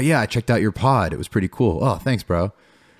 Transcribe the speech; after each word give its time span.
yeah, 0.00 0.20
I 0.20 0.26
checked 0.26 0.50
out 0.50 0.60
your 0.60 0.72
pod. 0.72 1.12
It 1.12 1.16
was 1.18 1.28
pretty 1.28 1.48
cool. 1.48 1.82
Oh, 1.82 1.96
thanks, 1.96 2.22
bro. 2.22 2.52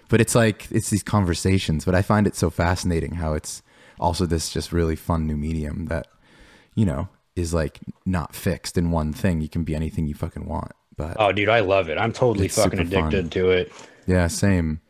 But 0.08 0.20
it's 0.20 0.34
like 0.34 0.66
it's 0.70 0.90
these 0.90 1.02
conversations. 1.02 1.84
But 1.84 1.94
I 1.94 2.02
find 2.02 2.26
it 2.26 2.36
so 2.36 2.50
fascinating 2.50 3.14
how 3.16 3.34
it's 3.34 3.62
also 3.98 4.26
this 4.26 4.50
just 4.50 4.72
really 4.72 4.96
fun 4.96 5.26
new 5.26 5.36
medium 5.36 5.86
that 5.86 6.06
you 6.74 6.84
know 6.86 7.08
is 7.36 7.54
like 7.54 7.78
not 8.06 8.34
fixed 8.34 8.76
in 8.78 8.90
one 8.90 9.12
thing. 9.12 9.40
You 9.40 9.48
can 9.48 9.62
be 9.64 9.74
anything 9.74 10.06
you 10.06 10.14
fucking 10.14 10.46
want. 10.46 10.72
But 10.96 11.16
Oh, 11.18 11.32
dude, 11.32 11.48
I 11.48 11.60
love 11.60 11.88
it. 11.88 11.96
I'm 11.98 12.12
totally 12.12 12.48
fucking 12.48 12.78
super 12.78 12.90
fun. 12.90 13.04
addicted 13.08 13.32
to 13.32 13.50
it. 13.50 13.72
yeah, 14.06 14.26
same. 14.26 14.80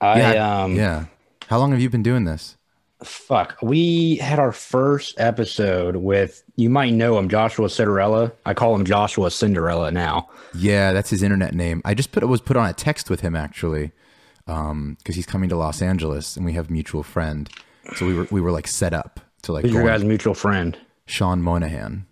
I 0.00 0.18
yeah, 0.34 0.62
um 0.64 0.74
yeah. 0.76 1.06
How 1.48 1.58
long 1.58 1.70
have 1.70 1.80
you 1.80 1.88
been 1.88 2.02
doing 2.02 2.24
this? 2.24 2.55
Fuck. 3.02 3.56
We 3.62 4.16
had 4.16 4.38
our 4.38 4.52
first 4.52 5.18
episode 5.18 5.96
with 5.96 6.42
you 6.56 6.70
might 6.70 6.92
know 6.92 7.18
him, 7.18 7.28
Joshua 7.28 7.68
Cinderella. 7.68 8.32
I 8.44 8.54
call 8.54 8.74
him 8.74 8.84
Joshua 8.84 9.30
Cinderella 9.30 9.90
now. 9.90 10.28
Yeah, 10.54 10.92
that's 10.92 11.10
his 11.10 11.22
internet 11.22 11.54
name. 11.54 11.82
I 11.84 11.94
just 11.94 12.12
put 12.12 12.22
it 12.22 12.26
was 12.26 12.40
put 12.40 12.56
on 12.56 12.68
a 12.68 12.72
text 12.72 13.10
with 13.10 13.20
him 13.20 13.36
actually, 13.36 13.92
because 14.46 15.14
he's 15.14 15.26
coming 15.26 15.48
to 15.50 15.56
Los 15.56 15.82
Angeles 15.82 16.36
and 16.36 16.44
we 16.46 16.52
have 16.54 16.70
mutual 16.70 17.02
friend. 17.02 17.50
So 17.96 18.06
we 18.06 18.14
were 18.14 18.26
we 18.30 18.40
were 18.40 18.50
like 18.50 18.66
set 18.66 18.92
up 18.92 19.20
to 19.42 19.52
like 19.52 19.64
Who's 19.64 19.74
your 19.74 19.84
guys' 19.84 20.04
mutual 20.04 20.34
friend? 20.34 20.76
Sean 21.06 21.40
Monahan, 21.42 22.06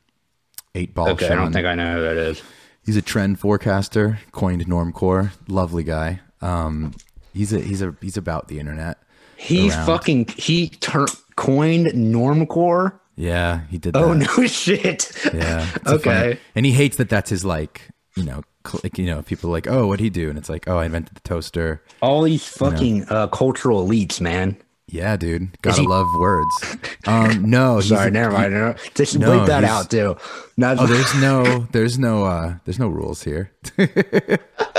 eight 0.74 0.94
ball. 0.94 1.08
Okay, 1.10 1.26
Sean. 1.28 1.38
I 1.38 1.42
don't 1.42 1.52
think 1.52 1.66
I 1.66 1.74
know 1.74 1.94
who 1.96 2.02
that 2.02 2.16
is. 2.16 2.42
he's 2.84 2.96
a 2.96 3.02
trend 3.02 3.40
forecaster, 3.40 4.20
coined 4.32 4.66
normcore. 4.66 5.30
Lovely 5.48 5.82
guy. 5.82 6.20
Um, 6.40 6.92
he's 7.32 7.52
a 7.52 7.60
he's 7.60 7.82
a 7.82 7.96
he's 8.00 8.16
about 8.16 8.48
the 8.48 8.60
internet. 8.60 8.98
He 9.36 9.70
Around. 9.70 9.86
fucking 9.86 10.27
he 10.36 10.68
tur- 10.68 11.06
coined 11.36 11.88
normcore. 11.88 12.98
Yeah, 13.16 13.60
he 13.70 13.78
did. 13.78 13.94
That. 13.94 14.02
Oh 14.02 14.12
no 14.12 14.26
shit. 14.46 15.10
Yeah. 15.32 15.66
it's 15.76 15.91
a 15.91 15.98
funny- 15.98 16.16
okay. 16.32 16.38
and 16.54 16.66
he 16.66 16.72
hates 16.72 16.96
that 16.96 17.08
that's 17.08 17.30
his 17.30 17.44
like 17.44 17.82
you 18.16 18.24
know 18.24 18.42
cl- 18.66 18.80
like 18.84 18.98
you 18.98 19.06
know 19.06 19.22
people 19.22 19.50
like 19.50 19.66
oh 19.68 19.86
what'd 19.86 20.02
he 20.02 20.10
do 20.10 20.28
and 20.28 20.38
it's 20.38 20.48
like 20.48 20.66
oh 20.68 20.78
I 20.78 20.86
invented 20.86 21.16
the 21.16 21.20
toaster. 21.20 21.82
All 22.00 22.22
these 22.22 22.46
fucking 22.46 23.06
uh, 23.08 23.28
cultural 23.28 23.86
elites, 23.86 24.20
man. 24.20 24.56
Yeah, 24.86 25.16
dude. 25.16 25.60
Gotta 25.62 25.80
he- 25.80 25.86
love 25.88 26.06
words. 26.20 26.76
Um, 27.06 27.50
no, 27.50 27.80
Sorry, 27.80 28.10
never 28.10 28.32
mind. 28.32 28.52
No, 28.52 28.74
Just 28.94 29.19
No, 29.19 29.30
bleep 29.30 29.46
that 29.46 29.64
out 29.64 29.91
too. 29.91 30.16
Not, 30.56 30.78
Oh, 30.78 30.86
there's 30.86 31.14
no, 31.20 31.66
there's 31.72 31.98
no, 31.98 32.24
uh, 32.24 32.56
there's 32.64 32.78
no 32.78 32.88
rules 32.88 33.22
here. 33.24 33.50
no, 33.78 33.86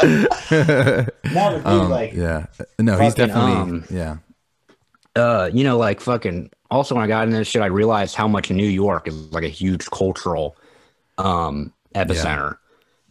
but 0.03 1.63
dude, 1.63 1.89
like, 1.89 2.13
yeah, 2.13 2.45
no, 2.79 2.97
he's 2.97 3.15
definitely, 3.15 3.51
um, 3.53 3.83
yeah, 3.89 4.17
uh, 5.15 5.49
you 5.53 5.63
know, 5.63 5.77
like 5.77 6.01
fucking. 6.01 6.51
Also, 6.71 6.95
when 6.95 7.03
I 7.03 7.07
got 7.07 7.25
into 7.27 7.37
this 7.37 7.47
shit, 7.47 7.61
I 7.61 7.67
realized 7.67 8.15
how 8.15 8.27
much 8.27 8.49
New 8.49 8.67
York 8.67 9.07
is 9.07 9.15
like 9.31 9.43
a 9.43 9.49
huge 9.49 9.85
cultural 9.91 10.55
um 11.17 11.71
epicenter, 11.93 12.57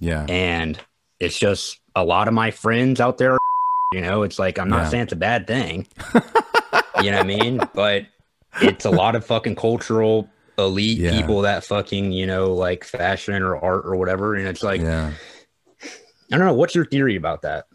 yeah, 0.01 0.27
and 0.29 0.79
it's 1.21 1.39
just 1.39 1.79
a 1.97 2.05
lot 2.05 2.29
of 2.29 2.35
my 2.35 2.51
friends 2.51 3.01
out 3.01 3.19
there. 3.19 3.39
You 3.93 4.01
know, 4.01 4.23
it's 4.25 4.39
like 4.39 4.59
I'm 4.59 4.69
not 4.69 4.83
Yeah. 4.85 4.89
saying 4.89 5.03
it's 5.05 5.13
a 5.13 5.17
bad 5.17 5.47
thing. 5.47 5.87
you 7.01 7.11
know 7.11 7.17
what 7.19 7.21
I 7.21 7.23
mean? 7.23 7.61
But 7.75 8.07
it's 8.61 8.85
a 8.85 8.91
lot 8.91 9.15
of 9.15 9.25
fucking 9.25 9.55
cultural 9.57 10.29
elite 10.59 10.99
Yeah. 10.99 11.11
people 11.13 11.41
that 11.43 11.65
fucking 11.65 12.13
you 12.13 12.27
know 12.27 12.53
like 12.55 12.85
fashion 12.85 13.43
or 13.43 13.57
art 13.57 13.85
or 13.87 13.97
whatever, 13.97 14.35
and 14.35 14.47
it's 14.49 14.63
like 14.63 14.81
yeah. 14.81 15.13
I 16.33 16.37
don't 16.39 16.47
know. 16.47 16.55
What's 16.55 16.75
your 16.75 16.85
theory 16.87 17.17
about 17.17 17.43
that? 17.43 17.67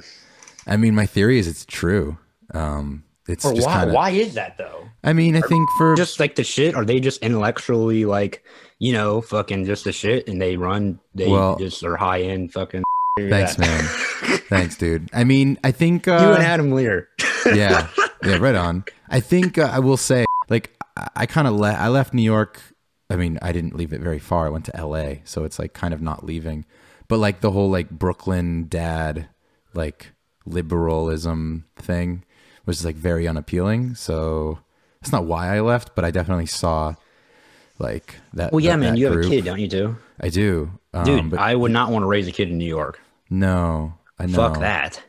I 0.67 0.75
mean, 0.77 0.93
my 0.93 1.05
theory 1.05 1.39
is 1.39 1.47
it's 1.47 1.65
true. 1.65 2.17
Um, 2.53 3.03
it's 3.29 3.45
Or 3.45 3.53
why? 3.53 3.61
kind 3.73 3.89
of. 3.89 3.95
Why 3.95 4.09
is 4.11 4.33
that 4.35 4.57
though? 4.57 4.85
I 5.03 5.13
mean, 5.13 5.35
I 5.37 5.41
think 5.41 5.69
for 5.77 5.95
just 5.95 6.19
like 6.19 6.35
the 6.35 6.43
shit? 6.43 6.75
Are 6.75 6.83
they 6.83 6.99
just 6.99 7.21
intellectually 7.21 8.03
like, 8.05 8.43
you 8.79 8.91
know, 8.93 9.21
fucking 9.21 9.65
just 9.65 9.83
the 9.85 9.91
shit 9.93 10.27
and 10.27 10.41
they 10.41 10.57
run, 10.57 10.99
they 11.15 11.27
Well- 11.29 11.57
just 11.57 11.83
are 11.83 11.95
high 11.95 12.21
end 12.23 12.51
fucking. 12.51 12.83
thanks, 13.17 13.57
Yeah. 13.57 13.65
man. 13.65 13.83
thanks, 14.49 14.75
dude. 14.77 15.09
I 15.13 15.23
mean, 15.23 15.57
I 15.63 15.71
think 15.71 16.07
uh, 16.07 16.19
You 16.21 16.33
and 16.33 16.43
Adam 16.43 16.71
Lehrer. 16.71 17.05
yeah, 17.55 17.87
yeah, 18.23 18.37
right 18.37 18.55
on. 18.55 18.83
I 19.09 19.19
think 19.21 19.57
uh, 19.57 19.69
I 19.71 19.79
will 19.79 19.97
say, 19.97 20.25
like, 20.49 20.75
I, 20.97 21.07
I 21.15 21.25
kind 21.25 21.47
of 21.47 21.53
le- 21.55 21.71
I 21.73 21.87
left 21.89 22.13
New 22.13 22.21
York. 22.23 22.61
I 23.09 23.15
mean, 23.15 23.39
I 23.41 23.51
didn't 23.51 23.75
leave 23.75 23.91
it 23.93 24.01
very 24.01 24.19
far. 24.19 24.45
I 24.45 24.49
went 24.49 24.65
to 24.65 24.75
L.A., 24.77 25.21
so 25.25 25.43
it's 25.43 25.57
like 25.59 25.73
kind 25.73 25.93
of 25.93 26.01
not 26.01 26.23
leaving. 26.25 26.65
But 27.07 27.17
like 27.17 27.39
the 27.41 27.51
whole 27.51 27.69
like 27.69 27.89
Brooklyn 27.89 28.67
dad, 28.69 29.29
like 29.73 30.11
liberalism 30.45 31.65
thing 31.75 32.23
was 32.69 32.85
like 32.85 32.95
very 32.95 33.27
unappealing. 33.27 33.95
So 33.95 34.59
that's 35.01 35.11
not 35.11 35.25
why 35.25 35.53
I 35.55 35.59
left, 35.61 35.95
but 35.95 36.05
I 36.05 36.11
definitely 36.11 36.45
saw 36.45 36.93
like 37.79 38.15
that. 38.33 38.51
Well, 38.53 38.59
yeah, 38.59 38.73
that- 38.73 38.77
man, 38.77 38.93
that 38.93 38.99
you 38.99 39.07
have 39.07 39.15
a 39.17 39.27
kid, 39.27 39.43
don't 39.43 39.59
you, 39.59 39.67
too? 39.67 39.97
I 40.21 40.29
do, 40.29 40.71
um, 40.93 41.03
Dude, 41.03 41.29
but 41.31 41.39
I 41.39 41.55
would 41.55 41.71
not 41.71 41.91
want 41.91 42.03
to 42.03 42.07
raise 42.07 42.27
a 42.27 42.31
kid 42.31 42.49
in 42.49 42.57
New 42.59 42.67
York. 42.67 43.01
no, 43.29 43.93
I 44.19 44.27
know. 44.27 44.35
Fuck 44.37 44.59
that. 44.59 45.01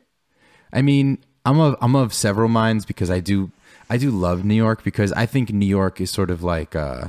I 0.72 0.80
mean, 0.82 1.18
I'm 1.44 1.58
of 1.60 1.76
I'm 1.82 1.94
of 1.96 2.14
several 2.14 2.48
minds 2.48 2.86
because 2.86 3.10
I 3.10 3.20
do 3.20 3.50
I 3.90 3.96
do 3.98 4.10
love 4.10 4.44
New 4.44 4.54
York 4.54 4.84
because 4.84 5.12
I 5.12 5.26
think 5.26 5.52
New 5.52 5.66
York 5.66 6.00
is 6.00 6.10
sort 6.10 6.30
of 6.30 6.42
like 6.44 6.74
uh 6.76 7.08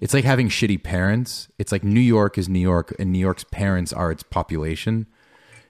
it's 0.00 0.14
like 0.14 0.24
having 0.24 0.48
shitty 0.48 0.82
parents. 0.82 1.48
It's 1.58 1.70
like 1.70 1.84
New 1.84 2.00
York 2.00 2.38
is 2.38 2.48
New 2.48 2.60
York 2.60 2.94
and 2.98 3.12
New 3.12 3.18
York's 3.18 3.44
parents 3.44 3.92
are 3.92 4.10
its 4.10 4.22
population. 4.22 5.06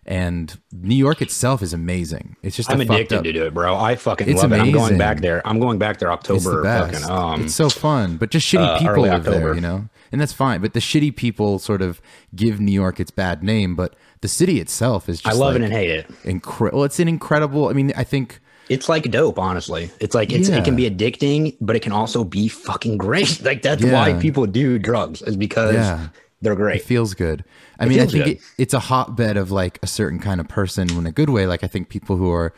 And 0.09 0.59
New 0.73 0.95
York 0.97 1.21
itself 1.21 1.61
is 1.61 1.75
amazing. 1.75 2.37
It's 2.43 2.57
just 2.57 2.71
I'm 2.71 2.81
addicted 2.81 3.19
up, 3.19 3.25
to 3.25 3.47
it, 3.47 3.53
bro. 3.53 3.77
I 3.77 3.95
fucking 3.95 4.27
It's 4.27 4.41
love 4.43 4.53
it. 4.53 4.57
I'm 4.59 4.73
going 4.73 4.97
back 4.97 5.21
there. 5.21 5.47
I'm 5.47 5.61
going 5.61 5.79
back 5.79 5.99
there 5.99 6.11
It's 6.11 6.27
the 6.27 6.33
October. 6.39 6.63
best. 6.63 7.03
Fucking, 7.03 7.11
um, 7.15 7.43
it's 7.45 7.55
so 7.55 7.69
fun, 7.69 8.17
but 8.17 8.31
just 8.31 8.47
shitty 8.51 8.67
uh, 8.67 8.79
people 8.79 9.03
live 9.03 9.25
there, 9.25 9.55
you 9.55 9.61
know, 9.61 9.91
and 10.11 10.19
that's 10.19 10.33
fine. 10.33 10.63
But 10.63 10.73
the 10.73 10.81
shitty 10.81 11.15
people 11.15 11.59
sort 11.59 11.83
of 11.83 12.01
give 12.35 12.59
New 12.59 12.73
York 12.73 12.99
its 12.99 13.11
bad 13.11 13.43
name, 13.43 13.77
but 13.77 13.97
the 14.23 14.29
city 14.29 14.61
itself 14.61 15.11
is 15.11 15.21
just 15.21 15.37
I 15.37 15.39
love 15.39 15.53
like 15.53 15.61
it 15.61 15.65
and 15.67 15.73
hate 15.75 15.91
it. 15.91 16.07
incredible. 16.25 16.79
Well, 16.79 16.85
it's 16.87 16.99
an 17.01 17.09
incredible. 17.09 17.69
I 17.69 17.75
mean, 17.75 17.93
I 17.95 18.05
think 18.05 18.41
It's 18.71 18.89
like 18.89 19.11
dope, 19.11 19.39
honestly. 19.39 19.91
It's 20.01 20.15
like 20.15 20.33
it's 20.33 20.49
Yeah. 20.49 20.57
it 20.57 20.65
can 20.65 20.75
be 20.75 20.89
addicting, 20.91 21.55
but 21.61 21.77
it 21.77 21.81
can 21.81 21.93
also 21.93 22.25
be 22.25 22.49
fucking 22.49 22.97
great. 22.97 23.43
Like 23.45 23.61
that's 23.61 23.85
why 23.85 24.15
people 24.15 24.47
do 24.47 24.79
drugs, 24.79 25.21
is 25.21 25.37
because 25.37 25.75
Yeah. 25.75 26.09
They're 26.41 26.55
great. 26.55 26.77
It 26.77 26.85
feels 26.85 27.15
good. 27.15 27.45
I 27.79 27.87
mean, 27.87 28.01
I 28.01 28.07
think 28.07 28.27
it, 28.27 28.41
it's 28.59 28.75
a 28.75 28.81
hotbed 28.81 29.37
of 29.37 29.51
like 29.51 29.79
a 29.83 29.87
certain 29.87 30.21
kind 30.21 30.41
of 30.41 30.49
person 30.49 30.91
in 30.91 31.07
a 31.07 31.13
good 31.13 31.31
way. 31.31 31.47
Like 31.47 31.65
I 31.65 31.67
think 31.67 31.89
people 31.89 32.17
who 32.17 32.31
are, 32.31 32.55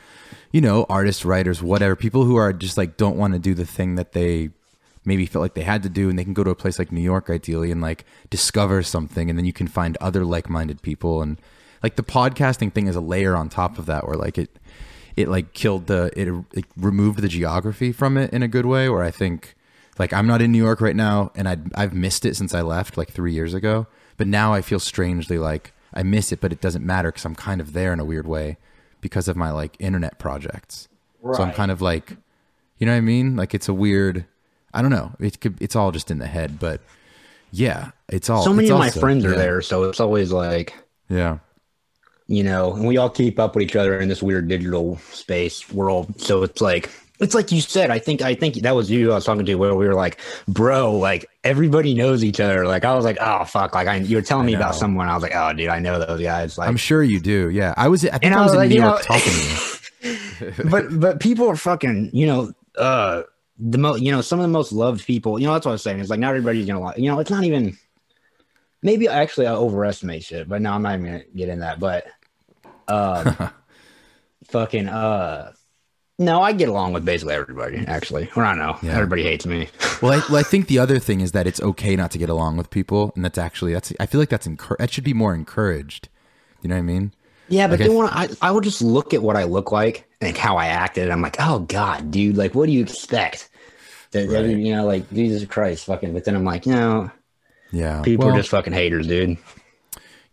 you 0.52 0.60
know, 0.60 0.84
artists, 0.88 1.24
writers, 1.24 1.62
whatever, 1.62 1.96
people 1.96 2.24
who 2.24 2.36
are 2.36 2.52
just 2.52 2.76
like 2.76 2.96
don't 2.96 3.16
want 3.16 3.32
to 3.32 3.38
do 3.38 3.54
the 3.54 3.64
thing 3.66 3.94
that 3.94 4.12
they 4.12 4.50
maybe 5.04 5.24
felt 5.24 5.40
like 5.40 5.54
they 5.54 5.62
had 5.62 5.82
to 5.82 5.88
do, 5.88 6.10
and 6.10 6.18
they 6.18 6.24
can 6.24 6.34
go 6.34 6.44
to 6.44 6.50
a 6.50 6.54
place 6.54 6.78
like 6.78 6.92
New 6.92 7.00
York, 7.00 7.30
ideally, 7.30 7.70
and 7.70 7.80
like 7.80 8.04
discover 8.28 8.82
something, 8.82 9.30
and 9.30 9.38
then 9.38 9.46
you 9.46 9.52
can 9.52 9.66
find 9.66 9.96
other 9.98 10.26
like-minded 10.26 10.82
people, 10.82 11.22
and 11.22 11.40
like 11.82 11.96
the 11.96 12.02
podcasting 12.02 12.70
thing 12.70 12.86
is 12.86 12.96
a 12.96 13.00
layer 13.00 13.34
on 13.34 13.48
top 13.48 13.78
of 13.78 13.86
that, 13.86 14.06
where 14.06 14.16
like 14.16 14.36
it, 14.36 14.58
it 15.16 15.28
like 15.28 15.54
killed 15.54 15.86
the 15.86 16.10
it, 16.14 16.28
it 16.52 16.66
removed 16.76 17.20
the 17.20 17.28
geography 17.28 17.92
from 17.92 18.18
it 18.18 18.30
in 18.30 18.42
a 18.42 18.48
good 18.48 18.66
way, 18.66 18.90
where 18.90 19.02
I 19.02 19.10
think 19.10 19.56
like 20.00 20.14
I'm 20.14 20.26
not 20.26 20.40
in 20.40 20.50
New 20.50 20.62
York 20.64 20.80
right 20.80 20.96
now, 20.96 21.30
and 21.36 21.46
I 21.46 21.58
I've 21.74 21.92
missed 21.92 22.24
it 22.24 22.34
since 22.34 22.54
I 22.54 22.62
left 22.62 22.96
like 22.96 23.10
three 23.10 23.34
years 23.34 23.52
ago. 23.52 23.86
But 24.16 24.28
now 24.28 24.54
I 24.54 24.62
feel 24.62 24.80
strangely 24.80 25.36
like 25.36 25.74
I 25.92 26.02
miss 26.04 26.32
it, 26.32 26.40
but 26.40 26.52
it 26.52 26.62
doesn't 26.62 26.86
matter 26.86 27.10
because 27.10 27.26
I'm 27.26 27.34
kind 27.34 27.60
of 27.60 27.74
there 27.74 27.92
in 27.92 28.00
a 28.00 28.04
weird 28.04 28.26
way 28.26 28.56
because 29.02 29.28
of 29.28 29.36
my 29.36 29.50
like 29.50 29.76
internet 29.78 30.18
projects. 30.18 30.88
So 31.22 31.42
I'm 31.42 31.52
kind 31.52 31.70
of 31.70 31.82
like, 31.82 32.16
you 32.78 32.86
know 32.86 32.92
what 32.92 32.96
I 32.96 33.02
mean? 33.02 33.36
Like 33.36 33.52
it's 33.52 33.68
a 33.68 33.74
weird. 33.74 34.24
I 34.72 34.80
don't 34.80 34.90
know. 34.90 35.12
It 35.20 35.38
could. 35.38 35.60
It's 35.60 35.76
all 35.76 35.92
just 35.92 36.10
in 36.10 36.16
the 36.16 36.26
head, 36.26 36.58
but 36.58 36.80
yeah, 37.50 37.90
it's 38.08 38.30
all. 38.30 38.42
so 38.42 38.54
many 38.54 38.70
of 38.70 38.78
my 38.78 38.88
friends 38.88 39.26
are 39.26 39.32
yeah, 39.32 39.36
there, 39.36 39.60
so 39.60 39.84
it's 39.84 40.00
always 40.00 40.32
like 40.32 40.72
Yeah, 41.10 41.40
you 42.26 42.42
know, 42.42 42.72
and 42.72 42.86
we 42.86 42.96
all 42.96 43.10
keep 43.10 43.38
up 43.38 43.54
with 43.54 43.64
each 43.64 43.76
other 43.76 44.00
in 44.00 44.08
this 44.08 44.22
weird 44.22 44.48
digital 44.48 44.96
space 45.12 45.70
world. 45.70 46.18
So 46.18 46.42
it's 46.42 46.62
like 46.62 46.88
it's 47.20 47.34
like 47.34 47.52
you 47.52 47.60
said. 47.60 47.90
I 47.90 47.98
think 47.98 48.22
I 48.22 48.34
think 48.34 48.54
that 48.56 48.74
was 48.74 48.90
you 48.90 49.12
I 49.12 49.16
was 49.16 49.24
talking 49.24 49.44
to 49.46 49.54
where 49.56 49.74
we 49.74 49.86
were 49.86 49.94
like, 49.94 50.18
bro, 50.48 50.96
like 50.96 51.26
everybody 51.44 51.94
knows 51.94 52.24
each 52.24 52.40
other. 52.40 52.66
Like 52.66 52.84
I 52.84 52.94
was 52.94 53.04
like, 53.04 53.18
oh 53.20 53.44
fuck, 53.44 53.74
like 53.74 53.86
I 53.88 53.96
you 53.96 54.16
were 54.16 54.22
telling 54.22 54.46
me 54.46 54.54
about 54.54 54.74
someone. 54.74 55.08
I 55.08 55.14
was 55.14 55.22
like, 55.22 55.34
oh 55.34 55.52
dude, 55.52 55.68
I 55.68 55.78
know 55.78 55.98
those 56.04 56.20
guys. 56.20 56.56
Like, 56.58 56.68
I'm 56.68 56.76
sure 56.76 57.02
you 57.02 57.20
do. 57.20 57.50
Yeah, 57.50 57.74
I 57.76 57.88
was. 57.88 58.04
I 58.04 58.10
think 58.10 58.24
And 58.24 58.34
I 58.34 58.38
I 58.38 58.42
was 58.42 58.50
was 58.50 58.52
in 58.54 58.58
like, 58.58 58.68
New 58.70 58.74
you 58.76 58.82
York 58.82 58.98
know- 58.98 59.16
talking 59.16 59.32
to 59.32 60.58
you. 60.58 60.64
but 60.70 61.00
but 61.00 61.20
people 61.20 61.46
are 61.48 61.56
fucking, 61.56 62.10
you 62.14 62.26
know, 62.26 62.52
uh, 62.78 63.22
the 63.58 63.76
most, 63.76 64.00
you 64.00 64.10
know, 64.10 64.22
some 64.22 64.38
of 64.38 64.44
the 64.44 64.48
most 64.48 64.72
loved 64.72 65.04
people. 65.04 65.38
You 65.38 65.46
know, 65.46 65.52
that's 65.52 65.66
what 65.66 65.72
I 65.72 65.74
was 65.74 65.82
saying. 65.82 66.00
It's 66.00 66.08
like 66.08 66.20
not 66.20 66.30
everybody's 66.30 66.66
gonna 66.66 66.80
like. 66.80 66.96
You 66.96 67.10
know, 67.10 67.18
it's 67.20 67.30
not 67.30 67.44
even. 67.44 67.76
Maybe 68.82 69.08
actually 69.08 69.46
I 69.46 69.52
overestimate 69.52 70.24
shit, 70.24 70.48
but 70.48 70.62
no, 70.62 70.72
I'm 70.72 70.80
not 70.80 70.94
even 70.94 71.04
gonna 71.04 71.24
get 71.36 71.50
in 71.50 71.58
that. 71.60 71.78
But, 71.78 72.06
um, 72.88 73.36
fucking 74.46 74.88
uh. 74.88 75.52
No, 76.20 76.42
I 76.42 76.52
get 76.52 76.68
along 76.68 76.92
with 76.92 77.04
basically 77.04 77.34
everybody. 77.34 77.78
Actually, 77.86 78.28
or 78.36 78.44
I 78.44 78.54
know. 78.54 78.76
Yeah. 78.82 78.94
Everybody 78.94 79.22
hates 79.22 79.46
me. 79.46 79.68
Well, 80.02 80.12
I, 80.12 80.22
well, 80.30 80.36
I 80.38 80.42
think 80.42 80.68
the 80.68 80.78
other 80.78 80.98
thing 80.98 81.20
is 81.20 81.32
that 81.32 81.46
it's 81.46 81.60
okay 81.60 81.94
not 81.94 82.10
to 82.12 82.18
get 82.18 82.30
along 82.30 82.56
with 82.56 82.70
people, 82.70 83.12
and 83.14 83.22
that's 83.22 83.36
actually 83.36 83.74
that's. 83.74 83.92
I 84.00 84.06
feel 84.06 84.18
like 84.18 84.30
that's 84.30 84.46
encour- 84.46 84.78
that 84.78 84.90
should 84.90 85.04
be 85.04 85.12
more 85.12 85.34
encouraged. 85.34 86.08
You 86.62 86.68
know 86.70 86.76
what 86.76 86.78
I 86.80 86.82
mean? 86.82 87.12
Yeah, 87.48 87.66
but 87.68 87.80
Like, 87.80 87.88
then 87.88 88.00
I- 88.02 88.06
I, 88.40 88.48
I 88.48 88.50
would 88.50 88.64
just 88.64 88.80
look 88.80 89.12
at 89.12 89.22
what 89.22 89.36
I 89.36 89.44
look 89.44 89.72
like 89.72 90.08
and 90.22 90.34
how 90.38 90.56
I 90.56 90.66
acted, 90.68 91.10
I'm 91.10 91.20
like, 91.20 91.36
oh 91.38 91.58
god, 91.60 92.10
dude, 92.10 92.36
like, 92.38 92.54
what 92.54 92.64
do 92.66 92.72
you 92.72 92.80
expect? 92.82 93.50
That, 94.12 94.28
that, 94.30 94.46
you 94.46 94.74
know, 94.74 94.86
like 94.86 95.10
Jesus 95.12 95.44
Christ, 95.46 95.84
fucking. 95.84 96.12
But 96.14 96.24
then 96.24 96.34
I'm 96.34 96.44
like, 96.44 96.64
you 96.64 96.72
know, 96.74 97.10
Yeah. 97.72 98.00
people 98.02 98.26
well, 98.26 98.34
are 98.34 98.38
just 98.38 98.48
fucking 98.50 98.72
haters, 98.72 99.06
dude. 99.06 99.36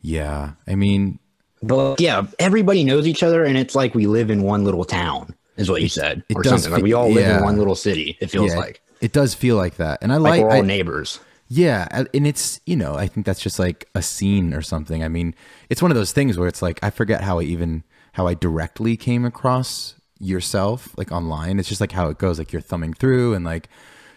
Yeah. 0.01 0.51
I 0.67 0.75
mean, 0.75 1.19
But 1.61 1.99
yeah, 1.99 2.25
everybody 2.39 2.83
knows 2.83 3.05
each 3.07 3.23
other, 3.23 3.43
and 3.43 3.57
it's 3.57 3.75
like 3.75 3.95
we 3.95 4.07
live 4.07 4.29
in 4.31 4.43
one 4.43 4.63
little 4.63 4.85
town, 4.85 5.35
is 5.57 5.69
what 5.69 5.81
you 5.81 5.89
said, 5.89 6.23
it 6.29 6.37
or 6.37 6.43
something. 6.43 6.71
Like 6.71 6.83
we 6.83 6.93
all 6.93 7.09
live 7.09 7.25
yeah. 7.25 7.37
in 7.37 7.43
one 7.43 7.57
little 7.57 7.75
city. 7.75 8.17
It 8.19 8.29
feels 8.29 8.51
Yeah, 8.51 8.57
like 8.59 8.81
it 9.01 9.11
does 9.11 9.33
feel 9.33 9.55
like 9.57 9.75
that, 9.77 9.99
and 10.01 10.11
I 10.11 10.17
like 10.17 10.31
like. 10.31 10.41
we're 10.41 10.51
all 10.51 10.57
I- 10.57 10.61
neighbors. 10.61 11.19
Yeah, 11.49 11.87
and 12.13 12.27
it's 12.27 12.59
you 12.65 12.75
know 12.75 12.95
I 12.95 13.07
think 13.07 13.25
that's 13.25 13.39
just 13.39 13.57
like 13.57 13.87
a 13.95 14.01
scene 14.01 14.53
or 14.53 14.61
something. 14.61 15.01
I 15.01 15.07
mean, 15.07 15.33
it's 15.69 15.81
one 15.81 15.91
of 15.91 15.95
those 15.95 16.11
things 16.11 16.37
where 16.37 16.47
it's 16.49 16.61
like 16.61 16.77
I 16.83 16.89
forget 16.89 17.21
how 17.21 17.39
I 17.39 17.43
even 17.43 17.83
how 18.13 18.27
I 18.27 18.33
directly 18.33 18.97
came 18.97 19.23
across 19.23 19.95
yourself 20.19 20.97
like 20.97 21.11
online. 21.11 21.59
It's 21.59 21.69
just 21.69 21.79
like 21.79 21.93
how 21.93 22.09
it 22.09 22.17
goes. 22.17 22.37
Like 22.37 22.51
you're 22.51 22.61
thumbing 22.61 22.93
through 22.93 23.33
and 23.33 23.45
like 23.45 23.69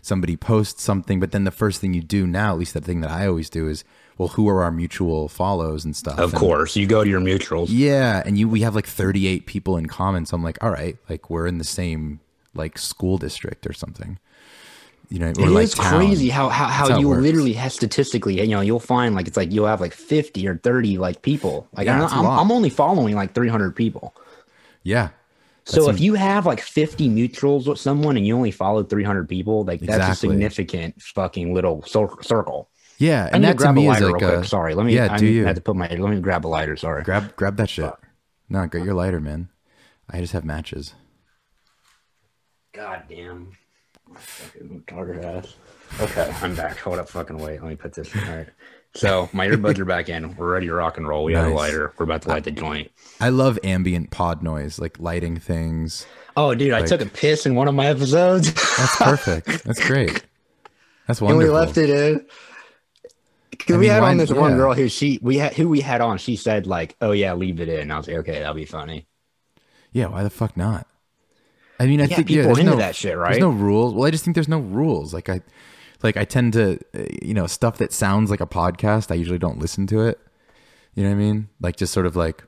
somebody 0.02 0.36
posts 0.36 0.82
something, 0.82 1.20
but 1.20 1.31
then 1.31 1.44
the 1.44 1.50
first 1.50 1.81
thing 1.81 1.94
you 1.94 2.02
do 2.02 2.26
now, 2.26 2.52
at 2.52 2.58
least 2.58 2.75
the 2.75 2.81
thing 2.81 3.00
that 3.02 3.10
I 3.10 3.26
always 3.26 3.50
do 3.50 3.69
is, 3.69 3.84
well, 4.20 4.28
who 4.28 4.46
are 4.50 4.62
our 4.62 4.70
mutual 4.70 5.28
follows 5.31 5.82
and 5.87 5.96
stuff. 5.96 6.19
Of 6.19 6.32
And- 6.34 6.38
course, 6.38 6.76
you 6.76 6.87
go 6.87 7.02
to 7.02 7.08
your 7.08 7.22
mutuals. 7.22 7.69
yeah, 7.70 8.22
and 8.26 8.38
you 8.38 8.49
we 8.50 8.61
have 8.61 8.75
like 8.75 8.87
38 8.87 9.46
people 9.46 9.78
in 9.78 9.87
common. 9.87 10.26
So 10.26 10.37
I'm 10.37 10.43
like, 10.44 10.62
all 10.62 10.70
right, 10.70 10.99
like 11.08 11.31
we're 11.31 11.46
in 11.46 11.56
the 11.56 11.64
same 11.64 12.20
like 12.55 12.76
school 12.76 13.17
district 13.17 13.67
or 13.67 13.72
something. 13.72 14.19
You 15.08 15.19
know, 15.20 15.28
It 15.28 15.38
like 15.38 15.64
is 15.64 15.75
town. 15.75 15.96
crazy 15.96 16.28
how 16.28 16.50
how, 16.50 16.67
how 16.67 16.90
how 16.90 16.99
you 17.00 17.08
literally 17.08 17.55
have 17.55 17.72
statistically, 17.72 18.40
you 18.43 18.49
know, 18.49 18.61
you'll 18.61 18.78
find 18.78 19.14
like 19.14 19.26
it's 19.26 19.37
like 19.38 19.50
you'll 19.52 19.67
have 19.67 19.81
like 19.81 19.94
fifty 19.94 20.46
or 20.46 20.56
thirty 20.58 20.99
like 20.99 21.22
people. 21.22 21.67
Like 21.76 21.87
Yeah, 21.87 22.05
I'm, 22.05 22.26
I'm. 22.26 22.38
I'm 22.40 22.52
only 22.52 22.69
following 22.70 23.14
like 23.17 23.32
three 23.34 23.49
hundred 23.49 23.75
people. 23.75 24.14
Yeah, 24.82 25.08
So 25.64 25.87
That's 25.87 25.96
if 25.99 26.00
you 26.02 26.14
have 26.14 26.46
like 26.46 26.61
50 26.61 27.08
mutuals 27.11 27.67
with 27.69 27.78
someone 27.78 28.17
and 28.17 28.26
you 28.26 28.34
only 28.34 28.50
follow 28.50 28.82
300 28.82 29.28
people, 29.28 29.62
like 29.64 29.81
that's 29.81 30.12
a 30.12 30.14
significant 30.14 31.00
fucking 31.02 31.52
little 31.55 31.82
circle. 31.84 32.69
Yeah, 33.00 33.25
I 33.25 33.29
and 33.29 33.43
to 33.43 33.47
that 33.47 33.52
to 33.52 33.56
grab 33.56 33.70
a 33.70 33.75
me 33.75 33.82
is 33.82 33.88
lighter 33.88 34.12
like 34.12 34.20
real 34.20 34.31
a 34.31 34.37
quick. 34.37 34.49
Sorry, 34.49 34.75
let 34.75 34.85
me. 34.85 34.94
Yeah, 34.94 35.12
I 35.12 35.17
do 35.17 35.26
you 35.26 35.44
had 35.47 35.56
to 35.56 35.62
put 35.62 35.75
my. 35.75 35.88
Let 35.88 36.11
me 36.11 36.20
grab 36.20 36.44
a 36.44 36.49
lighter. 36.49 36.76
Sorry. 36.76 37.02
grab 37.02 37.35
grab 37.35 37.56
that 37.56 37.70
shit? 37.70 37.91
No, 38.49 38.67
get 38.67 38.85
your 38.85 38.94
lighter, 38.94 39.20
man. 39.20 39.49
I 40.11 40.20
just 40.20 40.35
have 40.35 40.44
matches. 40.44 40.94
God 42.73 43.05
damn. 43.08 43.52
Fucking 44.14 44.85
retarded 44.87 45.25
ass. 45.25 45.55
Okay, 46.00 46.32
I'm 46.43 46.55
back. 46.55 46.76
Hold 46.79 46.99
up, 46.99 47.08
fucking 47.08 47.38
wait. 47.38 47.62
Let 47.62 47.70
me 47.70 47.76
put 47.76 47.94
this. 47.94 48.14
All 48.14 48.23
right. 48.23 48.49
So 48.94 49.29
my 49.32 49.46
earbuds 49.46 49.79
are 49.79 49.85
back 49.85 50.08
in. 50.08 50.37
We're 50.37 50.53
ready 50.53 50.67
to 50.67 50.75
rock 50.75 50.99
and 50.99 51.06
roll. 51.06 51.25
We 51.25 51.32
have 51.35 51.46
a 51.46 51.55
lighter. 51.55 51.94
We're 51.96 52.05
about 52.05 52.23
to 52.23 52.29
light 52.29 52.44
the 52.44 52.50
joint. 52.50 52.91
I 53.20 53.29
love 53.29 53.58
ambient 53.62 54.11
pod 54.11 54.43
noise, 54.43 54.79
like 54.79 54.99
lighting 54.99 55.38
things. 55.38 56.06
Oh, 56.37 56.55
dude, 56.55 56.73
I 56.73 56.85
took 56.85 57.00
a 57.00 57.06
piss 57.06 57.46
in 57.46 57.55
one 57.55 57.69
of 57.69 57.75
my 57.75 57.87
episodes. 57.87 58.53
That's 58.53 58.96
perfect. 58.96 59.64
That's 59.64 59.85
great. 59.87 60.25
That's 61.06 61.20
wonderful. 61.20 61.41
and 61.41 61.53
we 61.53 61.58
left 61.58 61.79
it 61.79 61.91
in. 61.91 62.26
I 63.75 63.76
we 63.78 63.82
mean, 63.82 63.90
had 63.90 64.02
why- 64.02 64.11
on 64.11 64.17
this 64.17 64.31
one 64.32 64.56
girl 64.56 64.75
who 64.75 64.88
she 64.88 65.19
we 65.22 65.38
had 65.38 65.55
who 65.55 65.69
we 65.69 65.81
had 65.81 66.00
on. 66.00 66.19
She 66.19 66.37
said 66.37 66.67
like, 66.67 66.96
"Oh 67.00 67.12
yeah, 67.12 67.34
leave 67.34 67.61
it 67.61 67.69
in." 67.69 67.90
I 67.90 67.96
was 67.99 68.06
like, 68.08 68.17
"Okay, 68.19 68.38
that'll 68.38 68.55
be 68.55 68.64
funny." 68.64 69.06
Yeah, 69.93 70.06
why 70.06 70.22
the 70.22 70.31
fuck 70.31 70.56
not? 70.56 70.87
I 71.78 71.87
mean, 71.87 72.00
I 72.00 72.05
Yeah, 72.05 72.17
think 72.17 72.28
people 72.28 72.44
yeah, 72.44 72.50
into 72.50 72.64
no, 72.64 72.76
that 72.76 72.94
shit, 72.94 73.17
right? 73.17 73.31
There's 73.31 73.40
no 73.40 73.50
rules. 73.50 73.94
Well, 73.94 74.06
I 74.06 74.11
just 74.11 74.25
think 74.25 74.34
there's 74.34 74.49
no 74.49 74.61
rules. 74.61 75.12
Like 75.14 75.28
I, 75.28 75.40
like 76.02 76.17
I 76.17 76.25
tend 76.25 76.52
to, 76.52 76.78
you 77.22 77.32
know, 77.34 77.46
stuff 77.46 77.78
that 77.78 77.93
sounds 77.93 78.31
like 78.31 78.40
a 78.40 78.46
podcast. 78.46 79.11
I 79.11 79.14
usually 79.14 79.38
don't 79.38 79.58
listen 79.58 79.87
to 79.88 80.02
it. 80.02 80.20
You 80.94 81.02
know 81.05 81.08
what 81.11 81.14
I 81.17 81.19
mean? 81.19 81.49
Like 81.61 81.76
just 81.76 81.93
sort 81.93 82.05
of 82.06 82.14
like, 82.17 82.44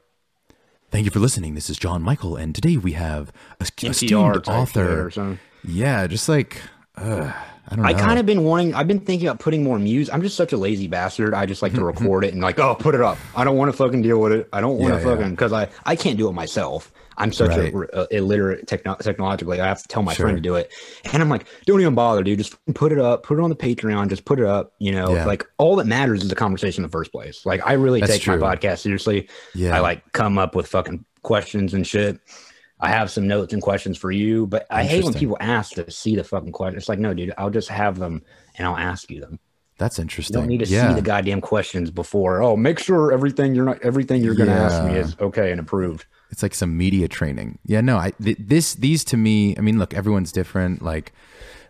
thank 0.91 1.05
you 1.07 1.11
for 1.11 1.19
listening. 1.21 1.55
This 1.55 1.71
is 1.71 1.79
John 1.79 2.03
Michael, 2.03 2.37
and 2.37 2.55
today 2.55 2.77
we 2.77 2.93
have 2.93 3.33
a 3.61 3.65
NPR 3.65 3.91
esteemed 3.91 4.49
author. 4.49 5.39
Yeah, 5.65 6.07
just 6.07 6.29
like, 6.29 6.61
uh, 6.97 7.33
I 7.69 7.77
don't 7.77 7.85
know. 7.85 7.89
I 7.89 7.95
kind 7.95 8.19
of 8.19 8.27
been 8.27 8.45
wanting. 8.45 8.75
I've 8.75 8.89
been 8.89 9.01
thinking 9.01 9.29
about 9.29 9.39
putting 9.41 9.63
more 9.63 9.79
music. 9.79 10.13
I'm 10.13 10.23
just 10.23 10.37
such 10.37 10.53
a 10.53 10.57
lazy 10.57 10.89
bastard. 10.89 11.33
I 11.33 11.47
just 11.47 11.63
like 11.63 11.73
to 11.73 11.79
hmm, 11.79 11.83
hmm. 11.85 12.05
record 12.05 12.25
it 12.25 12.33
and 12.35 12.43
like, 12.43 12.59
oh, 12.59 12.75
put 12.75 12.95
it 12.95 13.01
up. 13.01 13.19
I 13.37 13.45
don't 13.45 13.57
want 13.57 13.71
to 13.71 13.77
fucking 13.77 14.03
deal 14.03 14.21
with 14.21 14.33
it. 14.33 14.49
I 14.53 14.61
don't 14.61 14.79
want 14.79 14.95
to 14.95 15.01
Yeah, 15.01 15.07
yeah. 15.09 15.17
fucking 15.17 15.31
because 15.31 15.53
I 15.53 15.69
I 15.85 15.95
can't 15.97 16.19
do 16.19 16.29
it 16.29 16.33
myself. 16.33 16.93
I'm 17.19 17.31
such 17.33 17.51
Right. 17.51 17.73
a, 17.73 17.79
a 17.79 18.03
uh, 18.03 18.07
illiterate 18.11 18.67
techno- 18.67 18.97
technologically. 18.97 19.61
I 19.61 19.67
have 19.67 19.83
to 19.83 19.87
tell 19.89 20.03
my 20.03 20.15
Sure. 20.15 20.25
friend 20.25 20.39
to 20.39 20.41
do 20.43 20.55
it, 20.57 20.73
and 21.13 21.23
I'm 21.23 21.29
like, 21.29 21.47
don't 21.67 21.81
even 21.81 21.95
bother, 21.95 22.23
dude. 22.23 22.39
Just 22.39 22.57
put 22.75 22.91
it 22.91 22.99
up. 22.99 23.23
Put 23.23 23.39
it 23.39 23.43
on 23.43 23.51
the 23.51 23.57
Patreon. 23.57 24.09
Just 24.09 24.25
put 24.25 24.41
it 24.41 24.47
up. 24.47 24.73
You 24.79 24.93
know, 24.93 25.15
Yeah. 25.15 25.27
like 25.27 25.47
all 25.59 25.77
that 25.77 25.87
matters 25.87 26.23
is 26.23 26.31
the 26.31 26.35
conversation 26.35 26.83
in 26.83 26.89
the 26.89 26.93
first 26.93 27.13
place. 27.13 27.45
Like 27.47 27.61
I 27.67 27.75
really 27.75 28.01
That's 28.01 28.13
take 28.15 28.23
true. 28.23 28.39
my 28.39 28.57
podcast 28.57 28.79
seriously. 28.79 29.29
Yeah. 29.55 29.77
I 29.77 29.81
like 29.81 30.11
come 30.13 30.39
up 30.39 30.57
with 30.57 30.67
fucking 30.67 31.05
questions 31.23 31.75
and 31.75 31.87
shit. 31.87 32.19
I 32.83 32.89
have 32.89 33.11
some 33.11 33.27
notes 33.29 33.53
and 33.53 33.63
questions 33.63 33.97
for 33.97 34.11
you, 34.11 34.47
but 34.47 34.67
I 34.69 34.83
hate 34.85 35.05
when 35.05 35.15
people 35.15 35.37
ask 35.41 35.73
to 35.75 35.91
see 35.91 36.17
the 36.17 36.25
fucking 36.25 36.53
question. 36.53 36.77
It's 36.77 36.89
like, 36.89 36.99
no, 36.99 37.15
dude, 37.15 37.33
I'll 37.39 37.49
just 37.49 37.69
have 37.69 37.99
them 37.99 38.23
and 38.59 38.67
I'll 38.67 38.77
ask 38.77 39.09
you 39.11 39.21
them. 39.21 39.39
That's 39.79 39.99
You 39.99 40.03
interesting. 40.03 40.35
don't 40.35 40.49
need 40.49 40.59
to 40.59 40.67
yeah. 40.67 40.89
see 40.89 40.95
the 40.97 41.03
goddamn 41.03 41.41
questions 41.41 41.91
before. 41.91 42.43
Oh, 42.43 42.57
make 42.57 42.79
sure 42.79 43.13
everything 43.13 43.55
you're 43.55 43.65
not 43.65 43.81
everything 43.83 44.23
you're 44.23 44.35
gonna 44.35 44.53
ask 44.53 44.85
me 44.85 44.97
is 44.97 45.17
okay 45.21 45.51
and 45.51 45.59
approved. 45.61 46.05
it's 46.31 46.43
like 46.43 46.55
some 46.55 46.77
media 46.77 47.09
training. 47.09 47.59
Yeah, 47.65 47.81
no, 47.81 47.97
I 47.97 48.11
th- 48.23 48.37
this 48.39 48.75
these 48.75 49.03
to 49.05 49.17
me. 49.17 49.57
I 49.57 49.61
mean, 49.61 49.79
look, 49.79 49.95
everyone's 49.95 50.31
different. 50.31 50.83
Like 50.83 51.13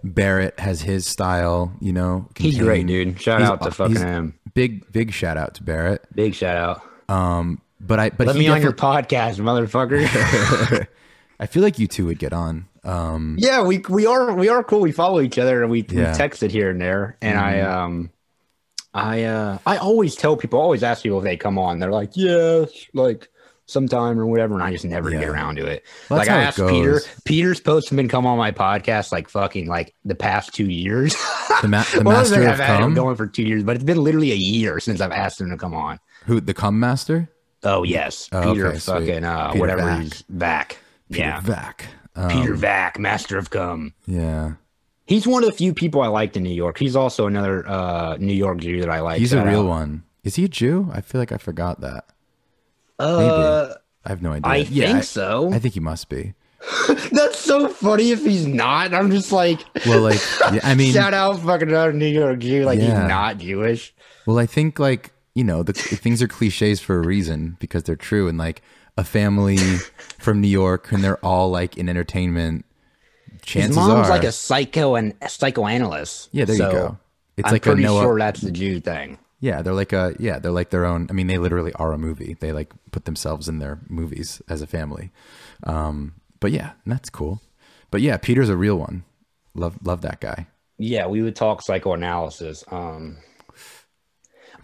Barrett 0.05 0.59
has 0.59 0.83
his 0.83 1.07
style. 1.07 1.73
You 1.81 1.93
know, 1.93 2.29
He's 2.37 2.59
great, 2.59 2.87
dude. 2.87 3.21
Shout 3.21 3.41
he's 3.41 3.49
out 3.49 3.63
to 3.63 3.71
fucking 3.71 3.97
him. 3.97 4.39
Big 4.55 4.91
big 4.93 5.13
shout 5.13 5.37
out 5.37 5.55
to 5.55 5.63
Barrett. 5.63 6.05
Big 6.15 6.35
shout 6.35 6.57
out. 6.57 6.83
Um, 7.15 7.63
but 7.81 7.99
I 7.99 8.11
but 8.11 8.27
Let 8.27 8.37
me 8.37 8.49
on 8.49 8.61
your 8.63 8.73
podcast, 8.73 9.39
motherfucker. 9.41 10.87
I 11.41 11.47
feel 11.47 11.63
like 11.63 11.79
you 11.79 11.87
two 11.87 12.07
would 12.07 12.19
get 12.19 12.33
on. 12.33 12.67
Um, 12.85 13.37
yeah, 13.39 13.63
we 13.63 13.79
we 13.89 14.07
are 14.07 14.33
we 14.35 14.49
are 14.49 14.63
cool. 14.65 14.81
We 14.81 14.93
follow 14.93 15.21
each 15.21 15.39
other 15.39 15.63
and 15.63 15.71
we, 15.71 15.83
we 15.83 15.99
Yeah. 15.99 16.13
texted 16.17 16.51
here 16.51 16.71
and 16.71 16.81
there. 16.81 17.17
And 17.23 17.39
I 17.39 17.61
um 17.61 18.11
I 18.95 19.25
uh 19.25 19.59
I 19.67 19.77
always 19.79 20.15
tell 20.17 20.37
people, 20.37 20.61
always 20.61 20.83
ask 20.83 21.03
people 21.03 21.19
if 21.19 21.25
they 21.25 21.37
come 21.37 21.59
on. 21.59 21.79
They're 21.79 21.93
like, 21.93 22.11
yeah, 22.15 22.65
like 22.93 23.29
sometime 23.67 24.19
or 24.19 24.27
whatever, 24.27 24.55
and 24.55 24.63
I 24.63 24.71
just 24.73 24.85
never 24.85 25.11
Yeah. 25.11 25.21
get 25.21 25.29
around 25.29 25.57
to 25.57 25.67
it. 25.67 25.85
Well, 26.11 26.19
like 26.19 26.29
I 26.29 26.43
asked 26.43 26.59
Peter. 26.59 27.01
Peter's 27.25 27.57
supposed 27.59 27.89
have 27.89 27.97
been 27.97 28.09
come 28.09 28.27
on 28.27 28.37
my 28.37 28.51
podcast 28.53 29.13
like 29.13 29.29
fucking 29.29 29.67
like 29.69 29.95
the 30.05 30.15
past 30.17 30.53
two 30.53 30.67
years. 30.71 31.15
the 31.63 31.69
ma- 31.69 31.85
the 31.95 32.03
Well, 32.05 32.19
master 32.19 32.47
I've 32.47 32.59
had 32.59 32.83
him 32.83 32.95
going 32.95 33.17
for 33.17 33.27
two 33.27 33.45
years, 33.45 33.63
but 33.63 33.77
it's 33.77 33.85
been 33.85 34.03
literally 34.03 34.33
a 34.33 34.37
year 34.37 34.81
since 34.81 35.01
I've 35.01 35.13
asked 35.13 35.41
him 35.41 35.51
to 35.51 35.57
come 35.57 35.75
on. 35.75 35.99
Who 36.27 36.41
the 36.41 36.53
cum 36.55 36.79
master? 36.81 37.29
Oh 37.65 37.85
yes, 37.85 38.29
Oh, 38.33 38.53
Peter 38.53 38.67
okay, 38.69 38.79
fucking 38.79 39.25
uh, 39.25 39.53
Peter 39.53 39.61
whatever 39.61 39.83
Vack. 39.83 40.03
he's 40.03 40.23
back. 40.23 40.79
Peter 41.13 41.25
yeah, 41.29 41.41
Vack. 41.41 41.87
Um, 42.15 42.29
Peter 42.31 42.55
Vack, 42.55 42.99
Master 42.99 43.39
of 43.39 43.51
Cum. 43.51 43.95
Yeah, 44.07 44.55
He's 45.07 45.27
one 45.27 45.43
of 45.45 45.51
the 45.51 45.57
few 45.57 45.75
people 45.75 46.01
I 46.03 46.07
liked 46.09 46.37
in 46.37 46.43
New 46.43 46.51
York. 46.55 46.79
He's 46.79 46.95
also 46.97 47.27
another 47.27 47.69
uh, 47.69 48.17
New 48.19 48.33
York 48.35 48.59
Jew 48.59 48.81
that 48.81 48.91
I 48.91 49.01
like. 49.01 49.19
he's 49.19 49.33
a 49.33 49.45
real 49.45 49.61
out. 49.61 49.67
one. 49.67 50.05
Is 50.25 50.37
he 50.37 50.45
a 50.45 50.49
Jew? 50.49 50.89
I 50.93 51.01
feel 51.01 51.21
like 51.21 51.33
I 51.33 51.37
forgot 51.39 51.81
that. 51.81 52.05
Uh, 52.99 53.75
I 54.05 54.09
have 54.09 54.23
no 54.23 54.33
idea. 54.33 54.51
I 54.53 54.57
Yeah, 54.57 54.93
think 54.93 55.05
so. 55.05 55.53
I 55.53 55.59
think 55.59 55.75
he 55.75 55.81
must 55.81 56.09
be. 56.09 56.35
That's 57.11 57.39
so 57.39 57.69
funny 57.69 58.13
if 58.13 58.23
he's 58.25 58.47
not. 58.47 58.95
I'm 58.95 59.11
just 59.11 59.33
like, 59.33 59.61
Well, 59.87 60.01
like, 60.03 60.21
yeah, 60.53 60.61
I 60.63 60.75
mean, 60.75 60.93
shout 60.93 61.13
out 61.15 61.41
fucking 61.41 61.69
another 61.69 61.93
New 61.93 62.07
York 62.07 62.39
Jew. 62.39 62.65
Like 62.65 62.79
Yeah. 62.79 62.85
he's 63.01 63.09
not 63.09 63.39
Jewish. 63.39 63.93
Well, 64.27 64.39
I 64.39 64.47
think 64.47 64.79
like 64.79 65.13
you 65.35 65.43
know 65.45 65.63
the 65.65 65.73
things 65.73 66.23
are 66.23 66.29
cliches 66.29 66.79
for 66.81 66.99
a 66.99 67.05
reason 67.05 67.57
because 67.59 67.83
they're 67.83 67.97
true, 67.97 68.29
and 68.29 68.39
like 68.39 68.63
a 68.97 69.05
family 69.05 69.57
from 70.19 70.41
New 70.41 70.49
York 70.49 70.93
and 70.93 71.03
they're 71.03 71.25
all 71.25 71.51
like 71.51 71.77
in 71.77 71.89
entertainment. 71.89 72.65
Chances 73.43 73.77
His 73.77 73.77
mom's 73.77 74.09
are, 74.09 74.11
like 74.11 74.25
a 74.25 74.33
psycho 74.33 74.95
and 74.95 75.15
a 75.21 75.29
psychoanalyst. 75.29 76.29
yeah, 76.33 76.45
there 76.45 76.57
So 76.57 76.67
you 76.67 76.73
go. 76.73 76.99
It's 77.37 77.47
I'm 77.49 77.53
like 77.53 77.67
a 77.67 77.71
pretty 77.71 77.83
Noah. 77.83 78.03
sure 78.03 78.19
that's 78.19 78.41
the 78.41 78.53
Jew 78.53 78.81
thing. 78.81 79.19
Yeah, 79.41 79.63
they're 79.63 79.75
like 79.75 79.93
a 79.93 80.15
yeah, 80.21 80.39
they're 80.39 80.53
like 80.53 80.71
their 80.71 80.85
own. 80.85 81.09
I 81.11 81.13
mean, 81.15 81.27
they 81.27 81.39
literally 81.39 81.73
are 81.75 81.93
a 81.93 81.99
movie. 81.99 82.37
They 82.39 82.53
like 82.53 82.73
put 82.93 83.05
themselves 83.07 83.49
in 83.49 83.59
their 83.59 83.81
movies 83.89 84.41
as 84.49 84.63
a 84.63 84.67
family. 84.67 85.11
Um, 85.65 86.15
but 86.39 86.53
yeah, 86.53 86.73
that's 86.87 87.11
cool. 87.11 87.41
But 87.91 88.03
yeah, 88.03 88.17
Peter's 88.19 88.49
a 88.49 88.57
real 88.57 88.77
one. 88.77 89.05
Love 89.55 89.79
love 89.85 90.03
that 90.03 90.21
guy. 90.21 90.47
Yeah, 90.79 91.07
we 91.07 91.23
would 91.23 91.35
talk 91.37 91.63
psychoanalysis. 91.63 92.65
Um, 92.71 93.19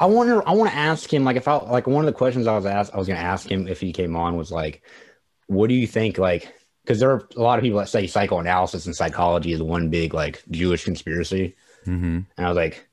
I 0.01 0.07
wonder. 0.07 0.47
I 0.49 0.53
want 0.53 0.71
to 0.71 0.77
ask 0.77 1.13
him. 1.13 1.25
Like, 1.25 1.37
if 1.37 1.49
I 1.49 1.57
like 1.57 1.87
one 1.87 2.05
of 2.05 2.07
the 2.07 2.17
questions 2.17 2.47
I 2.47 2.55
was 2.55 2.67
asked, 2.67 2.95
I 2.95 2.99
was 2.99 3.07
going 3.07 3.19
to 3.19 3.25
ask 3.25 3.51
him 3.51 3.67
if 3.69 3.81
he 3.81 3.93
came 3.93 4.17
on 4.17 4.37
was 4.37 4.51
like, 4.51 4.83
what 5.47 5.69
do 5.69 5.75
you 5.75 5.87
think? 5.87 6.19
Like, 6.19 6.53
because 6.85 7.01
there 7.01 7.11
are 7.11 7.29
a 7.37 7.41
lot 7.41 7.59
of 7.59 7.63
people 7.63 7.79
that 7.79 7.89
say 7.89 8.07
psychoanalysis 8.07 8.87
and 8.87 8.97
psychology 8.97 9.53
is 9.53 9.63
one 9.63 9.91
big 9.91 10.15
like 10.15 10.43
Jewish 10.51 10.85
conspiracy, 10.85 11.55
hmm 11.85 12.21
and 12.37 12.47
I 12.47 12.49
was 12.49 12.57
like, 12.57 12.87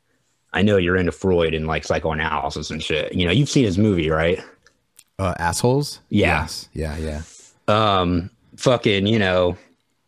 I 0.54 0.62
know 0.62 0.78
you're 0.78 0.96
into 0.98 1.12
Freud 1.12 1.54
and 1.54 1.68
like 1.68 1.84
psychoanalysis 1.84 2.72
and 2.72 2.82
shit. 2.82 3.14
You 3.14 3.26
know, 3.26 3.32
you've 3.32 3.50
seen 3.50 3.66
his 3.66 3.78
movie, 3.78 4.10
right? 4.10 4.42
Uh, 5.20 5.34
assholes. 5.38 6.00
Yeah. 6.10 6.42
Yes. 6.42 6.70
Yeah. 6.74 6.98
Yeah. 6.98 7.22
Um, 7.68 8.30
fucking, 8.58 9.08
you 9.08 9.20
know. 9.20 9.58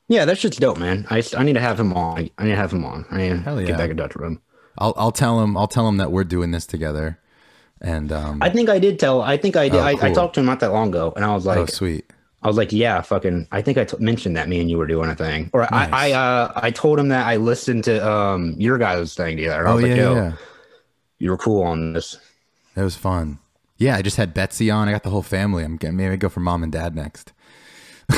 Yeah, 0.09 0.23
that 0.25 0.37
shit's 0.37 0.57
dope, 0.57 0.77
man. 0.77 1.05
I, 1.09 1.21
I 1.37 1.43
need 1.43 1.53
to 1.53 1.59
have 1.59 1.79
him 1.79 1.93
on. 1.93 2.29
I 2.37 2.43
need 2.43 2.51
to 2.51 2.55
have 2.55 2.71
him 2.71 2.85
on. 2.85 3.05
I 3.11 3.17
need 3.17 3.29
to 3.29 3.37
Hell 3.37 3.59
yeah. 3.59 3.67
get 3.67 3.77
back 3.77 3.89
in 3.89 3.97
touch 3.97 4.15
with 4.15 4.25
him. 4.25 4.41
I'll 4.77 4.93
I'll 4.97 5.11
tell 5.11 5.41
him 5.41 5.57
I'll 5.57 5.67
tell 5.67 5.87
him 5.87 5.97
that 5.97 6.11
we're 6.11 6.23
doing 6.23 6.51
this 6.51 6.65
together, 6.65 7.19
and 7.81 8.11
um. 8.11 8.41
I 8.41 8.49
think 8.49 8.69
I 8.69 8.79
did 8.79 8.99
tell. 8.99 9.21
I 9.21 9.37
think 9.37 9.55
I 9.55 9.69
did. 9.69 9.79
Oh, 9.79 9.83
I, 9.83 9.95
I 10.01 10.13
talked 10.13 10.35
to 10.35 10.39
him 10.41 10.45
not 10.45 10.59
that 10.61 10.71
long 10.71 10.89
ago, 10.89 11.13
and 11.15 11.23
I 11.25 11.33
was 11.33 11.45
like, 11.45 11.57
oh 11.57 11.65
sweet. 11.65 12.05
I 12.43 12.47
was 12.47 12.55
like, 12.57 12.71
yeah, 12.71 13.01
fucking. 13.01 13.47
I 13.51 13.61
think 13.63 13.77
I 13.79 13.83
t- 13.85 13.97
mentioned 13.99 14.37
that 14.37 14.47
me 14.47 14.59
and 14.61 14.69
you 14.69 14.77
were 14.77 14.85
doing 14.87 15.09
a 15.09 15.15
thing, 15.15 15.49
or 15.53 15.61
Nice. 15.71 15.89
I, 15.91 16.09
I, 16.09 16.11
uh, 16.13 16.51
I 16.55 16.71
told 16.71 16.99
him 16.99 17.07
that 17.09 17.25
I 17.25 17.37
listened 17.37 17.83
to 17.85 18.07
um 18.07 18.53
your 18.57 18.77
guys' 18.77 19.15
thing 19.15 19.37
together. 19.37 19.67
I 19.67 19.71
Oh 19.71 19.75
was 19.75 19.83
yeah, 19.83 19.89
like, 19.89 19.97
yo, 19.97 20.15
yeah. 20.15 20.31
you 21.19 21.29
were 21.31 21.37
cool 21.37 21.63
on 21.63 21.93
this. 21.93 22.17
That 22.75 22.83
was 22.83 22.95
fun. 22.95 23.39
Yeah, 23.77 23.95
I 23.95 24.01
just 24.03 24.17
had 24.17 24.33
Betsy 24.33 24.69
on. 24.71 24.87
I 24.87 24.91
got 24.91 25.03
the 25.03 25.09
whole 25.09 25.23
family. 25.23 25.63
I'm 25.63 25.77
getting 25.77 25.97
maybe 25.97 26.15
go 26.17 26.29
for 26.29 26.39
mom 26.39 26.61
and 26.63 26.71
dad 26.71 26.95
next. 26.95 27.33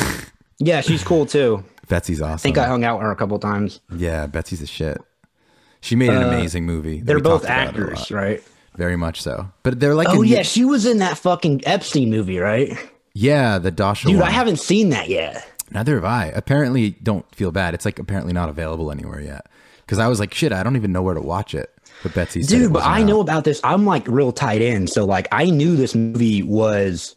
Yeah, 0.61 0.81
she's 0.81 1.05
cool 1.05 1.25
too. 1.25 1.63
Betsy's 1.87 2.21
awesome. 2.21 2.33
I 2.33 2.37
think 2.37 2.57
I 2.57 2.67
hung 2.67 2.83
out 2.83 2.97
with 2.97 3.03
her 3.05 3.11
a 3.11 3.15
couple 3.15 3.39
times. 3.39 3.79
yeah, 3.95 4.27
Betsy's 4.27 4.61
a 4.61 4.67
shit. 4.67 5.01
She 5.81 5.95
made 5.95 6.09
an 6.09 6.23
uh, 6.23 6.27
amazing 6.27 6.65
movie. 6.65 7.01
They're 7.01 7.19
both 7.19 7.43
talked 7.43 7.45
about 7.45 7.57
a 7.57 7.69
actors, 7.69 8.11
right? 8.11 8.43
Very 8.75 8.95
much 8.95 9.21
so. 9.21 9.49
But 9.63 9.79
they're 9.79 9.95
like, 9.95 10.09
Oh 10.09 10.21
yeah, 10.21 10.41
she 10.43 10.65
was 10.65 10.85
in 10.85 10.99
that 10.99 11.17
fucking 11.17 11.61
Epstein 11.65 12.09
movie, 12.09 12.39
right? 12.39 12.77
yeah, 13.13 13.57
the 13.57 13.71
Dasha 13.71 14.07
Dude, 14.07 14.19
one. 14.19 14.27
I 14.27 14.31
haven't 14.31 14.57
seen 14.57 14.89
that 14.89 15.09
yet. 15.09 15.45
Neither 15.71 15.95
have 15.95 16.05
I. 16.05 16.27
Apparently, 16.27 16.91
don't 16.91 17.25
feel 17.35 17.51
bad. 17.51 17.73
It's 17.73 17.85
like 17.85 17.99
apparently 17.99 18.33
not 18.33 18.49
available 18.49 18.91
anywhere 18.91 19.21
yet. 19.21 19.47
Because 19.85 19.99
I 19.99 20.07
was 20.07 20.19
like, 20.19 20.33
shit, 20.33 20.51
I 20.51 20.63
don't 20.63 20.75
even 20.75 20.91
know 20.91 21.01
where 21.01 21.15
to 21.15 21.21
watch 21.21 21.53
it. 21.53 21.73
But 22.03 22.13
Betsy, 22.13 22.43
Dude, 22.43 22.71
but 22.71 22.83
I 22.83 23.01
out. 23.01 23.07
know 23.07 23.19
about 23.19 23.43
this. 23.43 23.59
I'm 23.63 23.85
like 23.85 24.07
real 24.07 24.31
tight 24.31 24.61
in, 24.61 24.87
so 24.87 25.03
like 25.05 25.27
I 25.31 25.49
knew 25.49 25.75
this 25.75 25.95
movie 25.95 26.43
was. 26.43 27.15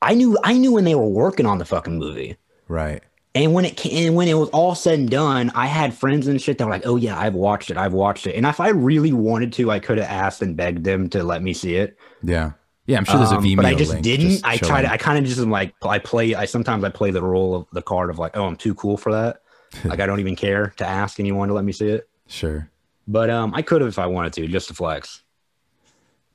I 0.00 0.14
knew 0.14 0.38
I 0.42 0.54
knew 0.54 0.72
when 0.72 0.84
they 0.84 0.94
were 0.94 1.08
working 1.08 1.44
on 1.44 1.58
the 1.58 1.64
fucking 1.64 1.98
movie. 1.98 2.36
Right. 2.68 3.02
And 3.34 3.52
when 3.54 3.64
it 3.64 3.76
came, 3.76 4.06
and 4.08 4.16
when 4.16 4.26
it 4.26 4.34
was 4.34 4.48
all 4.50 4.74
said 4.74 4.98
and 4.98 5.10
done, 5.10 5.52
I 5.54 5.66
had 5.66 5.94
friends 5.94 6.26
and 6.26 6.40
shit 6.40 6.58
that 6.58 6.64
were 6.64 6.70
like, 6.70 6.86
"Oh 6.86 6.96
yeah, 6.96 7.18
I've 7.18 7.34
watched 7.34 7.70
it. 7.70 7.76
I've 7.76 7.92
watched 7.92 8.26
it." 8.26 8.34
And 8.34 8.46
if 8.46 8.58
I 8.58 8.68
really 8.68 9.12
wanted 9.12 9.52
to, 9.54 9.70
I 9.70 9.78
could 9.78 9.98
have 9.98 10.08
asked 10.08 10.42
and 10.42 10.56
begged 10.56 10.84
them 10.84 11.08
to 11.10 11.22
let 11.22 11.42
me 11.42 11.52
see 11.52 11.76
it. 11.76 11.96
Yeah. 12.22 12.52
Yeah, 12.86 12.96
I'm 12.96 13.04
sure 13.04 13.18
there's 13.18 13.30
a 13.30 13.36
Um, 13.36 13.54
but 13.56 13.66
I 13.66 13.74
just 13.74 13.90
link 13.92 14.02
didn't. 14.02 14.30
just 14.30 14.46
I 14.46 14.56
tried. 14.56 14.86
I 14.86 14.96
kind 14.96 15.18
of 15.18 15.24
just 15.26 15.38
am 15.38 15.50
like 15.50 15.74
I 15.82 15.98
play. 15.98 16.34
I 16.34 16.46
sometimes 16.46 16.82
I 16.84 16.88
play 16.88 17.10
the 17.10 17.22
role 17.22 17.54
of 17.54 17.66
the 17.72 17.82
card 17.82 18.08
of 18.08 18.18
like, 18.18 18.34
"Oh, 18.34 18.46
I'm 18.46 18.56
too 18.56 18.74
cool 18.74 18.96
for 18.96 19.12
that." 19.12 19.42
like 19.84 20.00
I 20.00 20.06
don't 20.06 20.20
even 20.20 20.34
care 20.34 20.72
to 20.78 20.86
ask 20.86 21.20
anyone 21.20 21.48
to 21.48 21.54
let 21.54 21.64
me 21.64 21.72
see 21.72 21.88
it. 21.88 22.08
Sure. 22.28 22.70
But 23.06 23.28
um, 23.28 23.52
I 23.54 23.60
could 23.60 23.82
have 23.82 23.88
if 23.88 23.98
I 23.98 24.06
wanted 24.06 24.32
to, 24.34 24.48
just 24.48 24.68
to 24.68 24.74
flex. 24.74 25.22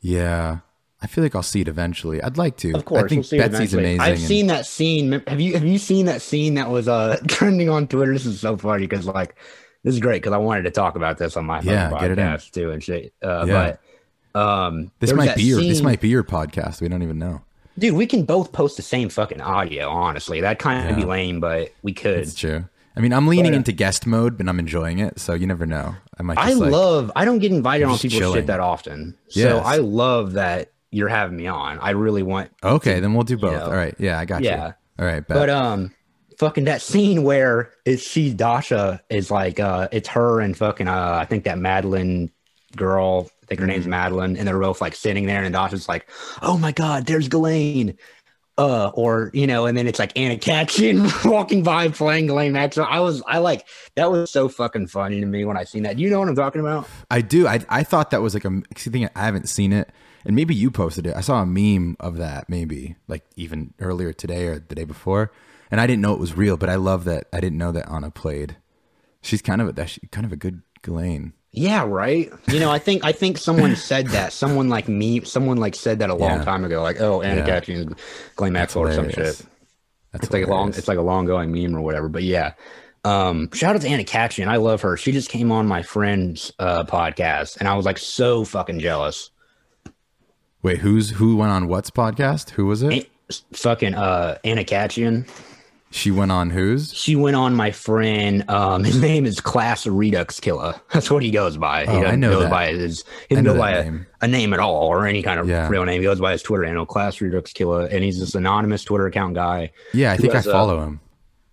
Yeah. 0.02 0.60
I 1.04 1.08
feel 1.08 1.24
like 1.24 1.36
I'll 1.36 1.44
see 1.44 1.62
it 1.62 1.68
eventually. 1.68 2.22
I'd 2.24 2.38
like 2.38 2.56
to. 2.58 2.72
Of 2.74 2.86
course, 2.86 3.04
I 3.04 3.08
think 3.10 3.26
we'll 3.30 3.42
Betsy's 3.50 3.74
amazing. 3.74 4.00
I've 4.02 4.14
and- 4.14 4.22
seen 4.22 4.48
that 4.48 4.66
scene. 4.66 5.22
Have 5.28 5.42
you 5.42 5.54
have 5.54 5.66
you 5.66 5.78
seen 5.78 6.06
that 6.06 6.22
scene 6.22 6.54
that 6.56 6.70
was 6.70 6.88
uh 6.88 7.18
trending 7.28 7.70
on 7.70 7.88
Twitter? 7.88 8.14
This 8.14 8.26
is 8.26 8.40
so 8.40 8.56
funny 8.58 8.88
because 8.88 9.06
like 9.06 9.36
this 9.84 9.94
is 9.94 10.00
great 10.00 10.22
because 10.22 10.32
I 10.34 10.38
wanted 10.38 10.64
to 10.64 10.72
talk 10.72 10.96
about 10.96 11.18
this 11.18 11.36
on 11.36 11.46
my 11.46 11.60
Yeah, 11.62 11.92
get 12.00 12.12
it 12.12 12.18
in. 12.20 12.38
too 12.54 12.72
and 12.72 12.82
shit. 12.82 13.14
Uh, 13.22 13.46
Yeah. 13.48 13.76
But 14.34 14.40
um, 14.40 14.92
this 15.00 15.14
might 15.14 15.36
be 15.36 15.44
your 15.44 15.60
this 15.62 15.82
might 15.82 16.00
be 16.02 16.10
your 16.10 16.24
podcast. 16.24 16.82
We 16.82 16.88
don't 16.88 17.04
even 17.04 17.20
know. 17.20 17.42
dude. 17.78 17.94
We 17.96 18.08
can 18.08 18.24
both 18.24 18.52
post 18.52 18.78
the 18.78 18.82
same 18.84 19.10
fucking 19.10 19.42
audio. 19.42 19.90
Honestly, 19.90 20.42
that 20.42 20.58
kind 20.58 20.90
of 20.90 20.96
be 20.96 21.04
lame, 21.06 21.40
but 21.40 21.72
we 21.84 21.94
could. 21.94 22.20
It's 22.20 22.34
true. 22.34 22.66
I 22.96 23.00
mean, 23.00 23.12
I'm 23.12 23.28
leaning 23.28 23.52
But, 23.52 23.54
uh, 23.54 23.58
into 23.58 23.72
guest 23.72 24.06
mode, 24.08 24.38
but 24.38 24.48
I'm 24.48 24.60
enjoying 24.60 25.00
it. 25.00 25.20
So 25.20 25.34
you 25.34 25.48
never 25.48 25.66
know. 25.66 25.96
I 26.20 26.24
might. 26.24 26.36
Just 26.36 26.48
I 26.48 26.54
like, 26.54 26.72
love. 26.72 27.12
I 27.16 27.26
don't 27.26 27.40
get 27.40 27.52
invited 27.52 27.86
on 27.86 27.98
people's 27.98 28.14
chilling. 28.20 28.36
shit 28.40 28.48
that 28.48 28.60
often, 28.60 29.16
so 29.30 29.40
Yes. 29.40 29.66
I 29.66 29.78
love 29.78 30.34
that 30.34 30.72
you're 30.94 31.10
having 31.10 31.36
me 31.38 31.48
on. 31.48 31.80
I 31.80 31.92
really 31.92 32.24
want. 32.24 32.52
Okay, 32.64 33.00
then 33.00 33.14
we'll 33.14 33.24
do 33.24 33.38
both. 33.38 33.54
know. 33.60 33.66
All 33.66 33.72
right. 33.76 33.96
Yeah, 34.00 34.20
I 34.20 34.26
got 34.26 34.42
Yeah. 34.44 34.68
you. 34.68 34.74
All 35.00 35.06
right. 35.06 35.28
Bet. 35.28 35.38
But 35.38 35.50
um, 35.50 35.92
fucking 36.38 36.66
that 36.66 36.82
scene 36.82 37.24
where 37.24 37.72
it's 37.86 38.04
she 38.04 38.34
Dasha 38.34 39.02
is 39.10 39.30
like 39.32 39.60
uh, 39.60 39.88
it's 39.92 40.10
her 40.10 40.40
and 40.40 40.56
fucking 40.56 40.88
uh, 40.88 41.18
I 41.22 41.26
think 41.26 41.46
that 41.46 41.58
Madeline 41.58 42.32
girl. 42.76 43.30
I 43.44 43.46
think 43.48 43.60
her 43.60 43.66
Mm-hmm. 43.66 43.72
name's 43.74 43.88
Madeline, 43.88 44.38
and 44.38 44.48
they're 44.48 44.60
both 44.60 44.80
like 44.82 44.96
sitting 44.96 45.26
there, 45.26 45.44
and 45.44 45.54
Dasha's 45.54 45.90
like, 45.90 46.08
"Oh 46.42 46.58
my 46.58 46.72
god, 46.72 47.06
there's 47.06 47.28
Ghislaine." 47.28 47.98
Uh, 48.56 48.92
or 48.94 49.32
you 49.34 49.48
know, 49.48 49.66
and 49.66 49.76
then 49.76 49.88
it's 49.88 49.98
like 49.98 50.16
Anna 50.16 50.36
Khachiyan 50.36 51.26
walking 51.32 51.64
by 51.64 51.88
playing 51.88 52.28
Ghislaine 52.28 52.52
Maxwell. 52.54 52.86
I 52.88 53.00
was, 53.00 53.24
I 53.26 53.40
like 53.40 53.66
that 53.96 54.12
was 54.12 54.30
so 54.32 54.48
fucking 54.48 54.88
funny 54.88 55.20
to 55.20 55.26
me 55.26 55.44
when 55.44 55.58
I 55.58 55.64
seen 55.64 55.82
that. 55.84 55.98
Do 55.98 56.04
you 56.04 56.10
know 56.12 56.20
what 56.20 56.30
I'm 56.30 56.36
talking 56.36 56.62
about? 56.62 56.88
I 57.10 57.22
do. 57.22 57.48
I 57.48 57.62
I 57.68 57.82
thought 57.84 58.12
that 58.12 58.22
was 58.22 58.36
like 58.36 58.46
a 58.46 58.62
thing. 58.76 59.10
I 59.16 59.26
haven't 59.26 59.50
seen 59.50 59.74
it, 59.74 59.90
and 60.26 60.36
maybe 60.36 60.56
you 60.56 60.72
posted 60.72 61.08
it. 61.08 61.16
I 61.16 61.22
saw 61.22 61.42
a 61.42 61.46
meme 61.46 61.96
of 62.00 62.18
that, 62.18 62.50
maybe 62.50 62.96
like 63.08 63.24
even 63.36 63.74
earlier 63.80 64.14
today 64.14 64.48
or 64.48 64.60
the 64.60 64.76
day 64.76 64.84
before, 64.86 65.32
and 65.72 65.80
I 65.82 65.88
didn't 65.88 66.02
know 66.02 66.14
it 66.14 66.20
was 66.20 66.36
real. 66.38 66.58
But 66.58 66.70
I 66.70 66.76
love 66.76 67.06
that. 67.06 67.28
I 67.34 67.40
didn't 67.40 67.58
know 67.58 67.72
that 67.72 67.90
Anna 67.90 68.12
played. 68.12 68.58
She's 69.22 69.42
kind 69.42 69.62
of 69.62 69.70
a 69.70 69.72
that's 69.74 69.92
she- 69.92 70.08
kind 70.08 70.26
of 70.26 70.32
a 70.32 70.36
good 70.38 70.62
Ghislaine. 70.82 71.34
Yeah, 71.56 71.86
right. 71.88 72.32
You 72.48 72.60
know, 72.60 72.72
I 72.72 72.80
think 72.80 73.06
I 73.06 73.12
think 73.12 73.38
someone 73.38 73.76
said 73.76 74.08
that. 74.08 74.34
Someone 74.44 74.70
like 74.70 74.88
me, 74.88 75.24
someone 75.24 75.58
like 75.58 75.76
said 75.76 76.00
that 76.00 76.10
a 76.10 76.16
long 76.16 76.40
Yeah. 76.40 76.44
time 76.44 76.66
ago. 76.66 76.82
Like, 76.82 77.00
oh, 77.00 77.22
Anna 77.22 77.46
Yeah. 77.46 77.60
Khachiyan 77.60 77.96
Ghislaine 78.36 78.54
Maxwell 78.54 78.86
or 78.88 78.94
some 78.94 79.10
shit. 79.12 79.40
That's 80.12 80.26
It's 80.26 80.34
like 80.34 80.46
a 80.46 80.50
long, 80.50 80.70
it's 80.70 80.88
like 80.88 80.98
a 80.98 81.02
long 81.04 81.26
going 81.26 81.52
meme 81.52 81.76
or 81.76 81.82
whatever. 81.82 82.10
But 82.10 82.24
yeah, 82.24 82.54
um, 83.06 83.50
shout 83.54 83.76
out 83.76 83.82
to 83.82 83.88
Anna 83.88 84.04
Khachiyan. 84.04 84.48
I 84.48 84.56
love 84.58 84.82
her. 84.82 84.98
She 84.98 85.12
just 85.12 85.30
came 85.30 85.52
on 85.52 85.68
my 85.68 85.84
friend's 85.84 86.52
uh, 86.60 86.84
podcast, 86.86 87.58
and 87.58 87.68
I 87.68 87.76
was 87.76 87.86
like 87.86 87.98
so 88.00 88.44
fucking 88.46 88.80
jealous. 88.80 89.30
Wait, 90.64 90.80
who's 90.80 91.12
who 91.12 91.36
went 91.36 91.52
on 91.52 91.68
what's 91.68 91.90
podcast? 91.92 92.52
Who 92.52 92.66
was 92.66 92.84
it? 92.84 92.94
A- 93.30 93.34
fucking 93.56 93.94
uh, 93.96 94.38
Anna 94.44 94.64
Khachiyan. 94.64 95.30
She 95.92 96.10
went 96.10 96.32
on 96.32 96.50
whose? 96.50 96.92
She 96.92 97.16
went 97.16 97.36
on 97.36 97.54
my 97.54 97.70
friend. 97.70 98.50
Um, 98.50 98.84
his 98.84 99.00
name 99.00 99.28
is 99.28 99.40
Class 99.40 99.86
Redux 99.86 100.40
Killer. 100.40 100.74
That's 100.92 101.12
what 101.12 101.22
he 101.22 101.30
goes 101.30 101.56
by. 101.56 101.86
Oh, 101.86 102.00
he 102.00 102.06
I 102.06 102.16
know 102.16 102.40
that. 102.40 102.50
by 102.50 102.70
his. 102.70 103.04
He 103.30 103.36
doesn't 103.36 103.46
go 103.46 103.56
by 103.60 103.72
a, 103.74 103.84
name. 103.84 104.08
a 104.22 104.28
name 104.28 104.54
at 104.54 104.60
all 104.60 104.88
or 104.88 105.06
any 105.06 105.22
kind 105.22 105.40
of 105.40 105.48
Yeah. 105.48 105.68
real 105.70 105.86
name. 105.86 106.02
He 106.02 106.06
goes 106.06 106.20
by 106.20 106.32
his 106.32 106.42
Twitter 106.42 106.64
handle, 106.64 106.88
Class 106.88 107.22
Redux 107.22 107.54
Killer, 107.54 107.86
and 107.86 108.04
he's 108.04 108.20
this 108.20 108.34
anonymous 108.34 108.84
Twitter 108.84 109.06
account 109.06 109.36
guy. 109.36 109.72
Yeah, 109.94 110.14
I 110.14 110.18
think 110.18 110.34
I 110.34 110.40
uh, 110.40 110.42
follow 110.44 110.82
him. 110.82 111.00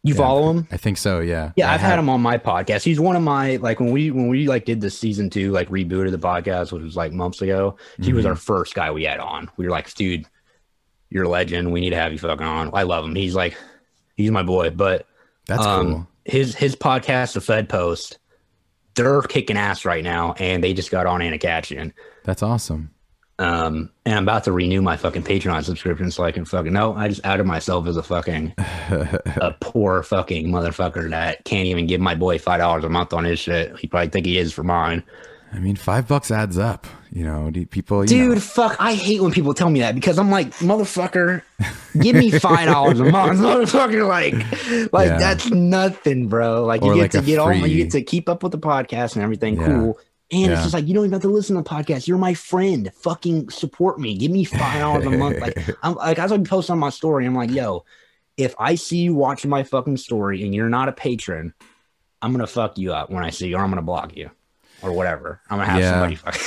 You 0.02 0.14
Yeah, 0.14 0.18
follow 0.18 0.50
him? 0.50 0.66
I 0.70 0.76
think 0.78 0.96
so. 0.96 1.20
Yeah. 1.20 1.52
Yeah, 1.56 1.70
I've 1.72 1.80
had 1.80 1.98
him 1.98 2.08
on 2.08 2.22
my 2.22 2.38
podcast. 2.38 2.82
He's 2.84 2.98
one 2.98 3.16
of 3.16 3.22
my 3.22 3.56
like 3.56 3.80
when 3.80 3.90
we 3.92 4.10
when 4.10 4.28
we 4.28 4.46
like 4.48 4.64
did 4.64 4.80
the 4.80 4.90
season 4.90 5.28
two 5.28 5.52
like 5.52 5.68
reboot 5.68 6.06
of 6.06 6.12
the 6.12 6.18
podcast, 6.18 6.72
which 6.72 6.82
was 6.82 6.96
like 6.96 7.12
months 7.12 7.42
ago. 7.42 7.76
He 7.98 8.04
Mm-hmm. 8.04 8.16
was 8.16 8.26
our 8.26 8.36
first 8.36 8.74
guy 8.74 8.90
we 8.90 9.04
had 9.04 9.20
on. 9.20 9.50
We 9.58 9.66
were 9.66 9.70
like, 9.70 9.92
dude, 9.94 10.24
you're 11.10 11.24
a 11.24 11.28
legend. 11.28 11.70
We 11.72 11.80
need 11.80 11.90
to 11.90 11.96
have 11.96 12.12
you 12.12 12.18
fucking 12.18 12.46
on. 12.46 12.70
I 12.72 12.84
love 12.84 13.04
him. 13.04 13.14
He's 13.14 13.34
like, 13.34 13.56
he's 14.16 14.30
my 14.30 14.42
boy. 14.42 14.70
But 14.70 15.06
That's 15.46 15.66
um, 15.66 15.86
cool. 15.92 16.08
his 16.24 16.54
his 16.54 16.74
podcast, 16.76 17.34
the 17.34 17.42
Fed 17.42 17.68
Post, 17.68 18.18
they're 18.94 19.20
kicking 19.22 19.58
ass 19.58 19.84
right 19.84 20.02
now, 20.02 20.32
and 20.38 20.64
they 20.64 20.72
just 20.72 20.90
got 20.90 21.06
on 21.06 21.20
Anna 21.20 21.36
Khachiyan. 21.38 21.92
That's 22.24 22.42
awesome. 22.42 22.90
Um, 23.40 23.90
and 24.04 24.16
I'm 24.16 24.22
about 24.24 24.44
to 24.44 24.52
renew 24.52 24.82
my 24.82 24.98
fucking 24.98 25.22
Patreon 25.22 25.64
subscription 25.64 26.10
so 26.10 26.24
I 26.24 26.30
can 26.30 26.44
fucking 26.44 26.72
no, 26.74 26.94
I 26.94 27.08
just 27.08 27.24
outed 27.24 27.46
myself 27.46 27.86
as 27.86 27.96
a 27.96 28.02
fucking 28.02 28.52
a 28.58 29.54
poor 29.60 30.02
fucking 30.02 30.48
motherfucker 30.48 31.08
that 31.10 31.42
can't 31.44 31.66
even 31.66 31.86
give 31.86 32.02
my 32.02 32.14
boy 32.14 32.38
five 32.38 32.58
dollars 32.60 32.84
a 32.84 32.90
month 32.90 33.12
on 33.14 33.24
his 33.24 33.38
shit. 33.38 33.78
He 33.78 33.86
probably 33.86 34.10
think 34.10 34.26
he 34.26 34.36
is 34.36 34.52
for 34.52 34.62
mine. 34.62 35.02
I 35.52 35.58
mean, 35.58 35.74
five 35.74 36.06
bucks 36.06 36.30
adds 36.30 36.58
up. 36.58 36.86
You 37.10 37.24
know, 37.24 37.50
do 37.50 37.66
people. 37.66 38.02
You 38.04 38.08
Dude, 38.08 38.34
know, 38.34 38.40
fuck, 38.40 38.76
I 38.78 38.94
hate 38.94 39.20
when 39.20 39.32
people 39.32 39.52
tell 39.52 39.68
me 39.68 39.80
that 39.80 39.96
because 39.96 40.16
I'm 40.18 40.30
like, 40.30 40.50
motherfucker, 40.58 41.42
give 42.00 42.14
me 42.14 42.30
five 42.38 42.66
dollars 42.68 43.00
a 43.00 43.04
month, 43.04 43.40
motherfucker. 43.40 44.06
Like, 44.06 44.34
like 44.92 45.08
Yeah. 45.08 45.18
that's 45.18 45.50
nothing, 45.50 46.28
bro. 46.28 46.64
Like 46.66 46.82
you 46.84 46.94
get 46.94 47.00
like 47.00 47.10
to 47.12 47.22
get 47.22 47.38
all, 47.40 47.52
you 47.52 47.78
get 47.84 47.90
to 47.92 48.02
keep 48.02 48.28
up 48.28 48.42
with 48.42 48.52
the 48.52 48.58
podcast 48.58 49.14
and 49.14 49.24
everything, 49.24 49.56
Yeah. 49.56 49.66
cool. 49.66 49.98
And 50.32 50.52
it's 50.52 50.62
just 50.62 50.74
like 50.74 50.86
you 50.86 50.94
don't 50.94 51.04
even 51.04 51.12
have 51.12 51.22
to 51.22 51.28
listen 51.28 51.56
to 51.56 51.62
the 51.62 51.68
podcast. 51.68 52.06
You're 52.06 52.16
my 52.18 52.34
friend. 52.34 52.90
Fucking 52.94 53.50
support 53.50 53.98
me. 53.98 54.16
Give 54.16 54.30
me 54.30 54.44
five 54.44 54.78
dollars 54.80 55.06
a 55.06 55.10
month. 55.10 55.40
Like, 55.40 55.58
I'm 55.82 55.94
like 55.96 56.18
as 56.20 56.30
I 56.30 56.38
post 56.38 56.70
on 56.70 56.78
my 56.78 56.90
story, 56.90 57.26
I'm 57.26 57.34
like, 57.34 57.50
yo, 57.50 57.84
if 58.36 58.54
I 58.58 58.76
see 58.76 58.98
you 58.98 59.14
watching 59.14 59.50
my 59.50 59.64
fucking 59.64 59.96
story 59.96 60.44
and 60.44 60.54
you're 60.54 60.68
not 60.68 60.88
a 60.88 60.92
patron, 60.92 61.52
I'm 62.22 62.30
gonna 62.32 62.46
fuck 62.46 62.78
you 62.78 62.92
up 62.92 63.10
when 63.10 63.24
I 63.24 63.30
see 63.30 63.48
you, 63.48 63.56
or 63.56 63.60
I'm 63.64 63.70
gonna 63.70 63.82
block 63.82 64.16
you, 64.16 64.30
or 64.82 64.92
whatever. 64.92 65.40
I'm 65.50 65.58
gonna 65.58 65.68
have 65.70 65.80
Yeah. 65.80 65.90
somebody 65.92 66.14
fuck. 66.14 66.38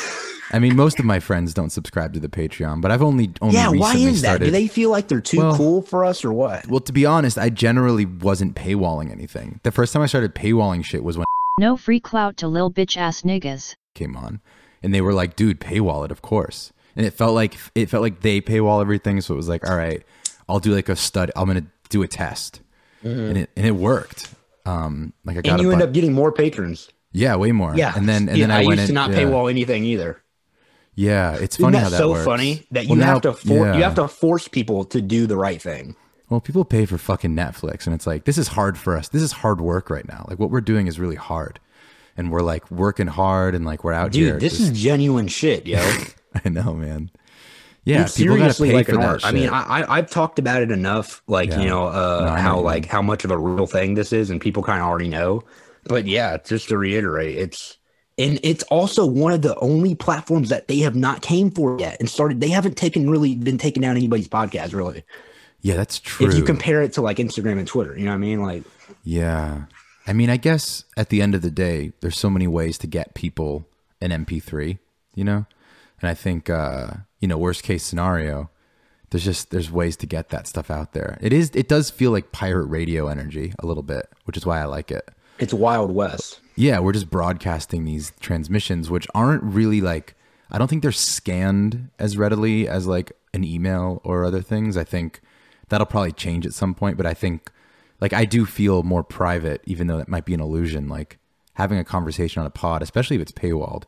I 0.51 0.59
mean, 0.59 0.75
most 0.75 0.99
of 0.99 1.05
my 1.05 1.19
friends 1.19 1.53
don't 1.53 1.71
subscribe 1.71 2.13
to 2.13 2.19
the 2.19 2.29
Patreon, 2.29 2.79
but 2.79 2.91
I've 2.91 3.01
only 3.01 3.31
only 3.41 3.55
yeah, 3.55 3.69
why 3.69 3.95
is 3.95 4.21
that? 4.21 4.27
started. 4.27 4.45
Do 4.45 4.51
they 4.51 4.67
feel 4.67 4.91
like 4.91 5.07
they're 5.07 5.19
too 5.19 5.39
Well- 5.39 5.57
cool 5.57 5.81
for 5.81 6.05
us, 6.05 6.23
or 6.23 6.31
what? 6.31 6.67
Well, 6.67 6.79
to 6.81 6.93
be 6.93 7.05
honest, 7.05 7.37
I 7.37 7.49
generally 7.49 8.05
wasn't 8.05 8.55
paywalling 8.55 9.11
anything. 9.11 9.59
The 9.63 9.71
first 9.71 9.91
time 9.93 10.03
I 10.03 10.05
started 10.05 10.35
paywalling 10.35 10.85
shit 10.85 11.03
was 11.03 11.17
when 11.17 11.25
No 11.60 11.77
free 11.77 12.00
clout 12.00 12.38
to 12.38 12.48
lil 12.48 12.72
bitch 12.72 12.98
ass 12.98 13.22
niggas. 13.22 13.75
came 13.93 14.15
on, 14.17 14.41
and 14.81 14.93
they 14.93 15.01
were 15.01 15.13
like, 15.13 15.36
"Dude, 15.36 15.60
paywall 15.60 16.03
it, 16.03 16.12
of 16.12 16.22
course." 16.22 16.74
And 16.95 17.05
it 17.05 17.12
felt 17.13 17.36
like 17.36 17.55
it 17.75 17.89
felt 17.89 18.01
like 18.01 18.22
they 18.22 18.41
paywall 18.41 18.81
everything, 18.81 19.22
so 19.22 19.33
it 19.36 19.38
was 19.38 19.50
like, 19.50 19.67
"All 19.69 19.77
right, 19.77 20.03
I'll 20.50 20.60
do 20.60 20.74
like 20.74 20.89
a 20.89 20.95
stud. 20.95 21.31
I'm 21.36 21.45
gonna 21.48 21.67
do 21.89 22.01
a 22.01 22.07
test," 22.07 22.62
and 23.03 23.38
it 23.38 23.50
and 23.55 23.65
it 23.67 23.75
worked. 23.75 24.33
Um, 24.65 25.13
like 25.25 25.38
I 25.38 25.41
got 25.41 25.43
Mm-hmm. 25.43 25.51
And 25.53 25.60
a 25.60 25.63
you 25.63 25.72
end 25.72 25.79
bu- 25.81 25.86
up 25.86 25.93
getting 25.93 26.13
more 26.13 26.31
patrons. 26.31 26.89
yeah, 27.12 27.36
way 27.36 27.51
more. 27.51 27.75
Yeah, 27.75 27.93
and 27.95 28.10
then 28.10 28.29
and 28.29 28.38
yeah, 28.38 28.48
then 28.48 28.51
I, 28.57 28.63
I, 28.63 28.65
went 28.65 28.79
used 28.79 28.88
to 28.88 28.91
in- 28.91 28.95
not 28.95 29.12
yeah. 29.12 29.17
paywall 29.19 29.50
anything 29.50 29.83
either. 29.83 30.22
Yeah, 30.95 31.33
it's 31.33 31.55
Isn't 31.57 31.65
funny 31.65 31.77
that 31.77 31.83
how 31.83 31.89
that 31.89 31.98
so 31.98 32.12
works. 32.12 32.25
funny 32.25 32.65
that 32.72 32.86
you 32.86 32.95
Well, 32.95 33.05
have 33.05 33.24
now- 33.24 33.31
to 33.31 33.33
for- 33.33 33.65
yeah. 33.67 33.77
you 33.77 33.83
have 33.83 33.95
to 33.95 34.07
force 34.07 34.48
people 34.48 34.86
to 34.86 35.01
do 35.01 35.27
the 35.27 35.38
right 35.38 35.62
thing? 35.62 35.95
Well, 36.33 36.41
people 36.41 36.65
pay 36.65 36.87
for 36.87 36.97
fucking 36.97 37.35
Netflix, 37.35 37.85
and 37.85 37.93
it's 37.93 38.07
like 38.07 38.23
this 38.25 38.39
is 38.39 38.47
hard 38.47 38.75
for 38.75 38.97
us. 38.97 39.07
This 39.07 39.21
is 39.21 39.31
hard 39.31 39.61
work 39.61 39.91
right 39.91 40.07
now. 40.07 40.25
Like 40.27 40.39
what 40.39 40.49
we're 40.49 40.61
doing 40.61 40.87
is 40.87 40.99
really 40.99 41.15
hard, 41.15 41.59
and 42.17 42.31
we're 42.31 42.41
like 42.41 42.71
working 42.71 43.05
hard, 43.05 43.53
and 43.53 43.65
like 43.67 43.83
we're 43.83 43.93
out 43.93 44.13
Dude, 44.13 44.23
here. 44.23 44.39
this 44.39 44.57
just- 44.57 44.71
is 44.71 44.81
genuine 44.81 45.27
shit, 45.27 45.67
yo. 45.67 45.77
I 46.43 46.49
know, 46.49 46.73
man. 46.73 47.11
Yeah, 47.85 48.01
it's 48.05 48.17
people 48.17 48.37
gotta 48.37 48.51
seriously 48.51 48.69
pay 48.69 48.75
like 48.77 48.85
for 48.87 48.95
an 48.95 49.01
that. 49.01 49.23
I 49.23 49.31
mean. 49.31 49.47
I, 49.47 49.81
I 49.81 49.97
I've 49.97 50.09
talked 50.09 50.39
about 50.39 50.63
it 50.63 50.71
enough, 50.71 51.21
like 51.27 51.51
Yeah. 51.51 51.59
you 51.59 51.67
know, 51.69 51.85
uh, 51.85 52.21
No, 52.21 52.25
know 52.35 52.41
how 52.41 52.59
like 52.61 52.87
how 52.87 53.03
much 53.03 53.25
of 53.25 53.29
a 53.29 53.37
real 53.37 53.67
thing 53.67 53.93
this 53.93 54.11
is, 54.11 54.31
and 54.31 54.41
people 54.41 54.63
kind 54.63 54.81
of 54.81 54.87
already 54.87 55.09
know. 55.09 55.43
But 55.83 56.07
yeah, 56.07 56.37
just 56.43 56.69
to 56.69 56.79
reiterate, 56.79 57.37
it's 57.37 57.77
and 58.17 58.39
it's 58.41 58.63
also 58.71 59.05
one 59.05 59.33
of 59.33 59.43
the 59.43 59.55
only 59.59 59.93
platforms 59.93 60.49
that 60.49 60.67
they 60.67 60.79
have 60.79 60.95
not 60.95 61.21
came 61.21 61.51
for 61.51 61.77
yet 61.79 61.97
and 61.99 62.09
started. 62.09 62.41
They 62.41 62.49
haven't 62.49 62.75
taken 62.75 63.07
really 63.07 63.35
been 63.35 63.59
taking 63.59 63.81
down 63.83 63.97
anybody's 63.97 64.27
podcast 64.29 64.73
really. 64.73 65.03
Yeah, 65.63 65.75
that's 65.75 66.00
true. 66.00 66.27
If 66.27 66.36
you 66.36 66.43
compare 66.43 66.82
it 66.84 66.93
to 66.93 67.01
like 67.01 67.17
Instagram 67.17 67.58
and 67.58 67.67
Twitter, 67.67 67.98
you 67.98 68.05
know 68.05 68.12
what 68.12 68.15
I 68.15 68.20
mean? 68.20 68.41
Like, 68.43 68.63
Yeah. 69.03 69.65
I 70.05 70.12
mean, 70.13 70.29
I 70.29 70.36
guess 70.38 70.84
at 70.98 71.08
the 71.10 71.22
end 71.22 71.34
of 71.34 71.41
the 71.41 71.50
day, 71.50 71.93
there's 72.01 72.17
so 72.20 72.29
many 72.29 72.46
ways 72.46 72.77
to 72.79 72.88
get 72.88 73.13
people 73.15 73.65
an 74.01 74.12
MP3, 74.12 74.77
you 75.15 75.24
know? 75.24 75.46
And 76.01 76.10
I 76.10 76.13
think, 76.13 76.50
uh, 76.50 76.88
you 77.22 77.27
know, 77.29 77.38
worst 77.38 77.63
case 77.63 77.84
scenario, 77.84 78.50
there's 79.10 79.24
just, 79.24 79.51
there's 79.51 79.72
ways 79.72 79.96
to 79.98 80.05
get 80.05 80.27
that 80.29 80.46
stuff 80.48 80.70
out 80.70 80.91
there. 80.91 81.17
It 81.22 81.32
is, 81.32 81.51
it 81.55 81.70
does 81.70 81.89
feel 81.89 82.12
like 82.12 82.34
pirate 82.34 82.65
radio 82.65 83.08
energy 83.08 83.53
a 83.60 83.65
little 83.65 83.84
bit, 83.84 84.10
which 84.25 84.36
is 84.36 84.46
why 84.46 84.60
I 84.62 84.65
like 84.65 84.91
it. 84.91 85.08
it's 85.39 85.53
Wild 85.53 85.91
West. 85.96 86.41
Yeah, 86.58 86.79
we're 86.79 86.91
just 86.91 87.10
broadcasting 87.10 87.86
these 87.86 88.12
transmissions, 88.20 88.89
which 88.89 89.08
aren't 89.15 89.43
really 89.43 89.79
like, 89.79 90.15
I 90.51 90.58
don't 90.58 90.67
think 90.67 90.82
they're 90.84 90.91
scanned 90.91 91.89
as 91.98 92.17
readily 92.17 92.67
as 92.67 92.86
like 92.86 93.13
an 93.34 93.46
email 93.46 94.01
or 94.03 94.25
other 94.25 94.41
things. 94.41 94.75
I 94.75 94.84
think 94.84 95.22
that'll 95.70 95.86
probably 95.88 96.12
change 96.12 96.46
at 96.46 96.53
some 96.53 96.74
point, 96.74 96.98
but 96.98 97.05
I 97.05 97.13
think 97.13 97.51
like 98.01 98.13
I 98.13 98.25
do 98.25 98.46
feel 98.46 98.84
more 98.84 99.03
private, 99.03 99.62
even 99.65 99.88
though 99.88 99.98
that 99.98 100.08
might 100.08 100.25
be 100.25 100.34
an 100.34 100.39
illusion. 100.41 100.88
Like 100.89 101.20
having 101.53 101.77
a 101.77 101.84
conversation 101.84 102.39
on 102.41 102.46
a 102.46 102.50
pod, 102.51 102.82
especially 102.82 103.15
if 103.15 103.22
it's 103.22 103.32
paywalled. 103.32 103.84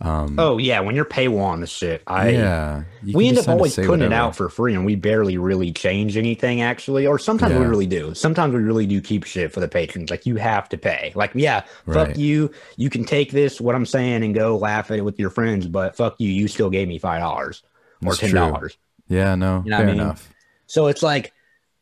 Um, 0.00 0.38
oh 0.40 0.58
yeah, 0.58 0.80
when 0.80 0.96
you're 0.96 1.04
paywall 1.04 1.44
on 1.44 1.60
the 1.60 1.68
shit, 1.68 2.02
I 2.08 2.30
yeah, 2.30 2.82
we 3.12 3.28
end 3.28 3.38
up 3.38 3.48
always 3.48 3.76
putting 3.76 4.02
it 4.02 4.12
out 4.12 4.34
for 4.34 4.48
free 4.48 4.74
and 4.74 4.84
we 4.84 4.96
barely 4.96 5.38
really 5.38 5.72
change 5.72 6.16
anything 6.16 6.60
actually 6.62 7.06
or 7.06 7.16
sometimes 7.18 7.54
we 7.54 7.64
really 7.64 7.86
do 7.86 8.12
sometimes 8.12 8.54
we 8.54 8.60
really 8.60 8.86
do 8.86 9.00
keep 9.00 9.22
shit 9.24 9.52
for 9.52 9.60
the 9.60 9.68
patrons 9.68 10.10
like 10.10 10.26
you 10.26 10.34
have 10.36 10.68
to 10.70 10.76
pay 10.76 11.12
like 11.14 11.30
yeah 11.34 11.62
Right. 11.86 12.08
fuck 12.08 12.18
you 12.18 12.50
you 12.76 12.90
can 12.90 13.04
take 13.04 13.30
this 13.30 13.60
what 13.60 13.74
i'm 13.76 13.86
saying 13.86 14.24
and 14.24 14.34
go 14.34 14.56
laugh 14.56 14.90
at 14.90 14.98
it 14.98 15.02
with 15.02 15.18
your 15.18 15.30
friends 15.30 15.66
but 15.68 15.96
fuck 15.96 16.16
you 16.18 16.28
you 16.28 16.48
still 16.48 16.70
gave 16.70 16.88
me 16.88 16.98
five 16.98 17.20
dollars 17.20 17.62
or 18.04 18.10
That's 18.10 18.18
ten 18.18 18.34
dollars 18.34 18.76
Yeah, 19.08 19.36
no, 19.36 19.62
You 19.64 19.70
know 19.70 19.76
what 19.76 19.82
I 19.82 19.86
fair 19.86 19.86
mean? 19.86 20.00
enough. 20.00 20.33
So 20.66 20.86
it's 20.86 21.02
like 21.02 21.32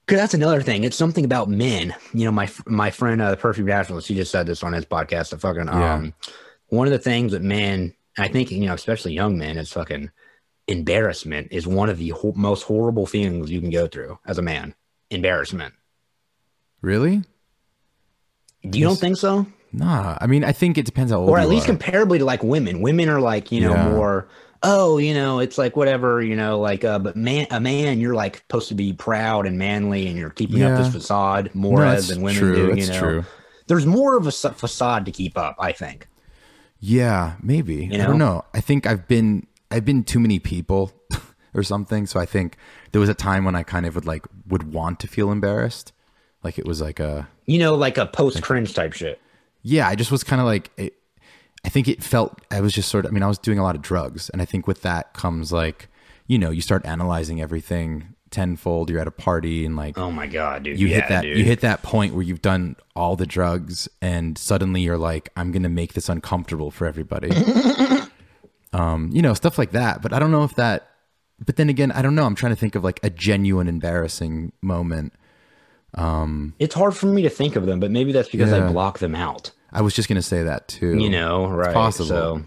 because 0.07 0.19
that's 0.21 0.35
another 0.35 0.61
thing 0.63 0.85
it's 0.85 0.97
something 0.97 1.25
about 1.25 1.49
men 1.49 1.95
you 2.13 2.25
know 2.25 2.33
my 2.33 2.49
my 2.67 2.91
friend 2.91 3.21
uh, 3.23 3.31
the 3.31 3.37
perfect 3.37 3.67
nationalist 3.67 4.09
he 4.09 4.15
just 4.15 4.31
said 4.33 4.47
this 4.47 4.63
on 4.63 4.73
his 4.73 4.85
podcast 4.85 5.31
the 5.31 5.39
fucking 5.39 5.67
Yeah. 5.67 5.95
um 5.95 6.15
one 6.69 6.87
of 6.87 6.93
the 6.93 6.99
things 6.99 7.33
that 7.33 7.43
men 7.43 7.95
i 8.19 8.29
think 8.29 8.51
you 8.51 8.67
know 8.67 8.75
especially 8.75 9.13
young 9.13 9.39
men 9.39 9.57
is 9.59 9.73
fucking 9.73 10.11
embarrassment 10.69 11.49
is 11.51 11.67
one 11.67 11.89
of 11.89 11.99
the 11.99 12.11
ho- 12.11 12.33
most 12.37 12.63
horrible 12.63 13.07
feelings 13.07 13.51
you 13.51 13.61
can 13.61 13.71
go 13.71 13.87
through 13.87 14.19
as 14.27 14.39
a 14.39 14.43
man 14.43 14.75
embarrassment 15.11 15.75
Really? 16.81 17.23
do 18.69 18.79
you 18.79 18.87
don't 18.87 18.99
think 18.99 19.17
so 19.17 19.47
Nah. 19.75 20.19
I 20.21 20.27
mean, 20.27 20.45
I 20.45 20.53
think 20.53 20.77
it 20.77 20.85
depends 20.85 21.13
how 21.13 21.21
old 21.21 21.31
or 21.31 21.39
at 21.39 21.49
least 21.49 21.67
are. 21.67 21.73
comparably 21.73 22.19
to 22.19 22.27
like 22.27 22.43
women 22.43 22.83
women 22.83 23.09
are 23.09 23.21
like 23.23 23.51
you 23.51 23.63
know 23.63 23.73
Yeah. 23.73 23.89
more 23.89 24.29
oh 24.63 24.99
you 24.99 25.13
know 25.15 25.39
it's 25.41 25.59
like 25.59 25.77
whatever 25.77 26.23
you 26.23 26.37
know 26.37 26.61
like 26.61 26.85
uh 26.85 26.99
but 26.99 27.17
man 27.17 27.47
a 27.51 27.61
man 27.61 28.01
you're 28.01 28.15
like 28.15 28.37
supposed 28.39 28.69
to 28.69 28.75
be 28.75 28.93
proud 28.93 29.47
and 29.47 29.59
manly 29.59 30.07
and 30.07 30.17
you're 30.17 30.31
keeping 30.31 30.63
up 30.63 30.77
this 30.79 30.93
facade 30.93 31.53
more 31.55 31.81
No, 31.81 31.87
as 31.87 32.09
than 32.09 32.23
women 32.23 32.39
true. 32.41 32.55
do 32.55 32.75
That's 32.75 32.87
you 32.89 32.93
know 32.95 33.01
true. 33.01 33.25
there's 33.67 33.87
more 33.87 34.17
of 34.17 34.27
a 34.27 34.33
facade 34.33 35.05
to 35.07 35.11
keep 35.13 35.37
up 35.37 35.57
i 35.59 35.73
think 35.73 36.09
Yeah, 36.81 37.35
maybe. 37.43 37.87
You 37.87 37.95
I 37.95 37.97
don't 38.07 38.19
know? 38.19 38.35
know. 38.35 38.45
I 38.55 38.61
think 38.61 38.87
I've 38.87 39.07
been 39.07 39.47
I've 39.71 39.85
been 39.85 40.03
too 40.05 40.19
many 40.19 40.39
people 40.41 40.91
or 41.55 41.63
something. 41.63 42.07
So 42.07 42.19
I 42.19 42.27
think 42.27 42.57
there 42.91 43.01
was 43.01 43.09
a 43.09 43.15
time 43.15 43.45
when 43.45 43.55
I 43.55 43.63
kind 43.63 43.87
of 43.87 43.95
would 43.95 44.05
like 44.05 44.27
would 44.49 44.73
want 44.75 44.99
to 45.01 45.07
feel 45.09 45.31
embarrassed. 45.31 45.93
Like 46.43 46.59
it 46.59 46.67
was 46.67 46.81
like 46.81 46.99
a 46.99 47.29
you 47.47 47.59
know 47.61 47.75
like 47.77 47.99
a 47.99 48.07
post 48.07 48.43
cringe 48.43 48.75
type 48.75 48.93
shit 48.95 49.21
yeah, 49.65 49.87
I 49.89 49.95
just 49.95 50.11
was 50.11 50.25
kind 50.25 50.41
of 50.41 50.47
like 50.47 50.71
it, 50.77 50.95
I 51.65 51.69
think 51.69 51.89
it 51.89 52.03
felt 52.03 52.41
I 52.51 52.61
was 52.61 52.73
just 52.73 52.89
sort 52.89 53.05
of 53.05 53.11
I 53.11 53.15
mean 53.15 53.23
I 53.23 53.29
was 53.29 53.39
doing 53.39 53.59
a 53.59 53.63
lot 53.63 53.75
of 53.77 53.83
drugs 53.83 54.29
and 54.31 54.43
I 54.43 54.45
think 54.45 54.67
with 54.67 54.83
that 54.83 55.13
comes 55.15 55.53
like 55.53 55.89
you 56.27 56.39
know, 56.39 56.51
you 56.51 56.61
start 56.63 56.87
analyzing 56.87 57.41
everything 57.43 58.15
tenfold. 58.31 58.89
You're 58.89 59.01
at 59.01 59.07
a 59.09 59.11
party 59.13 59.67
and 59.67 59.77
like 59.77 59.99
oh 59.99 60.11
my 60.11 60.27
god 60.27 60.63
dude 60.63 60.81
you 60.81 60.87
yeah, 60.89 60.97
hit 61.01 61.09
that 61.09 61.23
dude. 61.23 61.37
you 61.37 61.45
hit 61.45 61.61
that 61.61 61.83
point 61.83 62.15
where 62.15 62.23
you've 62.23 62.41
done 62.43 62.77
all 62.97 63.15
the 63.17 63.27
drugs 63.27 63.89
and 64.01 64.39
suddenly 64.39 64.81
you're 64.81 64.97
like 64.97 65.29
i'm 65.37 65.53
gonna 65.53 65.69
make 65.69 65.93
this 65.93 66.09
uncomfortable 66.09 66.71
for 66.71 66.87
everybody 66.87 67.31
um 68.73 69.11
you 69.13 69.21
know 69.21 69.35
stuff 69.35 69.59
like 69.59 69.73
that 69.73 70.01
but 70.01 70.13
i 70.15 70.19
don't 70.19 70.31
know 70.31 70.45
if 70.45 70.55
that 70.55 70.89
but 71.45 71.57
then 71.57 71.69
again 71.69 71.93
i 71.93 72.01
don't 72.01 72.15
know 72.15 72.25
i'm 72.25 72.35
trying 72.35 72.53
to 72.53 72.57
think 72.57 72.75
of 72.75 72.83
like 72.83 72.99
a 73.03 73.11
genuine 73.11 73.69
embarrassing 73.69 74.51
moment 74.63 75.13
it's 76.59 76.75
hard 76.75 76.97
for 76.97 77.07
me 77.07 77.21
to 77.23 77.31
think 77.31 77.55
of 77.57 77.67
them 77.67 77.81
but 77.81 77.91
maybe 77.91 78.13
that's 78.13 78.31
because 78.31 78.51
Yeah. 78.51 78.67
i 78.67 78.73
block 78.73 78.99
them 78.99 79.15
out 79.15 79.51
i 79.73 79.81
was 79.81 79.95
just 79.95 80.09
gonna 80.09 80.23
say 80.23 80.43
that 80.45 80.69
too 80.69 80.99
you 80.99 81.11
know 81.11 81.47
right 81.49 81.75
possible. 81.75 82.07
so 82.09 82.43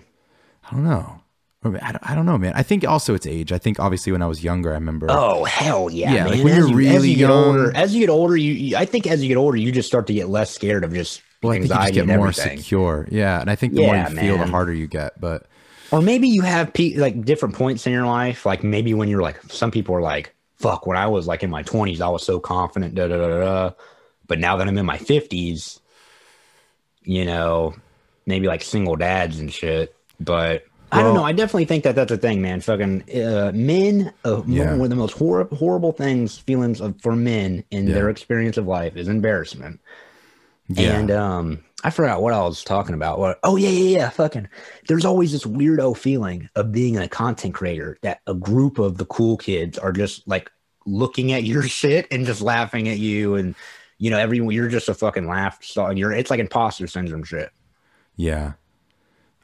i 0.70 0.72
don't 0.72 0.84
know 0.84 1.22
I 1.64 1.92
don't, 1.92 2.12
I 2.12 2.14
don't 2.14 2.28
know 2.28 2.38
man 2.38 2.54
i 2.56 2.62
think 2.62 2.86
also 2.88 3.16
it's 3.16 3.26
age 3.26 3.52
i 3.52 3.58
think 3.58 3.80
obviously 3.80 4.12
when 4.12 4.22
i 4.22 4.28
was 4.28 4.44
younger 4.44 4.70
i 4.70 4.76
remember 4.76 5.08
Oh 5.10 5.44
hell 5.46 5.90
yeah, 5.90 6.14
Yeah, 6.14 6.24
man! 6.26 6.34
like 6.36 6.44
when 6.44 6.54
as 6.54 6.58
you're 6.60 6.70
you, 6.70 6.76
really 6.92 7.10
you 7.10 7.16
get 7.18 7.30
young- 7.30 7.44
older, 7.46 7.76
as 7.76 7.96
you 7.96 8.00
get 8.02 8.10
older, 8.10 8.38
you, 8.38 8.54
you 8.54 8.78
I 8.78 8.86
think 8.86 9.08
as 9.08 9.24
you 9.24 9.28
get 9.30 9.38
older, 9.38 9.58
you 9.58 9.72
just 9.72 9.88
start 9.88 10.06
to 10.08 10.14
get 10.14 10.30
less 10.30 10.52
scared 10.52 10.84
of 10.84 10.94
just 10.94 11.22
well, 11.42 11.54
i 11.54 11.56
think 11.56 11.64
you 11.64 11.68
just 11.70 11.80
anxiety 11.80 11.96
get 11.96 12.08
more 12.18 12.28
everything. 12.28 12.58
secure 12.60 13.08
yeah 13.10 13.42
and 13.42 13.50
i 13.50 13.56
think 13.56 13.74
the 13.74 13.82
more 13.82 13.96
Yeah, 13.96 14.10
you 14.10 14.16
feel 14.18 14.38
the 14.38 14.46
harder 14.46 14.74
you 14.74 14.86
get 14.88 15.20
but 15.20 15.48
Or 15.92 16.02
maybe 16.04 16.28
you 16.30 16.44
have 16.44 16.72
pe- 16.72 16.96
like 16.98 17.26
different 17.26 17.56
points 17.56 17.88
in 17.88 17.94
your 17.94 18.06
life. 18.06 18.46
Like 18.46 18.64
maybe 18.64 18.94
when 18.94 19.08
you're 19.08 19.22
like, 19.24 19.40
some 19.52 19.70
people 19.72 19.96
are 19.96 20.02
like, 20.02 20.34
"Fuck," 20.58 20.86
when 20.88 20.98
I 20.98 21.08
was 21.08 21.26
like 21.28 21.42
in 21.44 21.50
my 21.52 21.64
20s, 21.64 22.02
I 22.02 22.10
was 22.10 22.24
so 22.24 22.40
confident. 22.40 22.94
Da 22.96 23.08
da 23.08 23.18
da 23.18 23.28
da. 23.28 23.40
da. 23.40 23.72
But 24.28 24.40
now 24.40 24.58
that 24.58 24.68
I'm 24.68 24.78
in 24.78 24.86
my 24.86 24.98
50s, 24.98 25.80
you 27.06 27.26
know, 27.26 27.76
maybe 28.26 28.48
like 28.48 28.64
single 28.64 28.96
dads 28.96 29.40
and 29.40 29.52
shit. 29.52 29.96
But 30.20 30.66
I 30.92 31.02
don't 31.02 31.14
know. 31.16 31.24
I 31.24 31.34
definitely 31.34 31.66
think 31.66 31.84
that 31.84 31.96
that's 31.96 32.12
a 32.12 32.18
thing, 32.18 32.42
man. 32.42 32.62
Fucking 32.62 33.04
uh, 33.22 33.52
men, 33.54 34.14
uh, 34.24 34.44
Yeah. 34.48 34.72
one 34.74 34.82
of 34.86 34.90
the 34.90 34.96
most 34.96 35.14
hor- 35.18 35.44
horrible 35.52 35.92
things, 35.92 36.38
feelings 36.38 36.80
of, 36.80 37.00
for 37.02 37.16
men 37.16 37.64
in 37.72 37.88
Yeah. 37.88 37.96
their 37.96 38.10
experience 38.10 38.56
of 38.58 38.66
life 38.68 38.96
is 38.96 39.08
embarrassment. 39.08 39.80
yeah 40.70 40.98
And 40.98 41.12
um, 41.12 41.64
I 41.84 41.90
forgot 41.90 42.22
what 42.22 42.34
I 42.34 42.42
was 42.42 42.64
talking 42.64 42.96
about. 42.96 43.20
What? 43.20 43.40
Oh 43.44 43.56
yeah, 43.58 43.70
yeah, 43.70 43.98
yeah. 43.98 44.10
Fucking. 44.10 44.48
There's 44.88 45.06
always 45.06 45.32
this 45.34 45.44
weirdo 45.44 45.98
feeling 45.98 46.50
of 46.56 46.72
being 46.72 46.98
a 46.98 47.08
content 47.10 47.54
creator 47.54 47.98
that 48.02 48.22
a 48.26 48.34
group 48.34 48.80
of 48.80 48.98
the 48.98 49.06
cool 49.06 49.38
kids 49.38 49.78
are 49.78 49.92
just 49.92 50.28
like 50.28 50.50
looking 50.86 51.34
at 51.34 51.44
your 51.44 51.64
shit 51.80 52.08
and 52.10 52.26
just 52.26 52.42
laughing 52.42 52.88
at 52.88 53.00
you, 53.00 53.36
and 53.36 53.54
you 53.98 54.10
know, 54.10 54.18
everyone 54.18 54.54
you're 54.54 54.68
just 54.68 54.90
a 54.90 54.94
fucking 54.94 55.28
laugh 55.28 55.64
so 55.64 55.90
you're 55.90 56.12
it's 56.12 56.30
like 56.30 56.40
imposter 56.40 56.88
syndrome 56.88 57.24
shit, 57.24 57.50
yeah 58.16 58.54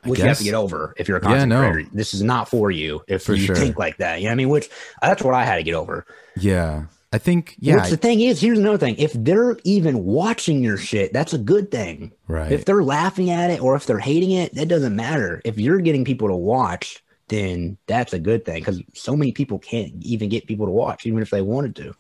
I 0.04 0.10
which 0.10 0.20
you 0.20 0.26
have 0.26 0.40
to 0.40 0.44
get 0.44 0.56
over 0.56 0.94
if 0.98 1.08
you're 1.08 1.18
a 1.18 1.30
Yeah, 1.30 1.46
no. 1.46 1.72
creator. 1.72 1.90
This 1.94 2.14
is 2.16 2.24
not 2.24 2.50
for 2.50 2.72
you 2.72 3.04
if 3.08 3.24
For 3.24 3.36
you 3.36 3.46
sure. 3.46 3.56
think 3.56 3.78
like 3.78 3.98
that. 3.98 4.20
You 4.20 4.26
know 4.26 4.30
what 4.30 4.34
I 4.34 4.36
mean? 4.36 4.50
Which 4.50 4.70
that's 5.02 5.22
what 5.22 5.36
I 5.36 5.46
had 5.46 5.58
to 5.58 5.64
get 5.64 5.76
over. 5.76 6.06
yeah 6.38 6.86
i 7.14 7.18
think 7.18 7.56
yeah 7.60 7.76
Which 7.76 7.90
the 7.90 7.98
thing 7.98 8.22
is, 8.22 8.40
here's 8.40 8.58
another 8.58 8.78
thing. 8.78 8.96
If 8.98 9.12
they're 9.14 9.58
even 9.66 10.06
watching 10.06 10.64
your 10.64 10.78
shit, 10.78 11.12
that's 11.14 11.34
a 11.34 11.38
good 11.38 11.70
thing. 11.70 12.14
Right. 12.28 12.52
If 12.52 12.64
they're 12.66 12.84
laughing 12.84 13.30
at 13.30 13.52
it 13.52 13.62
or 13.62 13.76
if 13.76 13.86
they're 13.86 14.00
hating 14.00 14.32
it, 14.32 14.56
that 14.56 14.70
doesn't 14.70 14.96
matter. 14.96 15.42
If 15.44 15.60
you're 15.60 15.82
getting 15.82 16.06
people 16.06 16.30
to 16.30 16.36
watch, 16.36 17.04
then 17.28 17.78
that's 17.86 18.14
a 18.14 18.20
good 18.20 18.44
thing 18.46 18.62
because 18.62 18.82
so 18.94 19.16
many 19.18 19.34
people 19.34 19.60
can't 19.60 19.92
even 20.02 20.30
get 20.30 20.48
people 20.48 20.66
to 20.66 20.72
watch, 20.72 21.06
even 21.06 21.22
if 21.22 21.30
they 21.32 21.42
wanted 21.42 21.76
to. 21.76 21.94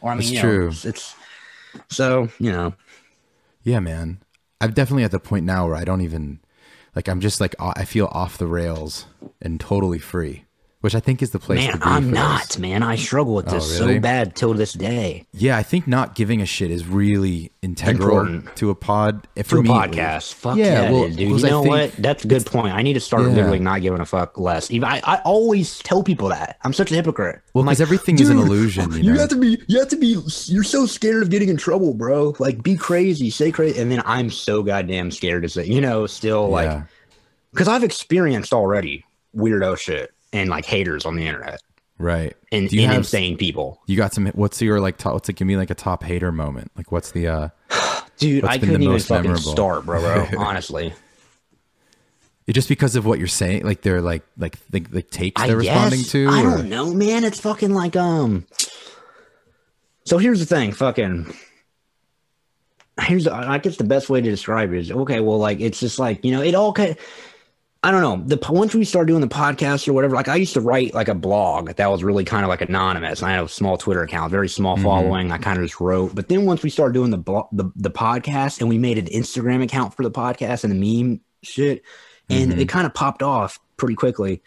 Or 0.00 0.10
I 0.10 0.14
mean, 0.14 0.22
It's 0.22 0.30
you 0.32 0.36
know, 0.36 0.42
true. 0.42 0.68
it's, 0.68 0.84
it's 0.84 1.14
so 1.88 2.28
you 2.38 2.52
know. 2.52 2.74
Yeah, 3.62 3.80
man. 3.80 4.22
I'm 4.60 4.72
definitely 4.72 5.04
at 5.04 5.10
the 5.10 5.20
point 5.20 5.44
now 5.44 5.66
where 5.66 5.76
I 5.76 5.84
don't 5.84 6.00
even 6.00 6.40
like. 6.94 7.08
I'm 7.08 7.20
just 7.20 7.40
like 7.40 7.54
I 7.60 7.84
feel 7.84 8.06
off 8.10 8.38
the 8.38 8.46
rails 8.46 9.06
and 9.42 9.60
totally 9.60 9.98
free, 9.98 10.45
which 10.82 10.94
I 10.94 11.00
think 11.00 11.22
is 11.22 11.30
the 11.30 11.38
place 11.38 11.64
to 11.66 11.72
Man. 11.72 11.78
I'm 11.82 12.10
not, 12.12 12.58
man. 12.58 12.82
I 12.82 12.96
struggle 12.96 13.34
with 13.34 13.46
this 13.46 13.80
really? 13.80 13.94
so 13.96 14.00
bad 14.00 14.36
till 14.36 14.52
this 14.54 14.72
day. 14.72 15.26
Yeah, 15.32 15.56
I 15.56 15.62
think 15.62 15.88
not 15.88 16.14
giving 16.14 16.40
a 16.40 16.46
shit 16.46 16.70
is 16.70 16.86
really 16.86 17.50
integral 17.62 18.20
Important. 18.20 18.56
to 18.56 18.70
a 18.70 18.74
pod. 18.74 19.26
eh, 19.36 19.42
For 19.42 19.58
a 19.58 19.62
me, 19.62 19.68
podcast. 19.70 20.34
Fuck 20.34 20.58
yeah, 20.58 20.90
well, 20.90 21.08
dude. 21.08 21.18
You 21.18 21.38
know 21.38 21.62
what? 21.62 21.92
That's 21.96 22.24
a 22.24 22.28
good 22.28 22.46
point. 22.46 22.74
I 22.74 22.82
need 22.82 22.92
to 22.92 23.00
start 23.00 23.22
Yeah. 23.24 23.30
literally 23.30 23.58
not 23.58 23.80
giving 23.82 24.00
a 24.00 24.04
fuck 24.04 24.38
less. 24.38 24.70
Even 24.70 24.88
I, 24.88 25.00
I 25.04 25.16
always 25.24 25.78
tell 25.80 26.02
people 26.04 26.28
that. 26.28 26.58
I'm 26.62 26.72
such 26.72 26.92
a 26.92 26.94
hypocrite. 26.94 27.40
Well, 27.54 27.64
because 27.64 27.80
like, 27.80 27.86
everything 27.86 28.18
is 28.20 28.28
an 28.28 28.38
illusion. 28.38 28.92
You, 28.92 29.14
You 29.14 29.18
have 29.18 29.30
to 29.30 29.36
be. 29.36 29.60
You 29.66 29.78
have 29.80 29.88
to 29.88 29.96
be. 29.96 30.20
You're 30.46 30.62
so 30.62 30.86
scared 30.86 31.22
of 31.22 31.30
getting 31.30 31.48
in 31.48 31.56
trouble, 31.56 31.94
bro. 31.94 32.34
Like, 32.38 32.62
be 32.62 32.76
crazy, 32.76 33.30
say 33.30 33.50
crazy, 33.50 33.80
and 33.80 33.90
then 33.90 34.02
I'm 34.04 34.30
so 34.30 34.62
goddamn 34.62 35.10
scared 35.10 35.42
to 35.42 35.48
say. 35.48 35.64
You 35.66 35.80
know, 35.80 36.06
still 36.06 36.48
like, 36.48 36.66
Yeah. 36.66 36.82
because 37.50 37.66
I've 37.66 37.82
experienced 37.82 38.52
already 38.52 39.04
weirdo 39.34 39.76
shit 39.78 40.12
and 40.32 40.50
like 40.50 40.64
haters 40.64 41.04
on 41.06 41.16
the 41.16 41.26
internet 41.26 41.60
right. 41.98 42.34
and, 42.52 42.70
and 42.70 42.80
have 42.80 42.96
insane 42.98 43.36
people. 43.36 43.80
you 43.86 43.96
got 43.96 44.12
some? 44.12 44.26
What's 44.28 44.60
your 44.60 44.80
like? 44.80 44.98
Top, 44.98 45.14
what's 45.14 45.28
like? 45.28 45.36
Give 45.36 45.46
me 45.46 45.56
like 45.56 45.70
a 45.70 45.74
top 45.74 46.02
hater 46.02 46.32
moment. 46.32 46.70
Like, 46.76 46.92
what's 46.92 47.12
the? 47.12 47.28
uh 47.28 47.48
Dude, 48.18 48.44
I 48.44 48.56
the 48.56 48.66
couldn't 48.66 48.82
even 48.82 48.98
fucking 48.98 49.24
memorable? 49.24 49.52
start, 49.52 49.84
bro, 49.84 50.00
bro. 50.00 50.38
honestly, 50.38 50.92
it 52.46 52.52
just 52.52 52.68
because 52.68 52.96
of 52.96 53.04
what 53.04 53.18
you're 53.18 53.28
saying? 53.28 53.64
Like 53.64 53.82
they're 53.82 54.00
like 54.00 54.22
like 54.38 54.56
the, 54.70 54.80
the 54.80 55.02
takes 55.02 55.42
I 55.42 55.48
they're 55.48 55.56
responding 55.56 56.02
to. 56.04 56.28
I 56.28 56.40
or- 56.40 56.56
don't 56.56 56.68
know, 56.68 56.94
man. 56.94 57.24
It's 57.24 57.40
fucking 57.40 57.74
like 57.74 57.96
um. 57.96 58.46
So 60.04 60.18
here's 60.18 60.38
the 60.38 60.46
thing, 60.46 60.72
fucking. 60.72 61.34
Here's 63.02 63.26
I 63.28 63.58
guess 63.58 63.76
the 63.76 63.84
best 63.84 64.08
way 64.08 64.20
to 64.20 64.30
describe 64.30 64.72
it 64.72 64.78
is 64.78 64.90
okay. 64.90 65.20
Well, 65.20 65.38
like 65.38 65.60
it's 65.60 65.80
just 65.80 65.98
like 65.98 66.24
you 66.24 66.30
know 66.30 66.40
it 66.40 66.54
all 66.54 66.72
kind. 66.72 66.96
I 67.86 67.90
don't 67.92 68.00
know. 68.00 68.22
The 68.26 68.52
once 68.52 68.74
we 68.74 68.84
started 68.84 69.06
doing 69.06 69.20
the 69.20 69.28
podcast 69.28 69.86
or 69.86 69.92
whatever, 69.92 70.16
like 70.16 70.26
I 70.28 70.34
used 70.36 70.54
to 70.54 70.60
write 70.60 70.92
like 70.92 71.06
a 71.08 71.14
blog 71.14 71.70
that 71.76 71.86
was 71.88 72.02
really 72.02 72.24
kind 72.24 72.44
of 72.44 72.48
like 72.48 72.60
anonymous. 72.60 73.22
I 73.22 73.30
had 73.30 73.44
a 73.44 73.48
small 73.48 73.76
Twitter 73.76 74.02
account, 74.02 74.32
very 74.32 74.48
small 74.48 74.76
Mhm. 74.76 74.82
following. 74.82 75.30
I 75.30 75.38
kind 75.38 75.58
of 75.58 75.64
just 75.64 75.80
wrote. 75.80 76.14
But 76.14 76.28
then 76.28 76.46
once 76.46 76.62
we 76.64 76.70
started 76.70 76.94
doing 76.94 77.10
the, 77.10 77.18
blo- 77.18 77.48
the 77.52 77.70
the 77.76 77.90
podcast 77.90 78.60
and 78.60 78.68
we 78.68 78.76
made 78.78 78.98
an 78.98 79.06
Instagram 79.06 79.62
account 79.62 79.94
for 79.94 80.02
the 80.02 80.10
podcast 80.10 80.64
and 80.64 80.72
the 80.72 81.02
meme 81.04 81.20
shit, 81.42 81.82
and 82.28 82.52
Mhm. 82.54 82.58
it 82.58 82.68
kind 82.68 82.86
of 82.86 82.94
popped 82.94 83.22
off 83.22 83.60
pretty 83.76 83.94
quickly. 83.94 84.42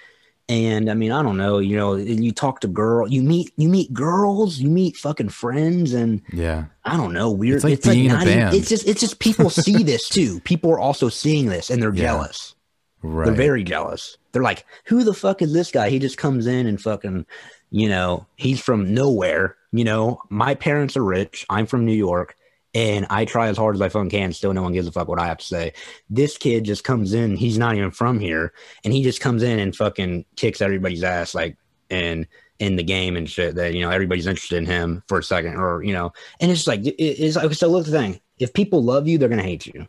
And 0.49 0.89
I 0.89 0.95
mean, 0.95 1.11
I 1.11 1.21
don't 1.21 1.37
know. 1.37 1.59
You 1.59 1.77
know, 1.77 1.95
you 1.95 2.31
talk 2.31 2.59
to 2.61 2.67
girl, 2.67 3.07
you 3.07 3.21
meet 3.21 3.53
you 3.55 3.69
meet 3.69 3.93
girls, 3.93 4.59
you 4.59 4.69
meet 4.69 4.97
fucking 4.97 5.29
friends, 5.29 5.93
and 5.93 6.21
Yeah. 6.33 6.65
I 6.83 6.97
don't 6.97 7.13
know, 7.13 7.29
weird. 7.31 7.63
It's 7.63 7.63
like 7.63 7.83
being 7.83 8.05
in 8.05 8.11
a 8.11 8.13
not 8.15 8.27
even- 8.27 8.53
it's 8.55 8.67
just 8.67 8.85
it's 8.87 8.99
just 8.99 9.19
people 9.19 9.49
see 9.49 9.83
this 9.83 10.09
too. 10.09 10.41
People 10.41 10.71
are 10.71 10.79
also 10.79 11.07
seeing 11.07 11.45
this 11.45 11.69
and 11.69 11.81
they're 11.81 11.93
Yeah. 11.93 12.01
jealous. 12.03 12.55
Right. 13.01 13.25
They're 13.25 13.33
very 13.33 13.63
jealous. 13.63 14.17
They're 14.31 14.43
like, 14.43 14.65
who 14.85 15.03
the 15.03 15.13
fuck 15.13 15.41
is 15.41 15.53
this 15.53 15.71
guy? 15.71 15.89
He 15.89 15.99
just 15.99 16.17
comes 16.17 16.47
in 16.47 16.67
and 16.67 16.81
fucking, 16.81 17.25
you 17.71 17.87
know, 17.89 18.25
he's 18.35 18.59
from 18.59 18.93
nowhere. 18.93 19.55
You 19.71 19.83
know, 19.85 20.21
my 20.29 20.55
parents 20.55 20.97
are 20.97 21.03
rich. 21.03 21.45
I'm 21.49 21.65
from 21.65 21.85
New 21.85 21.93
York. 21.93 22.35
And 22.75 23.07
I 23.09 23.25
try 23.25 23.47
as 23.47 23.57
hard 23.57 23.73
as 23.75 23.81
I 23.81 23.89
fucking 23.89 24.11
can. 24.11 24.31
Still, 24.31 24.53
no 24.53 24.61
one 24.61 24.73
gives 24.73 24.87
a 24.87 24.91
fuck 24.91 25.07
what 25.07 25.19
I 25.19 25.25
have 25.25 25.39
to 25.39 25.45
say. 25.45 25.73
This 26.09 26.37
kid 26.37 26.65
just 26.65 26.83
comes 26.83 27.13
in. 27.13 27.35
He's 27.35 27.57
not 27.57 27.75
even 27.75 27.89
from 27.89 28.19
here, 28.19 28.53
and 28.83 28.93
he 28.93 29.01
just 29.01 29.21
comes 29.21 29.41
in 29.41 29.57
and 29.57 29.75
fucking 29.75 30.23
kicks 30.35 30.61
everybody's 30.61 31.03
ass, 31.03 31.33
like 31.33 31.57
and 31.89 32.27
in 32.59 32.75
the 32.75 32.83
game 32.83 33.15
and 33.17 33.27
shit. 33.27 33.55
That 33.55 33.73
you 33.73 33.81
know 33.81 33.89
everybody's 33.89 34.27
interested 34.27 34.57
in 34.57 34.67
him 34.67 35.01
for 35.07 35.17
a 35.17 35.23
second, 35.23 35.55
or 35.55 35.81
you 35.83 35.93
know, 35.93 36.13
and 36.41 36.51
it's 36.51 36.67
like 36.67 36.85
it- 36.85 36.95
it's 37.01 37.35
like 37.35 37.51
so. 37.55 37.69
Look, 37.69 37.85
the 37.85 37.91
thing: 37.91 38.21
if 38.37 38.53
people 38.53 38.83
love 38.83 39.07
you, 39.07 39.17
they're 39.17 39.29
gonna 39.29 39.41
hate 39.41 39.65
you. 39.65 39.87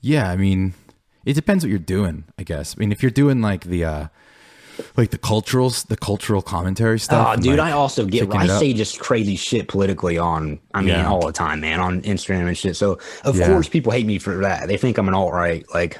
Yeah, 0.00 0.28
I 0.28 0.36
mean, 0.36 0.74
it 1.26 1.34
depends 1.34 1.62
what 1.64 1.68
you're 1.70 1.78
doing, 1.78 2.24
I 2.38 2.42
guess. 2.44 2.74
I 2.76 2.80
mean, 2.80 2.92
if 2.92 3.02
you're 3.02 3.10
doing 3.10 3.42
like 3.42 3.64
the 3.64 3.84
uh 3.84 4.06
like 4.96 5.10
the 5.10 5.18
cultural 5.18 5.70
the 5.88 5.96
cultural 5.96 6.40
commentary 6.42 6.98
stuff. 6.98 7.26
Oh, 7.28 7.32
and, 7.32 7.42
dude, 7.42 7.58
like, 7.58 7.68
I 7.68 7.72
also 7.72 8.04
get 8.06 8.32
I 8.34 8.46
say 8.58 8.72
just 8.72 9.00
crazy 9.00 9.36
shit 9.36 9.68
politically 9.68 10.16
on 10.18 10.58
I 10.74 10.80
mean 10.80 10.88
Yeah. 10.90 11.08
all 11.08 11.26
the 11.26 11.32
time, 11.32 11.60
man, 11.60 11.80
on 11.80 12.00
Instagram 12.02 12.46
and 12.46 12.56
shit. 12.56 12.76
So 12.76 12.98
of 13.24 13.36
Yeah. 13.36 13.46
course 13.48 13.68
people 13.68 13.92
hate 13.92 14.06
me 14.06 14.18
for 14.18 14.36
that. 14.38 14.68
They 14.68 14.76
think 14.76 14.98
I'm 14.98 15.08
an 15.08 15.14
alt 15.14 15.32
right. 15.32 15.64
Like 15.74 15.98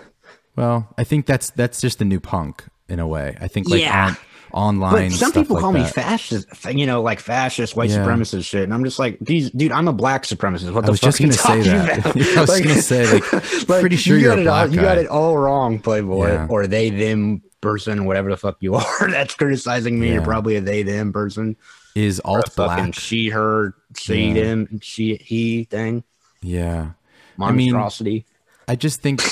Well, 0.57 0.89
I 0.97 1.05
think 1.05 1.27
that's 1.27 1.51
that's 1.51 1.81
just 1.81 1.99
the 1.99 2.05
new 2.05 2.21
punk 2.21 2.65
in 2.89 2.99
a 3.01 3.07
way. 3.07 3.37
I 3.41 3.49
think 3.49 3.69
like 3.69 3.81
Yeah. 3.81 4.09
on, 4.09 4.17
online. 4.57 5.11
but 5.11 5.12
some 5.12 5.31
people 5.33 5.55
like 5.55 5.62
call 5.62 5.73
me 5.73 5.83
that. 5.83 5.92
fascist, 5.95 6.47
you 6.73 6.87
know, 6.87 7.03
like 7.03 7.21
fascist, 7.21 7.77
white 7.77 7.90
Yeah. 7.90 7.99
supremacist 7.99 8.45
shit. 8.47 8.64
And 8.64 8.73
I'm 8.75 8.83
just 8.83 8.99
like, 8.99 9.19
geez, 9.23 9.51
dude, 9.51 9.71
I'm 9.71 9.87
a 9.87 9.92
black 9.92 10.25
supremacist. 10.25 10.73
What 10.73 10.85
I 10.85 10.87
the 10.87 10.92
was 10.92 11.01
fuck 11.01 11.14
just 11.14 11.21
gonna 11.21 11.33
say 11.35 11.61
that. 11.62 12.07
I 12.37 12.40
was 12.40 12.61
gonna 12.61 12.83
say, 12.83 13.12
like, 13.12 13.23
pretty 13.81 13.97
sure 13.97 14.16
you 14.16 14.25
you're 14.25 14.37
got 14.37 14.38
a 14.38 14.42
it 14.42 14.47
all, 14.49 14.55
black 14.66 14.71
You 14.75 14.81
got 14.81 14.99
it 14.99 15.07
all 15.09 15.37
wrong, 15.38 15.79
Playboy, 15.79 16.29
Yeah. 16.33 16.47
or 16.49 16.66
they 16.66 16.90
them 16.90 17.42
person, 17.61 18.05
whatever 18.07 18.31
the 18.31 18.37
fuck 18.37 18.57
you 18.61 18.75
are. 18.77 19.11
That's 19.11 19.35
criticizing 19.35 20.01
me. 20.01 20.12
You're 20.14 20.23
probably 20.23 20.57
a 20.57 20.61
they 20.61 20.83
them 20.83 21.12
person. 21.12 21.57
is 21.95 22.21
Or 22.21 22.38
a 22.38 22.42
alt 22.42 22.57
black. 22.57 22.95
she, 22.95 23.29
her, 23.29 23.75
she, 23.99 24.29
Yeah. 24.29 24.35
them, 24.35 24.81
she, 24.83 25.16
he 25.16 25.64
thing. 25.64 26.03
Yeah. 26.42 26.90
I 27.40 27.53
mean, 27.53 27.73
Monstrosity. 27.73 28.25
I 28.68 28.76
just 28.76 29.00
think 29.00 29.22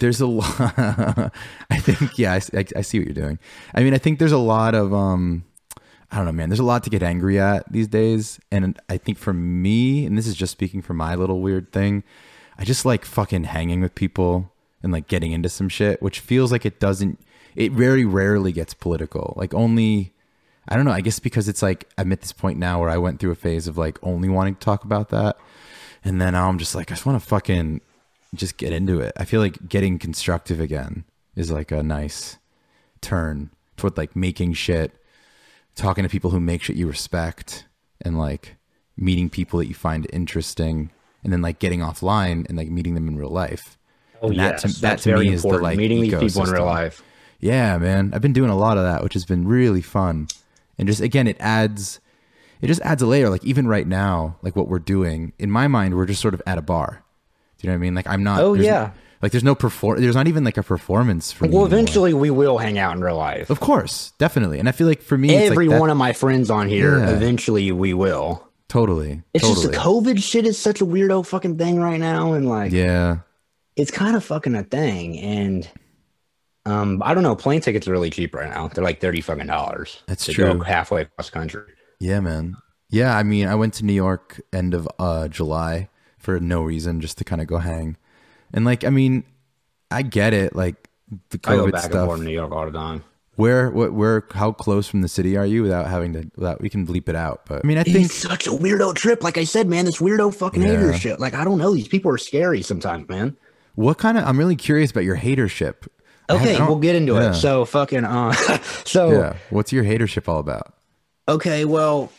there's 0.00 0.20
a 0.20 0.26
lot. 0.26 0.54
I 1.70 1.78
think 1.78 2.18
yeah, 2.18 2.34
I, 2.34 2.58
I, 2.58 2.64
I 2.76 2.80
see 2.82 2.98
what 2.98 3.06
you're 3.06 3.14
doing. 3.14 3.38
I 3.74 3.82
mean, 3.82 3.94
I 3.94 3.98
think 3.98 4.18
there's 4.18 4.32
a 4.32 4.38
lot 4.38 4.74
of 4.74 4.94
um, 4.94 5.44
I 6.10 6.16
don't 6.16 6.26
know, 6.26 6.32
man. 6.32 6.48
There's 6.48 6.60
a 6.60 6.64
lot 6.64 6.84
to 6.84 6.90
get 6.90 7.02
angry 7.02 7.40
at 7.40 7.70
these 7.72 7.88
days, 7.88 8.38
and 8.50 8.78
I 8.88 8.98
think 8.98 9.18
for 9.18 9.32
me, 9.32 10.06
and 10.06 10.16
this 10.16 10.26
is 10.26 10.34
just 10.34 10.52
speaking 10.52 10.82
for 10.82 10.94
my 10.94 11.14
little 11.14 11.40
weird 11.40 11.72
thing, 11.72 12.04
I 12.58 12.64
just 12.64 12.84
like 12.84 13.04
fucking 13.04 13.44
hanging 13.44 13.80
with 13.80 13.94
people 13.94 14.52
and 14.82 14.92
like 14.92 15.08
getting 15.08 15.32
into 15.32 15.48
some 15.48 15.68
shit, 15.68 16.02
which 16.02 16.20
feels 16.20 16.52
like 16.52 16.66
it 16.66 16.78
doesn't. 16.78 17.18
It 17.56 17.72
very 17.72 18.04
rarely 18.04 18.52
gets 18.52 18.74
political. 18.74 19.34
Like 19.36 19.54
only. 19.54 20.12
I 20.68 20.76
don't 20.76 20.84
know. 20.84 20.92
I 20.92 21.00
guess 21.00 21.18
because 21.18 21.48
it's 21.48 21.60
like 21.60 21.88
I'm 21.98 22.12
at 22.12 22.20
this 22.20 22.30
point 22.30 22.56
now 22.56 22.78
where 22.80 22.88
I 22.88 22.96
went 22.96 23.18
through 23.18 23.32
a 23.32 23.36
phase 23.36 23.66
of 23.66 23.76
like 23.76 23.98
only 24.00 24.28
wanting 24.28 24.54
to 24.54 24.60
talk 24.60 24.84
about 24.84 25.08
that. 25.08 25.36
And 26.04 26.20
then 26.20 26.36
I'm 26.36 26.58
just 26.58 26.76
like, 26.76 26.92
I 26.92 26.94
just 26.94 27.04
want 27.04 27.20
to 27.20 27.26
fucking 27.26 27.80
just 28.34 28.56
get 28.56 28.72
into 28.72 29.00
it. 29.00 29.12
I 29.16 29.24
feel 29.24 29.40
like 29.40 29.68
getting 29.68 29.98
constructive 29.98 30.60
again 30.60 31.04
is 31.36 31.50
like 31.50 31.70
a 31.70 31.82
nice 31.82 32.38
turn 33.00 33.50
toward 33.76 33.96
like 33.96 34.14
making 34.16 34.54
shit, 34.54 34.92
talking 35.74 36.02
to 36.04 36.08
people 36.10 36.30
who 36.30 36.40
make 36.40 36.62
shit 36.62 36.76
you 36.76 36.86
respect, 36.86 37.66
and 38.00 38.18
like 38.18 38.56
meeting 38.96 39.28
people 39.30 39.58
that 39.58 39.66
you 39.66 39.74
find 39.74 40.06
interesting, 40.12 40.90
and 41.24 41.32
then 41.32 41.42
like 41.42 41.58
getting 41.58 41.80
offline 41.80 42.46
and 42.48 42.56
like 42.56 42.68
meeting 42.68 42.94
them 42.94 43.08
in 43.08 43.16
real 43.16 43.30
life. 43.30 43.78
Oh, 44.22 44.28
And 44.28 44.38
that 44.38 44.58
to- 44.58 44.68
yes, 44.68 44.74
that 44.76 44.80
that's 44.80 45.02
to 45.04 45.08
me 45.10 45.14
very 45.14 45.28
is 45.28 45.42
the, 45.42 45.48
important. 45.48 45.62
like, 45.64 45.78
Meeting 45.78 46.00
these 46.02 46.14
people 46.14 46.44
in 46.44 46.50
real 46.50 46.64
life. 46.64 47.02
Yeah, 47.40 47.76
man. 47.78 48.12
I've 48.14 48.22
been 48.22 48.32
doing 48.32 48.50
a 48.50 48.56
lot 48.56 48.76
of 48.78 48.84
that, 48.84 49.02
which 49.02 49.14
has 49.14 49.24
been 49.24 49.48
really 49.48 49.82
fun. 49.82 50.28
And 50.78 50.86
just 50.86 51.00
again, 51.00 51.26
it 51.26 51.36
adds 51.40 52.00
it 52.60 52.68
just 52.68 52.80
adds 52.82 53.02
a 53.02 53.06
layer. 53.06 53.28
Like 53.28 53.44
even 53.44 53.66
right 53.66 53.86
now, 53.86 54.36
like 54.42 54.54
what 54.54 54.68
we're 54.68 54.78
doing, 54.78 55.32
in 55.40 55.50
my 55.50 55.66
mind, 55.66 55.96
we're 55.96 56.06
just 56.06 56.20
sort 56.20 56.34
of 56.34 56.42
at 56.46 56.56
a 56.58 56.62
bar. 56.62 57.01
Do 57.62 57.68
you 57.68 57.72
know 57.72 57.74
what 57.74 57.78
I 57.78 57.86
mean? 57.86 57.94
Like 57.94 58.06
I'm 58.08 58.22
not 58.24 58.40
Oh, 58.40 58.54
yeah. 58.54 58.90
Like 59.22 59.30
there's 59.30 59.44
no 59.44 59.54
perform 59.54 60.00
there's 60.00 60.16
not 60.16 60.26
even 60.26 60.42
like 60.42 60.56
a 60.56 60.62
performance 60.64 61.30
for 61.30 61.44
me. 61.46 61.54
Well, 61.54 61.64
eventually 61.64 62.12
we 62.12 62.30
will 62.30 62.58
hang 62.58 62.76
out 62.76 62.94
in 62.96 63.02
real 63.04 63.16
life. 63.16 63.50
Of 63.50 63.60
course, 63.60 64.12
definitely. 64.18 64.58
And 64.58 64.68
I 64.68 64.72
feel 64.72 64.88
like 64.88 65.00
for 65.00 65.16
me 65.16 65.34
it's 65.34 65.50
Every 65.52 65.68
like 65.68 65.74
that- 65.76 65.80
one 65.80 65.90
of 65.90 65.96
my 65.96 66.12
friends 66.12 66.50
on 66.50 66.68
here, 66.68 66.98
Yeah. 66.98 67.10
eventually 67.10 67.70
we 67.72 67.94
will. 67.94 68.46
totally. 68.68 69.22
It's 69.32 69.44
totally. 69.46 69.66
just 69.66 69.72
the 69.72 69.78
COVID 69.78 70.20
shit 70.22 70.44
is 70.46 70.58
such 70.58 70.80
a 70.80 70.86
weirdo 70.86 71.24
fucking 71.26 71.56
thing 71.58 71.78
right 71.78 72.00
now, 72.00 72.32
and 72.32 72.48
like 72.48 72.72
Yeah. 72.72 73.18
it's 73.76 73.90
kind 73.92 74.16
of 74.16 74.24
fucking 74.24 74.54
a 74.56 74.64
thing. 74.64 75.18
And 75.20 75.68
um, 76.64 77.02
I 77.04 77.14
don't 77.14 77.22
know, 77.22 77.34
plane 77.36 77.60
tickets 77.60 77.86
are 77.88 77.92
really 77.92 78.10
cheap 78.10 78.34
right 78.34 78.48
now. 78.50 78.68
They're 78.68 78.84
like 78.84 79.00
thirty 79.00 79.20
fucking 79.20 79.46
dollars. 79.46 80.02
That's 80.06 80.24
true. 80.26 80.54
Go 80.54 80.60
halfway 80.60 81.02
across 81.02 81.28
country. 81.30 81.64
Yeah, 82.00 82.20
man. 82.20 82.56
Yeah, 82.88 83.16
I 83.16 83.22
mean, 83.22 83.46
I 83.48 83.54
went 83.54 83.74
to 83.74 83.84
New 83.84 83.92
York 83.94 84.40
end 84.52 84.74
of 84.74 84.88
uh 84.98 85.28
July 85.28 85.88
for 86.22 86.40
no 86.40 86.62
reason, 86.62 87.00
just 87.00 87.18
to 87.18 87.24
kind 87.24 87.42
of 87.42 87.46
go 87.46 87.58
hang. 87.58 87.96
And 88.54 88.64
like, 88.64 88.84
I 88.84 88.90
mean, 88.90 89.24
I 89.90 90.02
get 90.02 90.32
it, 90.32 90.54
like 90.54 90.88
the 91.30 91.38
COVID 91.38 91.52
I 91.52 91.56
go 91.56 91.66
COVID 91.66 91.72
back 91.72 91.84
and 91.84 91.92
stuff. 91.92 92.06
forth 92.06 92.20
to 92.20 92.24
New 92.24 92.32
York 92.32 92.52
all 92.52 92.64
the 92.64 92.72
time. 92.72 93.04
Where, 93.36 93.70
what, 93.70 93.94
where, 93.94 94.26
how 94.32 94.52
close 94.52 94.86
from 94.86 95.00
the 95.00 95.08
city 95.08 95.36
are 95.36 95.46
you 95.46 95.62
without 95.62 95.88
having 95.88 96.12
to? 96.12 96.30
Without 96.36 96.60
we 96.60 96.68
can 96.68 96.86
bleep 96.86 97.08
it 97.08 97.16
out, 97.16 97.42
but 97.46 97.64
I 97.64 97.66
mean, 97.66 97.78
I 97.78 97.82
think 97.82 98.04
It's 98.04 98.14
such 98.14 98.46
a 98.46 98.50
weirdo 98.50 98.94
trip. 98.94 99.22
Like 99.22 99.38
I 99.38 99.44
said, 99.44 99.68
man, 99.68 99.86
this 99.86 99.98
weirdo 99.98 100.34
fucking 100.34 100.62
hater 100.62 100.92
shit. 100.92 101.18
Like 101.18 101.34
I 101.34 101.42
don't 101.42 101.58
know, 101.58 101.74
these 101.74 101.88
people 101.88 102.12
are 102.12 102.18
scary 102.18 102.60
sometimes, 102.62 103.08
man. 103.08 103.36
what 103.74 103.96
kind 103.96 104.18
of? 104.18 104.24
I'm 104.24 104.38
really 104.38 104.54
curious 104.54 104.90
about 104.90 105.04
your 105.04 105.16
hatership. 105.16 105.88
Okay, 106.28 106.58
we'll 106.58 106.76
get 106.76 106.94
into 106.94 107.14
yeah. 107.14 107.30
it. 107.30 107.34
So 107.34 107.64
fucking 107.64 108.04
uh 108.04 108.32
so 108.84 109.10
Yeah, 109.10 109.36
what's 109.50 109.72
your 109.72 109.84
hatership 109.84 110.28
all 110.28 110.38
about? 110.38 110.74
okay, 111.26 111.64
well, 111.64 112.12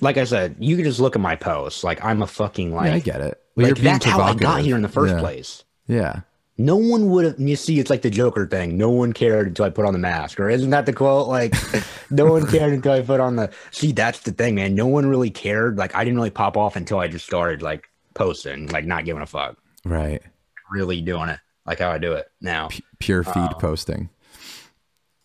like 0.00 0.16
I 0.16 0.24
said, 0.24 0.56
you 0.58 0.76
can 0.76 0.84
just 0.84 1.00
look 1.00 1.16
at 1.16 1.22
my 1.22 1.34
posts. 1.36 1.82
Like 1.82 2.04
I'm 2.04 2.22
a 2.22 2.26
fucking 2.26 2.72
like 2.72 2.86
yeah, 2.86 2.94
I 2.94 2.98
get 3.00 3.20
it. 3.20 3.41
Well, 3.56 3.66
like 3.68 3.76
that's 3.78 4.04
how 4.04 4.20
I 4.22 4.34
got 4.34 4.62
here 4.62 4.76
in 4.76 4.82
the 4.82 4.88
first 4.88 5.14
Yeah. 5.14 5.20
place. 5.20 5.64
Yeah, 5.86 6.20
No 6.58 6.76
one 6.76 7.10
would 7.10 7.24
have 7.24 7.40
you 7.40 7.56
see 7.56 7.78
it's 7.80 7.90
like 7.90 8.02
the 8.02 8.10
Joker 8.10 8.46
thing. 8.46 8.76
No 8.78 8.88
one 8.90 9.12
cared 9.12 9.48
until 9.48 9.64
I 9.64 9.70
put 9.70 9.84
on 9.84 9.92
the 9.92 9.98
mask. 9.98 10.38
Or 10.40 10.48
isn't 10.48 10.70
that 10.70 10.86
the 10.86 10.92
quote? 10.92 11.28
Like 11.28 11.54
no 12.10 12.26
one 12.26 12.46
cared 12.46 12.72
until 12.72 12.92
I 12.92 13.02
put 13.02 13.20
on 13.20 13.36
the 13.36 13.50
see, 13.72 13.92
that's 13.92 14.20
the 14.20 14.30
thing, 14.32 14.54
man. 14.54 14.74
No 14.74 14.86
one 14.86 15.06
really 15.06 15.30
cared. 15.30 15.76
Like 15.76 15.94
I 15.94 16.04
didn't 16.04 16.16
really 16.18 16.30
pop 16.30 16.56
off 16.56 16.76
until 16.76 16.98
I 16.98 17.08
just 17.08 17.26
started 17.26 17.62
like 17.62 17.88
posting, 18.14 18.68
like 18.68 18.84
not 18.86 19.04
giving 19.04 19.22
a 19.22 19.26
fuck. 19.26 19.56
right. 19.84 20.22
Really 20.70 21.02
doing 21.02 21.28
it. 21.28 21.40
Like 21.66 21.80
how 21.80 21.90
I 21.90 21.98
do 21.98 22.12
it 22.14 22.26
now. 22.40 22.68
P- 22.68 22.82
pure 22.98 23.22
feed 23.24 23.50
posting. 23.58 24.08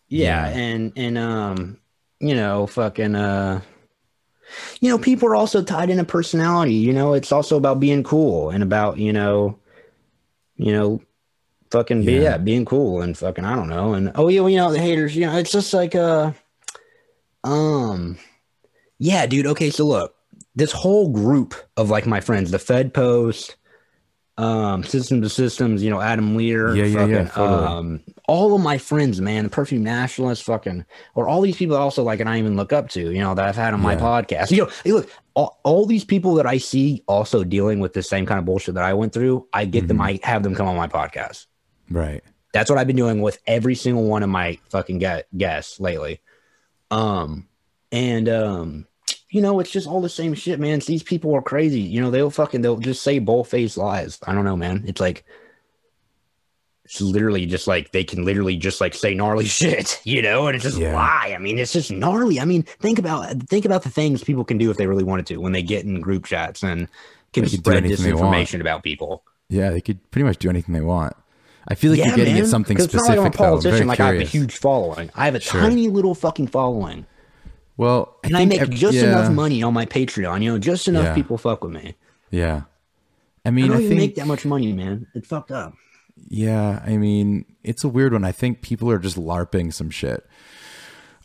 yeah, 0.10 0.50
Yeah. 0.50 0.58
and 0.58 0.94
and 0.96 1.18
um 1.18 1.78
you 2.20 2.36
know 2.36 2.68
fucking 2.68 3.16
uh 3.16 3.62
you 4.82 4.90
know 4.90 4.98
people 4.98 5.28
are 5.30 5.36
also 5.36 5.62
tied 5.64 5.90
into 5.90 6.04
personality 6.04 6.74
you 6.74 6.94
know 6.94 7.14
it's 7.14 7.32
also 7.32 7.58
about 7.58 7.80
being 7.80 8.04
cool 8.04 8.50
and 8.50 8.64
about 8.64 8.98
you 8.98 9.12
know 9.14 9.58
you 10.56 10.72
know 10.72 11.02
fucking 11.72 12.06
be, 12.06 12.14
Yeah. 12.14 12.20
yeah. 12.22 12.38
being 12.38 12.66
cool 12.66 13.02
and 13.02 13.18
fucking 13.18 13.44
i 13.46 13.56
don't 13.56 13.70
know 13.70 13.94
and 13.94 14.12
oh 14.16 14.28
yeah 14.30 14.40
well, 14.42 14.50
you 14.50 14.58
know 14.58 14.72
the 14.72 14.80
haters 14.80 15.16
you 15.16 15.26
know 15.26 15.38
it's 15.38 15.52
just 15.52 15.74
like 15.74 15.96
uh 15.96 16.32
um 17.44 18.18
yeah 19.00 19.26
dude 19.26 19.48
okay 19.48 19.70
so 19.70 19.86
look 19.86 20.16
this 20.56 20.72
whole 20.72 21.10
group 21.10 21.54
of 21.76 21.90
like 21.90 22.06
my 22.08 22.20
friends 22.20 22.52
the 22.52 22.60
fed 22.60 22.94
post 22.94 23.56
um 24.38 24.84
systems 24.84 25.24
to 25.24 25.30
systems 25.30 25.84
you 25.84 25.90
know 25.90 26.02
adam 26.02 26.38
lehrer 26.38 26.76
Yeah, 26.76 26.86
yeah, 26.86 27.06
yeah, 27.06 27.26
totally. 27.30 27.66
um 27.68 28.02
all 28.28 28.54
of 28.54 28.62
my 28.62 28.78
friends 28.78 29.22
man 29.22 29.46
the 29.46 29.50
perfume 29.50 29.84
nationalists 29.84 30.42
fucking 30.42 30.84
or 31.16 31.28
all 31.30 31.40
these 31.42 31.56
people 31.56 31.76
that 31.76 31.82
also 31.82 32.04
like 32.04 32.20
and 32.20 32.30
i 32.30 32.38
even 32.38 32.56
look 32.58 32.74
up 32.74 32.90
to 32.90 33.12
you 33.12 33.20
know 33.20 33.34
that 33.34 33.46
i've 33.46 33.56
had 33.56 33.74
on 33.74 33.80
my 33.82 33.94
Yeah. 33.94 34.00
podcast 34.00 34.52
you 34.52 34.58
know 34.66 34.70
hey, 34.84 34.92
look 34.92 35.10
all, 35.34 35.60
all 35.64 35.86
these 35.86 36.04
people 36.04 36.36
that 36.36 36.46
i 36.46 36.58
see 36.58 37.04
also 37.08 37.44
dealing 37.44 37.80
with 37.80 37.94
the 37.94 38.04
same 38.04 38.26
kind 38.26 38.38
of 38.40 38.46
bullshit 38.46 38.76
that 38.76 38.84
i 38.84 38.94
went 38.94 39.14
through 39.14 39.48
i 39.54 39.64
get 39.66 39.88
them 39.88 39.98
Mm-hmm. 39.98 40.26
i 40.26 40.28
have 40.28 40.44
them 40.44 40.56
come 40.56 40.68
on 40.68 40.76
my 40.76 40.88
podcast 40.88 41.46
Right. 41.90 42.22
that's 42.54 42.70
what 42.70 42.78
I've 42.78 42.88
been 42.88 42.96
doing 42.98 43.22
with 43.22 43.40
every 43.48 43.76
single 43.76 44.04
one 44.04 44.24
of 44.24 44.30
my 44.30 44.60
fucking 44.72 45.00
guests 45.38 45.80
lately. 45.80 46.20
Um, 46.92 47.48
and 47.92 48.28
um, 48.30 48.88
you 49.30 49.42
know, 49.42 49.60
it's 49.60 49.72
just 49.72 49.88
all 49.88 50.02
the 50.02 50.10
same 50.10 50.34
shit, 50.34 50.60
man. 50.60 50.78
It's, 50.78 50.86
These 50.86 51.04
people 51.04 51.34
are 51.36 51.42
crazy. 51.42 51.80
You 51.82 52.02
know, 52.02 52.12
they'll 52.12 52.30
fucking 52.30 52.62
they'll 52.62 52.78
just 52.78 53.04
say 53.04 53.20
bull 53.20 53.44
faced 53.44 53.78
lies. 53.78 54.20
I 54.26 54.34
don't 54.34 54.46
know, 54.46 54.58
man. 54.58 54.84
It's 54.88 55.00
like 55.02 55.24
it's 56.88 57.02
literally 57.02 57.46
just 57.46 57.68
like 57.68 57.92
they 57.92 58.04
can 58.06 58.24
literally 58.24 58.56
just 58.56 58.80
like 58.80 58.94
say 58.94 59.14
gnarly 59.14 59.46
shit, 59.60 60.00
you 60.06 60.22
know, 60.22 60.48
and 60.48 60.56
it's 60.56 60.64
just 60.64 60.78
Yeah. 60.78 60.96
lie. 60.96 61.34
I 61.36 61.38
mean, 61.38 61.60
it's 61.60 61.74
just 61.74 61.92
gnarly. 61.92 62.40
I 62.40 62.46
mean, 62.46 62.64
think 62.64 62.98
about 62.98 63.30
think 63.44 63.66
about 63.66 63.84
the 63.84 63.90
things 63.90 64.24
people 64.24 64.44
can 64.46 64.58
do 64.58 64.72
if 64.72 64.78
they 64.78 64.88
really 64.88 65.04
wanted 65.04 65.26
to 65.28 65.38
when 65.38 65.52
they 65.52 65.62
get 65.62 65.84
in 65.86 66.00
group 66.00 66.26
chats 66.26 66.64
and 66.64 66.88
can 67.34 67.44
They 67.44 67.50
spread 67.50 67.84
disinformation 67.84 68.62
about 68.62 68.84
people. 68.84 69.24
Yeah, 69.50 69.70
they 69.70 69.82
could 69.82 70.00
pretty 70.12 70.24
much 70.26 70.38
do 70.38 70.50
anything 70.50 70.74
they 70.74 70.82
want. 70.82 71.14
I 71.68 71.76
feel 71.76 71.92
like 71.92 72.00
yeah, 72.00 72.08
you're 72.08 72.16
getting 72.16 72.36
man. 72.36 72.44
at 72.44 72.50
something 72.50 72.78
'Cause 72.78 72.86
it's 72.86 72.94
not 72.94 73.04
specific. 73.06 73.18
like 73.24 73.40
I'm 73.40 73.44
a. 73.44 73.46
I'm 73.46 73.52
politician. 73.52 73.72
very 73.78 73.86
Like 73.86 74.00
I 74.00 74.08
have 74.14 74.22
a 74.22 74.24
huge 74.24 74.58
following. 74.58 75.10
I 75.16 75.26
have 75.26 75.36
a 75.36 75.40
Sure. 75.42 75.60
tiny 75.60 75.90
little 75.90 76.16
fucking 76.16 76.48
following, 76.48 77.06
Well, 77.76 78.16
I 78.24 78.28
and 78.28 78.38
I, 78.38 78.46
make 78.46 78.70
just 78.70 78.96
yeah, 78.96 79.04
enough 79.04 79.32
money 79.34 79.62
on 79.62 79.74
my 79.74 79.86
Patreon. 79.86 80.42
You 80.42 80.54
know, 80.54 80.58
just 80.60 80.88
enough 80.88 81.14
people 81.16 81.38
fuck 81.38 81.64
with 81.66 81.74
me. 81.74 81.96
Yeah, 82.32 82.62
I 83.46 83.52
mean, 83.52 83.66
I 83.66 83.68
don't 83.68 83.78
I, 83.78 83.80
even 83.82 83.90
think 83.90 84.00
make 84.02 84.16
that 84.16 84.28
much 84.28 84.46
money, 84.46 84.72
man. 84.74 85.08
It's 85.14 85.28
fucked 85.28 85.52
up. 85.52 85.74
Yeah, 86.28 86.82
I 86.86 86.98
mean, 86.98 87.46
it's 87.64 87.84
a 87.84 87.90
weird 87.90 88.14
one. 88.14 88.24
I 88.24 88.32
think 88.32 88.62
people 88.62 88.90
are 88.92 89.00
just 89.00 89.18
larping 89.18 89.74
some 89.74 89.90
shit. 89.90 90.26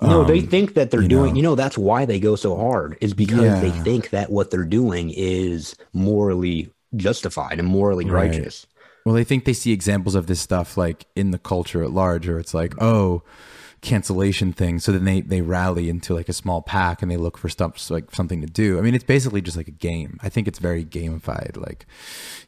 No, 0.00 0.24
they 0.24 0.40
think 0.40 0.74
that 0.74 0.90
they're 0.90 0.98
Um, 1.00 1.04
you 1.04 1.08
doing. 1.08 1.30
know. 1.30 1.36
You 1.36 1.42
know, 1.42 1.54
that's 1.54 1.78
why 1.78 2.04
they 2.06 2.18
go 2.18 2.34
so 2.34 2.56
hard. 2.56 2.98
Is 3.00 3.14
because 3.14 3.60
they 3.60 3.70
think 3.70 4.10
that 4.10 4.30
what 4.32 4.50
they're 4.50 4.64
doing 4.64 5.10
is 5.14 5.76
morally 5.92 6.72
justified 6.96 7.58
and 7.60 7.68
morally 7.68 8.04
Right. 8.04 8.30
righteous. 8.30 8.66
Well, 9.06 9.14
they 9.14 9.24
think 9.24 9.44
they 9.44 9.52
see 9.52 9.72
examples 9.72 10.14
of 10.16 10.26
this 10.26 10.40
stuff 10.40 10.76
like 10.76 11.06
in 11.16 11.30
the 11.30 11.38
culture 11.38 11.82
at 11.84 11.90
large, 11.92 12.28
or 12.28 12.38
it's 12.38 12.52
like, 12.54 12.74
oh, 12.82 13.22
cancellation 13.82 14.52
thing. 14.52 14.78
So 14.78 14.92
then 14.92 15.04
they 15.04 15.20
they 15.20 15.42
rally 15.42 15.90
into 15.90 16.14
like 16.14 16.28
a 16.28 16.32
small 16.32 16.62
pack 16.62 17.02
and 17.02 17.10
they 17.10 17.16
look 17.16 17.36
for 17.36 17.48
stuff 17.48 17.90
like 17.90 18.14
something 18.14 18.40
to 18.40 18.46
do. 18.46 18.78
I 18.78 18.80
mean, 18.80 18.94
it's 18.94 19.04
basically 19.04 19.42
just 19.42 19.56
like 19.56 19.68
a 19.68 19.72
game. 19.72 20.18
I 20.22 20.28
think 20.28 20.48
it's 20.48 20.58
very 20.58 20.84
gamified. 20.84 21.56
Like, 21.56 21.86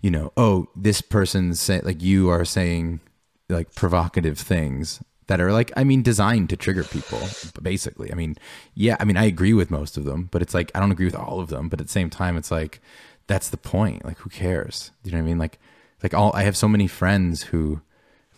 you 0.00 0.10
know, 0.10 0.32
oh, 0.36 0.68
this 0.74 1.00
person's 1.00 1.60
say, 1.60 1.80
like 1.80 2.00
you 2.00 2.30
are 2.30 2.44
saying 2.44 3.00
like 3.48 3.74
provocative 3.74 4.38
things 4.38 5.02
that 5.26 5.40
are 5.40 5.52
like 5.52 5.72
I 5.76 5.84
mean 5.84 6.02
designed 6.02 6.50
to 6.50 6.56
trigger 6.56 6.84
people 6.84 7.20
basically. 7.60 8.12
I 8.12 8.14
mean, 8.14 8.36
yeah, 8.74 8.96
I 9.00 9.04
mean 9.04 9.16
I 9.16 9.24
agree 9.24 9.52
with 9.54 9.70
most 9.70 9.96
of 9.96 10.04
them, 10.04 10.28
but 10.30 10.40
it's 10.40 10.54
like 10.54 10.70
I 10.74 10.80
don't 10.80 10.92
agree 10.92 11.06
with 11.06 11.16
all 11.16 11.40
of 11.40 11.48
them, 11.48 11.68
but 11.68 11.80
at 11.80 11.86
the 11.86 11.92
same 11.92 12.10
time 12.10 12.36
it's 12.36 12.50
like 12.50 12.80
that's 13.26 13.48
the 13.48 13.56
point. 13.56 14.04
Like 14.04 14.18
who 14.18 14.30
cares? 14.30 14.92
You 15.02 15.12
know 15.12 15.18
what 15.18 15.24
I 15.24 15.26
mean? 15.26 15.38
Like 15.38 15.58
like 16.02 16.14
all 16.14 16.32
I 16.34 16.42
have 16.44 16.56
so 16.56 16.68
many 16.68 16.86
friends 16.86 17.44
who 17.44 17.80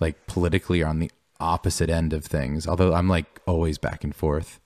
like 0.00 0.26
politically 0.26 0.82
are 0.82 0.88
on 0.88 1.00
the 1.00 1.11
opposite 1.40 1.90
end 1.90 2.12
of 2.12 2.25
things. 2.25 2.66
Although 2.66 2.92
I'm 2.94 3.09
like 3.09 3.40
always 3.46 3.79
back 3.79 4.05
and 4.05 4.14
forth. 4.14 4.61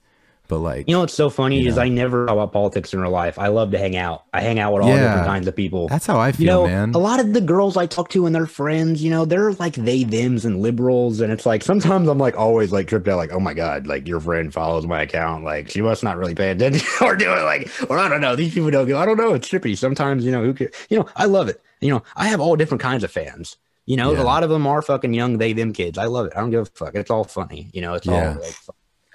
But 0.49 0.59
like 0.59 0.89
You 0.89 0.95
know 0.95 1.01
what's 1.03 1.15
so 1.15 1.31
funny 1.31 1.65
is 1.65 1.77
know. 1.77 1.83
I 1.83 1.89
never 1.89 2.27
talk 2.27 2.33
about 2.33 2.53
politics 2.53 2.93
in 2.93 2.99
real 2.99 3.13
life. 3.13 3.39
I 3.39 3.47
love 3.47 3.71
to 3.71 3.79
hang 3.79 3.97
out. 3.97 4.25
I 4.35 4.41
hang 4.41 4.59
out 4.59 4.73
with 4.73 4.83
all 4.83 4.89
Yeah. 4.89 5.03
different 5.07 5.27
kinds 5.29 5.47
of 5.47 5.55
people. 5.55 5.87
that's 5.87 6.07
how 6.07 6.19
I 6.19 6.33
feel, 6.33 6.41
you 6.41 6.47
know, 6.49 6.67
man. 6.67 6.93
a 6.93 6.99
lot 6.99 7.21
of 7.21 7.35
the 7.35 7.41
girls 7.41 7.77
I 7.77 7.87
talk 7.87 8.09
to 8.09 8.27
and 8.27 8.35
their 8.35 8.47
friends, 8.47 9.01
you 9.01 9.11
know, 9.11 9.25
they're 9.25 9.53
like 9.53 9.75
they, 9.77 10.03
thems, 10.03 10.45
and 10.45 10.61
liberals. 10.61 11.21
And 11.21 11.31
it's 11.33 11.47
like 11.47 11.63
sometimes 11.63 12.09
I'm 12.09 12.19
like 12.19 12.37
always 12.37 12.73
like 12.73 12.89
tripped 12.89 13.07
out, 13.07 13.17
like, 13.17 13.31
oh 13.33 13.39
my 13.39 13.55
God, 13.55 13.87
like 13.87 14.09
your 14.09 14.19
friend 14.19 14.53
follows 14.53 14.89
my 14.89 15.03
account. 15.03 15.45
Like 15.45 15.71
she 15.71 15.83
must 15.83 16.03
not 16.03 16.17
really 16.17 16.35
pay 16.35 16.51
attention 16.51 16.85
or 17.07 17.15
do 17.15 17.31
it 17.33 17.43
like, 17.45 17.71
or 17.89 17.97
I 18.01 18.09
don't 18.09 18.21
know. 18.21 18.35
These 18.35 18.53
people 18.53 18.73
don't 18.73 18.89
go, 18.89 18.99
I 18.99 19.07
don't 19.07 19.19
know. 19.19 19.35
It's 19.35 19.49
trippy. 19.49 19.79
Sometimes, 19.79 20.25
you 20.25 20.33
know, 20.33 20.43
who 20.43 20.53
cares? 20.53 20.73
You 20.89 20.99
know, 20.99 21.07
I 21.15 21.27
love 21.27 21.49
it. 21.49 21.63
You 21.81 21.91
know, 21.91 22.03
I 22.17 22.27
have 22.27 22.41
all 22.41 22.57
different 22.57 22.83
kinds 22.83 23.05
of 23.05 23.13
fans. 23.13 23.57
You 23.91 23.97
know, 23.97 24.13
Yeah. 24.13 24.23
a 24.23 24.27
lot 24.33 24.43
of 24.45 24.51
them 24.51 24.69
are 24.69 24.83
fucking 24.83 25.15
young, 25.15 25.39
they, 25.39 25.53
them 25.53 25.73
kids. 25.73 25.99
I 25.99 26.05
love 26.05 26.27
it. 26.27 26.33
I 26.37 26.41
don't 26.41 26.51
give 26.51 26.63
a 26.63 26.67
fuck. 26.67 26.95
It's 26.95 27.11
all 27.11 27.25
funny. 27.25 27.71
You 27.73 27.81
know, 27.83 27.95
it's 27.95 28.07
Yeah. 28.07 28.35
all 28.37 28.41
like, 28.41 28.55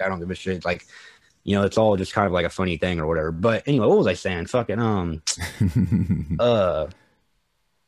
I 0.04 0.08
don't 0.08 0.20
give 0.20 0.30
a 0.30 0.34
shit. 0.34 0.66
Like, 0.66 0.84
you 1.44 1.56
know, 1.56 1.62
it's 1.64 1.78
all 1.78 1.96
just 1.96 2.12
kind 2.12 2.26
of 2.26 2.32
like 2.34 2.44
a 2.44 2.50
funny 2.50 2.76
thing 2.76 3.00
or 3.00 3.06
whatever. 3.06 3.32
But 3.32 3.62
anyway, 3.66 3.86
what 3.86 3.96
was 3.96 4.06
I 4.06 4.12
saying? 4.12 4.46
Fucking, 4.46 4.78
um, 4.78 5.22
uh, 6.38 6.88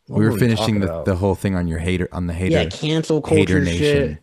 we 0.09 0.25
were 0.25 0.33
we 0.33 0.39
finishing 0.39 0.81
the, 0.81 1.03
the 1.03 1.15
whole 1.17 1.35
thing 1.35 1.55
on 1.57 1.69
your 1.69 1.79
hater 1.79 2.09
on 2.13 2.27
the 2.27 2.33
hater. 2.33 2.53
yeah, 2.63 2.65
cancel 2.71 3.21
culture 3.21 3.61
nation. 3.61 3.79
shit. 4.15 4.19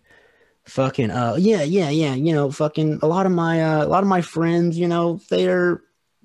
Fucking 0.65 1.11
uh 1.11 1.35
yeah, 1.37 1.61
yeah, 1.61 1.89
yeah. 1.91 2.15
You 2.15 2.33
know, 2.33 2.49
fucking 2.49 2.99
a 3.03 3.07
lot 3.07 3.27
of 3.27 3.31
my 3.31 3.63
uh, 3.63 3.85
a 3.85 3.87
lot 3.87 4.01
of 4.01 4.09
my 4.09 4.21
friends, 4.21 4.79
you 4.79 4.87
know, 4.87 5.19
they're 5.29 5.81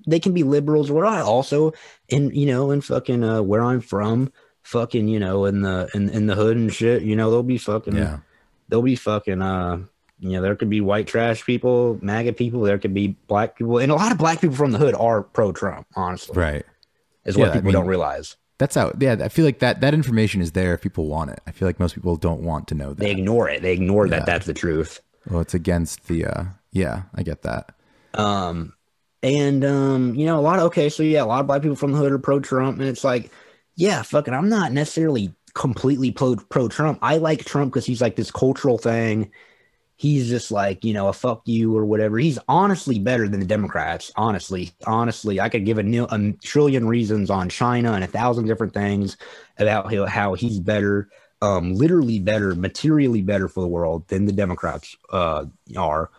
they 0.07 0.19
can 0.19 0.33
be 0.33 0.41
liberals 0.41 0.89
what 0.89 1.05
I 1.05 1.21
also 1.21 1.73
in 2.09 2.31
you 2.33 2.47
know, 2.47 2.71
in 2.71 2.81
fucking 2.81 3.23
uh 3.23 3.43
where 3.43 3.61
I'm 3.61 3.81
from, 3.81 4.31
fucking, 4.63 5.07
you 5.07 5.19
know, 5.19 5.45
in 5.45 5.61
the 5.61 5.89
in, 5.93 6.09
in 6.09 6.27
the 6.27 6.35
hood 6.35 6.57
and 6.57 6.73
shit, 6.73 7.01
you 7.03 7.15
know, 7.15 7.29
they'll 7.31 7.43
be 7.43 7.57
fucking 7.57 7.95
Yeah. 7.95 8.19
they'll 8.69 8.81
be 8.81 8.95
fucking 8.95 9.41
uh 9.41 9.79
you 10.19 10.29
know, 10.33 10.41
there 10.43 10.55
could 10.55 10.69
be 10.69 10.81
white 10.81 11.07
trash 11.07 11.43
people, 11.45 11.97
MAGA 12.01 12.33
people, 12.33 12.61
there 12.61 12.77
could 12.77 12.93
be 12.93 13.15
black 13.27 13.57
people, 13.57 13.79
and 13.79 13.91
a 13.91 13.95
lot 13.95 14.11
of 14.11 14.19
black 14.19 14.39
people 14.39 14.55
from 14.55 14.71
the 14.71 14.77
hood 14.77 14.93
are 14.93 15.23
pro 15.23 15.51
Trump, 15.51 15.87
honestly. 15.95 16.37
Right. 16.37 16.63
Is 17.25 17.35
what 17.37 17.45
Yeah, 17.45 17.49
I 17.51 17.53
people 17.55 17.65
mean- 17.67 17.73
don't 17.73 17.87
realize. 17.87 18.35
That's 18.59 18.75
how 18.75 18.93
yeah, 18.99 19.15
I 19.19 19.29
feel 19.29 19.45
like 19.45 19.57
that 19.59 19.81
that 19.81 19.95
information 19.95 20.39
is 20.39 20.51
there 20.51 20.75
if 20.75 20.81
people 20.81 21.07
want 21.07 21.31
it. 21.31 21.39
I 21.47 21.51
feel 21.51 21.67
like 21.67 21.79
most 21.79 21.95
people 21.95 22.15
don't 22.15 22.41
want 22.41 22.67
to 22.67 22.75
know 22.75 22.89
that. 22.93 22.99
They 22.99 23.09
ignore 23.09 23.49
it. 23.49 23.63
They 23.63 23.73
ignore 23.73 24.05
Yeah. 24.05 24.17
that 24.17 24.25
that's 24.27 24.45
the 24.45 24.53
truth. 24.53 25.01
well, 25.27 25.41
it's 25.41 25.55
against 25.55 26.05
the 26.07 26.25
uh 26.25 26.43
yeah, 26.71 27.03
I 27.15 27.23
get 27.23 27.41
that. 27.41 27.73
Um, 28.13 28.73
and 29.23 29.63
um, 29.65 30.15
you 30.15 30.25
know, 30.25 30.39
a 30.39 30.41
lot 30.41 30.59
of 30.59 30.65
okay, 30.65 30.89
so 30.89 31.01
yeah, 31.03 31.23
a 31.23 31.25
lot 31.25 31.39
of 31.41 31.47
black 31.47 31.61
people 31.63 31.75
from 31.75 31.91
the 31.93 31.97
hood 31.97 32.11
are 32.11 32.19
pro 32.19 32.39
Trump, 32.39 32.79
and 32.79 32.87
it's 32.87 33.03
like, 33.03 33.31
yeah, 33.75 34.01
fucking, 34.01 34.33
I'm 34.33 34.49
not 34.49 34.71
necessarily 34.71 35.33
completely 35.53 36.11
pro 36.11 36.35
pro 36.35 36.67
Trump. 36.67 36.99
I 37.01 37.17
like 37.17 37.45
Trump 37.45 37.71
because 37.71 37.85
he's 37.85 38.01
like 38.01 38.15
this 38.15 38.31
cultural 38.31 38.77
thing. 38.77 39.31
He's 39.95 40.29
just 40.29 40.51
like 40.51 40.83
you 40.83 40.93
know 40.93 41.07
a 41.09 41.13
fuck 41.13 41.41
you 41.45 41.75
or 41.75 41.85
whatever. 41.85 42.17
He's 42.17 42.39
honestly 42.47 42.99
better 42.99 43.27
than 43.27 43.39
the 43.39 43.45
Democrats. 43.45 44.11
Honestly, 44.15 44.71
honestly, 44.87 45.39
I 45.39 45.49
could 45.49 45.65
give 45.65 45.77
a, 45.77 46.07
a 46.09 46.31
trillion 46.43 46.87
reasons 46.87 47.29
on 47.29 47.49
China 47.49 47.93
and 47.93 48.03
a 48.03 48.07
thousand 48.07 48.45
different 48.45 48.73
things 48.73 49.17
about 49.57 49.93
how, 49.93 50.05
how 50.05 50.33
he's 50.33 50.59
better, 50.59 51.09
um, 51.41 51.75
literally 51.75 52.19
better, 52.19 52.55
materially 52.55 53.21
better 53.21 53.47
for 53.47 53.61
the 53.61 53.67
world 53.67 54.07
than 54.07 54.25
the 54.25 54.31
Democrats 54.31 54.95
uh, 55.11 55.45
are 55.77 56.09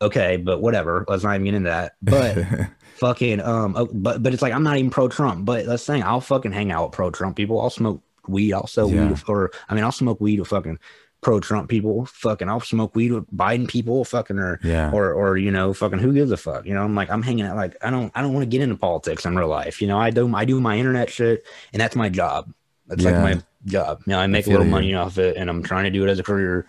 okay, 0.00 0.36
but 0.36 0.60
whatever. 0.60 1.04
Let's 1.08 1.24
not 1.24 1.34
even 1.34 1.44
get 1.44 1.54
into 1.54 1.70
that. 1.70 1.94
But 2.00 2.68
fucking 3.02 3.40
um, 3.40 3.74
oh, 3.76 3.88
but 3.92 4.22
but 4.22 4.32
it's 4.32 4.42
like 4.42 4.52
I'm 4.54 4.62
not 4.62 4.76
even 4.78 4.90
pro 4.90 5.08
Trump. 5.08 5.44
But 5.44 5.66
let's 5.66 5.82
say 5.82 6.00
I'll 6.00 6.20
fucking 6.20 6.52
hang 6.52 6.70
out 6.72 6.84
with 6.86 6.92
pro 6.92 7.10
Trump 7.10 7.36
people. 7.36 7.60
I'll 7.60 7.68
smoke 7.70 8.00
weed. 8.28 8.52
I'll 8.54 8.66
sell 8.68 8.88
Yeah. 8.90 9.08
weed, 9.08 9.18
or 9.28 9.50
I 9.68 9.74
mean, 9.74 9.82
I'll 9.84 9.92
smoke 9.92 10.20
weed 10.20 10.38
with 10.38 10.48
fucking 10.48 10.78
pro 11.20 11.40
Trump 11.40 11.68
people. 11.68 12.06
Fucking, 12.06 12.48
I'll 12.48 12.60
smoke 12.60 12.94
weed 12.96 13.12
with 13.12 13.26
Biden 13.30 13.66
people. 13.68 14.04
Fucking, 14.04 14.38
or 14.38 14.60
Yeah. 14.62 14.90
or 14.92 15.12
or 15.12 15.36
you 15.36 15.50
know, 15.50 15.74
fucking, 15.74 15.98
who 15.98 16.12
gives 16.14 16.30
a 16.30 16.36
fuck? 16.36 16.64
You 16.66 16.74
know, 16.74 16.82
I'm 16.84 16.94
like, 16.94 17.10
I'm 17.10 17.22
hanging 17.22 17.44
out. 17.44 17.56
Like, 17.56 17.76
I 17.82 17.90
don't, 17.90 18.10
I 18.14 18.22
don't 18.22 18.32
want 18.32 18.44
to 18.44 18.48
get 18.48 18.62
into 18.62 18.76
politics 18.76 19.24
in 19.26 19.36
real 19.36 19.48
life. 19.48 19.82
You 19.82 19.88
know, 19.88 19.98
I 19.98 20.10
do, 20.10 20.32
I 20.34 20.44
do 20.44 20.60
my 20.60 20.78
internet 20.78 21.10
shit, 21.10 21.44
and 21.72 21.80
that's 21.82 21.96
my 21.96 22.08
job. 22.08 22.52
That's 22.86 23.02
Yeah. 23.02 23.10
like 23.22 23.36
my 23.36 23.42
job. 23.66 24.02
You 24.06 24.12
know, 24.12 24.20
I 24.20 24.26
make 24.28 24.46
a 24.46 24.50
little 24.50 24.66
you. 24.66 24.70
money 24.72 24.94
off 24.94 25.18
it, 25.18 25.36
and 25.36 25.50
I'm 25.50 25.62
trying 25.62 25.84
to 25.84 25.90
do 25.90 26.04
it 26.06 26.10
as 26.10 26.18
a 26.20 26.22
career 26.24 26.66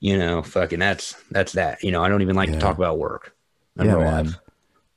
you 0.00 0.18
know, 0.18 0.42
fucking 0.42 0.78
that's 0.80 1.14
that's 1.30 1.52
that. 1.52 1.82
You 1.82 1.90
know, 1.90 2.02
I 2.04 2.08
don't 2.10 2.20
even 2.20 2.36
like 2.36 2.48
Yeah. 2.50 2.56
to 2.56 2.60
talk 2.60 2.76
about 2.76 2.98
work. 2.98 3.34
in 3.78 3.86
yeah, 3.86 3.92
real 3.92 4.00
man. 4.02 4.24
life. 4.26 4.34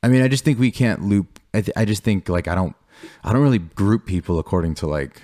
I 0.07 0.09
mean, 0.09 0.21
I 0.21 0.29
just 0.29 0.45
think 0.45 0.57
we 0.57 0.71
can't 0.71 1.01
loop. 1.03 1.39
I, 1.53 1.61
th- 1.61 1.75
I 1.75 1.83
just 1.83 2.01
think 2.03 2.29
like 2.29 2.47
I 2.47 2.55
don't, 2.55 2.75
I 3.25 3.33
don't 3.33 3.41
really 3.41 3.59
group 3.59 4.05
people 4.05 4.39
according 4.39 4.75
to 4.75 4.87
like 4.87 5.21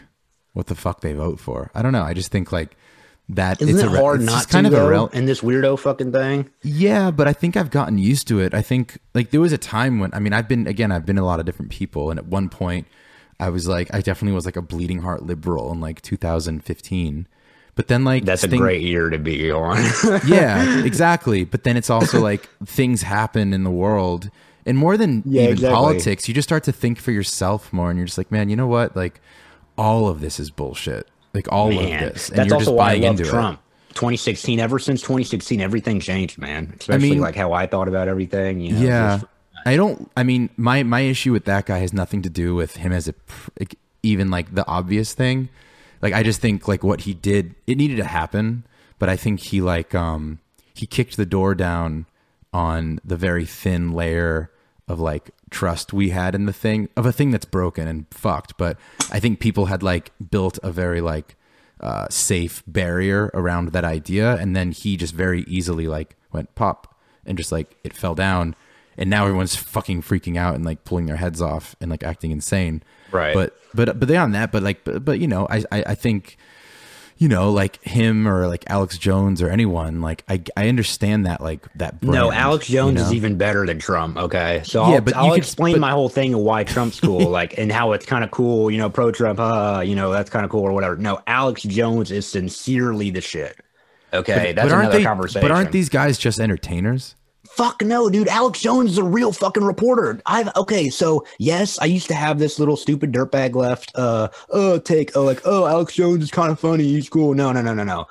what 0.51 0.67
the 0.67 0.75
fuck 0.75 0.99
they 0.99 1.13
vote 1.13 1.39
for. 1.39 1.71
I 1.73 1.81
don't 1.81 1.93
know. 1.93 2.03
I 2.03 2.13
just 2.13 2.31
think 2.33 2.51
like 2.51 2.75
that. 3.29 3.61
Isn't 3.61 3.75
it's 3.75 3.83
it 3.85 3.93
a, 3.95 3.97
hard 4.01 4.19
it's 4.21 4.25
not 4.25 4.33
just 4.39 4.49
to 4.49 4.53
kind 4.53 4.67
of 4.67 4.73
though, 4.73 5.05
in 5.07 5.23
this 5.25 5.39
weirdo 5.39 5.79
fucking 5.79 6.11
thing? 6.11 6.49
Yeah, 6.63 7.11
but 7.11 7.29
I 7.29 7.33
think 7.33 7.55
I've 7.55 7.71
gotten 7.71 7.97
used 7.97 8.27
to 8.27 8.41
it. 8.41 8.53
I 8.53 8.61
think 8.61 8.97
like 9.13 9.31
there 9.31 9.39
was 9.39 9.53
a 9.53 9.57
time 9.57 9.99
when 9.99 10.13
I 10.13 10.19
mean 10.19 10.33
I've 10.33 10.49
been 10.49 10.67
again 10.67 10.91
I've 10.91 11.05
been 11.05 11.17
a 11.17 11.25
lot 11.25 11.39
of 11.39 11.45
different 11.45 11.71
people, 11.71 12.09
and 12.09 12.19
at 12.19 12.25
one 12.25 12.49
point 12.49 12.85
I 13.39 13.47
was 13.49 13.65
like 13.65 13.93
I 13.93 14.01
definitely 14.01 14.35
was 14.35 14.45
like 14.45 14.57
a 14.57 14.61
bleeding 14.61 14.99
heart 14.99 15.23
liberal 15.23 15.71
in 15.71 15.79
like 15.79 16.01
2015. 16.01 17.27
But 17.75 17.87
then 17.87 18.03
like 18.03 18.23
That's 18.25 18.43
a 18.43 18.47
thing- 18.47 18.59
great 18.59 18.81
year 18.83 19.09
to 19.09 19.17
be 19.17 19.51
on. 19.51 19.77
yeah, 20.27 20.83
exactly. 20.85 21.43
But 21.43 21.63
then 21.63 21.75
it's 21.77 21.89
also 21.89 22.19
like 22.19 22.47
things 22.65 23.01
happen 23.01 23.51
in 23.53 23.63
the 23.63 23.71
world, 23.71 24.29
and 24.65 24.77
more 24.77 24.97
than 24.97 25.23
Yeah, 25.25 25.43
even 25.43 25.53
exactly. 25.53 25.75
politics, 25.75 26.27
you 26.27 26.33
just 26.33 26.47
start 26.47 26.63
to 26.65 26.71
think 26.71 26.99
for 26.99 27.11
yourself 27.11 27.71
more, 27.73 27.89
and 27.89 27.97
you're 27.97 28.05
just 28.05 28.17
like, 28.17 28.31
man, 28.31 28.49
you 28.49 28.55
know 28.55 28.67
what? 28.67 28.95
Like, 28.95 29.21
all 29.77 30.07
of 30.07 30.21
this 30.21 30.39
is 30.39 30.49
bullshit. 30.49 31.07
Like 31.33 31.51
all 31.51 31.69
man, 31.71 32.03
of 32.03 32.13
this, 32.13 32.29
and 32.29 32.37
that's 32.37 32.47
you're 32.49 32.55
also 32.55 32.65
just 32.65 32.75
why 32.77 32.91
I 32.93 32.95
love 32.97 33.19
into 33.19 33.25
Trump. 33.29 33.59
2016. 33.95 34.59
Ever 34.59 34.77
since 34.79 35.01
2016, 35.01 35.61
everything 35.61 35.99
changed, 35.99 36.37
man. 36.37 36.73
Especially 36.79 37.11
mean- 37.11 37.21
like 37.21 37.35
how 37.35 37.53
I 37.53 37.65
thought 37.65 37.87
about 37.87 38.07
everything. 38.07 38.59
You 38.59 38.73
know. 38.73 38.79
Yeah, 38.81 39.17
just- 39.17 39.25
I 39.65 39.75
don't. 39.75 40.11
I 40.15 40.23
mean, 40.23 40.49
my 40.57 40.83
my 40.83 41.01
issue 41.01 41.31
with 41.31 41.45
that 41.45 41.65
guy 41.65 41.79
has 41.79 41.91
nothing 41.93 42.21
to 42.23 42.29
do 42.29 42.53
with 42.53 42.75
him 42.77 42.91
as 42.91 43.07
a 43.07 43.15
like, 43.59 43.75
even 44.03 44.29
like 44.29 44.53
the 44.53 44.65
obvious 44.67 45.13
thing. 45.13 45.49
Like 46.01 46.13
I 46.13 46.21
just 46.21 46.41
think 46.41 46.67
like 46.67 46.83
what 46.83 47.01
he 47.01 47.13
did, 47.13 47.55
it 47.65 47.77
needed 47.77 47.97
to 47.97 48.03
happen, 48.03 48.65
but 48.99 49.09
I 49.09 49.15
think 49.15 49.39
he 49.39 49.61
like 49.61 49.95
um 49.95 50.39
he 50.75 50.85
kicked 50.85 51.17
the 51.17 51.25
door 51.25 51.55
down 51.55 52.05
on 52.51 52.99
the 53.05 53.15
very 53.15 53.45
thin 53.45 53.91
layer 53.93 54.51
of 54.87 54.99
like 54.99 55.31
trust 55.49 55.93
we 55.93 56.09
had 56.09 56.35
in 56.35 56.45
the 56.45 56.53
thing 56.53 56.89
of 56.97 57.05
a 57.05 57.11
thing 57.11 57.31
that's 57.31 57.45
broken 57.45 57.87
and 57.87 58.05
fucked. 58.11 58.57
But 58.57 58.77
I 59.11 59.19
think 59.19 59.39
people 59.39 59.67
had 59.67 59.83
like 59.83 60.11
built 60.29 60.59
a 60.63 60.71
very 60.71 61.01
like 61.01 61.35
uh, 61.79 62.07
safe 62.09 62.63
barrier 62.67 63.29
around 63.33 63.69
that 63.69 63.85
idea, 63.85 64.35
and 64.35 64.55
then 64.55 64.71
he 64.71 64.97
just 64.97 65.13
very 65.13 65.41
easily 65.43 65.87
like 65.87 66.15
went 66.31 66.53
pop 66.55 66.95
and 67.25 67.37
just 67.37 67.51
like 67.51 67.75
it 67.83 67.95
fell 67.95 68.15
down, 68.15 68.55
and 68.97 69.09
now 69.09 69.25
everyone's 69.25 69.55
fucking 69.55 70.01
freaking 70.01 70.37
out 70.37 70.55
and 70.55 70.65
like 70.65 70.83
pulling 70.83 71.05
their 71.05 71.17
heads 71.17 71.41
off 71.41 71.75
and 71.79 71.89
like 71.89 72.03
acting 72.03 72.31
insane. 72.31 72.83
Right. 73.11 73.33
But 73.33 73.57
but 73.73 73.99
but 73.99 74.07
beyond 74.07 74.33
that, 74.35 74.51
but 74.51 74.63
like 74.63 74.83
but, 74.83 75.05
but 75.05 75.19
you 75.19 75.27
know, 75.27 75.47
I, 75.49 75.63
I 75.71 75.83
I 75.87 75.95
think 75.95 76.37
you 77.23 77.29
know, 77.29 77.53
like 77.53 77.81
him 77.83 78.27
or 78.27 78.47
like 78.49 78.65
Alex 78.67 78.97
Jones 78.97 79.41
or 79.41 79.47
anyone, 79.49 80.01
like 80.01 80.25
I 80.27 80.43
I 80.57 80.67
understand 80.67 81.25
that 81.25 81.39
like 81.39 81.65
that. 81.75 82.01
Brand, 82.01 82.13
no, 82.15 82.33
Alex 82.33 82.67
Jones 82.67 82.95
you 82.95 82.99
know? 82.99 83.05
is 83.07 83.13
even 83.13 83.37
better 83.37 83.65
than 83.65 83.79
Trump. 83.79 84.17
Okay, 84.17 84.61
so 84.65 84.85
Yeah, 84.89 84.95
I'll, 84.95 85.01
but 85.01 85.15
I'll 85.15 85.29
could- 85.29 85.37
explain 85.37 85.75
but- 85.75 85.79
my 85.79 85.91
whole 85.91 86.09
thing 86.09 86.33
of 86.33 86.41
why 86.41 86.65
Trump's 86.65 86.99
cool, 86.99 87.29
like, 87.39 87.57
and 87.57 87.71
how 87.71 87.93
it's 87.93 88.05
kind 88.05 88.25
of 88.25 88.31
cool. 88.31 88.69
You 88.69 88.77
know, 88.77 88.89
pro 88.89 89.09
Trump, 89.13 89.39
uh, 89.39 89.81
you 89.85 89.95
know, 89.95 90.11
that's 90.11 90.29
kind 90.29 90.43
of 90.43 90.51
cool 90.51 90.63
or 90.63 90.73
whatever. 90.73 90.97
No, 90.97 91.21
Alex 91.25 91.63
Jones 91.63 92.11
is 92.11 92.27
sincerely 92.27 93.09
the 93.09 93.21
shit. 93.21 93.55
Okay, 94.13 94.51
that's 94.51 94.69
but 94.69 94.77
another 94.79 94.97
they? 94.97 95.03
conversation. 95.05 95.41
But 95.47 95.51
aren't 95.51 95.71
these 95.71 95.87
guys 95.87 96.17
just 96.17 96.41
entertainers? 96.41 97.15
Fuck 97.55 97.83
no, 97.83 98.09
dude. 98.09 98.29
Alex 98.29 98.59
Jones 98.59 98.89
is 98.93 98.97
a 98.97 99.03
real 99.03 99.31
fucking 99.31 99.63
reporter. 99.63 100.19
I've 100.25 100.49
okay, 100.55 100.89
so 100.89 101.23
yes, 101.37 101.77
I 101.79 101.85
used 101.85 102.07
to 102.07 102.15
have 102.15 102.39
this 102.39 102.57
little 102.57 102.75
stupid 102.75 103.11
dirtbag 103.11 103.53
left. 103.53 103.91
Uh, 103.93 104.29
oh, 104.49 104.79
take 104.79 105.15
oh, 105.15 105.23
like 105.23 105.39
oh, 105.45 105.67
Alex 105.67 105.93
Jones 105.93 106.23
is 106.23 106.31
kind 106.31 106.51
of 106.51 106.59
funny. 106.59 106.85
He's 106.85 107.09
cool. 107.09 107.35
No, 107.35 107.51
no, 107.51 107.61
no, 107.61 107.75
no, 107.75 107.83
no. 107.83 108.07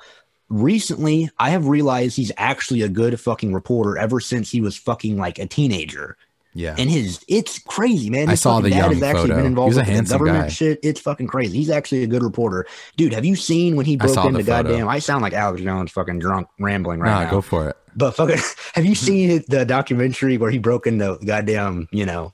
Recently, 0.47 1.29
I 1.39 1.49
have 1.49 1.67
realized 1.67 2.15
he's 2.15 2.31
actually 2.37 2.83
a 2.83 2.87
good 2.87 3.19
fucking 3.19 3.53
reporter. 3.53 3.97
Ever 3.97 4.21
since 4.21 4.49
he 4.49 4.61
was 4.61 4.77
fucking 4.77 5.17
like 5.17 5.39
a 5.39 5.45
teenager, 5.45 6.15
Yeah. 6.55 6.75
and 6.77 6.89
his 6.89 7.23
it's 7.27 7.59
crazy, 7.59 8.09
man. 8.09 8.29
I 8.29 8.35
saw 8.35 8.59
the 8.59 8.69
dad 8.69 8.77
young 8.77 8.93
has 8.93 9.03
actually 9.03 9.21
photo. 9.29 9.35
been 9.35 9.45
He 9.45 9.47
involved 9.47 9.75
with 9.75 9.85
the 9.87 10.03
government 10.03 10.39
guy. 10.45 10.47
shit. 10.49 10.79
It's 10.83 10.99
fucking 11.01 11.27
crazy. 11.27 11.57
He's 11.57 11.69
actually 11.69 12.03
a 12.03 12.07
good 12.07 12.23
reporter, 12.23 12.65
dude. 12.95 13.13
Have 13.13 13.25
you 13.25 13.35
seen 13.35 13.75
when 13.75 13.85
he 13.85 13.97
broke 13.97 14.23
into 14.25 14.43
goddamn? 14.43 14.87
I 14.87 14.99
sound 14.99 15.21
like 15.23 15.33
Alex 15.33 15.61
Jones, 15.61 15.91
fucking 15.91 16.19
drunk, 16.19 16.47
rambling 16.59 16.99
right 16.99 17.09
nah, 17.09 17.23
now. 17.23 17.31
go 17.31 17.41
for 17.41 17.69
it. 17.69 17.77
But 17.95 18.11
fucking, 18.15 18.37
have 18.73 18.85
you 18.85 18.95
seen 18.95 19.43
the 19.47 19.65
documentary 19.65 20.37
where 20.37 20.51
he 20.51 20.57
broke 20.59 20.87
into 20.87 21.17
goddamn, 21.25 21.87
you 21.91 22.05
know, 22.05 22.33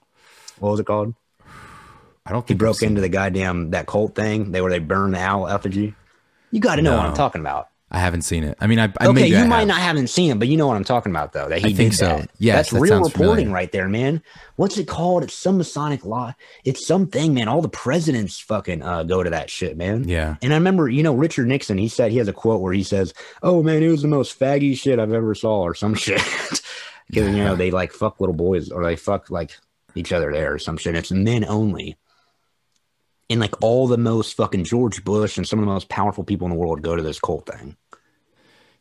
what 0.60 0.72
was 0.72 0.80
it 0.80 0.86
called? 0.86 1.14
I 2.26 2.32
don't 2.32 2.42
He 2.48 2.50
think 2.50 2.58
I've 2.58 2.60
broke 2.60 2.84
into 2.84 3.02
the 3.02 3.10
goddamn 3.10 3.72
that 3.72 3.88
cult 3.88 4.16
thing. 4.16 4.52
They 4.52 4.62
where 4.62 4.70
they 4.70 4.80
burn 4.80 5.12
the 5.12 5.20
owl 5.20 5.48
effigy. 5.48 5.96
You 6.52 6.60
got 6.60 6.76
to 6.76 6.82
know 6.82 6.96
what 6.98 7.06
I'm 7.06 7.16
talking 7.16 7.42
about. 7.42 7.69
I 7.92 7.98
haven't 8.00 8.22
seen 8.22 8.44
it. 8.44 8.56
I 8.60 8.68
mean, 8.68 8.78
I, 8.78 8.94
I 9.00 9.08
okay, 9.08 9.28
you 9.28 9.38
I 9.38 9.48
might 9.48 9.60
have. 9.60 9.68
not 9.68 9.80
haven't 9.80 10.08
seen 10.08 10.30
it, 10.32 10.38
but 10.38 10.48
you 10.48 10.58
know 10.58 10.68
what 10.68 10.76
I'm 10.76 10.84
talking 10.84 11.12
about, 11.12 11.34
though. 11.34 11.50
That 11.50 11.60
he 11.60 11.70
I 11.70 11.74
think 11.74 11.94
so. 11.94 12.08
that. 12.08 12.30
Yes, 12.38 12.56
that's 12.56 12.70
that 12.72 12.80
real 12.80 12.98
reporting 12.98 13.14
familiar. 13.14 13.50
right 13.50 13.72
there, 13.72 13.90
man. 13.90 14.22
What's 14.58 14.78
it 14.78 14.88
called? 14.88 15.24
It's 15.24 15.34
some 15.34 15.58
Masonic 15.58 16.06
law. 16.06 16.36
It's 16.64 16.86
something, 16.86 17.34
man. 17.34 17.48
All 17.48 17.62
the 17.62 17.70
presidents 17.70 18.40
fucking 18.40 18.84
uh, 18.84 19.04
go 19.04 19.24
to 19.24 19.30
that 19.32 19.50
shit, 19.50 19.76
man. 19.76 20.08
Yeah. 20.08 20.36
And 20.44 20.54
I 20.54 20.58
remember, 20.58 20.88
you 20.88 21.02
know, 21.02 21.14
Richard 21.16 21.48
Nixon, 21.48 21.80
he 21.80 21.88
said 21.88 22.12
he 22.12 22.20
has 22.20 22.28
a 22.28 22.34
quote 22.34 22.62
where 22.62 22.74
he 22.74 22.84
says, 22.84 23.14
Oh 23.42 23.64
man, 23.64 23.82
it 23.82 23.90
was 23.90 24.04
the 24.04 24.08
most 24.08 24.40
faggy 24.40 24.78
shit 24.78 25.00
I've 25.00 25.14
ever 25.14 25.34
saw, 25.34 25.62
or 25.62 25.74
some 25.74 25.94
shit. 25.96 26.22
Because, 27.08 27.36
you 27.36 27.44
know, 27.44 27.56
they 27.56 27.72
like 27.72 27.92
fuck 27.92 28.20
little 28.20 28.36
boys 28.36 28.70
or 28.70 28.84
they 28.84 28.96
fuck 28.96 29.32
like 29.32 29.58
each 29.96 30.12
other 30.14 30.32
there 30.32 30.54
or 30.54 30.60
some 30.60 30.78
shit. 30.78 30.96
It's 30.96 31.12
men 31.12 31.44
only. 31.46 31.98
And 33.30 33.40
like 33.40 33.62
all 33.62 33.88
the 33.88 33.98
most 33.98 34.36
fucking 34.36 34.64
George 34.64 35.04
Bush 35.04 35.38
and 35.38 35.48
some 35.48 35.60
of 35.60 35.66
the 35.66 35.72
most 35.72 35.88
powerful 35.90 36.24
people 36.24 36.48
in 36.48 36.52
the 36.52 36.58
world 36.58 36.82
go 36.82 36.96
to 36.96 37.02
this 37.04 37.20
cult 37.20 37.46
thing. 37.46 37.76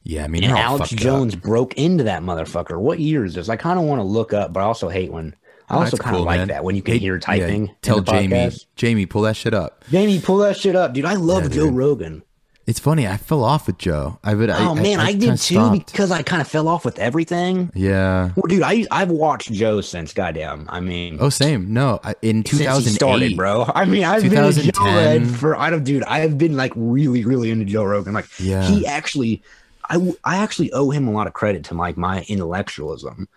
Yeah, 0.02 0.24
I 0.24 0.28
mean, 0.28 0.44
And 0.44 0.56
Alex 0.56 0.88
Jones 0.90 1.34
Up. 1.34 1.42
broke 1.42 1.74
into 1.74 2.04
that 2.04 2.22
motherfucker. 2.22 2.78
What 2.80 2.98
year 2.98 3.24
is 3.26 3.34
this? 3.34 3.48
I 3.50 3.56
kind 3.56 3.78
of 3.78 3.84
want 3.84 3.98
to 3.98 4.04
look 4.04 4.32
up, 4.32 4.52
but 4.54 4.61
I 4.61 4.62
also 4.64 4.88
hate 4.88 5.12
when 5.12 5.37
I 5.68 5.74
also 5.76 5.98
kind 5.98 6.16
of 6.16 6.20
cool, 6.20 6.26
like 6.26 6.38
man. 6.38 6.48
that 6.48 6.64
when 6.64 6.76
you 6.76 6.82
can 6.82 6.94
Hey, 6.94 7.00
hear 7.00 7.18
typing. 7.18 7.68
in 7.68 7.74
tell 7.82 8.00
Jamie. 8.00 8.50
Jamie, 8.74 9.04
pull 9.04 9.22
that 9.22 9.37
shit 9.37 9.52
up. 9.52 9.84
Jamie, 9.90 10.18
pull 10.20 10.38
that 10.38 10.56
shit 10.56 10.74
up, 10.76 10.94
dude. 10.94 11.04
I 11.04 11.14
love 11.14 11.42
Yeah, 11.42 11.48
Joe. 11.64 11.68
Rogan. 11.68 12.22
It's 12.68 12.78
funny. 12.78 13.09
I 13.09 13.16
fell 13.16 13.42
off 13.44 13.66
with 13.66 13.78
Joe. 13.78 14.18
I 14.22 14.35
would. 14.35 14.50
Oh 14.50 14.74
man, 14.74 15.00
I, 15.00 15.12
kinda 15.12 15.26
did 15.28 15.31
too 15.38 15.54
stopped. 15.54 15.90
because 15.90 16.11
I 16.11 16.20
kind 16.22 16.42
of 16.42 16.48
fell 16.48 16.68
off 16.68 16.85
with 16.85 16.98
everything. 16.98 17.72
Yeah. 17.74 18.33
Well, 18.37 18.42
dude, 18.46 18.62
I 18.62 18.85
I've 18.90 19.11
watched 19.11 19.50
Joe 19.50 19.81
since 19.81 20.12
goddamn. 20.12 20.66
I 20.68 20.81
mean, 20.81 21.16
Oh, 21.18 21.31
same. 21.31 21.72
No, 21.72 21.98
I- 22.04 22.14
in 22.20 22.44
since 22.44 22.61
he 22.85 22.90
started, 22.90 23.38
bro. 23.38 23.64
I 23.74 23.87
mean, 23.87 24.04
I've 24.04 24.20
been 24.22 24.33
a 24.33 24.52
Joe 24.52 24.62
2010. 24.62 24.85
Red 24.85 25.26
for 25.35 25.57
I 25.57 25.70
don't, 25.70 25.83
dude. 25.83 26.04
I've 26.04 26.37
been 26.37 26.59
like 26.59 26.72
really, 26.76 27.24
really 27.24 27.50
into 27.50 27.64
Joe 27.64 27.85
Rogan. 27.85 28.12
Like, 28.12 28.26
Yeah. 28.38 28.62
he 28.68 28.87
actually, 28.87 29.42
I 29.88 29.96
I 30.22 30.37
actually 30.37 30.70
owe 30.72 30.90
him 30.90 31.09
a 31.09 31.11
lot 31.11 31.26
of 31.26 31.33
credit 31.33 31.64
to 31.64 31.74
like 31.74 31.96
my 31.96 32.22
intellectualism. 32.28 33.28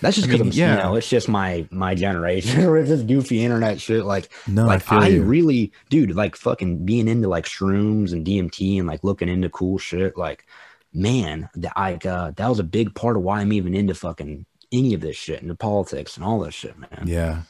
That's 0.00 0.16
just 0.16 0.28
I 0.28 0.32
because 0.32 0.40
mean, 0.40 0.52
I'm, 0.52 0.58
yeah. 0.58 0.76
you 0.76 0.82
know, 0.82 0.94
it's 0.96 1.08
just 1.08 1.28
my 1.28 1.66
my 1.70 1.94
generation 1.94 2.64
or 2.66 2.76
it's 2.78 2.88
just 2.90 3.06
goofy 3.06 3.42
internet 3.44 3.80
shit. 3.80 4.04
Like, 4.04 4.28
No, 4.46 4.66
like 4.66 4.82
feel 4.82 4.98
I, 5.00 5.16
really, 5.16 5.72
dude, 5.90 6.14
like 6.14 6.36
fucking 6.36 6.84
being 6.84 7.08
into 7.08 7.28
like 7.28 7.44
shrooms 7.46 8.12
and 8.12 8.26
DMT 8.26 8.78
and 8.78 8.86
like 8.86 9.02
looking 9.04 9.28
into 9.28 9.48
cool 9.48 9.78
shit. 9.78 10.16
Like, 10.16 10.46
man, 10.92 11.48
that 11.54 11.72
I 11.76 11.94
uh, 11.94 12.32
that 12.36 12.48
was 12.48 12.58
a 12.58 12.64
big 12.64 12.94
part 12.94 13.16
of 13.16 13.22
why 13.22 13.40
I'm 13.40 13.52
even 13.52 13.74
into 13.74 13.94
fucking 13.94 14.44
any 14.72 14.94
of 14.94 15.00
this 15.00 15.16
shit, 15.16 15.42
into 15.42 15.54
politics 15.54 16.16
and 16.16 16.24
all 16.24 16.40
this 16.40 16.54
shit, 16.54 16.76
man. 16.78 17.04
Yeah. 17.06 17.42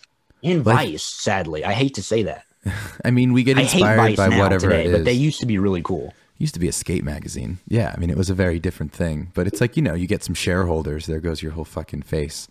And 0.42 0.64
Like- 0.64 0.90
Vice, 0.90 1.02
sadly, 1.02 1.64
I 1.64 1.72
hate 1.72 1.94
to 1.94 2.02
say 2.02 2.24
that. 2.24 2.44
I 3.04 3.10
mean, 3.10 3.32
we 3.32 3.42
get 3.42 3.58
I 3.58 3.62
inspired 3.62 3.96
Vice 3.96 4.16
by 4.16 4.28
now 4.28 4.38
whatever 4.42 4.68
today, 4.68 4.80
it 4.84 4.86
is. 4.86 4.92
but 4.92 5.04
they 5.04 5.12
used 5.14 5.40
to 5.40 5.46
be 5.46 5.58
really 5.58 5.82
cool. 5.82 6.12
Used 6.38 6.54
to 6.54 6.60
be 6.60 6.68
a 6.68 6.72
skate 6.72 7.04
magazine. 7.04 7.58
Yeah, 7.68 7.92
I 7.94 7.98
mean, 8.00 8.10
it 8.10 8.16
was 8.16 8.30
a 8.30 8.34
very 8.34 8.58
different 8.58 8.92
thing. 8.92 9.30
But 9.34 9.46
it's 9.46 9.60
like 9.60 9.76
you 9.76 9.82
know, 9.82 9.94
you 9.94 10.06
get 10.06 10.22
some 10.24 10.34
shareholders. 10.34 11.06
There 11.06 11.20
goes 11.20 11.42
your 11.42 11.52
whole 11.52 11.64
fucking 11.64 12.02
face. 12.02 12.48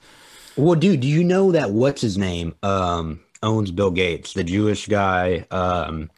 Well, 0.57 0.75
dude, 0.75 1.01
do 1.01 1.07
you 1.07 1.23
know 1.23 1.51
that 1.51 1.71
what's 1.71 2.01
his 2.01 2.17
name 2.17 2.55
um, 2.63 3.19
owns 3.43 3.71
Bill 3.71 3.91
Gates, 3.91 4.33
the 4.33 4.43
Jewish 4.43 4.87
guy? 4.87 5.45
Um, 5.51 6.09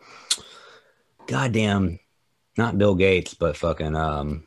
goddamn, 1.27 1.99
not 2.57 2.77
Bill 2.77 2.95
Gates, 2.95 3.33
but 3.33 3.57
fucking. 3.57 3.95
Um, 3.95 4.43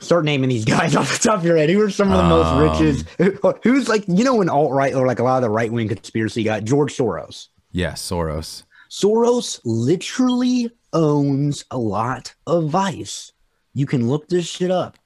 start 0.00 0.24
naming 0.24 0.48
these 0.50 0.64
guys 0.76 0.94
off 0.94 1.12
the 1.20 1.28
top 1.28 1.38
of 1.38 1.44
your 1.44 1.56
head. 1.56 1.70
Who 1.70 1.80
are 1.82 1.90
some 1.90 2.12
of 2.12 2.18
the 2.18 2.24
Um, 2.24 2.28
most 2.28 2.80
richest? 2.80 3.08
Who- 3.18 3.54
Who's 3.62 3.88
like 3.88 4.04
you 4.06 4.24
know 4.24 4.36
when 4.36 4.48
alt 4.48 4.72
right 4.72 4.94
or 4.94 5.06
like 5.06 5.18
a 5.18 5.24
lot 5.24 5.36
of 5.36 5.42
the 5.42 5.50
right 5.50 5.72
wing 5.72 5.88
conspiracy 5.88 6.42
guy 6.42 6.60
George 6.60 6.94
Soros. 6.96 7.48
Yeah, 7.72 7.92
Soros. 7.92 8.62
Soros 8.90 9.60
literally 9.64 10.70
owns 10.96 11.64
a 11.70 11.78
lot 11.78 12.34
of 12.46 12.70
Vice. 12.70 13.32
You 13.74 13.86
can 13.86 14.08
look 14.08 14.28
this 14.28 14.46
shit 14.46 14.70
up. 14.70 14.98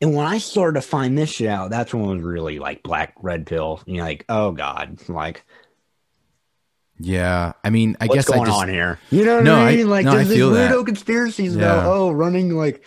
And 0.00 0.14
when 0.14 0.26
I 0.26 0.38
started 0.38 0.80
to 0.80 0.86
find 0.86 1.16
this 1.18 1.30
shit 1.30 1.48
out, 1.48 1.70
that's 1.70 1.92
when 1.92 2.04
it 2.04 2.14
was 2.14 2.22
really 2.22 2.58
like 2.60 2.82
black 2.84 3.14
red 3.20 3.46
pill. 3.46 3.80
You 3.86 3.96
know, 3.96 4.04
like, 4.04 4.24
oh 4.28 4.52
God, 4.52 4.98
like 5.08 5.44
Yeah, 7.00 7.52
I 7.64 7.70
mean, 7.70 7.96
I 8.00 8.06
what's 8.06 8.16
guess 8.16 8.28
going 8.28 8.42
I 8.42 8.44
just 8.46 8.58
on 8.60 8.68
here? 8.68 8.98
You 9.10 9.24
know 9.24 9.36
what 9.36 9.44
No, 9.44 9.56
I 9.56 9.70
I- 9.70 9.76
mean? 9.76 9.88
like 9.90 10.04
no, 10.04 10.12
I 10.12 10.16
there's 10.16 10.28
these 10.28 10.38
that. 10.38 10.70
weirdo 10.72 10.84
conspiracies 10.86 11.56
about 11.56 11.86
oh 11.86 12.10
running 12.12 12.54
like 12.56 12.84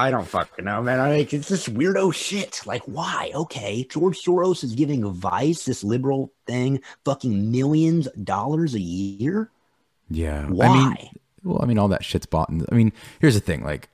I 0.00 0.12
don't 0.12 0.28
fucking 0.28 0.64
know, 0.64 0.80
man. 0.80 1.00
I 1.00 1.16
like 1.16 1.34
it's 1.34 1.48
this 1.48 1.66
weirdo 1.66 2.14
shit. 2.14 2.62
Like, 2.64 2.82
why? 2.84 3.32
Okay, 3.34 3.84
George 3.90 4.22
Soros 4.22 4.62
is 4.62 4.76
giving 4.76 5.04
Vice, 5.10 5.64
this 5.64 5.82
liberal 5.82 6.32
thing, 6.46 6.80
fucking 7.04 7.50
millions 7.50 8.06
of 8.06 8.24
dollars 8.24 8.74
a 8.76 8.80
year. 8.80 9.50
yeah. 10.08 10.46
Why? 10.46 10.66
I 10.66 10.88
mean, 10.94 11.08
well, 11.42 11.60
I 11.62 11.66
mean, 11.66 11.78
all 11.78 11.88
that 11.88 12.04
shit's 12.04 12.26
bought. 12.26 12.50
In, 12.50 12.64
I 12.70 12.74
mean, 12.74 12.92
here's 13.20 13.34
the 13.34 13.40
thing. 13.40 13.64
Like, 13.64 13.88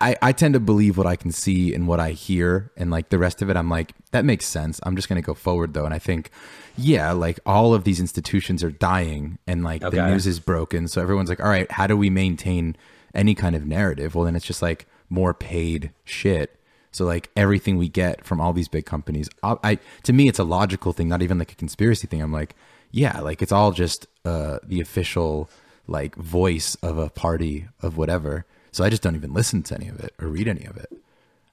I, 0.00 0.16
I, 0.22 0.32
tend 0.32 0.54
to 0.54 0.60
believe 0.60 0.96
what 0.96 1.08
I 1.08 1.16
can 1.16 1.32
see 1.32 1.74
and 1.74 1.88
what 1.88 1.98
I 1.98 2.12
hear, 2.12 2.70
and 2.76 2.90
like 2.90 3.08
the 3.08 3.18
rest 3.18 3.42
of 3.42 3.50
it, 3.50 3.56
I'm 3.56 3.68
like, 3.68 3.92
that 4.12 4.24
makes 4.24 4.46
sense. 4.46 4.78
I'm 4.84 4.94
just 4.94 5.08
gonna 5.08 5.22
go 5.22 5.34
forward 5.34 5.74
though, 5.74 5.84
and 5.84 5.92
I 5.92 5.98
think, 5.98 6.30
yeah, 6.76 7.10
like 7.10 7.40
all 7.44 7.74
of 7.74 7.82
these 7.82 7.98
institutions 7.98 8.62
are 8.62 8.70
dying, 8.70 9.38
and 9.46 9.64
like 9.64 9.80
the 9.80 10.06
news 10.06 10.26
is 10.26 10.38
broken, 10.38 10.86
so 10.86 11.02
everyone's 11.02 11.28
like, 11.28 11.40
all 11.40 11.48
right, 11.48 11.70
how 11.72 11.88
do 11.88 11.96
we 11.96 12.10
maintain 12.10 12.76
any 13.14 13.34
kind 13.34 13.56
of 13.56 13.66
narrative? 13.66 14.14
Well, 14.14 14.24
then 14.24 14.36
it's 14.36 14.46
just 14.46 14.62
like 14.62 14.86
more 15.10 15.34
paid 15.34 15.90
shit. 16.04 16.58
So 16.92 17.04
like 17.04 17.30
everything 17.36 17.76
we 17.76 17.88
get 17.88 18.24
from 18.24 18.40
all 18.40 18.52
these 18.52 18.68
big 18.68 18.86
companies, 18.86 19.28
I, 19.42 19.56
I 19.64 19.78
to 20.04 20.12
me 20.12 20.28
it's 20.28 20.38
a 20.38 20.44
logical 20.44 20.92
thing, 20.92 21.08
not 21.08 21.22
even 21.22 21.38
like 21.38 21.52
a 21.52 21.56
conspiracy 21.56 22.06
thing. 22.06 22.22
I'm 22.22 22.32
like, 22.32 22.54
yeah, 22.92 23.20
like 23.20 23.42
it's 23.42 23.52
all 23.52 23.72
just 23.72 24.06
uh, 24.24 24.58
the 24.62 24.80
official 24.80 25.50
like 25.86 26.14
voice 26.16 26.74
of 26.76 26.98
a 26.98 27.10
party 27.10 27.66
of 27.80 27.96
whatever. 27.96 28.46
So 28.70 28.84
I 28.84 28.90
just 28.90 29.02
don't 29.02 29.16
even 29.16 29.34
listen 29.34 29.62
to 29.64 29.74
any 29.74 29.88
of 29.88 30.00
it 30.00 30.14
or 30.20 30.28
read 30.28 30.48
any 30.48 30.64
of 30.64 30.76
it. 30.76 30.92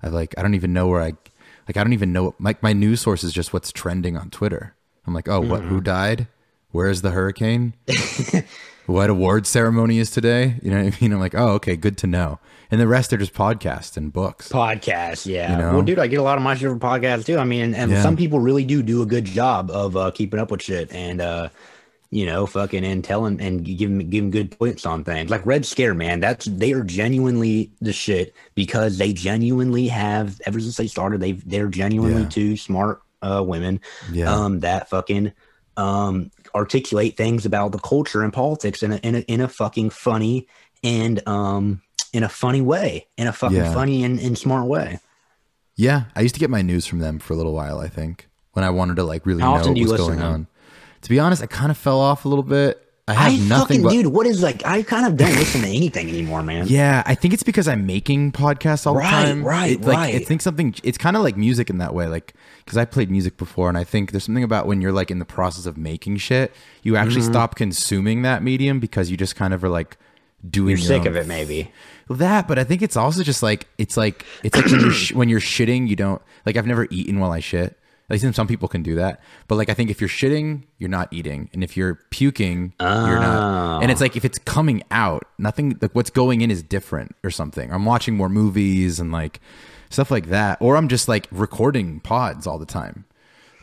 I 0.02 0.08
like 0.08 0.34
I 0.38 0.42
don't 0.42 0.56
even 0.56 0.74
know 0.74 0.88
where 0.88 1.02
I 1.02 1.14
like 1.68 1.78
I 1.78 1.84
don't 1.84 1.94
even 1.94 2.14
know 2.14 2.36
like 2.40 2.64
my 2.64 2.74
news 2.74 3.02
source 3.02 3.24
is 3.24 3.34
just 3.34 3.54
what's 3.54 3.72
trending 3.72 4.16
on 4.18 4.30
Twitter. 4.30 4.74
I'm 5.06 5.14
like, 5.14 5.28
oh, 5.28 5.42
what? 5.42 5.62
Who 5.64 5.82
died? 5.82 6.28
Where's 6.72 7.02
the 7.02 7.10
hurricane? 7.12 7.74
what 8.86 9.10
award 9.10 9.48
ceremony 9.48 9.98
is 9.98 10.12
today? 10.12 10.60
You 10.62 10.70
know 10.72 10.84
what 10.84 10.94
I 10.94 10.98
mean? 11.02 11.14
I'm 11.14 11.20
like, 11.20 11.34
oh, 11.36 11.50
okay, 11.54 11.76
good 11.76 11.98
to 12.00 12.08
know. 12.08 12.40
And 12.70 12.80
the 12.80 12.88
rest 12.88 13.12
are 13.12 13.18
just 13.18 13.34
podcasts 13.34 13.98
and 13.98 14.14
books. 14.14 14.50
Podcasts, 14.50 15.26
yeah. 15.26 15.52
You 15.52 15.58
know? 15.58 15.74
Well, 15.74 15.82
dude, 15.82 15.98
I 15.98 16.06
get 16.06 16.20
a 16.20 16.24
lot 16.24 16.38
of 16.38 16.44
my 16.44 16.54
shit 16.54 16.70
from 16.70 16.80
podcasts 16.80 17.26
too. 17.26 17.40
I 17.40 17.44
mean, 17.44 17.62
and, 17.62 17.76
and 17.76 17.92
Yeah. 17.92 18.04
some 18.04 18.16
people 18.16 18.40
really 18.40 18.64
do 18.66 18.84
do 18.84 19.02
a 19.02 19.06
good 19.08 19.26
job 19.26 19.72
of 19.72 19.98
uh, 19.98 20.12
keeping 20.12 20.40
up 20.40 20.52
with 20.52 20.62
shit 20.62 20.92
and, 20.92 21.20
uh, 21.22 21.50
you 22.12 22.26
know, 22.26 22.46
fucking 22.48 22.84
and 22.84 23.04
telling 23.04 23.40
and 23.40 23.64
giving 23.64 24.10
giving 24.10 24.32
good 24.32 24.58
points 24.58 24.86
on 24.86 25.04
things. 25.04 25.30
Like 25.30 25.46
Red 25.46 25.66
Scare, 25.66 25.94
man, 25.94 26.20
that's 26.20 26.46
they 26.46 26.74
are 26.74 26.84
genuinely 26.84 27.72
the 27.82 27.94
shit 27.94 28.34
because 28.56 28.98
they 28.98 29.14
genuinely 29.14 29.88
have 29.90 30.42
ever 30.46 30.60
since 30.60 30.78
they 30.78 30.88
started, 30.88 31.22
they 31.22 31.34
they're 31.34 31.68
genuinely 31.68 32.24
Yeah. 32.24 32.30
two 32.30 32.58
smart 32.58 33.02
uh, 33.22 33.44
women 33.46 33.80
Yeah. 34.12 34.34
um, 34.34 34.62
that 34.62 34.90
fucking 34.90 35.34
um, 35.78 36.32
articulate 36.56 37.16
things 37.16 37.46
about 37.46 37.72
the 37.72 37.80
culture 37.80 38.24
and 38.24 38.34
politics 38.34 38.82
in 38.84 38.94
a, 38.94 38.98
in 38.98 39.16
a 39.16 39.20
in 39.20 39.42
a 39.42 39.48
fucking 39.48 39.92
funny 39.92 40.48
and 40.84 41.26
um 41.28 41.82
in 42.12 42.24
a 42.24 42.30
funny 42.30 42.62
way, 42.62 43.06
in 43.18 43.28
a 43.28 43.32
fucking 43.34 43.58
Yeah. 43.58 43.72
funny 43.74 44.04
and, 44.04 44.20
and 44.20 44.36
smart 44.36 44.66
way. 44.66 45.00
Yeah, 45.76 46.06
I 46.16 46.22
used 46.22 46.34
to 46.36 46.40
get 46.40 46.50
my 46.50 46.62
news 46.64 46.86
from 46.88 47.00
them 47.00 47.20
for 47.20 47.34
a 47.34 47.36
little 47.38 47.54
while. 47.54 47.80
I 47.80 47.88
think 47.88 48.28
when 48.54 48.66
I 48.66 48.70
wanted 48.72 48.96
to 48.96 49.04
like 49.04 49.26
really 49.26 49.42
How 49.44 49.58
know 49.58 49.68
what 49.74 49.78
was 49.78 49.92
going 49.92 50.22
on. 50.22 50.32
them? 50.32 50.48
To 51.02 51.10
be 51.10 51.20
honest, 51.20 51.42
I 51.42 51.46
kind 51.46 51.72
of 51.72 51.78
fell 51.78 52.00
off 52.00 52.26
a 52.26 52.30
little 52.30 52.44
bit. 52.44 52.86
I 53.08 53.14
have 53.14 53.50
nothing 53.50 53.82
fucking 53.82 53.82
but 53.84 53.90
dude. 53.92 54.06
What 54.08 54.28
is 54.28 54.44
like? 54.44 54.64
I 54.68 54.84
kind 54.84 55.08
of 55.08 55.18
don't 55.18 55.34
listen 55.34 55.62
to 55.62 55.68
anything 55.68 56.10
anymore, 56.10 56.44
man. 56.44 56.68
Yeah, 56.68 57.02
I 57.08 57.16
think 57.16 57.34
it's 57.34 57.42
because 57.42 57.68
I'm 57.68 57.88
making 57.88 58.34
podcasts 58.34 58.86
all 58.86 58.94
Right, 58.96 59.10
the 59.10 59.28
time. 59.30 59.44
right, 59.44 59.72
It, 59.72 59.82
like, 59.82 59.98
I 59.98 60.02
right. 60.14 60.28
think 60.28 60.42
something. 60.42 60.76
It's 60.84 61.00
kind 61.00 61.16
of 61.18 61.24
like 61.24 61.36
music 61.36 61.72
in 61.72 61.80
that 61.80 61.96
way, 61.96 62.06
like 62.08 62.36
because 62.64 62.78
I 62.78 62.86
played 62.86 63.10
music 63.10 63.36
before, 63.38 63.68
and 63.68 63.80
I 63.80 63.84
think 63.84 64.12
there's 64.12 64.26
something 64.26 64.44
about 64.44 64.68
when 64.68 64.80
you're 64.80 64.92
like 64.92 65.10
in 65.10 65.18
the 65.18 65.26
process 65.26 65.66
of 65.66 65.76
making 65.76 66.18
shit, 66.18 66.54
you 66.84 66.98
actually 66.98 67.22
Mm-hmm. 67.22 67.32
stop 67.32 67.56
consuming 67.56 68.22
that 68.22 68.44
medium 68.44 68.80
because 68.80 69.10
you 69.10 69.18
just 69.18 69.36
kind 69.36 69.56
of 69.56 69.64
are 69.64 69.70
like 69.70 69.98
doing. 70.48 70.70
You're 70.70 70.78
your 70.78 70.88
sick 70.88 71.02
own 71.02 71.08
of 71.08 71.16
it, 71.16 71.26
maybe. 71.26 71.72
that, 72.12 72.48
but 72.48 72.60
I 72.60 72.64
think 72.64 72.84
it's 72.84 72.96
also 72.96 73.24
just 73.24 73.42
like 73.42 73.68
it's 73.80 73.98
like 73.98 74.24
it's 74.44 74.56
like 74.56 74.66
when 74.70 74.82
you're 74.82 74.92
sh- 74.92 75.14
when 75.14 75.30
you're 75.30 75.40
shitting, 75.40 75.88
you 75.88 75.96
don't 75.96 76.22
like. 76.46 76.58
I've 76.58 76.68
never 76.68 76.86
eaten 76.92 77.20
while 77.20 77.32
I 77.32 77.40
shit. 77.40 77.76
Like 78.10 78.22
some 78.22 78.48
people 78.48 78.68
can 78.68 78.82
do 78.82 78.96
that, 78.96 79.22
but 79.48 79.56
like 79.56 79.70
I 79.70 79.74
think 79.76 79.90
if 79.92 80.02
you're 80.02 80.10
shitting, 80.10 80.64
you're 80.80 80.90
not 80.90 81.10
eating, 81.12 81.50
and 81.54 81.64
if 81.64 81.78
you're 81.78 82.00
puking, 82.10 82.74
you're 82.80 83.20
not. 83.20 83.84
And 83.84 83.92
it's 83.92 84.02
like 84.02 84.18
if 84.18 84.26
it's 84.26 84.40
coming 84.40 84.82
out, 84.90 85.28
nothing 85.38 85.78
like 85.82 85.94
what's 85.94 86.10
going 86.10 86.42
in 86.42 86.50
is 86.50 86.64
different 86.64 87.16
or 87.24 87.30
something. 87.30 87.72
I'm 87.72 87.86
watching 87.86 88.16
more 88.16 88.30
movies 88.30 89.00
and 89.00 89.12
like 89.12 89.40
stuff 89.92 90.10
like 90.10 90.28
that, 90.30 90.58
or 90.60 90.76
I'm 90.76 90.88
just 90.88 91.08
like 91.08 91.28
recording 91.32 92.00
pods 92.00 92.48
all 92.48 92.58
the 92.60 92.66
time. 92.66 93.06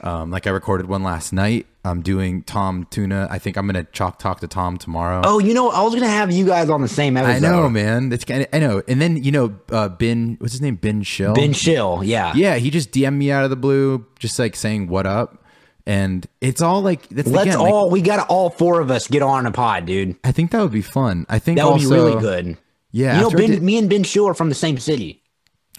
Um, 0.07 0.31
like 0.31 0.47
I 0.47 0.51
recorded 0.51 0.87
one 0.87 1.03
last 1.03 1.33
night. 1.33 1.67
I'm 1.85 2.01
doing 2.03 2.43
Tom 2.45 2.87
Tuna. 2.91 3.27
I 3.31 3.39
think 3.39 3.57
I'm 3.57 3.67
gonna 3.67 3.85
chalk 3.85 4.19
talk 4.19 4.41
to 4.41 4.47
Tom 4.49 4.77
tomorrow. 4.77 5.23
Oh, 5.25 5.39
you 5.41 5.53
know, 5.53 5.71
I 5.71 5.83
was 5.83 5.95
gonna 5.95 6.09
have 6.09 6.31
you 6.31 6.47
guys 6.47 6.71
on 6.71 6.81
the 6.81 6.89
same 6.89 7.17
episode. 7.17 7.45
I 7.45 7.51
know, 7.51 7.69
man. 7.69 8.13
It's 8.13 8.25
I 8.31 8.59
know. 8.59 8.83
And 8.87 9.01
then 9.01 9.23
you 9.23 9.33
know, 9.33 9.59
uh, 9.71 9.89
Ben, 9.89 10.37
what's 10.39 10.53
his 10.53 10.63
name? 10.63 10.77
Ben 10.77 11.03
Shill. 11.03 11.35
Ben 11.35 11.53
Chill, 11.53 12.03
yeah. 12.05 12.33
Yeah, 12.37 12.57
he 12.57 12.71
just 12.71 12.93
DM'd 12.93 13.15
me 13.19 13.33
out 13.33 13.45
of 13.45 13.51
the 13.51 13.57
blue, 13.57 14.07
just 14.19 14.39
like 14.39 14.55
saying 14.55 14.89
what 14.89 15.07
up, 15.07 15.45
and 15.87 16.27
it's 16.41 16.63
all 16.63 16.83
like 16.83 17.09
that's 17.09 17.29
Let's 17.29 17.49
again, 17.49 17.59
like, 17.61 17.73
all 17.73 17.91
we 17.91 18.01
got 18.01 18.17
to 18.17 18.27
all 18.27 18.51
four 18.51 18.81
of 18.81 18.91
us 18.91 19.09
get 19.09 19.23
on 19.23 19.47
a 19.47 19.51
pod, 19.53 19.87
dude. 19.87 20.17
I 20.23 20.31
think 20.33 20.53
that 20.53 20.61
would 20.63 20.73
be 20.73 20.83
fun. 20.83 21.27
I 21.29 21.39
think 21.39 21.59
That 21.59 21.65
would 21.65 21.73
also, 21.75 21.89
be 21.89 21.95
really 21.95 22.21
good. 22.21 22.59
Yeah, 22.93 23.17
You 23.17 23.23
know, 23.23 23.31
Ben, 23.31 23.51
did- 23.51 23.63
me 23.63 23.77
and 23.79 23.91
Ben 23.91 24.05
Chill 24.05 24.29
are 24.29 24.35
from 24.35 24.49
the 24.49 24.55
same 24.55 24.79
city. 24.79 25.23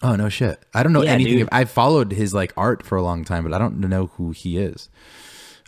Oh 0.04 0.16
no 0.16 0.30
shit. 0.30 0.60
I 0.74 0.84
don't 0.84 0.94
know 0.94 1.04
Yeah, 1.04 1.12
anything. 1.14 1.38
dude. 1.40 1.50
I've 1.52 1.70
followed 1.72 2.12
his 2.12 2.34
like 2.34 2.54
art 2.58 2.84
for 2.86 2.96
a 2.98 3.02
long 3.04 3.24
time, 3.24 3.44
but 3.44 3.54
I 3.54 3.58
don't 3.58 3.80
know 3.80 4.08
who 4.18 4.32
he 4.32 4.58
is. 4.58 4.90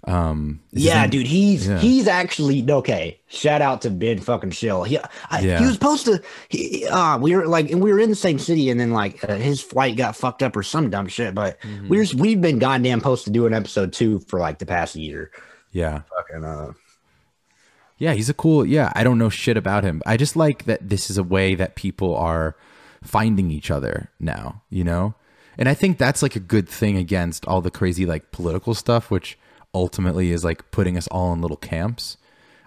Um, 0.06 0.62
is 0.72 0.86
Yeah, 0.86 1.08
dude, 1.08 1.28
he's 1.28 1.68
Yeah. 1.68 1.78
he's 1.80 2.08
actually 2.08 2.66
okay. 2.72 3.20
Shout 3.28 3.62
out 3.62 3.82
to 3.82 3.90
Ben 3.90 4.20
fucking 4.20 4.52
Chill. 4.52 4.84
He, 4.84 4.98
I, 5.30 5.42
Yeah. 5.42 5.60
he 5.60 5.66
was 5.66 5.74
supposed 5.74 6.06
to. 6.06 6.22
He, 6.48 6.88
uh, 6.88 7.18
we 7.18 7.36
were 7.36 7.46
like, 7.48 7.70
and 7.70 7.84
we 7.84 7.92
were 7.92 8.00
in 8.00 8.10
the 8.10 8.16
same 8.16 8.40
city, 8.40 8.70
and 8.70 8.80
then 8.80 8.92
like 8.92 9.22
uh, 9.28 9.36
his 9.36 9.60
flight 9.62 9.98
got 9.98 10.16
fucked 10.16 10.42
up 10.42 10.56
or 10.56 10.64
some 10.64 10.90
dumb 10.90 11.08
shit. 11.08 11.36
But 11.36 11.60
Mm-hmm. 11.62 11.90
we're 11.90 12.06
we've 12.16 12.40
been 12.40 12.60
goddamn 12.60 13.00
supposed 13.00 13.26
to 13.26 13.30
do 13.32 13.46
an 13.46 13.54
episode 13.54 13.92
two 13.92 14.20
for 14.20 14.40
like 14.40 14.60
the 14.60 14.66
past 14.66 14.96
year. 14.96 15.32
Yeah, 15.74 16.02
Fucking 16.16 16.46
uh, 16.46 16.72
Yeah, 17.98 18.14
he's 18.14 18.30
a 18.30 18.34
cool. 18.34 18.66
Yeah, 18.66 18.92
I 18.96 19.04
don't 19.04 19.18
know 19.20 19.30
shit 19.30 19.58
about 19.58 19.84
him. 19.84 20.02
I 20.06 20.16
just 20.16 20.38
like 20.38 20.64
that 20.64 20.88
this 20.88 21.10
is 21.10 21.18
a 21.18 21.24
way 21.24 21.56
that 21.56 21.76
people 21.76 22.16
are 22.16 22.56
finding 23.04 23.52
each 23.52 23.72
other 23.72 24.12
now, 24.20 24.62
you 24.70 24.84
know? 24.84 25.16
And 25.58 25.68
I 25.68 25.74
think 25.74 25.97
that's 25.97 26.22
like 26.22 26.36
a 26.36 26.41
good 26.41 26.70
thing 26.70 26.97
against 26.97 27.45
all 27.45 27.62
the 27.62 27.72
crazy 27.72 28.06
like 28.06 28.32
political 28.32 28.74
stuff 28.74 29.12
which 29.12 29.38
ultimately 29.74 30.32
is 30.32 30.43
like 30.43 30.72
putting 30.72 30.97
us 30.97 31.08
all 31.08 31.34
in 31.34 31.41
little 31.41 31.58
camps. 31.58 32.18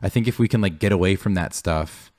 I 0.02 0.08
think 0.08 0.28
if 0.28 0.38
we 0.38 0.48
can 0.48 0.60
like 0.60 0.78
get 0.78 0.92
away 0.92 1.16
from 1.16 1.34
that 1.34 1.54
stuff 1.54 2.12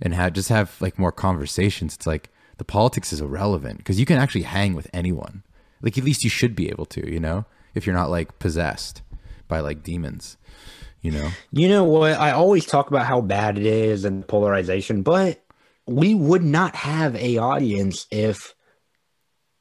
and 0.00 0.14
have 0.14 0.32
just 0.32 0.48
have 0.48 0.76
like 0.80 0.98
more 0.98 1.12
conversations, 1.12 1.94
it's 1.94 2.06
like 2.06 2.30
the 2.58 2.64
politics 2.64 3.12
is 3.12 3.20
irrelevant 3.20 3.78
because 3.78 3.98
you 3.98 4.06
can 4.06 4.18
actually 4.18 4.42
hang 4.42 4.74
with 4.74 4.88
anyone. 4.92 5.42
Like 5.80 5.96
at 5.96 6.04
least 6.04 6.24
you 6.24 6.30
should 6.30 6.54
be 6.54 6.68
able 6.68 6.86
to, 6.86 7.10
you 7.10 7.20
know, 7.20 7.44
if 7.74 7.86
you're 7.86 7.96
not 7.96 8.10
like 8.10 8.38
possessed 8.38 9.02
by 9.46 9.60
like 9.60 9.82
demons, 9.82 10.36
you 11.00 11.10
know. 11.10 11.30
You 11.52 11.68
know 11.68 11.84
what? 11.84 12.12
I 12.12 12.32
always 12.32 12.66
talk 12.66 12.88
about 12.88 13.06
how 13.06 13.20
bad 13.20 13.58
it 13.58 13.66
is 13.66 14.04
and 14.04 14.26
polarization, 14.26 15.02
but 15.02 15.42
we 15.88 16.14
would 16.14 16.44
not 16.44 16.74
have 16.76 17.16
a 17.16 17.38
audience 17.38 18.06
if 18.10 18.54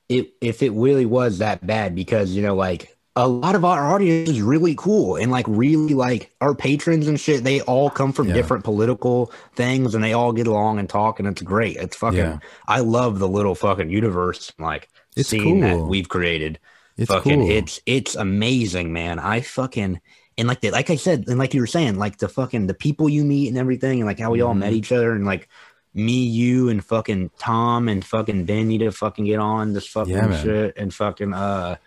it 0.09 0.31
if 0.41 0.63
it 0.63 0.71
really 0.71 1.05
was 1.05 1.39
that 1.39 1.65
bad 1.65 1.95
because 1.95 2.31
you 2.31 2.41
know 2.41 2.55
like 2.55 2.95
a 3.15 3.27
lot 3.27 3.55
of 3.55 3.65
our 3.65 3.93
audience 3.95 4.29
is 4.29 4.41
really 4.41 4.75
cool 4.75 5.15
and 5.15 5.31
like 5.31 5.45
really 5.49 5.93
like 5.95 6.31
our 6.39 6.53
patrons 6.53 7.07
and 7.07 7.19
shit 7.19 7.43
they 7.43 7.61
all 7.61 7.89
come 7.89 8.11
from 8.13 8.27
Yeah. 8.27 8.35
different 8.35 8.63
political 8.63 9.31
things 9.55 9.95
and 9.95 10.03
they 10.03 10.13
all 10.13 10.31
get 10.33 10.47
along 10.47 10.79
and 10.79 10.87
talk 10.87 11.19
and 11.19 11.27
it's 11.27 11.41
great 11.41 11.77
it's 11.77 11.95
fucking 11.97 12.19
Yeah. 12.19 12.39
i 12.67 12.79
love 12.79 13.19
the 13.19 13.27
little 13.27 13.55
fucking 13.55 13.89
universe 13.89 14.51
like 14.59 14.87
It's 15.15 15.29
scene 15.29 15.61
that 15.61 15.77
we've 15.79 16.07
created 16.09 16.59
It's 16.95 17.11
fucking 17.11 17.39
cool. 17.39 17.49
it's 17.51 17.81
it's 17.85 18.15
amazing 18.15 18.93
man 18.93 19.17
i 19.19 19.41
fucking 19.41 19.99
and 20.37 20.47
like 20.47 20.61
the, 20.61 20.69
like 20.71 20.89
i 20.91 20.95
said 20.95 21.25
and 21.27 21.39
like 21.39 21.53
you 21.55 21.59
were 21.61 21.67
saying 21.67 21.97
like 21.97 22.17
the 22.19 22.29
fucking 22.29 22.67
the 22.67 22.73
people 22.75 23.09
you 23.09 23.25
meet 23.25 23.49
and 23.49 23.57
everything 23.57 23.99
and 23.99 24.05
like 24.07 24.19
how 24.19 24.31
we 24.31 24.41
all 24.41 24.51
Mm-hmm. 24.51 24.59
met 24.59 24.73
each 24.73 24.91
other 24.91 25.11
and 25.13 25.25
like 25.25 25.49
me 25.97 26.23
you 26.23 26.69
and 26.69 26.83
fucking 26.85 27.31
tom 27.39 27.89
and 27.89 28.05
fucking 28.05 28.45
ben 28.45 28.67
need 28.67 28.79
to 28.79 28.91
fucking 28.91 29.25
get 29.25 29.39
on 29.39 29.73
this 29.73 29.87
fucking 29.87 30.13
Yeah, 30.13 30.41
shit 30.41 30.77
and 30.77 30.93
fucking 30.93 31.33
uh 31.33 31.77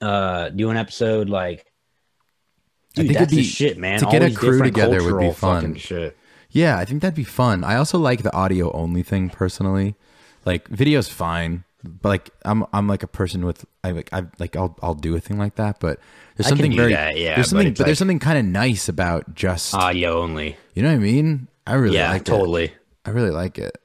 uh 0.00 0.48
do 0.50 0.70
an 0.70 0.76
episode 0.76 1.28
like 1.28 1.66
I 2.98 3.02
think 3.02 3.12
that's 3.12 3.32
it'd 3.32 3.36
be- 3.36 3.44
shit 3.44 3.78
man 3.78 4.00
to 4.00 4.06
All 4.06 4.12
get 4.12 4.22
a 4.22 4.34
crew 4.34 4.62
together 4.62 5.02
would 5.02 5.20
be 5.20 5.30
fun. 5.32 5.74
shit 5.76 6.16
Yeah, 6.50 6.78
I 6.78 6.84
think 6.84 7.02
that'd 7.02 7.14
be 7.14 7.24
fun. 7.24 7.64
I 7.64 7.76
also 7.76 7.98
like 7.98 8.22
the 8.22 8.34
audio 8.34 8.72
only 8.72 9.02
thing 9.02 9.28
personally. 9.30 9.94
Like 10.46 10.68
video's 10.68 11.08
fine, 11.08 11.64
but 11.84 12.08
like 12.08 12.30
I'm 12.44 12.64
I'm 12.72 12.86
like 12.88 13.02
a 13.02 13.06
person 13.08 13.44
with 13.44 13.64
I 13.84 13.90
like 13.90 14.08
I 14.12 14.24
like 14.38 14.56
I'll 14.56 14.76
I'll 14.80 14.94
do 14.94 15.14
a 15.16 15.20
thing 15.20 15.38
like 15.38 15.56
that, 15.56 15.80
but 15.80 15.98
there's 16.36 16.48
something 16.48 16.74
very 16.74 16.92
that, 16.92 17.18
yeah, 17.18 17.34
there's 17.34 17.50
something 17.50 17.68
it's 17.68 17.78
but, 17.78 17.84
there's 17.86 17.98
something 17.98 18.18
kind 18.18 18.38
of 18.38 18.44
nice 18.44 18.88
about 18.88 19.34
just 19.34 19.74
audio 19.74 20.22
only 20.22 20.56
you 20.74 20.82
know 20.82 20.88
what 20.88 20.94
I 20.96 20.98
mean? 20.98 21.48
I 21.66 21.74
really 21.74 21.96
yeah 21.96 22.12
like 22.12 22.22
it. 22.22 22.72
I 23.06 23.10
really 23.10 23.30
like 23.30 23.58
it. 23.58 23.78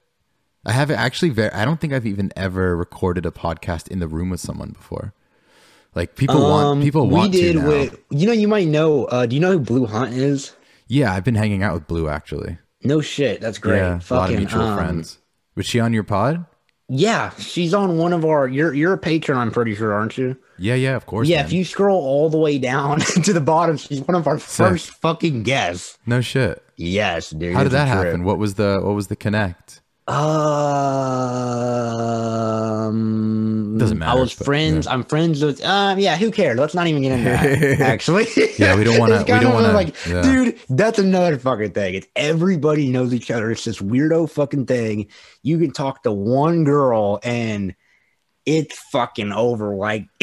I 0.65 0.72
haven't 0.74 0.97
actually 0.99 1.30
very 1.30 1.51
I 1.51 1.65
don't 1.65 1.80
think 1.80 1.93
I've 1.93 2.05
even 2.05 2.32
ever 2.36 2.76
recorded 2.76 3.26
a 3.26 3.32
podcast 3.32 3.88
in 3.88 3.99
the 3.99 4.07
room 4.07 4.30
with 4.30 4.39
someone 4.39 4.72
before. 4.72 5.13
Like 5.95 6.15
people 6.15 6.39
want 6.41 6.65
Um, 6.67 6.82
people 6.82 7.07
we 7.07 7.13
want 7.15 7.32
did 7.34 7.53
to 7.53 7.59
now. 7.59 7.67
with 7.67 7.99
you 8.09 8.26
know 8.28 8.34
you 8.34 8.47
might 8.47 8.67
know 8.67 9.05
uh 9.05 9.26
do 9.26 9.36
you 9.36 9.41
know 9.41 9.51
who 9.53 9.59
blue 9.59 9.86
hunt 9.86 10.13
is 10.13 10.55
yeah, 10.88 11.13
I've 11.13 11.24
been 11.24 11.36
hanging 11.36 11.63
out 11.63 11.74
with 11.74 11.88
Blue 11.88 12.09
actually. 12.09 12.57
no 12.84 12.99
shit 13.01 13.39
that's 13.41 13.57
great 13.57 13.78
Yeah, 13.78 13.99
a 14.09 14.13
lot 14.13 14.30
of 14.30 14.38
mutual 14.38 14.61
um, 14.61 14.78
friends. 14.78 15.19
Was 15.55 15.65
she 15.65 15.80
on 15.80 15.93
your 15.93 16.03
pod? 16.03 16.45
Yeah, 16.89 17.30
she's 17.38 17.74
on 17.74 17.97
one 17.97 18.11
of 18.11 18.26
our. 18.26 18.47
You're 18.49 18.74
you're 18.74 18.91
a 18.91 18.97
patron, 18.97 19.38
I'm 19.38 19.51
pretty 19.51 19.74
sure, 19.76 19.93
aren't 19.93 20.17
you? 20.17 20.36
Yeah, 20.57 20.76
yeah, 20.76 20.97
of 20.97 21.05
course. 21.05 21.28
Yeah, 21.30 21.38
man. 21.38 21.45
if 21.45 21.53
you 21.53 21.63
scroll 21.63 22.01
all 22.01 22.30
the 22.30 22.38
way 22.38 22.57
down 22.57 22.99
to 23.24 23.32
the 23.32 23.39
bottom, 23.39 23.78
she's 23.78 24.01
one 24.01 24.15
of 24.15 24.28
our 24.28 24.38
first 24.38 24.89
fucking 24.89 25.43
guests. 25.43 25.97
No 26.05 26.19
shit. 26.19 26.61
Yes, 26.84 27.29
dude. 27.29 27.53
How 27.53 27.63
did 27.63 27.73
that 27.73 27.88
happen? 27.88 28.23
What 28.23 28.38
was 28.39 28.55
the 28.55 28.82
what 28.84 28.95
was 28.95 29.07
the 29.07 29.15
connect? 29.15 29.82
Um, 32.82 33.77
Doesn't 33.77 33.97
matter. 33.99 34.11
I 34.17 34.19
was 34.19 34.34
but, 34.36 34.45
friends. 34.45 34.88
I'm 34.88 35.03
friends 35.03 35.43
with. 35.43 35.63
Um, 35.63 35.99
yeah, 35.99 36.17
who 36.17 36.32
cares? 36.32 36.57
Let's 36.59 36.73
not 36.73 36.88
even 36.88 37.01
get 37.03 37.11
into 37.11 37.25
that. 37.29 37.82
Actually, 37.88 38.25
Yeah, 38.57 38.75
we 38.75 38.84
don't 38.84 38.99
wanna- 38.99 39.19
we 39.19 39.25
don't 39.39 39.53
wanna- 39.53 39.73
like, 39.73 39.95
yeah. 40.07 40.21
dude. 40.21 40.57
That's 40.69 40.97
another 40.99 41.38
fucking 41.38 41.71
thing. 41.71 41.93
It's 41.95 42.07
everybody 42.15 42.89
knows 42.89 43.13
each 43.13 43.29
other. 43.32 43.51
It's 43.51 43.63
this 43.63 43.79
weirdo 43.79 44.29
fucking 44.32 44.65
thing. 44.65 45.07
You 45.43 45.59
can 45.59 45.71
talk 45.71 46.03
to 46.03 46.11
one 46.11 46.63
girl 46.63 47.19
and 47.23 47.75
it's 48.45 48.77
fucking 48.91 49.32
over. 49.32 49.75
Like, 49.75 50.07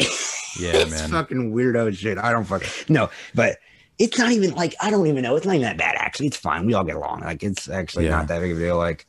Yeah, 0.59 0.71
it's 0.73 0.91
man. 0.91 1.09
fucking 1.09 1.53
weirdo 1.53 1.95
shit. 1.95 2.17
I 2.17 2.31
don't 2.31 2.43
fucking 2.45 2.67
no, 2.93 3.09
but. 3.33 3.57
It's 3.99 4.17
not 4.17 4.31
even 4.31 4.51
like 4.55 4.75
I 4.81 4.89
don't 4.89 5.07
even 5.07 5.21
know. 5.23 5.35
It's 5.35 5.45
not 5.45 5.55
even 5.55 5.63
that 5.67 5.77
bad 5.77 5.95
actually. 5.97 6.27
It's 6.27 6.37
fine. 6.37 6.65
We 6.65 6.73
all 6.73 6.83
get 6.85 6.95
along. 6.95 7.21
Like 7.21 7.43
it's 7.43 7.69
actually 7.69 8.05
Yeah. 8.05 8.11
not 8.11 8.27
that 8.29 8.39
big 8.39 8.51
of 8.51 8.57
a 8.57 8.61
deal. 8.61 8.77
Like 8.77 9.05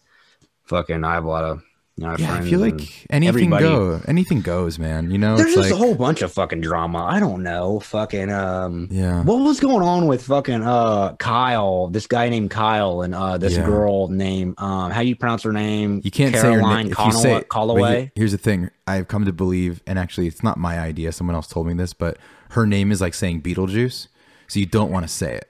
fucking 0.65 1.05
I 1.05 1.15
have 1.15 1.25
a 1.25 1.29
lot 1.29 1.45
of 1.45 1.63
you 1.97 2.07
know, 2.07 2.17
Yeah, 2.19 2.33
I 2.35 2.41
feel 2.41 2.61
like 2.61 2.81
anything 3.11 3.29
everybody- 3.53 3.65
go 3.65 4.01
anything 4.09 4.41
goes, 4.41 4.79
man. 4.79 5.11
You 5.11 5.19
know, 5.19 5.37
There's 5.37 5.49
it's 5.49 5.57
just 5.57 5.71
like 5.71 5.75
a 5.79 5.85
whole 5.85 5.95
bunch 5.95 6.23
of 6.23 6.33
fucking 6.33 6.61
drama. 6.63 7.05
I 7.05 7.21
don't 7.21 7.43
know. 7.43 7.79
Fucking 7.81 8.31
um 8.33 8.89
yeah, 8.91 9.23
what 9.23 9.37
was 9.41 9.61
going 9.61 9.83
on 9.87 10.07
with 10.07 10.23
fucking 10.23 10.63
uh 10.63 11.15
Kyle, 11.17 11.89
this 11.89 12.07
guy 12.07 12.29
named 12.31 12.51
Kyle 12.51 13.03
and 13.03 13.15
uh 13.15 13.37
this 13.39 13.55
Yeah. 13.57 13.67
girl 13.67 14.09
named 14.09 14.55
um 14.59 14.91
how 14.91 15.03
do 15.03 15.09
you 15.09 15.17
pronounce 15.17 15.43
her 15.43 15.53
name? 15.53 16.01
you 16.03 16.11
can't 16.11 16.35
say 16.35 16.41
your 16.51 16.61
Caroline 16.61 16.85
name. 16.87 16.93
If 16.99 17.07
you 17.07 17.13
say, 17.13 17.45
Calloway. 17.51 18.13
here's 18.15 18.33
the 18.33 18.39
thing: 18.39 18.71
I've 18.87 19.07
come 19.09 19.25
to 19.27 19.33
believe, 19.33 19.83
and 19.87 19.99
actually, 19.99 20.27
it's 20.27 20.43
not 20.43 20.57
my 20.59 20.79
idea. 20.81 21.13
Someone 21.13 21.37
else 21.37 21.49
told 21.49 21.67
me 21.67 21.75
this, 21.75 21.93
but 21.93 22.17
her 22.51 22.67
name 22.67 22.91
is 22.93 23.01
like 23.03 23.13
saying 23.15 23.43
Beetlejuice, 23.43 24.09
so 24.51 24.59
you 24.59 24.67
don't 24.67 24.91
want 24.91 25.05
to 25.05 25.09
say 25.09 25.35
it. 25.37 25.47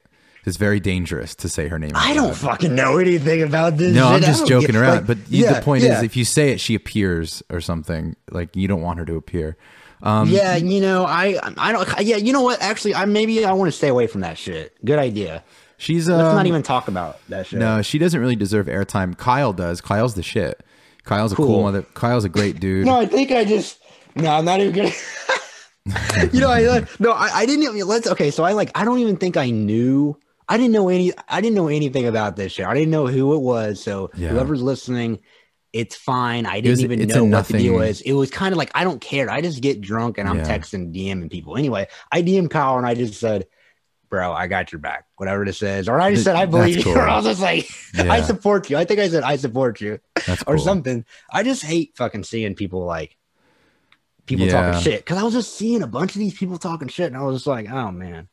It's 0.46 0.56
very 0.56 0.80
dangerous 0.80 1.34
to 1.36 1.48
say 1.48 1.68
her 1.68 1.78
name. 1.78 1.92
I 1.94 2.14
don't 2.14 2.34
fucking 2.34 2.74
know 2.74 2.96
anything 2.98 3.42
about 3.42 3.76
this. 3.76 3.94
No, 3.94 4.06
shit. 4.06 4.14
I'm 4.14 4.22
just 4.22 4.46
joking 4.46 4.68
get- 4.68 4.76
around. 4.76 4.96
like, 4.96 5.06
but 5.06 5.18
you- 5.28 5.44
yeah, 5.44 5.52
the 5.54 5.60
point 5.62 5.82
yeah. 5.84 5.98
is, 5.98 6.02
if 6.02 6.16
you 6.16 6.24
say 6.24 6.50
it, 6.52 6.60
she 6.60 6.74
appears 6.74 7.42
or 7.50 7.60
something. 7.60 8.16
Like 8.30 8.56
you 8.56 8.66
don't 8.68 8.80
want 8.82 8.98
her 9.00 9.04
to 9.06 9.16
appear. 9.16 9.56
Um, 10.02 10.30
yeah, 10.30 10.56
you 10.56 10.80
know, 10.80 11.04
I 11.04 11.38
I 11.58 11.72
don't 11.72 11.86
yeah, 12.00 12.16
you 12.16 12.32
know 12.32 12.40
what? 12.40 12.62
Actually, 12.62 12.94
I 12.94 13.04
maybe 13.04 13.44
I 13.44 13.52
want 13.52 13.68
to 13.68 13.76
stay 13.76 13.88
away 13.88 14.06
from 14.06 14.22
that 14.22 14.38
shit. 14.38 14.82
Good 14.82 14.98
idea. 14.98 15.44
she's 15.76 16.08
Let's 16.08 16.22
um, 16.22 16.36
not 16.36 16.46
even 16.46 16.62
talk 16.62 16.88
about 16.88 17.18
that 17.28 17.46
shit. 17.46 17.58
No, 17.58 17.82
she 17.82 17.98
doesn't 17.98 18.18
really 18.18 18.36
deserve 18.36 18.66
airtime. 18.66 19.16
Kyle 19.18 19.52
does. 19.52 19.82
Kyle's 19.82 20.14
the 20.14 20.22
shit. 20.22 20.64
Kyle's 21.04 21.32
a 21.32 21.36
cool, 21.36 21.46
Cool. 21.46 21.62
mother. 21.64 21.82
Kyle's 21.94 22.24
a 22.24 22.30
great 22.30 22.60
dude. 22.60 22.86
No, 22.86 22.98
I 23.00 23.04
think 23.06 23.30
I 23.30 23.44
just 23.44 23.78
no. 24.14 24.30
I'm 24.30 24.46
not 24.46 24.60
even 24.60 24.74
gonna. 24.74 24.90
you 26.32 26.40
know, 26.40 26.50
I 26.50 26.60
like, 26.62 27.00
no, 27.00 27.12
I, 27.12 27.30
I 27.40 27.46
didn't. 27.46 27.62
Even, 27.64 27.86
let's 27.88 28.06
okay. 28.06 28.30
So 28.30 28.44
I 28.44 28.52
like. 28.52 28.70
I 28.74 28.84
don't 28.84 28.98
even 28.98 29.16
think 29.16 29.36
I 29.36 29.50
knew. 29.50 30.18
I 30.48 30.56
didn't 30.56 30.72
know 30.72 30.88
any. 30.88 31.12
I 31.28 31.40
didn't 31.40 31.54
know 31.56 31.68
anything 31.68 32.06
about 32.06 32.36
this 32.36 32.52
shit. 32.52 32.66
I 32.66 32.74
didn't 32.74 32.90
know 32.90 33.06
who 33.06 33.34
it 33.34 33.38
was. 33.40 33.82
So 33.82 34.10
Yeah. 34.14 34.28
whoever's 34.28 34.62
listening, 34.62 35.20
it's 35.72 35.96
fine. 35.96 36.44
I 36.44 36.56
didn't 36.60 36.70
was- 36.72 36.84
even 36.84 37.06
know 37.08 37.24
what 37.24 37.46
the 37.48 37.58
deal 37.58 37.80
is. 37.80 38.00
It 38.02 38.12
was 38.12 38.30
kind 38.30 38.52
of 38.52 38.58
like 38.58 38.70
I 38.74 38.84
don't 38.84 39.00
care. 39.00 39.30
I 39.30 39.40
just 39.40 39.62
get 39.62 39.80
drunk 39.80 40.18
and 40.18 40.28
I'm 40.28 40.38
Yeah. 40.38 40.44
texting, 40.58 40.94
DMing 40.94 41.30
people. 41.30 41.56
Anyway, 41.56 41.88
I 42.12 42.22
DM'd 42.22 42.50
Kyle 42.50 42.76
and 42.76 42.86
I 42.86 42.94
just 42.94 43.18
said, 43.18 43.46
"Bro, 44.10 44.32
I 44.32 44.48
got 44.48 44.72
your 44.72 44.80
back." 44.80 45.06
Whatever 45.16 45.44
this 45.44 45.62
is, 45.62 45.88
or 45.88 46.00
I 46.00 46.12
just 46.12 46.24
said, 46.24 46.36
"I 46.36 46.46
believe 46.46 46.84
you." 46.84 46.92
Or 46.94 47.00
I 47.08 47.16
was 47.16 47.24
just 47.24 47.40
like, 47.40 47.68
"I 47.96 48.20
support 48.20 48.68
you." 48.68 48.76
I 48.76 48.84
think 48.84 49.00
I 49.00 49.08
said, 49.08 49.22
"I 49.22 49.36
support 49.36 49.80
you." 49.80 49.98
That's 50.26 50.42
or 50.42 50.56
cool. 50.56 50.64
something. 50.64 51.04
I 51.32 51.42
just 51.42 51.62
hate 51.64 51.92
fucking 51.96 52.24
seeing 52.24 52.54
people 52.54 52.84
like 52.84 53.16
people 54.30 54.46
Yeah. 54.46 54.52
talking 54.72 54.80
shit 54.80 55.00
because 55.00 55.18
I 55.18 55.22
was 55.22 55.34
just 55.34 55.54
seeing 55.56 55.82
a 55.82 55.86
bunch 55.86 56.14
of 56.14 56.18
these 56.20 56.34
people 56.34 56.56
talking 56.56 56.88
shit, 56.88 57.08
and 57.08 57.16
I 57.16 57.22
was 57.22 57.36
just 57.36 57.46
like, 57.46 57.70
oh 57.70 57.90
man. 57.92 58.28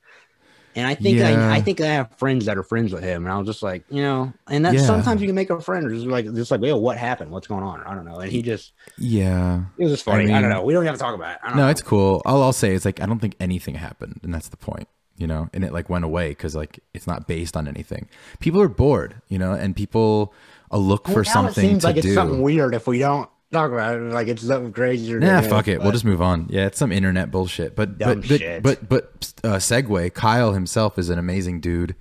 And 0.75 0.85
I 0.85 0.93
think 0.93 1.17
Yeah. 1.17 1.49
I, 1.49 1.55
I 1.55 1.61
think 1.61 1.81
I 1.81 1.87
have 1.87 2.11
friends 2.17 2.45
that 2.45 2.55
are 2.55 2.61
friends 2.63 2.93
with 2.93 3.03
him, 3.03 3.25
and 3.25 3.33
I 3.33 3.37
was 3.39 3.47
just 3.47 3.63
like, 3.63 3.83
you 3.89 4.03
know, 4.03 4.31
and 4.47 4.63
that 4.63 4.75
Yeah. 4.75 4.81
sometimes 4.85 5.21
you 5.21 5.27
can 5.27 5.33
make 5.35 5.49
a 5.49 5.59
friend, 5.59 5.89
just 5.89 6.05
like, 6.05 6.31
just 6.35 6.51
like, 6.51 6.61
yo, 6.61 6.77
what 6.77 6.97
happened? 6.97 7.31
What's 7.31 7.47
going 7.47 7.63
on? 7.63 7.81
I 7.81 7.95
don't 7.95 8.05
know. 8.05 8.19
And 8.19 8.31
he 8.31 8.43
just, 8.43 8.73
Yeah. 8.97 9.61
it 9.79 9.83
was 9.83 9.91
just 9.93 10.05
funny. 10.05 10.25
I, 10.25 10.27
mean- 10.33 10.41
don't 10.43 10.51
know. 10.51 10.63
We 10.63 10.73
don't 10.73 10.85
have 10.85 10.93
to 10.93 10.99
talk 11.01 11.15
about 11.15 11.31
it. 11.33 11.39
I 11.43 11.47
don't 11.47 11.57
No, 11.57 11.63
know. 11.63 11.69
it's 11.69 11.81
cool. 11.81 12.21
All 12.25 12.43
I'll 12.43 12.53
say 12.53 12.73
is 12.75 12.85
like 12.85 13.01
I 13.01 13.07
don't 13.07 13.19
think 13.19 13.35
anything 13.39 13.73
happened, 13.75 14.19
and 14.21 14.31
that's 14.31 14.49
the 14.49 14.57
point, 14.57 14.87
you 15.17 15.25
know. 15.25 15.49
And 15.51 15.63
it 15.63 15.73
like 15.73 15.89
went 15.89 16.05
away 16.05 16.29
because 16.29 16.55
like 16.55 16.79
it's 16.93 17.07
not 17.07 17.27
based 17.27 17.57
on 17.57 17.67
anything. 17.67 18.07
People 18.39 18.61
are 18.61 18.69
bored, 18.69 19.15
you 19.29 19.39
know, 19.39 19.53
and 19.53 19.75
people 19.75 20.31
uh, 20.71 20.77
look 20.77 21.07
for 21.07 21.23
something 21.23 21.65
It 21.65 21.69
seems 21.69 21.81
to 21.83 21.87
like 21.87 21.95
do. 21.95 22.07
it's 22.09 22.13
something 22.13 22.41
weird 22.43 22.75
if 22.75 22.85
we 22.85 22.99
don't 22.99 23.27
talk 23.51 23.71
about 23.71 23.97
it. 23.97 24.01
Like 24.13 24.27
it's 24.27 24.41
something 24.45 24.73
crazy. 24.73 25.13
or 25.13 25.19
Nah, 25.19 25.41
fuck 25.41 25.67
it. 25.67 25.81
We'll 25.81 25.91
just 25.91 26.05
move 26.05 26.21
on. 26.21 26.47
Yeah, 26.49 26.65
it's 26.67 26.77
some 26.77 26.91
internet 26.91 27.31
bullshit. 27.31 27.75
But 27.75 27.97
but, 27.97 28.21
but 28.27 28.39
shit. 28.39 28.63
but 28.63 28.87
but 28.89 29.33
uh, 29.43 29.55
segue. 29.57 30.13
Kyle 30.13 30.53
himself 30.53 30.97
is 30.99 31.09
an 31.09 31.19
amazing 31.19 31.61
dude. 31.61 31.95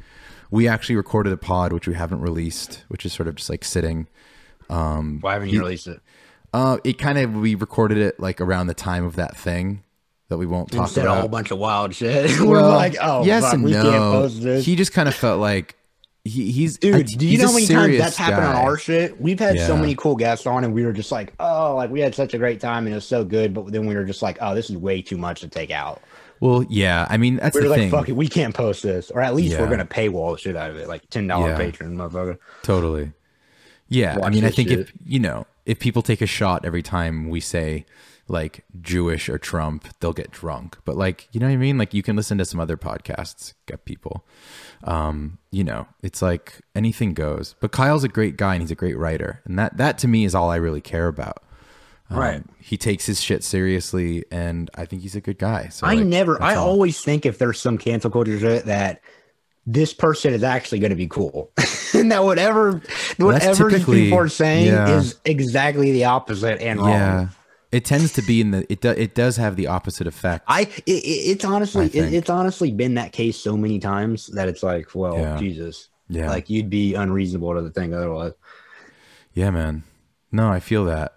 We 0.51 0.69
actually 0.69 0.97
recorded 0.97 1.33
a 1.33 1.37
pod 1.37 1.73
which 1.73 1.89
we 1.89 1.95
haven't 1.95 2.21
released, 2.21 2.85
which 2.89 3.05
is 3.05 3.13
sort 3.13 3.29
of 3.29 3.35
just 3.37 3.51
like 3.51 3.65
sitting. 3.65 4.07
Um, 4.71 5.19
Why 5.21 5.35
haven't 5.35 5.49
you 5.51 5.61
released 5.61 5.87
it? 5.89 6.01
Uh, 6.53 6.79
it 6.85 6.99
kind 6.99 7.19
of 7.19 7.35
we 7.35 7.55
recorded 7.55 7.99
it 7.99 8.19
like 8.21 8.41
around 8.41 8.69
the 8.69 8.75
time 8.75 9.05
of 9.05 9.17
that 9.17 9.37
thing 9.37 9.83
that 10.29 10.39
we 10.39 10.47
won't 10.47 10.71
talk 10.71 10.83
Instead 10.83 11.05
about. 11.05 11.19
a 11.19 11.21
whole 11.21 11.29
bunch 11.29 11.51
of 11.51 11.59
wild 11.59 11.95
shit. 11.95 12.31
We're 12.41 12.61
Well, 12.63 12.71
like, 12.71 12.97
oh, 13.01 13.25
yes 13.25 13.45
fuck, 13.45 13.55
and 13.55 13.65
we 13.65 13.73
no. 13.73 13.83
can't 13.83 13.95
post 14.03 14.43
this. 14.43 14.65
He 14.65 14.75
just 14.75 14.93
kind 14.93 15.09
of 15.09 15.15
felt 15.15 15.41
like 15.41 15.77
he, 16.27 16.51
he's 16.53 16.79
Dude, 16.79 17.07
do 17.07 17.27
you 17.27 17.39
know 17.39 17.47
how 17.49 17.53
many 17.55 17.67
times 17.67 17.99
that's 17.99 18.17
happened 18.17 18.47
on 18.47 18.57
our 18.57 18.77
shit? 18.79 19.21
We've 19.21 19.39
had 19.39 19.59
so 19.61 19.77
many 19.77 19.95
cool 19.95 20.17
guests 20.17 20.47
on, 20.47 20.65
and 20.65 20.75
we 20.75 20.85
were 20.85 20.93
just 20.93 21.13
like, 21.13 21.33
oh, 21.41 21.75
like 21.77 21.91
we 21.91 22.01
had 22.01 22.15
such 22.15 22.35
a 22.35 22.39
great 22.39 22.61
time 22.61 22.87
and 22.87 22.93
it 22.93 22.97
was 22.97 23.07
so 23.07 23.25
good, 23.25 23.55
but 23.55 23.73
then 23.73 23.87
we 23.87 23.95
were 23.95 24.05
just 24.05 24.23
like, 24.23 24.39
oh, 24.41 24.55
this 24.55 24.71
is 24.71 24.77
way 24.77 25.01
too 25.03 25.17
much 25.17 25.41
to 25.41 25.49
take 25.49 25.71
out. 25.71 26.03
Well, 26.41 26.65
yeah, 26.69 27.07
I 27.09 27.17
mean 27.17 27.37
that's 27.37 27.55
We 27.55 27.63
the 27.63 27.67
were 27.67 27.71
like, 27.71 27.81
thing. 27.81 27.91
fuck 27.91 28.09
it, 28.09 28.13
we 28.13 28.29
can't 28.29 28.55
post 28.55 28.83
this, 28.83 29.11
or 29.11 29.21
at 29.23 29.35
least 29.35 29.59
we're 29.59 29.71
gonna 29.71 29.87
paywall 29.87 30.33
the 30.35 30.39
shit 30.39 30.57
out 30.57 30.71
of 30.71 30.77
it, 30.77 30.87
like 30.89 31.09
ten 31.11 31.27
dollar 31.27 31.49
Yeah. 31.51 31.57
patron, 31.57 31.97
motherfucker. 31.97 32.39
Totally. 32.63 33.13
Yeah, 33.89 34.19
I 34.23 34.31
mean, 34.31 34.45
I 34.45 34.51
think 34.51 34.71
if 34.71 34.93
you 35.05 35.19
know, 35.19 35.47
if 35.65 35.79
people 35.79 36.03
take 36.03 36.21
a 36.21 36.27
shot 36.27 36.65
every 36.65 36.83
time 36.83 37.31
we 37.31 37.41
say 37.41 37.87
like 38.29 38.65
Jewish 38.81 39.29
or 39.29 39.39
Trump, 39.39 39.87
they'll 40.01 40.13
get 40.13 40.33
drunk. 40.33 40.77
But 40.85 40.97
like, 40.97 41.29
you 41.31 41.39
know 41.39 41.47
what 41.47 41.53
I 41.53 41.57
mean? 41.57 41.79
Like, 41.79 41.95
you 41.95 42.03
can 42.03 42.17
listen 42.17 42.37
to 42.39 42.45
some 42.45 42.59
other 42.59 42.77
podcasts, 42.77 43.55
get 43.67 43.85
people. 43.85 44.25
Um, 44.87 45.39
you 45.51 45.65
know, 45.65 45.87
it's 46.03 46.23
like 46.23 46.61
anything 46.75 47.13
goes. 47.15 47.55
But 47.61 47.73
Kyle's 47.73 48.05
a 48.05 48.09
great 48.09 48.37
guy 48.37 48.55
and 48.55 48.63
he's 48.63 48.71
a 48.71 48.77
great 48.77 48.97
writer, 48.97 49.43
and 49.45 49.59
that 49.59 49.77
that 49.77 49.99
to 49.99 50.09
me 50.09 50.25
is 50.25 50.35
all 50.35 50.51
I 50.51 50.57
really 50.57 50.81
care 50.81 51.09
about. 51.09 51.43
Um, 52.11 52.19
Right. 52.19 52.43
He 52.61 52.77
takes 52.77 53.07
his 53.07 53.21
shit 53.21 53.43
seriously, 53.43 54.25
and 54.31 54.71
I 54.75 54.85
think 54.87 55.03
he's 55.03 55.17
a 55.17 55.21
good 55.21 55.39
guy. 55.39 55.69
So 55.69 55.87
I 55.87 55.95
like, 55.95 56.07
never, 56.07 56.41
I 56.43 56.55
all. 56.55 56.69
always 56.69 57.01
think 57.01 57.27
if 57.27 57.39
there's 57.39 57.61
some 57.61 57.79
cancel 57.79 58.11
culture 58.11 58.61
that 58.61 59.01
this 59.67 59.93
person 59.93 60.33
is 60.33 60.45
actually 60.45 60.79
going 60.79 60.91
to 60.91 60.97
be 60.97 61.09
cool, 61.09 61.51
and 61.95 62.13
that 62.13 62.23
whatever 62.23 62.81
whatever 63.17 63.71
people 63.71 64.19
are 64.19 64.29
saying 64.29 64.67
yeah. 64.67 64.97
is 64.99 65.19
exactly 65.25 65.93
the 65.93 66.05
opposite 66.05 66.61
and 66.61 66.81
wrong. 66.81 66.91
yeah. 66.91 67.29
It 67.73 67.85
tends 67.85 68.13
to 68.15 68.23
be 68.23 68.41
in 68.41 68.53
the 68.53 68.67
it. 68.73 68.81
Do, 68.81 68.91
it 68.91 69.15
does 69.15 69.37
have 69.37 69.57
the 69.57 69.67
opposite 69.67 70.07
effect. 70.07 70.45
I 70.49 70.63
it, 70.63 70.83
it- 70.87 70.93
it's 71.33 71.45
honestly 71.45 71.85
I 71.87 71.89
it, 71.89 72.15
it's 72.15 72.31
honestly 72.31 72.71
been 72.73 72.95
that 72.95 73.13
case 73.13 73.37
so 73.37 73.57
many 73.57 73.79
times 73.79 74.29
that 74.29 74.49
it's 74.49 74.63
like, 74.63 74.95
well, 74.95 75.19
Yeah. 75.19 75.37
Jesus, 75.39 75.89
Yeah. 76.09 76.29
like 76.31 76.49
you'd 76.49 76.71
be 76.71 76.95
unreasonable 76.95 77.55
to 77.55 77.71
think 77.71 77.93
otherwise. 77.93 78.33
Yeah, 79.35 79.51
man. 79.51 79.83
No, 80.33 80.49
I 80.49 80.61
feel 80.61 80.85
that. 80.87 81.13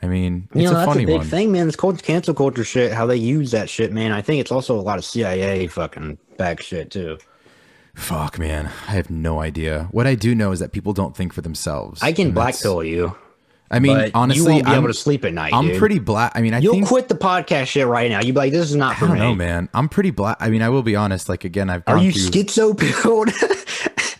I 0.00 0.06
mean, 0.06 0.48
it's 0.50 0.56
You 0.56 0.62
know, 0.64 0.70
a 0.70 0.74
that's 0.74 0.86
funny 0.92 1.04
a 1.04 1.06
big 1.06 1.16
one. 1.18 1.26
thing, 1.26 1.52
man. 1.52 1.66
This 1.66 1.76
cult- 1.76 2.02
cancel 2.02 2.34
culture 2.34 2.64
shit, 2.64 2.92
how 2.92 3.06
they 3.06 3.16
use 3.16 3.50
that 3.52 3.68
shit, 3.70 3.92
man. 3.92 4.10
I 4.12 4.20
think 4.22 4.40
it's 4.40 4.50
also 4.50 4.78
a 4.78 4.82
lot 4.82 4.98
of 4.98 5.04
CIA 5.04 5.66
fucking 5.68 6.18
back 6.38 6.60
shit 6.60 6.90
too. 6.90 7.18
Fuck, 7.94 8.38
man. 8.38 8.66
I 8.88 8.92
have 8.92 9.10
no 9.10 9.40
idea. 9.40 9.88
What 9.92 10.06
I 10.06 10.14
do 10.14 10.34
know 10.34 10.50
is 10.52 10.60
that 10.60 10.72
people 10.72 10.92
don't 10.92 11.16
think 11.16 11.32
for 11.32 11.40
themselves. 11.42 12.02
I 12.02 12.12
can 12.12 12.32
blackpill 12.32 12.88
you, 12.88 13.14
I 13.72 13.78
mean, 13.78 13.94
but 13.96 14.10
honestly, 14.14 14.42
you 14.42 14.48
won't 14.48 14.66
be 14.66 14.70
I'm, 14.70 14.78
able 14.78 14.88
to 14.88 14.94
sleep 14.94 15.24
at 15.24 15.32
night. 15.32 15.54
I'm 15.54 15.68
dude. 15.68 15.78
pretty 15.78 15.98
black. 15.98 16.32
I 16.34 16.42
mean, 16.42 16.52
I 16.52 16.58
You'll 16.58 16.74
think. 16.74 16.88
quit 16.88 17.08
the 17.08 17.14
podcast 17.14 17.68
shit 17.68 17.86
right 17.86 18.10
now. 18.10 18.20
You'd 18.20 18.34
be 18.34 18.38
like, 18.38 18.52
this 18.52 18.68
is 18.68 18.76
not 18.76 18.96
I 18.96 18.98
for 18.98 19.08
me. 19.08 19.18
No, 19.18 19.34
man. 19.34 19.70
I'm 19.72 19.88
pretty 19.88 20.10
black. 20.10 20.36
I 20.40 20.50
mean, 20.50 20.60
I 20.60 20.68
will 20.68 20.82
be 20.82 20.94
honest. 20.94 21.30
Like 21.30 21.44
again, 21.44 21.70
I've 21.70 21.82
Are 21.86 21.96
you 21.96 22.12
through 22.12 22.42
schizo 22.42 22.78
pilled? 22.78 23.30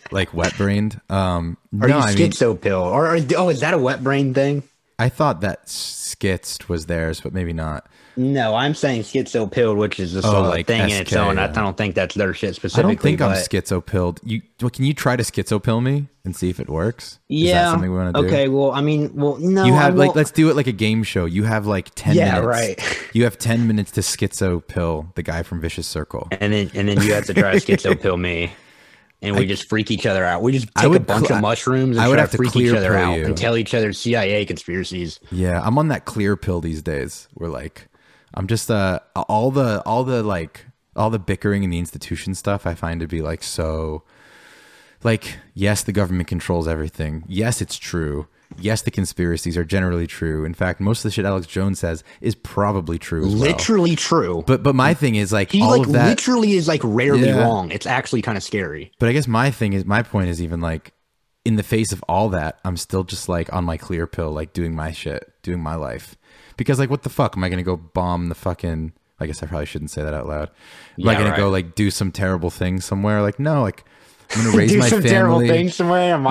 like 0.11 0.33
wet 0.33 0.57
brained. 0.57 0.99
Um, 1.07 1.57
Are 1.79 1.87
no, 1.87 1.97
you 1.97 2.03
I 2.03 2.15
schizo 2.15 2.59
pilled? 2.59 2.87
Or, 2.87 3.15
or 3.15 3.19
oh, 3.37 3.49
is 3.49 3.59
that 3.59 3.75
a 3.75 3.77
wet 3.77 4.03
brain 4.03 4.33
thing? 4.33 4.63
I 4.97 5.09
thought 5.09 5.41
that 5.41 5.67
skitz 5.67 6.67
was 6.67 6.87
theirs, 6.87 7.21
but 7.21 7.33
maybe 7.33 7.53
not. 7.53 7.87
No, 8.15 8.53
I'm 8.55 8.75
saying 8.75 9.01
schizo 9.03 9.49
pilled, 9.51 9.77
which 9.77 9.99
is 9.99 10.13
just 10.13 10.27
Oh, 10.27 10.45
a 10.45 10.47
like 10.47 10.67
thing 10.67 10.81
in 10.81 10.89
its 11.01 11.09
SK, 11.11 11.17
own. 11.17 11.39
I 11.39 11.47
don't 11.47 11.75
think 11.75 11.95
that's 11.95 12.13
their 12.15 12.33
shit 12.33 12.55
specifically. 12.55 12.91
I 12.91 12.93
don't 12.93 13.01
think 13.01 13.21
I'm 13.21 13.31
but- 13.31 13.49
schizo 13.49 13.83
pilled. 13.85 14.19
You, 14.23 14.41
well, 14.61 14.69
can 14.69 14.85
you 14.85 14.93
try 14.93 15.15
to 15.15 15.23
schizo 15.23 15.61
pill 15.61 15.81
me 15.81 16.07
and 16.23 16.35
see 16.35 16.49
if 16.49 16.59
it 16.59 16.69
works? 16.69 17.19
Is 17.29 17.41
that 17.43 17.47
Yeah. 17.47 17.71
something 17.71 17.91
we 17.91 17.97
want 17.97 18.15
to 18.15 18.21
do? 18.21 18.27
Okay. 18.27 18.47
Well, 18.49 18.71
I 18.71 18.81
mean, 18.81 19.11
well, 19.15 19.37
no. 19.37 19.65
You 19.65 19.73
have 19.73 19.95
like 19.95 20.15
let's 20.15 20.31
do 20.31 20.49
it 20.49 20.55
like 20.55 20.67
a 20.67 20.71
game 20.71 21.03
show. 21.03 21.25
You 21.25 21.43
have 21.45 21.65
like 21.65 21.89
ten 21.95 22.15
Yeah, 22.15 22.39
minutes. 22.39 22.47
right. 22.47 22.99
You 23.13 23.23
have 23.23 23.37
ten 23.37 23.67
minutes 23.67 23.91
to 23.91 24.01
schizo 24.01 24.65
pill 24.65 25.07
the 25.15 25.23
guy 25.23 25.41
from 25.43 25.59
Vicious 25.59 25.87
Circle. 25.87 26.27
and 26.31 26.53
then 26.53 26.69
and 26.75 26.87
then 26.87 27.01
you 27.01 27.13
have 27.13 27.25
to 27.25 27.33
try 27.33 27.57
to 27.57 27.59
schizo 27.59 27.99
pill 27.99 28.17
me, 28.17 28.53
and 29.23 29.35
we 29.35 29.43
I- 29.43 29.47
just 29.47 29.67
freak 29.67 29.89
each 29.89 30.05
other 30.05 30.23
out. 30.23 30.43
We 30.43 30.51
just 30.51 30.67
take 30.75 30.93
a 30.93 30.99
bunch 30.99 31.27
cl- 31.27 31.37
of 31.37 31.41
mushrooms 31.41 31.97
and 31.97 32.05
I 32.05 32.07
would 32.07 32.15
try 32.15 32.21
have 32.21 32.31
to 32.31 32.37
freak 32.37 32.51
clear 32.51 32.71
each 32.73 32.77
other 32.77 32.95
out 32.95 33.17
you. 33.17 33.25
and 33.25 33.35
tell 33.35 33.57
each 33.57 33.73
other 33.73 33.91
CIA 33.91 34.45
conspiracies. 34.45 35.19
Yeah, 35.31 35.61
I'm 35.63 35.77
on 35.79 35.87
that 35.87 36.05
clear 36.05 36.35
pill 36.37 36.61
these 36.61 36.81
days. 36.83 37.27
We're 37.35 37.49
like, 37.49 37.87
I'm 38.33 38.47
just 38.47 38.69
uh 38.71 38.99
all 39.15 39.51
the 39.51 39.81
all 39.85 40.03
the 40.03 40.23
like 40.23 40.65
all 40.95 41.09
the 41.09 41.19
bickering 41.19 41.63
in 41.63 41.69
the 41.69 41.79
institution 41.79 42.35
stuff. 42.35 42.65
I 42.65 42.73
find 42.75 42.99
to 43.01 43.07
be 43.07 43.21
like 43.21 43.43
so. 43.43 44.03
Like 45.03 45.37
yes, 45.53 45.83
the 45.83 45.91
government 45.91 46.27
controls 46.29 46.67
everything. 46.67 47.25
Yes, 47.27 47.61
it's 47.61 47.77
true. 47.77 48.27
Yes, 48.59 48.83
the 48.83 48.91
conspiracies 48.91 49.57
are 49.57 49.63
generally 49.65 50.05
true. 50.07 50.45
In 50.45 50.53
fact, 50.53 50.79
most 50.79 50.99
of 50.99 51.03
the 51.03 51.11
shit 51.11 51.25
Alex 51.25 51.47
Jones 51.47 51.79
says 51.79 52.03
is 52.21 52.35
probably 52.35 52.99
true. 52.99 53.25
As 53.25 53.33
well. 53.33 53.41
Literally 53.43 53.95
true. 53.95 54.43
But 54.47 54.63
but 54.63 54.75
my 54.75 54.93
thing 54.93 55.15
is 55.15 55.33
like 55.33 55.51
he 55.51 55.61
all 55.61 55.77
like 55.77 55.87
of 55.87 55.93
that. 55.93 56.07
literally 56.07 56.53
is 56.53 56.67
like 56.67 56.81
rarely 56.83 57.25
Yeah. 57.27 57.41
wrong. 57.41 57.71
It's 57.71 57.85
actually 57.87 58.21
kind 58.21 58.37
of 58.37 58.43
scary. 58.43 58.91
But 58.99 59.09
I 59.09 59.11
guess 59.13 59.27
my 59.27 59.51
thing 59.51 59.73
is 59.73 59.83
my 59.85 60.03
point 60.03 60.29
is 60.29 60.41
even 60.41 60.61
like 60.61 60.93
in 61.43 61.55
the 61.57 61.63
face 61.63 61.91
of 61.91 62.01
all 62.07 62.29
that, 62.29 62.59
I'm 62.63 62.77
still 62.77 63.03
just 63.03 63.27
like 63.27 63.51
on 63.51 63.65
my 63.65 63.75
clear 63.75 64.07
pill, 64.07 64.31
like 64.31 64.53
doing 64.53 64.73
my 64.75 64.91
shit, 64.93 65.33
doing 65.41 65.59
my 65.59 65.75
life. 65.75 66.15
Because 66.57 66.79
like 66.79 66.89
what 66.89 67.03
the 67.03 67.09
fuck? 67.09 67.35
Am 67.37 67.43
I 67.43 67.49
gonna 67.49 67.63
go 67.63 67.77
bomb 67.77 68.29
the 68.29 68.35
fucking 68.35 68.93
I 69.19 69.25
guess 69.27 69.41
I 69.43 69.45
probably 69.47 69.65
shouldn't 69.67 69.91
say 69.91 70.03
that 70.03 70.13
out 70.13 70.27
loud. 70.27 70.49
Am 70.99 71.07
I 71.07 71.15
gonna 71.15 71.35
go 71.37 71.49
like 71.49 71.75
do 71.75 71.89
some 71.91 72.11
terrible 72.11 72.49
thing 72.49 72.81
somewhere? 72.81 73.21
Like, 73.21 73.39
no, 73.39 73.61
like 73.61 73.83
I'm 74.35 74.43
gonna 74.45 74.57
raise 74.57 74.71
Do 74.71 74.79
my 74.79 74.89
some 74.89 75.01
family. 75.01 75.09
terrible 75.13 75.39
things 75.41 75.75
somewhere 75.75 76.15
in 76.15 76.23
Yeah. 76.23 76.25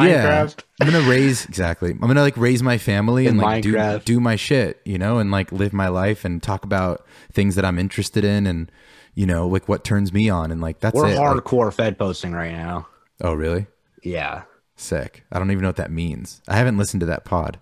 Minecraft. 0.46 0.64
I'm 0.80 0.90
gonna 0.90 1.08
raise 1.08 1.44
exactly. 1.46 1.90
I'm 1.92 1.98
gonna 2.00 2.20
like 2.22 2.36
raise 2.36 2.62
my 2.62 2.78
family 2.78 3.26
and 3.26 3.38
like 3.38 3.62
do 3.62 3.74
Minecraft. 3.74 4.04
do 4.04 4.20
my 4.20 4.36
shit, 4.36 4.80
you 4.84 4.98
know, 4.98 5.18
and 5.18 5.30
like 5.30 5.52
live 5.52 5.72
my 5.72 5.88
life 5.88 6.24
and 6.24 6.42
talk 6.42 6.64
about 6.64 7.06
things 7.32 7.54
that 7.54 7.64
I'm 7.64 7.78
interested 7.78 8.24
in 8.24 8.46
and 8.46 8.70
you 9.14 9.26
know, 9.26 9.46
like 9.46 9.68
what 9.68 9.84
turns 9.84 10.12
me 10.12 10.28
on 10.28 10.50
and 10.50 10.60
like 10.60 10.80
that's 10.80 10.94
We're 10.94 11.08
it. 11.08 11.16
Like, 11.18 11.36
hardcore 11.44 11.72
Fed 11.72 11.98
posting 11.98 12.32
right 12.32 12.52
now. 12.52 12.88
oh 13.22 13.34
really? 13.34 13.66
Yeah. 14.02 14.42
Sick. 14.74 15.24
I 15.30 15.38
don't 15.38 15.50
even 15.52 15.62
know 15.62 15.68
what 15.68 15.76
that 15.76 15.92
means. 15.92 16.42
I 16.48 16.56
haven't 16.56 16.76
listened 16.78 17.00
to 17.00 17.06
that 17.06 17.24
pod. 17.24 17.60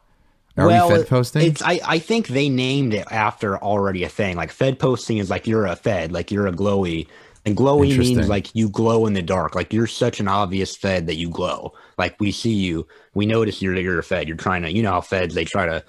Are 0.56 0.66
well, 0.66 0.88
we 0.88 0.96
Fed 0.96 1.08
posting? 1.08 1.42
It's 1.42 1.62
I, 1.62 1.80
I 1.86 1.98
think 1.98 2.28
they 2.28 2.48
named 2.48 2.94
it 2.94 3.06
after 3.10 3.56
already 3.58 4.04
a 4.04 4.08
thing. 4.08 4.36
Like 4.36 4.50
Fed 4.50 4.78
posting 4.78 5.18
is 5.18 5.30
like 5.30 5.46
you're 5.46 5.66
a 5.66 5.76
Fed, 5.76 6.12
like 6.12 6.30
you're 6.30 6.46
a 6.46 6.52
glowy. 6.52 7.06
And 7.46 7.56
glowy 7.56 7.96
means 7.96 8.28
like 8.28 8.54
you 8.54 8.68
glow 8.68 9.06
in 9.06 9.14
the 9.14 9.22
dark. 9.22 9.54
Like 9.54 9.72
you're 9.72 9.86
such 9.86 10.20
an 10.20 10.28
obvious 10.28 10.76
Fed 10.76 11.06
that 11.06 11.16
you 11.16 11.30
glow. 11.30 11.72
Like 11.96 12.20
we 12.20 12.32
see 12.32 12.52
you, 12.52 12.86
we 13.14 13.24
notice 13.24 13.62
you're 13.62 13.74
you're 13.76 13.98
a 13.98 14.02
Fed. 14.02 14.28
You're 14.28 14.36
trying 14.36 14.62
to, 14.62 14.70
you 14.70 14.82
know 14.82 14.92
how 14.92 15.00
Feds 15.00 15.34
they 15.34 15.46
try 15.46 15.64
to 15.64 15.82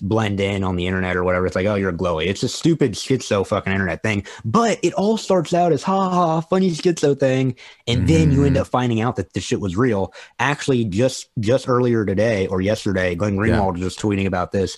blend 0.00 0.40
in 0.40 0.64
on 0.64 0.76
the 0.76 0.86
internet 0.86 1.16
or 1.16 1.24
whatever. 1.24 1.46
It's 1.46 1.56
like, 1.56 1.66
oh, 1.66 1.74
you're 1.74 1.90
a 1.90 1.96
glowy. 1.96 2.26
It's 2.26 2.42
a 2.42 2.48
stupid 2.48 2.92
schizo 2.92 3.46
fucking 3.46 3.72
internet 3.72 4.02
thing. 4.02 4.24
But 4.44 4.78
it 4.82 4.92
all 4.94 5.16
starts 5.16 5.54
out 5.54 5.72
as 5.72 5.82
ha 5.82 6.08
ha, 6.08 6.40
funny 6.40 6.70
schizo 6.70 7.18
thing, 7.18 7.56
and 7.86 8.08
then 8.08 8.32
you 8.32 8.44
end 8.44 8.56
up 8.56 8.66
finding 8.66 9.00
out 9.00 9.16
that 9.16 9.32
the 9.32 9.40
shit 9.40 9.60
was 9.60 9.76
real. 9.76 10.12
Actually, 10.38 10.84
just 10.84 11.28
just 11.40 11.68
earlier 11.68 12.04
today 12.04 12.46
or 12.46 12.60
yesterday, 12.60 13.14
Glenn 13.14 13.36
Greenwald 13.36 13.72
was 13.72 13.82
just 13.82 14.00
tweeting 14.00 14.26
about 14.26 14.52
this. 14.52 14.76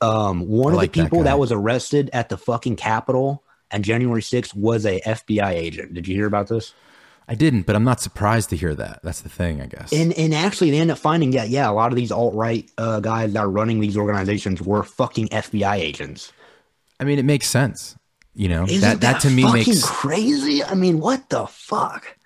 Um, 0.00 0.46
one 0.46 0.72
I 0.72 0.74
of 0.74 0.76
like 0.78 0.92
the 0.92 1.02
people 1.04 1.18
guy. 1.18 1.24
that, 1.24 1.38
was 1.38 1.52
arrested 1.52 2.10
at 2.12 2.28
the 2.28 2.36
fucking 2.36 2.76
Capitol 2.76 3.42
on 3.72 3.82
January 3.82 4.22
6th 4.22 4.54
was 4.54 4.84
a 4.84 5.00
FBI 5.00 5.50
agent. 5.50 5.94
Did 5.94 6.06
you 6.06 6.14
hear 6.14 6.26
about 6.26 6.48
this? 6.48 6.74
I 7.28 7.34
didn't, 7.34 7.62
but 7.62 7.74
I'm 7.74 7.82
not 7.84 8.00
surprised 8.00 8.50
to 8.50 8.56
hear 8.56 8.74
that. 8.76 9.00
That's 9.02 9.20
the 9.20 9.28
thing, 9.28 9.60
I 9.60 9.66
guess. 9.66 9.92
And 9.92 10.12
and 10.12 10.32
actually, 10.32 10.70
they 10.70 10.78
end 10.78 10.90
up 10.90 10.98
finding 10.98 11.32
that 11.32 11.48
yeah, 11.48 11.68
a 11.68 11.72
lot 11.72 11.90
of 11.92 11.96
these 11.96 12.12
alt 12.12 12.34
right 12.34 12.70
uh, 12.78 13.00
guys 13.00 13.32
that 13.32 13.40
are 13.40 13.50
running 13.50 13.80
these 13.80 13.96
organizations 13.96 14.62
were 14.62 14.82
fucking 14.84 15.28
FBI 15.28 15.76
agents. 15.76 16.32
I 17.00 17.04
mean, 17.04 17.18
it 17.18 17.24
makes 17.24 17.48
sense. 17.48 17.96
You 18.34 18.48
know, 18.48 18.64
Isn't 18.64 18.80
that, 18.82 19.00
that 19.00 19.20
to 19.22 19.30
me 19.30 19.50
makes 19.50 19.82
crazy. 19.84 20.62
I 20.62 20.74
mean, 20.74 21.00
what 21.00 21.28
the 21.30 21.46
fuck? 21.46 22.16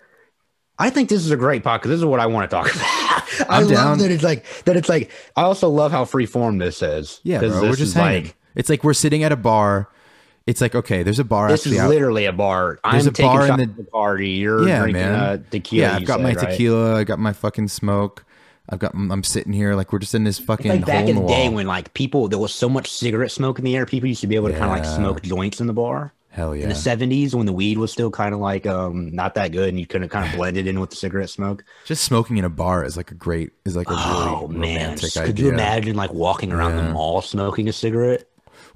I 0.79 0.91
think 0.91 1.09
this 1.09 1.25
is 1.25 1.31
a 1.31 1.37
great 1.37 1.63
podcast. 1.63 1.85
This 1.85 1.99
is 1.99 2.05
what 2.05 2.21
I 2.21 2.27
want 2.27 2.51
to 2.51 2.57
talk 2.57 2.67
about. 2.75 3.51
I 3.51 3.59
I'm 3.59 3.63
love 3.65 3.71
down. 3.71 3.99
that 3.99 4.11
it's 4.11 4.25
like 4.25 4.45
that. 4.65 4.77
It's 4.77 4.89
like 4.89 5.11
I 5.37 5.43
also 5.43 5.69
love 5.69 5.93
how 5.93 6.05
free 6.05 6.27
form 6.27 6.59
this 6.59 6.83
is. 6.83 7.21
yeah, 7.23 7.39
bro. 7.39 7.63
We're 7.63 7.77
just 7.77 7.97
like 7.97 8.37
it's 8.55 8.69
like 8.69 8.83
we're 8.85 8.95
sitting 8.95 9.23
at 9.23 9.33
a 9.33 9.37
bar. 9.37 9.89
It's 10.51 10.61
like 10.61 10.75
okay, 10.75 11.03
there's 11.03 11.19
a 11.21 11.25
bar 11.25 11.49
this 11.49 11.67
is 11.67 11.79
out. 11.79 11.89
literally 11.89 12.27
a 12.27 12.33
bar. 12.33 12.79
There's 12.91 13.07
I'm 13.07 13.15
a 13.15 13.17
bar 13.17 13.47
in 13.49 13.57
the- 13.61 13.67
the 13.83 13.85
party. 13.85 14.31
You're 14.31 14.67
yeah, 14.69 14.81
drinking 14.83 15.03
man. 15.03 15.15
uh, 15.15 15.39
tequila. 15.51 15.83
yeah, 15.89 15.97
I've 15.97 16.05
got 16.05 16.17
said, 16.17 16.23
my 16.23 16.33
right? 16.35 16.51
tequila. 16.51 16.97
I 16.97 17.05
got 17.05 17.19
my 17.19 17.33
fucking 17.33 17.69
smoke. 17.69 18.25
I've 18.69 18.79
got. 18.79 18.93
I'm 18.95 19.23
sitting 19.25 19.53
here 19.53 19.75
like 19.75 19.93
we're 19.93 19.99
just 20.01 20.15
in 20.15 20.25
this 20.25 20.39
fucking 20.39 20.71
Like 20.71 20.87
back 20.87 21.01
hole 21.07 21.09
in 21.09 21.17
the 21.17 21.27
day 21.27 21.49
when 21.49 21.67
like 21.67 21.95
people 21.95 22.29
there 22.29 22.39
was 22.39 22.53
so 22.55 22.69
much 22.69 22.91
cigarette 22.93 23.31
smoke 23.33 23.59
in 23.59 23.65
the 23.65 23.77
air, 23.77 23.87
people 23.87 24.09
used 24.09 24.21
to 24.21 24.27
be 24.27 24.37
able 24.37 24.49
to 24.49 24.53
kind 24.59 24.65
of 24.65 24.71
like 24.71 24.85
smoke 24.85 25.23
joints 25.23 25.61
in 25.61 25.67
the 25.67 25.73
bar. 25.73 26.13
Hell 26.33 26.55
yeah. 26.55 26.63
In 26.63 26.69
the 26.69 26.77
seventies, 26.77 27.35
when 27.35 27.47
the 27.47 27.53
weed 27.53 27.79
was 27.79 27.91
still 27.91 28.11
kind 28.13 28.33
of 28.33 28.39
like 28.41 28.65
um 28.67 29.11
not 29.13 29.35
that 29.35 29.51
good, 29.51 29.69
and 29.71 29.81
you 29.81 29.87
couldn't 29.87 30.11
kind 30.11 30.29
of 30.31 30.37
blend 30.37 30.57
it 30.57 30.69
in 30.69 30.79
with 30.79 30.91
the 30.91 30.97
cigarette 30.97 31.31
smoke. 31.31 31.65
Just 31.87 32.05
smoking 32.05 32.37
in 32.37 32.45
a 32.45 32.49
bar 32.49 32.85
is 32.85 32.97
like 32.97 33.11
a 33.11 33.15
great 33.15 33.51
is 33.65 33.75
like 33.75 33.89
a 33.91 33.95
Oh 33.97 34.47
really 34.47 34.59
man, 34.59 34.81
romantic 34.83 35.13
could 35.15 35.23
idea. 35.31 35.47
you 35.47 35.51
imagine 35.53 35.97
like 35.97 36.13
walking 36.13 36.53
around 36.53 36.77
the 36.77 36.93
mall 36.93 37.23
smoking 37.23 37.69
a 37.69 37.73
cigarette? 37.73 38.25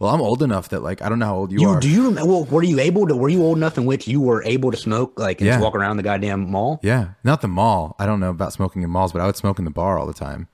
Well, 0.00 0.12
I'm 0.14 0.20
old 0.20 0.42
enough 0.42 0.68
that 0.70 0.82
like 0.82 1.02
I 1.02 1.08
don't 1.08 1.18
know 1.18 1.26
how 1.26 1.36
old 1.36 1.52
you, 1.52 1.60
You 1.60 1.68
are. 1.70 1.80
do 1.80 1.88
you 1.88 2.06
remember? 2.08 2.30
Well, 2.30 2.44
were 2.44 2.62
you 2.62 2.80
able 2.80 3.06
to? 3.06 3.14
Were 3.16 3.28
you 3.28 3.42
old 3.42 3.56
enough 3.56 3.78
in 3.78 3.84
which 3.86 4.06
you 4.08 4.20
were 4.20 4.42
able 4.44 4.70
to 4.70 4.76
smoke 4.76 5.18
like 5.18 5.40
and 5.40 5.46
Yeah. 5.46 5.54
just 5.54 5.62
walk 5.64 5.74
around 5.74 5.96
the 5.98 6.02
goddamn 6.02 6.50
mall? 6.50 6.80
yeah, 6.82 7.10
not 7.22 7.40
the 7.40 7.48
mall. 7.48 7.94
I 7.98 8.06
don't 8.06 8.20
know 8.20 8.30
about 8.30 8.52
smoking 8.52 8.82
in 8.82 8.90
malls, 8.90 9.12
but 9.12 9.20
I 9.22 9.26
would 9.26 9.36
smoke 9.36 9.58
in 9.58 9.64
the 9.64 9.70
bar 9.70 9.98
all 9.98 10.06
the 10.06 10.14
time. 10.14 10.48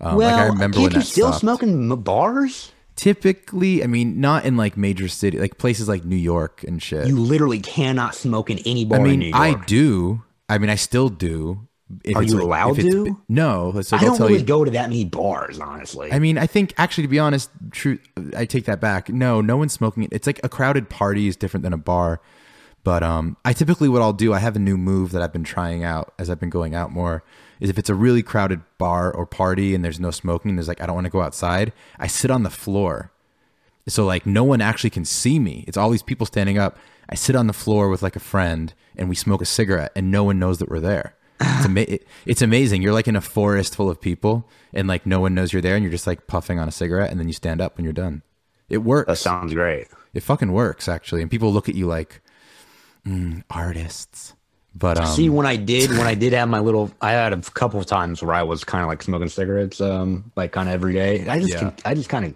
Um, 0.00 0.16
well, 0.16 0.28
like 0.30 0.40
I 0.40 0.46
remember 0.46 0.78
can't 0.78 0.92
when 0.92 1.00
you 1.00 1.06
still 1.06 1.28
stopped. 1.28 1.40
smoke 1.40 1.62
in 1.62 1.90
m- 1.92 2.00
bars? 2.00 2.72
Typically, 2.96 3.84
I 3.84 3.86
mean, 3.86 4.20
not 4.20 4.44
in 4.44 4.56
like 4.56 4.76
major 4.76 5.06
city, 5.08 5.38
like 5.38 5.56
places 5.58 5.88
like 5.88 6.04
New 6.04 6.16
York 6.16 6.64
and 6.66 6.82
shit. 6.82 7.06
You 7.06 7.16
literally 7.16 7.60
cannot 7.60 8.14
smoke 8.14 8.50
in 8.50 8.58
any 8.66 8.84
bar 8.84 8.98
I 8.98 9.02
in 9.02 9.08
mean, 9.08 9.18
New 9.20 9.26
York. 9.26 9.40
I 9.40 9.54
do. 9.66 10.22
I 10.48 10.58
mean, 10.58 10.68
I 10.68 10.74
still 10.74 11.08
do. 11.08 11.67
If 12.04 12.16
Are 12.16 12.22
you 12.22 12.34
like- 12.34 12.42
allowed 12.44 12.76
to? 12.76 13.18
No. 13.28 13.80
So 13.80 13.96
I 13.96 14.00
don't 14.00 14.16
tell 14.16 14.26
really 14.28 14.40
you. 14.40 14.44
go 14.46 14.64
to 14.64 14.70
that 14.72 14.90
many 14.90 15.04
bars, 15.06 15.58
honestly. 15.58 16.12
I 16.12 16.18
mean, 16.18 16.36
I 16.36 16.46
think 16.46 16.74
actually, 16.76 17.02
to 17.04 17.08
be 17.08 17.18
honest, 17.18 17.50
true. 17.70 17.98
I 18.36 18.44
take 18.44 18.66
that 18.66 18.80
back. 18.80 19.08
No, 19.08 19.40
no 19.40 19.56
one's 19.56 19.72
smoking 19.72 20.02
it. 20.02 20.10
It's 20.12 20.26
like 20.26 20.40
a 20.44 20.48
crowded 20.48 20.90
party 20.90 21.28
is 21.28 21.36
different 21.36 21.62
than 21.64 21.72
a 21.72 21.78
bar. 21.78 22.20
But 22.84 23.02
um, 23.02 23.36
I 23.44 23.52
typically 23.52 23.88
what 23.88 24.02
I'll 24.02 24.12
do, 24.12 24.32
I 24.32 24.38
have 24.38 24.54
a 24.56 24.58
new 24.58 24.76
move 24.78 25.12
that 25.12 25.20
I've 25.22 25.32
been 25.32 25.44
trying 25.44 25.82
out 25.82 26.12
as 26.18 26.30
I've 26.30 26.40
been 26.40 26.50
going 26.50 26.74
out 26.74 26.90
more. 26.92 27.22
Is 27.60 27.68
if 27.70 27.78
it's 27.78 27.90
a 27.90 27.94
really 27.94 28.22
crowded 28.22 28.60
bar 28.78 29.12
or 29.12 29.26
party 29.26 29.74
and 29.74 29.84
there's 29.84 29.98
no 29.98 30.10
smoking, 30.10 30.56
there's 30.56 30.68
like 30.68 30.80
I 30.80 30.86
don't 30.86 30.94
want 30.94 31.06
to 31.06 31.10
go 31.10 31.22
outside. 31.22 31.72
I 31.98 32.06
sit 32.06 32.30
on 32.30 32.44
the 32.44 32.50
floor, 32.50 33.10
so 33.88 34.04
like 34.06 34.26
no 34.26 34.44
one 34.44 34.60
actually 34.60 34.90
can 34.90 35.04
see 35.04 35.38
me. 35.38 35.64
It's 35.66 35.76
all 35.76 35.90
these 35.90 36.02
people 36.04 36.24
standing 36.26 36.56
up. 36.58 36.78
I 37.10 37.14
sit 37.14 37.34
on 37.34 37.46
the 37.46 37.52
floor 37.52 37.88
with 37.88 38.00
like 38.02 38.14
a 38.14 38.20
friend 38.20 38.72
and 38.96 39.08
we 39.08 39.14
smoke 39.16 39.42
a 39.42 39.46
cigarette, 39.46 39.90
and 39.96 40.10
no 40.10 40.22
one 40.22 40.38
knows 40.38 40.58
that 40.58 40.68
we're 40.68 40.78
there. 40.80 41.14
It's, 41.40 41.64
ama- 41.66 41.80
it- 41.80 42.06
it's 42.26 42.42
amazing. 42.42 42.82
You're 42.82 42.92
like 42.92 43.08
in 43.08 43.16
a 43.16 43.20
forest 43.20 43.76
full 43.76 43.88
of 43.90 44.00
people, 44.00 44.48
and 44.72 44.88
like 44.88 45.06
no 45.06 45.20
one 45.20 45.34
knows 45.34 45.52
you're 45.52 45.62
there, 45.62 45.74
and 45.76 45.82
you're 45.84 45.92
just 45.92 46.06
like 46.06 46.26
puffing 46.26 46.58
on 46.58 46.68
a 46.68 46.72
cigarette, 46.72 47.10
and 47.10 47.18
then 47.20 47.26
you 47.28 47.32
stand 47.34 47.60
up 47.60 47.76
when 47.76 47.84
you're 47.84 47.92
done. 47.92 48.22
It 48.68 48.78
works. 48.78 49.06
that 49.08 49.16
sounds 49.16 49.54
great. 49.54 49.86
it 50.14 50.22
fucking 50.22 50.52
works 50.52 50.88
actually, 50.88 51.22
and 51.22 51.30
people 51.30 51.52
look 51.52 51.68
at 51.68 51.74
you 51.74 51.86
like 51.86 52.20
mm, 53.06 53.42
artists. 53.50 54.34
But 54.74 54.98
um, 54.98 55.06
See, 55.06 55.28
when 55.28 55.46
I 55.46 55.56
did, 55.56 55.90
when 55.90 56.06
I 56.06 56.14
did 56.24 56.32
have 56.34 56.48
my 56.48 56.60
little, 56.60 56.90
I 57.00 57.12
had 57.12 57.32
a 57.32 57.40
couple 57.40 57.80
of 57.80 57.86
times 57.86 58.22
where 58.22 58.34
I 58.34 58.42
was 58.42 58.62
kind 58.64 58.82
of 58.82 58.88
like 58.88 59.02
smoking 59.02 59.28
cigarettes, 59.28 59.80
um, 59.80 60.30
like 60.36 60.52
kind 60.52 60.68
of 60.68 60.74
every 60.74 60.92
day. 60.92 61.26
I 61.28 61.38
just, 61.40 61.52
Yeah. 61.52 61.70
I 61.84 61.94
just 61.94 62.08
kind 62.08 62.24
of 62.26 62.34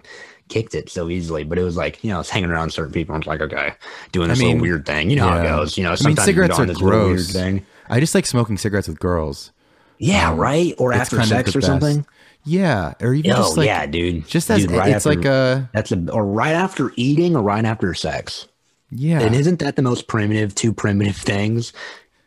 kicked 0.48 0.74
it 0.74 0.88
so 0.90 1.09
easily, 1.09 1.44
but 1.44 1.59
it 1.59 1.62
was 1.62 1.76
like, 1.76 2.03
you 2.03 2.11
know, 2.11 2.16
I 2.16 2.18
was 2.18 2.30
hanging 2.30 2.50
around 2.50 2.70
certain 2.72 2.92
people. 2.92 3.14
and 3.14 3.22
I 3.22 3.28
was 3.30 3.38
like, 3.40 3.53
okay, 3.53 3.74
doing 4.11 4.28
this 4.28 4.38
I 4.38 4.42
mean, 4.42 4.48
little 4.53 4.62
weird 4.62 4.86
thing. 4.86 5.11
You 5.11 5.16
know 5.16 5.28
how 5.28 5.38
it 5.38 5.44
yeah. 5.44 5.50
goes. 5.57 5.76
You 5.76 5.84
know, 5.84 5.90
I 5.90 5.92
mean, 5.92 5.96
sometimes 5.98 6.18
you 6.18 6.24
cigarettes 6.24 6.59
are 6.59 6.66
little 6.66 6.84
weird 6.84 7.16
gross. 7.16 7.32
thing. 7.32 7.66
I 7.93 8.01
just 8.01 8.14
like 8.14 8.26
smoking 8.26 8.59
cigarettes 8.59 8.88
with 8.88 8.99
girls. 8.99 9.53
Yeah, 9.99 10.30
um, 10.30 10.38
right. 10.38 10.74
Or 10.78 10.93
after 10.93 11.22
sex 11.22 11.55
or 11.55 11.61
best. 11.61 11.66
something. 11.66 12.07
Yeah, 12.45 12.95
or 13.01 13.14
even 13.14 13.30
Oh 13.32 13.36
just 13.36 13.57
like 13.57 13.66
yeah, 13.66 13.86
dude. 13.86 14.26
just 14.26 14.51
as 14.51 14.62
Dude, 14.62 14.72
right 14.72 14.88
it's 14.90 15.07
after- 15.07 15.16
like 15.16 15.24
a 15.26 15.70
that's 15.72 15.93
a 15.93 16.11
or 16.11 16.24
right 16.26 16.55
after 16.55 16.90
eating 16.97 17.36
or 17.36 17.43
right 17.43 17.64
after 17.64 17.95
sex. 17.95 18.49
yeah. 18.90 19.20
And 19.20 19.34
isn't 19.34 19.61
that 19.61 19.76
the 19.76 19.82
most 19.82 20.09
primitive, 20.09 20.53
two 20.55 20.72
primitive 20.72 21.16
things? 21.16 21.72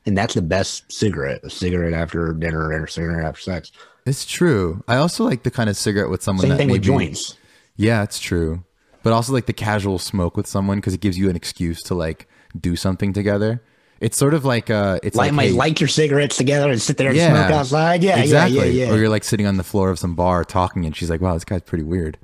And 0.06 0.18
that's 0.18 0.36
the 0.36 0.42
best 0.42 0.90
cigarette. 0.92 1.42
A 1.44 1.50
cigarette 1.50 1.94
after 1.94 2.32
dinner 2.32 2.72
and 2.72 2.88
a 2.88 2.90
cigarette 2.90 3.26
after 3.26 3.42
sex. 3.42 3.72
It's 4.06 4.24
true. 4.24 4.84
I 4.88 4.96
also 4.98 5.26
like 5.26 5.44
the 5.44 5.52
kind 5.52 5.70
of 5.70 5.76
cigarette 5.76 6.10
with 6.12 6.22
someone 6.24 6.44
Same 6.44 6.50
that 6.52 6.58
thing 6.58 6.70
with 6.70 6.84
joints. 6.84 7.36
Yeah, 7.76 8.04
it's 8.04 8.20
true. 8.20 8.64
But 9.04 9.12
also 9.14 9.34
like 9.34 9.48
the 9.48 9.54
casual 9.54 9.98
smoke 10.00 10.38
with 10.38 10.48
someone 10.48 10.78
because 10.78 10.94
it 10.94 11.02
gives 11.02 11.18
you 11.18 11.30
an 11.30 11.36
excuse 11.36 11.82
to 11.84 11.96
like 11.96 12.28
do 12.58 12.76
something 12.76 13.12
together. 13.14 13.62
It's 14.02 14.18
sort 14.18 14.34
of 14.34 14.44
like 14.46 14.70
uh, 14.70 15.00
it's 15.04 15.16
Light 15.16 15.28
like 15.28 15.34
my 15.34 15.44
hey, 15.46 15.52
light 15.52 15.80
your 15.80 15.88
cigarettes 15.88 16.36
together 16.38 16.70
and 16.70 16.82
sit 16.82 16.98
there 16.98 17.08
and 17.10 17.18
Yeah. 17.18 17.30
smoke 17.48 17.60
outside. 17.60 18.04
Yeah, 18.04 18.18
exactly. 18.20 18.70
yeah, 18.72 18.86
yeah, 18.88 18.92
Or 18.94 18.98
you're 18.98 19.10
like 19.10 19.24
sitting 19.24 19.48
on 19.48 19.58
the 19.58 19.64
floor 19.64 19.90
of 19.90 19.98
some 20.00 20.16
bar 20.16 20.44
talking, 20.44 20.86
and 20.86 20.96
she's 20.96 21.10
like, 21.10 21.22
"Wow, 21.22 21.34
this 21.34 21.46
guy's 21.46 21.62
pretty 21.62 21.84
weird," 21.86 22.18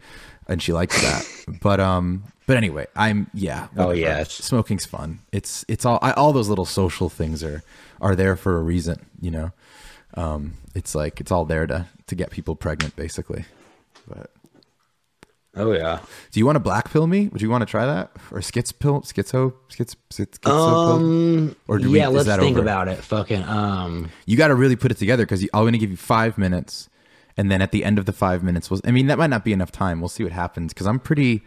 and 0.47 0.61
she 0.61 0.74
likes 0.74 0.99
that. 1.01 1.57
but 1.61 1.80
um, 1.80 2.24
but 2.45 2.57
anyway, 2.57 2.88
I'm 2.95 3.30
yeah. 3.34 3.67
Oh, 3.78 3.88
whatever. 3.88 3.95
yes. 3.95 4.34
smoking's 4.34 4.86
fun. 4.86 5.19
It's 5.32 5.63
it's 5.69 5.86
all 5.86 5.97
I, 6.01 6.11
all 6.11 6.34
those 6.34 6.49
little 6.49 6.65
social 6.65 7.09
things 7.09 7.41
are 7.43 7.63
are 8.01 8.15
there 8.15 8.36
for 8.36 8.57
a 8.57 8.61
reason. 8.61 9.05
You 9.22 9.32
know, 9.32 9.51
um, 10.15 10.55
it's 10.76 10.93
like 10.93 11.22
it's 11.22 11.32
all 11.32 11.45
there 11.45 11.65
to 11.67 11.88
to 12.07 12.15
get 12.15 12.32
people 12.32 12.55
pregnant, 12.55 12.95
basically. 12.97 13.45
But 14.07 14.30
Oh 15.56 15.74
yeah. 15.74 15.99
do 16.32 16.39
you 16.39 16.45
want 16.45 16.56
to 16.56 16.62
black 16.62 16.91
pill 16.91 17.08
me? 17.08 17.28
Would 17.28 17.41
you 17.41 17.49
want 17.49 17.62
to 17.62 17.66
try 17.66 17.86
that 17.86 18.12
or 18.32 18.41
skits 18.41 18.72
pill, 18.72 19.02
schizo, 19.02 19.54
skits, 19.68 19.95
schizo 20.10 20.41
pill? 20.41 20.54
Um. 20.54 21.56
Or 21.68 21.78
do 21.78 21.91
we- 21.91 21.97
yeah. 21.99 22.08
is 22.10 22.26
let's 22.26 22.41
think 22.41 22.56
over? 22.58 22.62
about 22.62 22.88
it. 22.88 22.99
Fucking. 22.99 23.43
Um. 23.43 24.10
you 24.26 24.38
got 24.38 24.47
to 24.47 24.56
really 24.56 24.76
put 24.78 24.91
it 24.91 24.97
together 24.97 25.24
because 25.26 25.41
I'm 25.54 25.64
going 25.64 25.74
to 25.74 25.78
give 25.80 25.91
you 25.91 25.97
five 25.97 26.38
minutes, 26.38 26.89
and 27.36 27.52
then 27.52 27.62
at 27.62 27.72
the 27.72 27.84
end 27.84 27.99
of 27.99 28.06
the 28.06 28.14
five 28.14 28.43
minutes, 28.43 28.70
we'll, 28.72 28.80
I 28.86 28.91
mean 28.91 29.08
that 29.08 29.18
might 29.18 29.30
not 29.30 29.43
be 29.43 29.52
enough 29.52 29.72
time. 29.74 29.99
We'll 29.99 30.08
see 30.10 30.24
what 30.24 30.32
happens 30.32 30.74
because 30.74 30.88
I'm 30.88 30.99
pretty. 30.99 31.43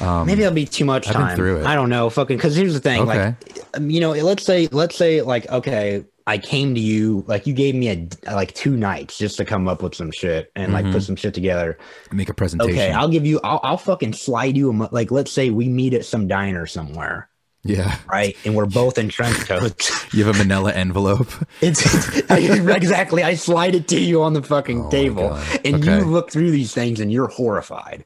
maybe 0.00 0.34
that'll 0.42 0.52
be 0.52 0.66
too 0.66 0.84
much 0.84 1.06
Um, 1.06 1.10
I've 1.10 1.20
been 1.20 1.26
time. 1.28 1.36
through 1.36 1.60
it. 1.60 1.66
I 1.66 1.74
don't 1.76 1.90
know. 1.90 2.10
Fucking. 2.10 2.36
Because 2.38 2.56
here's 2.56 2.74
the 2.74 2.80
thing. 2.80 3.02
Okay. 3.02 3.28
Like, 3.28 3.36
um, 3.74 3.88
you 3.88 4.00
know, 4.00 4.10
let's 4.12 4.42
say, 4.44 4.66
let's 4.72 4.96
say, 4.96 5.22
like, 5.22 5.48
okay, 5.50 6.04
I 6.28 6.38
came 6.38 6.74
to 6.74 6.80
you, 6.80 7.24
like, 7.26 7.46
you 7.46 7.54
gave 7.54 7.74
me 7.74 7.88
a 7.88 8.06
like 8.32 8.52
two 8.54 8.76
nights 8.76 9.16
just 9.18 9.36
to 9.38 9.44
come 9.44 9.66
up 9.66 9.82
with 9.82 9.94
some 9.94 10.10
shit 10.12 10.52
and 10.54 10.72
like 10.72 10.84
Mm-hmm. 10.84 10.92
put 10.92 11.02
some 11.02 11.16
shit 11.16 11.32
together. 11.34 11.78
Make 12.12 12.28
a 12.28 12.34
presentation. 12.34 12.74
Okay, 12.74 12.92
I'll 12.92 13.08
give 13.08 13.24
you. 13.26 13.40
I'll, 13.42 13.60
I'll 13.62 13.76
fucking 13.78 14.12
slide 14.12 14.56
you. 14.56 14.70
A, 14.70 14.72
mo- 14.72 14.88
like, 14.92 15.10
let's 15.10 15.32
say 15.32 15.50
we 15.50 15.68
meet 15.68 15.94
at 15.94 16.04
some 16.04 16.28
diner 16.28 16.66
somewhere. 16.66 17.28
yeah, 17.64 17.96
Right, 18.06 18.36
and 18.44 18.54
we're 18.54 18.66
both 18.66 18.98
in 18.98 19.08
trench 19.08 19.36
coats. 19.48 19.90
you 20.14 20.24
have 20.24 20.34
a 20.36 20.38
Manila 20.38 20.72
envelope. 20.72 21.28
It's, 21.60 21.82
it's 21.84 22.30
exactly. 22.30 23.22
I 23.24 23.34
slide 23.34 23.74
it 23.74 23.88
to 23.88 23.98
you 24.00 24.22
on 24.22 24.32
the 24.34 24.42
fucking 24.42 24.84
Oh 24.84 24.90
table, 24.90 25.34
and 25.64 25.76
Okay. 25.76 25.98
you 25.98 26.04
look 26.04 26.30
through 26.30 26.50
these 26.52 26.72
things, 26.72 27.00
and 27.00 27.10
you're 27.10 27.28
horrified. 27.28 28.04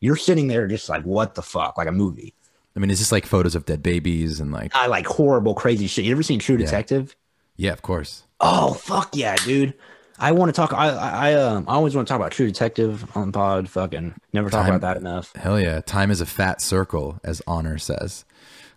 You're 0.00 0.16
sitting 0.16 0.48
there 0.48 0.66
just 0.66 0.88
like, 0.88 1.02
what 1.04 1.34
the 1.34 1.42
fuck, 1.42 1.76
like 1.78 1.88
a 1.88 1.92
movie. 1.92 2.34
I 2.76 2.80
mean, 2.80 2.90
is 2.90 2.98
this 3.00 3.10
like 3.12 3.26
photos 3.26 3.54
of 3.54 3.64
dead 3.66 3.82
babies 3.82 4.40
and 4.40 4.52
like? 4.52 4.74
I 4.74 4.86
like 4.86 5.06
horrible, 5.06 5.54
crazy 5.54 5.86
shit. 5.86 6.04
You 6.04 6.12
ever 6.12 6.22
seen 6.22 6.38
True 6.40 6.56
Detective? 6.56 7.14
Yeah, 7.58 7.72
of 7.72 7.82
course. 7.82 8.22
Oh 8.40 8.72
fuck 8.72 9.14
yeah, 9.14 9.36
dude. 9.36 9.74
I 10.18 10.32
want 10.32 10.48
to 10.48 10.52
talk. 10.52 10.72
I 10.72 10.88
I 10.88 11.30
I, 11.30 11.34
um, 11.34 11.64
I 11.68 11.74
always 11.74 11.94
want 11.94 12.08
to 12.08 12.12
talk 12.12 12.18
about 12.20 12.32
True 12.32 12.46
Detective 12.46 13.04
on 13.16 13.30
pod. 13.32 13.68
Fucking 13.68 14.14
never 14.32 14.48
talk 14.48 14.64
Time- 14.66 14.74
about 14.76 14.94
that 14.94 15.00
enough. 15.00 15.34
Hell 15.36 15.60
yeah, 15.60 15.80
time 15.80 16.10
is 16.10 16.20
a 16.20 16.26
fat 16.26 16.60
circle, 16.62 17.20
as 17.22 17.42
Honor 17.46 17.76
says. 17.78 18.24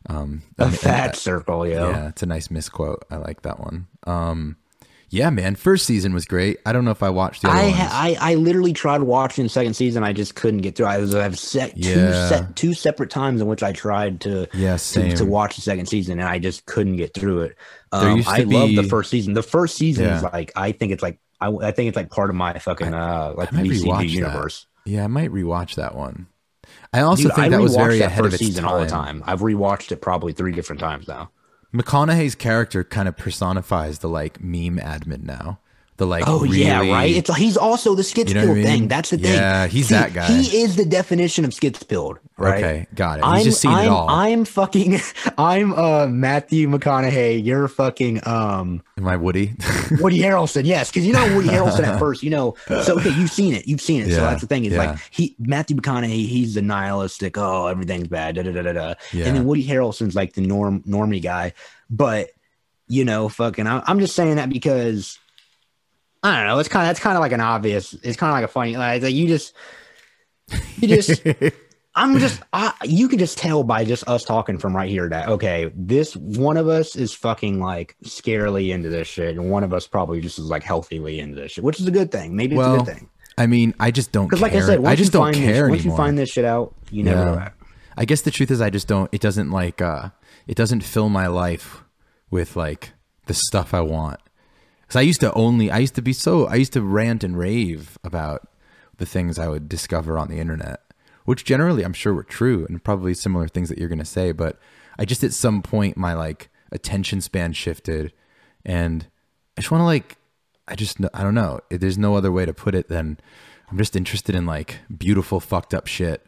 Um, 0.09 0.41
A 0.59 0.65
and- 0.65 0.75
fat 0.77 1.05
and- 1.09 1.15
circle, 1.15 1.65
yo. 1.67 1.89
Yeah, 1.91 2.09
it's 2.09 2.23
a 2.23 2.25
nice 2.25 2.49
misquote. 2.51 3.05
I 3.09 3.15
like 3.17 3.43
that 3.43 3.59
one. 3.59 3.87
Um, 4.07 4.57
yeah, 5.09 5.29
man, 5.29 5.55
first 5.55 5.85
season 5.85 6.13
was 6.13 6.25
great. 6.25 6.57
I 6.65 6.71
don't 6.73 6.85
know 6.85 6.91
if 6.91 7.03
I 7.03 7.09
watched 7.09 7.41
the 7.41 7.49
other 7.49 7.59
I, 7.59 7.63
ones. 7.65 7.79
I 7.81 8.17
I 8.19 8.35
literally 8.35 8.71
tried 8.73 9.01
watching 9.03 9.43
the 9.43 9.49
second 9.49 9.73
season. 9.73 10.03
I 10.03 10.13
just 10.13 10.35
couldn't 10.35 10.61
get 10.61 10.75
through. 10.75 10.85
I 10.87 10.97
was 10.99 11.13
I've 11.13 11.37
set 11.37 11.73
two 11.75 11.81
Yeah. 11.81 12.29
set 12.29 12.55
two 12.55 12.73
separate 12.73 13.09
times 13.09 13.41
in 13.41 13.47
which 13.47 13.61
I 13.61 13.73
tried 13.73 14.21
to 14.21 14.47
Yeah, 14.53 14.77
to, 14.77 15.15
to 15.17 15.25
watch 15.25 15.55
the 15.57 15.61
second 15.61 15.87
season, 15.87 16.19
and 16.19 16.27
I 16.29 16.39
just 16.39 16.65
couldn't 16.65 16.95
get 16.95 17.13
through 17.13 17.41
it. 17.41 17.57
Um, 17.91 18.23
I 18.27 18.39
love 18.43 18.73
the 18.75 18.83
first 18.83 19.09
season. 19.09 19.33
The 19.33 19.43
first 19.43 19.75
season 19.75 20.05
is 20.05 20.23
like 20.23 20.51
I 20.55 20.71
think 20.71 20.91
it's 20.93 21.03
like 21.03 21.19
I, 21.39 21.47
I 21.49 21.71
think 21.71 21.89
it's 21.89 21.95
like 21.95 22.09
part 22.09 22.29
of 22.29 22.35
my 22.35 22.57
fucking 22.57 22.93
uh 22.93 23.33
like 23.35 23.49
DCU 23.49 23.83
rewatch 23.83 23.97
that. 23.99 24.05
universe. 24.09 24.67
Yeah, 24.85 25.03
I 25.03 25.07
might 25.07 25.31
rewatch 25.31 25.75
that 25.75 25.95
one. 25.95 26.27
I 26.93 27.01
also 27.01 27.23
Dude, 27.23 27.33
think 27.33 27.45
I 27.47 27.49
that 27.49 27.61
was 27.61 27.75
very 27.75 27.99
that 27.99 28.05
ahead 28.05 28.25
of 28.25 28.33
its 28.33 28.43
season 28.43 28.63
time. 28.63 28.73
all 28.73 28.79
the 28.79 28.87
time. 28.87 29.23
I've 29.25 29.41
rewatched 29.41 29.91
it 29.91 29.97
probably 30.01 30.33
three 30.33 30.51
different 30.53 30.79
times 30.79 31.07
now. 31.07 31.31
McConaughey's 31.73 32.35
character 32.35 32.83
kind 32.83 33.07
of 33.07 33.17
personifies 33.17 33.99
the 33.99 34.09
like 34.09 34.41
meme 34.41 34.77
admin 34.77 35.23
now. 35.23 35.59
The 36.01 36.07
like, 36.07 36.23
Oh 36.25 36.43
yeah, 36.43 36.79
right. 36.79 37.15
It's 37.15 37.31
he's 37.37 37.55
also 37.55 37.93
the 37.93 38.03
skits 38.03 38.33
You 38.33 38.33
know 38.33 38.41
I 38.41 38.45
pilled 38.45 38.65
thing. 38.65 38.87
That's 38.87 39.11
the 39.11 39.19
thing. 39.19 39.35
Yeah, 39.35 39.67
he's 39.67 39.89
See, 39.89 39.93
that 39.93 40.15
guy. 40.15 40.25
He 40.25 40.63
is 40.63 40.75
the 40.75 40.83
definition 40.83 41.45
of 41.45 41.53
skits 41.53 41.83
pilled. 41.83 42.17
Right. 42.39 42.63
Okay, 42.63 42.87
got 42.95 43.19
it. 43.19 43.25
He's 43.25 43.33
I'm, 43.33 43.43
just 43.43 43.61
seen 43.61 43.71
I'm, 43.71 43.85
it 43.85 43.89
all. 43.89 44.09
I'm 44.09 44.45
fucking. 44.45 44.99
I'm 45.37 45.73
uh 45.73 46.07
Matthew 46.07 46.67
McConaughey. 46.67 47.45
You're 47.45 47.67
fucking 47.67 48.27
um 48.27 48.81
Am 48.97 49.07
I 49.07 49.15
Woody? 49.15 49.53
Woody 49.99 50.17
Harrelson. 50.17 50.65
Yes, 50.65 50.89
because 50.89 51.05
you 51.05 51.13
know 51.13 51.35
Woody 51.35 51.49
Harrelson 51.49 51.83
at 51.83 51.99
first. 51.99 52.23
You 52.23 52.31
know, 52.31 52.55
so 52.67 52.97
okay, 52.97 53.11
you've 53.11 53.29
seen 53.29 53.53
it. 53.53 53.67
You've 53.67 53.79
seen 53.79 54.01
it. 54.01 54.09
so 54.09 54.21
that's 54.21 54.41
the 54.41 54.47
thing. 54.47 54.65
Is 54.65 54.73
yeah. 54.73 54.93
like 54.93 54.99
he 55.11 55.35
Matthew 55.37 55.77
McConaughey. 55.77 56.27
He's 56.27 56.55
the 56.55 56.63
nihilistic. 56.63 57.37
Oh, 57.37 57.67
everything's 57.67 58.07
bad. 58.07 58.37
Da 58.37 58.41
da 58.41 58.51
da 58.51 58.63
da 58.63 58.73
da. 58.73 58.93
Yeah. 59.13 59.25
And 59.25 59.37
then 59.37 59.45
Woody 59.45 59.67
Harrelson's 59.67 60.15
like 60.15 60.33
the 60.33 60.41
norm 60.41 60.81
normie 60.81 61.21
guy. 61.21 61.53
But 61.91 62.31
you 62.87 63.05
know, 63.05 63.29
fucking. 63.29 63.67
I, 63.67 63.83
I'm 63.85 63.99
just 63.99 64.15
saying 64.15 64.37
that 64.37 64.49
because 64.49 65.19
I 66.23 66.37
don't 66.37 66.47
know. 66.47 66.59
It's 66.59 66.69
kind 66.69 66.85
of 66.85 66.89
that's 66.89 66.99
kind 66.99 67.17
of 67.17 67.21
like 67.21 67.31
an 67.31 67.41
obvious. 67.41 67.93
It's 68.03 68.17
kind 68.17 68.29
of 68.29 68.35
like 68.35 68.45
a 68.45 68.47
funny. 68.47 68.77
Like, 68.77 69.01
like 69.01 69.13
you 69.13 69.27
just 69.27 69.53
you 70.77 70.87
just. 70.87 71.23
I'm 71.93 72.19
just, 72.19 72.41
I, 72.53 72.71
you 72.85 73.09
can 73.09 73.19
just 73.19 73.37
tell 73.37 73.63
by 73.63 73.83
just 73.83 74.07
us 74.07 74.23
talking 74.23 74.57
from 74.57 74.73
right 74.73 74.89
here 74.89 75.09
that 75.09 75.27
okay, 75.27 75.69
this 75.75 76.15
one 76.15 76.55
of 76.55 76.69
us 76.69 76.95
is 76.95 77.13
fucking 77.13 77.59
like 77.59 77.97
scarily 78.05 78.69
into 78.73 78.87
this 78.87 79.09
shit, 79.09 79.35
and 79.35 79.51
one 79.51 79.65
of 79.65 79.73
us 79.73 79.87
probably 79.87 80.21
just 80.21 80.39
is 80.39 80.45
like 80.45 80.63
healthily 80.63 81.19
into 81.19 81.35
this 81.35 81.51
shit, 81.51 81.65
which 81.65 81.81
is 81.81 81.87
a 81.87 81.91
good 81.91 82.09
thing. 82.09 82.33
Maybe 82.33 82.55
it's 82.55 82.65
a 82.65 82.69
well, 82.69 82.77
good 82.77 82.95
thing 82.95 83.09
I 83.37 83.47
mean, 83.47 83.73
I 83.79 83.91
just 83.91 84.11
don't 84.11 84.27
because, 84.27 84.39
care. 84.39 84.49
like 84.49 84.63
I 84.63 84.65
said, 84.65 84.85
I 84.85 84.95
just 84.95 85.11
don't 85.11 85.33
care 85.33 85.63
this, 85.63 85.69
once 85.69 85.85
you 85.85 85.95
find 85.95 86.17
this 86.17 86.29
shit 86.29 86.45
out, 86.45 86.75
you 86.91 87.03
never 87.03 87.25
know 87.25 87.33
Yeah. 87.33 87.49
I 87.97 88.05
guess 88.05 88.21
the 88.21 88.31
truth 88.31 88.51
is 88.51 88.61
I 88.61 88.69
just 88.69 88.87
don't 88.87 89.09
it 89.11 89.21
doesn't 89.21 89.51
like 89.51 89.81
uh 89.81 90.09
it 90.47 90.55
doesn't 90.55 90.81
fill 90.81 91.09
my 91.09 91.27
life 91.27 91.83
with 92.29 92.55
like 92.55 92.93
the 93.25 93.33
stuff 93.33 93.73
I 93.73 93.81
want. 93.81 94.19
Cuz 94.91 94.97
I 94.97 95.01
used 95.01 95.21
to 95.21 95.33
only 95.33 95.71
I 95.71 95.77
used 95.77 95.95
to 95.95 96.01
be 96.01 96.11
so 96.11 96.47
I 96.47 96.55
used 96.55 96.73
to 96.73 96.81
rant 96.81 97.23
and 97.23 97.37
rave 97.37 97.97
about 98.03 98.49
the 98.97 99.05
things 99.05 99.39
I 99.39 99.47
would 99.47 99.69
discover 99.69 100.17
on 100.17 100.27
the 100.27 100.39
internet, 100.39 100.81
which 101.23 101.45
generally 101.45 101.83
I'm 101.83 101.93
sure 101.93 102.13
were 102.13 102.23
true 102.23 102.65
and 102.67 102.83
probably 102.83 103.13
similar 103.13 103.47
things 103.47 103.69
that 103.69 103.77
you're 103.77 103.87
going 103.87 103.99
to 103.99 104.05
say, 104.05 104.33
but 104.33 104.59
I 104.99 105.05
just 105.05 105.23
at 105.23 105.31
some 105.31 105.61
point 105.61 105.95
my 105.95 106.13
like 106.13 106.49
attention 106.73 107.21
span 107.21 107.53
shifted 107.53 108.11
and 108.65 109.07
I 109.57 109.61
just 109.61 109.71
want 109.71 109.79
to 109.81 109.85
like 109.85 110.17
I 110.67 110.75
just 110.75 110.97
I 111.13 111.23
don't 111.23 111.35
know. 111.35 111.61
There's 111.69 111.97
no 111.97 112.15
other 112.17 112.31
way 112.31 112.45
to 112.45 112.53
put 112.53 112.75
it 112.75 112.89
than 112.89 113.17
I'm 113.71 113.77
just 113.77 113.95
interested 113.95 114.35
in 114.35 114.45
like 114.45 114.79
beautiful 114.95 115.39
fucked 115.39 115.73
up 115.73 115.87
shit 115.87 116.27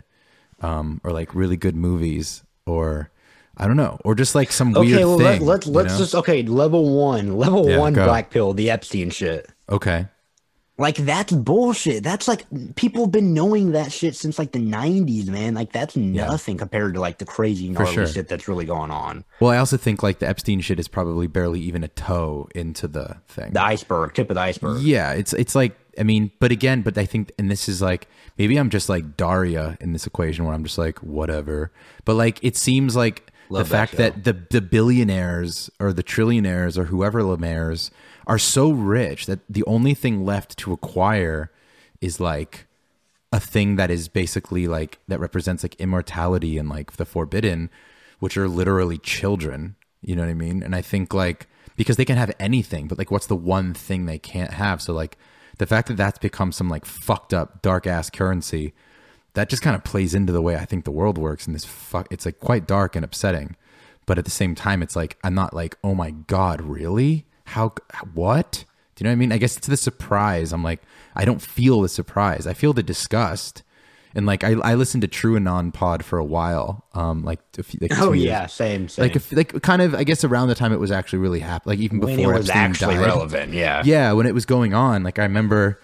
um, 0.63 1.01
or 1.03 1.11
like 1.11 1.35
really 1.35 1.57
good 1.57 1.75
movies, 1.75 2.43
or 2.65 3.11
I 3.57 3.67
don't 3.67 3.77
know, 3.77 3.99
or 4.03 4.15
just 4.15 4.33
like 4.35 4.51
some 4.51 4.73
weird 4.73 4.93
Okay, 4.93 5.05
well 5.05 5.17
thing. 5.19 5.41
let, 5.41 5.41
let's 5.41 5.67
let's 5.67 5.93
know? 5.93 5.97
just 5.99 6.15
okay. 6.15 6.41
Level 6.43 6.95
one, 6.97 7.37
level 7.37 7.69
Yeah, 7.69 7.77
one, 7.77 7.93
go. 7.93 8.05
black 8.05 8.29
pill, 8.31 8.53
the 8.53 8.69
Epstein 8.71 9.11
shit. 9.11 9.47
okay, 9.69 10.07
Like 10.79 10.95
that's 10.97 11.31
bullshit. 11.31 12.03
That's 12.03 12.27
like 12.27 12.45
people 12.75 13.03
have 13.05 13.11
been 13.11 13.31
knowing 13.35 13.73
that 13.73 13.91
shit 13.91 14.15
since 14.15 14.39
like 14.39 14.53
the 14.53 14.59
'90s, 14.59 15.27
man. 15.27 15.53
Like 15.53 15.71
that's 15.71 15.95
nothing 15.95 16.57
compared 16.57 16.95
to 16.95 16.99
like 16.99 17.19
the 17.19 17.25
crazy 17.25 17.69
gnarly 17.69 17.93
sure. 17.93 18.07
shit 18.07 18.27
that's 18.27 18.47
really 18.47 18.65
going 18.65 18.89
on. 18.89 19.23
Well, 19.39 19.51
I 19.51 19.57
also 19.57 19.77
think 19.77 20.01
like 20.01 20.17
the 20.17 20.27
Epstein 20.27 20.59
shit 20.61 20.79
is 20.79 20.87
probably 20.87 21.27
barely 21.27 21.59
even 21.61 21.83
a 21.83 21.89
toe 21.89 22.49
into 22.55 22.87
the 22.87 23.17
thing. 23.27 23.53
The 23.53 23.61
iceberg, 23.61 24.15
tip 24.15 24.31
of 24.31 24.35
the 24.35 24.41
iceberg. 24.41 24.81
Yeah, 24.81 25.11
it's 25.13 25.31
it's 25.33 25.53
like 25.53 25.77
I 25.99 26.01
mean, 26.01 26.31
but 26.39 26.51
again, 26.51 26.81
but 26.81 26.97
I 26.97 27.05
think, 27.05 27.31
and 27.37 27.51
this 27.51 27.69
is 27.69 27.83
like 27.83 28.07
maybe 28.39 28.57
I'm 28.57 28.71
just 28.71 28.89
like 28.89 29.15
Daria 29.15 29.77
in 29.79 29.93
this 29.93 30.07
equation 30.07 30.43
where 30.45 30.55
I'm 30.55 30.63
just 30.63 30.79
like 30.79 30.97
whatever. 31.03 31.71
But 32.03 32.15
like 32.15 32.43
it 32.43 32.57
seems 32.57 32.95
like 32.95 33.29
Love 33.49 33.67
the 33.67 33.71
that 33.71 33.77
fact 33.77 33.91
show. 33.91 33.97
that 33.97 34.23
the 34.23 34.33
the 34.49 34.61
billionaires 34.61 35.69
or 35.79 35.93
the 35.93 36.03
trillionaires 36.03 36.77
or 36.77 36.85
whoever 36.85 37.23
Lemaires 37.23 37.91
are 38.25 38.39
so 38.39 38.71
rich 38.71 39.25
that 39.25 39.39
the 39.49 39.63
only 39.65 39.93
thing 39.93 40.25
left 40.25 40.57
to 40.57 40.73
acquire 40.73 41.51
is 42.01 42.19
like 42.19 42.67
a 43.31 43.39
thing 43.39 43.75
that 43.77 43.89
is 43.89 44.07
basically 44.07 44.67
like 44.67 44.99
that 45.07 45.19
represents 45.19 45.63
like 45.63 45.75
immortality 45.75 46.57
and 46.57 46.69
like 46.69 46.93
the 46.93 47.05
forbidden, 47.05 47.69
which 48.19 48.37
are 48.37 48.47
literally 48.47 48.97
children. 48.97 49.75
You 50.01 50.15
know 50.15 50.21
what 50.23 50.29
I 50.29 50.35
mean? 50.35 50.61
And 50.61 50.75
I 50.75 50.81
think 50.81 51.13
like 51.13 51.47
because 51.75 51.97
they 51.97 52.05
can 52.05 52.17
have 52.17 52.31
anything, 52.39 52.87
but 52.87 52.97
like 52.97 53.11
what's 53.11 53.27
the 53.27 53.35
one 53.35 53.73
thing 53.73 54.05
they 54.05 54.19
can't 54.19 54.53
have? 54.53 54.81
So 54.81 54.93
like 54.93 55.17
the 55.57 55.65
fact 55.65 55.87
that 55.87 55.97
that's 55.97 56.19
become 56.19 56.51
some 56.51 56.69
like 56.69 56.85
fucked 56.85 57.33
up 57.33 57.61
dark 57.61 57.87
ass 57.87 58.09
currency, 58.09 58.73
that 59.33 59.49
just 59.49 59.61
kind 59.63 59.75
of 59.75 59.83
plays 59.83 60.13
into 60.13 60.31
the 60.31 60.41
way 60.41 60.55
I 60.55 60.65
think 60.65 60.85
the 60.85 60.91
world 60.91 61.17
works. 61.17 61.45
And 61.45 61.55
this 61.55 61.65
fuck, 61.65 62.07
it's 62.11 62.25
like 62.25 62.39
quite 62.39 62.67
dark 62.67 62.95
and 62.95 63.03
upsetting, 63.03 63.55
but 64.05 64.17
at 64.17 64.25
the 64.25 64.31
same 64.31 64.55
time, 64.55 64.81
it's 64.83 64.95
like 64.95 65.17
I'm 65.23 65.33
not 65.33 65.53
like 65.53 65.77
oh 65.83 65.95
my 65.95 66.11
god, 66.11 66.61
really? 66.61 67.25
How? 67.45 67.73
What? 68.13 68.65
Do 68.95 69.03
you 69.03 69.05
know 69.05 69.09
what 69.09 69.13
I 69.13 69.17
mean? 69.17 69.31
I 69.31 69.37
guess 69.37 69.57
it's 69.57 69.67
the 69.67 69.77
surprise. 69.77 70.53
I'm 70.53 70.63
like, 70.63 70.81
I 71.15 71.25
don't 71.25 71.41
feel 71.41 71.81
the 71.81 71.89
surprise. 71.89 72.45
I 72.45 72.53
feel 72.53 72.73
the 72.73 72.83
disgust. 72.83 73.63
And 74.15 74.27
like, 74.27 74.43
I, 74.43 74.51
I 74.51 74.75
listened 74.75 75.01
to 75.01 75.07
True 75.07 75.35
Anon 75.35 75.71
pod 75.71 76.05
for 76.05 76.19
a 76.19 76.23
while. 76.23 76.85
Um, 76.93 77.23
like, 77.23 77.39
a 77.57 77.63
few, 77.63 77.79
like 77.81 77.99
Oh 77.99 78.11
years. 78.11 78.25
yeah, 78.27 78.45
same, 78.45 78.87
same. 78.87 79.03
Like, 79.03 79.15
if, 79.15 79.31
like 79.31 79.59
kind 79.63 79.81
of, 79.81 79.95
I 79.95 80.03
guess 80.03 80.23
around 80.23 80.49
the 80.49 80.55
time 80.55 80.71
it 80.71 80.79
was 80.79 80.91
actually 80.91 81.17
really 81.19 81.39
happening. 81.39 81.79
Like 81.79 81.83
even 81.83 81.99
when 81.99 82.17
before 82.17 82.35
it 82.35 82.37
was 82.37 82.49
Epstein 82.49 82.69
actually 82.69 82.95
died. 82.95 83.05
relevant, 83.07 83.53
yeah. 83.53 83.81
Yeah, 83.83 84.11
when 84.11 84.27
it 84.27 84.35
was 84.35 84.45
going 84.45 84.75
on, 84.75 85.01
like 85.01 85.17
I 85.17 85.23
remember. 85.23 85.81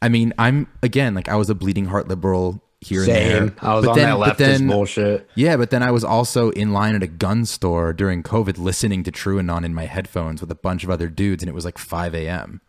I 0.00 0.08
mean, 0.08 0.32
I'm 0.38 0.68
again 0.84 1.14
like 1.14 1.28
I 1.28 1.34
was 1.34 1.50
a 1.50 1.54
bleeding 1.56 1.86
heart 1.86 2.06
liberal 2.06 2.62
here 2.82 3.00
and 3.00 3.06
Same. 3.06 3.46
there. 3.46 3.54
I 3.62 3.74
was 3.74 3.84
but 3.84 3.90
on 3.92 3.96
then, 3.98 4.08
that 4.20 4.28
leftist 4.28 4.36
then- 4.58 4.66
bullshit. 4.68 5.30
yeah, 5.34 5.56
but 5.56 5.70
then 5.70 5.82
I 5.82 5.90
was 5.90 6.04
also 6.04 6.50
in 6.50 6.72
line 6.72 6.94
at 6.94 7.02
a 7.02 7.06
gun 7.06 7.44
store 7.44 7.92
during 7.92 8.22
COVID 8.22 8.58
listening 8.58 9.02
to 9.04 9.10
True 9.10 9.38
and 9.38 9.50
Anon 9.50 9.64
in 9.64 9.74
my 9.74 9.86
headphones 9.86 10.40
with 10.40 10.50
a 10.50 10.54
bunch 10.56 10.82
of 10.84 10.90
other 10.90 11.08
dudes, 11.08 11.42
and 11.42 11.48
it 11.48 11.54
was 11.54 11.64
like 11.64 11.78
5 11.78 12.14
a.m. 12.14 12.60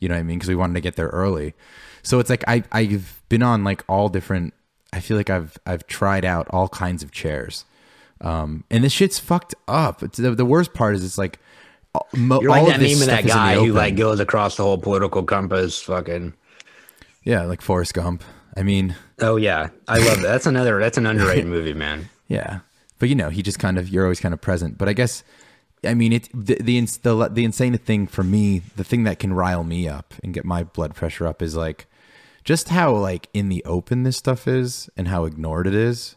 You 0.00 0.08
know 0.08 0.14
what 0.14 0.20
I 0.20 0.24
mean? 0.24 0.38
Because 0.38 0.48
we 0.48 0.56
wanted 0.56 0.74
to 0.74 0.80
get 0.80 0.96
there 0.96 1.08
early. 1.08 1.54
So 2.02 2.18
it's 2.18 2.28
like 2.28 2.42
I, 2.48 2.64
I've 2.72 3.22
been 3.28 3.42
on 3.44 3.62
like 3.62 3.84
all 3.88 4.08
different, 4.08 4.52
I 4.92 4.98
feel 5.00 5.16
like 5.16 5.30
I've, 5.30 5.56
I've 5.64 5.86
tried 5.86 6.24
out 6.24 6.48
all 6.50 6.68
kinds 6.68 7.04
of 7.04 7.12
chairs. 7.12 7.64
Um, 8.20 8.64
and 8.70 8.82
this 8.82 8.92
shit's 8.92 9.18
fucked 9.20 9.54
up. 9.68 10.02
It's, 10.02 10.18
the, 10.18 10.32
the 10.34 10.44
worst 10.44 10.74
part 10.74 10.96
is 10.96 11.04
it's 11.04 11.18
like, 11.18 11.38
all- 11.94 12.08
mo- 12.16 12.40
You're 12.40 12.50
like 12.50 12.66
that 12.66 12.80
meme 12.80 12.92
of 12.92 13.06
that 13.06 13.20
is 13.20 13.20
in 13.20 13.26
the 13.26 13.28
guy 13.32 13.54
who 13.54 13.72
like 13.72 13.94
goes 13.96 14.18
across 14.18 14.56
the 14.56 14.64
whole 14.64 14.78
political 14.78 15.22
compass. 15.22 15.80
Fucking. 15.82 16.34
yeah, 17.22 17.44
like 17.44 17.60
Forrest 17.60 17.94
Gump. 17.94 18.24
I 18.56 18.62
mean, 18.64 18.96
Oh 19.22 19.36
yeah, 19.36 19.70
I 19.86 19.98
love 19.98 20.20
that. 20.20 20.28
That's 20.28 20.46
another. 20.46 20.78
That's 20.80 20.98
an 20.98 21.06
underrated 21.06 21.46
movie, 21.56 21.74
man. 21.74 22.08
Yeah, 22.28 22.60
but 22.98 23.08
you 23.08 23.14
know, 23.14 23.30
he 23.30 23.42
just 23.42 23.58
kind 23.58 23.78
of 23.78 23.88
you're 23.88 24.04
always 24.04 24.20
kind 24.20 24.34
of 24.34 24.40
present. 24.40 24.76
But 24.76 24.88
I 24.88 24.92
guess, 24.92 25.22
I 25.84 25.94
mean, 25.94 26.12
it 26.12 26.28
the 26.34 26.56
the 26.56 26.80
the, 27.02 27.28
the 27.32 27.44
insane 27.44 27.78
thing 27.78 28.06
for 28.06 28.24
me, 28.24 28.62
the 28.76 28.84
thing 28.84 29.04
that 29.04 29.18
can 29.18 29.32
rile 29.32 29.64
me 29.64 29.88
up 29.88 30.14
and 30.22 30.34
get 30.34 30.44
my 30.44 30.64
blood 30.64 30.94
pressure 30.94 31.26
up 31.26 31.40
is 31.40 31.56
like 31.56 31.86
just 32.44 32.70
how 32.70 32.94
like 32.94 33.28
in 33.32 33.48
the 33.48 33.64
open 33.64 34.02
this 34.02 34.16
stuff 34.16 34.48
is 34.48 34.90
and 34.96 35.08
how 35.08 35.24
ignored 35.24 35.66
it 35.66 35.74
is, 35.74 36.16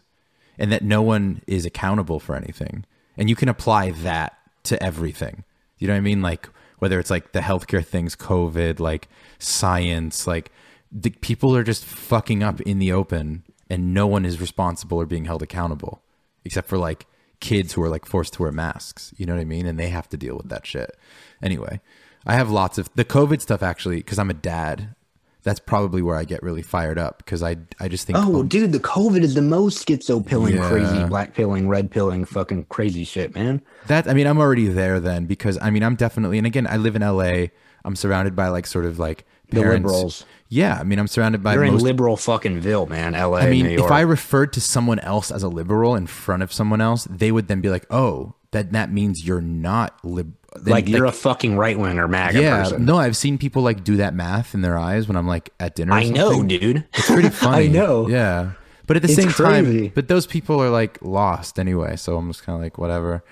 and 0.58 0.72
that 0.72 0.84
no 0.84 1.02
one 1.02 1.44
is 1.46 1.66
accountable 1.66 2.20
for 2.20 2.36
anything. 2.36 2.86
And 3.18 3.30
you 3.30 3.36
can 3.36 3.50
apply 3.50 3.92
that 3.92 4.38
to 4.64 4.82
everything. 4.84 5.44
You 5.78 5.88
know 5.88 5.94
what 5.94 6.00
I 6.00 6.02
mean? 6.02 6.22
Like 6.24 6.50
whether 6.80 7.00
it's 7.00 7.12
like 7.12 7.32
the 7.32 7.40
healthcare 7.40 7.86
things, 7.86 8.16
COVID, 8.16 8.80
like 8.80 9.08
science, 9.40 10.28
like 10.28 10.52
the 10.98 11.10
people 11.10 11.56
are 11.56 11.64
just 11.64 11.84
fucking 11.84 12.42
up 12.42 12.62
in 12.62 12.80
the 12.80 12.92
open 12.94 13.44
and 13.70 13.94
no 13.94 14.08
one 14.08 14.24
is 14.26 14.40
responsible 14.40 14.98
or 14.98 15.06
being 15.06 15.26
held 15.26 15.42
accountable 15.44 16.02
except 16.46 16.70
for 16.70 16.78
like 16.78 17.06
kids 17.42 17.74
who 17.74 17.82
are 17.84 17.90
like 17.90 18.06
forced 18.06 18.34
to 18.34 18.42
wear 18.42 18.52
masks. 18.52 19.14
You 19.18 19.26
know 19.26 19.34
what 19.36 19.42
I 19.42 19.46
mean? 19.46 19.66
And 19.66 19.78
they 19.78 19.90
have 19.90 20.08
to 20.10 20.18
deal 20.18 20.38
with 20.38 20.48
that 20.50 20.66
shit. 20.66 20.96
Anyway, 21.44 21.82
I 22.26 22.36
have 22.36 22.50
lots 22.50 22.78
of 22.78 22.90
the 22.96 23.04
COVID 23.04 23.42
stuff 23.42 23.62
actually 23.62 23.98
because 23.98 24.18
I'm 24.20 24.30
a 24.30 24.34
dad. 24.36 24.96
That's 25.44 25.60
probably 25.60 26.02
where 26.02 26.16
I 26.16 26.24
get 26.24 26.42
really 26.42 26.62
fired 26.64 26.98
up 26.98 27.18
because 27.20 27.44
I 27.44 27.58
I 27.80 27.88
just 27.90 28.08
think 28.08 28.18
Oh, 28.20 28.42
dude, 28.44 28.72
the 28.72 28.80
COVID 28.80 29.22
is 29.22 29.36
the 29.36 29.42
most 29.44 29.86
schizo 29.86 30.26
pilling, 30.26 30.56
Yeah. 30.56 30.70
crazy 30.70 31.04
black 31.06 31.34
pilling, 31.36 31.68
red 31.68 31.92
pilling, 31.92 32.24
fucking 32.26 32.66
crazy 32.70 33.04
shit, 33.04 33.36
man. 33.36 33.62
That 33.88 34.08
I 34.08 34.14
mean, 34.14 34.28
I'm 34.28 34.38
already 34.40 34.68
there 34.68 35.00
then 35.02 35.26
because 35.26 35.60
I 35.62 35.70
mean, 35.72 35.84
I'm 35.84 35.96
definitely 35.96 36.38
and 36.38 36.48
again, 36.48 36.66
I 36.68 36.78
live 36.78 36.96
in 36.96 37.02
LA. 37.04 37.48
I'm 37.84 37.96
surrounded 37.96 38.36
by 38.36 38.48
like 38.48 38.66
sort 38.66 38.86
of 38.86 38.98
like 38.98 39.26
The 39.50 39.62
parents. 39.62 39.84
liberals. 39.86 40.26
Yeah, 40.48 40.78
I 40.80 40.84
mean, 40.84 41.00
I'm 41.00 41.08
surrounded 41.08 41.42
by 41.42 41.54
You're 41.56 41.64
in 41.66 41.78
liberal 41.80 42.18
fucking 42.18 42.60
Ville, 42.60 42.86
man. 42.86 43.16
L.A. 43.16 43.42
I 43.42 43.50
mean, 43.50 43.66
New 43.66 43.72
York. 43.74 43.86
if 43.86 43.92
I 43.92 44.02
referred 44.02 44.54
to 44.54 44.62
someone 44.62 45.00
else 45.00 45.32
as 45.32 45.42
a 45.44 45.50
liberal 45.50 45.96
in 45.96 46.06
front 46.08 46.44
of 46.44 46.54
someone 46.54 46.82
else, 46.82 47.06
they 47.06 47.32
would 47.32 47.48
then 47.48 47.62
be 47.62 47.70
like, 47.70 47.86
"Oh, 47.90 48.36
that 48.52 48.72
that 48.74 48.92
means 48.92 49.26
you're 49.26 49.42
not 49.42 50.04
lib." 50.06 50.34
then, 50.56 50.72
like 50.72 50.88
you're 50.88 51.06
a 51.06 51.12
fucking 51.12 51.58
right 51.58 51.78
winger 51.78 52.08
MAGA 52.08 52.42
yeah. 52.42 52.64
person. 52.64 52.86
No, 52.86 52.98
I've 52.98 53.18
seen 53.18 53.38
people 53.38 53.62
like 53.62 53.84
do 53.84 53.98
that 53.98 54.14
math 54.14 54.54
in 54.54 54.62
their 54.62 54.78
eyes 54.78 55.08
when 55.08 55.18
I'm 55.18 55.28
like 55.28 55.52
at 55.60 55.76
dinner. 55.76 55.92
or 55.92 55.96
I 55.96 56.10
know, 56.10 56.44
dude. 56.44 56.86
It's 56.94 57.08
pretty 57.08 57.30
funny. 57.32 57.66
I 57.66 57.68
know. 57.68 58.08
Yeah. 58.08 58.52
But 58.88 58.98
at 58.98 59.02
the 59.04 59.08
It's 59.10 59.16
same 59.16 59.32
crazy. 59.32 59.88
time, 59.88 59.92
but 59.96 60.08
those 60.08 60.28
people 60.28 60.62
are 60.62 60.70
like 60.70 61.00
lost 61.02 61.60
anyway. 61.60 61.96
So 61.96 62.18
I'm 62.18 62.30
just 62.30 62.44
kind 62.44 62.56
of 62.56 62.62
like, 62.62 62.78
whatever. 62.78 63.24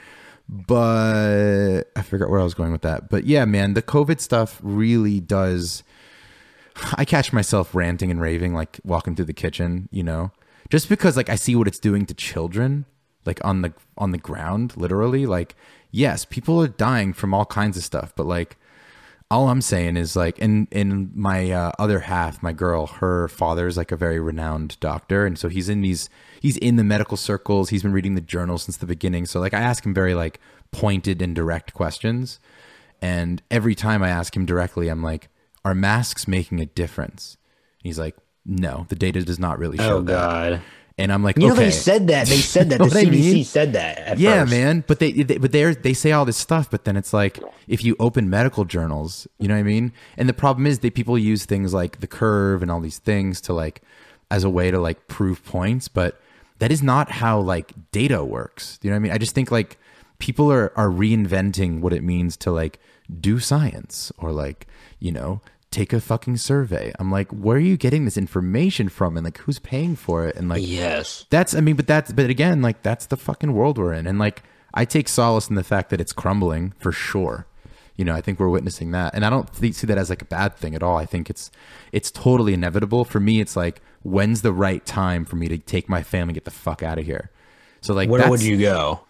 But 0.49 1.84
I 1.95 2.01
forgot 2.01 2.30
where 2.30 2.39
I 2.39 2.43
was 2.43 2.53
going 2.53 2.72
with 2.72 2.82
that. 2.82 3.09
But 3.09 3.26
yeah, 3.26 3.45
man, 3.45 3.74
the 3.74 3.82
COVID 3.82 4.20
stuff 4.20 4.59
really 4.64 5.20
does. 5.20 5.84
I 6.93 7.05
catch 7.05 7.32
myself 7.34 7.76
ranting 7.76 8.11
and 8.11 8.21
raving, 8.21 8.53
like 8.53 8.80
walking 8.84 9.15
through 9.15 9.26
the 9.26 9.34
kitchen, 9.34 9.89
you 9.91 10.03
know, 10.03 10.32
just 10.69 10.89
because 10.89 11.15
like 11.17 11.30
I 11.30 11.36
see 11.36 11.55
what 11.55 11.67
it's 11.67 11.80
doing 11.80 12.05
to 12.07 12.13
children, 12.13 12.86
like 13.26 13.43
on 13.45 13.61
the 13.61 13.74
on 13.97 14.11
the 14.11 14.17
ground, 14.17 14.76
literally. 14.76 15.26
Like, 15.26 15.55
yes, 15.91 16.26
people 16.26 16.61
are 16.61 16.67
dying 16.67 17.13
from 17.13 17.34
all 17.34 17.45
kinds 17.45 17.78
of 17.78 17.84
stuff, 17.84 18.13
but 18.15 18.26
like, 18.26 18.57
all 19.30 19.49
I'm 19.49 19.61
saying 19.61 19.97
is 19.97 20.15
like, 20.15 20.38
in 20.39 20.67
in 20.71 21.11
my 21.15 21.51
uh, 21.51 21.71
other 21.80 21.99
half, 21.99 22.43
my 22.43 22.53
girl, 22.53 22.88
her 22.88 23.28
father 23.28 23.67
is 23.67 23.78
like 23.78 23.91
a 23.91 23.97
very 23.97 24.19
renowned 24.19 24.80
doctor, 24.80 25.26
and 25.26 25.38
so 25.38 25.49
he's 25.49 25.69
in 25.69 25.82
these, 25.82 26.09
he's 26.39 26.57
in 26.57 26.76
the 26.76 26.84
medical 26.84 27.17
circles. 27.17 27.69
He's 27.69 27.84
been 27.84 27.93
reading 27.93 28.15
the 28.15 28.21
journals 28.21 28.63
since 28.63 28.78
the 28.78 28.86
beginning. 28.86 29.26
So 29.26 29.39
like, 29.39 29.53
I 29.53 29.61
ask 29.61 29.86
him 29.86 29.93
very 29.93 30.13
like 30.13 30.39
pointed 30.71 31.21
and 31.21 31.36
direct 31.36 31.74
questions, 31.74 32.39
and 33.01 33.41
every 33.49 33.76
time 33.76 34.03
I 34.03 34.09
ask 34.09 34.36
him 34.36 34.45
directly, 34.45 34.88
I'm 34.88 35.03
like, 35.03 35.30
"Are 35.66 35.76
masks 35.76 36.28
making 36.28 36.59
a 36.59 36.66
difference?" 36.66 37.38
He's 37.82 37.99
like, 37.99 38.16
"No, 38.45 38.86
the 38.89 38.95
data 38.95 39.24
does 39.24 39.39
not 39.39 39.59
really 39.59 39.80
oh, 39.80 39.84
show 39.84 39.97
Oh 39.97 40.01
that." 40.01 40.14
God. 40.51 40.61
And 40.95 41.11
I'm 41.11 41.24
like, 41.24 41.38
You 41.38 41.47
know 41.47 41.55
they 41.55 41.72
said 41.72 42.07
that. 42.07 42.28
They 42.28 42.38
said 42.38 42.70
that. 42.70 42.78
The 42.80 42.84
what 42.86 42.95
I 42.95 43.05
CDC 43.05 43.34
mean? 43.34 43.43
said 43.45 43.74
that. 43.74 43.97
At 43.97 44.20
yeah, 44.20 44.41
first. 44.41 44.51
man. 44.51 44.84
But 44.86 44.99
they, 44.99 45.11
they 45.11 45.38
but 45.38 45.51
they 45.51 45.74
they 45.74 45.93
say 45.93 46.11
all 46.11 46.24
this 46.24 46.38
stuff, 46.38 46.70
but 46.70 46.86
then 46.86 46.95
it's 46.95 47.14
like 47.14 47.39
if 47.68 47.84
you 47.84 47.95
open 47.99 48.30
medical 48.30 48.64
journals, 48.64 49.28
you 49.39 49.47
know 49.47 49.55
what 49.55 49.61
I 49.61 49.64
mean. 49.64 49.91
And 50.18 50.30
the 50.30 50.34
problem 50.34 50.68
is 50.68 50.80
that 50.80 50.93
people 50.93 51.18
use 51.18 51.45
things 51.45 51.74
like 51.74 51.99
the 51.99 52.07
curve 52.07 52.61
and 52.61 52.70
all 52.70 52.80
these 52.80 52.99
things 52.99 53.41
to 53.41 53.53
like 53.53 53.82
as 54.30 54.43
a 54.43 54.49
way 54.51 54.70
to 54.70 54.80
like 54.80 55.07
prove 55.07 55.43
points, 55.43 55.88
but 55.88 56.22
that 56.59 56.72
is 56.72 56.84
not 56.84 57.09
how 57.09 57.39
like 57.39 57.74
data 57.91 58.24
works. 58.24 58.78
You 58.84 58.91
know 58.91 58.95
what 58.95 58.97
I 58.97 59.03
mean? 59.03 59.11
I 59.14 59.18
just 59.18 59.34
think 59.34 59.49
like 59.49 59.80
people 60.20 60.51
are 60.51 60.72
are 60.78 60.89
reinventing 60.89 61.82
what 61.82 61.93
it 61.93 62.03
means 62.03 62.38
to 62.38 62.51
like 62.51 62.80
do 63.20 63.39
science 63.39 64.11
or 64.20 64.32
like 64.32 64.68
you 64.99 65.11
know 65.11 65.41
take 65.74 65.91
a 65.91 65.99
fucking 65.99 66.38
survey. 66.38 66.93
I'm 66.99 67.11
like, 67.11 67.30
where 67.32 67.57
are 67.57 67.59
you 67.59 67.76
getting 67.76 68.05
this 68.05 68.15
information 68.17 68.88
from, 68.88 69.17
and 69.17 69.26
like 69.26 69.39
who's 69.39 69.59
paying 69.59 69.95
for 69.95 70.26
it, 70.28 70.36
and 70.38 70.47
like 70.47 70.61
Yes. 70.65 71.26
that's 71.30 71.53
I 71.53 71.59
mean, 71.61 71.76
but 71.76 71.88
that's 71.88 72.11
but 72.13 72.30
again, 72.30 72.61
like 72.61 72.82
that's 72.84 73.07
the 73.07 73.17
fucking 73.17 73.53
world 73.53 73.78
we're 73.78 73.93
in, 73.93 74.07
and 74.07 74.17
like 74.19 74.43
I 74.74 74.86
take 74.86 75.09
solace 75.09 75.49
in 75.49 75.55
the 75.55 75.63
fact 75.63 75.89
that 75.89 75.99
it's 75.99 76.13
crumbling 76.13 76.74
for 76.80 76.91
sure. 76.91 77.45
You 77.95 78.05
know, 78.05 78.15
I 78.15 78.21
think 78.21 78.39
we're 78.39 78.49
witnessing 78.49 78.89
that, 78.91 79.13
and 79.13 79.24
I 79.24 79.30
don't 79.30 79.51
th- 79.53 79.76
see 79.76 79.86
that 79.86 79.97
as 79.99 80.09
like 80.09 80.21
a 80.24 80.26
bad 80.26 80.55
thing 80.55 80.74
at 80.74 80.82
all. 80.82 80.97
I 80.97 81.05
think 81.05 81.30
it's 81.30 81.51
it's 81.91 82.09
totally 82.09 82.53
inevitable. 82.53 83.05
For 83.05 83.19
me, 83.19 83.39
it's 83.41 83.55
like 83.55 83.82
when's 84.03 84.41
the 84.41 84.51
right 84.53 84.84
time 84.86 85.26
for 85.26 85.36
me 85.36 85.47
to 85.49 85.57
take 85.57 85.88
my 85.89 86.01
family, 86.03 86.34
get 86.34 86.45
the 86.45 86.51
fuck 86.51 86.82
out 86.82 86.97
of 86.97 87.05
here. 87.05 87.30
So 87.82 87.93
like, 87.93 88.09
Where 88.09 88.28
would 88.30 88.41
you 88.41 88.57
go? 88.59 89.01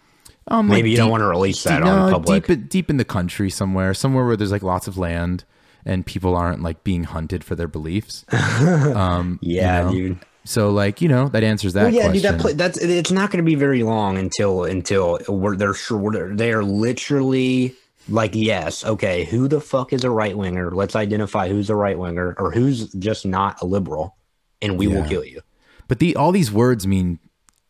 Um, 0.48 0.68
like 0.68 0.76
Maybe 0.78 0.90
you 0.90 0.96
don't 0.98 1.10
want 1.10 1.22
to 1.22 1.26
release 1.26 1.62
that 1.62 1.78
deep, 1.78 1.86
on 1.86 2.10
no, 2.10 2.12
public. 2.18 2.46
deep 2.46 2.68
deep 2.68 2.90
in 2.90 2.98
the 2.98 3.04
country 3.04 3.48
somewhere, 3.48 3.94
somewhere 3.94 4.26
where 4.26 4.36
there's 4.36 4.52
like 4.52 4.62
lots 4.62 4.86
of 4.86 4.98
land 4.98 5.44
and 5.84 6.04
people 6.04 6.34
aren't 6.36 6.62
like 6.62 6.84
being 6.84 7.04
hunted 7.04 7.44
for 7.44 7.54
their 7.54 7.68
beliefs. 7.68 8.24
Um, 8.34 9.38
yeah, 9.42 9.82
know? 9.82 9.92
dude. 9.92 10.18
So 10.44 10.70
like 10.70 11.00
you 11.00 11.08
know 11.08 11.28
that 11.28 11.42
answers 11.42 11.72
that 11.72 11.84
Well, 11.84 11.92
yeah, 11.92 12.10
question. 12.10 12.36
dude. 12.36 12.42
That 12.42 12.58
that's 12.58 12.78
it's 12.78 13.10
not 13.10 13.30
going 13.30 13.42
to 13.42 13.48
be 13.48 13.54
very 13.54 13.82
long 13.82 14.18
until 14.18 14.64
until 14.64 15.18
we're 15.28 15.56
they're 15.56 15.74
sure 15.74 16.34
they 16.34 16.52
are 16.52 16.62
literally 16.62 17.74
like 18.08 18.32
yes, 18.34 18.84
okay, 18.84 19.24
who 19.24 19.48
the 19.48 19.60
fuck 19.60 19.92
is 19.92 20.04
a 20.04 20.10
right 20.10 20.36
winger? 20.36 20.70
Let's 20.70 20.94
identify 20.94 21.48
who's 21.48 21.70
a 21.70 21.76
right 21.76 21.98
winger 21.98 22.34
or 22.38 22.50
who's 22.50 22.92
just 22.92 23.24
not 23.24 23.60
a 23.62 23.66
liberal, 23.66 24.16
and 24.60 24.78
we 24.78 24.86
will 24.86 25.04
kill 25.08 25.24
you. 25.24 25.40
But 25.88 25.98
the 25.98 26.16
all 26.16 26.32
these 26.32 26.52
words 26.52 26.86
mean 26.86 27.18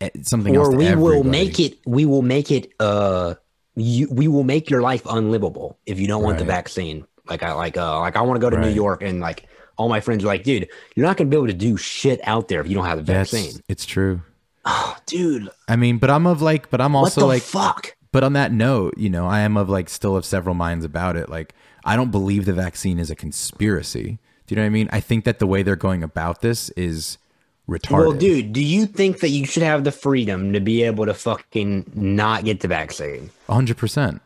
eh, 0.01 0.11
something 0.23 0.55
else. 0.57 0.69
or 0.69 0.77
we 0.77 0.95
will 0.95 1.25
make 1.25 1.61
it 1.61 1.79
we 1.87 2.05
will 2.07 2.23
make 2.23 2.51
it 2.51 2.73
uh 2.81 3.35
you 3.77 4.09
we 4.11 4.29
will 4.29 4.45
make 4.45 4.71
your 4.71 4.83
life 4.83 5.03
unlivable 5.07 5.79
if 5.87 5.99
you 5.99 6.07
don't 6.07 6.23
want 6.23 6.39
the 6.39 6.45
vaccine 6.45 7.07
like 7.29 7.43
i 7.43 7.53
like 7.53 7.77
uh 7.77 8.01
like 8.01 8.17
i 8.17 8.21
want 8.21 8.37
to 8.37 8.41
go 8.41 8.51
to 8.51 8.59
new 8.61 8.69
york 8.69 9.03
and 9.03 9.21
like 9.21 9.47
all 9.77 9.89
my 9.89 10.01
friends 10.01 10.23
are 10.25 10.29
like 10.29 10.45
dude 10.45 10.69
you're 10.95 11.07
not 11.07 11.17
gonna 11.17 11.31
be 11.31 11.37
able 11.37 11.47
to 11.47 11.53
do 11.53 11.77
shit 11.77 12.21
out 12.25 12.49
there 12.49 12.61
if 12.61 12.69
you 12.69 12.75
don't 12.75 12.85
have 12.87 12.99
the 12.99 13.13
That's, 13.13 13.31
vaccine 13.31 13.61
it's 13.69 13.85
true. 13.85 14.23
oh 14.65 14.97
dude 15.07 15.49
I 15.69 15.77
mean, 15.77 15.99
but 15.99 16.11
I'm 16.11 16.27
of 16.27 16.43
like, 16.43 16.71
but 16.71 16.81
I'm 16.81 16.93
what 16.93 17.01
also 17.01 17.23
the 17.23 17.27
like, 17.27 17.43
fuck 17.43 17.97
but 18.13 18.23
on 18.23 18.35
that 18.35 18.53
note, 18.53 18.97
you 18.97 19.11
know, 19.11 19.27
I 19.27 19.41
am 19.41 19.57
of 19.57 19.69
like 19.69 19.89
still 19.89 20.15
of 20.17 20.25
several 20.25 20.55
minds 20.55 20.85
about 20.85 21.17
it. 21.17 21.29
Like, 21.29 21.53
I 21.85 21.97
don't 21.97 22.13
believe 22.13 22.45
the 22.45 22.53
vaccine 22.53 23.01
is 23.01 23.11
a 23.11 23.17
conspiracy. 23.17 24.19
Do 24.47 24.55
you 24.55 24.57
know 24.57 24.63
what 24.63 24.67
I 24.67 24.71
mean? 24.71 24.89
I 24.93 25.01
think 25.01 25.25
that 25.25 25.41
the 25.41 25.49
way 25.49 25.65
they're 25.65 25.75
going 25.75 26.05
about 26.05 26.41
this 26.41 26.69
is 26.71 27.19
retarded. 27.69 27.91
well 27.99 28.13
dude 28.13 28.53
do 28.53 28.63
you 28.63 28.85
think 28.85 29.21
that 29.21 29.31
you 29.31 29.47
should 29.47 29.63
have 29.63 29.85
the 29.85 29.91
freedom 29.91 30.53
to 30.53 30.61
be 30.61 30.83
able 30.83 31.07
to 31.07 31.15
fucking 31.15 31.91
not 31.95 32.45
get 32.45 32.61
the 32.61 32.69
vaccine 32.69 33.31
100%. 33.49 34.21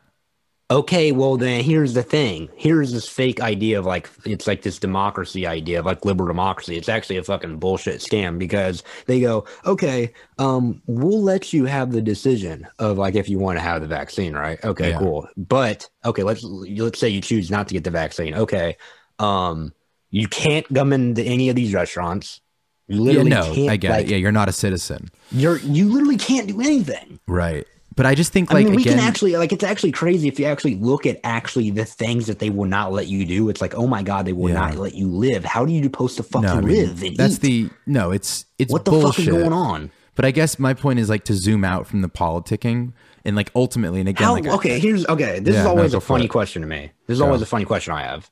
Okay, 0.71 1.12
well 1.12 1.39
then 1.39 1.64
here's 1.64 1.95
the 1.95 2.03
thing. 2.03 2.51
Here's 2.55 2.93
this 2.93 3.09
fake 3.09 3.41
idea 3.41 3.79
of 3.79 3.87
like 3.87 4.11
it's 4.27 4.47
like 4.47 4.61
this 4.61 4.79
democracy 4.79 5.47
idea 5.47 5.81
of 5.81 5.87
like 5.87 6.05
liberal 6.05 6.27
democracy. 6.29 6.77
It's 6.77 6.91
actually 6.91 7.16
a 7.16 7.25
fucking 7.25 7.57
bullshit 7.57 8.01
scam 8.03 8.39
because 8.39 8.83
they 9.07 9.19
go, 9.19 9.47
okay, 9.64 10.12
um, 10.39 10.83
we'll 10.87 11.23
let 11.23 11.55
you 11.55 11.64
have 11.64 11.91
the 11.93 12.03
decision 12.03 12.66
of 12.79 12.99
like 12.99 13.14
if 13.14 13.31
you 13.31 13.39
want 13.39 13.57
to 13.59 13.62
have 13.62 13.81
the 13.81 13.87
vaccine, 13.89 14.35
right? 14.35 14.62
Okay, 14.62 14.91
Yeah. 14.91 14.99
cool. 14.99 15.27
But 15.39 15.89
okay, 16.05 16.23
let's 16.23 16.43
let's 16.45 16.99
say 17.01 17.09
you 17.09 17.23
choose 17.23 17.51
not 17.51 17.66
to 17.69 17.75
get 17.75 17.85
the 17.85 17.91
vaccine. 17.91 18.35
Okay, 18.35 18.77
um, 19.19 19.73
you 20.11 20.29
can't 20.29 20.66
come 20.75 20.93
into 20.93 21.23
any 21.23 21.49
of 21.49 21.57
these 21.57 21.73
restaurants. 21.73 22.43
You 22.89 22.97
Yeah, 22.97 23.03
literally 23.05 23.31
no, 23.31 23.55
can't. 23.55 23.71
I 23.71 23.77
get 23.79 23.91
like, 23.91 24.05
it. 24.05 24.11
Yeah, 24.11 24.16
you're 24.19 24.33
not 24.33 24.51
a 24.51 24.53
citizen. 24.53 25.09
You're 25.31 25.61
you 25.61 25.91
literally 25.91 26.19
can't 26.19 26.47
do 26.47 26.61
anything. 26.61 27.21
Right. 27.27 27.66
But 27.99 28.07
I 28.07 28.15
just 28.15 28.33
think 28.33 28.53
like 28.53 28.61
I 28.65 28.69
mean, 28.69 28.77
we 28.77 28.83
again, 28.83 28.99
can 28.99 29.07
actually 29.09 29.37
like 29.37 29.53
it's 29.53 29.65
actually 29.65 29.91
crazy 29.91 30.29
if 30.29 30.39
you 30.39 30.47
actually 30.47 30.77
look 30.77 31.05
at 31.05 31.19
actually 31.25 31.71
the 31.71 31.85
things 31.85 32.29
that 32.29 32.39
they 32.39 32.49
will 32.49 32.69
not 32.69 32.93
let 32.93 33.09
you 33.09 33.27
do. 33.27 33.49
It's 33.49 33.61
like, 33.61 33.75
oh 33.75 33.89
my 33.89 34.05
god, 34.05 34.25
they 34.25 34.33
will 34.33 34.51
Yeah. 34.51 34.55
not 34.55 34.77
let 34.77 34.95
you 34.95 35.09
live. 35.09 35.45
How 35.45 35.67
do 35.67 35.73
you 35.73 35.83
supposed 35.83 36.17
to 36.19 36.23
fucking 36.23 36.49
no, 36.49 36.55
I 36.55 36.61
mean, 36.61 36.77
live? 36.77 37.17
That's 37.17 37.35
eat? 37.35 37.41
the 37.41 37.71
no, 37.87 38.13
it's 38.13 38.47
it's 38.57 38.73
what 38.73 38.85
the 38.85 38.93
bullshit. 38.93 39.25
fuck 39.27 39.35
is 39.35 39.43
going 39.43 39.53
on? 39.53 39.91
But 40.15 40.25
I 40.27 40.31
guess 40.31 40.61
my 40.61 40.75
point 40.75 41.01
is 41.01 41.09
like 41.09 41.25
to 41.25 41.35
zoom 41.35 41.65
out 41.65 41.89
from 41.89 42.03
the 42.03 42.09
politicking 42.09 42.93
and 43.25 43.35
like 43.35 43.51
ultimately 43.57 43.99
and 43.99 44.09
again 44.09 44.29
How? 44.29 44.33
like 44.35 44.47
I- 44.47 44.55
okay, 44.55 44.79
here's 44.79 45.05
okay. 45.09 45.41
This 45.41 45.55
Yeah, 45.55 45.63
is 45.63 45.67
always 45.67 45.91
go 45.91 45.99
a 45.99 46.01
funny 46.01 46.29
question 46.29 46.63
to 46.63 46.69
me. 46.69 46.93
This 47.09 47.15
is 47.17 47.19
Go. 47.19 47.27
always 47.27 47.43
a 47.43 47.47
funny 47.47 47.65
question 47.65 47.95
I 47.95 48.03
have. 48.03 48.31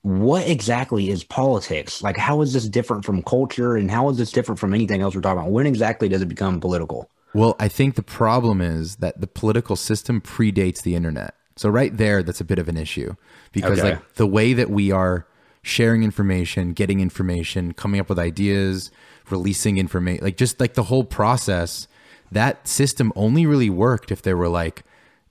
What 0.00 0.48
exactly 0.48 1.10
is 1.10 1.24
politics? 1.24 2.02
Like, 2.02 2.16
how 2.16 2.40
is 2.40 2.54
this 2.54 2.66
different 2.68 3.04
from 3.04 3.22
culture, 3.22 3.76
and 3.76 3.90
how 3.90 4.08
is 4.08 4.16
this 4.16 4.32
different 4.32 4.58
from 4.58 4.72
anything 4.72 5.02
else 5.02 5.14
we're 5.14 5.20
talking 5.20 5.40
about? 5.42 5.50
When 5.52 5.66
exactly 5.66 6.08
does 6.08 6.22
it 6.22 6.28
become 6.28 6.58
political? 6.58 7.10
Well, 7.34 7.56
I 7.58 7.68
think 7.68 7.94
the 7.94 8.02
problem 8.02 8.60
is 8.60 8.96
that 8.96 9.20
the 9.20 9.26
political 9.26 9.76
system 9.76 10.20
predates 10.20 10.82
the 10.82 10.94
internet. 10.94 11.34
So 11.56 11.68
right 11.68 11.96
there, 11.96 12.22
that's 12.22 12.40
a 12.40 12.44
bit 12.44 12.58
of 12.58 12.68
an 12.68 12.76
issue 12.76 13.14
because 13.52 13.78
Okay. 13.80 13.94
like 13.94 14.14
the 14.14 14.26
way 14.26 14.52
that 14.52 14.70
we 14.70 14.90
are 14.90 15.26
sharing 15.62 16.02
information, 16.02 16.72
getting 16.72 17.00
information, 17.00 17.72
coming 17.72 18.00
up 18.00 18.08
with 18.08 18.18
ideas, 18.18 18.90
releasing 19.30 19.78
information, 19.78 20.24
like 20.24 20.36
just 20.36 20.60
like 20.60 20.74
the 20.74 20.84
whole 20.84 21.04
process, 21.04 21.86
that 22.30 22.66
system 22.66 23.12
only 23.14 23.46
really 23.46 23.70
worked 23.70 24.10
if 24.10 24.22
there 24.22 24.36
were 24.36 24.48
like 24.48 24.82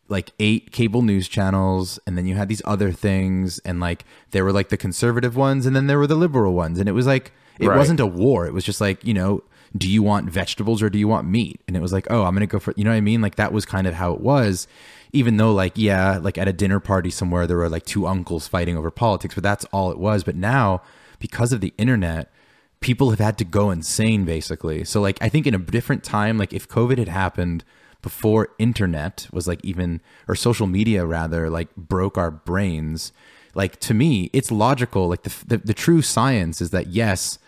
like 0.07 0.31
eight 0.39 0.71
cable 0.73 1.01
news 1.01 1.27
channels 1.27 1.97
and 2.05 2.17
then 2.17 2.25
you 2.25 2.35
had 2.35 2.49
these 2.49 2.61
other 2.65 2.91
things 2.91 3.59
and 3.59 3.79
like 3.79 4.03
there 4.31 4.43
were 4.43 4.51
like 4.51 4.67
the 4.69 4.75
conservative 4.77 5.37
ones 5.37 5.65
and 5.65 5.73
then 5.73 5.87
there 5.87 5.97
were 5.97 6.07
the 6.07 6.15
liberal 6.15 6.53
ones 6.53 6.79
and 6.79 6.89
it 6.89 6.91
was 6.91 7.07
like 7.07 7.31
it 7.59 7.69
Right. 7.69 7.77
wasn't 7.77 7.99
a 7.99 8.05
war 8.05 8.45
it 8.45 8.53
was 8.53 8.65
just 8.65 8.81
like 8.81 9.03
you 9.05 9.13
know 9.13 9.41
do 9.75 9.89
you 9.89 10.03
want 10.03 10.29
vegetables 10.29 10.81
or 10.81 10.89
do 10.89 10.99
you 10.99 11.07
want 11.07 11.27
meat? 11.27 11.61
And 11.67 11.77
it 11.77 11.81
was 11.81 11.93
like 11.93 12.07
oh 12.09 12.23
i'm 12.23 12.33
gonna 12.33 12.47
go 12.47 12.59
for 12.59 12.73
you 12.75 12.83
know 12.83 12.91
what 12.91 12.97
i 12.97 13.01
mean? 13.01 13.21
Like 13.21 13.35
that 13.35 13.53
was 13.53 13.65
kind 13.65 13.87
of 13.87 13.93
how 13.93 14.13
it 14.13 14.21
was. 14.21 14.67
Even 15.13 15.37
though 15.37 15.53
like 15.53 15.73
yeah 15.75 16.17
like 16.17 16.37
at 16.37 16.47
a 16.47 16.53
dinner 16.53 16.79
party 16.79 17.09
somewhere 17.09 17.47
there 17.47 17.57
were 17.57 17.69
like 17.69 17.85
two 17.85 18.07
uncles 18.07 18.47
fighting 18.47 18.77
over 18.77 18.91
politics 18.91 19.35
but 19.35 19.43
that's 19.43 19.65
all 19.65 19.91
it 19.91 19.99
was. 19.99 20.23
But 20.23 20.35
now 20.35 20.81
because 21.19 21.53
of 21.53 21.61
the 21.61 21.73
internet 21.77 22.31
people 22.79 23.11
have 23.11 23.19
had 23.19 23.37
to 23.37 23.45
go 23.45 23.69
insane 23.69 24.25
basically. 24.25 24.83
So 24.83 25.01
like 25.01 25.17
i 25.21 25.29
think 25.29 25.47
in 25.47 25.55
a 25.55 25.59
different 25.59 26.03
time 26.03 26.37
like 26.37 26.53
if 26.53 26.67
covid 26.67 26.97
had 26.97 27.09
happened 27.09 27.63
before 28.01 28.49
internet 28.57 29.27
was 29.31 29.47
like 29.47 29.63
even 29.63 30.01
or 30.27 30.35
social 30.35 30.65
media 30.65 31.05
rather 31.05 31.49
like 31.49 31.75
broke 31.75 32.17
our 32.17 32.31
brains 32.31 33.11
like 33.53 33.79
to 33.81 33.93
me 33.93 34.29
it's 34.33 34.51
logical. 34.51 35.07
Like 35.07 35.23
the, 35.23 35.33
the 35.45 35.57
the 35.57 35.73
true 35.73 36.01
science 36.01 36.61
is 36.61 36.71
that 36.71 36.87
yes 36.87 37.39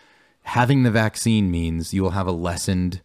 having 0.44 0.82
the 0.82 0.90
vaccine 0.90 1.50
means 1.50 1.92
you 1.92 2.02
will 2.02 2.10
have 2.10 2.26
a 2.26 2.32
lessened 2.32 3.00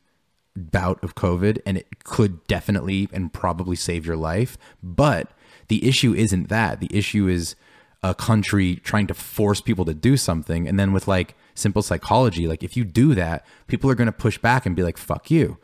bout 0.56 1.02
of 1.04 1.16
covid 1.16 1.60
and 1.66 1.78
it 1.78 2.04
could 2.04 2.46
definitely 2.48 3.08
and 3.14 3.32
probably 3.32 3.76
save 3.76 4.06
your 4.06 4.18
life 4.18 4.58
but 4.84 5.32
the 5.68 5.88
issue 5.88 6.14
isn't 6.14 6.50
that 6.50 6.80
the 6.80 6.90
issue 6.92 7.28
is 7.28 7.56
a 8.02 8.16
country 8.16 8.78
trying 8.78 9.08
to 9.08 9.14
force 9.14 9.62
people 9.62 9.86
to 9.86 9.94
do 9.94 10.18
something 10.18 10.68
and 10.68 10.80
then 10.80 10.92
with 10.92 11.08
like 11.08 11.36
simple 11.54 11.82
psychology 11.82 12.48
like 12.48 12.64
if 12.64 12.76
you 12.76 12.84
do 12.84 13.16
that 13.16 13.46
people 13.68 13.90
are 13.90 13.96
going 13.96 14.06
to 14.06 14.12
push 14.12 14.38
back 14.38 14.66
and 14.66 14.76
be 14.76 14.84
like 14.84 14.98
fuck 14.98 15.32
you 15.32 15.58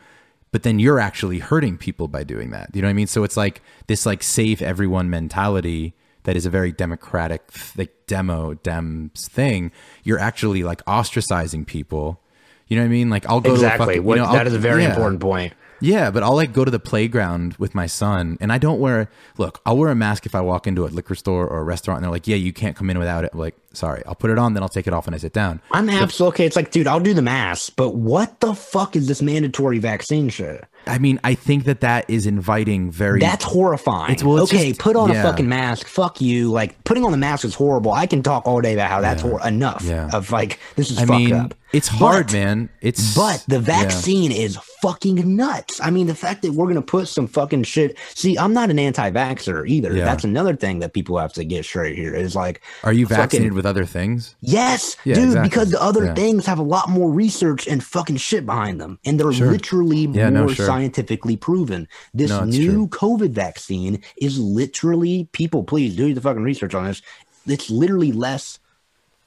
but 0.55 0.63
then 0.63 0.79
you're 0.79 1.01
actually 1.01 1.39
hurting 1.39 1.77
people 1.77 2.07
by 2.07 2.23
doing 2.23 2.51
that. 2.51 2.73
You 2.73 2.81
know 2.81 2.87
what 2.87 2.91
I 2.91 2.93
mean? 2.93 3.07
So 3.07 3.25
it's 3.25 3.35
like 3.35 3.61
this 3.87 4.05
like 4.05 4.23
save 4.23 4.61
everyone 4.61 5.09
mentality 5.09 5.95
that 6.25 6.35
is 6.35 6.45
a 6.45 6.49
very 6.49 6.71
democratic 6.71 7.41
like 7.77 7.93
demo 8.07 8.53
dems 8.55 9.27
thing. 9.29 9.71
You're 10.03 10.19
actually 10.19 10.63
like 10.63 10.83
ostracizing 10.85 11.65
people. 11.65 12.21
You 12.67 12.77
know 12.77 12.83
what 12.83 12.87
I 12.87 12.91
mean? 12.91 13.09
Like 13.09 13.25
I'll 13.27 13.41
go 13.41 13.53
Exactly. 13.53 13.85
fucking, 13.85 14.03
What 14.03 14.17
you 14.17 14.23
know, 14.23 14.33
that 14.33 14.47
is 14.47 14.53
a 14.53 14.59
very 14.59 14.83
yeah. 14.83 14.89
important 14.89 15.21
point. 15.21 15.53
Yeah, 15.81 16.09
but 16.09 16.23
I'll 16.23 16.35
like 16.35 16.53
go 16.53 16.63
to 16.65 16.71
the 16.71 16.79
playground 16.79 17.55
with 17.59 17.75
my 17.75 17.85
son 17.85 18.37
and 18.39 18.51
I 18.51 18.57
don't 18.57 18.79
wear 18.79 19.09
look, 19.37 19.61
I'll 19.65 19.77
wear 19.77 19.89
a 19.89 19.95
mask 19.95 20.25
if 20.25 20.33
I 20.33 20.41
walk 20.41 20.67
into 20.67 20.85
a 20.85 20.87
liquor 20.87 21.15
store 21.15 21.47
or 21.47 21.59
a 21.59 21.63
restaurant 21.63 21.97
and 21.97 22.05
they're 22.05 22.11
like, 22.11 22.27
Yeah, 22.27 22.37
you 22.37 22.53
can't 22.53 22.75
come 22.75 22.89
in 22.89 22.97
without 22.97 23.23
it. 23.25 23.31
I'm 23.33 23.39
like, 23.39 23.55
sorry, 23.73 24.01
I'll 24.07 24.15
put 24.15 24.31
it 24.31 24.39
on, 24.39 24.53
then 24.53 24.63
I'll 24.63 24.69
take 24.69 24.87
it 24.87 24.93
off 24.93 25.05
when 25.05 25.13
I 25.13 25.17
sit 25.17 25.33
down. 25.33 25.61
I'm 25.71 25.89
absolutely 25.89 26.35
okay. 26.35 26.45
It's 26.45 26.55
like, 26.55 26.71
dude, 26.71 26.87
I'll 26.87 26.99
do 27.01 27.13
the 27.13 27.21
mask, 27.21 27.73
but 27.75 27.89
what 27.95 28.39
the 28.39 28.55
fuck 28.55 28.95
is 28.95 29.07
this 29.07 29.21
mandatory 29.21 29.77
vaccine 29.79 30.29
shit? 30.29 30.65
I 30.87 30.97
mean, 30.99 31.19
I 31.23 31.33
think 31.35 31.65
that 31.65 31.81
that 31.81 32.05
is 32.09 32.25
inviting 32.27 32.91
very. 32.91 33.19
That's 33.19 33.43
horrifying. 33.43 34.11
It's- 34.11 34.23
well, 34.23 34.43
it's 34.43 34.53
okay, 34.53 34.69
just- 34.69 34.79
put 34.79 34.95
on 34.95 35.09
yeah. 35.11 35.21
a 35.21 35.23
fucking 35.23 35.47
mask. 35.49 35.87
Fuck 35.87 36.21
you. 36.21 36.51
Like 36.51 36.81
putting 36.83 37.03
on 37.03 37.11
the 37.11 37.17
mask 37.17 37.43
is 37.45 37.55
horrible. 37.55 37.91
I 37.91 38.05
can 38.05 38.21
talk 38.23 38.45
all 38.47 38.61
day 38.61 38.73
about 38.73 38.89
how 38.89 39.01
that's 39.01 39.23
Yeah. 39.23 39.29
hor- 39.29 39.47
enough 39.47 39.83
Yeah. 39.85 40.09
of 40.13 40.31
like 40.31 40.59
this 40.75 40.91
is 40.91 40.97
I 40.97 41.05
fucked 41.05 41.11
mean, 41.19 41.33
up. 41.33 41.53
it's 41.73 41.87
hard, 41.87 42.27
But- 42.27 42.33
man. 42.33 42.69
It's 42.81 43.15
But 43.15 43.43
the 43.47 43.55
yeah. 43.55 43.61
vaccine 43.61 44.31
is 44.31 44.57
fucking 44.81 45.35
nuts. 45.35 45.79
I 45.81 45.89
mean, 45.89 46.07
the 46.07 46.15
fact 46.15 46.41
that 46.43 46.53
we're 46.53 46.67
gonna 46.67 46.81
put 46.81 47.07
some 47.07 47.27
fucking 47.27 47.63
shit. 47.63 47.97
See, 48.13 48.37
I'm 48.37 48.53
not 48.53 48.69
an 48.69 48.77
anti-vaxxer 48.79 49.67
either. 49.67 49.93
Yeah. 49.95 50.05
That's 50.05 50.23
another 50.23 50.55
thing 50.55 50.79
that 50.79 50.93
people 50.93 51.17
have 51.17 51.33
to 51.33 51.43
get 51.43 51.65
straight 51.65 51.95
here. 51.95 52.13
Is 52.13 52.35
like, 52.35 52.61
Are 52.83 52.93
you 52.93 53.05
fucking- 53.05 53.17
vaccinated 53.21 53.53
with 53.53 53.65
other 53.65 53.85
things? 53.85 54.35
Yes, 54.41 54.97
Yeah, 55.05 55.15
dude, 55.15 55.23
exactly. 55.25 55.49
because 55.49 55.71
the 55.71 55.81
other 55.81 56.05
Yeah. 56.05 56.13
things 56.15 56.45
have 56.45 56.59
a 56.59 56.63
lot 56.63 56.89
more 56.89 57.09
research 57.11 57.67
and 57.67 57.83
fucking 57.83 58.17
shit 58.17 58.45
behind 58.45 58.79
them. 58.79 58.99
And 59.05 59.19
they're 59.19 59.31
Sure. 59.33 59.51
literally 59.51 60.07
Yeah, 60.11 60.29
no, 60.29 60.41
more 60.45 60.53
sure. 60.53 60.65
scientifically 60.65 61.35
proven. 61.37 61.87
This 62.13 62.29
No, 62.29 62.43
new 62.45 62.87
COVID 62.87 63.31
vaccine 63.31 63.99
is 64.17 64.39
literally, 64.39 65.27
people, 65.31 65.63
please 65.63 65.95
do 65.95 66.13
the 66.13 66.21
fucking 66.21 66.43
research 66.43 66.73
on 66.75 66.85
this. 66.85 67.01
It's 67.47 67.69
literally 67.69 68.11
less 68.11 68.59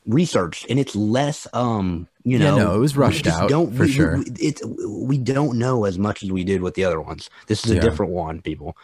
research 0.06 0.64
and 0.70 0.78
it's 0.78 0.96
less, 0.96 1.46
um, 1.52 2.06
you 2.30 2.38
Yeah, 2.38 2.50
know, 2.50 2.56
no, 2.58 2.74
it 2.76 2.78
was 2.78 2.96
rushed 2.96 3.26
out, 3.26 3.48
Don't, 3.48 3.72
for 3.74 3.84
we, 3.84 3.90
sure. 3.90 4.18
We, 4.18 4.24
it, 4.38 4.60
we 4.88 5.18
don't 5.18 5.58
know 5.58 5.84
as 5.84 5.98
much 5.98 6.22
as 6.22 6.30
we 6.30 6.44
did 6.44 6.62
with 6.62 6.74
the 6.74 6.84
other 6.84 7.00
ones. 7.00 7.30
This 7.46 7.64
is 7.64 7.70
a 7.70 7.74
Yeah. 7.76 7.80
different 7.80 8.12
one, 8.12 8.40
people. 8.42 8.76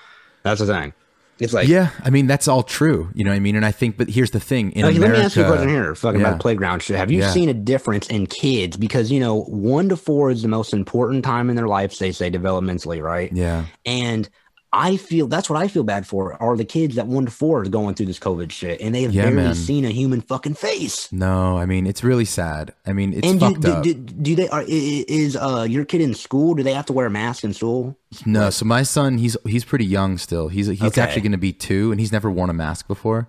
That's 0.43 0.61
the 0.61 0.67
thing. 0.67 0.93
It's 1.41 1.53
like, 1.53 1.67
yeah, 1.67 1.91
I 2.05 2.11
mean 2.11 2.29
that's 2.29 2.47
all 2.47 2.63
true. 2.63 3.11
You 3.13 3.25
know 3.25 3.31
what 3.31 3.37
I 3.37 3.41
mean? 3.41 3.57
And 3.57 3.67
I 3.67 3.73
think, 3.73 3.97
but 3.97 4.09
here's 4.09 4.31
the 4.31 4.39
thing: 4.39 4.71
in 4.71 4.85
Okay, 4.85 4.97
America, 4.97 5.13
let 5.15 5.19
me 5.19 5.25
ask 5.25 5.37
you 5.37 5.43
a 5.43 5.47
question 5.49 5.69
here, 5.69 5.95
fucking 5.97 6.21
yeah. 6.21 6.29
about 6.29 6.41
playground 6.41 6.81
shit. 6.81 6.97
Have 6.97 7.11
you 7.11 7.19
Yeah. 7.21 7.31
seen 7.31 7.49
a 7.49 7.55
difference 7.55 8.07
in 8.07 8.29
kids? 8.29 8.77
Because 8.77 9.11
you 9.11 9.19
know, 9.19 9.41
one 9.43 9.89
to 9.89 9.97
four 9.97 10.31
is 10.31 10.43
the 10.43 10.49
most 10.49 10.73
important 10.73 11.25
time 11.25 11.51
in 11.51 11.57
their 11.57 11.67
lives. 11.67 11.99
They 11.99 12.13
say 12.13 12.31
developmentally, 12.31 13.03
right? 13.03 13.33
Yeah, 13.33 13.65
And 13.85 14.29
I 14.77 14.97
feel 14.97 15.29
that's 15.29 15.49
what 15.49 15.63
I 15.63 15.69
feel 15.69 15.85
bad 15.85 16.05
for 16.05 16.35
are 16.43 16.57
the 16.57 16.65
kids 16.65 16.97
that 16.97 17.07
one 17.07 17.27
to 17.27 17.31
four 17.31 17.61
are 17.61 17.69
going 17.69 17.95
through 17.95 18.07
this 18.07 18.19
COVID 18.19 18.51
shit, 18.51 18.81
and 18.81 18.93
they 18.93 19.03
have 19.03 19.15
Yeah, 19.15 19.23
barely 19.31 19.37
man. 19.45 19.55
seen 19.55 19.85
a 19.85 19.91
human 19.91 20.21
fucking 20.21 20.55
face. 20.55 21.11
no, 21.13 21.57
I 21.57 21.65
mean 21.65 21.87
it's 21.87 22.03
really 22.03 22.25
sad. 22.25 22.75
I 22.85 22.93
mean 22.93 23.15
it's 23.15 23.27
and 23.29 23.39
do, 23.39 23.47
fucked 23.51 23.61
do, 23.61 23.71
up. 23.73 23.83
do, 23.85 23.95
do 23.95 24.35
they 24.35 24.49
are 24.49 24.65
is 24.67 25.37
uh 25.37 25.65
your 25.71 25.85
kid 25.85 26.01
in 26.01 26.13
school? 26.13 26.55
Do 26.55 26.65
they 26.65 26.73
have 26.73 26.87
to 26.87 26.93
wear 26.93 27.07
a 27.07 27.11
mask 27.11 27.45
in 27.45 27.55
school? 27.55 27.97
No, 28.27 28.51
so 28.51 28.65
my 28.65 28.83
son, 28.83 29.19
he's 29.19 29.37
he's 29.47 29.65
pretty 29.65 29.87
young 29.87 30.19
still. 30.19 30.49
He's 30.49 30.67
he's 30.67 30.83
Okay. 30.83 31.01
actually 31.01 31.23
going 31.23 31.33
to 31.33 31.39
be 31.39 31.53
two, 31.53 31.93
and 31.93 32.01
he's 32.01 32.11
never 32.13 32.29
worn 32.31 32.51
a 32.51 32.55
mask 32.55 32.89
before. 32.89 33.29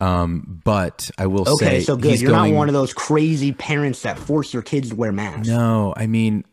Um, 0.00 0.60
but 0.64 1.10
I 1.18 1.26
will 1.26 1.46
Okay, 1.48 1.80
say, 1.80 1.84
so 1.84 1.94
good. 1.96 2.12
he's 2.12 2.22
You're 2.22 2.30
going, 2.30 2.52
not 2.54 2.56
one 2.58 2.68
of 2.68 2.74
those 2.74 2.94
crazy 2.94 3.52
parents 3.52 4.02
that 4.02 4.18
force 4.18 4.52
your 4.52 4.62
kids 4.62 4.88
to 4.90 4.96
wear 4.96 5.12
masks. 5.12 5.46
No, 5.46 5.92
I 5.96 6.06
mean, 6.06 6.44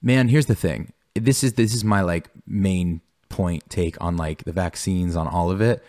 man, 0.00 0.28
here's 0.28 0.46
the 0.46 0.54
thing. 0.54 0.92
This 1.14 1.42
is 1.42 1.54
this 1.54 1.74
is 1.74 1.82
my 1.84 2.02
like 2.02 2.28
main 2.46 3.00
point 3.34 3.68
take 3.68 3.96
on 4.00 4.16
like 4.16 4.44
the 4.44 4.52
vaccines 4.52 5.16
on 5.16 5.26
all 5.26 5.50
of 5.50 5.60
it. 5.60 5.82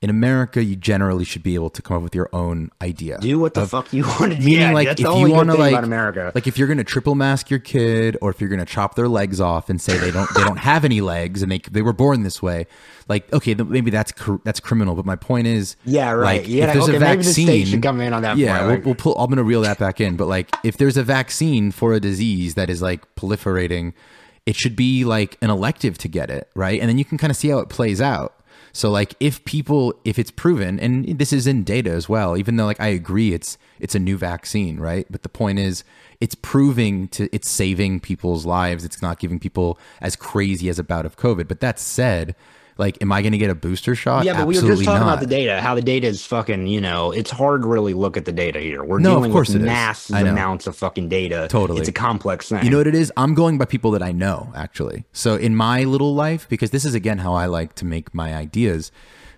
In 0.00 0.10
America, 0.10 0.62
you 0.62 0.76
generally 0.76 1.24
should 1.24 1.42
be 1.42 1.56
able 1.56 1.70
to 1.70 1.82
come 1.82 1.96
up 1.96 2.02
with 2.04 2.14
your 2.14 2.28
own 2.32 2.70
idea. 2.80 3.18
Do 3.18 3.36
what 3.40 3.54
the 3.54 3.66
fuck 3.66 3.92
you 3.92 4.04
want 4.06 4.30
to 4.30 4.38
do. 4.38 4.44
Meaning, 4.44 4.60
Yeah, 4.60 4.72
like, 4.72 4.86
if 4.86 5.00
you 5.00 5.28
want 5.28 5.50
to, 5.50 5.56
like, 5.56 5.74
America. 5.82 6.30
like 6.36 6.46
if 6.46 6.56
you're 6.56 6.68
gonna 6.68 6.84
triple 6.84 7.16
mask 7.16 7.50
your 7.50 7.58
kid, 7.58 8.16
or 8.22 8.30
if 8.30 8.40
you're 8.40 8.48
gonna 8.48 8.64
chop 8.64 8.94
their 8.94 9.08
legs 9.08 9.40
off 9.40 9.68
and 9.68 9.80
say 9.80 9.98
they 9.98 10.12
don't 10.12 10.32
they 10.36 10.44
don't 10.44 10.58
have 10.58 10.84
any 10.84 11.00
legs 11.00 11.42
and 11.42 11.50
they 11.50 11.58
they 11.72 11.82
were 11.82 11.92
born 11.92 12.22
this 12.22 12.40
way, 12.40 12.68
like 13.08 13.32
okay, 13.32 13.54
maybe 13.54 13.90
that's 13.90 14.12
that's 14.44 14.60
criminal. 14.60 14.94
But 14.94 15.04
my 15.04 15.16
point 15.16 15.48
is, 15.48 15.74
Yeah, 15.84 16.12
right. 16.12 16.42
Like, 16.42 16.48
Yeah, 16.48 16.66
if 16.68 16.72
there's 16.74 16.88
okay, 16.90 16.96
a 16.96 17.00
maybe 17.00 17.16
the 17.16 17.22
vaccine, 17.24 17.46
state 17.48 17.66
should 17.66 17.82
come 17.82 18.00
in 18.00 18.12
on 18.12 18.22
that 18.22 18.36
Yeah, 18.36 18.52
point, 18.58 18.66
we'll, 18.68 18.76
like- 18.76 18.84
we'll 18.86 18.94
pull. 18.94 19.14
I'm 19.18 19.28
gonna 19.28 19.42
reel 19.42 19.62
that 19.62 19.80
back 19.80 20.00
in. 20.00 20.14
But 20.16 20.28
like, 20.28 20.48
if 20.62 20.76
there's 20.76 20.96
a 20.96 21.02
vaccine 21.02 21.72
for 21.72 21.92
a 21.94 21.98
disease 21.98 22.54
that 22.54 22.70
is 22.70 22.80
like 22.80 23.02
proliferating, 23.16 23.94
it 24.48 24.56
should 24.56 24.74
be 24.74 25.04
like 25.04 25.36
an 25.42 25.50
elective 25.50 25.98
to 25.98 26.08
get 26.08 26.30
it, 26.30 26.48
right? 26.54 26.80
And 26.80 26.88
then 26.88 26.96
you 26.96 27.04
can 27.04 27.18
kind 27.18 27.30
of 27.30 27.36
see 27.36 27.50
how 27.50 27.58
it 27.58 27.68
plays 27.68 28.00
out. 28.00 28.34
So 28.72 28.90
like 28.90 29.14
if 29.20 29.44
people 29.44 29.92
if 30.06 30.18
it's 30.18 30.30
proven 30.30 30.80
and 30.80 31.18
this 31.18 31.34
is 31.34 31.46
in 31.46 31.64
data 31.64 31.90
as 31.90 32.08
well 32.08 32.36
even 32.36 32.56
though 32.56 32.64
like 32.64 32.80
I 32.80 32.88
agree 32.88 33.34
it's 33.34 33.58
it's 33.80 33.94
a 33.94 33.98
new 33.98 34.16
vaccine 34.16 34.78
right 34.78 35.06
but 35.10 35.22
the 35.22 35.28
point 35.28 35.58
is 35.58 35.84
it's 36.20 36.34
proving 36.34 37.08
to 37.08 37.28
it's 37.34 37.48
saving 37.48 38.00
people's 38.00 38.46
lives 38.46 38.84
it's 38.84 39.02
not 39.02 39.18
giving 39.18 39.40
people 39.40 39.78
as 40.00 40.16
crazy 40.16 40.68
as 40.68 40.78
a 40.78 40.84
bout 40.84 41.06
of 41.06 41.16
covid 41.16 41.48
but 41.48 41.60
that 41.60 41.80
said 41.80 42.36
like 42.78 42.96
am 43.02 43.12
I 43.12 43.22
going 43.22 43.32
to 43.32 43.38
get 43.38 43.50
a 43.50 43.54
booster 43.54 43.94
shot 43.94 44.24
Yeah, 44.24 44.34
but 44.34 44.46
we 44.46 44.54
were 44.54 44.66
just 44.66 44.84
talking 44.84 45.00
not. 45.00 45.12
about 45.14 45.20
the 45.20 45.26
data, 45.26 45.60
how 45.60 45.74
the 45.74 45.82
data 45.82 46.06
is 46.06 46.24
fucking, 46.24 46.66
you 46.68 46.80
know, 46.80 47.10
it's 47.10 47.30
hard 47.30 47.62
to 47.62 47.68
really 47.68 47.92
look 47.92 48.16
at 48.16 48.24
the 48.24 48.32
data 48.32 48.60
here. 48.60 48.84
We're 48.84 49.00
No, 49.00 49.16
dealing 49.16 49.32
with 49.32 49.60
massive 49.60 50.16
amounts 50.16 50.66
of 50.66 50.76
fucking 50.76 51.08
data. 51.08 51.48
Totally. 51.50 51.80
It's 51.80 51.88
a 51.88 51.92
complex 51.92 52.48
thing. 52.48 52.64
You 52.64 52.70
know 52.70 52.78
what 52.78 52.86
it 52.86 52.94
is? 52.94 53.12
I'm 53.16 53.34
going 53.34 53.58
by 53.58 53.64
people 53.64 53.90
that 53.90 54.02
I 54.02 54.12
know, 54.12 54.52
actually. 54.54 55.04
So 55.12 55.34
in 55.36 55.54
my 55.54 55.84
little 55.84 56.14
life, 56.14 56.48
because 56.48 56.70
this 56.70 56.84
is 56.84 56.94
again 56.94 57.18
how 57.18 57.34
I 57.34 57.46
like 57.46 57.74
to 57.76 57.84
make 57.84 58.14
my 58.14 58.34
ideas, 58.34 58.92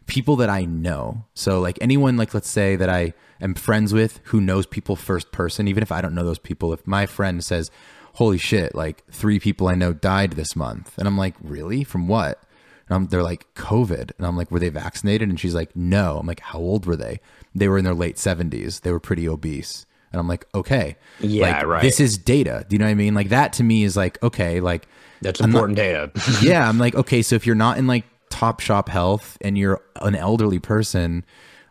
people 0.06 0.36
that 0.36 0.50
I 0.50 0.64
know. 0.66 1.24
So 1.34 1.60
like 1.60 1.78
anyone, 1.80 2.16
like 2.16 2.34
let's 2.34 2.48
say 2.50 2.76
that 2.76 2.90
I 2.90 3.14
am 3.40 3.54
friends 3.54 3.94
with 3.94 4.20
who 4.24 4.40
knows 4.40 4.66
people 4.66 4.96
first 4.96 5.32
person, 5.32 5.66
even 5.66 5.82
if 5.82 5.90
I 5.90 6.00
don't 6.02 6.14
know 6.14 6.24
those 6.24 6.38
people, 6.38 6.72
if 6.72 6.86
my 6.86 7.06
friend 7.06 7.42
says, 7.42 7.70
Holy 8.14 8.38
shit, 8.38 8.74
like 8.74 9.04
three 9.10 9.38
people 9.38 9.68
I 9.68 9.76
know 9.76 9.92
died 9.92 10.32
this 10.32 10.56
month. 10.56 10.98
And 10.98 11.06
I'm 11.08 11.16
like, 11.16 11.36
Really? 11.40 11.84
From 11.84 12.06
what? 12.08 12.42
And 12.90 12.96
I'm, 12.96 13.06
they're 13.06 13.22
like, 13.22 13.46
COVID. 13.54 14.10
And 14.18 14.26
I'm 14.26 14.36
like, 14.36 14.50
Were 14.50 14.58
they 14.58 14.68
vaccinated? 14.68 15.28
And 15.28 15.38
she's 15.38 15.54
like, 15.54 15.74
No. 15.76 16.18
I'm 16.18 16.26
like, 16.26 16.40
How 16.40 16.58
old 16.58 16.84
were 16.86 16.96
they? 16.96 17.20
They 17.54 17.68
were 17.68 17.78
in 17.78 17.84
their 17.84 17.94
late 17.94 18.16
70s. 18.16 18.80
They 18.82 18.90
were 18.92 19.00
pretty 19.00 19.28
obese. 19.28 19.86
And 20.12 20.18
I'm 20.20 20.26
like, 20.28 20.46
Okay. 20.54 20.96
Yeah, 21.20 21.58
Like, 21.58 21.66
right. 21.66 21.82
This 21.82 22.00
is 22.00 22.18
data. 22.18 22.66
Do 22.68 22.74
you 22.74 22.78
know 22.80 22.86
what 22.86 22.90
I 22.90 22.94
mean? 22.94 23.14
Like 23.14 23.28
that 23.28 23.52
to 23.54 23.62
me 23.62 23.84
is 23.84 23.96
like, 23.96 24.20
okay, 24.22 24.60
like 24.60 24.88
That's 25.22 25.40
I'm 25.40 25.52
not- 25.52 25.58
important 25.70 25.76
data. 25.76 26.10
yeah, 26.42 26.68
I'm 26.68 26.78
like, 26.78 26.94
okay, 27.02 27.22
so 27.22 27.36
if 27.36 27.46
you're 27.46 27.54
not 27.54 27.78
in 27.78 27.86
like 27.86 28.04
top 28.28 28.60
shop 28.60 28.88
health 28.88 29.38
and 29.40 29.56
you're 29.56 29.80
an 30.02 30.16
elderly 30.16 30.58
person, 30.58 31.24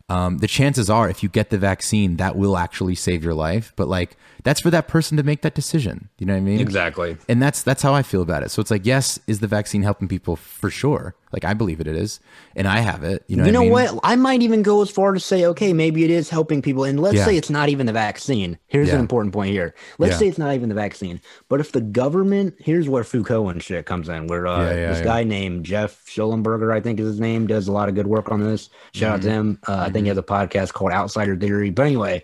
um, 0.08 0.40
the 0.40 0.48
chances 0.48 0.90
are 0.90 1.08
if 1.10 1.22
you 1.22 1.30
get 1.30 1.50
the 1.52 1.58
vaccine, 1.58 2.18
that 2.18 2.36
will 2.36 2.58
actually 2.58 2.96
save 2.96 3.24
your 3.24 3.36
life. 3.36 3.74
But 3.76 3.88
like 3.90 4.18
that's 4.44 4.60
for 4.62 4.70
that 4.70 4.88
person 4.88 5.18
to 5.18 5.24
make 5.24 5.42
that 5.42 5.56
decision. 5.56 6.10
You 6.18 6.26
know 6.26 6.34
what 6.34 6.38
I 6.38 6.42
mean? 6.42 6.60
exactly. 6.60 7.18
And 7.28 7.42
that's 7.42 7.64
that's 7.64 7.82
how 7.82 7.94
I 7.94 8.02
feel 8.04 8.22
about 8.22 8.44
it. 8.44 8.52
So 8.52 8.62
it's 8.62 8.72
like, 8.72 8.86
yes, 8.86 9.20
is 9.28 9.40
the 9.40 9.48
vaccine 9.48 9.84
helping 9.84 10.08
people 10.08 10.36
for 10.36 10.70
sure? 10.70 11.16
Like 11.32 11.46
I 11.46 11.54
believe 11.54 11.80
it, 11.80 11.86
it 11.86 11.96
is, 11.96 12.20
and 12.56 12.68
I 12.68 12.80
have 12.80 13.04
it. 13.04 13.24
You 13.28 13.38
know, 13.38 13.46
You 13.46 13.52
know 13.52 13.62
what? 13.64 13.84
I 13.84 13.86
mean? 13.88 13.96
what? 13.98 14.02
I 14.04 14.16
might 14.16 14.42
even 14.42 14.64
go 14.64 14.82
as 14.82 14.90
far 14.90 15.14
to 15.14 15.20
say, 15.20 15.46
okay, 15.46 15.74
maybe 15.74 16.04
it 16.04 16.10
is 16.10 16.28
helping 16.30 16.60
people. 16.64 16.86
And 16.86 17.00
let's 17.00 17.18
Yeah. 17.18 17.26
say 17.26 17.38
it's 17.38 17.52
not 17.52 17.70
even 17.70 17.86
the 17.86 17.94
vaccine. 17.94 18.58
Here's 18.66 18.88
Yeah. 18.88 18.96
an 18.96 19.00
important 19.02 19.32
point 19.32 19.52
here. 19.52 19.76
Let's 20.00 20.14
Yeah. 20.14 20.20
say 20.20 20.28
it's 20.28 20.40
not 20.40 20.56
even 20.56 20.70
the 20.70 20.76
vaccine. 20.76 21.22
But 21.48 21.60
if 21.60 21.72
the 21.72 21.82
government, 21.82 22.56
here's 22.58 22.90
where 22.90 23.04
Foucault 23.04 23.48
and 23.50 23.62
shit 23.62 23.86
comes 23.86 24.10
in, 24.10 24.26
where 24.26 24.48
uh, 24.48 24.64
Yeah, 24.64 24.70
yeah, 24.76 24.90
this 24.90 25.00
yeah. 25.00 25.04
guy 25.04 25.24
named 25.24 25.66
Jeff 25.66 26.04
Schellenberger, 26.08 26.74
I 26.74 26.80
think 26.82 27.00
is 27.00 27.06
his 27.06 27.20
name, 27.20 27.46
does 27.46 27.68
a 27.68 27.72
lot 27.72 27.90
of 27.90 27.96
good 27.96 28.08
work 28.08 28.32
on 28.32 28.42
this. 28.42 28.70
Shout 28.96 29.14
out 29.18 29.22
to 29.22 29.28
Mm-hmm. 29.28 29.38
him. 29.38 29.60
Uh, 29.68 29.84
I 29.88 29.90
think 29.92 30.06
he 30.06 30.10
has 30.10 30.18
a 30.18 30.24
podcast 30.24 30.74
called 30.74 30.92
Outsider 30.94 31.36
Theory. 31.36 31.70
But 31.70 31.86
anyway, 31.86 32.24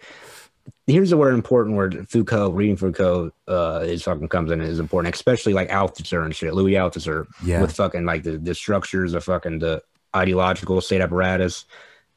here's 0.88 1.10
the 1.10 1.18
word 1.18 1.34
important 1.34 1.76
word 1.76 2.08
Foucault, 2.10 2.52
reading 2.52 2.78
Foucault 2.78 3.32
uh 3.48 3.82
is 3.86 4.04
fucking 4.04 4.28
comes 4.30 4.52
in 4.52 4.62
is 4.62 4.80
important, 4.80 5.14
especially 5.16 5.54
like 5.54 5.70
Althusser 5.70 6.24
and 6.24 6.36
shit, 6.36 6.54
Louis 6.54 6.74
Althusser 6.74 7.28
Yeah. 7.44 7.62
with 7.62 7.76
fucking 7.76 8.06
like 8.06 8.24
the, 8.24 8.38
the 8.38 8.56
structures 8.56 9.14
of 9.14 9.24
fucking 9.24 9.60
the 9.60 9.82
ideological 10.16 10.80
state 10.82 11.02
apparatus, 11.02 11.66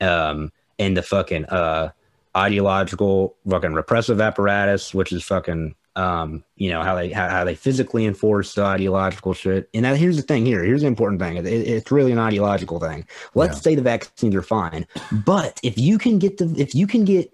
um, 0.01 0.53
and 0.79 0.97
the 0.97 1.03
fucking 1.03 1.45
uh 1.47 1.91
ideological 2.37 3.35
fucking 3.49 3.73
repressive 3.75 4.21
apparatus, 4.21 4.95
which 4.95 5.13
is 5.13 5.25
fucking 5.25 5.75
um, 5.97 6.45
you 6.55 6.71
know, 6.71 6.85
how 6.85 6.95
they 6.95 7.11
how, 7.11 7.29
how 7.29 7.43
they 7.45 7.57
physically 7.57 8.07
enforce 8.07 8.55
the 8.55 8.63
ideological 8.63 9.33
shit. 9.33 9.69
And 9.75 9.83
now 9.83 9.95
here's 9.95 10.15
the 10.17 10.23
thing 10.23 10.47
here. 10.47 10.63
Here's 10.63 10.83
the 10.83 10.87
important 10.87 11.21
thing. 11.21 11.37
It, 11.39 11.47
it's 11.47 11.91
really 11.91 12.13
an 12.13 12.21
ideological 12.21 12.79
thing. 12.79 13.05
Let's 13.35 13.57
Yeah. 13.57 13.63
say 13.63 13.75
the 13.75 13.83
vaccines 13.83 14.33
are 14.37 14.43
fine. 14.43 14.87
But 15.11 15.59
if 15.65 15.77
you 15.77 15.99
can 15.99 16.21
get 16.21 16.37
the 16.39 16.55
if 16.57 16.73
you 16.73 16.87
can 16.87 17.05
get 17.05 17.33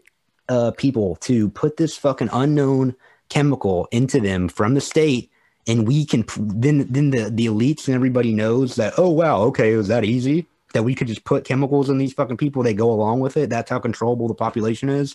uh, 0.49 0.72
people 0.72 1.16
to 1.16 1.49
put 1.51 1.76
this 1.76 1.97
fucking 1.97 2.30
unknown 2.32 2.95
chemical 3.28 3.88
into 3.90 4.20
them 4.20 4.49
from 4.49 4.74
the 4.74 4.80
state, 4.80 5.30
and 5.66 5.86
we 5.86 6.05
can 6.05 6.24
then 6.36 6.86
then 6.90 7.11
the 7.11 7.30
the 7.30 7.47
elites 7.47 7.86
and 7.86 7.95
everybody 7.95 8.34
knows 8.34 8.76
that 8.76 8.95
oh 8.99 9.09
wow 9.09 9.40
okay 9.42 9.72
it 9.72 9.76
was 9.76 9.88
that 9.88 10.05
easy? 10.05 10.47
That 10.72 10.82
we 10.82 10.97
could 10.97 11.07
just 11.07 11.22
put 11.24 11.45
chemicals 11.45 11.88
in 11.88 11.99
these 11.99 12.12
fucking 12.12 12.36
people 12.36 12.62
they 12.62 12.74
go 12.74 12.90
along 12.90 13.20
with 13.20 13.36
it? 13.36 13.49
That's 13.49 13.70
how 13.70 13.78
controllable 13.78 14.26
the 14.26 14.34
population 14.34 14.88
is? 14.88 15.14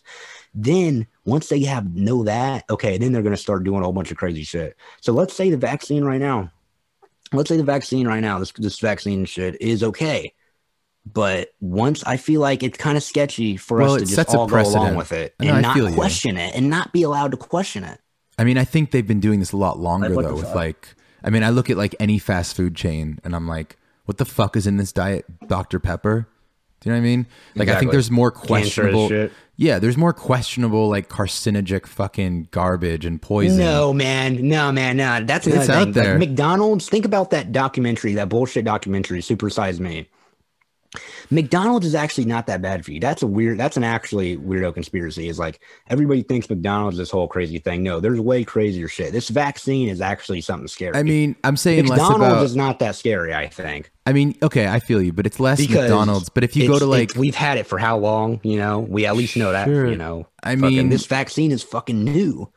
Then 0.56 1.06
once 1.26 1.50
they 1.50 1.62
have 1.64 1.94
know 1.96 2.24
that 2.24 2.66
okay 2.70 2.98
then 2.98 3.12
they're 3.12 3.22
going 3.22 3.36
to 3.36 3.42
start 3.42 3.64
doing 3.64 3.82
a 3.82 3.84
whole 3.84 3.94
bunch 3.94 4.12
of 4.12 4.18
crazy 4.18 4.44
shit. 4.44 4.76
So 5.02 5.14
let's 5.14 5.34
say 5.34 5.50
the 5.50 5.58
vaccine 5.58 6.04
right 6.04 6.22
now 6.22 6.52
let's 7.34 7.50
say 7.50 7.58
the 7.58 7.64
vaccine 7.64 8.08
right 8.08 8.22
now 8.22 8.40
this 8.40 8.52
this 8.54 8.80
vaccine 8.80 9.26
shit 9.26 9.60
is 9.62 9.84
okay 9.84 10.34
but 11.14 11.50
once 11.60 12.04
I 12.04 12.18
feel 12.18 12.42
like 12.42 12.64
it's 12.64 12.78
kind 12.78 12.98
of 12.98 13.04
sketchy 13.04 13.58
for 13.58 13.78
Well, 13.78 13.94
us 13.96 13.98
to 14.02 14.04
it 14.04 14.16
just 14.16 14.34
a 14.34 14.38
all 14.38 14.48
go 14.48 14.56
along 14.56 14.64
precedent. 14.64 14.98
with 14.98 15.12
it 15.12 15.36
No, 15.40 15.54
and 15.54 15.62
not 15.62 15.76
feel 15.76 15.90
you. 15.90 15.96
question 15.96 16.38
it 16.38 16.56
and 16.56 16.70
not 16.70 16.92
be 16.94 17.04
allowed 17.04 17.32
to 17.32 17.38
question 17.38 17.84
it. 17.84 18.00
I 18.38 18.44
mean, 18.44 18.58
I 18.58 18.64
think 18.64 18.92
they've 18.92 19.06
been 19.08 19.20
doing 19.20 19.40
this 19.40 19.52
a 19.52 19.58
lot 19.58 19.80
longer 19.80 20.10
Like, 20.10 20.26
though. 20.26 20.36
With 20.36 20.46
fuck? 20.46 20.56
like, 20.56 20.96
I 21.24 21.30
mean, 21.30 21.44
I 21.44 21.50
look 21.50 21.70
at 21.70 21.78
like 21.78 21.96
any 22.00 22.20
fast 22.20 22.56
food 22.56 22.76
chain, 22.76 23.20
and 23.24 23.36
I'm 23.36 23.48
like, 23.48 23.76
what 24.06 24.18
the 24.18 24.26
fuck 24.26 24.56
is 24.56 24.66
in 24.66 24.78
this 24.78 24.92
diet, 24.94 25.26
Dr 25.48 25.80
Pepper? 25.80 26.28
Do 26.82 26.90
you 26.90 26.94
know 26.96 27.00
what 27.02 27.04
I 27.04 27.10
mean? 27.10 27.28
Like 27.56 27.68
I 27.68 27.78
think 27.78 27.92
there's 27.92 28.10
more 28.10 28.32
questionable. 28.32 29.10
shit. 29.10 29.34
Yeah, 29.58 29.80
there's 29.80 29.98
more 29.98 30.14
questionable 30.14 30.88
like 30.88 31.10
carcinogenic 31.10 31.86
fucking 31.86 32.48
garbage 32.52 33.04
and 33.04 33.22
poison. 33.22 33.58
No, 33.58 33.92
man. 33.92 34.48
No, 34.48 34.72
man. 34.72 34.96
No, 34.96 35.20
that's 35.26 35.46
another 35.46 35.62
It's 35.64 35.70
out 35.70 35.92
there. 35.92 36.18
Like 36.18 36.30
McDonald's, 36.30 36.88
think 36.88 37.04
about 37.04 37.32
that 37.32 37.52
documentary, 37.52 38.14
that 38.14 38.30
bullshit 38.30 38.64
documentary, 38.64 39.22
Super 39.22 39.50
Size 39.50 39.82
Me. 39.82 40.08
McDonald's 41.32 41.86
is 41.86 41.94
actually 41.96 42.26
not 42.26 42.48
that 42.48 42.62
bad 42.62 42.84
for 42.84 42.92
you. 42.92 43.00
That's 43.00 43.22
a 43.22 43.28
weird, 43.28 43.60
that's 43.60 43.78
an 43.78 43.84
actually 43.84 44.38
weirdo 44.38 44.74
conspiracy. 44.74 45.30
Is 45.30 45.38
like 45.38 45.60
everybody 45.88 46.24
thinks 46.24 46.50
McDonald's 46.50 46.96
is 46.96 47.00
this 47.00 47.12
whole 47.12 47.28
crazy 47.28 47.60
thing. 47.60 47.84
No, 47.84 48.00
there's 48.00 48.20
way 48.20 48.44
crazier 48.44 48.88
shit. 48.88 49.12
This 49.12 49.30
vaccine 49.30 49.90
is 49.90 50.02
actually 50.02 50.42
something 50.42 50.68
scary. 50.68 50.96
I 50.96 51.04
mean, 51.04 51.36
I'm 51.44 51.56
saying 51.58 51.86
less 51.86 52.00
McDonald's 52.00 52.26
about. 52.34 52.44
is 52.46 52.56
not 52.56 52.80
that 52.80 52.96
scary, 52.96 53.34
I 53.36 53.48
think. 53.48 53.92
I 54.06 54.14
mean, 54.14 54.36
okay, 54.42 54.68
I 54.68 54.80
feel 54.80 55.02
you, 55.02 55.14
but 55.14 55.28
it's 55.28 55.40
less 55.40 55.60
Because 55.60 55.90
McDonald's. 55.90 56.30
But 56.30 56.44
if 56.44 56.56
you 56.56 56.68
go 56.68 56.80
to 56.80 56.86
like, 56.86 57.14
we've 57.16 57.36
had 57.36 57.60
it 57.60 57.68
for 57.68 57.78
how 57.78 57.98
long? 58.00 58.40
You 58.44 58.58
know, 58.58 58.80
we 58.80 59.06
at 59.06 59.16
least 59.16 59.38
know 59.38 59.52
that. 59.52 59.66
Sure. 59.68 59.88
You 59.88 59.98
know, 59.98 60.28
I 60.44 60.56
Fucking- 60.56 60.78
mean- 60.78 60.90
this 60.90 61.06
vaccine 61.06 61.52
is 61.52 61.62
fucking 61.62 62.04
new. 62.04 62.52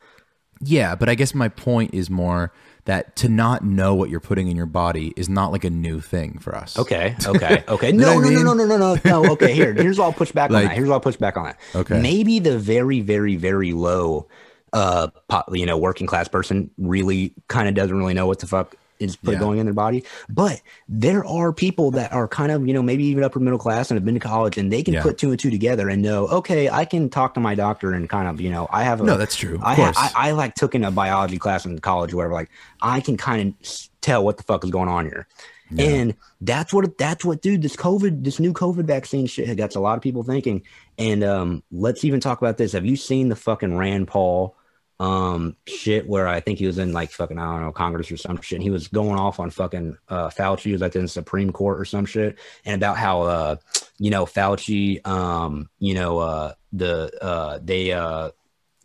yeah, 0.61 0.95
but 0.95 1.09
I 1.09 1.15
guess 1.15 1.35
my 1.35 1.49
point 1.49 1.93
is 1.93 2.09
more 2.09 2.51
that 2.85 3.15
to 3.17 3.29
not 3.29 3.63
know 3.63 3.95
what 3.95 4.09
you're 4.09 4.19
putting 4.19 4.49
in 4.49 4.57
your 4.57 4.65
body 4.65 5.13
is 5.15 5.29
not 5.29 5.51
like 5.51 5.63
a 5.63 5.69
new 5.69 6.01
thing 6.01 6.37
for 6.39 6.55
us. 6.55 6.77
Okay, 6.77 7.15
okay, 7.25 7.63
okay. 7.67 7.91
Know 7.91 8.19
No, 8.19 8.27
I 8.27 8.29
no, 8.29 8.29
no, 8.29 8.53
no, 8.53 8.53
no, 8.53 8.65
no, 8.65 8.95
no, 9.05 9.21
no. 9.23 9.31
Okay, 9.33 9.53
here, 9.53 9.73
here's 9.77 9.99
all 9.99 10.11
push 10.13 10.31
back 10.31 10.49
Like- 10.51 10.63
on 10.63 10.67
that. 10.69 10.75
Here's 10.75 10.89
all 10.89 10.99
push 10.99 11.15
back 11.15 11.37
on 11.37 11.45
that. 11.45 11.59
Okay. 11.75 12.01
maybe 12.01 12.39
the 12.39 12.57
very, 12.59 13.01
very, 13.01 13.35
very 13.35 13.71
low, 13.73 14.27
uh, 14.73 15.07
you 15.51 15.65
know, 15.65 15.77
working 15.77 16.07
class 16.07 16.27
person 16.27 16.71
really 16.77 17.33
kind 17.47 17.67
of 17.69 17.75
doesn't 17.75 17.95
really 17.97 18.13
know 18.13 18.27
what 18.27 18.39
the 18.39 18.47
fuck 18.47 18.75
is 19.03 19.15
put 19.15 19.33
Yeah. 19.33 19.39
going 19.39 19.59
in 19.59 19.65
their 19.65 19.73
body. 19.73 20.03
But 20.29 20.61
there 20.87 21.25
are 21.25 21.53
people 21.53 21.91
that 21.91 22.11
are 22.13 22.27
kind 22.27 22.51
of, 22.51 22.67
you 22.67 22.73
know, 22.73 22.81
maybe 22.81 23.03
even 23.05 23.23
upper 23.23 23.39
middle 23.39 23.59
class 23.59 23.91
and 23.91 23.97
have 23.97 24.05
been 24.05 24.13
to 24.15 24.19
college, 24.19 24.57
and 24.57 24.71
they 24.71 24.83
can 24.83 24.95
Yeah. 24.95 25.03
put 25.03 25.17
two 25.17 25.31
and 25.31 25.39
two 25.39 25.51
together 25.51 25.89
and 25.89 26.01
know, 26.01 26.27
okay, 26.27 26.69
I 26.69 26.85
can 26.85 27.09
talk 27.09 27.33
to 27.35 27.39
my 27.39 27.55
doctor 27.55 27.93
and 27.93 28.09
kind 28.09 28.27
of, 28.27 28.41
you 28.41 28.49
know, 28.49 28.67
I 28.71 28.83
have 28.83 29.01
a 29.01 29.03
No, 29.03 29.17
that's 29.17 29.35
true. 29.35 29.55
Of 29.55 29.63
I, 29.63 29.75
course. 29.75 29.97
I, 29.97 30.11
I 30.15 30.31
like 30.31 30.55
took 30.55 30.75
in 30.75 30.83
a 30.83 30.91
biology 30.91 31.37
class 31.37 31.65
in 31.65 31.77
college 31.79 32.13
or 32.13 32.17
whatever. 32.17 32.33
Like 32.33 32.49
I 32.81 33.01
can 33.01 33.17
kind 33.17 33.53
of 33.61 33.69
tell 34.01 34.23
what 34.23 34.37
the 34.37 34.43
fuck 34.43 34.63
is 34.63 34.71
going 34.71 34.89
on 34.89 35.05
here. 35.05 35.27
And 35.75 36.13
that's 36.39 36.71
what 36.71 36.99
that's 36.99 37.25
what 37.25 37.41
dude 37.41 37.63
this 37.63 37.75
COVID 37.75 38.23
this 38.23 38.39
new 38.39 38.53
COVID 38.53 38.83
vaccine 38.85 39.25
shit 39.25 39.57
got 39.57 39.75
a 39.75 39.79
lot 39.79 39.95
of 39.97 40.03
people 40.03 40.21
thinking. 40.21 40.61
And 40.99 41.23
um 41.23 41.63
let's 41.71 42.03
even 42.05 42.19
talk 42.19 42.39
about 42.39 42.57
this. 42.57 42.73
Have 42.73 42.85
you 42.85 42.95
seen 42.95 43.29
the 43.29 43.35
fucking 43.35 43.75
Rand 43.75 44.07
Paul 44.07 44.55
um 44.99 45.55
shit 45.67 46.07
where 46.07 46.27
I 46.27 46.39
think 46.39 46.59
he 46.59 46.67
was 46.67 46.77
in 46.77 46.93
like 46.93 47.11
fucking 47.11 47.37
I 47.39 47.45
don't 47.45 47.61
know 47.61 47.71
Congress 47.71 48.11
or 48.11 48.17
some 48.17 48.39
shit. 48.41 48.61
He 48.61 48.69
was 48.69 48.87
going 48.87 49.19
off 49.19 49.39
on 49.39 49.49
fucking 49.49 49.97
uh 50.07 50.29
Fauci 50.29 50.61
he 50.61 50.71
was 50.71 50.81
like 50.81 50.95
in 50.95 51.01
the 51.01 51.07
Supreme 51.07 51.51
Court 51.51 51.79
or 51.79 51.85
some 51.85 52.05
shit 52.05 52.37
and 52.65 52.75
about 52.75 52.97
how 52.97 53.21
uh 53.23 53.55
you 53.97 54.11
know 54.11 54.25
Fauci 54.25 55.05
um 55.05 55.69
you 55.79 55.93
know 55.95 56.19
uh 56.19 56.53
the 56.71 57.11
uh 57.21 57.59
they 57.63 57.91
uh 57.91 58.29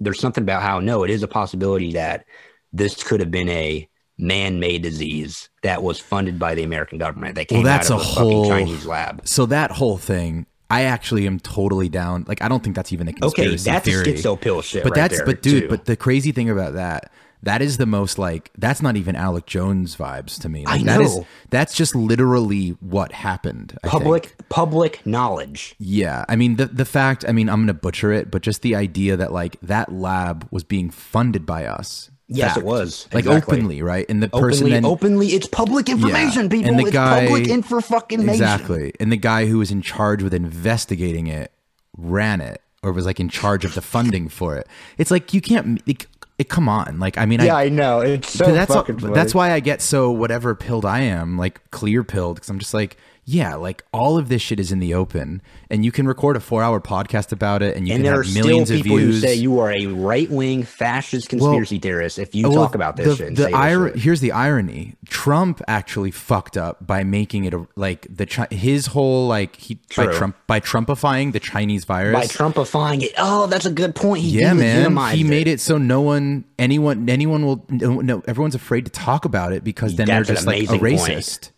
there's 0.00 0.20
something 0.20 0.42
about 0.42 0.62
how 0.62 0.80
no, 0.80 1.04
it 1.04 1.10
is 1.10 1.22
a 1.22 1.28
possibility 1.28 1.92
that 1.92 2.24
this 2.72 3.02
could 3.02 3.20
have 3.20 3.30
been 3.30 3.48
a 3.48 3.88
man-made 4.16 4.82
disease 4.82 5.48
that 5.62 5.82
was 5.82 6.00
funded 6.00 6.38
by 6.38 6.54
the 6.54 6.62
American 6.64 6.98
government 6.98 7.36
that 7.36 7.46
came 7.48 7.62
that's 7.62 7.90
out 7.90 8.00
of 8.00 8.06
a 8.06 8.10
a, 8.10 8.14
fucking 8.14 8.30
whole- 8.30 8.48
Chinese 8.48 8.86
lab. 8.86 9.26
So 9.26 9.46
that 9.46 9.70
whole 9.70 9.98
thing, 9.98 10.46
I 10.70 10.82
actually 10.82 11.26
am 11.26 11.40
totally 11.40 11.88
down. 11.88 12.24
Like, 12.28 12.42
I 12.42 12.48
don't 12.48 12.62
think 12.62 12.76
that's 12.76 12.92
even 12.92 13.08
a 13.08 13.12
case. 13.12 13.22
Okay, 13.30 13.56
that's 13.56 13.84
theory. 13.86 14.10
a 14.10 14.14
schizo 14.14 14.38
pill 14.40 14.60
shit. 14.62 14.82
but 14.82 14.90
right 14.90 14.96
that's 14.96 15.16
there, 15.16 15.26
but 15.26 15.40
dude, 15.42 15.62
too. 15.64 15.68
but 15.68 15.86
the 15.86 15.96
crazy 15.96 16.30
thing 16.32 16.50
about 16.50 16.74
that, 16.74 17.10
that 17.42 17.62
is 17.62 17.76
the 17.78 17.86
most 17.86 18.18
like 18.18 18.50
that's 18.58 18.82
not 18.82 18.96
even 18.96 19.14
Alex 19.16 19.46
Jones 19.50 19.96
vibes 19.96 20.40
to 20.40 20.48
me. 20.48 20.66
Like, 20.66 20.80
I 20.80 20.84
That 20.84 21.00
is 21.00 21.16
know. 21.16 21.26
that's 21.50 21.74
just 21.74 21.94
literally 21.94 22.70
what 22.80 23.12
happened. 23.12 23.78
I 23.82 23.88
think. 23.88 23.92
public 24.02 24.34
public 24.48 25.06
knowledge. 25.06 25.74
Yeah, 25.78 26.24
I 26.28 26.34
mean 26.36 26.56
the 26.56 26.66
the 26.66 26.84
fact. 26.84 27.24
I 27.26 27.32
mean, 27.32 27.48
I'm 27.48 27.62
gonna 27.62 27.74
butcher 27.74 28.12
it, 28.12 28.30
but 28.30 28.42
just 28.42 28.62
the 28.62 28.74
idea 28.74 29.16
that 29.16 29.32
like 29.32 29.56
that 29.62 29.92
lab 29.92 30.48
was 30.50 30.64
being 30.64 30.90
funded 30.90 31.46
by 31.46 31.64
us. 31.64 32.10
Yes, 32.30 32.48
Fact. 32.48 32.58
it 32.58 32.64
was. 32.64 33.08
like 33.12 33.24
Exactly. 33.24 33.56
openly, 33.58 33.82
right? 33.82 34.04
And 34.08 34.22
the 34.22 34.28
person 34.28 34.64
Openly, 34.66 34.70
then 34.72 34.84
openly, 34.84 35.26
it's 35.28 35.46
public 35.46 35.88
information, 35.88 36.42
Yeah. 36.44 36.48
people. 36.48 36.68
And 36.70 36.78
the 36.78 36.82
it's 36.84 36.92
guy- 36.92 37.26
public 37.26 37.48
info 37.48 37.80
fucking 37.80 38.28
exactly, 38.28 38.92
and 39.00 39.10
the 39.10 39.16
guy 39.16 39.46
who 39.46 39.58
was 39.58 39.70
in 39.70 39.80
charge 39.80 40.22
with 40.22 40.34
investigating 40.34 41.26
it 41.26 41.52
ran 41.96 42.40
it, 42.40 42.60
or 42.82 42.92
was 42.92 43.06
like 43.06 43.18
in 43.18 43.28
charge 43.30 43.64
of 43.64 43.74
the 43.74 43.80
funding 43.80 44.28
for 44.28 44.56
it. 44.56 44.66
It's 44.98 45.10
like 45.10 45.32
you 45.32 45.40
can't. 45.40 45.80
It, 45.86 46.06
it, 46.38 46.48
come 46.50 46.68
on, 46.68 47.00
like 47.00 47.16
I 47.18 47.24
mean, 47.26 47.40
Yeah, 47.40 47.56
I, 47.56 47.64
I 47.64 47.68
know. 47.70 48.00
It's 48.00 48.30
so 48.30 48.52
that's 48.52 48.72
fucking 48.74 48.96
that's 48.98 49.34
why 49.34 49.50
I 49.52 49.60
get 49.60 49.80
so 49.82 50.10
whatever 50.10 50.54
pilled 50.54 50.84
I 50.84 51.00
am, 51.00 51.38
like 51.38 51.68
clear 51.70 52.04
pilled, 52.04 52.36
because 52.36 52.50
I'm 52.50 52.58
just 52.58 52.74
like, 52.74 52.96
yeah, 53.30 53.56
like 53.56 53.84
all 53.92 54.16
of 54.16 54.30
this 54.30 54.40
shit 54.40 54.58
is 54.58 54.72
in 54.72 54.78
the 54.78 54.94
open, 54.94 55.42
and 55.68 55.84
you 55.84 55.92
can 55.92 56.08
record 56.08 56.34
a 56.34 56.40
four 56.40 56.62
hour 56.62 56.80
podcast 56.80 57.30
about 57.30 57.62
it, 57.62 57.76
and 57.76 57.86
you 57.86 57.92
and 57.92 57.98
can 57.98 58.04
there 58.04 58.12
have 58.14 58.20
are 58.20 58.24
still 58.24 58.46
millions 58.46 58.70
of 58.70 58.78
people 58.78 58.96
who 58.96 59.04
views. 59.10 59.20
say 59.20 59.34
you 59.34 59.60
are 59.60 59.70
a 59.70 59.84
right 59.84 60.30
wing 60.30 60.62
fascist 60.62 61.28
conspiracy 61.28 61.78
theorist 61.78 62.18
if 62.18 62.34
you 62.34 62.46
oh, 62.46 62.50
Well, 62.50 62.64
talk 62.64 62.74
about 62.74 62.96
this 62.96 63.18
the, 63.18 63.26
shit. 63.26 63.36
The 63.36 63.50
ir- 63.50 63.88
shit. 63.92 64.02
here's 64.02 64.20
the 64.20 64.32
irony: 64.32 64.96
Trump 65.10 65.60
actually 65.68 66.10
fucked 66.10 66.56
up 66.56 66.86
by 66.86 67.04
making 67.04 67.44
it 67.44 67.52
a, 67.52 67.66
like 67.76 68.06
the 68.08 68.46
his 68.50 68.86
whole 68.86 69.28
like 69.28 69.56
he 69.56 69.78
by 69.94 70.06
Trump 70.06 70.34
by 70.46 70.58
Trumpifying 70.58 71.32
the 71.32 71.40
Chinese 71.40 71.84
virus. 71.84 72.14
by 72.14 72.24
Trumpifying 72.24 73.02
it. 73.02 73.12
Oh, 73.18 73.46
that's 73.46 73.66
a 73.66 73.70
good 73.70 73.94
point. 73.94 74.22
He 74.22 74.40
yeah, 74.40 74.54
man, 74.54 74.96
he 75.14 75.22
made 75.22 75.48
it 75.48 75.60
so 75.60 75.76
no 75.76 76.00
one, 76.00 76.46
anyone, 76.58 77.06
anyone 77.10 77.44
will 77.44 77.66
no, 77.68 78.00
no 78.00 78.22
everyone's 78.26 78.54
afraid 78.54 78.86
to 78.86 78.90
talk 78.90 79.26
about 79.26 79.52
it 79.52 79.64
because 79.64 79.96
then 79.96 80.06
That's 80.06 80.28
they're 80.28 80.36
just 80.36 80.46
like 80.46 80.62
a 80.62 80.78
racist. 80.82 81.42
point. 81.42 81.52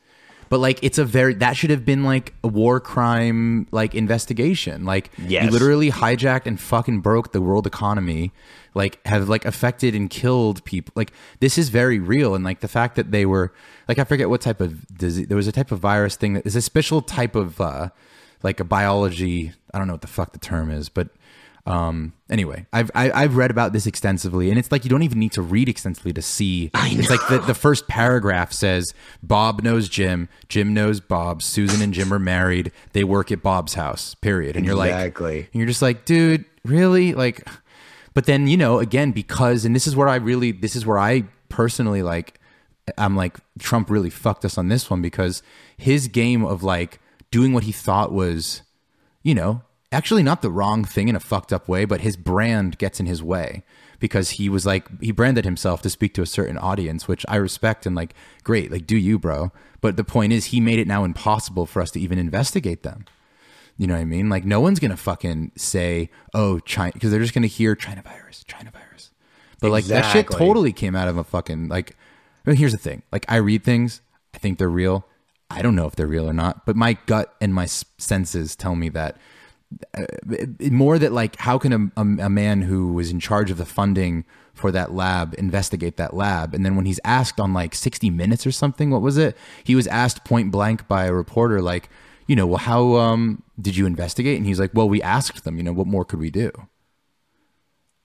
But 0.51 0.59
like, 0.59 0.81
it's 0.83 0.99
a 0.99 1.05
very 1.05 1.33
that 1.35 1.57
should 1.57 1.71
have 1.71 1.85
been 1.87 2.05
like 2.05 2.35
a 2.45 2.49
war 2.49 2.81
crime 2.81 3.69
like 3.71 3.95
investigation. 3.95 4.85
Like, 4.85 5.11
you 5.45 5.51
literally 5.51 5.91
hijacked 5.91 6.45
and 6.45 6.61
fucking 6.61 7.01
broke 7.01 7.33
the 7.33 7.41
world 7.41 7.67
economy. 7.67 8.33
Like, 8.75 9.05
have 9.07 9.29
like 9.29 9.45
affected 9.45 9.95
and 9.95 10.11
killed 10.11 10.63
people. 10.65 10.93
Like, 10.97 11.13
this 11.39 11.57
is 11.57 11.71
very 11.71 11.99
real. 11.99 12.35
And 12.35 12.45
like 12.45 12.61
the 12.61 12.69
fact 12.69 12.97
that 12.97 13.13
they 13.13 13.25
were 13.25 13.53
like, 13.89 13.99
I 13.99 14.05
forget 14.05 14.29
what 14.29 14.41
type 14.43 14.61
of 14.61 14.87
disease. 14.89 15.29
There 15.29 15.37
was 15.37 15.47
a 15.47 15.53
type 15.53 15.73
of 15.73 15.79
virus 15.79 16.17
thing 16.17 16.35
that 16.35 16.45
is 16.45 16.57
a 16.57 16.63
special 16.63 17.01
type 17.01 17.35
of 17.35 17.61
uh 17.61 17.89
like 18.43 18.59
a 18.59 18.65
biology. 18.65 19.53
I 19.73 19.79
don't 19.79 19.87
know 19.87 19.95
what 19.95 20.01
the 20.03 20.09
fuck 20.09 20.33
the 20.33 20.39
term 20.39 20.71
is, 20.71 20.89
but 20.89 21.09
um 21.67 22.13
anyway 22.31 22.65
i've 22.73 22.91
I, 22.95 23.11
i've 23.13 23.37
read 23.37 23.51
about 23.51 23.73
this 23.73 23.87
extensively 23.87 24.49
and 24.49 24.59
it's 24.59 24.73
like 24.73 24.85
you 24.85 24.91
don't 24.91 25.03
even 25.03 25.19
need 25.19 25.33
to 25.33 25.43
read 25.43 25.69
extensively 25.69 26.13
to 26.15 26.23
see. 26.23 26.71
It's 26.75 27.11
like 27.11 27.21
the, 27.29 27.39
the 27.39 27.55
first 27.55 27.87
paragraph 27.87 28.53
says 28.53 28.95
bob 29.23 29.63
knows 29.63 29.89
jim. 29.89 30.29
Jim 30.49 30.73
knows 30.73 31.01
bob. 31.01 31.43
Susan 31.43 31.83
and 31.83 31.93
jim 31.93 32.13
are 32.15 32.19
married. 32.19 32.73
They 32.93 33.05
work 33.05 33.31
at 33.31 33.43
bob's 33.43 33.75
house 33.75 34.15
period. 34.15 34.57
And 34.57 34.65
you're 34.65 34.75
like 34.75 34.91
Exactly. 34.91 35.41
and 35.41 35.55
you're 35.55 35.67
just 35.67 35.83
like 35.83 36.05
dude 36.05 36.45
really? 36.65 37.13
Like 37.15 37.47
but 38.15 38.25
then 38.25 38.47
you 38.47 38.57
know 38.57 38.79
again 38.79 39.13
because 39.13 39.65
and 39.65 39.75
this 39.77 39.87
is 39.87 39.95
where 39.95 40.09
i 40.09 40.17
really 40.17 40.53
this 40.53 40.75
is 40.75 40.85
where 40.85 40.99
i 40.99 41.23
personally 41.49 42.03
like 42.03 42.41
i'm 42.99 43.15
like 43.17 43.37
trump 43.59 43.89
really 43.89 44.11
fucked 44.11 44.45
us 44.45 44.59
on 44.59 44.69
this 44.69 44.91
one 44.91 45.01
because 45.01 45.43
his 45.77 46.09
game 46.09 46.45
of 46.45 46.63
like 46.63 46.99
doing 47.31 47.53
what 47.53 47.63
he 47.65 47.73
thought 47.73 48.13
was 48.13 48.63
you 49.23 49.35
know, 49.35 49.63
actually 49.93 50.23
not 50.23 50.43
the 50.43 50.51
wrong 50.51 50.85
thing 50.85 51.09
in 51.09 51.17
a 51.17 51.21
fucked 51.21 51.53
up 51.53 51.69
way, 51.69 51.85
but 51.85 52.01
his 52.01 52.17
brand 52.17 52.79
gets 52.79 53.01
in 53.01 53.07
his 53.07 53.23
way 53.23 53.65
because 53.99 54.31
he 54.31 54.49
was 54.49 54.65
like 54.65 54.89
he 55.01 55.13
branded 55.13 55.45
himself 55.45 55.83
to 55.83 55.91
speak 55.91 56.15
to 56.15 56.23
a 56.23 56.27
certain 56.27 56.59
audience, 56.59 57.09
which 57.09 57.25
I 57.29 57.37
respect 57.37 57.87
and 57.87 57.97
like 57.97 58.15
great, 58.45 58.71
like 58.71 58.87
do 58.87 58.97
you, 58.97 59.19
bro. 59.19 59.53
But 59.81 59.97
the 59.97 60.05
point 60.05 60.33
is 60.33 60.47
he 60.47 60.61
made 60.61 60.79
it 60.79 60.87
now 60.87 61.05
impossible 61.05 61.67
for 61.67 61.83
us 61.83 61.91
to 61.93 62.01
even 62.01 62.19
investigate 62.19 62.83
them. 62.83 63.05
You 63.77 63.87
know 63.87 63.95
what 63.95 64.01
I 64.01 64.05
mean? 64.05 64.29
Like 64.29 64.45
no 64.45 64.61
one's 64.61 64.79
gonna 64.79 64.97
fucking 64.97 65.53
say, 65.57 66.11
"Oh, 66.35 66.59
China," 66.61 66.93
because 66.93 67.11
they're 67.11 67.21
just 67.21 67.35
gonna 67.35 67.47
hear 67.47 67.75
China 67.75 68.03
virus, 68.03 68.45
China 68.45 68.71
virus. 68.71 69.11
But 69.61 69.71
like 69.71 69.87
that 69.87 70.11
shit 70.13 70.31
totally 70.31 70.73
came 70.73 70.95
out 70.95 71.09
of 71.09 71.17
a 71.17 71.25
fucking 71.25 71.69
like. 71.69 71.97
I 72.47 72.51
mean, 72.51 72.57
here's 72.57 72.73
the 72.73 72.79
thing: 72.79 73.03
like 73.13 73.25
I 73.29 73.37
read 73.37 73.65
things, 73.65 74.01
I 74.35 74.39
think 74.39 74.59
they're 74.59 74.69
real. 74.69 75.07
I 75.51 75.63
don't 75.63 75.75
know 75.75 75.87
if 75.87 75.97
they're 75.97 76.07
real 76.07 76.29
or 76.29 76.33
not, 76.33 76.65
but 76.65 76.77
my 76.77 76.97
gut 77.07 77.35
and 77.41 77.53
my 77.53 77.67
senses 77.67 78.55
tell 78.55 78.77
me 78.77 78.89
that 78.91 79.17
uh, 79.97 80.05
more 80.71 80.99
that 80.99 81.13
like 81.13 81.37
how 81.37 81.59
can 81.59 81.73
a, 81.97 82.01
a, 82.01 82.27
a 82.27 82.31
man 82.31 82.63
who 82.63 82.93
was 82.93 83.11
in 83.11 83.21
charge 83.21 83.51
of 83.51 83.57
the 83.57 83.65
funding 83.65 84.25
for 84.53 84.73
that 84.73 84.93
lab 84.93 85.35
investigate 85.39 85.97
that 85.97 86.15
lab? 86.15 86.55
And 86.55 86.65
then 86.65 86.77
when 86.77 86.87
he's 86.87 87.01
asked 87.05 87.39
on 87.39 87.53
like 87.53 87.75
60 87.75 88.11
minutes 88.11 88.47
or 88.47 88.53
something 88.53 88.91
what 88.91 89.03
was 89.03 89.17
it? 89.17 89.37
He 89.65 89.75
was 89.75 89.87
asked 89.87 90.25
point 90.25 90.51
blank 90.51 90.89
by 90.89 91.05
a 91.05 91.13
reporter 91.13 91.63
like 91.63 91.89
you 92.27 92.37
know 92.37 92.47
well 92.47 92.59
how 92.59 92.97
um 92.97 93.43
did 93.61 93.77
you 93.77 93.87
investigate? 93.87 94.37
And 94.37 94.47
he's 94.47 94.59
like 94.59 94.73
well 94.75 94.89
we 94.89 95.01
asked 95.03 95.45
them 95.45 95.57
you 95.57 95.63
know 95.63 95.73
what 95.73 95.87
more 95.87 96.05
could 96.05 96.19
we 96.21 96.31
do? 96.31 96.51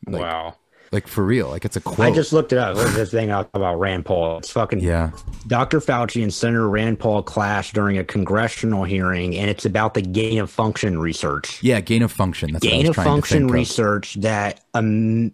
Wow. 0.08 0.58
Like 0.92 1.08
for 1.08 1.26
real 1.26 1.50
like 1.50 1.66
it's 1.66 1.76
a 1.76 1.82
quote 1.82 2.00
I 2.08 2.12
just 2.12 2.32
looked 2.34 2.54
it 2.54 2.58
up. 2.58 2.76
What 2.76 2.86
was 2.86 2.96
this 2.96 3.12
thing 3.12 3.32
about 3.32 3.80
Rand 3.80 4.06
Paul? 4.06 4.38
It's 4.40 4.52
fucking 4.52 4.80
yeah 4.80 5.12
Dr. 5.48 5.80
Fauci 5.80 6.22
and 6.24 6.34
Senator 6.34 6.70
Rand 6.70 7.00
Paul 7.00 7.24
clash 7.24 7.74
during 7.74 7.98
a 7.98 8.04
congressional 8.04 8.84
hearing, 8.84 9.36
and 9.36 9.50
it's 9.50 9.66
about 9.66 9.94
the 9.94 10.02
gain 10.02 10.40
of 10.40 10.50
function 10.50 11.00
research. 11.00 11.62
yeah 11.64 11.80
gain 11.82 12.02
of 12.02 12.12
function 12.12 12.54
that's 12.54 12.66
Gain 12.66 12.88
of 12.88 12.96
function 12.96 13.40
think 13.40 13.50
of. 13.50 13.54
research 13.54 14.16
that 14.16 14.62
um 14.74 15.32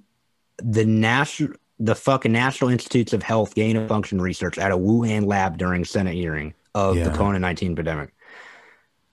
the 0.58 0.86
national 0.86 1.54
the 1.80 1.96
fucking 1.96 2.32
National 2.32 2.70
Institutes 2.70 3.12
of 3.12 3.24
Health 3.24 3.56
gain 3.56 3.76
of 3.76 3.88
function 3.88 4.22
research 4.22 4.60
at 4.60 4.72
a 4.72 4.78
Wuhan 4.78 5.26
lab 5.26 5.58
during 5.58 5.84
Senate 5.84 6.14
hearing 6.14 6.54
of 6.76 6.96
the 6.96 7.10
COVID 7.10 7.42
nineteen 7.42 7.76
pandemic. 7.76 8.14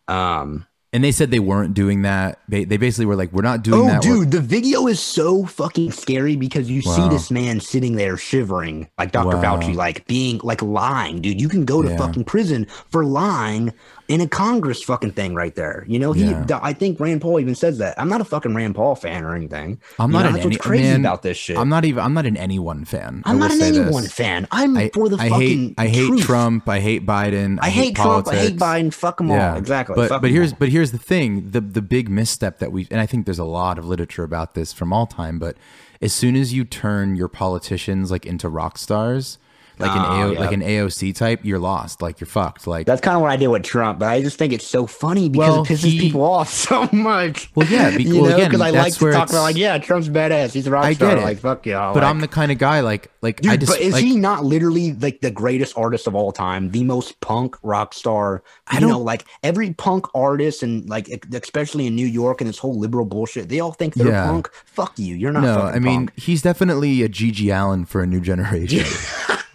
Um, 0.06 0.66
and 0.93 1.05
they 1.05 1.12
said 1.12 1.31
they 1.31 1.39
weren't 1.39 1.74
doing 1.74 2.02
that. 2.02 2.40
They, 2.48 2.65
they 2.65 2.77
basically 2.78 3.06
were 3.06 3.16
like, 3.16 3.31
we're 3.32 3.43
not 3.43 3.62
doing 3.62 3.81
Oh, 3.82 3.86
that. 3.86 4.05
We're- 4.05 4.20
dude, 4.20 4.31
the 4.31 4.40
video 4.40 4.86
is 4.86 5.01
so 5.01 5.44
fucking 5.44 5.93
scary 5.93 6.35
because 6.36 6.70
you 6.70 6.81
see 6.81 7.09
this 7.09 7.31
man 7.31 7.60
sitting 7.60 7.97
there 7.97 8.16
shivering, 8.16 8.89
like 8.98 9.12
Dr. 9.12 9.36
Wow. 9.36 9.59
Fauci, 9.60 9.74
like 9.74 10.06
being 10.06 10.40
like 10.43 10.62
lying, 10.62 11.20
dude. 11.20 11.40
You 11.40 11.48
can 11.48 11.65
go 11.66 11.82
to 11.82 11.90
Yeah. 11.90 11.98
fucking 11.98 12.24
prison 12.24 12.66
for 12.90 13.05
lying 13.05 13.73
in 14.09 14.20
a 14.22 14.26
Congress 14.26 14.82
fucking 14.82 15.12
thing 15.12 15.35
right 15.35 15.55
there. 15.55 15.85
You 15.86 15.98
know, 15.98 16.12
he, 16.12 16.24
Yeah. 16.24 16.43
th- 16.44 16.60
I 16.62 16.72
think 16.72 16.98
Rand 16.98 17.20
Paul 17.20 17.39
even 17.40 17.55
says 17.55 17.76
that. 17.78 17.94
I'm 18.01 18.09
not 18.09 18.20
a 18.22 18.24
fucking 18.24 18.55
Rand 18.55 18.74
Paul 18.74 18.94
fan 18.94 19.22
or 19.22 19.35
anything. 19.36 19.78
I'm 19.98 20.10
You 20.10 20.14
not 20.14 20.22
know, 20.22 20.26
an 20.28 20.32
that's 20.35 20.47
any, 20.47 20.55
what's 20.56 20.66
crazy 20.66 20.85
man, 20.85 21.01
about 21.01 21.22
this 21.22 21.36
shit. 21.36 21.59
I'm 21.59 21.68
not 21.68 21.85
even. 21.85 22.02
I'm 22.02 22.14
not 22.14 22.24
an 22.24 22.36
anyone 22.39 22.85
fan. 22.86 23.22
I 23.26 23.30
I'm 23.30 23.39
not 23.39 23.51
an 23.52 23.59
say 23.60 23.70
this. 23.70 23.78
anyone 23.80 24.05
fan. 24.05 24.48
I'm 24.51 24.76
I, 24.76 24.90
for 24.94 25.09
the 25.10 25.16
I 25.18 25.28
fucking. 25.28 25.68
hate. 25.68 25.74
I 25.76 25.86
hate 25.89 26.06
truth. 26.06 26.22
Trump. 26.22 26.68
I 26.68 26.80
hate 26.80 27.05
Biden. 27.06 27.59
I 27.60 27.68
hate 27.68 27.97
Trump. 27.97 28.28
I 28.28 28.36
hate. 28.36 28.56
Biden. 28.56 28.93
Fuck 28.94 29.18
them 29.18 29.30
all. 29.30 29.56
Exactly. 29.56 29.94
But 29.94 30.09
Fuck 30.09 30.22
but 30.22 30.30
here's 30.30 30.52
all. 30.52 30.59
but 30.59 30.70
here's 30.70 30.93
the 30.93 30.98
thing. 30.98 31.51
The 31.51 31.60
the 31.60 31.82
big 31.82 32.09
misstep 32.09 32.59
that 32.60 32.72
we 32.72 32.89
and 32.90 33.01
I 33.01 33.06
think 33.06 33.26
there's 33.26 33.39
a 33.39 33.44
lot 33.44 33.78
of 33.78 33.85
literature 33.86 34.24
about 34.24 34.55
this 34.55 34.72
from 34.72 34.93
all 34.93 35.06
time. 35.06 35.39
But 35.39 35.56
as 36.01 36.12
soon 36.14 36.35
as 36.35 36.55
you 36.55 36.64
turn 36.64 37.14
your 37.14 37.28
politicians 37.28 38.10
like 38.10 38.24
into 38.24 38.48
rock 38.48 38.78
stars, 38.78 39.36
like 39.80 39.90
an 39.92 39.98
ah, 39.98 40.09
Oh, 40.22 40.22
AO, 40.28 40.30
yeah. 40.32 40.40
like 40.40 40.52
an 40.52 40.60
AOC 40.62 41.14
type, 41.14 41.40
you're 41.44 41.59
lost. 41.59 42.02
Like 42.02 42.20
you're 42.20 42.26
fucked. 42.26 42.66
Like 42.66 42.86
That's 42.86 43.00
kind 43.00 43.14
of 43.16 43.22
what 43.22 43.30
I 43.30 43.36
did 43.36 43.48
with 43.48 43.62
Trump, 43.62 43.98
but 43.98 44.09
I 44.09 44.20
just 44.22 44.38
think 44.38 44.52
it's 44.52 44.66
so 44.66 44.86
funny 44.86 45.28
because 45.28 45.48
Well, 45.50 45.62
it 45.62 45.66
pisses 45.68 45.84
he- 45.84 46.00
people 46.00 46.22
off 46.22 46.48
so 46.52 46.88
much. 46.92 47.50
Well, 47.55 47.66
yeah, 47.68 47.96
be- 47.96 48.05
you 48.05 48.22
well, 48.22 48.34
again, 48.34 48.48
because 48.50 48.60
I 48.60 48.70
like 48.70 48.94
to 48.94 49.12
talk 49.12 49.28
about 49.30 49.42
like, 49.42 49.56
yeah, 49.56 49.78
Trump's 49.78 50.09
badass. 50.09 50.52
He's 50.52 50.66
a 50.66 50.70
rock 50.70 50.84
I 50.84 50.92
star. 50.94 51.10
get 51.10 51.18
it. 51.18 51.24
Like, 51.24 51.38
fuck 51.38 51.66
yeah. 51.66 51.90
but 51.94 52.02
like, 52.02 52.10
I'm 52.10 52.20
the 52.20 52.28
kind 52.28 52.50
of 52.52 52.59
guy 52.59 52.80
like 52.80 53.10
like 53.22 53.40
dude. 53.40 53.52
I 53.52 53.56
just 53.56 53.72
but 53.72 53.80
is 53.80 53.92
like, 53.94 54.05
he 54.05 54.16
not 54.16 54.44
literally 54.44 54.92
like 54.94 55.20
the 55.20 55.30
greatest 55.30 55.76
artist 55.76 56.06
of 56.06 56.14
all 56.14 56.32
time, 56.32 56.70
the 56.70 56.84
most 56.84 57.20
punk 57.20 57.56
rock 57.62 57.94
star? 57.94 58.42
I 58.66 58.74
You 58.76 58.80
know, 58.82 58.88
don't- 58.88 58.98
know. 58.98 59.05
like 59.05 59.24
every 59.42 59.72
punk 59.74 60.06
artist 60.14 60.62
and 60.62 60.88
like 60.88 61.09
especially 61.32 61.86
in 61.86 61.94
New 61.96 62.06
York 62.06 62.40
and 62.40 62.48
this 62.48 62.59
whole 62.59 62.78
liberal 62.78 63.05
bullshit, 63.05 63.48
they 63.48 63.60
all 63.60 63.72
think 63.72 63.94
they're 63.94 64.09
Yeah. 64.09 64.26
punk. 64.26 64.50
Fuck 64.64 64.98
you. 64.98 65.14
You're 65.14 65.32
not. 65.32 65.42
no. 65.42 65.60
I 65.62 65.78
mean, 65.78 66.06
punk. 66.09 66.18
he's 66.18 66.42
definitely 66.42 67.02
a 67.02 67.09
GG 67.09 67.48
Allin 67.55 67.84
for 67.84 68.02
a 68.02 68.06
new 68.06 68.20
generation. 68.28 68.84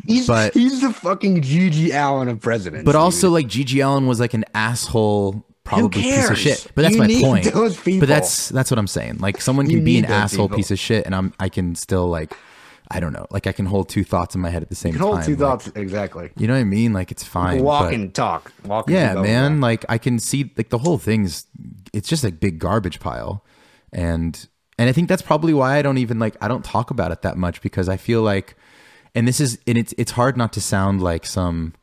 He's 0.05 0.27
but- 0.27 0.53
he's 0.53 0.81
the 0.81 0.91
fucking 0.91 1.41
GG 1.41 1.91
Allin 1.93 2.27
of 2.27 2.39
presidents. 2.41 2.85
But 2.85 2.91
dude. 2.93 3.01
also, 3.01 3.29
like 3.29 3.47
GG 3.47 3.83
Allin 3.85 4.07
was 4.07 4.19
like 4.19 4.33
an 4.33 4.45
asshole, 4.53 5.45
probably 5.63 6.01
piece 6.01 6.29
of 6.29 6.37
shit. 6.37 6.67
But 6.75 6.83
that's 6.83 6.95
You 6.95 7.01
my 7.01 7.21
point. 7.53 7.99
But 7.99 8.07
that's 8.07 8.49
that's 8.49 8.69
what 8.69 8.77
I'm 8.77 8.87
saying. 8.87 9.19
Like 9.19 9.39
someone 9.41 9.69
You 9.69 9.77
can 9.77 9.85
be 9.85 9.97
an 9.97 10.05
asshole 10.05 10.47
people. 10.47 10.57
piece 10.57 10.71
of 10.71 10.79
shit, 10.79 11.05
and 11.05 11.15
I'm 11.15 11.33
I 11.39 11.47
can 11.49 11.75
still 11.75 12.07
like, 12.07 12.33
I 12.91 12.99
don't 12.99 13.13
know, 13.13 13.27
like 13.31 13.47
I 13.47 13.53
can 13.53 13.65
hold 13.65 13.87
two 13.87 14.03
thoughts 14.03 14.35
in 14.35 14.41
my 14.41 14.49
head 14.49 14.61
at 14.61 14.69
the 14.69 14.75
same 14.75 14.93
hold 14.95 15.17
time. 15.17 15.25
two 15.25 15.31
like, 15.31 15.39
thoughts 15.39 15.71
exactly. 15.75 16.31
you 16.37 16.47
know 16.47 16.53
what 16.53 16.59
I 16.59 16.65
mean? 16.65 16.91
Like 16.91 17.11
it's 17.11 17.23
fine. 17.23 17.63
Walk 17.63 17.85
but- 17.85 17.93
and 17.93 18.13
talk. 18.13 18.51
Walk. 18.65 18.89
yeah, 18.89 19.13
man. 19.15 19.61
Like 19.61 19.85
I 19.87 19.97
can 19.97 20.19
see 20.19 20.51
like 20.57 20.69
the 20.69 20.79
whole 20.79 20.97
thing's 20.97 21.45
it's 21.93 22.09
just 22.09 22.23
a 22.25 22.31
big 22.31 22.59
garbage 22.59 22.99
pile. 22.99 23.45
And 23.93 24.47
and 24.77 24.89
I 24.89 24.91
think 24.91 25.07
that's 25.07 25.21
probably 25.21 25.53
why 25.53 25.77
I 25.77 25.81
don't 25.81 25.97
even 25.99 26.19
like 26.19 26.35
I 26.41 26.47
don't 26.47 26.65
talk 26.65 26.91
about 26.91 27.11
it 27.11 27.21
that 27.21 27.37
much 27.37 27.61
because 27.61 27.87
I 27.87 27.95
feel 27.97 28.21
like 28.21 28.55
and 29.15 29.27
this 29.27 29.39
is 29.39 29.59
and 29.67 29.77
it's 29.77 29.93
it's 29.97 30.11
hard 30.11 30.37
not 30.37 30.53
to 30.53 30.61
sound 30.61 31.01
like 31.01 31.25
some 31.25 31.73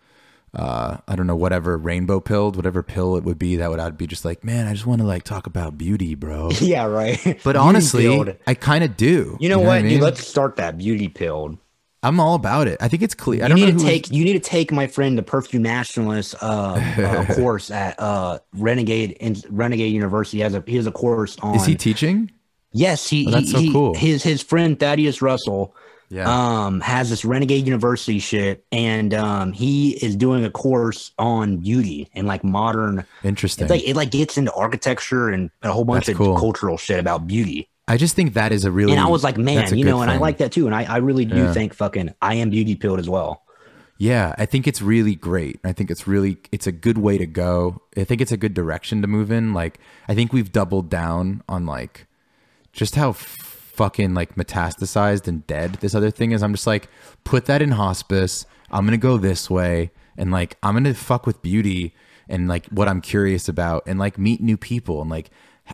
uh 0.54 0.96
I 1.06 1.14
don't 1.16 1.26
know 1.26 1.36
whatever 1.36 1.78
rainbow 1.78 2.20
pilled 2.20 2.56
whatever 2.56 2.82
pill 2.82 3.16
it 3.16 3.22
would 3.24 3.38
be 3.38 3.56
that 3.56 3.70
would 3.70 3.78
I'd 3.78 3.96
be 3.96 4.06
just 4.06 4.24
like 4.24 4.42
man 4.42 4.66
I 4.66 4.72
just 4.72 4.86
want 4.86 5.00
to 5.00 5.06
like 5.06 5.22
talk 5.22 5.46
about 5.46 5.78
beauty 5.78 6.14
bro 6.14 6.50
Yeah, 6.60 6.86
right. 6.86 7.40
but 7.44 7.56
honestly 7.56 8.02
pilled. 8.08 8.36
I 8.46 8.54
kind 8.54 8.82
of 8.82 8.96
do 8.96 9.36
you 9.40 9.48
know 9.48 9.62
I 9.62 9.66
what, 9.66 9.76
I 9.78 9.82
dude? 9.82 10.00
Let's 10.00 10.26
start 10.26 10.56
that 10.56 10.76
beauty 10.78 11.08
pilled. 11.08 11.56
I'm 12.02 12.18
all 12.18 12.34
about 12.34 12.66
it 12.66 12.78
I 12.80 12.88
think 12.88 13.02
it's 13.02 13.14
clear 13.14 13.44
I 13.44 13.46
You 13.46 13.48
don't 13.50 13.60
need 13.64 13.72
know 13.74 13.78
to 13.80 13.84
take. 13.84 14.10
You 14.10 14.24
need 14.24 14.32
to 14.32 14.40
take 14.40 14.72
my 14.72 14.86
friend 14.88 15.16
the 15.18 15.22
perfume 15.22 15.62
nationalist 15.62 16.34
uh, 16.42 16.80
uh, 16.98 17.26
course 17.34 17.70
at 17.70 18.00
uh, 18.00 18.38
Renegade 18.54 19.18
Renegade 19.50 19.92
University. 19.92 20.38
He 20.38 20.42
has 20.42 20.54
a 20.54 20.64
he 20.66 20.76
has 20.76 20.86
a 20.86 20.92
course 20.92 21.36
on. 21.40 21.54
is 21.56 21.66
he 21.66 21.74
teaching 21.74 22.30
yes, 22.72 23.06
he. 23.08 23.26
Oh, 23.28 23.30
that's 23.30 23.46
he- 23.46 23.52
so 23.52 23.58
he- 23.58 23.72
cool. 23.72 23.94
His 23.94 24.22
his 24.22 24.42
friend 24.42 24.80
Thaddeus 24.80 25.20
Russell. 25.22 25.74
Yeah. 26.10 26.26
Um, 26.28 26.80
has 26.80 27.08
this 27.08 27.24
Renegade 27.24 27.66
University 27.66 28.18
shit, 28.18 28.64
and 28.72 29.14
um, 29.14 29.52
he 29.52 29.90
is 30.04 30.16
doing 30.16 30.44
a 30.44 30.50
course 30.50 31.12
on 31.18 31.58
beauty 31.58 32.08
and 32.14 32.26
like 32.26 32.42
modern. 32.42 33.04
interesting 33.22 33.64
It's 33.64 33.70
like 33.70 33.86
it 33.88 33.94
like 33.94 34.10
gets 34.10 34.36
into 34.36 34.52
architecture 34.52 35.28
and 35.28 35.50
a 35.62 35.70
whole 35.70 35.84
bunch 35.84 36.06
That's 36.06 36.18
of 36.18 36.24
cool. 36.26 36.36
cultural 36.36 36.76
shit 36.76 36.98
about 36.98 37.26
beauty. 37.28 37.68
I 37.86 37.96
just 37.96 38.16
think 38.16 38.34
that 38.34 38.50
is 38.52 38.64
a 38.64 38.70
really 38.70 38.92
And 38.92 39.00
I 39.00 39.08
was 39.08 39.22
like, 39.24 39.36
man, 39.38 39.72
you 39.76 39.84
know, 39.84 40.00
and 40.02 40.10
I 40.10 40.16
like 40.18 40.38
that 40.38 40.52
too. 40.52 40.66
And 40.66 40.74
I, 40.74 40.84
I 40.84 40.96
really 40.98 41.24
do 41.24 41.36
Yeah. 41.36 41.52
think 41.52 41.74
fucking 41.74 42.14
I 42.20 42.34
am 42.34 42.50
beauty 42.50 42.74
pilled 42.76 42.98
as 43.00 43.08
well. 43.08 43.42
Yeah, 43.98 44.34
I 44.38 44.46
think 44.46 44.66
it's 44.66 44.80
really 44.80 45.14
great. 45.14 45.60
I 45.62 45.72
think 45.72 45.90
it's 45.90 46.06
really 46.06 46.38
it's 46.50 46.66
a 46.66 46.72
good 46.72 46.98
way 46.98 47.18
to 47.18 47.26
go. 47.26 47.82
I 47.96 48.04
think 48.04 48.20
it's 48.20 48.32
a 48.32 48.36
good 48.36 48.54
direction 48.54 49.02
to 49.02 49.06
move 49.08 49.30
in. 49.30 49.52
Like 49.52 49.78
I 50.08 50.14
think 50.14 50.32
we've 50.32 50.50
doubled 50.50 50.88
down 50.88 51.42
on 51.48 51.66
like 51.66 52.06
just 52.72 52.94
how 52.94 53.12
fucking 53.80 54.12
like 54.12 54.34
metastasized 54.34 55.26
and 55.26 55.46
dead 55.46 55.72
this 55.80 55.94
other 55.94 56.10
thing 56.10 56.32
is. 56.32 56.42
I'm 56.42 56.52
just 56.52 56.66
like 56.66 56.88
put 57.24 57.46
that 57.46 57.62
in 57.62 57.70
hospice. 57.70 58.44
I'm 58.70 58.84
going 58.84 58.92
to 58.98 59.02
go 59.02 59.16
this 59.16 59.48
way 59.48 59.90
and 60.18 60.30
like 60.30 60.58
I'm 60.62 60.74
going 60.74 60.84
to 60.84 60.92
fuck 60.92 61.24
with 61.26 61.40
beauty 61.40 61.94
and 62.28 62.46
like 62.46 62.66
what 62.66 62.88
I'm 62.88 63.00
curious 63.00 63.48
about 63.48 63.84
and 63.86 63.98
like 63.98 64.18
meet 64.18 64.42
new 64.42 64.58
people 64.58 65.00
and 65.00 65.08
like 65.10 65.30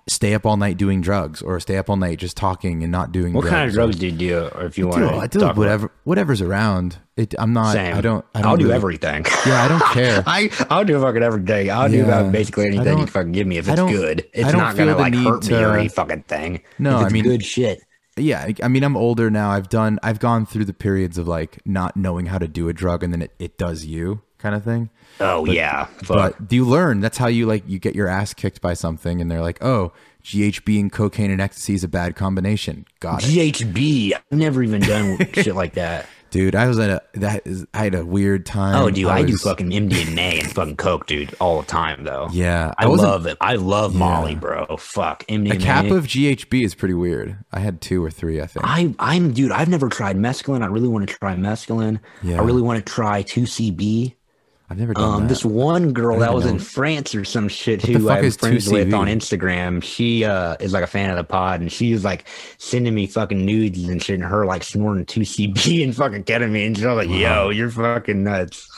stay 0.08 0.34
up 0.34 0.44
all 0.46 0.56
night 0.56 0.76
doing 0.76 1.00
drugs 1.00 1.40
or 1.42 1.58
stay 1.58 1.78
up 1.78 1.88
all 1.90 1.96
night 1.96 2.18
just 2.18 2.36
talking 2.36 2.82
and 2.84 2.92
not 2.92 3.10
doing 3.12 3.32
What 3.32 3.40
drugs. 3.42 3.50
kind 3.54 3.68
of 3.68 3.74
drugs 3.74 3.96
do 3.96 4.06
you 4.06 4.12
do? 4.12 4.38
Or 4.54 4.64
if 4.66 4.78
you 4.78 4.86
want 4.86 5.00
to, 5.08 5.16
I 5.16 5.26
do 5.26 5.40
whatever 5.58 5.90
whatever's 6.04 6.40
around. 6.42 6.98
It, 7.16 7.34
I'm 7.38 7.54
not. 7.54 7.72
Same. 7.72 7.96
I 7.96 8.02
don't. 8.02 8.24
I 8.34 8.42
don't 8.42 8.50
I'll 8.50 8.56
do 8.58 8.64
really- 8.66 8.76
everything. 8.76 9.24
Yeah, 9.46 9.64
I 9.64 9.68
don't 9.68 9.82
care. 9.94 10.22
I 10.26 10.50
I'll 10.70 10.84
do 10.84 11.00
fucking 11.00 11.22
everything. 11.22 11.70
I'll 11.70 11.88
do 11.88 12.04
about 12.04 12.30
basically 12.30 12.66
anything 12.66 12.98
you 12.98 13.06
fucking 13.06 13.32
give 13.32 13.46
me 13.46 13.56
if 13.56 13.66
it's 13.68 13.80
good. 13.80 14.28
It's 14.34 14.52
don't 14.52 14.76
gonna 14.76 14.96
like 14.96 15.14
hurt 15.14 15.20
me 15.48 15.56
or 15.56 15.70
to- 15.72 15.78
any 15.78 15.88
fucking 15.88 16.22
thing. 16.24 16.60
No, 16.78 16.98
I 16.98 17.08
mean- 17.08 17.24
good 17.24 17.42
shit. 17.44 17.82
Yeah, 18.16 18.40
I- 18.42 18.54
I 18.64 18.68
mean, 18.68 18.82
I'm 18.84 18.96
older 18.96 19.30
now. 19.30 19.50
I've 19.50 19.68
done. 19.68 19.98
I've 20.02 20.18
gone 20.18 20.46
through 20.46 20.64
the 20.64 20.72
periods 20.72 21.18
of 21.18 21.28
like 21.28 21.58
not 21.66 21.96
knowing 21.96 22.26
how 22.26 22.38
to 22.38 22.48
do 22.48 22.68
a 22.68 22.72
drug, 22.72 23.02
and 23.02 23.12
then 23.12 23.22
it, 23.22 23.32
it 23.38 23.58
does 23.58 23.84
you 23.84 24.22
kind 24.38 24.54
of 24.54 24.64
thing. 24.64 24.90
Oh 25.20 25.44
yeah, 25.46 25.84
fuck. 25.86 26.08
But 26.38 26.48
do 26.48 26.56
you 26.56 26.64
learn? 26.66 27.00
That's 27.00 27.18
how 27.18 27.26
you 27.26 27.46
like 27.46 27.64
you 27.66 27.78
get 27.78 27.94
your 27.94 28.08
ass 28.08 28.34
kicked 28.34 28.60
by 28.60 28.74
something, 28.74 29.20
and 29.20 29.30
they're 29.30 29.40
like, 29.42 29.62
oh, 29.64 29.92
GHB 30.24 30.80
and 30.80 30.92
cocaine 30.92 31.30
and 31.30 31.40
ecstasy 31.40 31.74
is 31.74 31.84
a 31.84 31.88
bad 31.88 32.16
combination. 32.16 32.84
Got 33.00 33.22
it, 33.24 33.28
GHB. 33.54 34.12
I've 34.14 34.22
never 34.38 34.62
even 34.62 34.80
done 34.82 35.18
shit 35.34 35.54
like 35.54 35.74
that. 35.74 36.06
Dude. 36.30 36.54
I 36.54 36.66
was 36.66 36.78
at 36.78 36.90
a 36.90 37.02
that 37.14 37.46
is. 37.46 37.66
I 37.74 37.84
had 37.84 37.94
a 37.94 38.04
weird 38.04 38.46
time. 38.46 38.76
Oh, 38.76 38.90
dude, 38.90 39.06
I, 39.06 39.22
do 39.22 39.32
was- 39.32 39.42
fucking 39.42 39.70
MDMA 39.70 40.40
and 40.42 40.50
fucking 40.54 40.76
coke, 40.76 41.06
dude, 41.06 41.34
all 41.40 41.60
the 41.60 41.66
time 41.66 42.04
though. 42.04 42.28
Yeah, 42.32 42.72
I, 42.78 42.86
wasn't- 42.86 43.08
love 43.08 43.26
it. 43.26 43.36
I 43.40 43.54
love 43.56 43.94
Molly, 43.94 44.34
bro. 44.34 44.76
Fuck 44.78 45.24
MDMA. 45.26 45.54
A 45.54 45.58
cap 45.58 45.86
of 45.86 46.06
GHB 46.06 46.64
is 46.64 46.74
pretty 46.74 46.94
weird. 46.94 47.38
I 47.52 47.60
had 47.60 47.80
two 47.80 48.04
or 48.04 48.10
three, 48.10 48.40
I 48.40 48.46
think. 48.46 48.64
I, 48.66 48.94
I'm, 48.98 49.32
dude. 49.32 49.52
I've 49.52 49.68
never 49.68 49.88
tried 49.88 50.16
mescaline. 50.16 50.62
I 50.62 50.66
really 50.66 50.88
want 50.88 51.08
to 51.08 51.14
try 51.14 51.34
mescaline. 51.34 52.00
Yeah. 52.22 52.40
I 52.40 52.44
really 52.44 52.62
want 52.62 52.84
to 52.84 52.92
try 52.92 53.22
2CB. 53.22 54.14
I've 54.68 54.78
never 54.78 54.94
done 54.94 55.04
Um, 55.04 55.22
that. 55.22 55.28
this 55.28 55.44
one 55.44 55.92
girl 55.92 56.18
that 56.18 56.34
was 56.34 56.44
know. 56.44 56.50
in 56.52 56.58
France 56.58 57.14
or 57.14 57.24
some 57.24 57.46
shit 57.48 57.82
who 57.82 58.10
I'm 58.10 58.30
friends 58.32 58.68
with 58.68 58.88
2CB? 58.88 58.98
on 58.98 59.06
Instagram. 59.06 59.80
She 59.82 60.24
uh 60.24 60.56
is 60.58 60.72
like 60.72 60.82
a 60.82 60.88
fan 60.88 61.10
of 61.10 61.16
the 61.16 61.24
pod, 61.24 61.60
and 61.60 61.70
she 61.70 61.92
was 61.92 62.02
like 62.04 62.26
sending 62.58 62.92
me 62.94 63.06
fucking 63.06 63.44
nudes 63.46 63.84
and 63.84 64.02
shit, 64.02 64.14
and 64.20 64.24
her 64.28 64.44
like 64.44 64.64
snorting 64.64 65.04
2CB 65.06 65.82
and 65.84 65.94
fucking 65.94 66.24
ketamine. 66.24 66.66
And 66.68 66.78
she 66.78 66.84
was 66.84 67.06
like, 67.06 67.08
"Yo, 67.16 67.50
you're 67.50 67.70
fucking 67.70 68.24
nuts." 68.24 68.68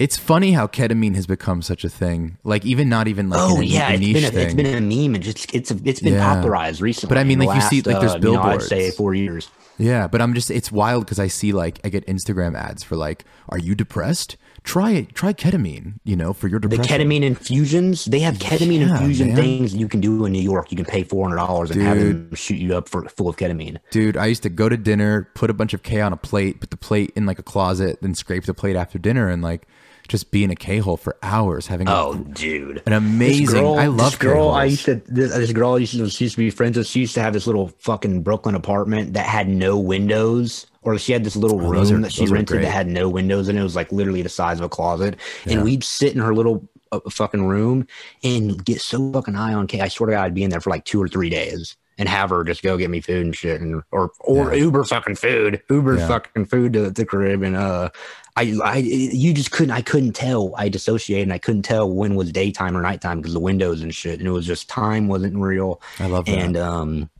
It's 0.00 0.16
funny 0.16 0.52
how 0.52 0.66
ketamine 0.66 1.14
has 1.14 1.26
become 1.26 1.62
such 1.62 1.84
a 1.84 1.88
thing. 1.88 2.36
Like 2.44 2.64
even 2.66 2.88
not 2.88 3.06
even 3.08 3.28
like 3.30 3.40
oh 3.40 3.56
in 3.56 3.62
a, 3.62 3.66
yeah, 3.66 3.90
a 3.90 3.92
it's 3.94 4.00
niche 4.00 4.14
been 4.14 4.24
a, 4.24 4.30
thing. 4.30 4.44
it's 4.46 4.54
been 4.54 4.66
a 4.66 4.80
meme 4.80 5.14
and 5.14 5.22
just 5.24 5.54
it's 5.54 5.70
a, 5.70 5.78
it's 5.84 6.00
been 6.00 6.14
Yeah. 6.14 6.34
popularized 6.34 6.80
recently. 6.82 7.14
But 7.14 7.18
I 7.18 7.24
mean, 7.24 7.38
like, 7.38 7.54
you 7.54 7.60
see, 7.62 7.80
like, 7.82 8.00
there's 8.00 8.12
uh, 8.14 8.18
you 8.18 8.32
know, 8.32 8.42
I'd 8.42 8.60
say 8.62 8.76
billboards. 8.78 8.96
four 8.96 9.14
years. 9.14 9.48
yeah, 9.78 10.06
but 10.08 10.20
I'm 10.20 10.34
just 10.34 10.50
it's 10.50 10.70
wild 10.72 11.04
because 11.04 11.18
I 11.18 11.28
see 11.28 11.52
like 11.52 11.80
I 11.84 11.88
get 11.90 12.06
Instagram 12.06 12.56
ads 12.58 12.82
for 12.82 12.96
like, 12.96 13.24
are 13.48 13.58
you 13.58 13.74
depressed? 13.74 14.36
Try 14.64 14.92
it. 14.92 15.14
Try 15.14 15.32
ketamine. 15.34 16.00
You 16.04 16.16
know, 16.16 16.32
for 16.32 16.48
your 16.48 16.58
depression. 16.58 16.82
The 16.82 17.04
ketamine 17.04 17.22
infusions, 17.22 18.06
they 18.06 18.20
have 18.20 18.36
ketamine 18.36 18.80
Yeah, 18.80 18.96
infusion 18.98 19.28
man. 19.28 19.36
things 19.36 19.74
you 19.74 19.86
can 19.88 20.00
do 20.00 20.24
in 20.24 20.32
New 20.32 20.42
York. 20.42 20.70
You 20.72 20.76
can 20.76 20.86
pay 20.86 21.04
four 21.04 21.24
hundred 21.28 21.36
dollars 21.36 21.70
and 21.70 21.82
have 21.82 21.98
them 21.98 22.34
shoot 22.34 22.56
you 22.56 22.74
up 22.76 22.88
for 22.88 23.06
full 23.10 23.28
of 23.28 23.36
ketamine. 23.36 23.78
Dude, 23.90 24.16
I 24.16 24.26
used 24.26 24.42
to 24.44 24.48
go 24.48 24.68
to 24.68 24.76
dinner, 24.76 25.28
put 25.34 25.50
a 25.50 25.54
bunch 25.54 25.74
of 25.74 25.82
K 25.82 26.00
on 26.00 26.12
a 26.12 26.16
plate, 26.16 26.60
put 26.60 26.70
the 26.70 26.76
plate 26.76 27.12
in 27.14 27.26
like 27.26 27.38
a 27.38 27.42
closet, 27.42 27.98
then 28.00 28.14
scrape 28.14 28.44
the 28.44 28.54
plate 28.54 28.74
after 28.74 28.98
dinner, 28.98 29.28
and 29.28 29.42
like 29.42 29.68
just 30.08 30.30
be 30.30 30.44
in 30.44 30.50
a 30.50 30.56
K 30.56 30.78
hole 30.78 30.96
for 30.96 31.16
hours 31.22 31.66
having. 31.66 31.86
a- 31.88 31.94
Oh, 31.94 32.14
dude, 32.14 32.82
An 32.86 32.92
amazing- 32.94 33.46
girl, 33.46 33.74
I 33.78 33.86
love 33.86 34.12
this 34.12 34.16
girl. 34.18 34.50
I 34.50 34.68
K-holes. 34.68 34.70
used 34.70 34.84
to. 34.86 34.94
This, 35.12 35.34
this 35.34 35.52
girl 35.52 35.74
I 35.74 35.78
used 35.78 35.92
to, 35.94 36.08
she 36.10 36.24
used 36.24 36.34
to 36.36 36.42
be 36.42 36.50
friends 36.50 36.76
with. 36.78 36.86
She 36.86 37.00
used 37.00 37.14
to 37.14 37.22
have 37.22 37.32
this 37.34 37.46
little 37.46 37.68
fucking 37.80 38.22
Brooklyn 38.22 38.54
apartment 38.54 39.12
that 39.14 39.24
had 39.26 39.48
no 39.48 39.78
windows, 39.78 40.66
or 40.84 40.98
she 40.98 41.12
had 41.12 41.24
this 41.24 41.36
little 41.36 41.60
Oh, 41.60 41.68
room 41.70 41.96
are- 41.98 42.00
that 42.02 42.12
she 42.12 42.26
rented 42.26 42.62
that 42.62 42.70
had 42.70 42.86
no 42.86 43.08
windows, 43.08 43.48
and 43.48 43.58
it 43.58 43.62
was 43.62 43.74
like 43.76 43.90
literally 43.90 44.22
the 44.22 44.28
size 44.28 44.58
of 44.58 44.64
a 44.64 44.68
closet. 44.68 45.16
Yeah. 45.46 45.54
And 45.54 45.64
we'd 45.64 45.82
sit 45.84 46.14
in 46.14 46.20
her 46.20 46.34
little 46.34 46.68
uh, 46.92 47.00
fucking 47.10 47.46
room 47.46 47.86
and 48.22 48.64
get 48.64 48.80
so 48.80 49.12
fucking 49.12 49.34
high 49.34 49.54
on 49.54 49.66
K. 49.66 49.80
I 49.80 49.88
swear 49.88 50.08
to 50.10 50.12
God, 50.16 50.24
I'd 50.24 50.34
be 50.34 50.44
in 50.44 50.50
there 50.50 50.60
for 50.60 50.70
like 50.70 50.84
two 50.84 51.02
or 51.02 51.08
three 51.08 51.30
days. 51.30 51.76
and 51.96 52.08
have 52.08 52.30
her 52.30 52.42
just 52.42 52.60
go 52.64 52.76
get 52.76 52.90
me 52.90 53.00
food 53.00 53.24
and 53.24 53.36
shit, 53.36 53.60
and 53.60 53.80
or 53.92 54.10
or 54.18 54.52
Yeah. 54.52 54.64
Uber 54.64 54.82
fucking 54.82 55.14
food, 55.14 55.62
Uber 55.70 55.96
Yeah. 55.98 56.08
fucking 56.08 56.46
food 56.46 56.72
to 56.72 56.90
the 56.90 57.04
crib, 57.04 57.44
and 57.44 57.54
uh, 57.54 57.90
I 58.36 58.52
I 58.64 58.76
you 58.78 59.32
just 59.32 59.52
couldn't 59.52 59.70
I 59.70 59.80
couldn't 59.80 60.14
tell. 60.14 60.52
I 60.56 60.68
dissociated, 60.68 61.22
and 61.28 61.32
I 61.32 61.38
couldn't 61.38 61.62
tell 61.62 61.88
when 61.88 62.16
was 62.16 62.32
daytime 62.32 62.76
or 62.76 62.82
nighttime 62.82 63.18
because 63.18 63.32
the 63.32 63.38
windows 63.38 63.80
and 63.80 63.94
shit, 63.94 64.18
and 64.18 64.26
it 64.26 64.32
was 64.32 64.44
just 64.44 64.68
time 64.68 65.06
wasn't 65.06 65.36
real. 65.36 65.80
I 66.00 66.06
love 66.08 66.24
that. 66.24 66.32
And 66.36 66.56
um, 66.56 67.10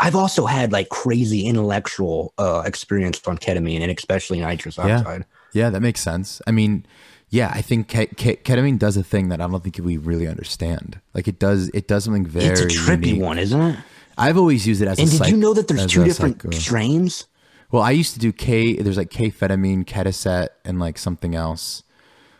I've 0.00 0.14
also 0.16 0.46
had 0.46 0.72
like 0.72 0.88
crazy 0.88 1.46
intellectual 1.46 2.32
uh 2.38 2.62
experience 2.64 3.20
on 3.26 3.38
ketamine 3.38 3.80
and 3.80 3.90
especially 3.96 4.40
nitrous 4.40 4.78
oxide. 4.78 5.24
Yeah, 5.52 5.64
yeah, 5.64 5.70
that 5.70 5.80
makes 5.80 6.00
sense. 6.00 6.40
I 6.46 6.50
mean, 6.50 6.86
yeah, 7.28 7.50
I 7.54 7.62
think 7.62 7.88
ke- 7.88 8.10
ke- 8.16 8.42
ketamine 8.44 8.78
does 8.78 8.96
a 8.96 9.02
thing 9.02 9.28
that 9.28 9.40
I 9.40 9.46
don't 9.46 9.62
think 9.62 9.78
we 9.82 9.96
really 9.98 10.26
understand. 10.26 11.00
Like 11.14 11.28
it 11.28 11.38
does, 11.38 11.68
it 11.74 11.88
does 11.88 12.04
something 12.04 12.26
very. 12.26 12.46
It's 12.46 12.60
a 12.62 12.66
trippy 12.66 13.06
unique. 13.08 13.22
one, 13.22 13.38
isn't 13.38 13.60
it? 13.60 13.76
I've 14.18 14.36
always 14.36 14.66
used 14.66 14.82
it 14.82 14.88
as. 14.88 14.98
A 14.98 15.02
And 15.02 15.10
did 15.10 15.18
psych- 15.18 15.30
you 15.30 15.36
know 15.36 15.54
that 15.54 15.68
there's 15.68 15.86
two 15.86 16.04
different 16.04 16.42
psycho- 16.42 16.56
strains? 16.58 17.26
Well, 17.70 17.82
I 17.82 17.90
used 17.92 18.12
to 18.14 18.18
do 18.20 18.32
K. 18.32 18.76
There's 18.76 18.98
like 18.98 19.08
K-fetamine, 19.10 19.84
Ketaset, 19.86 20.48
and 20.64 20.78
like 20.78 20.98
something 20.98 21.34
else. 21.34 21.82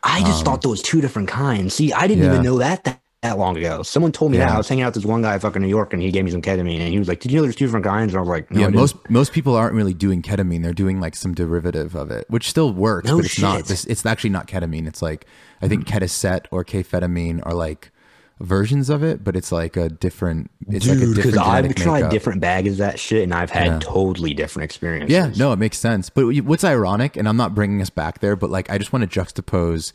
I 0.02 0.20
just 0.20 0.44
thought 0.44 0.60
there 0.62 0.70
was 0.70 0.82
two 0.82 1.00
different 1.00 1.28
kinds. 1.28 1.74
See, 1.74 1.92
I 1.92 2.06
didn't 2.06 2.24
Um, 2.24 2.26
Yeah. 2.26 2.32
even 2.34 2.44
know 2.44 2.58
that, 2.58 2.84
that 2.84 3.00
that 3.22 3.38
long 3.38 3.56
ago. 3.56 3.82
Someone 3.84 4.10
told 4.10 4.32
me 4.32 4.38
that. 4.38 4.50
I 4.50 4.56
was 4.56 4.68
hanging 4.68 4.82
out 4.82 4.88
with 4.88 4.94
this 4.96 5.04
one 5.04 5.22
guy 5.22 5.34
in 5.34 5.40
fucking 5.40 5.62
New 5.62 5.68
York, 5.68 5.92
and 5.92 6.02
he 6.02 6.10
gave 6.10 6.24
me 6.24 6.30
some 6.32 6.42
ketamine, 6.42 6.80
and 6.80 6.88
he 6.92 6.98
was 6.98 7.06
like, 7.06 7.20
"Did 7.20 7.30
you 7.30 7.36
know 7.38 7.42
there's 7.42 7.54
two 7.54 7.66
different 7.66 7.86
kinds?" 7.86 8.12
And 8.12 8.18
I 8.18 8.20
was 8.20 8.28
like, 8.28 8.50
"No, 8.50 8.60
yeah, 8.62 8.68
most 8.68 8.96
most 9.08 9.32
people 9.32 9.54
aren't 9.54 9.74
really 9.74 9.94
doing 9.94 10.22
ketamine. 10.22 10.62
They're 10.62 10.72
doing 10.72 11.00
like 11.00 11.14
some 11.14 11.32
derivative 11.32 11.94
of 11.94 12.10
it, 12.10 12.26
which 12.28 12.50
still 12.50 12.72
works, 12.72 13.06
No 13.08 13.16
but 13.18 13.26
it's 13.26 13.38
not. 13.40 13.58
shit. 13.58 13.66
This, 13.66 13.84
it's 13.84 14.04
actually 14.04 14.30
not 14.30 14.48
ketamine. 14.48 14.88
It's 14.88 15.00
like 15.02 15.26
I 15.62 15.68
think 15.68 15.86
mm. 15.86 15.92
Ketaset 16.00 16.46
or 16.50 16.64
K-fetamine 16.64 17.40
are 17.46 17.54
like 17.54 17.92
versions 18.40 18.90
of 18.90 19.04
it, 19.04 19.22
but 19.22 19.36
it's 19.36 19.52
like 19.52 19.76
a 19.76 19.88
different. 19.88 20.50
It's 20.68 20.88
like 20.88 20.96
a 20.96 21.00
Dude, 21.00 21.14
different 21.14 21.34
because 21.34 21.38
I've 21.38 21.74
tried 21.76 21.94
makeup. 21.98 22.10
different 22.10 22.40
bags 22.40 22.72
of 22.72 22.76
that 22.78 22.98
shit, 22.98 23.22
and 23.22 23.32
I've 23.32 23.50
had 23.50 23.66
Yeah. 23.66 23.78
totally 23.80 24.34
different 24.34 24.64
experiences. 24.64 25.12
Yeah, 25.12 25.30
no, 25.36 25.52
it 25.52 25.60
makes 25.60 25.78
sense. 25.78 26.10
But 26.10 26.24
what's 26.40 26.64
ironic, 26.64 27.16
and 27.16 27.28
I'm 27.28 27.36
not 27.36 27.54
bringing 27.54 27.80
us 27.80 27.90
back 27.90 28.18
there, 28.18 28.34
but 28.34 28.50
like 28.50 28.68
I 28.68 28.78
just 28.78 28.92
want 28.92 29.08
to 29.08 29.20
juxtapose 29.20 29.92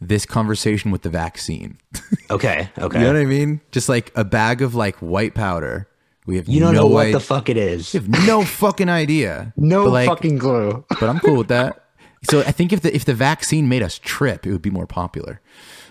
this 0.00 0.24
conversation 0.26 0.90
with 0.90 1.02
the 1.02 1.10
vaccine. 1.10 1.78
Okay. 2.30 2.70
Okay. 2.78 2.98
you 3.00 3.04
know 3.06 3.12
what 3.12 3.20
I 3.20 3.24
mean? 3.24 3.60
Just 3.72 3.88
like 3.88 4.12
a 4.14 4.22
bag 4.24 4.62
of 4.62 4.76
like 4.76 4.94
white 4.98 5.34
powder. 5.34 5.88
We 6.26 6.36
have 6.36 6.48
You 6.48 6.60
don't 6.60 6.74
no 6.74 6.82
know 6.82 6.86
what 6.86 7.08
id- 7.08 7.14
the 7.14 7.18
fuck 7.20 7.48
it 7.48 7.56
is. 7.56 7.92
we 7.92 7.98
have 7.98 8.08
no 8.26 8.44
fucking 8.44 8.88
idea. 8.88 9.52
No 9.56 9.84
But, 9.86 9.90
like, 9.90 10.08
fucking 10.08 10.38
clue. 10.38 10.84
But 10.88 11.02
I'm 11.02 11.18
cool 11.18 11.38
with 11.38 11.48
that. 11.48 11.84
So 12.30 12.40
I 12.42 12.52
think 12.52 12.72
if 12.72 12.82
the 12.82 12.94
if 12.94 13.04
the 13.04 13.14
vaccine 13.14 13.68
made 13.68 13.82
us 13.82 13.98
trip, 13.98 14.46
it 14.46 14.52
would 14.52 14.62
be 14.62 14.70
more 14.70 14.86
popular. 14.86 15.40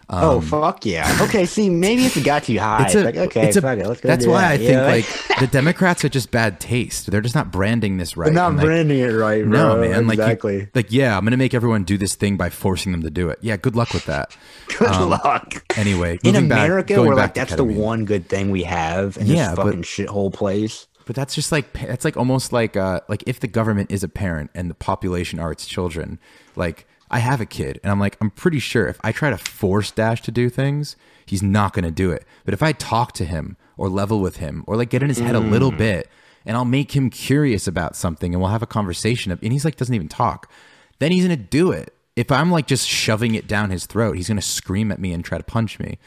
Oh 0.09 0.41
fuck 0.41 0.85
yeah. 0.85 1.17
Okay. 1.21 1.45
See, 1.45 1.69
maybe 1.69 2.05
if 2.05 2.17
it 2.17 2.23
got 2.23 2.49
you 2.49 2.59
high, 2.59 2.85
It's 2.85 2.95
a, 2.95 3.03
like 3.03 3.15
okay, 3.17 3.47
it's 3.47 3.57
a- 3.57 3.61
fuck 3.61 3.77
it, 3.77 3.87
let's 3.87 4.01
go. 4.01 4.07
that's 4.07 4.25
why 4.25 4.41
that. 4.41 4.51
I 4.51 4.57
think 4.57 4.71
know? 4.71 4.85
like 4.87 5.39
the 5.39 5.47
Democrats 5.47 6.03
are 6.03 6.09
just 6.09 6.31
bad 6.31 6.59
taste. 6.59 7.09
They're 7.11 7.21
just 7.21 7.35
not 7.35 7.51
branding 7.51 7.97
this 7.97 8.17
right. 8.17 8.25
They're 8.25 8.33
not 8.33 8.49
And, 8.49 8.57
like, 8.57 8.65
branding 8.65 8.99
it 8.99 9.11
right, 9.13 9.45
No, 9.45 9.75
bro. 9.75 9.81
man. 9.89 10.07
Like, 10.07 10.17
you- 10.17 10.23
exactly. 10.23 10.67
like, 10.73 10.91
yeah, 10.91 11.17
I'm 11.17 11.23
gonna 11.23 11.37
make 11.37 11.53
everyone 11.53 11.83
do 11.83 11.97
this 11.97 12.15
thing 12.15 12.37
by 12.37 12.49
forcing 12.49 12.91
them 12.91 13.03
to 13.03 13.09
do 13.09 13.29
it. 13.29 13.39
Yeah, 13.41 13.57
good 13.57 13.75
luck 13.75 13.93
with 13.93 14.05
that. 14.05 14.35
Good 14.77 14.89
luck. 15.01 15.63
Anyway, 15.77 16.19
In 16.23 16.33
back- 16.33 16.65
America, 16.67 16.95
back 16.95 17.15
like 17.15 17.33
to 17.33 17.39
that's 17.39 17.55
the 17.55 17.63
one 17.63 18.05
good 18.05 18.29
thing 18.29 18.51
we 18.51 18.63
have 18.63 19.17
in 19.17 19.27
Yeah, 19.27 19.49
this 19.49 19.55
but- 19.55 19.65
fucking 19.65 19.81
shithole 19.83 20.33
place. 20.33 20.87
But 21.05 21.15
that's 21.15 21.33
just 21.33 21.51
like 21.51 21.73
that's 21.73 22.05
like 22.05 22.17
almost 22.17 22.53
like 22.53 22.77
uh 22.77 22.99
like 23.09 23.23
if 23.25 23.39
the 23.39 23.47
government 23.47 23.89
is 23.91 24.03
a 24.03 24.07
parent 24.07 24.51
and 24.53 24.69
the 24.69 24.75
population 24.75 25.39
are 25.39 25.51
its 25.51 25.65
children. 25.65 26.19
Like 26.55 26.85
I 27.11 27.19
have 27.19 27.41
a 27.41 27.45
kid 27.45 27.79
and 27.83 27.91
I'm 27.91 27.99
like 27.99 28.17
I'm 28.21 28.29
pretty 28.29 28.59
sure 28.59 28.87
if 28.87 28.99
I 29.03 29.11
try 29.11 29.29
to 29.29 29.37
force 29.37 29.91
Dash 29.91 30.21
to 30.23 30.31
do 30.31 30.49
things, 30.49 30.95
he's 31.25 31.43
not 31.43 31.73
going 31.73 31.85
to 31.85 31.91
do 31.91 32.11
it. 32.11 32.25
But 32.45 32.53
if 32.53 32.61
I 32.61 32.71
talk 32.71 33.13
to 33.13 33.25
him 33.25 33.57
or 33.77 33.89
level 33.89 34.19
with 34.19 34.37
him 34.37 34.63
or 34.67 34.75
like 34.75 34.89
get 34.89 35.01
in 35.01 35.09
his 35.09 35.19
head 35.19 35.35
a 35.35 35.39
little 35.39 35.71
mm. 35.71 35.77
bit 35.77 36.09
and 36.45 36.55
I'll 36.55 36.65
make 36.65 36.95
him 36.95 37.09
curious 37.09 37.67
about 37.67 37.95
something 37.95 38.33
and 38.33 38.41
we'll 38.41 38.51
have 38.51 38.63
a 38.63 38.67
conversation 38.67 39.31
Of, 39.31 39.41
and 39.43 39.51
he's 39.51 39.65
like 39.65 39.75
doesn't 39.75 39.93
even 39.93 40.09
talk, 40.09 40.51
then 40.99 41.11
he's 41.11 41.25
going 41.25 41.37
to 41.37 41.43
do 41.43 41.71
it. 41.71 41.93
If 42.15 42.31
I'm 42.31 42.51
like 42.51 42.67
just 42.67 42.87
shoving 42.87 43.35
it 43.35 43.47
down 43.47 43.69
his 43.69 43.85
throat, 43.85 44.15
he's 44.15 44.27
going 44.27 44.39
to 44.39 44.45
scream 44.45 44.91
at 44.91 44.99
me 44.99 45.13
and 45.13 45.23
try 45.23 45.37
to 45.37 45.43
punch 45.43 45.79
me. 45.79 45.97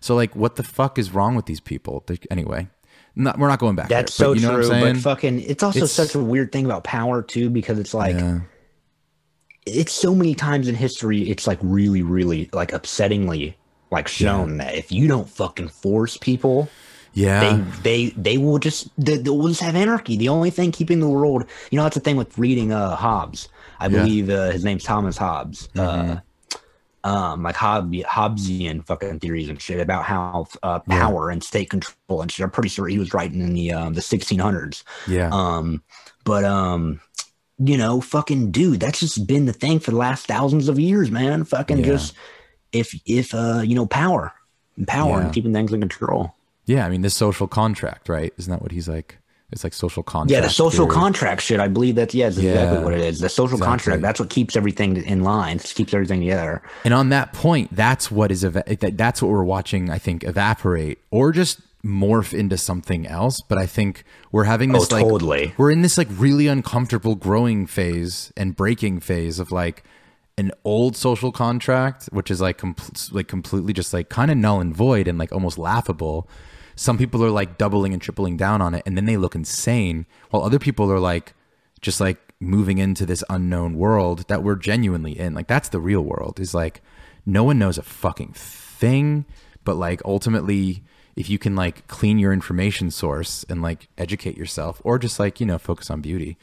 So 0.00 0.14
like 0.14 0.34
what 0.34 0.56
the 0.56 0.62
fuck 0.62 0.98
is 0.98 1.12
wrong 1.12 1.34
with 1.34 1.46
these 1.46 1.60
people? 1.60 2.04
Anyway, 2.30 2.68
not, 3.14 3.38
we're 3.38 3.48
not 3.48 3.58
going 3.58 3.76
back. 3.76 3.88
That's 3.88 4.16
there, 4.16 4.26
so 4.26 4.32
but 4.32 4.40
you 4.40 4.46
know 4.46 4.54
true. 4.54 4.68
What 4.68 4.76
I'm 4.76 4.82
saying? 4.82 4.94
But 4.94 5.02
fucking, 5.02 5.40
it's 5.40 5.62
also 5.62 5.78
It's- 5.80 5.92
such 5.92 6.14
a 6.14 6.20
weird 6.20 6.52
thing 6.52 6.64
about 6.64 6.84
power 6.84 7.22
too, 7.22 7.50
because 7.50 7.78
it's 7.78 7.94
like 7.94 8.16
Yeah. 8.16 8.40
It's 9.66 9.92
so 9.92 10.14
many 10.14 10.34
times 10.34 10.68
in 10.68 10.74
history, 10.74 11.28
it's 11.30 11.46
like 11.46 11.58
really, 11.62 12.02
really 12.02 12.48
like 12.52 12.70
upsettingly 12.72 13.54
like 13.90 14.08
shown 14.08 14.56
that 14.58 14.74
if 14.74 14.90
you 14.92 15.08
don't 15.08 15.28
fucking 15.28 15.68
force 15.68 16.16
people, 16.16 16.68
Yeah. 17.12 17.40
they 17.40 17.56
they 17.82 18.10
they 18.16 18.38
will 18.38 18.58
just 18.58 18.88
they, 18.96 19.16
they 19.16 19.30
will 19.30 19.48
just 19.48 19.60
have 19.60 19.74
anarchy. 19.76 20.16
The 20.16 20.28
only 20.28 20.50
thing 20.50 20.70
keeping 20.72 21.00
the 21.00 21.08
world, 21.08 21.44
you 21.70 21.76
know, 21.76 21.82
that's 21.82 21.94
the 21.96 22.00
thing 22.00 22.16
with 22.16 22.38
reading 22.38 22.72
uh 22.72 22.94
Hobbes. 22.96 23.48
I 23.80 23.86
Yeah. 23.86 24.02
believe 24.02 24.30
uh, 24.30 24.50
his 24.50 24.64
name's 24.64 24.84
Thomas 24.84 25.16
Hobbes. 25.16 25.68
Uh, 25.76 26.16
um, 27.02 27.42
like 27.42 27.56
Hobb- 27.56 28.04
Hobbesian 28.04 28.84
fucking 28.86 29.20
theories 29.20 29.48
and 29.48 29.60
shit 29.60 29.80
about 29.80 30.04
how 30.04 30.46
uh, 30.62 30.80
power 30.80 31.30
and 31.30 31.42
state 31.42 31.70
control 31.70 32.20
and 32.20 32.30
shit. 32.30 32.44
I'm 32.44 32.50
pretty 32.50 32.68
sure 32.68 32.86
he 32.88 32.98
was 32.98 33.14
writing 33.14 33.40
in 33.40 33.54
the 33.54 33.72
um, 33.72 33.94
the 33.94 34.02
1600s. 34.02 34.82
yeah. 35.08 35.30
Um, 35.32 35.82
but 36.24 36.44
um, 36.44 37.00
you 37.62 37.76
know, 37.76 38.00
fucking 38.00 38.50
dude, 38.50 38.80
that's 38.80 39.00
just 39.00 39.26
been 39.26 39.44
the 39.46 39.52
thing 39.52 39.78
for 39.78 39.90
the 39.90 39.96
last 39.98 40.26
thousands 40.26 40.68
of 40.68 40.78
years, 40.78 41.10
man. 41.10 41.44
Fucking 41.44 41.78
Yeah. 41.78 41.84
just 41.86 42.14
if 42.72 42.98
if 43.06 43.34
uh, 43.34 43.60
you 43.64 43.74
know, 43.74 43.86
power, 43.86 44.32
power, 44.86 45.18
Yeah. 45.18 45.24
and 45.26 45.32
keeping 45.34 45.52
things 45.52 45.72
in 45.72 45.80
control. 45.80 46.34
yeah. 46.66 46.86
I 46.86 46.88
mean, 46.88 47.02
this 47.02 47.14
social 47.14 47.46
contract, 47.48 48.08
right? 48.08 48.32
Isn't 48.38 48.50
that 48.50 48.62
what 48.62 48.72
he's 48.72 48.88
like? 48.88 49.18
It's 49.52 49.64
like 49.64 49.74
social 49.74 50.04
contract. 50.04 50.30
Yeah, 50.30 50.40
the 50.42 50.48
social 50.48 50.84
theory. 50.86 50.94
contract 50.94 51.42
shit. 51.42 51.58
I 51.58 51.66
believe 51.66 51.96
that's 51.96 52.14
yeah, 52.14 52.26
that's 52.26 52.38
exactly 52.38 52.84
what 52.84 52.94
it 52.94 53.00
is. 53.00 53.18
The 53.18 53.28
social 53.28 53.56
exactly. 53.56 53.66
contract. 53.66 54.02
That's 54.02 54.20
what 54.20 54.30
keeps 54.30 54.54
everything 54.54 54.96
in 54.98 55.24
line. 55.24 55.58
Keeps 55.58 55.92
everything 55.92 56.20
together. 56.20 56.62
And 56.84 56.94
on 56.94 57.08
that 57.08 57.32
point, 57.32 57.74
that's 57.74 58.12
what 58.12 58.30
is 58.30 58.44
eva- 58.44 58.62
that's 58.92 59.20
what 59.20 59.28
we're 59.32 59.42
watching. 59.42 59.90
I 59.90 59.98
think 59.98 60.22
evaporate 60.22 61.00
or 61.10 61.32
just 61.32 61.58
morph 61.84 62.32
into 62.38 62.56
something 62.56 63.06
else. 63.06 63.40
But 63.48 63.58
I 63.58 63.66
think 63.66 64.04
we're 64.32 64.44
having 64.44 64.72
this 64.72 64.90
Oh, 64.92 64.96
like 64.96 65.04
totally. 65.04 65.54
we're 65.56 65.70
in 65.70 65.82
this 65.82 65.96
like 65.98 66.08
really 66.10 66.46
uncomfortable 66.46 67.14
growing 67.14 67.66
phase 67.66 68.32
and 68.36 68.54
breaking 68.56 69.00
phase 69.00 69.38
of 69.38 69.50
like 69.52 69.84
an 70.38 70.52
old 70.64 70.96
social 70.96 71.32
contract, 71.32 72.08
which 72.12 72.30
is 72.30 72.40
like 72.40 72.60
like 73.12 73.28
completely 73.28 73.72
just 73.72 73.92
like 73.92 74.08
kind 74.08 74.30
of 74.30 74.36
null 74.36 74.60
and 74.60 74.74
void 74.74 75.06
and 75.08 75.18
like 75.18 75.32
almost 75.32 75.58
laughable. 75.58 76.28
Some 76.76 76.96
people 76.96 77.22
are 77.24 77.30
like 77.30 77.58
doubling 77.58 77.92
and 77.92 78.00
tripling 78.00 78.36
down 78.38 78.62
on 78.62 78.74
it, 78.74 78.82
and 78.86 78.96
then 78.96 79.04
they 79.04 79.18
look 79.18 79.34
insane, 79.34 80.06
while 80.30 80.42
other 80.42 80.58
people 80.58 80.90
are 80.90 80.98
like 81.00 81.34
just 81.82 82.00
like 82.00 82.18
moving 82.40 82.78
into 82.78 83.04
this 83.04 83.22
unknown 83.28 83.74
world 83.74 84.26
that 84.28 84.42
we're 84.42 84.54
genuinely 84.56 85.18
in. 85.18 85.34
Like 85.34 85.46
that's 85.46 85.68
the 85.68 85.80
real 85.80 86.00
world. 86.02 86.40
Is 86.40 86.54
like 86.54 86.80
no 87.26 87.44
one 87.44 87.58
knows 87.58 87.76
a 87.76 87.82
fucking 87.82 88.32
thing, 88.34 89.26
but 89.64 89.76
like 89.76 90.00
ultimately 90.06 90.82
if 91.16 91.28
you 91.28 91.38
can 91.38 91.56
like 91.56 91.86
clean 91.88 92.18
your 92.18 92.32
information 92.32 92.90
source 92.90 93.44
and 93.48 93.62
like 93.62 93.88
educate 93.98 94.36
yourself 94.36 94.80
or 94.84 94.98
just 94.98 95.18
like, 95.18 95.40
you 95.40 95.46
know, 95.46 95.58
focus 95.58 95.90
on 95.90 96.00
beauty, 96.00 96.36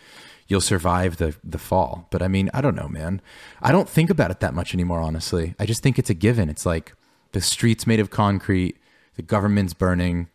you'll 0.48 0.61
survive 0.61 1.18
the 1.18 1.35
the 1.44 1.57
fall. 1.57 2.07
But 2.11 2.22
I 2.22 2.27
mean, 2.27 2.49
I 2.53 2.61
don't 2.61 2.76
know, 2.76 2.88
man. 2.88 3.22
I 3.61 3.72
don't 3.72 3.89
think 3.89 4.10
about 4.10 4.31
it 4.31 4.39
that 4.41 4.53
much 4.53 4.73
anymore, 4.73 4.99
honestly. 4.99 5.56
I 5.60 5.65
just 5.65 5.84
think 5.84 5.98
it's 5.98 6.10
a 6.10 6.14
given. 6.14 6.49
It's 6.49 6.65
like 6.65 6.94
the 7.31 7.41
streets 7.41 7.88
made 7.88 7.99
of 7.99 8.10
concrete, 8.10 8.77
the 9.15 9.22
government's 9.22 9.73
burning, 9.73 10.30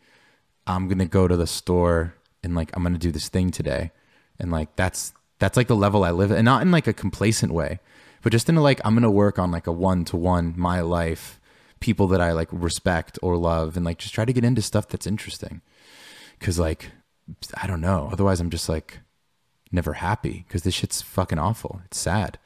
I'm 0.66 0.88
gonna 0.88 1.06
go 1.06 1.26
to 1.26 1.36
the 1.36 1.46
store 1.46 2.14
and 2.42 2.54
like 2.54 2.74
I'm 2.74 2.82
gonna 2.82 2.98
do 2.98 3.12
this 3.12 3.28
thing 3.28 3.50
today, 3.50 3.90
and 4.38 4.50
like 4.50 4.74
that's 4.76 5.12
that's 5.38 5.56
like 5.56 5.66
the 5.66 5.76
level 5.76 6.04
I 6.04 6.10
live 6.10 6.30
at, 6.30 6.38
and 6.38 6.44
not 6.44 6.62
in 6.62 6.70
like 6.70 6.86
a 6.86 6.92
complacent 6.92 7.52
way, 7.52 7.80
but 8.22 8.32
just 8.32 8.48
in 8.48 8.56
a 8.56 8.62
like 8.62 8.80
I'm 8.84 8.94
gonna 8.94 9.10
work 9.10 9.38
on 9.38 9.50
like 9.50 9.66
a 9.66 9.72
one 9.72 10.04
to 10.06 10.16
one 10.16 10.54
my 10.56 10.80
life, 10.80 11.40
people 11.82 12.06
that 12.09 12.20
I 12.20 12.32
like 12.32 12.48
respect 12.50 13.18
or 13.20 13.36
love, 13.36 13.76
and 13.76 13.84
like 13.84 13.98
just 13.98 14.14
try 14.14 14.24
to 14.24 14.32
get 14.32 14.44
into 14.44 14.62
stuff 14.62 14.88
that's 14.88 15.06
interesting, 15.06 15.60
because 16.38 16.59
like 16.59 16.90
I 17.60 17.66
don't 17.66 17.80
know, 17.82 18.09
otherwise 18.12 18.40
I'm 18.40 18.50
just 18.50 18.68
like 18.68 19.00
never 19.70 19.94
happy 19.94 20.44
because 20.46 20.62
this 20.62 20.74
shit's 20.74 21.02
fucking 21.02 21.38
awful. 21.38 21.80
It's 21.86 21.98
sad. 21.98 22.38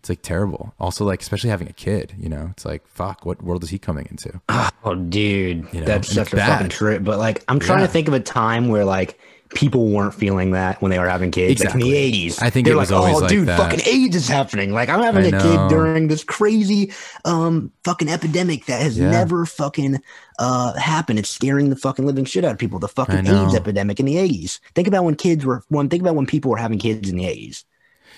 It's 0.00 0.08
like 0.08 0.22
terrible. 0.22 0.72
Also, 0.78 1.04
like 1.04 1.20
especially 1.20 1.50
having 1.50 1.68
a 1.68 1.72
kid, 1.72 2.14
you 2.18 2.28
know, 2.28 2.48
it's 2.52 2.64
like 2.64 2.86
fuck. 2.86 3.26
What 3.26 3.42
world 3.42 3.64
is 3.64 3.70
he 3.70 3.78
coming 3.78 4.06
into? 4.10 4.40
Oh, 4.48 4.94
dude, 4.94 5.66
You 5.72 5.80
know, 5.80 5.86
that's 5.86 6.08
and 6.08 6.14
such 6.16 6.32
a 6.32 6.36
bad. 6.36 6.48
fucking 6.52 6.68
trip. 6.68 7.02
But 7.02 7.18
like, 7.18 7.42
I'm 7.48 7.58
trying 7.58 7.80
Yeah. 7.80 7.86
to 7.86 7.92
think 7.92 8.06
of 8.08 8.14
a 8.14 8.20
time 8.20 8.68
where 8.68 8.84
like 8.84 9.18
people 9.54 9.88
weren't 9.88 10.14
feeling 10.14 10.50
that 10.52 10.80
when 10.82 10.90
they 10.90 10.98
were 10.98 11.08
having 11.08 11.30
kids. 11.30 11.64
Like 11.64 11.74
in 11.74 11.80
the 11.80 11.92
80s, 11.92 12.42
I 12.42 12.50
think 12.50 12.64
they're 12.66 12.74
it 12.74 12.78
was 12.78 12.90
like, 12.90 13.00
always 13.00 13.16
oh, 13.16 13.20
like 13.20 13.28
dude, 13.28 13.48
that. 13.48 13.58
fucking 13.58 13.80
AIDS 13.86 14.16
is 14.16 14.28
happening. 14.28 14.72
Like 14.72 14.88
I'm 14.88 15.02
having 15.02 15.32
I 15.34 15.38
a 15.38 15.40
kid 15.40 15.68
during 15.68 16.08
this 16.08 16.24
crazy, 16.24 16.92
um, 17.24 17.70
fucking 17.84 18.08
epidemic 18.08 18.66
that 18.66 18.82
has 18.82 18.98
Yeah. 18.98 19.10
never 19.10 19.46
fucking 19.46 20.00
uh 20.38 20.74
happened. 20.78 21.18
It's 21.18 21.30
scaring 21.30 21.70
the 21.70 21.76
fucking 21.76 22.04
living 22.06 22.24
shit 22.24 22.44
out 22.44 22.52
of 22.52 22.58
people. 22.58 22.78
The 22.78 22.88
fucking. 22.88 23.26
AIDS 23.26 23.54
epidemic 23.54 24.00
in 24.00 24.06
the 24.06 24.16
80s. 24.16 24.60
Think 24.74 24.88
about 24.88 25.04
when 25.04 25.14
kids 25.14 25.44
were. 25.46 25.62
When 25.68 25.88
think 25.88 26.02
about 26.02 26.14
when 26.16 26.26
people 26.26 26.50
were 26.50 26.56
having 26.58 26.78
kids 26.78 27.08
in 27.08 27.16
the 27.16 27.24
80s. 27.24 27.64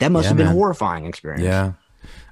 That 0.01 0.13
must 0.13 0.25
Yeah, 0.25 0.29
have 0.29 0.37
been 0.37 0.47
man. 0.47 0.55
a 0.55 0.59
horrifying 0.59 1.07
experience. 1.07 1.43
Yeah. 1.45 1.73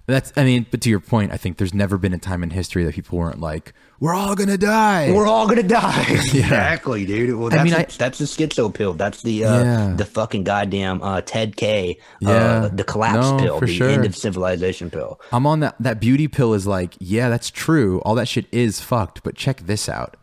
That's, 0.07 0.33
I 0.37 0.45
mean, 0.45 0.67
but 0.71 0.81
to 0.83 0.89
your 0.91 1.01
point, 1.01 1.33
I 1.33 1.37
think 1.37 1.57
there's 1.57 1.75
never 1.75 1.99
been 1.99 2.13
a 2.15 2.19
time 2.19 2.45
in 2.45 2.51
history 2.51 2.85
that 2.85 2.95
people 2.95 3.19
weren't 3.19 3.41
like, 3.41 3.75
we're 3.99 4.15
all 4.15 4.37
going 4.37 4.49
to 4.51 4.59
die. 4.59 5.11
We're 5.11 5.27
all 5.27 5.49
gonna 5.49 5.63
die. 5.63 6.05
Exactly, 6.11 7.07
dude. 7.07 7.35
Well, 7.37 7.49
that's 7.49 7.61
I 7.61 7.65
mean, 7.65 7.73
the- 7.73 7.81
I- 7.81 7.85
that's 7.99 8.19
the 8.19 8.27
schizo 8.27 8.73
pill. 8.73 8.93
That's 8.93 9.23
the 9.23 9.45
uh, 9.47 9.65
Yeah. 9.65 9.95
the 9.97 10.05
fucking 10.05 10.45
goddamn 10.45 11.03
uh, 11.03 11.23
Ted 11.23 11.57
K. 11.57 11.99
Yeah. 12.21 12.31
Uh, 12.31 12.69
the 12.69 12.85
collapse 12.85 13.27
No, 13.27 13.39
pill. 13.39 13.59
for 13.59 13.67
The 13.67 13.75
sure. 13.75 13.89
end 13.89 14.05
of 14.05 14.15
civilization 14.15 14.91
pill. 14.91 15.19
I'm 15.33 15.47
on 15.47 15.61
that 15.61 15.77
that 15.81 15.99
beauty 15.99 16.29
pill 16.29 16.53
is 16.55 16.67
like, 16.67 16.95
yeah, 17.01 17.29
that's 17.31 17.51
true. 17.51 18.01
All 18.03 18.15
that 18.17 18.29
shit 18.29 18.47
is 18.53 18.81
fucked, 18.81 19.23
but 19.23 19.35
check 19.35 19.63
this 19.63 19.89
out. 19.89 20.17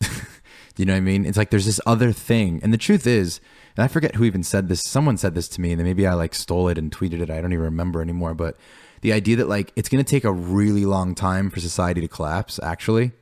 you 0.76 0.84
know 0.84 0.92
what 0.92 0.98
I 0.98 1.00
mean? 1.00 1.24
It's 1.24 1.38
like 1.38 1.50
there's 1.50 1.66
this 1.66 1.80
other 1.86 2.12
thing. 2.12 2.60
And 2.62 2.72
the 2.72 2.76
truth 2.78 3.06
is, 3.06 3.40
and 3.76 3.84
I 3.84 3.88
forget 3.88 4.16
who 4.16 4.24
even 4.24 4.42
said 4.42 4.68
this. 4.68 4.82
Someone 4.82 5.16
said 5.16 5.34
this 5.34 5.48
to 5.50 5.60
me, 5.60 5.70
and 5.72 5.78
then 5.78 5.86
maybe 5.86 6.06
I 6.06 6.14
like 6.14 6.34
stole 6.34 6.68
it 6.68 6.76
and 6.76 6.90
tweeted 6.90 7.20
it. 7.20 7.30
I 7.30 7.40
don't 7.40 7.52
even 7.52 7.64
remember 7.64 8.02
anymore. 8.02 8.34
But 8.34 8.56
the 9.02 9.12
idea 9.12 9.36
that 9.36 9.48
like 9.48 9.72
it's 9.76 9.88
gonna 9.88 10.04
take 10.04 10.24
a 10.24 10.32
really 10.32 10.84
long 10.84 11.14
time 11.14 11.50
for 11.50 11.60
society 11.60 12.00
to 12.00 12.08
collapse, 12.08 12.58
actually. 12.62 13.12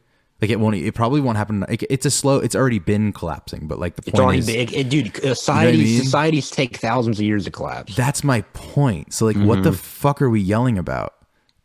Like 0.43 0.51
it 0.51 0.59
won't. 0.61 0.75
It 0.77 0.95
probably 0.95 1.21
won't 1.21 1.39
happen. 1.39 1.61
Like, 1.61 1.85
it's 1.89 2.05
a 2.05 2.11
slow. 2.11 2.37
It's 2.39 2.55
already 2.57 2.79
been 2.81 3.13
collapsing, 3.13 3.67
but 3.67 3.79
like 3.79 3.95
the 3.97 4.03
It's 4.03 4.11
point 4.11 4.23
already 4.25 4.39
is, 4.41 4.47
big, 4.47 4.73
it, 4.75 4.89
dude. 4.91 5.17
uh, 5.25 5.35
Societies, 5.35 5.79
mean? 5.95 6.03
societies 6.03 6.51
take 6.51 6.77
thousands 6.77 7.19
of 7.19 7.25
years 7.25 7.45
to 7.45 7.51
collapse. 7.51 7.95
That's 7.97 8.23
my 8.25 8.43
point. 8.53 9.15
So 9.15 9.25
like 9.27 9.37
what 9.37 9.63
the 9.63 9.71
Mm-hmm. 9.71 9.77
fuck 9.79 10.21
are 10.21 10.29
we 10.29 10.41
yelling 10.41 10.77
about? 10.77 11.15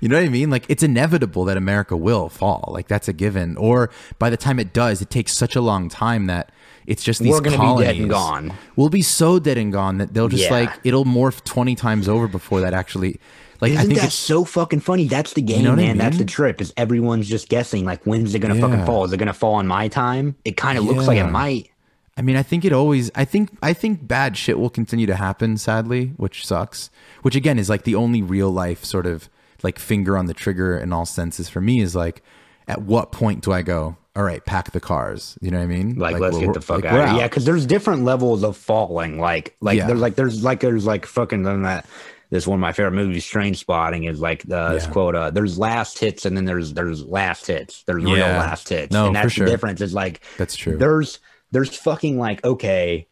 you 0.00 0.08
know 0.08 0.16
what 0.16 0.24
I 0.24 0.28
mean? 0.28 0.48
Like 0.50 0.64
it's 0.68 0.82
inevitable 0.82 1.44
that 1.44 1.56
America 1.56 1.96
will 1.96 2.28
fall. 2.28 2.70
Like 2.72 2.88
that's 2.88 3.08
a 3.08 3.12
given. 3.12 3.56
Or 3.56 3.90
by 4.18 4.30
the 4.30 4.36
time 4.36 4.58
it 4.58 4.72
does, 4.72 5.02
it 5.02 5.10
takes 5.10 5.32
such 5.32 5.54
a 5.56 5.60
long 5.60 5.88
time 5.88 6.26
that 6.26 6.50
it's 6.90 7.02
just 7.02 7.20
these 7.22 7.30
We're 7.32 7.40
gonna 7.40 7.76
be 7.76 7.82
dead 7.82 7.96
and 7.96 8.10
gone. 8.10 8.52
We'll 8.76 8.90
be 8.90 9.00
so 9.00 9.38
dead 9.38 9.56
and 9.56 9.72
gone 9.72 9.96
that 9.98 10.12
they'll 10.12 10.28
just 10.28 10.44
Yeah. 10.44 10.50
like 10.50 10.70
it'll 10.84 11.06
morph 11.06 11.42
twenty 11.44 11.74
times 11.74 12.06
over 12.08 12.28
before 12.28 12.60
that 12.60 12.74
actually 12.74 13.18
like 13.62 13.72
I 13.72 13.74
Isn't 13.76 13.86
think 13.88 14.00
that 14.00 14.06
it's 14.06 14.14
so 14.14 14.44
fucking 14.44 14.80
funny? 14.80 15.06
That's 15.08 15.32
the 15.34 15.42
game, 15.42 15.64
know 15.64 15.70
what 15.70 15.78
I 15.78 15.82
man. 15.82 15.98
That's 15.98 16.16
the 16.16 16.22
mean? 16.22 16.28
trip. 16.28 16.60
Is 16.60 16.72
everyone's 16.76 17.28
just 17.28 17.48
guessing 17.48 17.84
like 17.86 18.02
when's 18.04 18.34
it 18.34 18.40
gonna 18.40 18.60
fucking 18.60 18.84
fall? 18.84 19.04
Is 19.04 19.12
it 19.12 19.16
gonna 19.18 19.32
fall 19.32 19.58
in 19.60 19.66
my 19.66 19.88
time? 19.88 20.36
It 20.44 20.56
kind 20.56 20.76
of 20.76 20.84
looks 20.84 21.06
like 21.06 21.16
Yeah. 21.16 21.28
it 21.28 21.30
might. 21.30 21.70
I 22.16 22.22
mean, 22.22 22.36
I 22.36 22.42
think 22.42 22.64
it 22.66 22.72
always. 22.72 23.10
I 23.14 23.24
think. 23.24 23.50
I 23.62 23.72
think 23.72 24.06
bad 24.06 24.36
shit 24.36 24.58
will 24.58 24.68
continue 24.68 25.06
to 25.06 25.14
happen. 25.16 25.56
Sadly, 25.56 26.12
which 26.18 26.44
sucks. 26.44 26.90
Which 27.22 27.34
again 27.34 27.58
is 27.58 27.70
like 27.70 27.84
the 27.84 27.94
only 27.94 28.20
real 28.20 28.50
life 28.50 28.84
sort 28.84 29.06
of 29.06 29.30
like 29.62 29.78
finger 29.78 30.18
on 30.18 30.26
the 30.26 30.34
trigger 30.34 30.76
in 30.76 30.92
all 30.92 31.06
senses 31.06 31.48
for 31.48 31.60
me 31.62 31.80
is 31.80 31.94
like, 31.94 32.22
at 32.68 32.82
what 32.82 33.10
point 33.12 33.42
do 33.42 33.52
I 33.52 33.62
go? 33.62 33.96
All 34.16 34.24
right, 34.24 34.44
pack 34.44 34.72
the 34.72 34.80
cars. 34.80 35.38
You 35.40 35.50
know 35.52 35.58
what 35.58 35.64
I 35.64 35.66
mean? 35.68 35.94
Like, 35.94 36.18
let's 36.18 36.36
get 36.36 36.52
the 36.52 36.60
fuck 36.60 36.82
like, 36.82 36.86
out. 36.86 36.94
we're 36.94 37.02
of 37.04 37.10
here. 37.10 37.18
Yeah, 37.20 37.28
because 37.28 37.44
there's 37.44 37.64
different 37.64 38.04
levels 38.04 38.42
of 38.42 38.56
falling. 38.56 39.20
Like, 39.20 39.56
like 39.60 39.78
Yeah. 39.78 39.86
there's 39.86 40.00
like 40.00 40.16
there's 40.16 40.42
like 40.42 40.60
there's 40.60 40.84
like 40.86 41.06
fucking 41.06 41.42
than 41.44 41.62
that. 41.62 41.86
This 42.30 42.46
one 42.46 42.58
of 42.58 42.60
my 42.60 42.72
favorite 42.72 42.92
movies, 42.92 43.24
Trainspotting, 43.24 44.08
is 44.10 44.20
like 44.20 44.42
the 44.44 44.70
this 44.70 44.84
Yeah. 44.86 44.90
quote. 44.92 45.14
Uh, 45.16 45.30
there's 45.30 45.58
last 45.58 45.98
hits, 45.98 46.24
and 46.26 46.36
then 46.36 46.44
there's 46.44 46.72
there's 46.72 47.04
last 47.04 47.46
hits. 47.46 47.82
There's 47.84 48.04
real 48.04 48.18
last 48.18 48.68
hits, 48.68 48.92
No, 48.92 49.06
and 49.06 49.16
for 49.16 49.22
that's 49.22 49.32
sure. 49.34 49.44
the 49.46 49.50
difference. 49.52 49.80
Is 49.80 49.94
like 49.94 50.20
That's 50.38 50.56
true. 50.56 50.76
There's 50.76 51.18
there's 51.52 51.74
fucking 51.76 52.18
like 52.18 52.44
okay, 52.44 53.06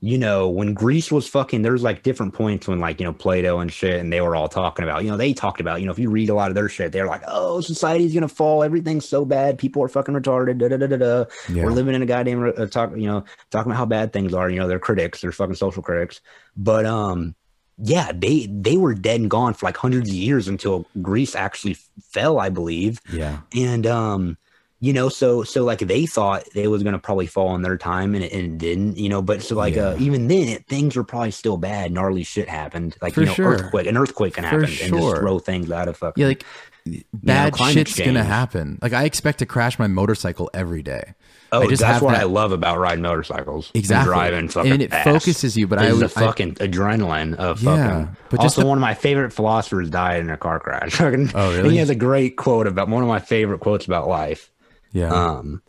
you 0.00 0.16
know, 0.16 0.48
when 0.48 0.74
Greece 0.74 1.10
was 1.10 1.26
fucking, 1.26 1.62
there's 1.62 1.82
like 1.82 2.04
different 2.04 2.32
points 2.32 2.68
when 2.68 2.78
like 2.78 3.00
you 3.00 3.06
know 3.06 3.12
Plato 3.12 3.58
and 3.58 3.72
shit, 3.72 3.98
and 3.98 4.12
they 4.12 4.20
were 4.20 4.36
all 4.36 4.48
talking 4.48 4.84
about, 4.84 5.02
you 5.04 5.10
know, 5.10 5.16
they 5.16 5.32
talked 5.32 5.60
about, 5.60 5.80
you 5.80 5.86
know, 5.86 5.92
if 5.92 5.98
you 5.98 6.08
read 6.08 6.28
a 6.30 6.34
lot 6.34 6.50
of 6.50 6.54
their 6.54 6.68
shit, 6.68 6.92
they're 6.92 7.06
like, 7.06 7.22
oh, 7.26 7.60
society's 7.60 8.14
gonna 8.14 8.28
fall, 8.28 8.62
everything's 8.62 9.08
so 9.08 9.24
bad, 9.24 9.58
people 9.58 9.82
are 9.82 9.88
fucking 9.88 10.14
retarded, 10.14 10.58
da 10.58 10.68
da 10.68 10.76
da 10.76 10.86
da 10.86 10.96
da. 10.96 11.24
Yeah. 11.52 11.64
We're 11.64 11.72
living 11.72 11.96
in 11.96 12.02
a 12.02 12.06
goddamn 12.06 12.52
uh, 12.56 12.66
talk, 12.66 12.92
you 12.96 13.06
know, 13.06 13.24
talking 13.50 13.72
about 13.72 13.78
how 13.78 13.86
bad 13.86 14.12
things 14.12 14.32
are. 14.34 14.48
You 14.48 14.60
know, 14.60 14.68
they're 14.68 14.78
critics, 14.78 15.20
they're 15.20 15.32
fucking 15.32 15.56
social 15.56 15.82
critics, 15.82 16.20
but 16.56 16.86
um. 16.86 17.34
Yeah, 17.80 18.10
they 18.12 18.48
they 18.50 18.76
were 18.76 18.92
dead 18.92 19.20
and 19.20 19.30
gone 19.30 19.54
for 19.54 19.64
like 19.66 19.76
hundreds 19.76 20.08
of 20.10 20.14
years 20.16 20.48
until 20.48 20.84
Greece 21.00 21.36
actually 21.36 21.76
fell, 22.10 22.40
I 22.40 22.48
believe 22.48 23.00
Yeah. 23.12 23.38
and 23.54 23.86
um 23.86 24.36
you 24.80 24.92
know 24.92 25.08
so 25.08 25.42
so 25.42 25.64
like 25.64 25.80
they 25.80 26.06
thought 26.06 26.44
it 26.54 26.68
was 26.68 26.82
going 26.82 26.92
to 26.92 26.98
probably 26.98 27.26
fall 27.26 27.54
in 27.56 27.62
their 27.62 27.76
time 27.76 28.14
and 28.14 28.22
it, 28.24 28.32
and 28.32 28.44
it 28.54 28.58
didn't 28.58 28.96
you 28.96 29.08
know 29.08 29.20
but 29.20 29.42
so 29.42 29.56
like 29.56 29.76
uh 29.76 29.96
even 29.98 30.28
then 30.28 30.46
it, 30.48 30.66
things 30.66 30.94
were 30.96 31.02
probably 31.04 31.30
still 31.32 31.56
bad 31.56 31.90
gnarly 31.92 32.22
shit 32.22 32.48
happened 32.48 32.96
like 33.02 33.14
For 33.14 33.20
you 33.22 33.26
know 33.26 33.34
sure. 33.34 33.52
earthquake 33.54 33.86
an 33.86 33.96
earthquake 33.96 34.34
can 34.34 34.44
For 34.44 34.48
happen 34.50 34.64
and 34.64 34.94
just 34.94 35.16
throw 35.16 35.38
things 35.40 35.70
out 35.72 35.88
of 35.88 35.96
fucking 35.96 36.20
Yeah. 36.20 36.28
Like 36.28 36.44
bad 37.12 37.52
climate 37.52 37.88
shit's 37.88 37.98
gonna 38.00 38.24
happen. 38.24 38.78
Like 38.80 38.92
I 38.94 39.04
expect 39.04 39.40
to 39.40 39.46
crash 39.46 39.78
my 39.78 39.88
motorcycle 39.88 40.48
every 40.54 40.82
day. 40.82 41.14
oh 41.52 41.62
I 41.62 41.66
just 41.66 41.82
that's 41.82 42.00
what 42.00 42.12
that- 42.12 42.20
i 42.22 42.24
love 42.24 42.52
about 42.52 42.78
riding 42.78 43.02
motorcycles 43.02 43.70
and 43.74 43.80
Exactly. 43.80 44.10
driving 44.14 44.48
fucking 44.48 44.72
And 44.72 44.82
it 44.82 44.90
fast. 44.90 45.04
focuses 45.04 45.56
you, 45.56 45.66
but 45.66 45.78
I 45.80 45.86
This 45.86 45.94
is 45.94 46.00
would- 46.02 46.10
the 46.12 46.20
I- 46.20 46.24
fucking 46.26 46.54
adrenaline 46.54 47.34
of 47.34 47.62
Yeah, 47.62 47.76
fucking 47.88 48.16
but 48.30 48.36
just 48.40 48.56
also 48.56 48.60
the- 48.62 48.66
one 48.68 48.78
of 48.78 48.82
my 48.82 48.94
favorite 48.94 49.32
philosophers 49.32 49.90
died 49.90 50.20
in 50.20 50.30
a 50.30 50.36
car 50.38 50.60
crash 50.60 50.92
Fucking- 50.94 51.30
Oh, 51.34 51.48
and 51.50 51.56
really? 51.58 51.70
he 51.70 51.76
has 51.78 51.90
a 51.90 51.94
great 51.94 52.36
quote 52.36 52.66
about 52.66 52.88
one 52.88 53.02
of 53.02 53.08
my 53.08 53.18
favorite 53.20 53.60
quotes 53.60 53.84
about 53.84 54.08
life 54.08 54.50
Yeah. 54.92 55.12
um 55.12 55.62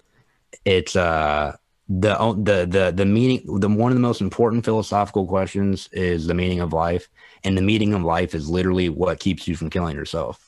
it's 0.65 0.95
uh 0.95 1.55
the 1.87 2.15
the 2.43 2.65
the 2.69 2.91
the 2.95 3.05
meaning 3.05 3.41
the 3.59 3.67
one 3.69 3.91
of 3.91 3.95
the 3.95 4.01
most 4.01 4.21
important 4.21 4.63
philosophical 4.65 5.25
questions 5.25 5.89
is 5.91 6.27
the 6.27 6.33
meaning 6.33 6.59
of 6.59 6.71
life 6.73 7.09
and 7.43 7.57
the 7.57 7.61
meaning 7.61 7.93
of 7.93 8.03
life 8.03 8.35
is 8.35 8.49
literally 8.49 8.89
what 8.89 9.19
keeps 9.19 9.47
you 9.47 9.55
from 9.55 9.69
killing 9.69 9.95
yourself 9.95 10.45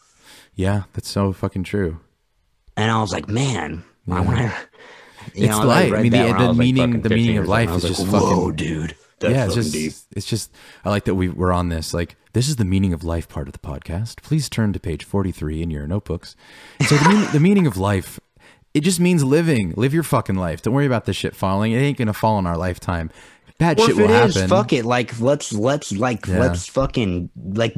yeah. 0.54 0.84
That's 0.94 1.10
so 1.10 1.32
fucking 1.34 1.64
true. 1.64 2.00
and 2.78 2.92
i 2.92 3.00
was 3.02 3.12
like 3.12 3.28
man 3.30 3.84
i 4.12 4.20
want 4.28 4.38
to 4.40 4.54
It's 5.34 5.56
life. 5.58 5.94
I 5.94 6.02
mean, 6.04 6.12
the- 6.12 6.34
the 6.34 6.54
meaning- 6.54 7.02
the 7.02 7.10
meaning 7.10 7.38
of 7.38 7.48
life 7.48 7.70
is 7.72 7.84
just 7.84 8.08
whoa 8.08 8.20
fucking- 8.50 8.56
dude 8.56 8.96
that's 9.20 9.34
yeah, 9.34 9.46
it's 9.46 9.54
just 9.56 9.72
deep 9.74 9.94
it's 10.16 10.26
just 10.26 10.52
I 10.84 10.90
like 10.90 11.06
that 11.06 11.14
we 11.14 11.30
we're 11.30 11.52
on 11.52 11.70
this. 11.70 11.94
Like 11.94 12.16
this 12.34 12.50
is 12.50 12.56
the 12.56 12.66
meaning 12.66 12.92
of 12.92 13.04
life 13.04 13.30
part 13.30 13.48
of 13.48 13.52
the 13.54 13.60
podcast. 13.60 14.24
Please 14.24 14.50
turn 14.50 14.74
to 14.74 14.80
page 14.80 15.04
forty 15.04 15.32
three 15.32 15.62
in 15.62 15.70
your 15.70 15.86
notebooks. 15.86 16.36
So 16.88 16.96
the, 16.98 17.08
mean, 17.10 17.32
the 17.32 17.40
meaning 17.40 17.68
of 17.68 17.78
life, 17.78 18.20
it 18.74 18.82
just 18.82 19.00
means 19.00 19.24
living. 19.24 19.74
Live 19.76 19.94
your 19.94 20.04
fucking 20.04 20.36
life. 20.36 20.62
Don't 20.62 20.74
worry 20.74 20.86
about 20.86 21.06
this 21.06 21.16
shit 21.16 21.36
falling. 21.36 21.72
It 21.74 21.78
ain't 21.80 21.98
gonna 21.98 22.14
fall 22.14 22.40
in 22.40 22.46
our 22.46 22.58
lifetime. 22.58 23.10
Bad 23.58 23.80
or 23.80 23.84
shit 23.84 23.92
if 23.92 23.98
will 23.98 24.06
it 24.10 24.26
is, 24.26 24.36
happen. 24.36 24.50
fuck 24.50 24.74
it 24.74 24.86
like 24.86 25.20
let's 25.20 25.54
let's 25.54 25.92
like 25.92 26.26
Yeah. 26.26 26.40
let's 26.40 26.68
fucking 26.68 27.30
like 27.54 27.74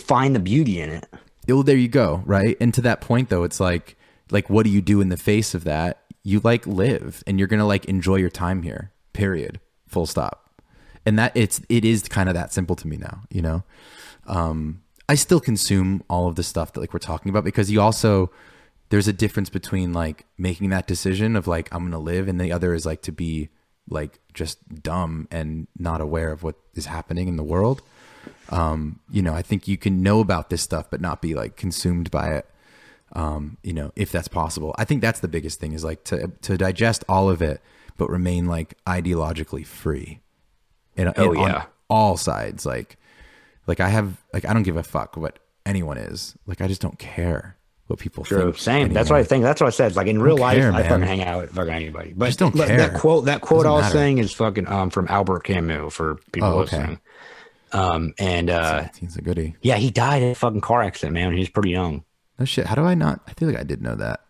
find 0.00 0.34
the 0.34 0.40
beauty 0.40 0.80
in 0.80 0.88
it 0.90 1.06
Well, 1.46 1.62
there 1.62 1.76
you 1.76 1.88
go. 1.88 2.22
Right. 2.24 2.56
And 2.60 2.72
to 2.74 2.80
that 2.82 3.00
point 3.02 3.28
though, 3.28 3.42
it's 3.44 3.60
like 3.60 3.96
like 4.30 4.48
what 4.48 4.64
do 4.64 4.70
you 4.70 4.80
do 4.80 5.00
in 5.00 5.08
the 5.10 5.16
face 5.18 5.54
of 5.54 5.64
that? 5.64 6.02
You 6.22 6.40
like 6.44 6.66
live, 6.66 7.22
and 7.26 7.38
you're 7.38 7.48
gonna 7.48 7.66
like 7.66 7.84
enjoy 7.86 8.16
your 8.16 8.30
time 8.30 8.62
here. 8.62 8.92
Period. 9.12 9.60
Full 9.86 10.06
stop. 10.06 10.50
And 11.06 11.18
that 11.18 11.32
it's 11.34 11.60
it 11.68 11.84
is 11.84 12.02
kind 12.08 12.28
of 12.28 12.34
that 12.34 12.52
simple 12.52 12.76
to 12.76 12.86
me 12.88 12.96
now. 12.96 13.22
You 13.30 13.42
know. 13.42 13.62
um, 14.26 14.82
I 15.10 15.14
still 15.14 15.40
consume 15.40 16.02
all 16.10 16.28
of 16.28 16.34
the 16.36 16.42
stuff 16.42 16.72
that 16.74 16.80
like 16.80 16.92
we're 16.92 16.98
talking 16.98 17.30
about 17.30 17.44
because 17.44 17.70
you 17.70 17.80
also 17.80 18.30
there's 18.90 19.08
a 19.08 19.12
difference 19.12 19.50
between 19.50 19.92
like 19.92 20.24
making 20.38 20.70
that 20.70 20.86
decision 20.86 21.36
of 21.36 21.46
like 21.46 21.68
I'm 21.72 21.84
gonna 21.84 21.98
live 21.98 22.28
and 22.28 22.40
the 22.40 22.52
other 22.52 22.74
is 22.74 22.86
like 22.86 23.02
to 23.02 23.12
be 23.12 23.50
like 23.88 24.20
just 24.34 24.82
dumb 24.82 25.28
and 25.30 25.66
not 25.78 26.00
aware 26.00 26.30
of 26.32 26.42
what 26.42 26.56
is 26.74 26.86
happening 26.86 27.28
in 27.28 27.36
the 27.36 27.44
world. 27.44 27.82
Um, 28.50 29.00
you 29.10 29.22
know, 29.22 29.34
I 29.34 29.42
think 29.42 29.68
you 29.68 29.76
can 29.76 30.02
know 30.02 30.20
about 30.20 30.50
this 30.50 30.62
stuff 30.62 30.90
but 30.90 31.00
not 31.00 31.20
be 31.22 31.34
like 31.34 31.56
consumed 31.56 32.10
by 32.10 32.34
it. 32.34 32.46
Um, 33.12 33.56
you 33.62 33.72
know, 33.72 33.92
if 33.96 34.12
that's 34.12 34.28
possible. 34.28 34.74
I 34.78 34.84
think 34.84 35.00
that's 35.00 35.20
the 35.20 35.28
biggest 35.28 35.60
thing 35.60 35.72
is 35.72 35.84
like 35.84 36.04
to 36.04 36.28
to 36.42 36.56
digest 36.56 37.04
all 37.08 37.28
of 37.30 37.42
it 37.42 37.60
but 37.96 38.08
remain 38.10 38.46
like 38.46 38.74
ideologically 38.86 39.66
free. 39.66 40.20
And, 40.96 41.12
Oh, 41.16 41.30
and 41.32 41.38
on 41.38 41.48
yeah. 41.50 41.64
all 41.90 42.16
sides 42.16 42.64
like 42.64 42.96
like 43.66 43.80
I 43.80 43.88
have 43.88 44.16
like 44.32 44.46
I 44.46 44.52
don't 44.54 44.62
give 44.62 44.76
a 44.76 44.82
fuck 44.82 45.16
what 45.16 45.38
anyone 45.66 45.98
is. 45.98 46.36
Like 46.46 46.60
I 46.62 46.68
just 46.68 46.80
don't 46.80 46.98
care 46.98 47.56
what 47.88 47.98
people 47.98 48.22
True. 48.24 48.52
think. 48.52 48.58
Same. 48.58 48.92
That's 48.92 49.10
what 49.10 49.18
I 49.18 49.24
think. 49.24 49.42
That's 49.44 49.60
what 49.60 49.66
I 49.66 49.70
said. 49.70 49.88
It's 49.88 49.96
like 49.96 50.06
in 50.06 50.22
real 50.22 50.38
life, 50.38 50.56
care, 50.56 50.68
I 50.72 50.80
man. 50.82 50.88
fucking 50.88 51.06
hang 51.06 51.22
out 51.24 51.40
with 51.42 51.50
fucking 51.52 51.72
anybody. 51.72 52.12
But 52.16 52.26
Just 52.26 52.38
don't 52.38 52.54
look, 52.54 52.68
care. 52.68 52.76
That 52.78 52.94
quote, 52.94 53.24
that 53.24 53.40
quote 53.40 53.64
Doesn't 53.64 53.72
I 53.72 53.74
was 53.74 53.82
matter. 53.84 53.92
saying 53.98 54.18
is 54.18 54.32
fucking 54.32 54.68
um 54.68 54.90
from 54.90 55.06
Albert 55.08 55.40
Camus 55.44 55.92
for 55.92 56.16
people 56.32 56.48
Oh, 56.48 56.58
okay. 56.60 56.76
listening. 56.78 57.00
Um 57.72 58.14
and 58.18 58.48
uh 58.50 58.88
He's 58.98 59.16
a 59.16 59.22
goodie. 59.22 59.56
yeah, 59.62 59.76
he 59.76 59.90
died 59.90 60.22
in 60.22 60.30
a 60.30 60.34
fucking 60.34 60.60
car 60.62 60.82
accident, 60.82 61.14
man. 61.14 61.32
He 61.32 61.40
was 61.40 61.50
pretty 61.50 61.70
young. 61.70 62.04
No 62.38 62.44
shit. 62.44 62.66
How 62.66 62.74
do 62.76 62.82
I 62.84 62.94
not? 62.94 63.20
I 63.26 63.32
feel 63.34 63.48
like 63.48 63.58
I 63.58 63.64
did 63.64 63.82
know 63.82 63.94
that. 63.96 64.20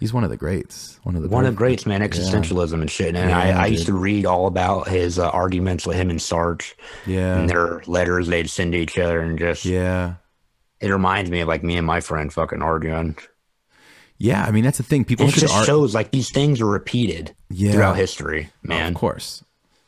He's 0.00 0.12
one 0.12 0.24
of 0.24 0.30
the 0.30 0.36
greats. 0.36 0.98
One 1.04 1.14
of 1.14 1.22
the 1.22 1.28
One 1.28 1.46
of 1.46 1.52
the 1.54 1.56
greats, 1.56 1.86
man. 1.86 2.00
Existentialism 2.00 2.72
and 2.74 2.90
shit. 2.90 3.14
And 3.14 3.30
Yeah, 3.30 3.38
I, 3.38 3.50
I 3.64 3.66
used 3.66 3.86
to 3.86 3.92
read 3.92 4.26
all 4.26 4.46
about 4.48 4.88
his 4.88 5.18
uh, 5.20 5.28
arguments 5.30 5.86
with 5.86 5.96
him 5.96 6.10
and 6.10 6.18
Sartre 6.18 6.74
Yeah. 7.06 7.36
and 7.38 7.48
their 7.48 7.80
letters 7.86 8.26
they'd 8.26 8.50
send 8.50 8.72
to 8.72 8.78
each 8.78 8.98
other, 8.98 9.20
and 9.20 9.38
just 9.38 9.64
Yeah. 9.64 10.14
It 10.84 10.90
reminds 10.92 11.30
me 11.30 11.40
of 11.40 11.48
like 11.48 11.62
me 11.64 11.76
and 11.76 11.86
my 11.86 12.00
friend 12.00 12.32
fucking 12.32 12.62
arguing. 12.62 13.16
Yeah. 14.18 14.44
I 14.44 14.50
mean, 14.50 14.64
that's 14.64 14.78
the 14.78 14.84
thing. 14.84 15.04
People 15.04 15.26
And 15.26 15.34
it 15.36 15.40
just 15.40 15.54
ar- 15.54 15.64
shows 15.64 15.94
like 15.94 16.10
these 16.10 16.30
things 16.30 16.60
are 16.60 16.66
repeated 16.66 17.34
Yeah. 17.50 17.72
throughout 17.72 17.96
history, 17.96 18.50
man. 18.62 18.88
Of 18.92 18.94
course. 18.98 19.42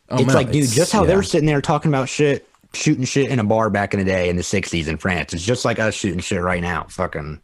Oh, 0.09 0.17
it's 0.19 0.29
no, 0.29 0.35
like, 0.35 0.47
dude, 0.49 0.57
it's- 0.65 0.75
just 0.75 0.93
how 0.93 1.03
yeah. 1.03 1.09
they're 1.09 1.23
sitting 1.23 1.47
there 1.47 1.61
talking 1.61 1.91
about 1.91 2.09
shit, 2.09 2.49
shooting 2.73 3.05
shit 3.05 3.31
in 3.31 3.39
a 3.39 3.45
bar 3.45 3.71
back 3.71 3.93
in 3.95 4.01
the 4.01 4.05
day 4.07 4.29
in 4.29 4.37
the 4.37 4.43
'60s 4.43 4.89
in 4.89 4.97
France. 4.99 5.33
It's 5.33 5.45
just 5.45 5.65
like 5.65 5.79
us 5.79 5.95
shooting 5.95 6.21
shit 6.21 6.41
right 6.43 6.61
now, 6.63 6.87
fucking 6.89 7.41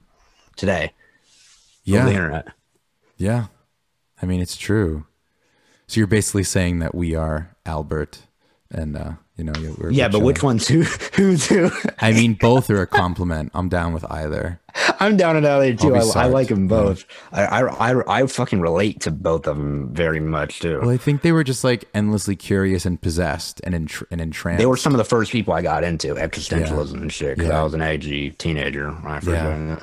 today 0.57 0.93
Yeah. 1.85 2.05
the 2.05 2.11
internet. 2.13 2.49
Yeah. 3.17 3.47
I 4.21 4.27
mean, 4.27 4.41
it's 4.41 4.57
true. 4.57 5.07
So 5.89 5.99
you're 6.01 6.07
basically 6.07 6.45
saying 6.45 6.79
that 6.79 6.95
we 6.95 7.15
are 7.15 7.55
Albert 7.67 8.21
and 8.71 8.97
uh, 8.97 9.13
You 9.37 9.45
know, 9.45 9.53
we're, 9.79 9.91
Yeah, 9.91 10.07
we're 10.07 10.13
but 10.13 10.21
which 10.21 10.43
one's 10.43 10.69
who? 10.69 10.83
Who's 10.83 11.47
who? 11.47 11.71
I 12.01 12.13
mean, 12.13 12.35
both 12.35 12.69
are 12.69 12.83
a 12.83 12.87
compliment. 12.87 13.51
I'm 13.55 13.69
down 13.71 13.93
with 13.95 14.05
either. 14.11 14.61
I'm 15.01 15.17
down 15.17 15.37
and 15.37 15.47
out 15.47 15.61
there 15.61 15.75
too. 15.75 15.95
I, 15.95 16.25
I 16.25 16.27
like 16.27 16.49
them 16.49 16.69
both. 16.69 17.05
I, 17.33 17.45
I 17.45 17.93
I 17.93 18.21
I 18.23 18.27
fucking 18.27 18.61
relate 18.61 19.01
to 19.03 19.11
both 19.11 19.47
of 19.47 19.57
them 19.57 19.93
very 19.95 20.21
much 20.21 20.61
too. 20.61 20.81
Well, 20.81 20.91
I 20.91 20.97
think 20.99 21.23
they 21.23 21.33
were 21.33 21.45
just 21.45 21.65
like 21.65 21.87
endlessly 21.95 22.37
curious 22.37 22.85
and 22.87 23.01
possessed 23.01 23.61
and 23.65 23.75
entr- 23.75 24.05
and 24.11 24.21
entranced. 24.21 24.59
They 24.61 24.67
were 24.67 24.77
some 24.77 24.93
of 24.93 24.99
the 24.99 25.05
first 25.05 25.33
people 25.33 25.55
I 25.55 25.63
got 25.63 25.83
into 25.83 26.15
existentialism 26.15 26.95
and 26.95 27.13
shit 27.13 27.37
because 27.37 27.51
Yeah. 27.51 27.61
I 27.61 27.65
was 27.65 27.75
an 27.75 27.83
edgy 27.83 28.31
teenager 28.33 28.91
I 29.05 29.21
Yeah. 29.27 29.83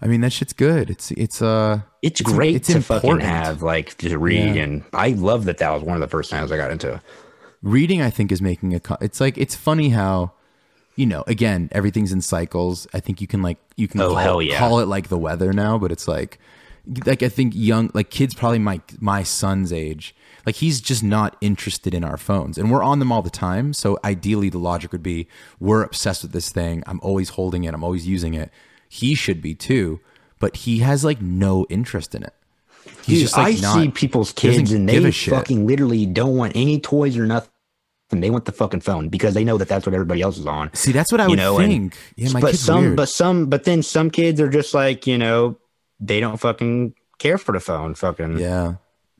I 0.00 0.06
mean, 0.06 0.20
that 0.20 0.32
shit's 0.32 0.52
good. 0.52 0.90
It's 0.90 1.10
it's 1.12 1.40
uh 1.40 1.80
It's, 2.02 2.20
great 2.20 2.56
it's 2.56 2.68
to 2.68 2.80
fucking 2.82 3.10
important. 3.10 3.28
have 3.30 3.62
like 3.62 3.96
to 3.98 4.18
read, 4.18 4.56
Yeah. 4.56 4.62
and 4.62 4.84
I 4.92 5.10
love 5.10 5.44
that 5.46 5.58
that 5.58 5.70
was 5.70 5.82
one 5.82 5.94
of 5.96 6.00
the 6.00 6.08
first 6.08 6.30
times 6.30 6.52
I 6.52 6.56
got 6.56 6.70
into 6.72 6.94
it. 6.94 7.00
Reading 7.62 8.00
i 8.00 8.10
think 8.10 8.30
is 8.30 8.40
making 8.40 8.74
a 8.74 8.80
it's 9.00 9.20
like 9.20 9.36
it's 9.36 9.54
funny 9.54 9.88
how 9.90 10.32
you 10.96 11.06
know 11.06 11.24
again 11.26 11.68
everything's 11.72 12.12
in 12.12 12.20
cycles. 12.20 12.86
I 12.94 13.00
think 13.00 13.20
you 13.20 13.26
can 13.26 13.42
like 13.42 13.58
you 13.76 13.88
can 13.88 14.00
Oh, 14.00 14.14
call, 14.14 14.42
yeah. 14.42 14.58
call 14.58 14.80
it 14.80 14.86
like 14.86 15.08
the 15.08 15.18
weather 15.18 15.52
now 15.52 15.78
but 15.78 15.90
it's 15.92 16.06
like 16.08 16.38
like 17.04 17.22
i 17.22 17.28
think 17.28 17.52
young 17.54 17.90
like 17.94 18.10
kids 18.10 18.34
probably 18.34 18.58
my 18.58 18.80
my 19.00 19.22
son's 19.22 19.72
age 19.72 20.14
like 20.46 20.56
he's 20.56 20.80
just 20.80 21.02
not 21.04 21.36
interested 21.42 21.92
in 21.92 22.02
our 22.04 22.16
phones. 22.16 22.56
And 22.56 22.70
we're 22.70 22.82
on 22.82 23.00
them 23.00 23.12
all 23.12 23.20
the 23.20 23.28
time. 23.28 23.74
So 23.74 23.98
ideally 24.02 24.48
the 24.48 24.56
logic 24.58 24.92
would 24.92 25.02
be 25.02 25.28
we're 25.60 25.82
obsessed 25.82 26.22
with 26.22 26.32
this 26.32 26.48
thing. 26.48 26.82
I'm 26.86 27.00
always 27.02 27.30
holding 27.30 27.64
it. 27.64 27.74
I'm 27.74 27.84
always 27.84 28.06
using 28.06 28.32
it. 28.32 28.50
He 28.88 29.14
should 29.14 29.42
be 29.42 29.54
too. 29.54 30.00
But 30.38 30.56
he 30.58 30.78
has 30.78 31.04
like 31.04 31.20
no 31.20 31.66
interest 31.68 32.14
in 32.14 32.22
it 32.22 32.32
he's 33.04 33.18
Dude, 33.18 33.20
just 33.20 33.36
like 33.36 33.56
I 33.56 33.60
not 33.60 33.74
see 33.74 33.90
people's 33.90 34.32
kids 34.32 34.72
and 34.72 34.88
they 34.88 35.10
fucking 35.10 35.66
literally 35.66 36.06
don't 36.06 36.36
want 36.36 36.54
any 36.56 36.80
toys 36.80 37.16
or 37.16 37.26
nothing. 37.26 37.50
They 38.10 38.30
want 38.30 38.46
the 38.46 38.52
fucking 38.52 38.80
phone 38.80 39.08
because 39.10 39.34
they 39.34 39.44
know 39.44 39.58
that 39.58 39.68
that's 39.68 39.84
what 39.84 39.92
everybody 39.94 40.22
else 40.22 40.38
is 40.38 40.46
on. 40.46 40.72
see 40.74 40.92
that's 40.92 41.12
what 41.12 41.20
i 41.20 41.24
you 41.24 41.30
would 41.30 41.36
know, 41.36 41.58
and- 41.58 41.92
think 41.92 41.98
yeah 42.16 42.30
my 42.32 42.40
but 42.40 42.54
some, 42.56 42.80
weird. 42.82 42.96
but 42.96 43.08
some, 43.10 43.46
but 43.46 43.64
then 43.64 43.82
some 43.82 44.08
kids 44.10 44.40
are 44.40 44.48
just 44.48 44.72
like 44.72 45.06
you 45.06 45.18
know 45.18 45.58
they 46.00 46.18
don't 46.18 46.38
fucking 46.38 46.94
care 47.18 47.36
for 47.36 47.52
the 47.52 47.60
phone. 47.60 47.94
Fucking 47.94 48.38
yeah 48.38 48.74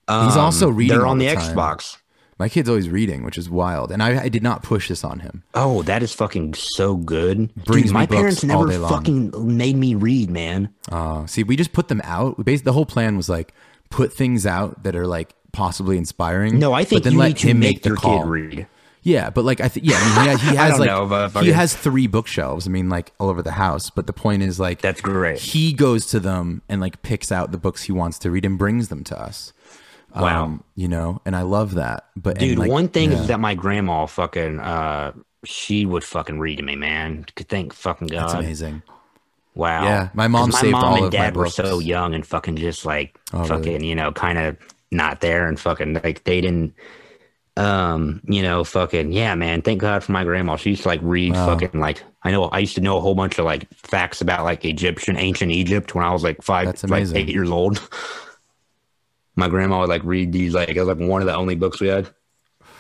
He's 0.09 0.37
also 0.39 0.69
Um, 0.69 0.77
reading 0.77 0.97
They're 0.97 1.07
on 1.07 1.19
the, 1.19 1.27
the. 1.27 1.35
Xbox. 1.37 1.99
My 2.39 2.49
kid's 2.49 2.69
always 2.69 2.89
reading, 2.89 3.25
which 3.25 3.37
is 3.37 3.51
wild, 3.51 3.91
and 3.91 4.01
I, 4.01 4.25
I 4.25 4.29
did 4.29 4.45
not 4.45 4.63
push 4.63 4.89
this 4.89 5.03
on 5.03 5.21
him. 5.21 5.43
Oh, 5.55 5.83
that 5.83 6.05
is 6.05 6.13
fucking 6.13 6.55
so 6.55 6.95
good. 6.95 7.53
Brings 7.65 7.87
Dude, 7.87 7.93
my 7.93 8.07
parents 8.07 8.45
never 8.45 8.71
fucking 8.71 9.57
made 9.57 9.75
me 9.77 9.97
read, 9.97 10.31
man. 10.31 10.73
Uh, 10.91 11.27
see, 11.27 11.43
we 11.43 11.57
just 11.57 11.73
put 11.73 11.89
them 11.89 12.01
out. 12.05 12.37
Basically, 12.45 12.65
the 12.67 12.73
whole 12.73 12.87
plan 12.87 13.17
was 13.17 13.29
like 13.29 13.53
put 13.91 14.13
things 14.13 14.47
out 14.47 14.85
that 14.85 14.95
are 14.95 15.07
like 15.07 15.35
possibly 15.53 15.99
inspiring. 15.99 16.61
No, 16.61 16.73
I 16.73 16.85
think 16.85 17.03
but 17.03 17.05
then 17.05 17.15
you 17.15 17.19
let 17.19 17.41
him 17.41 17.59
make 17.59 17.77
make 17.77 17.83
the 17.83 17.89
your 17.91 17.97
call. 17.97 18.23
kid 18.23 18.29
read. 18.29 18.67
Yeah, 19.03 19.31
but 19.31 19.45
like 19.45 19.61
I 19.61 19.69
think, 19.69 19.87
yeah, 19.87 19.97
I 19.99 20.27
mean, 20.27 20.39
he, 20.39 20.51
he 20.51 20.57
has 20.57 20.79
like 20.79 20.87
know, 20.87 21.29
he 21.41 21.51
has 21.51 21.75
three 21.75 22.07
bookshelves. 22.07 22.67
I 22.67 22.71
mean, 22.71 22.89
like 22.89 23.13
all 23.19 23.31
over 23.31 23.43
the 23.43 23.53
house. 23.53 23.91
But 23.91 24.07
the 24.07 24.13
point 24.13 24.43
is, 24.43 24.61
like 24.61 24.81
That's 24.81 25.01
great. 25.01 25.39
He 25.39 25.73
goes 25.73 26.07
to 26.07 26.21
them 26.21 26.63
and 26.69 26.81
like 26.81 27.03
picks 27.03 27.33
out 27.33 27.51
the 27.51 27.59
books 27.59 27.85
he 27.85 27.93
wants 27.93 28.19
to 28.21 28.31
read 28.31 28.45
and 28.45 28.59
brings 28.59 28.89
them 28.89 29.05
to 29.05 29.21
us. 29.21 29.53
Wow. 30.17 30.45
Um, 30.45 30.65
you 30.75 30.89
know, 30.89 31.21
and 31.27 31.37
I 31.37 31.43
love 31.43 31.75
that. 31.75 32.07
But 32.17 32.39
Dude, 32.39 32.59
like, 32.59 32.71
one 32.71 32.89
thing 32.89 33.13
yeah, 33.13 33.21
is 33.23 33.29
that 33.29 33.41
my 33.41 33.55
grandma 33.55 34.07
fucking 34.07 34.59
uh 34.61 35.13
she 35.45 35.87
would 35.87 36.03
fucking 36.05 36.39
read 36.41 36.57
to 36.57 36.63
me, 36.65 36.77
man. 36.77 37.25
Could 37.37 37.49
Thank 37.49 37.73
fucking 37.73 38.09
God. 38.09 38.23
that's 38.23 38.35
amazing. 38.35 38.83
Wow. 39.55 39.85
Yeah, 39.85 40.09
my 40.15 40.29
mom 40.29 40.51
'Cause 40.51 40.61
saved 40.61 40.73
my 40.73 40.81
mom 40.81 40.85
all 40.85 40.97
and 40.97 41.07
of 41.07 41.13
my 41.13 41.19
dad 41.27 41.37
were 41.37 41.47
so 41.47 41.79
young 41.79 42.15
and 42.15 42.27
fucking 42.27 42.57
just 42.57 42.85
like 42.87 43.19
Oh, 43.33 43.39
really? 43.41 43.49
fucking, 43.49 43.85
you 43.85 43.95
know, 43.95 44.13
kind 44.13 44.39
of 44.39 44.57
not 44.91 45.21
there 45.21 45.47
and 45.47 45.59
fucking 45.61 45.95
like 46.03 46.25
they 46.25 46.41
didn't 46.41 46.75
um, 47.57 48.21
you 48.29 48.41
know, 48.41 48.63
fucking 48.63 49.11
yeah, 49.13 49.35
man. 49.35 49.63
Thank 49.63 49.81
God 49.81 50.05
for 50.05 50.13
my 50.13 50.23
grandma. 50.23 50.55
She 50.57 50.71
used 50.71 50.83
to 50.83 50.89
like 50.89 51.01
read 51.03 51.35
Wow. 51.35 51.47
fucking 51.47 51.81
like 51.81 52.03
I 52.23 52.31
know 52.31 52.45
I 52.45 52.61
used 52.61 52.77
to 52.77 52.81
know 52.81 52.97
a 52.97 53.01
whole 53.01 53.17
bunch 53.17 53.39
of 53.39 53.45
like 53.45 53.69
facts 53.75 54.21
about 54.21 54.45
like 54.45 54.65
Egyptian 54.65 55.17
ancient 55.17 55.51
Egypt 55.51 55.95
when 55.95 56.05
I 56.05 56.13
was 56.13 56.23
like 56.23 56.41
five 56.43 56.67
That's 56.67 56.85
like 56.85 56.91
amazing. 56.91 57.17
eight 57.17 57.29
years 57.29 57.51
old. 57.51 57.81
my 59.39 59.49
grandma 59.49 59.79
would 59.81 59.89
like 59.89 60.03
read 60.03 60.33
these 60.33 60.53
like 60.53 60.71
it 60.71 60.81
was 60.81 60.89
like 60.89 60.99
one 60.99 61.23
of 61.23 61.27
the 61.27 61.35
only 61.35 61.55
books 61.55 61.81
we 61.81 61.87
had. 61.87 62.09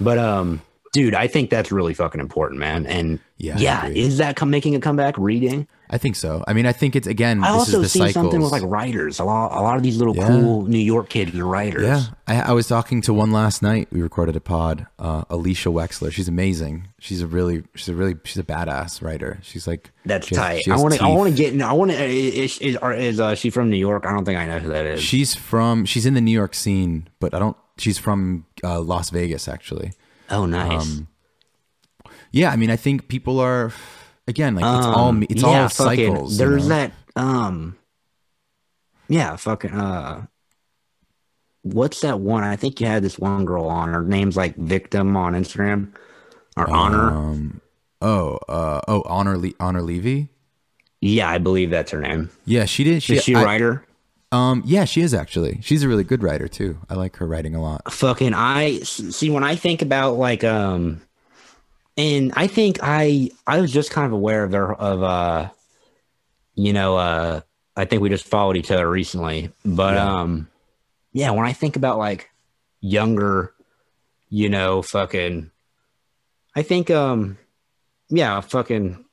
But 0.00 0.18
um 0.18 0.60
dude, 0.92 1.14
I 1.14 1.26
think 1.26 1.50
that's 1.50 1.70
really 1.72 1.94
fucking 1.94 2.20
important, 2.20 2.60
man. 2.60 2.86
And 2.86 3.20
Yeah, 3.36 3.56
yeah, 3.58 3.86
is 3.86 4.18
that 4.18 4.36
come 4.36 4.50
making 4.50 4.74
a 4.74 4.80
comeback 4.80 5.16
reading? 5.18 5.66
I 5.90 5.96
think 5.96 6.16
so. 6.16 6.44
I 6.46 6.52
mean, 6.52 6.66
I 6.66 6.72
think 6.72 6.96
it's 6.96 7.06
again. 7.06 7.42
I 7.42 7.48
this 7.52 7.60
also 7.60 7.76
is 7.78 7.84
the 7.84 7.88
see 7.88 7.98
cycles. 8.00 8.12
something 8.14 8.42
with 8.42 8.52
like 8.52 8.62
writers. 8.62 9.20
A 9.20 9.24
lot, 9.24 9.58
a 9.58 9.62
lot 9.62 9.78
of 9.78 9.82
these 9.82 9.96
little 9.96 10.14
Yeah. 10.14 10.26
cool 10.26 10.66
New 10.66 10.76
York 10.78 11.08
kids 11.08 11.34
are 11.34 11.46
writers. 11.46 11.82
Yeah, 11.82 12.02
I, 12.26 12.50
I 12.50 12.52
was 12.52 12.68
talking 12.68 13.00
to 13.02 13.14
one 13.14 13.32
last 13.32 13.62
night. 13.62 13.88
We 13.90 14.02
recorded 14.02 14.36
a 14.36 14.40
pod. 14.40 14.86
Uh, 14.98 15.24
Alicia 15.30 15.70
Wexler. 15.70 16.12
She's 16.12 16.28
amazing. 16.28 16.88
She's 16.98 17.22
a 17.22 17.26
really, 17.26 17.62
she's 17.74 17.88
a 17.88 17.94
really, 17.94 18.16
she's 18.24 18.36
a 18.36 18.42
badass 18.42 19.00
writer. 19.00 19.38
She's 19.42 19.66
like 19.66 19.90
that's 20.04 20.26
she 20.26 20.34
has- 20.34 20.64
tight. 20.64 20.68
I 20.68 20.76
want 20.76 20.94
to, 20.94 21.02
I 21.02 21.08
want 21.08 21.34
to 21.34 21.36
get. 21.42 21.58
I 21.62 21.72
want 21.72 21.90
to. 21.90 22.04
Is 22.04 22.58
is, 22.58 22.76
is 22.82 23.18
uh, 23.20 23.34
she 23.34 23.48
from 23.48 23.70
New 23.70 23.78
York? 23.78 24.04
I 24.04 24.12
don't 24.12 24.26
think 24.26 24.38
I 24.38 24.46
know 24.46 24.58
who 24.58 24.68
that 24.68 24.84
is. 24.84 25.02
She's 25.02 25.34
from. 25.34 25.86
She's 25.86 26.04
in 26.04 26.12
the 26.12 26.20
New 26.20 26.32
York 26.32 26.52
scene, 26.54 27.08
but 27.18 27.32
I 27.32 27.38
don't. 27.38 27.56
She's 27.78 27.96
from 27.96 28.44
uh, 28.62 28.80
Las 28.80 29.08
Vegas, 29.08 29.48
actually. 29.48 29.92
Oh, 30.30 30.46
nice. 30.46 30.82
Um, 30.82 31.08
Yeah, 32.30 32.50
I 32.50 32.56
mean, 32.56 32.70
I 32.70 32.76
think 32.76 33.08
people 33.08 33.40
are 33.40 33.72
again 34.26 34.54
like 34.54 34.64
it's 34.64 34.86
all 34.86 35.08
Um, 35.08 35.22
it's 35.28 35.42
yeah, 35.42 35.48
all 35.62 35.68
fucking- 35.68 36.12
cycles. 36.12 36.32
you 36.32 36.38
There's 36.38 36.68
know? 36.68 36.74
that. 36.76 36.92
Um. 37.16 37.76
Yeah, 39.08 39.36
fucking. 39.36 39.72
Uh. 39.72 40.26
What's 41.62 42.00
that 42.02 42.20
one? 42.20 42.44
I 42.44 42.56
think 42.56 42.80
you 42.80 42.86
had 42.86 43.02
this 43.02 43.18
one 43.18 43.44
girl 43.44 43.64
on. 43.64 43.88
Her 43.92 44.02
name's 44.02 44.36
like 44.36 44.56
Victim 44.56 45.16
on 45.16 45.32
Instagram, 45.34 45.88
or 46.56 46.70
Honor. 46.70 47.10
Um, 47.10 47.60
oh, 48.00 48.38
uh, 48.48 48.80
oh, 48.88 49.02
Honor 49.06 49.36
Le- 49.36 49.52
Honor 49.58 49.82
Levy. 49.82 50.28
Yeah, 51.00 51.28
I 51.30 51.38
believe 51.38 51.70
that's 51.70 51.90
her 51.92 52.00
name. 52.00 52.30
Yeah, 52.44 52.64
she 52.64 52.84
did. 52.84 53.02
She, 53.02 53.16
Is 53.16 53.24
she 53.24 53.34
I- 53.34 53.44
writer? 53.44 53.84
Um, 54.30 54.62
yeah, 54.66 54.84
she 54.84 55.00
is 55.00 55.14
actually. 55.14 55.60
She's 55.62 55.82
a 55.82 55.88
really 55.88 56.04
good 56.04 56.22
writer 56.22 56.48
too. 56.48 56.78
I 56.90 56.94
like 56.94 57.16
her 57.16 57.26
writing 57.26 57.54
a 57.54 57.62
lot. 57.62 57.90
fucking 57.92 58.34
I 58.34 58.80
see 58.80 59.30
when 59.30 59.42
I 59.44 59.56
think 59.56 59.80
about 59.82 60.14
like 60.18 60.44
um 60.44 61.00
and 61.96 62.32
I 62.36 62.46
think 62.46 62.78
I 62.82 63.30
I 63.46 63.60
was 63.60 63.72
just 63.72 63.90
kind 63.90 64.06
of 64.06 64.12
aware 64.12 64.44
of 64.44 64.50
their 64.50 64.72
of 64.74 65.02
uh 65.02 65.48
you 66.54 66.72
know 66.74 66.96
uh 66.96 67.40
I 67.76 67.84
think 67.86 68.02
we 68.02 68.08
just 68.10 68.26
followed 68.26 68.56
each 68.56 68.70
other 68.70 68.88
recently 68.88 69.50
but 69.64 69.94
Yeah. 69.94 70.20
um 70.20 70.48
yeah 71.12 71.30
when 71.30 71.46
I 71.46 71.52
think 71.54 71.76
about 71.76 71.96
like 71.98 72.28
younger 72.80 73.54
you 74.28 74.48
know 74.50 74.82
fucking 74.82 75.50
I 76.54 76.62
think 76.62 76.90
um 76.90 77.38
yeah 78.10 78.40
fucking 78.40 79.04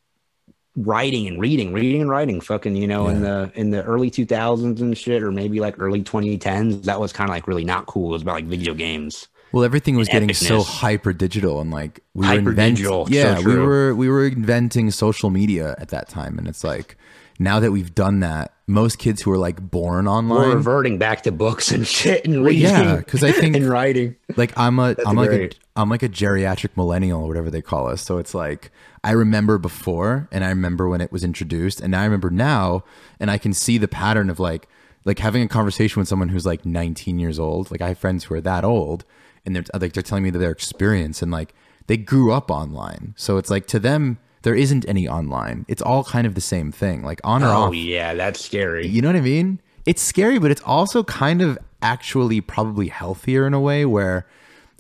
writing 0.76 1.26
and 1.28 1.40
reading 1.40 1.72
reading 1.72 2.02
and 2.02 2.10
writing 2.10 2.42
fucking 2.42 2.76
you 2.76 2.86
know 2.88 3.08
in 3.08 3.22
the 3.22 3.50
in 3.56 3.70
the 3.70 3.82
early 3.84 4.12
2000s 4.12 4.82
and 4.82 4.98
shit 4.98 5.24
or 5.24 5.32
maybe 5.32 5.60
like 5.62 5.76
early 5.80 6.04
2010s 6.04 6.84
that 6.84 7.00
was 7.00 7.14
kind 7.14 7.30
of 7.30 7.34
like 7.34 7.48
really 7.48 7.64
not 7.64 7.86
cool. 7.86 8.10
It 8.10 8.14
was 8.14 8.22
about 8.24 8.36
like 8.36 8.46
video 8.46 8.74
games 8.74 9.30
Well, 9.54 9.64
everything 9.64 9.96
was 9.96 10.10
getting 10.10 10.34
so 10.34 10.64
hyper 10.64 11.14
digital 11.14 11.62
and 11.62 11.72
like 11.72 12.02
we 12.14 12.22
were 12.22 12.26
Hyper 12.28 12.50
invent- 12.50 12.76
digital, 12.78 13.06
so 13.06 13.14
Yeah, 13.14 13.40
we 13.40 13.56
were 13.56 13.96
we 13.96 14.10
were 14.10 14.26
inventing 14.26 14.92
social 14.92 15.30
media 15.30 15.76
at 15.78 15.90
that 15.90 16.10
time, 16.10 16.38
and 16.38 16.46
it's 16.48 16.64
like 16.64 16.98
now 17.40 17.62
that 17.62 17.72
we've 17.72 17.96
done 17.96 18.20
that, 18.20 18.54
most 18.68 18.98
kids 18.98 19.22
who 19.22 19.32
are 19.32 19.38
like 19.38 19.62
born 19.62 20.08
we're 20.28 20.56
reverting 20.56 20.98
back 20.98 21.22
to 21.24 21.32
books 21.32 21.72
and 21.72 21.86
shit 21.86 22.26
and 22.26 22.44
reading 22.44 22.64
yeah, 22.64 22.96
because 22.98 23.24
I 23.24 23.32
think 23.32 23.56
and 23.56 23.70
writing 23.70 24.16
like 24.36 24.58
I'm 24.58 24.80
a 24.80 24.96
am 25.06 25.16
like 25.16 25.32
a. 25.32 25.50
I'm 25.76 25.90
like 25.90 26.04
a 26.04 26.10
geriatric 26.10 26.76
millennial 26.76 27.22
or 27.22 27.28
whatever 27.28 27.52
they 27.52 27.62
call 27.62 27.88
us. 27.88 28.02
So 28.02 28.18
it's 28.18 28.34
like 28.34 28.72
I 29.04 29.12
remember 29.12 29.58
before 29.58 30.28
and 30.32 30.44
I 30.44 30.50
remember 30.50 30.88
when 30.88 31.02
it 31.02 31.12
was 31.12 31.24
introduced 31.24 31.82
and 31.82 31.92
now 31.92 32.02
I 32.02 32.06
remember 32.06 32.30
now 32.30 32.84
and 33.20 33.30
I 33.30 33.38
can 33.38 33.54
see 33.54 33.78
the 33.78 33.88
pattern 33.88 34.30
of 34.30 34.40
like 34.40 34.68
like 35.04 35.20
having 35.20 35.44
a 35.44 35.48
conversation 35.48 36.00
with 36.00 36.08
someone 36.08 36.30
who's 36.30 36.46
like 36.46 36.66
19 36.66 37.20
years 37.20 37.38
old. 37.38 37.70
Like 37.72 37.82
I 37.82 37.90
have 37.90 37.98
friends 38.00 38.24
who 38.24 38.36
are 38.36 38.42
that 38.42 38.64
old 38.64 39.06
and 39.46 39.56
they're 39.56 39.64
like 39.80 39.94
they're 39.94 40.02
telling 40.02 40.24
me 40.24 40.32
that 40.32 40.40
their 40.40 40.52
experience 40.52 41.22
and 41.22 41.32
like 41.32 41.54
they 41.88 41.98
grew 41.98 42.32
up 42.32 42.50
online. 42.50 43.14
So 43.18 43.38
it's 43.38 43.52
like 43.52 43.68
to 43.68 43.80
them 43.80 44.18
there 44.46 44.56
isn't 44.56 44.88
any 44.88 45.10
online. 45.10 45.66
It's 45.68 45.82
all 45.82 46.04
kind 46.04 46.26
of 46.28 46.36
the 46.36 46.42
same 46.42 46.72
thing. 46.72 47.04
Like 47.04 47.20
on 47.24 47.44
or 47.44 47.48
oh 47.48 47.64
off. 47.64 47.76
yeah 47.76 48.14
that's 48.14 48.40
scary 48.40 48.88
You 48.88 49.02
know 49.02 49.10
what 49.10 49.16
I 49.16 49.22
mean? 49.22 49.60
It's 49.88 50.02
scary, 50.02 50.38
but 50.40 50.52
it's 50.52 50.62
also 50.62 51.04
kind 51.04 51.42
of 51.42 51.58
actually 51.82 52.42
probably 52.42 52.88
healthier 52.88 53.46
in 53.48 53.54
a 53.56 53.60
way 53.60 53.86
where 53.86 54.28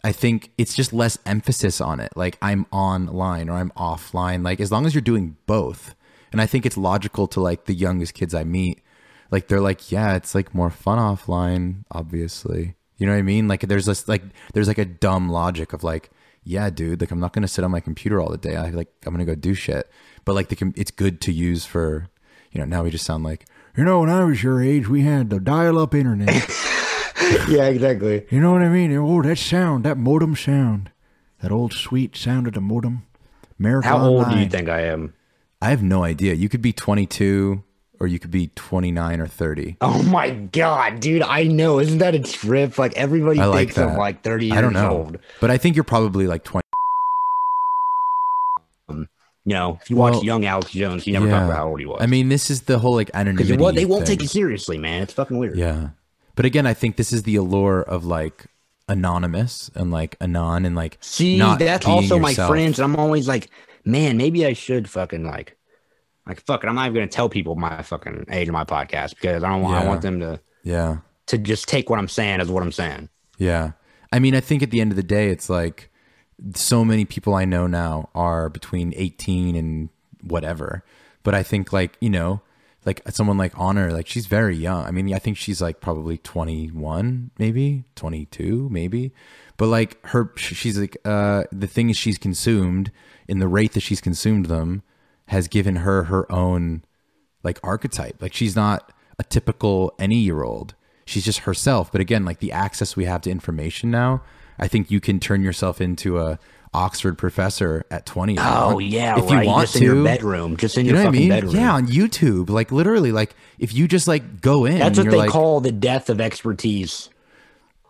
I 0.04 0.12
think 0.12 0.52
it's 0.60 0.76
just 0.76 0.94
less 0.94 1.18
emphasis 1.26 1.82
on 1.82 2.00
it. 2.00 2.16
Like 2.16 2.38
I'm 2.44 2.68
online 2.72 3.50
or 3.50 3.54
I'm 3.54 3.72
offline. 3.72 4.46
Like 4.46 4.60
as 4.60 4.72
long 4.72 4.86
as 4.86 4.94
you're 4.94 5.02
doing 5.02 5.36
both. 5.48 5.96
And 6.32 6.40
I 6.40 6.46
think 6.46 6.66
it's 6.66 6.78
logical 6.78 7.28
to 7.30 7.42
like 7.42 7.66
the 7.66 7.74
youngest 7.74 8.14
kids 8.14 8.36
I 8.36 8.44
meet. 8.44 8.82
Like 9.32 9.48
they're 9.48 9.62
like, 9.62 9.92
yeah, 9.92 10.16
it's 10.16 10.36
like 10.36 10.54
more 10.54 10.70
fun 10.70 11.00
offline, 11.00 11.86
obviously. 11.90 12.76
You 12.98 13.08
know 13.08 13.14
what 13.14 13.20
I 13.20 13.24
mean? 13.24 13.48
Like 13.48 13.62
there's 13.62 13.88
this 13.88 14.08
like 14.08 14.22
there's 14.54 14.68
like 14.68 14.78
a 14.78 14.86
dumb 14.86 15.30
logic 15.30 15.74
of 15.74 15.84
like, 15.84 16.12
yeah, 16.46 16.70
dude, 16.70 17.02
like 17.02 17.12
I'm 17.12 17.20
not 17.20 17.34
gonna 17.34 17.48
sit 17.48 17.64
on 17.66 17.72
my 17.72 17.80
computer 17.82 18.22
all 18.22 18.30
the 18.30 18.38
day. 18.38 18.56
I 18.56 18.70
like 18.70 18.88
I'm 19.06 19.14
gonna 19.14 19.26
go 19.26 19.36
do 19.36 19.54
shit. 19.54 19.90
But 20.24 20.36
like 20.36 20.50
the 20.50 20.74
it's 20.76 20.92
good 20.92 21.20
to 21.22 21.34
use 21.34 21.66
for, 21.66 22.08
you 22.52 22.60
know. 22.60 22.66
Now 22.66 22.84
we 22.84 22.92
just 22.92 23.06
sound 23.06 23.24
like 23.24 23.46
You 23.76 23.84
know, 23.84 24.00
when 24.00 24.10
I 24.10 24.24
was 24.24 24.44
your 24.44 24.62
age, 24.64 24.88
we 24.88 25.02
had 25.02 25.30
the 25.30 25.40
dial-up 25.40 25.94
internet. 25.94 26.30
yeah 27.50 27.64
exactly 27.64 28.24
you 28.30 28.40
know 28.40 28.52
what 28.52 28.62
I 28.62 28.70
mean? 28.70 28.96
Oh, 28.96 29.22
that 29.24 29.38
sound, 29.40 29.84
that 29.84 29.98
modem 29.98 30.36
sound. 30.36 30.92
That 31.42 31.52
old 31.52 31.74
sweet 31.74 32.16
sound 32.16 32.48
of 32.48 32.54
the 32.54 32.62
modem. 32.62 33.08
America 33.60 33.88
How 33.88 34.06
old 34.06 34.30
do 34.30 34.38
you 34.38 34.48
think 34.48 34.70
I 34.70 34.82
am? 34.82 35.14
I 35.62 35.70
have 35.70 35.82
no 35.82 36.04
idea. 36.04 36.34
You 36.34 36.50
could 36.50 36.62
be 36.62 36.74
22 36.74 37.64
or 38.00 38.08
you 38.08 38.20
could 38.20 38.32
be 38.32 38.50
29 38.56 39.20
or 39.22 39.28
30. 39.28 39.78
Oh 39.82 40.02
my 40.04 40.30
god, 40.32 41.00
dude! 41.00 41.22
I 41.22 41.44
know. 41.44 41.80
Isn't 41.80 42.00
that 42.00 42.16
a 42.16 42.20
trip? 42.20 42.78
Like 42.78 42.94
everybody 42.98 43.40
I 43.40 43.46
like 43.46 43.70
thinks 43.74 43.78
I'm 43.78 43.98
like 43.98 44.24
30 44.24 44.48
years 44.48 44.58
I 44.58 44.62
don't 44.62 44.74
know. 44.74 44.92
old. 44.92 45.18
But 45.42 45.52
I 45.52 45.58
think 45.58 45.76
you're 45.76 45.84
probably 45.84 46.28
like 46.28 46.44
20. 46.44 46.62
Um, 48.90 49.08
you 49.46 49.54
know, 49.54 49.78
if 49.82 49.90
you 49.90 49.96
watch 49.96 50.14
Well, 50.14 50.24
young 50.24 50.46
Alex 50.46 50.72
Jones, 50.72 51.04
he 51.04 51.12
never 51.12 51.26
yeah. 51.28 51.34
talked 51.34 51.46
about 51.46 51.58
how 51.58 51.68
old 51.70 51.80
he 51.80 51.86
was. 51.86 51.98
I 52.02 52.06
mean, 52.08 52.30
this 52.30 52.50
is 52.50 52.62
the 52.64 52.80
whole 52.80 52.94
like 52.96 53.08
because 53.08 53.20
anonymity. 53.28 53.76
they 53.76 53.86
won't 53.86 54.06
thing. 54.08 54.18
take 54.18 54.22
you 54.24 54.28
seriously, 54.28 54.78
man. 54.78 55.04
It's 55.04 55.14
fucking 55.14 55.38
weird. 55.38 55.58
Yeah. 55.58 55.90
But 56.36 56.46
again, 56.46 56.66
I 56.68 56.74
think 56.74 56.98
this 56.98 57.14
is 57.14 57.24
the 57.24 57.36
allure 57.38 57.82
of 57.82 58.06
like 58.06 58.46
anonymous 58.88 59.72
and 59.74 59.90
like 59.92 60.16
anon 60.22 60.66
and 60.66 60.76
like 60.76 60.98
See, 61.02 61.40
that's 61.40 61.86
also 61.88 62.20
my 62.20 62.30
yourself. 62.30 62.50
friends. 62.50 62.80
I'm 62.80 62.96
always 62.96 63.28
like, 63.28 63.50
man, 63.86 64.18
maybe 64.18 64.46
I 64.46 64.54
should 64.54 64.90
fucking 64.90 65.24
like, 65.26 65.56
like 66.28 66.42
fuck 66.46 66.64
it. 66.64 66.68
I'm 66.68 66.76
not 66.76 66.84
even 66.88 66.96
gonna 66.96 67.08
tell 67.08 67.30
people 67.30 67.56
my 67.56 67.82
fucking 67.82 68.26
age 68.30 68.48
of 68.48 68.54
my 68.54 68.64
podcast 68.66 69.12
because 69.16 69.44
I 69.44 69.50
don't 69.50 69.62
want. 69.62 69.84
I 69.84 69.88
want 69.88 70.02
them 70.02 70.20
to 70.22 70.40
Yeah. 70.64 70.98
to 71.28 71.38
just 71.38 71.68
take 71.68 71.90
what 71.90 72.00
I'm 72.00 72.08
saying 72.08 72.40
as 72.42 72.50
what 72.50 72.64
I'm 72.64 72.72
saying. 72.72 73.10
Yeah. 73.38 73.72
I 74.12 74.20
mean, 74.20 74.34
I 74.36 74.40
think 74.40 74.64
at 74.64 74.72
the 74.72 74.80
end 74.82 74.92
of 74.92 74.96
the 74.96 75.04
day, 75.04 75.30
it's 75.30 75.50
like 75.50 75.90
so 76.56 76.84
many 76.86 77.06
people 77.06 77.34
I 77.34 77.46
know 77.46 77.68
now 77.68 78.10
are 78.16 78.50
between 78.50 78.94
18 78.96 79.56
and 79.56 79.90
whatever. 80.22 80.84
But 81.24 81.34
I 81.36 81.44
think, 81.44 81.74
like, 81.74 81.98
you 82.00 82.10
know, 82.10 82.42
like 82.86 83.02
someone 83.10 83.38
like 83.38 83.52
Honor, 83.58 83.92
like 83.92 84.08
she's 84.08 84.28
very 84.28 84.56
young. 84.56 84.86
I 84.86 84.92
mean, 84.92 85.14
I 85.14 85.18
think 85.20 85.38
she's 85.38 85.62
like 85.62 85.82
probably 85.82 86.18
21, 86.20 87.32
maybe 87.40 87.84
22, 87.96 88.70
maybe. 88.72 89.12
But 89.58 89.68
like 89.68 90.06
her, 90.08 90.32
she's 90.36 90.78
like, 90.78 90.96
uh, 91.04 91.44
the 91.52 91.68
thing 91.68 91.90
is 91.90 91.98
she's 91.98 92.18
consumed 92.18 92.92
in 93.28 93.40
the 93.40 93.48
rate 93.48 93.74
that 93.74 93.82
she's 93.82 94.02
consumed 94.02 94.46
them 94.46 94.84
has 95.28 95.48
given 95.48 95.78
her 95.78 96.04
her 96.04 96.32
own 96.32 96.84
like 97.44 97.60
archetype. 97.64 98.22
Like 98.22 98.34
she's 98.34 98.56
not 98.56 98.92
a 99.20 99.24
typical 99.24 99.94
any 100.00 100.18
year 100.18 100.44
old. 100.44 100.76
She's 101.06 101.24
just 101.26 101.40
herself. 101.40 101.92
But 101.92 102.02
again, 102.02 102.26
like 102.26 102.40
the 102.40 102.52
access 102.52 102.96
we 102.96 103.06
have 103.06 103.22
to 103.22 103.32
information 103.32 103.92
now, 103.92 104.24
I 104.60 104.68
think 104.68 104.90
you 104.90 105.00
can 105.00 105.20
turn 105.20 105.44
yourself 105.44 105.80
into 105.82 106.20
a 106.20 106.40
Oxford 106.74 107.18
professor 107.18 107.86
at 107.90 108.06
20. 108.06 108.36
Oh 108.40 108.80
yeah, 108.80 109.18
if 109.18 109.30
right. 109.30 109.44
you 109.44 109.50
want 109.50 109.62
just 109.68 109.78
to. 109.78 109.80
in 109.80 109.96
your 109.96 110.04
bedroom, 110.04 110.58
just 110.58 110.78
in 110.78 110.86
You 110.86 110.92
your 110.92 111.00
know 111.04 111.06
what 111.10 111.16
I 111.16 111.20
mean? 111.20 111.30
bedroom. 111.30 111.56
Yeah, 111.56 111.74
on 111.74 111.88
YouTube. 111.88 112.50
Like 112.50 112.72
literally, 112.72 113.12
like 113.14 113.34
if 113.60 113.74
you 113.74 113.88
just 113.88 114.08
like 114.08 114.42
go 114.42 114.66
in, 114.66 114.80
That's 114.80 114.98
what 114.98 115.10
they 115.10 115.16
like, 115.18 115.30
call 115.30 115.62
the 115.62 115.72
death 115.72 116.10
of 116.10 116.20
expertise. 116.20 117.10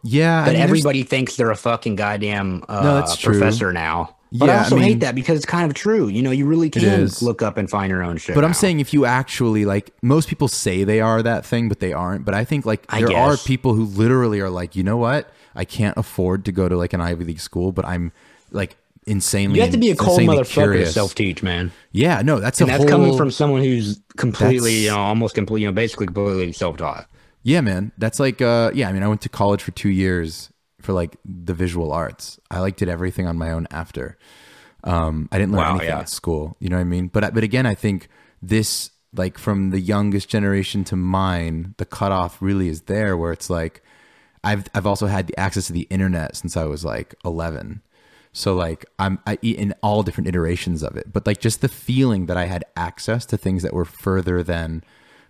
Yeah, 0.03 0.43
I 0.43 0.51
mean, 0.51 0.55
everybody 0.57 1.01
thinks 1.01 1.35
they're 1.35 1.49
a 1.49 1.55
fucking 1.55 1.95
goddamn 1.95 2.63
uh, 2.69 2.83
No, 2.83 2.95
that's 2.95 3.17
true. 3.17 3.33
professor 3.39 3.73
now. 3.73 4.15
But 4.37 4.49
I 4.49 4.53
Yeah, 4.53 4.59
I 4.59 4.63
also 4.63 4.75
mean- 4.75 4.83
hate 4.85 4.99
that 5.01 5.15
because 5.15 5.37
it's 5.37 5.45
kind 5.45 5.69
of 5.69 5.73
true. 5.75 6.07
You 6.07 6.21
know, 6.21 6.31
you 6.31 6.45
really 6.45 6.69
can 6.69 7.07
look 7.21 7.41
up 7.41 7.57
and 7.57 7.69
find 7.69 7.89
your 7.89 8.03
own 8.03 8.17
shit. 8.17 8.35
But 8.35 8.43
I'm 8.45 8.53
saying 8.53 8.79
if 8.79 8.93
you 8.93 9.05
actually 9.05 9.65
like, 9.65 9.91
most 10.01 10.27
people 10.29 10.47
say 10.47 10.83
they 10.83 11.01
are 11.01 11.21
that 11.23 11.45
thing, 11.45 11.69
but 11.69 11.79
they 11.79 11.93
aren't. 11.93 12.25
But 12.25 12.33
I 12.35 12.43
think 12.43 12.65
like 12.65 12.85
I 12.89 13.01
there 13.01 13.15
are 13.17 13.37
people 13.37 13.73
who 13.73 13.85
literally 13.85 14.39
are 14.39 14.49
like, 14.49 14.75
you 14.75 14.83
know 14.83 14.97
what? 14.97 15.31
I 15.55 15.65
can't 15.65 15.97
afford 15.97 16.45
to 16.45 16.51
go 16.51 16.67
to 16.67 16.75
like 16.77 16.93
an 16.93 17.01
Ivy 17.01 17.23
League 17.25 17.39
school, 17.39 17.71
but 17.71 17.85
I'm 17.85 18.11
like 18.51 18.75
insanely. 19.07 19.57
you 19.57 19.61
have 19.61 19.71
to 19.71 19.77
be 19.77 19.91
a 19.91 19.95
cold 19.95 20.19
motherfucker 20.21 20.79
to 20.83 20.85
self 20.91 21.15
teach, 21.15 21.43
man. 21.43 21.71
Yeah, 21.91 22.21
no, 22.23 22.39
that's 22.39 22.59
And 22.59 22.69
that's 22.69 22.83
whole. 22.83 22.89
coming 22.89 23.15
from 23.17 23.31
someone 23.31 23.61
who's 23.61 24.01
completely, 24.17 24.79
you 24.79 24.89
know, 24.89 24.97
almost 24.97 25.35
completely, 25.35 25.61
you 25.61 25.67
know, 25.67 25.73
basically 25.73 26.07
completely 26.07 26.51
self 26.51 26.77
taught. 26.77 27.07
Yeah, 27.43 27.61
man. 27.61 27.91
That's 27.97 28.19
like 28.19 28.41
uh 28.41 28.71
yeah, 28.73 28.89
I 28.89 28.93
mean 28.93 29.03
I 29.03 29.07
went 29.07 29.21
to 29.21 29.29
college 29.29 29.61
for 29.61 29.71
2 29.71 29.89
years 29.89 30.49
for 30.85 30.93
like 30.93 31.17
the 31.25 31.53
visual 31.53 31.91
arts. 31.91 32.39
I 32.49 32.59
like 32.59 32.77
did 32.77 32.87
everything 32.89 33.27
on 33.27 33.37
my 33.37 33.51
own 33.51 33.67
after. 33.71 34.17
Um 34.83 35.27
I 35.31 35.37
didn't 35.39 35.53
learn 35.53 35.61
Wow, 35.61 35.69
anything 35.71 35.89
yeah. 35.89 35.99
at 35.99 36.09
school, 36.09 36.55
you 36.59 36.69
know 36.69 36.77
what 36.77 36.81
I 36.81 36.85
mean? 36.85 37.07
But 37.07 37.33
but 37.33 37.43
again, 37.43 37.65
I 37.65 37.75
think 37.75 38.07
this 38.41 38.91
like 39.13 39.37
from 39.37 39.71
the 39.71 39.79
youngest 39.79 40.29
generation 40.29 40.83
to 40.85 40.95
mine, 40.95 41.73
the 41.77 41.85
cutoff 41.85 42.41
really 42.41 42.67
is 42.69 42.81
there 42.83 43.17
where 43.17 43.31
it's 43.31 43.49
like 43.49 43.81
I've 44.43 44.65
I've 44.75 44.85
also 44.85 45.07
had 45.07 45.27
the 45.27 45.39
access 45.39 45.67
to 45.67 45.73
the 45.73 45.87
internet 45.89 46.35
since 46.35 46.55
I 46.55 46.65
was 46.65 46.85
like 46.85 47.15
11. 47.25 47.81
So 48.31 48.53
like 48.53 48.85
I'm 48.99 49.17
I 49.25 49.39
eat 49.41 49.57
in 49.57 49.73
all 49.81 50.03
different 50.03 50.27
iterations 50.27 50.83
of 50.83 50.95
it, 50.97 51.11
but 51.11 51.25
like 51.25 51.39
just 51.39 51.61
the 51.61 51.69
feeling 51.69 52.27
that 52.27 52.37
I 52.37 52.45
had 52.45 52.63
access 52.75 53.25
to 53.27 53.37
things 53.37 53.63
that 53.63 53.73
were 53.73 53.85
further 53.85 54.43
than 54.43 54.83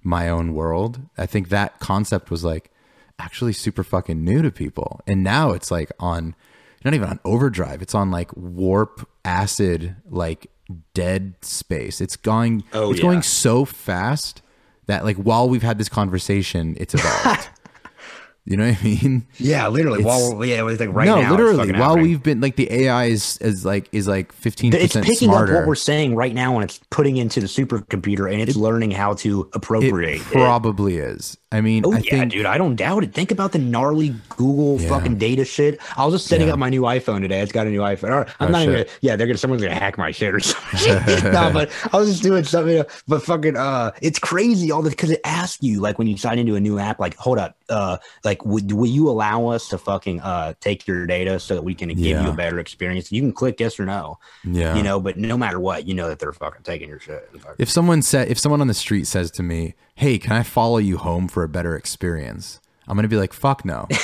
my 0.03 0.27
own 0.27 0.53
world. 0.53 0.99
I 1.17 1.25
think 1.27 1.49
that 1.49 1.79
concept 1.79 2.29
was 2.29 2.43
like 2.43 2.71
actually 3.19 3.53
super 3.53 3.83
fucking 3.83 4.23
new 4.23 4.41
to 4.41 4.51
people. 4.51 5.01
And 5.07 5.23
now 5.23 5.51
it's 5.51 5.71
like 5.71 5.91
on 5.99 6.35
not 6.83 6.93
even 6.93 7.09
on 7.09 7.19
overdrive, 7.25 7.81
it's 7.81 7.95
on 7.95 8.11
like 8.11 8.35
warp 8.35 9.07
acid 9.23 9.95
like 10.09 10.47
dead 10.93 11.35
space. 11.41 12.01
It's 12.01 12.15
going 12.15 12.63
Oh, 12.73 12.91
it's 12.91 12.99
yeah. 12.99 13.03
going 13.05 13.21
so 13.21 13.65
fast 13.65 14.41
that 14.87 15.03
like 15.03 15.17
while 15.17 15.49
we've 15.49 15.63
had 15.63 15.77
this 15.77 15.89
conversation, 15.89 16.75
it's 16.79 16.93
evolved. 16.93 17.49
you 18.45 18.55
know 18.57 18.67
what 18.69 18.79
I 18.79 18.83
mean? 18.83 19.25
Yeah, 19.37 19.67
literally. 19.67 20.01
It's- 20.01 20.31
While 20.31 20.45
yeah, 20.45 20.59
it 20.59 20.63
was 20.63 20.79
like 20.79 20.89
right 20.93 21.05
no, 21.07 21.19
now. 21.21 21.31
literally. 21.31 21.71
While 21.71 21.81
happening. 21.95 22.03
we've 22.07 22.21
been 22.21 22.41
like 22.41 22.55
the 22.55 22.71
AI 22.71 23.05
is 23.05 23.37
is 23.39 23.65
like 23.65 23.89
is 23.91 24.07
like 24.07 24.31
fifteen 24.31 24.71
it's 24.73 24.93
picking 24.95 25.15
smarter. 25.29 25.53
up 25.55 25.59
what 25.61 25.67
we're 25.67 25.73
saying 25.75 26.13
right 26.15 26.33
now 26.35 26.53
and 26.55 26.63
it's 26.63 26.79
putting 26.91 27.17
into 27.17 27.39
the 27.39 27.47
supercomputer 27.47 28.31
and 28.31 28.41
it's 28.41 28.55
learning 28.55 28.91
how 28.91 29.13
to 29.15 29.49
appropriate 29.53 30.21
it. 30.21 30.27
probably 30.27 30.97
is. 30.97 31.35
I 31.55 31.61
mean, 31.61 31.83
Oh 31.85 31.93
I 31.93 31.97
yeah, 31.99 32.11
think 32.11 32.31
dude, 32.33 32.45
I 32.45 32.57
don't 32.57 32.75
doubt 32.75 33.03
it. 33.03 33.13
Think 33.13 33.31
about 33.31 33.51
the 33.53 33.59
gnarly 33.59 34.13
Google 34.29 34.79
Yeah. 34.79 34.89
fucking 34.89 35.17
data 35.17 35.45
shit. 35.45 35.79
I 35.97 36.05
was 36.05 36.13
just 36.15 36.27
setting 36.27 36.47
Yeah. 36.47 36.53
up 36.53 36.59
my 36.59 36.69
new 36.69 36.81
iPhone 36.81 37.21
today. 37.21 37.39
It's 37.41 37.51
got 37.51 37.65
a 37.65 37.69
new 37.69 37.79
iPhone. 37.79 38.27
I'm 38.39 38.49
Oh, 38.49 38.51
not 38.51 38.61
even. 38.63 38.73
Gonna, 38.75 38.85
yeah, 39.01 39.15
they're 39.15 39.27
gonna. 39.27 39.37
Someone's 39.37 39.63
gonna 39.63 39.73
hack 39.75 39.97
my 39.97 40.11
shit 40.11 40.33
or 40.33 40.39
something. 40.41 41.23
no, 41.31 41.49
but 41.53 41.71
I 41.93 41.97
was 41.97 42.09
just 42.09 42.23
doing 42.23 42.43
something. 42.43 42.83
But 43.07 43.23
fucking, 43.23 43.55
uh, 43.57 43.91
it's 44.01 44.19
crazy 44.19 44.71
all 44.71 44.81
this 44.81 44.93
because 44.93 45.11
it 45.11 45.21
asks 45.23 45.63
you 45.63 45.79
like 45.79 45.97
when 45.97 46.07
you 46.07 46.17
sign 46.17 46.37
into 46.39 46.55
a 46.55 46.59
new 46.59 46.77
app, 46.77 46.99
like, 46.99 47.15
hold 47.15 47.37
up, 47.39 47.55
uh, 47.69 47.97
like, 48.23 48.45
would 48.45 48.71
will 48.71 48.85
you 48.85 49.09
allow 49.09 49.47
us 49.47 49.69
to 49.69 49.77
fucking 49.77 50.19
uh 50.21 50.53
take 50.59 50.85
your 50.87 51.05
data 51.07 51.39
so 51.39 51.55
that 51.55 51.61
we 51.63 51.73
can 51.73 51.89
give 51.89 52.21
you 52.21 52.29
a 52.29 52.33
better 52.33 52.59
experience? 52.59 53.11
You 53.11 53.21
can 53.21 53.31
click 53.31 53.59
yes 53.59 53.79
or 53.79 53.85
no. 53.85 54.19
yeah. 54.43 54.75
You 54.75 54.83
know, 54.83 54.99
but 54.99 55.17
no 55.17 55.37
matter 55.37 55.59
what, 55.59 55.87
you 55.87 55.93
know 55.93 56.09
that 56.09 56.19
they're 56.19 56.33
fucking 56.33 56.63
taking 56.63 56.89
your 56.89 56.99
shit. 56.99 57.29
fucking- 57.31 57.55
if 57.57 57.69
someone 57.69 58.01
said 58.01 58.27
if 58.29 58.37
someone 58.37 58.61
on 58.61 58.67
the 58.67 58.73
street 58.73 59.07
says 59.07 59.31
to 59.31 59.43
me, 59.43 59.73
"Hey, 59.95 60.17
can 60.17 60.33
I 60.33 60.43
follow 60.43 60.77
you 60.77 60.97
home 60.97 61.27
for 61.27 61.43
a 61.43 61.49
better 61.49 61.75
experience?" 61.75 62.59
I'm 62.87 62.95
gonna 62.95 63.07
be 63.07 63.17
like, 63.17 63.33
"Fuck 63.33 63.65
no." 63.65 63.87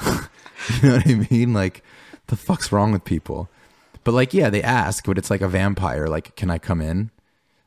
you 0.02 0.88
know 0.88 0.96
what 0.96 1.08
I 1.08 1.26
mean? 1.30 1.52
Like, 1.52 1.82
the 2.26 2.36
fuck's 2.36 2.72
wrong 2.72 2.92
with 2.92 3.04
people? 3.04 3.48
But 4.04 4.12
like, 4.12 4.34
yeah, 4.34 4.50
they 4.50 4.62
ask, 4.62 5.04
but 5.06 5.18
it's 5.18 5.30
like 5.30 5.40
a 5.40 5.48
vampire. 5.48 6.06
Like, 6.06 6.36
can 6.36 6.50
I 6.50 6.58
come 6.58 6.80
in? 6.80 7.10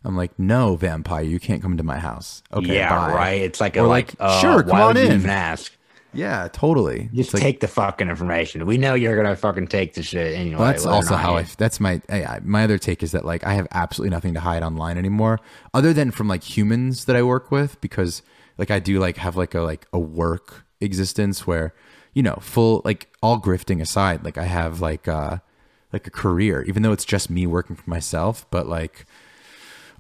I'm 0.04 0.16
like, 0.16 0.38
no, 0.40 0.76
vampire, 0.78 1.24
you 1.24 1.40
can't 1.40 1.62
come 1.62 1.72
into 1.74 1.84
my 1.84 2.00
house. 2.00 2.42
Okay, 2.54 2.76
yeah, 2.76 2.90
bye. 2.90 3.14
right. 3.14 3.42
It's 3.42 3.60
like 3.60 3.76
a 3.76 3.84
like, 3.84 4.10
like, 4.12 4.16
uh, 4.20 4.40
sure, 4.40 4.64
come 4.64 4.72
why 4.72 4.82
on 4.84 4.98
in. 4.98 5.06
even 5.12 5.30
ask? 5.30 5.74
Yeah, 6.14 6.48
totally. 6.52 7.10
Just 7.14 7.34
like- 7.34 7.44
take 7.44 7.60
the 7.60 7.68
fucking 7.68 8.10
information. 8.10 8.66
We 8.66 8.78
know 8.78 8.94
you're 8.96 9.16
gonna 9.16 9.36
fucking 9.36 9.68
take 9.68 9.94
the 9.94 10.04
shit 10.04 10.36
anyway. 10.36 10.58
Well, 10.58 10.68
that's 10.68 10.86
also 10.86 11.16
how 11.16 11.38
I. 11.38 11.44
That's 11.58 11.80
my 11.80 12.02
my 12.44 12.64
other 12.64 12.78
take 12.78 13.04
is 13.04 13.12
that 13.12 13.26
like 13.26 13.46
I 13.46 13.54
have 13.54 13.68
absolutely 13.72 14.12
nothing 14.16 14.34
to 14.34 14.40
hide 14.40 14.64
online 14.64 14.98
anymore, 14.98 15.40
other 15.74 15.94
than 15.94 16.12
from 16.12 16.28
like 16.28 16.44
humans 16.44 17.06
that 17.06 17.16
I 17.16 17.22
work 17.24 17.52
with, 17.52 17.80
because 17.82 18.22
like 18.58 18.72
I 18.72 18.80
do 18.80 19.00
like 19.00 19.18
have 19.18 19.36
like 19.38 19.54
a 19.54 19.62
like 19.62 19.86
a 19.94 20.00
work 20.00 20.66
existence 20.82 21.46
where 21.46 21.74
you 22.14 22.24
know 22.24 22.38
full 22.42 22.82
like 22.86 23.10
all 23.22 23.40
grifting 23.40 23.80
aside, 23.82 24.24
like 24.26 24.38
I 24.38 24.46
have 24.46 24.82
like 24.82 25.08
uh 25.08 25.38
like 25.94 26.08
a 26.08 26.12
career, 26.12 26.64
even 26.64 26.82
though 26.84 26.92
it's 26.92 27.06
just 27.06 27.30
me 27.30 27.46
working 27.48 27.76
for 27.76 27.90
myself. 27.90 28.46
But 28.52 28.68
like, 28.68 29.06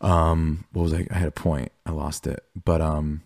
um, 0.01 0.65
what 0.73 0.83
was 0.83 0.93
I? 0.93 1.07
I 1.11 1.17
had 1.19 1.27
a 1.27 1.31
point, 1.31 1.71
I 1.85 1.91
lost 1.91 2.25
it, 2.25 2.43
but 2.63 2.81
um. 2.81 3.21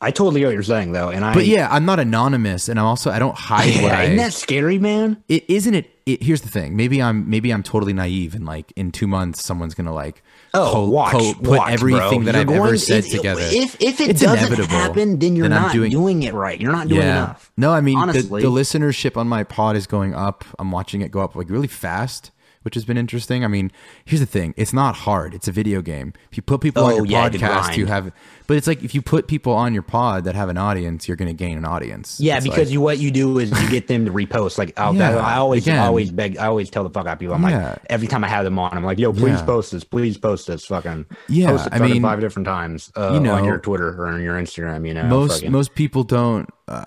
I 0.00 0.12
totally 0.12 0.40
get 0.40 0.46
what 0.46 0.52
you're 0.54 0.62
saying 0.62 0.92
though, 0.92 1.08
and 1.10 1.24
I. 1.24 1.34
But 1.34 1.46
yeah, 1.46 1.68
I'm 1.70 1.84
not 1.84 1.98
anonymous, 1.98 2.68
and 2.68 2.78
I'm 2.78 2.86
also 2.86 3.10
I 3.10 3.18
don't 3.18 3.36
hide 3.36 3.74
what 3.82 3.90
yeah, 3.90 3.98
I. 3.98 4.02
isn't 4.04 4.16
that 4.16 4.32
scary, 4.32 4.78
man? 4.78 5.22
it 5.28 5.44
isn't 5.50 5.74
it, 5.74 5.90
it 6.06 6.22
here's 6.22 6.40
the 6.42 6.48
thing 6.48 6.74
maybe 6.76 7.02
i'm 7.02 7.28
maybe 7.28 7.52
i'm 7.52 7.62
totally 7.62 7.92
naive 7.92 8.34
and 8.34 8.46
like 8.46 8.72
in 8.76 8.90
two 8.92 9.06
months 9.06 9.44
someone's 9.44 9.74
gonna 9.74 9.92
like 9.92 10.22
Oh, 10.54 10.70
co- 10.72 10.88
watch, 10.88 11.12
co- 11.12 11.34
put 11.34 11.58
watch, 11.58 11.72
everything 11.72 12.22
bro. 12.24 12.32
that 12.32 12.48
You're 12.48 12.56
i've 12.56 12.66
ever 12.68 12.78
said 12.78 13.04
if, 13.04 13.10
together 13.10 13.42
If 13.44 13.76
if 13.82 14.00
it 14.00 14.10
It's 14.10 14.20
doesn't 14.22 14.38
inevitable. 14.46 14.68
happen, 14.74 15.18
then 15.18 15.36
you're 15.36 15.48
Then 15.50 15.60
not 15.62 15.72
doing- 15.72 15.90
doing, 15.90 16.22
it 16.22 16.32
right. 16.32 16.58
You're 16.58 16.72
not 16.72 16.88
doing 16.88 17.02
enough. 17.02 17.50
no 17.58 17.72
i 17.72 17.80
mean 17.82 17.96
the, 17.98 18.02
honestly. 18.02 18.40
the 18.40 18.48
listenership 18.50 19.16
on 19.18 19.28
my 19.28 19.44
pod 19.44 19.76
is 19.76 19.86
going 19.86 20.14
up 20.14 20.44
i'm 20.58 20.70
watching 20.70 21.02
it 21.02 21.10
go 21.10 21.20
up 21.20 21.34
like 21.36 21.50
really 21.50 21.68
fast 21.68 22.30
which 22.68 22.74
has 22.74 22.84
been 22.84 22.98
interesting 22.98 23.46
i 23.46 23.48
mean 23.48 23.72
here's 24.04 24.20
the 24.20 24.26
thing 24.26 24.52
it's 24.58 24.74
not 24.74 24.94
hard 24.94 25.32
it's 25.32 25.48
a 25.48 25.52
video 25.52 25.80
game 25.80 26.12
if 26.30 26.36
you 26.36 26.42
put 26.42 26.60
people 26.60 26.84
on 26.84 26.92
Oh, 26.92 26.96
your 26.96 27.06
yeah, 27.06 27.30
podcast 27.30 27.78
you 27.78 27.86
have 27.86 28.12
but 28.46 28.58
it's 28.58 28.66
like 28.66 28.82
if 28.84 28.94
you 28.94 29.00
put 29.00 29.26
people 29.26 29.54
on 29.54 29.72
your 29.72 29.82
pod 29.82 30.24
that 30.24 30.34
have 30.34 30.50
an 30.50 30.58
audience 30.58 31.08
you're 31.08 31.16
gonna 31.16 31.32
gain 31.32 31.56
an 31.56 31.64
audience 31.64 32.20
Yeah, 32.20 32.36
It's 32.36 32.44
because 32.44 32.58
like- 32.68 32.70
you 32.70 32.82
what 32.82 32.98
you 32.98 33.10
do 33.10 33.38
is 33.38 33.50
you 33.50 33.70
get 33.70 33.86
them 33.88 34.04
to 34.04 34.10
repost. 34.10 34.58
Like 34.58 34.78
I'll, 34.78 34.94
Yeah, 34.94 35.16
I 35.16 35.36
always 35.36 35.64
again. 35.66 35.78
Always 35.78 36.10
beg 36.10 36.36
I 36.36 36.46
always 36.46 36.68
tell 36.68 36.82
the 36.84 36.90
fuck 36.90 37.06
out 37.06 37.14
of 37.14 37.18
people. 37.18 37.34
I'm 37.36 37.42
Yeah. 37.42 37.70
like 37.70 37.78
every 37.88 38.06
time 38.06 38.22
I 38.22 38.28
have 38.28 38.44
them 38.44 38.58
on, 38.58 38.76
I'm 38.76 38.84
like, 38.84 38.98
yo, 38.98 39.12
please 39.14 39.40
post 39.42 39.72
this, 39.72 39.84
please 39.84 40.18
post 40.18 40.46
this, 40.46 40.66
fucking 40.66 41.06
Yeah, 41.28 41.46
post 41.52 41.68
it 41.68 41.72
I 41.72 41.78
mean, 41.78 42.02
five 42.02 42.20
different 42.20 42.44
times 42.46 42.92
uh, 42.96 43.12
you 43.14 43.20
know, 43.20 43.34
on 43.34 43.44
your 43.44 43.58
Twitter 43.58 43.88
or 43.98 44.08
on 44.08 44.22
your 44.22 44.34
Instagram. 44.36 44.86
You 44.86 44.92
know, 44.94 45.04
most 45.04 45.36
fucking- 45.36 45.52
most 45.52 45.74
people 45.74 46.04
don't 46.04 46.48
uh, 46.68 46.84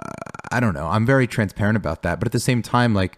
i 0.51 0.59
don't 0.59 0.75
know 0.75 0.85
i'm 0.87 1.07
very 1.07 1.25
transparent 1.25 1.75
about 1.75 2.03
that 2.03 2.19
but 2.19 2.27
at 2.27 2.31
the 2.31 2.39
same 2.39 2.61
time 2.61 2.93
like 2.93 3.17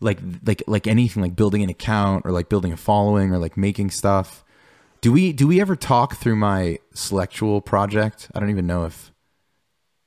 like 0.00 0.18
like 0.44 0.62
like 0.66 0.86
anything 0.86 1.22
like 1.22 1.34
building 1.36 1.62
an 1.62 1.70
account 1.70 2.24
or 2.24 2.32
like 2.32 2.48
building 2.48 2.72
a 2.72 2.76
following 2.76 3.32
or 3.32 3.38
like 3.38 3.56
making 3.56 3.90
stuff. 3.90 4.44
Do 5.00 5.12
we 5.12 5.32
do 5.32 5.46
we 5.46 5.60
ever 5.60 5.76
talk 5.76 6.16
through 6.16 6.36
my 6.36 6.78
Selectual 6.94 7.60
project? 7.60 8.28
I 8.34 8.40
don't 8.40 8.50
even 8.50 8.66
know 8.66 8.84
if 8.84 9.12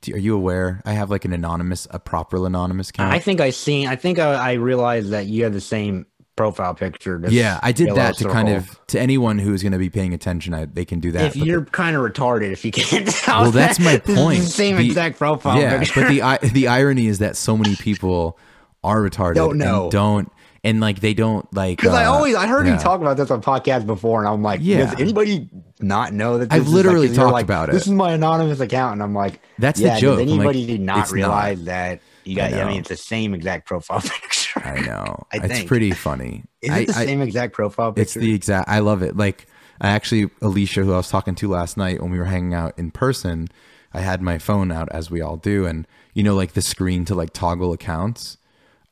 do- 0.02 0.14
are 0.14 0.18
you 0.18 0.36
aware? 0.36 0.82
I 0.86 0.94
have 0.94 1.10
like 1.10 1.26
an 1.26 1.34
anonymous, 1.34 1.88
a 1.92 2.00
proper 2.00 2.46
anonymous 2.46 2.90
account. 2.90 3.14
I 3.14 3.20
think 3.20 3.40
I 3.40 3.52
seen. 3.52 3.88
I 3.88 3.96
think 3.96 4.20
I, 4.20 4.34
I 4.34 4.54
realized 4.54 5.10
that 5.12 5.28
you 5.28 5.44
have 5.46 5.54
the 5.54 5.62
same 5.62 6.06
profile 6.36 6.74
picture. 6.74 7.22
yeah, 7.30 7.60
I 7.62 7.72
did 7.72 7.94
that 7.96 8.18
to 8.18 8.28
kind 8.30 8.50
of 8.50 8.80
to 8.88 9.00
anyone 9.00 9.38
who's 9.38 9.62
going 9.62 9.74
to 9.74 9.78
be 9.78 9.90
paying 9.90 10.14
attention. 10.14 10.54
I, 10.54 10.66
they 10.66 10.86
can 10.86 11.00
do 11.00 11.12
that. 11.12 11.24
If 11.26 11.36
you're 11.36 11.66
kind 11.66 11.96
of 11.96 12.02
retarded, 12.02 12.52
if 12.52 12.66
you 12.66 12.72
can't 12.72 13.08
tell. 13.10 13.44
Well, 13.44 13.52
that's 13.52 13.80
my 13.80 13.98
that 13.98 14.10
is 14.10 14.16
point. 14.18 14.40
The 14.42 14.46
same 14.48 14.78
The- 14.78 14.86
exact 14.86 15.18
profile 15.20 15.60
yeah, 15.60 15.78
picture. 15.80 16.02
but 16.02 16.10
the 16.42 16.50
the 16.50 16.68
irony 16.68 17.08
is 17.08 17.20
that 17.20 17.38
so 17.38 17.56
many 17.56 17.76
people 17.76 18.38
are 18.84 19.02
retarded 19.02 19.36
Don't 19.36 19.58
know. 19.58 19.84
and 19.84 19.92
don't 19.92 20.32
and 20.64 20.80
like 20.80 21.00
they 21.00 21.14
don't 21.14 21.52
like 21.54 21.78
Because 21.78 21.94
I 21.94 22.06
uh, 22.06 22.14
always 22.14 22.36
I 22.36 22.48
heard 22.48 22.68
yeah. 22.68 22.74
you 22.74 22.80
talk 22.80 23.02
about 23.02 23.18
this 23.18 23.32
on 23.32 23.42
podcasts 23.42 23.86
before, 23.86 24.20
and 24.20 24.28
I'm 24.28 24.44
like, 24.44 24.60
Yeah. 24.62 24.86
does 24.86 25.00
anybody 25.00 25.50
not 25.80 26.14
know 26.14 26.38
that? 26.38 26.54
I've 26.54 26.68
is 26.68 26.74
literally 26.74 27.08
like, 27.08 27.16
talked 27.16 27.34
like, 27.34 27.46
about 27.46 27.70
it. 27.70 27.72
This 27.72 27.88
is 27.88 27.92
my 27.94 28.14
anonymous 28.14 28.60
account, 28.60 28.94
and 28.94 29.04
I'm 29.04 29.16
like, 29.16 29.42
That's 29.58 29.80
the 29.80 29.90
joke. 30.00 30.20
Does 30.20 30.28
like, 30.28 30.28
anybody 30.28 30.78
not 30.78 31.00
it's 31.00 31.12
not. 31.12 31.16
realize 31.16 31.64
that 31.64 32.02
you 32.26 32.36
got? 32.36 32.54
I 32.54 32.62
I, 32.62 32.66
mean, 32.68 32.80
it's 32.82 32.90
the 32.90 32.98
same 32.98 33.34
exact 33.34 33.68
profile 33.68 34.02
picture. 34.06 34.62
I 34.64 34.82
know. 34.82 35.26
I 35.34 35.38
it's 35.44 35.64
pretty 35.64 35.92
funny. 35.92 36.44
Is 36.62 36.70
it 36.76 36.88
the 36.88 36.98
I- 36.98 37.06
same 37.06 37.22
exact 37.22 37.54
profile 37.54 37.92
picture? 37.92 38.02
It's 38.02 38.14
the 38.14 38.34
exact. 38.34 38.70
I 38.70 38.80
love 38.80 39.02
it. 39.02 39.18
Like 39.18 39.48
I 39.80 39.90
actually, 39.90 40.30
Alicia, 40.42 40.84
who 40.84 40.94
I 40.94 40.98
was 40.98 41.10
talking 41.10 41.34
to 41.36 41.48
last 41.48 41.76
night 41.76 42.02
when 42.02 42.12
we 42.12 42.20
were 42.20 42.26
hanging 42.26 42.54
out 42.54 42.78
in 42.78 42.92
person, 42.92 43.48
I 43.94 44.02
had 44.02 44.22
my 44.22 44.38
phone 44.38 44.72
out 44.72 44.90
as 44.92 45.10
we 45.10 45.22
all 45.22 45.38
do, 45.38 45.66
and 45.66 45.88
you 46.14 46.22
know, 46.22 46.36
like 46.36 46.54
the 46.54 46.62
screen 46.62 47.04
to 47.06 47.16
like 47.16 47.34
toggle 47.34 47.74
accounts. 47.74 48.38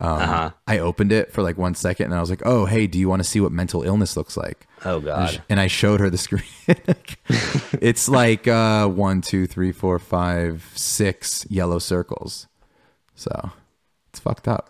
Um, 0.01 0.07
Uh-huh. 0.13 0.51
I 0.65 0.79
opened 0.79 1.11
it 1.11 1.33
for 1.33 1.41
like 1.43 1.57
one 1.57 1.75
second, 1.75 2.05
and 2.05 2.15
I 2.15 2.21
was 2.21 2.29
like, 2.29 2.41
"Oh, 2.45 2.65
hey, 2.65 2.87
do 2.87 2.97
you 2.97 3.09
want 3.09 3.19
to 3.21 3.27
see 3.27 3.41
what 3.41 3.51
mental 3.51 3.83
illness 3.83 4.15
looks 4.15 4.37
like?" 4.37 4.65
oh 4.85 4.99
god. 5.01 5.41
And 5.49 5.59
I 5.59 5.67
showed 5.67 5.99
her 5.99 6.09
the 6.09 6.17
screen. 6.17 6.43
it's 7.81 8.07
like 8.09 8.47
uh, 8.47 8.87
one, 8.87 9.21
two, 9.21 9.45
three, 9.47 9.71
four, 9.71 9.99
five, 9.99 10.71
six 10.75 11.45
yellow 11.49 11.79
circles. 11.79 12.47
So 13.15 13.51
it's 14.11 14.19
fucked 14.19 14.47
up. 14.47 14.69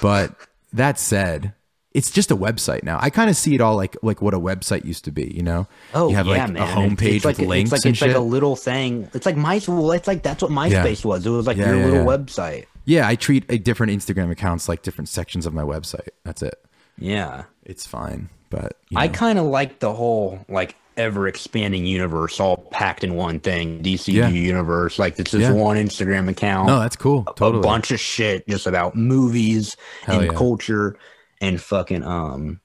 But 0.00 0.34
that 0.72 0.98
said, 0.98 1.54
it's 1.92 2.10
just 2.10 2.30
a 2.30 2.36
website 2.36 2.82
now. 2.84 2.98
I 3.00 3.10
kind 3.10 3.30
of 3.30 3.36
see 3.36 3.54
it 3.54 3.60
all 3.60 3.74
like 3.74 3.96
like 4.02 4.22
what 4.22 4.34
a 4.34 4.38
website 4.38 4.84
used 4.84 5.04
to 5.06 5.10
be. 5.10 5.32
You 5.34 5.42
know, 5.42 5.66
Oh 5.94 6.10
you 6.10 6.14
have 6.16 6.26
yeah, 6.26 6.44
like 6.44 6.52
man. 6.52 6.62
a 6.62 6.66
homepage 6.66 7.16
it's 7.16 7.24
like, 7.24 7.38
with 7.38 7.48
links 7.48 7.72
It's 7.72 7.80
like 7.80 7.86
and 7.86 7.90
it's 7.90 7.98
shit. 7.98 8.08
like 8.08 8.16
a 8.16 8.20
little 8.20 8.54
thing. 8.54 9.08
It's 9.14 9.26
like 9.26 9.36
my. 9.36 9.60
Well, 9.66 9.90
it's 9.92 10.06
like 10.06 10.22
that's 10.22 10.42
what 10.42 10.52
MySpace 10.52 11.04
was. 11.04 11.26
It 11.26 11.30
was 11.30 11.46
like 11.46 11.56
Yeah, 11.56 11.70
your 11.70 11.78
yeah, 11.78 11.84
little 11.86 12.00
yeah. 12.00 12.16
website. 12.18 12.66
Yeah, 12.88 13.06
I 13.06 13.14
treat 13.16 13.44
a 13.50 13.58
different 13.58 13.92
Instagram 13.92 14.30
accounts 14.30 14.68
like 14.68 14.82
different 14.82 15.08
sections 15.10 15.44
of 15.46 15.52
my 15.52 15.62
website. 15.62 16.08
That's 16.24 16.40
it. 16.42 16.54
Yeah. 16.98 17.44
It's 17.64 17.86
fine, 17.86 18.30
but 18.50 18.78
you 18.88 18.98
I 18.98 19.08
kind 19.08 19.38
of 19.38 19.44
like 19.44 19.78
the 19.80 19.92
whole 19.92 20.40
like 20.48 20.74
ever 20.96 21.28
expanding 21.28 21.84
universe 21.86 22.40
all 22.40 22.56
packed 22.72 23.04
in 23.04 23.14
one 23.14 23.40
thing. 23.40 23.82
DCU 23.82 24.14
Yeah. 24.14 24.28
universe, 24.30 24.98
like 24.98 25.18
it's 25.18 25.30
just 25.30 25.42
Yeah. 25.42 25.52
one 25.52 25.76
Instagram 25.76 26.28
account. 26.30 26.66
no, 26.68 26.80
that's 26.80 26.96
cool. 26.96 27.24
Totally. 27.36 27.60
A 27.60 27.62
bunch 27.62 27.90
of 27.92 28.00
shit 28.00 28.48
just 28.48 28.66
about 28.66 28.96
movies 28.96 29.76
Hell 30.02 30.20
and 30.20 30.32
yeah. 30.32 30.36
culture 30.38 30.96
and 31.40 31.60
fucking 31.60 32.02
um. 32.02 32.60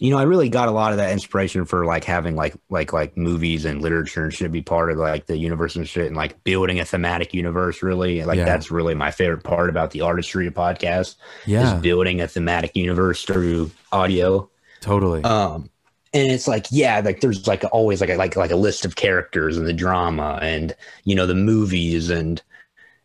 You 0.00 0.10
know, 0.10 0.18
I 0.18 0.22
really 0.22 0.48
got 0.48 0.68
a 0.68 0.72
lot 0.72 0.92
of 0.92 0.98
that 0.98 1.12
inspiration 1.12 1.66
for 1.66 1.84
like 1.84 2.04
having 2.04 2.34
like 2.34 2.54
like 2.70 2.92
like 2.92 3.16
movies 3.16 3.66
and 3.66 3.82
literature 3.82 4.24
and 4.24 4.32
shit 4.32 4.50
be 4.50 4.62
part 4.62 4.90
of 4.90 4.96
like 4.96 5.26
the 5.26 5.36
universe 5.36 5.76
and 5.76 5.86
shit 5.86 6.06
and 6.06 6.16
like 6.16 6.42
building 6.42 6.80
a 6.80 6.84
thematic 6.86 7.34
universe. 7.34 7.82
Really, 7.82 8.24
like 8.24 8.38
Yeah. 8.38 8.46
that's 8.46 8.70
really 8.70 8.94
my 8.94 9.10
favorite 9.10 9.44
part 9.44 9.68
about 9.68 9.90
the 9.90 10.00
artistry 10.00 10.46
of 10.46 10.54
podcast. 10.54 11.16
Yeah. 11.46 11.76
is 11.76 11.82
building 11.82 12.20
a 12.22 12.26
thematic 12.26 12.74
universe 12.74 13.22
through 13.24 13.70
audio. 13.92 14.48
Totally. 14.80 15.22
Um, 15.22 15.68
and 16.14 16.32
it's 16.32 16.48
like, 16.48 16.66
yeah, 16.70 17.00
like 17.04 17.20
there's 17.20 17.46
like 17.46 17.62
always 17.70 18.00
like 18.00 18.10
a, 18.10 18.16
like 18.16 18.36
like 18.36 18.50
a 18.50 18.56
list 18.56 18.86
of 18.86 18.96
characters 18.96 19.58
and 19.58 19.66
the 19.66 19.72
drama 19.74 20.38
and 20.40 20.74
you 21.04 21.14
know 21.14 21.26
the 21.26 21.34
movies 21.34 22.08
and 22.10 22.42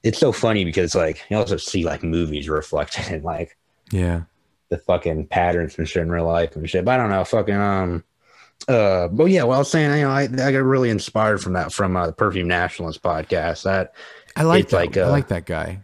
it's 0.03 0.17
so 0.17 0.31
funny 0.31 0.63
because 0.63 0.95
like 0.95 1.21
you 1.29 1.35
also 1.35 1.57
see 1.57 1.83
like 1.83 2.03
movies 2.03 2.47
reflected 2.47 3.11
in 3.11 3.21
like 3.23 3.57
yeah. 3.91 4.21
The 4.69 4.77
fucking 4.77 5.27
patterns 5.27 5.77
and 5.77 5.87
shit 5.87 6.01
in 6.03 6.11
real 6.11 6.25
life 6.25 6.55
and 6.55 6.69
shit. 6.69 6.85
But 6.85 6.99
I 6.99 7.03
don't 7.03 7.11
know, 7.11 7.23
fucking 7.23 7.55
um, 7.55 8.03
uh, 8.67 9.07
but 9.09 9.25
yeah, 9.25 9.43
well, 9.43 9.57
I 9.57 9.59
was 9.59 9.69
saying, 9.69 9.91
you 9.97 10.05
know, 10.05 10.11
I, 10.11 10.23
I 10.23 10.51
got 10.51 10.63
really 10.63 10.89
inspired 10.89 11.41
from 11.41 11.53
that 11.53 11.71
from 11.71 11.95
uh, 11.95 12.07
the 12.07 12.13
Perfume 12.13 12.47
Nationalist 12.47 13.03
podcast. 13.03 13.63
That 13.63 13.93
I 14.35 14.43
like 14.43 14.69
that. 14.69 14.77
like, 14.77 14.97
I 14.97 15.01
uh, 15.01 15.11
like 15.11 15.27
that 15.27 15.45
guy. 15.45 15.81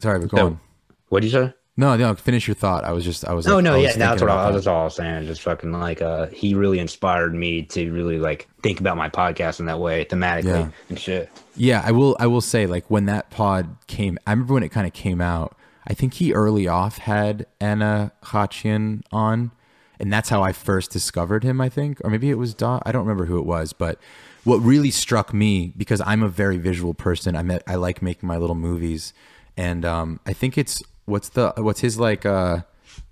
Sorry, 0.00 0.18
but 0.20 0.28
go 0.28 0.46
on. 0.46 0.60
what'd 1.08 1.24
you 1.24 1.30
say? 1.30 1.52
No, 1.76 1.96
no. 1.96 2.14
Finish 2.14 2.46
your 2.46 2.54
thought. 2.54 2.84
I 2.84 2.92
was 2.92 3.04
just. 3.04 3.24
I 3.24 3.32
was. 3.32 3.46
Oh 3.46 3.56
like, 3.56 3.64
no, 3.64 3.74
I 3.74 3.76
was 3.78 3.84
yeah, 3.86 3.96
that's 3.96 4.20
what 4.20 4.30
I, 4.30 4.46
that. 4.46 4.52
that's 4.52 4.66
all 4.66 4.82
I 4.82 4.84
was 4.84 4.94
saying. 4.96 5.26
Just 5.26 5.40
fucking 5.42 5.72
like 5.72 6.02
uh 6.02 6.26
he 6.26 6.54
really 6.54 6.78
inspired 6.78 7.34
me 7.34 7.62
to 7.62 7.90
really 7.90 8.18
like 8.18 8.48
think 8.62 8.80
about 8.80 8.96
my 8.96 9.08
podcast 9.08 9.60
in 9.60 9.66
that 9.66 9.80
way, 9.80 10.04
thematically 10.04 10.44
Yeah. 10.44 10.70
and 10.88 10.98
shit. 10.98 11.30
Yeah, 11.56 11.82
I 11.84 11.92
will. 11.92 12.16
I 12.20 12.26
will 12.26 12.42
say, 12.42 12.66
like 12.66 12.90
when 12.90 13.06
that 13.06 13.30
pod 13.30 13.76
came, 13.86 14.18
I 14.26 14.32
remember 14.32 14.54
when 14.54 14.62
it 14.62 14.68
kind 14.68 14.86
of 14.86 14.92
came 14.92 15.20
out. 15.20 15.56
I 15.90 15.94
think 15.94 16.14
he 16.14 16.32
early 16.32 16.68
off 16.68 16.98
had 16.98 17.46
Anna 17.60 18.12
Khachiyan 18.22 19.02
on, 19.10 19.50
and 19.98 20.12
that's 20.12 20.28
how 20.28 20.40
I 20.40 20.52
first 20.52 20.92
discovered 20.92 21.42
him. 21.42 21.60
I 21.60 21.68
think, 21.68 22.00
or 22.04 22.10
maybe 22.10 22.30
it 22.30 22.36
was. 22.36 22.54
I 22.62 22.92
don't 22.92 23.02
remember 23.04 23.24
who 23.24 23.38
it 23.40 23.44
was, 23.44 23.72
but 23.72 23.98
what 24.44 24.58
really 24.58 24.92
struck 24.92 25.34
me 25.34 25.72
because 25.76 26.00
I'm 26.06 26.22
a 26.22 26.28
very 26.28 26.58
visual 26.58 26.94
person. 26.94 27.34
I 27.34 27.42
met. 27.42 27.64
I 27.66 27.74
like 27.74 28.02
making 28.02 28.28
my 28.28 28.36
little 28.36 28.54
movies, 28.54 29.12
and 29.56 29.84
um, 29.84 30.20
I 30.24 30.32
think 30.32 30.56
it's 30.56 30.80
what's 31.06 31.28
the 31.30 31.54
what's 31.56 31.80
his 31.80 31.98
like 31.98 32.24
uh 32.24 32.58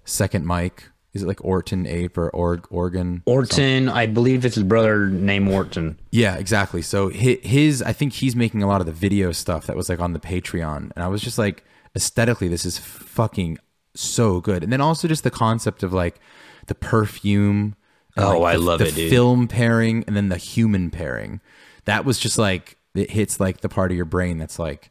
second 0.04 0.46
mic. 0.46 0.84
Is 1.14 1.24
it 1.24 1.26
like 1.26 1.44
Orton 1.44 1.84
Ape 1.84 2.16
or 2.16 2.30
Org 2.30 2.64
Organ? 2.70 3.24
Orton, 3.26 3.88
I 3.88 4.06
believe 4.06 4.44
it's 4.44 4.54
his 4.54 4.62
brother 4.62 5.08
named 5.08 5.48
Orton. 5.50 5.98
Yeah, 6.12 6.36
exactly. 6.36 6.82
So 6.82 7.10
hi- 7.10 7.40
his, 7.42 7.82
I 7.82 7.92
think 7.92 8.12
he's 8.12 8.36
making 8.36 8.62
a 8.62 8.68
lot 8.68 8.80
of 8.80 8.86
the 8.86 8.92
video 8.92 9.32
stuff 9.32 9.66
that 9.66 9.74
was 9.74 9.88
like 9.88 9.98
on 9.98 10.12
the 10.12 10.20
Patreon, 10.20 10.92
and 10.94 10.98
I 11.02 11.08
was 11.08 11.22
just 11.22 11.38
like, 11.38 11.64
aesthetically, 11.96 12.48
this 12.48 12.64
is 12.64 12.78
fucking 12.78 13.58
so 13.94 14.40
good. 14.40 14.62
And 14.62 14.72
then 14.72 14.80
also 14.80 15.08
just 15.08 15.24
the 15.24 15.30
concept 15.30 15.82
of 15.82 15.92
like 15.92 16.20
the 16.66 16.74
perfume. 16.74 17.74
Oh, 18.16 18.40
like, 18.40 18.54
I 18.54 18.56
the- 18.56 18.62
love 18.62 18.78
the 18.80 18.88
it, 18.88 18.94
dude. 18.94 19.10
Film 19.10 19.48
pairing 19.48 20.04
and 20.06 20.16
then 20.16 20.28
the 20.28 20.36
human 20.36 20.90
pairing. 20.90 21.40
That 21.84 22.04
was 22.04 22.18
just 22.18 22.38
like 22.38 22.76
it 22.94 23.10
hits 23.10 23.40
like 23.40 23.60
the 23.60 23.68
part 23.68 23.90
of 23.90 23.96
your 23.96 24.04
brain 24.04 24.38
that's 24.38 24.58
like, 24.58 24.90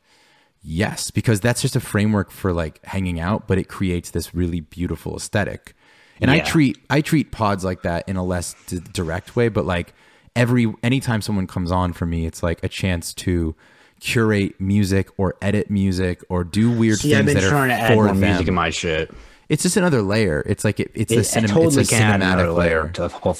yes, 0.62 1.12
because 1.12 1.40
that's 1.40 1.62
just 1.62 1.76
a 1.76 1.80
framework 1.80 2.32
for 2.32 2.54
like 2.54 2.84
hanging 2.86 3.20
out, 3.20 3.48
but 3.48 3.58
it 3.58 3.68
creates 3.68 4.12
this 4.12 4.34
really 4.34 4.60
beautiful 4.62 5.16
aesthetic. 5.16 5.76
And 6.20 6.32
I 6.32 6.40
treat 6.40 6.78
I 6.90 7.02
treat 7.02 7.32
pods 7.32 7.64
like 7.64 7.84
that 7.84 8.08
in 8.10 8.16
a 8.16 8.24
less 8.24 8.56
d- 8.66 8.80
direct 8.92 9.36
way, 9.36 9.50
but 9.50 9.66
like 9.66 9.94
every 10.36 10.74
anytime 10.82 11.22
someone 11.22 11.46
comes 11.46 11.72
on 11.72 11.94
for 11.94 12.08
me, 12.08 12.26
it's 12.26 12.42
like 12.42 12.64
a 12.64 12.70
chance 12.70 13.14
to 13.16 13.56
curate 14.00 14.60
music 14.60 15.10
or 15.18 15.36
edit 15.42 15.70
music 15.70 16.22
or 16.30 16.44
do 16.44 16.72
weird 16.72 17.00
See, 17.00 17.10
things 17.12 17.20
I've 17.20 17.26
been 17.26 17.36
that 17.36 17.44
are 17.44 17.50
trying 17.50 17.70
to 17.70 17.76
add 17.76 17.88
for 17.94 18.06
more 18.06 18.14
music 18.14 18.48
in 18.48 18.54
my 18.54 18.70
shit. 18.70 19.12
it's 19.50 19.64
just 19.64 19.78
another 19.78 20.02
layer. 20.02 20.44
It's 20.46 20.64
like 20.64 20.80
it, 20.80 20.92
it's 20.94 21.12
It, 21.12 21.18
a 21.18 21.20
it 21.20 21.24
cinema, 21.24 21.54
totally 21.54 21.82
it's 21.82 21.92
a 21.92 21.96
cinematic 21.96 22.56
layer 22.56 22.84
layer. 22.84 22.90
to 22.90 23.04
a 23.06 23.10
whole, 23.10 23.34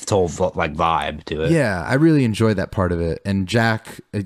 like 0.56 0.74
vibe 0.74 1.24
to 1.26 1.44
it. 1.44 1.52
Yeah, 1.52 1.84
I 1.86 1.96
really 1.96 2.24
enjoy 2.24 2.54
that 2.56 2.72
part 2.72 2.92
of 2.92 3.02
it. 3.02 3.22
And 3.26 3.48
Jack, 3.48 4.00
uh, 4.14 4.22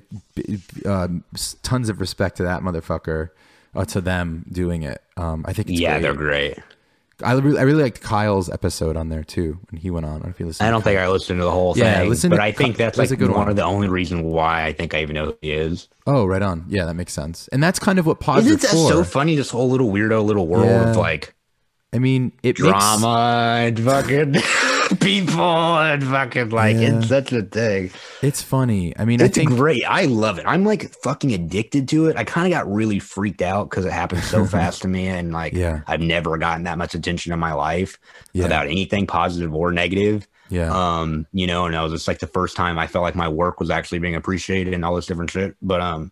um, 0.85 1.23
tons 1.63 1.89
of 1.89 1.99
respect 1.99 2.37
to 2.37 2.43
that 2.43 2.61
motherfucker, 2.61 3.29
uh, 3.75 3.85
to 3.85 4.01
them 4.01 4.45
doing 4.51 4.83
it. 4.83 5.01
Um, 5.17 5.43
I 5.47 5.53
think 5.53 5.69
it's 5.69 5.79
yeah, 5.79 5.93
great. 5.93 6.01
they're 6.03 6.13
great. 6.13 6.57
I 7.23 7.33
really, 7.33 7.59
I 7.59 7.63
really 7.63 7.83
liked 7.83 8.01
Kyle's 8.01 8.49
episode 8.49 8.95
on 8.97 9.09
there 9.09 9.23
too 9.23 9.59
when 9.69 9.79
he 9.81 9.89
went 9.89 10.05
on. 10.05 10.11
I 10.11 10.15
don't 10.15 10.23
know 10.25 10.29
if 10.31 10.39
you 10.39 10.45
listened. 10.47 10.67
I 10.67 10.71
don't 10.71 10.81
think 10.83 10.99
I 10.99 11.07
listened 11.07 11.39
to 11.39 11.43
the 11.45 11.51
whole 11.51 11.77
Yeah, 11.77 11.99
thing, 11.99 12.09
listen 12.09 12.29
but 12.29 12.39
I 12.39 12.51
think 12.51 12.77
that's 12.77 12.97
like 12.97 13.11
a 13.11 13.15
good 13.15 13.29
one, 13.29 13.39
one. 13.39 13.49
of 13.49 13.55
the 13.55 13.63
only 13.63 13.87
reason 13.87 14.23
why 14.23 14.65
I 14.65 14.73
think 14.73 14.93
I 14.93 15.01
even 15.01 15.15
know 15.15 15.25
who 15.25 15.37
he 15.41 15.51
is. 15.51 15.87
Oh, 16.07 16.25
right 16.25 16.41
on. 16.41 16.65
Yeah, 16.67 16.85
that 16.85 16.95
makes 16.95 17.13
sense. 17.13 17.47
And 17.49 17.61
that's 17.61 17.79
kind 17.79 17.99
of 17.99 18.05
what 18.05 18.19
pods 18.19 18.45
Isn't 18.45 18.61
that 18.61 18.71
for. 18.71 18.89
so 18.89 19.03
funny? 19.03 19.35
This 19.35 19.49
whole 19.49 19.69
little 19.69 19.91
weirdo 19.91 20.23
little 20.23 20.47
world 20.47 20.65
Yeah. 20.65 20.89
of 20.91 20.95
like 20.97 21.35
I 21.93 21.99
mean, 21.99 22.31
it 22.41 22.57
makes 22.57 22.59
drama 22.59 23.55
and 23.65 23.79
fucking 23.79 24.31
people 24.99 25.41
and 25.79 26.03
fucking 26.03 26.49
like 26.49 26.75
Yeah. 26.77 26.97
it's 26.99 27.07
such 27.07 27.31
a 27.33 27.41
thing. 27.43 27.91
it's 28.21 28.41
funny. 28.41 28.97
I 28.97 29.05
mean, 29.05 29.21
It's 29.21 29.37
I 29.37 29.41
think 29.41 29.51
great. 29.51 29.83
I 29.87 30.05
love 30.05 30.37
it. 30.39 30.45
I'm 30.47 30.63
like 30.63 30.91
fucking 31.03 31.33
addicted 31.33 31.87
to 31.89 32.07
it. 32.07 32.17
I 32.17 32.23
kind 32.23 32.47
of 32.47 32.51
got 32.57 32.71
really 32.71 32.99
freaked 32.99 33.41
out 33.41 33.69
because 33.69 33.85
it 33.85 33.91
happened 33.91 34.23
so 34.23 34.45
fast 34.57 34.81
to 34.83 34.87
me, 34.87 35.07
and 35.07 35.31
like 35.31 35.53
Yeah. 35.53 35.81
I've 35.87 36.01
never 36.01 36.37
gotten 36.37 36.63
that 36.65 36.77
much 36.77 36.93
attention 36.95 37.31
in 37.33 37.39
my 37.39 37.53
life 37.53 37.97
Yeah. 38.33 38.45
about 38.45 38.67
anything 38.67 39.07
positive 39.07 39.53
or 39.53 39.71
negative. 39.71 40.27
yeah, 40.49 40.71
Um, 40.71 41.25
you 41.31 41.47
know, 41.47 41.65
and 41.65 41.73
that 41.75 41.81
was 41.81 41.93
just 41.93 42.07
like 42.07 42.19
the 42.19 42.27
first 42.27 42.55
time 42.57 42.77
I 42.77 42.87
felt 42.87 43.03
like 43.03 43.15
my 43.15 43.27
work 43.29 43.59
was 43.59 43.69
actually 43.69 43.99
being 43.99 44.15
appreciated 44.15 44.73
and 44.73 44.83
all 44.83 44.95
this 44.95 45.05
different 45.05 45.31
shit. 45.31 45.55
But 45.61 45.79
um, 45.81 46.11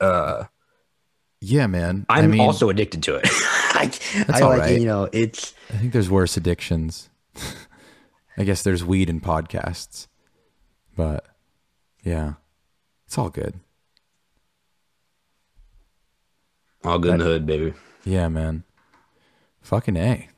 uh, 0.00 0.44
yeah, 1.40 1.66
man. 1.68 2.04
I'm 2.08 2.24
I 2.24 2.26
mean, 2.26 2.40
also 2.40 2.68
addicted 2.68 3.02
to 3.04 3.14
it. 3.16 3.26
I, 3.30 3.92
I 4.28 4.40
all 4.40 4.48
like 4.50 4.60
right. 4.60 4.80
you 4.80 4.86
know, 4.86 5.08
it's 5.12 5.54
I 5.72 5.76
think 5.76 5.92
there's 5.92 6.10
worse 6.10 6.36
addictions. 6.36 7.08
I 8.36 8.44
guess 8.44 8.62
there's 8.62 8.84
weed 8.84 9.10
and 9.10 9.22
podcasts, 9.22 10.06
but 10.96 11.26
yeah, 12.04 12.34
it's 13.06 13.18
all 13.18 13.30
good. 13.30 13.54
all 16.84 16.98
good 16.98 17.14
in 17.14 17.18
the 17.18 17.24
hood, 17.24 17.46
baby. 17.46 17.74
Yeah, 18.04 18.28
man. 18.28 18.64
Fucking 19.62 19.96
A. 19.96 20.28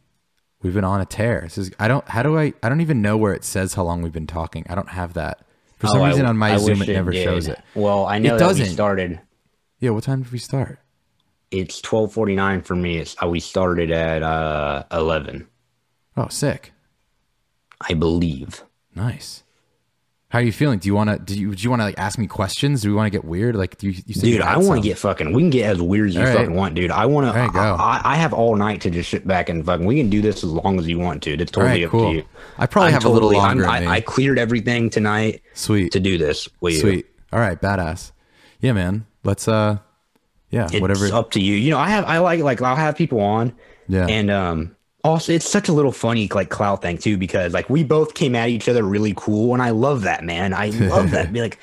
We've 0.63 0.75
been 0.75 0.85
on 0.85 1.01
a 1.01 1.07
tear. 1.07 1.43
This 1.45 1.59
is 1.59 1.71
I 1.79 1.89
don't 1.89 2.07
how 2.09 2.23
do 2.23 2.39
I 2.39 2.53
I 2.63 2.69
don't 2.69 2.81
even 2.81 3.01
know 3.03 3.17
where 3.17 3.33
it 3.35 3.45
says 3.45 3.75
how 3.75 3.83
long 3.85 4.03
we've 4.03 4.13
been 4.13 4.27
talking. 4.27 4.67
I 4.69 4.75
don't 4.75 4.89
have 4.91 5.15
that. 5.15 5.41
For 5.79 5.87
some 5.87 5.99
Oh, 5.99 6.05
I- 6.05 6.09
reason 6.09 6.27
on 6.27 6.37
my 6.37 6.53
I 6.55 6.57
Zoom 6.59 6.79
wish 6.81 6.89
it 6.89 6.93
never 6.93 7.11
did. 7.13 7.25
shows 7.25 7.49
it. 7.49 7.59
Well, 7.75 8.05
I 8.07 8.19
know 8.19 8.35
It 8.35 8.39
that 8.39 8.45
doesn't. 8.47 8.67
started. 8.67 9.21
Yeah, 9.79 9.91
what 9.91 10.05
time 10.05 10.23
did 10.23 10.33
we 10.33 10.39
start? 10.39 10.79
It's 11.51 11.81
twelve 11.81 12.13
forty 12.13 12.35
nine 12.35 12.61
for 12.63 12.77
me. 12.77 12.99
It's 12.99 13.17
uh, 13.23 13.29
we 13.29 13.41
started 13.41 13.91
at 13.91 14.23
uh 14.23 14.85
Oh, 16.17 16.29
sick. 16.29 16.73
I 17.81 17.95
believe. 17.95 18.63
Nice. 18.95 19.43
How 20.31 20.39
are 20.39 20.43
you 20.43 20.53
feeling? 20.53 20.79
Do 20.79 20.87
you 20.87 20.95
want 20.95 21.11
to? 21.11 21.19
Do 21.19 21.39
you? 21.39 21.53
Do 21.57 21.61
you 21.61 21.71
want 21.71 21.81
to 21.81 21.87
like 21.87 21.99
ask 21.99 22.17
me 22.17 22.29
questions? 22.29 22.83
Do 22.83 22.89
we 22.89 22.95
want 22.95 23.07
to 23.07 23.11
get 23.11 23.25
weird? 23.25 23.57
Like, 23.57 23.79
do 23.79 23.89
you? 23.89 24.01
you 24.07 24.15
said 24.15 24.23
Dude, 24.23 24.41
I 24.43 24.59
want 24.59 24.81
to 24.81 24.89
get 24.89 24.97
fucking. 24.97 25.33
We 25.33 25.43
can 25.43 25.51
get 25.51 25.71
as 25.71 25.83
weird 25.83 26.11
as 26.11 26.15
you 26.15 26.21
All 26.21 26.27
right. 26.29 26.37
fucking 26.37 26.55
want, 26.55 26.77
dude. 26.77 26.93
I 26.93 27.07
want 27.07 27.35
to. 27.35 27.41
I, 27.41 28.01
I 28.05 28.15
have 28.15 28.33
all 28.33 28.55
night 28.55 28.81
to 28.83 28.91
just 28.91 29.11
sit 29.11 29.27
back 29.27 29.49
and 29.49 29.67
fucking. 29.67 29.85
We 29.85 29.97
can 29.97 30.09
do 30.09 30.23
this 30.23 30.45
as 30.45 30.51
long 30.51 30.79
as 30.79 30.87
you 30.87 31.01
want 31.01 31.25
to. 31.25 31.33
It's 31.33 31.51
totally 31.51 31.81
right, 31.81 31.85
up 31.85 31.91
cool. 31.91 32.11
to 32.11 32.19
you. 32.19 32.25
I 32.59 32.67
probably 32.67 32.89
I'm 32.89 32.93
have 32.95 33.05
a 33.07 33.09
little 33.09 33.33
longer 33.33 33.67
I. 33.67 33.85
I 33.85 34.01
cleared 34.01 34.39
everything 34.39 34.89
tonight 34.89 35.43
Sweet. 35.55 35.91
to 35.93 35.99
do 35.99 36.17
this. 36.17 36.49
With 36.61 36.75
you. 36.75 36.81
Sweet. 36.81 37.07
All 37.33 37.41
right, 37.41 37.61
badass. 37.61 38.13
Yeah, 38.61 38.73
man. 38.73 39.07
Let's 39.25 39.49
uh, 39.49 39.79
yeah, 40.51 40.69
It's 40.71 40.81
whatever. 40.81 41.07
It's 41.07 41.15
up 41.15 41.33
to 41.33 41.41
you. 41.41 41.57
You 41.57 41.71
know, 41.71 41.79
I 41.79 41.89
have. 41.89 42.05
I 42.05 42.19
like 42.19 42.39
like 42.39 42.63
I'll 42.63 42.77
have 42.77 42.97
people 42.97 43.21
on. 43.21 43.53
Yeah. 43.89 44.07
And 44.07 44.31
um, 44.31 44.77
also 45.05 45.33
it's 45.33 45.49
such 45.49 45.69
a 45.69 45.73
little 45.73 45.93
funny 45.93 46.29
like 46.35 46.51
clout 46.51 46.83
thing 46.83 46.99
too 46.99 47.17
because 47.17 47.53
like 47.53 47.71
we 47.71 47.85
both 47.85 48.15
came 48.15 48.35
at 48.35 48.49
each 48.49 48.69
other 48.69 48.83
really 48.83 49.15
cool 49.17 49.55
and 49.55 49.63
I 49.63 49.71
love 49.71 50.03
that 50.03 50.25
man. 50.25 50.53
I 50.53 50.71
love 50.71 51.11
that. 51.13 51.33
Be 51.33 51.41
like. 51.41 51.59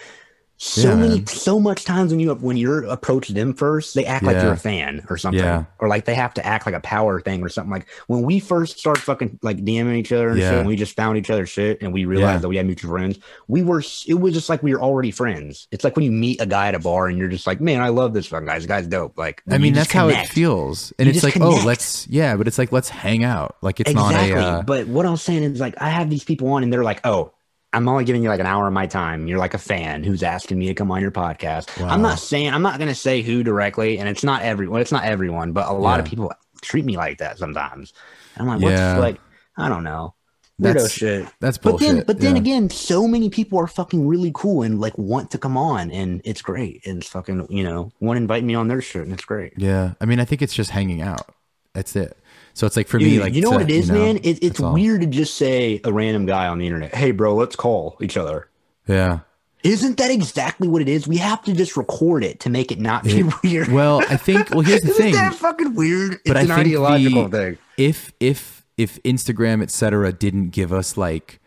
So 0.59 0.89
Yeah, 0.89 0.95
many, 0.95 1.15
man. 1.17 1.27
so 1.27 1.59
much 1.59 1.85
times 1.85 2.09
when 2.11 2.19
you 2.19 2.33
when 2.33 2.57
you're 2.57 2.83
approach 2.85 3.27
them 3.27 3.53
first, 3.53 3.93
they 3.93 4.05
act 4.05 4.23
like 4.23 4.37
Yeah. 4.37 4.45
you're 4.45 4.53
a 4.53 4.57
fan 4.57 5.05
or 5.07 5.15
something, 5.15 5.39
Yeah. 5.43 5.65
or 5.77 5.87
like 5.87 6.05
they 6.05 6.15
have 6.15 6.33
to 6.33 6.45
act 6.45 6.65
like 6.65 6.73
a 6.73 6.79
power 6.79 7.21
thing 7.21 7.43
or 7.43 7.49
something. 7.49 7.69
Like 7.71 7.85
when 8.07 8.23
we 8.23 8.39
first 8.39 8.79
started 8.79 9.03
fucking 9.03 9.37
like 9.43 9.57
DMing 9.63 9.97
each 9.97 10.11
other 10.11 10.29
and 10.29 10.39
shit, 10.39 10.53
and 10.53 10.67
we 10.67 10.75
just 10.75 10.95
found 10.95 11.19
each 11.19 11.29
other's 11.29 11.49
shit, 11.49 11.83
and 11.83 11.93
we 11.93 12.05
realized 12.05 12.43
that 12.43 12.47
we 12.49 12.57
had 12.57 12.65
mutual 12.65 12.89
friends. 12.89 13.19
We 13.47 13.61
were, 13.61 13.83
it 14.07 14.15
was 14.15 14.33
just 14.33 14.49
like 14.49 14.63
we 14.63 14.73
were 14.73 14.81
already 14.81 15.11
friends. 15.11 15.67
It's 15.71 15.83
like 15.83 15.95
when 15.95 16.05
you 16.05 16.11
meet 16.11 16.41
a 16.41 16.47
guy 16.47 16.69
at 16.69 16.75
a 16.75 16.79
bar 16.79 17.05
and 17.07 17.19
you're 17.19 17.27
just 17.27 17.45
like, 17.45 17.61
man, 17.61 17.79
I 17.81 17.89
love 17.89 18.15
this 18.15 18.25
fucking 18.25 18.47
guy. 18.47 18.57
This 18.57 18.65
guy's 18.65 18.87
dope. 18.87 19.15
Like, 19.15 19.43
I 19.47 19.59
mean, 19.59 19.73
that's 19.73 19.91
how 19.91 20.07
it 20.09 20.27
feels, 20.27 20.91
and 20.97 21.05
You 21.05 21.13
it's 21.13 21.23
like, 21.23 21.35
just 21.35 21.45
oh, 21.45 21.63
let's, 21.67 22.07
yeah, 22.07 22.35
but 22.35 22.47
it's 22.47 22.57
like, 22.57 22.71
let's 22.71 22.89
hang 22.89 23.23
out. 23.23 23.57
Like, 23.61 23.79
it's 23.79 23.91
exactly. 23.91 24.33
not 24.33 24.43
a, 24.43 24.47
uh, 24.57 24.61
but 24.63 24.87
what 24.87 25.05
I'm 25.05 25.17
saying 25.17 25.43
is 25.43 25.59
like 25.59 25.75
I 25.79 25.89
have 25.89 26.09
these 26.09 26.23
people 26.23 26.47
on 26.49 26.63
and 26.63 26.73
they're 26.73 26.83
like, 26.83 27.05
oh, 27.05 27.31
I'm 27.73 27.87
only 27.89 28.05
giving 28.05 28.23
you 28.23 28.29
like 28.29 28.39
an 28.39 28.45
hour 28.45 28.65
of 28.67 28.73
my 28.73 28.87
time. 28.87 29.27
You're 29.27 29.37
like 29.39 29.53
a 29.53 29.57
fan 29.59 30.03
who's 30.03 30.23
asking 30.23 30.57
me 30.57 30.67
to 30.67 30.73
come 30.73 30.89
on 30.91 31.01
your 31.01 31.11
podcast. 31.11 31.69
I'm 31.85 32.01
not 32.01 32.17
saying 32.19 32.51
I'm 32.53 32.61
not 32.61 32.79
gonna 32.79 32.95
say 32.95 33.21
who 33.21 33.43
directly, 33.43 33.99
and 33.99 34.07
it's 34.09 34.23
not 34.23 34.41
everyone. 34.41 34.81
It's 34.81 34.91
not 34.91 35.03
everyone, 35.03 35.51
but 35.51 35.67
a 35.67 35.73
lot 35.73 35.99
of 35.99 36.05
people 36.05 36.31
treat 36.61 36.85
me 36.85 36.95
like 36.97 37.17
that 37.19 37.37
sometimes. 37.37 37.93
And 38.35 38.49
I'm 38.49 38.59
like, 38.59 38.69
Yeah. 38.71 38.93
what's 38.93 39.01
like, 39.01 39.21
I 39.57 39.69
don't 39.69 39.83
know. 39.83 40.13
Weirdo 40.59 40.73
That's- 40.73 40.91
shit. 40.91 41.27
that's 41.39 41.59
But 41.59 41.79
then, 41.79 42.03
but 42.07 42.19
then 42.19 42.35
yeah. 42.35 42.41
again, 42.41 42.69
so 42.71 43.07
many 43.07 43.29
people 43.29 43.59
are 43.59 43.67
fucking 43.67 44.07
really 44.07 44.31
cool 44.33 44.63
and 44.63 44.79
like 44.81 44.97
want 44.97 45.29
to 45.31 45.37
come 45.37 45.55
on, 45.55 45.91
and 45.91 46.19
it's 46.25 46.41
great. 46.41 46.83
And 46.87 46.97
it's 46.99 47.09
fucking, 47.09 47.45
you 47.51 47.63
know, 47.63 47.91
want 47.99 48.17
to 48.17 48.21
invite 48.21 48.43
me 48.43 48.55
on 48.55 48.67
their 48.69 48.81
shit, 48.81 49.03
and 49.03 49.13
it's 49.13 49.25
great. 49.25 49.53
yeah. 49.57 49.93
I 50.01 50.05
mean, 50.05 50.19
I 50.19 50.25
think 50.25 50.41
it's 50.41 50.55
just 50.55 50.71
hanging 50.71 51.01
out. 51.03 51.29
That's 51.75 51.95
it. 51.95 52.17
So 52.57 52.65
it's 52.65 52.75
like 52.75 52.87
for 52.87 52.97
me, 52.97 53.19
like 53.19 53.35
you 53.35 53.41
know 53.43 53.51
to- 53.51 53.57
what 53.57 53.69
it 53.69 53.71
is, 53.71 53.87
you 53.87 53.93
know, 53.93 53.99
man? 54.03 54.17
It, 54.17 54.25
it's 54.25 54.39
that's 54.41 54.59
all. 54.61 54.73
weird 54.73 55.01
to 55.01 55.07
just 55.07 55.35
say 55.35 55.79
a 55.83 55.93
random 55.93 56.25
guy 56.25 56.47
on 56.47 56.57
the 56.57 56.65
internet, 56.65 56.95
"Hey, 56.95 57.11
bro, 57.11 57.35
let's 57.35 57.55
call 57.55 57.97
each 58.01 58.17
other." 58.17 58.49
Yeah. 58.87 59.19
Isn't 59.63 59.97
that 59.97 60.09
exactly 60.09 60.67
what 60.67 60.81
it 60.81 60.89
is? 60.89 61.07
We 61.07 61.17
have 61.17 61.43
to 61.43 61.53
just 61.53 61.77
record 61.77 62.23
it 62.23 62.39
to 62.41 62.49
make 62.49 62.71
it 62.71 62.79
not 62.79 63.03
be 63.03 63.23
weird. 63.43 63.67
Well, 63.67 64.01
I 64.09 64.17
think. 64.17 64.49
Well, 64.49 64.61
here's 64.61 64.81
the 64.81 64.89
Isn't 64.91 65.03
thing. 65.03 65.13
that 65.13 65.35
fucking 65.35 65.75
weird? 65.75 66.19
but 66.25 66.35
it's 66.37 66.37
I 66.37 66.41
an 66.41 66.47
think 66.47 66.59
ideological 66.67 67.27
the, 67.29 67.37
thing. 67.37 67.57
If 67.77 68.11
if 68.19 68.65
if 68.75 69.01
Instagram 69.03 69.61
etc. 69.61 70.11
didn't 70.11 70.49
give 70.49 70.73
us 70.73 70.97
like 70.97 71.39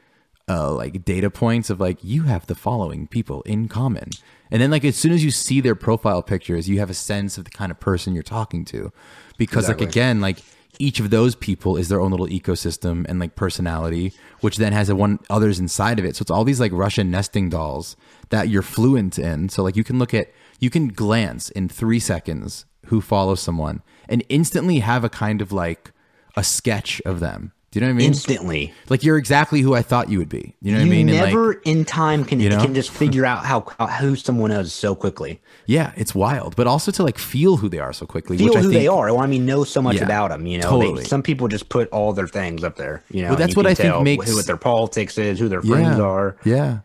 uh 0.48 0.72
like 0.72 1.04
data 1.04 1.28
points 1.30 1.70
of 1.70 1.80
like 1.80 1.98
you 2.04 2.22
have 2.24 2.46
the 2.46 2.54
following 2.54 3.08
people 3.08 3.42
in 3.42 3.66
common, 3.66 4.10
and 4.50 4.62
then 4.62 4.70
like 4.70 4.84
as 4.84 4.94
soon 4.96 5.10
as 5.12 5.24
you 5.24 5.32
see 5.32 5.60
their 5.60 5.74
profile 5.74 6.22
pictures, 6.22 6.68
you 6.68 6.78
have 6.78 6.90
a 6.90 6.94
sense 6.94 7.36
of 7.36 7.44
the 7.46 7.50
kind 7.50 7.72
of 7.72 7.80
person 7.80 8.14
you're 8.14 8.22
talking 8.22 8.64
to, 8.66 8.92
because 9.38 9.64
Exactly. 9.64 9.86
like 9.86 9.92
again 9.94 10.20
like 10.20 10.38
each 10.80 10.98
of 10.98 11.10
those 11.10 11.34
people 11.34 11.76
is 11.76 11.88
their 11.88 12.00
own 12.00 12.10
little 12.10 12.26
ecosystem 12.26 13.06
and 13.08 13.20
like 13.20 13.36
personality, 13.36 14.12
which 14.40 14.56
then 14.56 14.72
has 14.72 14.88
a 14.88 14.96
one 14.96 15.18
others 15.28 15.58
inside 15.58 15.98
of 15.98 16.04
it. 16.04 16.16
So 16.16 16.22
it's 16.22 16.30
all 16.30 16.44
these 16.44 16.60
like 16.60 16.72
Russian 16.72 17.10
nesting 17.10 17.50
dolls 17.50 17.96
that 18.30 18.48
you're 18.48 18.62
fluent 18.62 19.18
in. 19.18 19.48
So 19.48 19.62
like 19.62 19.76
you 19.76 19.84
can 19.84 19.98
look 19.98 20.14
at 20.14 20.32
you 20.58 20.70
can 20.70 20.88
glance 20.88 21.50
in 21.50 21.68
three 21.68 22.00
seconds 22.00 22.64
who 22.86 23.00
follows 23.00 23.40
someone 23.40 23.82
and 24.08 24.24
instantly 24.28 24.80
have 24.80 25.04
a 25.04 25.08
kind 25.08 25.40
of 25.40 25.52
like 25.52 25.92
a 26.36 26.42
sketch 26.42 27.00
of 27.04 27.20
them. 27.20 27.52
Do 27.70 27.78
you 27.78 27.86
know 27.86 27.92
what 27.92 27.96
I 27.96 27.98
mean? 27.98 28.06
Instantly, 28.08 28.74
like 28.88 29.04
you're 29.04 29.16
exactly 29.16 29.60
who 29.60 29.76
I 29.76 29.82
thought 29.82 30.08
you 30.08 30.18
would 30.18 30.28
be. 30.28 30.56
You 30.60 30.72
know 30.72 30.78
what 30.78 30.86
you 30.86 30.92
I 30.92 30.96
mean? 30.96 31.06
Never 31.06 31.48
like 31.54 31.60
in 31.64 31.84
time 31.84 32.24
can 32.24 32.40
you 32.40 32.48
know? 32.48 32.60
can 32.60 32.74
just 32.74 32.90
figure 32.90 33.24
out 33.24 33.44
how, 33.44 33.64
how 33.78 33.86
who 33.86 34.16
someone 34.16 34.50
is 34.50 34.72
so 34.72 34.96
quickly. 34.96 35.40
yeah, 35.66 35.92
it's 35.96 36.12
wild. 36.12 36.56
But 36.56 36.66
also 36.66 36.90
to 36.90 37.04
like 37.04 37.16
feel 37.16 37.58
who 37.58 37.68
they 37.68 37.78
are 37.78 37.92
so 37.92 38.06
quickly. 38.06 38.38
Feel 38.38 38.48
which 38.48 38.56
I 38.56 38.60
who 38.62 38.70
think, 38.70 38.80
they 38.80 38.88
are. 38.88 39.16
I 39.16 39.26
mean, 39.28 39.46
know 39.46 39.62
so 39.62 39.80
much 39.80 39.96
Yeah, 39.98 40.04
about 40.04 40.30
them. 40.30 40.46
You 40.46 40.58
know, 40.58 40.78
They- 40.80 40.86
totally. 40.86 41.04
some 41.04 41.22
people 41.22 41.46
just 41.46 41.68
put 41.68 41.88
all 41.90 42.12
their 42.12 42.26
things 42.26 42.64
up 42.64 42.74
there. 42.74 43.04
You 43.08 43.22
know, 43.22 43.28
Well, 43.28 43.36
that's 43.38 43.52
you 43.52 43.56
what 43.58 43.66
I 43.68 43.74
think 43.74 44.02
makes- 44.02 44.28
who 44.28 44.34
what 44.34 44.46
their 44.46 44.56
politics 44.56 45.16
is, 45.16 45.38
who 45.38 45.48
their 45.48 45.62
friends 45.62 45.98
yeah, 45.98 46.04
are. 46.04 46.36
Yeah. 46.44 46.78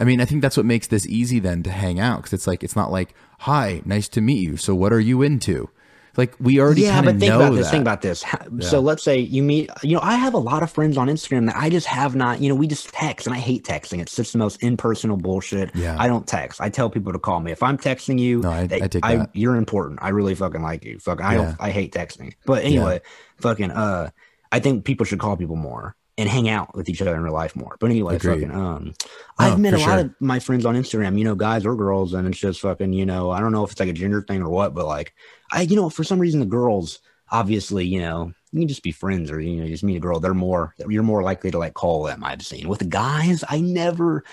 I 0.00 0.04
mean, 0.04 0.20
I 0.20 0.24
think 0.24 0.42
that's 0.42 0.56
what 0.56 0.66
makes 0.66 0.88
this 0.88 1.06
easy 1.06 1.38
then 1.38 1.62
to 1.62 1.70
hang 1.70 2.00
out 2.00 2.18
because 2.18 2.32
it's 2.32 2.46
like 2.48 2.64
it's 2.64 2.74
not 2.76 2.90
like, 2.90 3.14
"Hi, 3.40 3.82
nice 3.84 4.08
to 4.10 4.20
meet 4.20 4.40
you. 4.40 4.56
So 4.56 4.74
what 4.74 4.92
are 4.92 5.00
you 5.00 5.22
into?" 5.22 5.70
Like 6.18 6.34
we 6.40 6.60
already 6.60 6.82
Yeah, 6.82 7.00
but 7.00 7.18
think 7.18 7.32
about 7.32 7.54
this. 7.54 7.66
that. 7.66 7.70
Think 7.70 7.82
about 7.82 8.02
this. 8.02 8.24
So 8.68 8.80
let's 8.80 9.04
say 9.04 9.18
you 9.18 9.42
meet. 9.42 9.70
You 9.82 9.94
know, 9.94 10.02
I 10.02 10.16
have 10.16 10.34
a 10.34 10.38
lot 10.38 10.62
of 10.64 10.70
friends 10.70 10.96
on 10.98 11.06
Instagram 11.08 11.46
that 11.46 11.56
I 11.56 11.70
just 11.70 11.86
have 11.86 12.16
not. 12.16 12.40
You 12.42 12.48
know, 12.48 12.56
we 12.56 12.66
just 12.66 12.92
text, 12.92 13.26
and 13.28 13.34
I 13.34 13.38
hate 13.38 13.64
texting. 13.64 14.00
It's 14.00 14.16
just 14.16 14.32
the 14.32 14.38
most 14.38 14.60
impersonal 14.62 15.16
bullshit. 15.16 15.74
Yeah. 15.76 15.96
I 15.98 16.08
don't 16.08 16.26
text. 16.26 16.60
I 16.60 16.68
tell 16.70 16.90
people 16.90 17.12
to 17.12 17.20
call 17.20 17.38
me 17.38 17.52
if 17.52 17.62
I'm 17.62 17.78
texting 17.78 18.18
you. 18.18 18.40
No, 18.40 18.50
I- 18.50 18.66
they- 18.66 18.82
I 18.82 18.88
take 18.88 19.02
that. 19.04 19.30
You're 19.32 19.54
important. 19.56 20.00
I 20.02 20.08
really 20.10 20.34
fucking 20.34 20.60
like 20.60 20.84
you. 20.84 20.98
Fuck. 20.98 21.22
I 21.22 21.36
Yeah. 21.36 21.38
don't. 21.44 21.56
I 21.60 21.70
hate 21.70 21.92
texting. 21.94 22.32
But 22.44 22.64
anyway, 22.64 23.00
fucking. 23.40 23.70
Uh, 23.70 24.10
I 24.50 24.58
think 24.58 24.84
people 24.84 25.06
should 25.06 25.20
call 25.20 25.36
people 25.36 25.56
more 25.56 25.94
and 26.18 26.28
hang 26.28 26.50
out 26.50 26.74
with 26.76 26.90
each 26.90 27.00
other 27.00 27.14
in 27.14 27.22
real 27.22 27.32
life 27.32 27.56
more. 27.56 27.76
But 27.80 27.90
anyway, 27.90 28.16
Agreed. 28.16 28.42
fucking. 28.42 28.54
Um, 28.54 28.94
Oh, 29.40 29.44
I've 29.44 29.58
met 29.60 29.70
for 29.72 29.76
a 29.76 29.80
lot 29.80 29.98
of 30.00 30.14
my 30.20 30.40
friends 30.40 30.66
on 30.66 30.74
Instagram. 30.74 31.16
You 31.16 31.24
know, 31.24 31.36
guys 31.36 31.64
or 31.64 31.76
girls, 31.76 32.12
and 32.12 32.26
it's 32.26 32.38
just 32.38 32.60
fucking. 32.60 32.92
You 32.92 33.06
know, 33.06 33.30
I 33.30 33.40
don't 33.40 33.52
know 33.52 33.64
if 33.64 33.70
it's 33.70 33.80
like 33.80 33.88
a 33.88 33.94
gender 33.94 34.20
thing 34.20 34.42
or 34.42 34.50
what, 34.50 34.74
but 34.74 34.84
like. 34.84 35.14
I, 35.50 35.62
you 35.62 35.76
know, 35.76 35.88
for 35.88 36.04
some 36.04 36.18
reason, 36.18 36.40
the 36.40 36.46
girls, 36.46 36.98
obviously, 37.30 37.86
you 37.86 38.00
know, 38.00 38.32
you 38.52 38.60
can 38.60 38.68
just 38.68 38.82
be 38.82 38.92
friends 38.92 39.30
or, 39.30 39.40
you 39.40 39.62
know, 39.62 39.66
just 39.66 39.84
meet 39.84 39.96
a 39.96 40.00
girl. 40.00 40.20
They're 40.20 40.34
more, 40.34 40.74
you're 40.88 41.02
more 41.02 41.22
likely 41.22 41.50
to 41.50 41.58
like 41.58 41.74
call 41.74 42.02
them, 42.02 42.24
I've 42.24 42.42
seen. 42.42 42.68
With 42.68 42.80
the 42.80 42.84
guys, 42.84 43.44
I 43.48 43.60
never, 43.60 44.24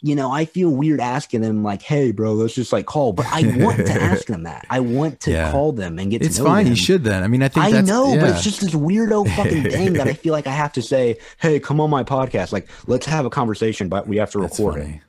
you 0.00 0.14
know, 0.14 0.30
I 0.30 0.44
feel 0.44 0.70
weird 0.70 1.00
asking 1.00 1.40
them, 1.40 1.62
like, 1.64 1.82
hey, 1.82 2.12
bro, 2.12 2.32
let's 2.34 2.54
just 2.54 2.72
like 2.72 2.86
call. 2.86 3.12
But 3.12 3.26
I 3.30 3.42
want 3.64 3.78
to 3.78 3.92
ask 4.02 4.26
them 4.26 4.44
that. 4.44 4.64
I 4.70 4.78
want 4.80 5.20
to 5.20 5.32
Yeah. 5.32 5.50
call 5.50 5.72
them 5.72 5.98
and 5.98 6.10
get 6.10 6.22
It's 6.22 6.36
to 6.36 6.42
know 6.42 6.48
them. 6.50 6.52
It's 6.52 6.56
fine. 6.58 6.64
them. 6.66 6.72
You 6.72 6.76
should 6.76 7.04
then. 7.04 7.22
I 7.24 7.28
mean, 7.28 7.42
I 7.42 7.48
think 7.48 7.66
I 7.66 7.80
know, 7.80 8.16
but 8.18 8.30
it's 8.30 8.44
just 8.44 8.60
this 8.60 8.74
weirdo 8.74 9.34
fucking 9.34 9.62
thing 9.70 9.94
that 9.94 10.06
I 10.06 10.12
feel 10.12 10.32
like 10.32 10.46
I 10.46 10.52
have 10.52 10.72
to 10.74 10.82
say, 10.82 11.18
hey, 11.38 11.58
come 11.58 11.80
on 11.80 11.90
my 11.90 12.04
podcast. 12.04 12.52
Like, 12.52 12.68
let's 12.86 13.06
have 13.06 13.24
a 13.24 13.30
conversation, 13.30 13.88
but 13.88 14.06
we 14.06 14.16
have 14.18 14.30
to 14.32 14.40
That's 14.40 14.58
record 14.60 14.82
it. 14.82 15.00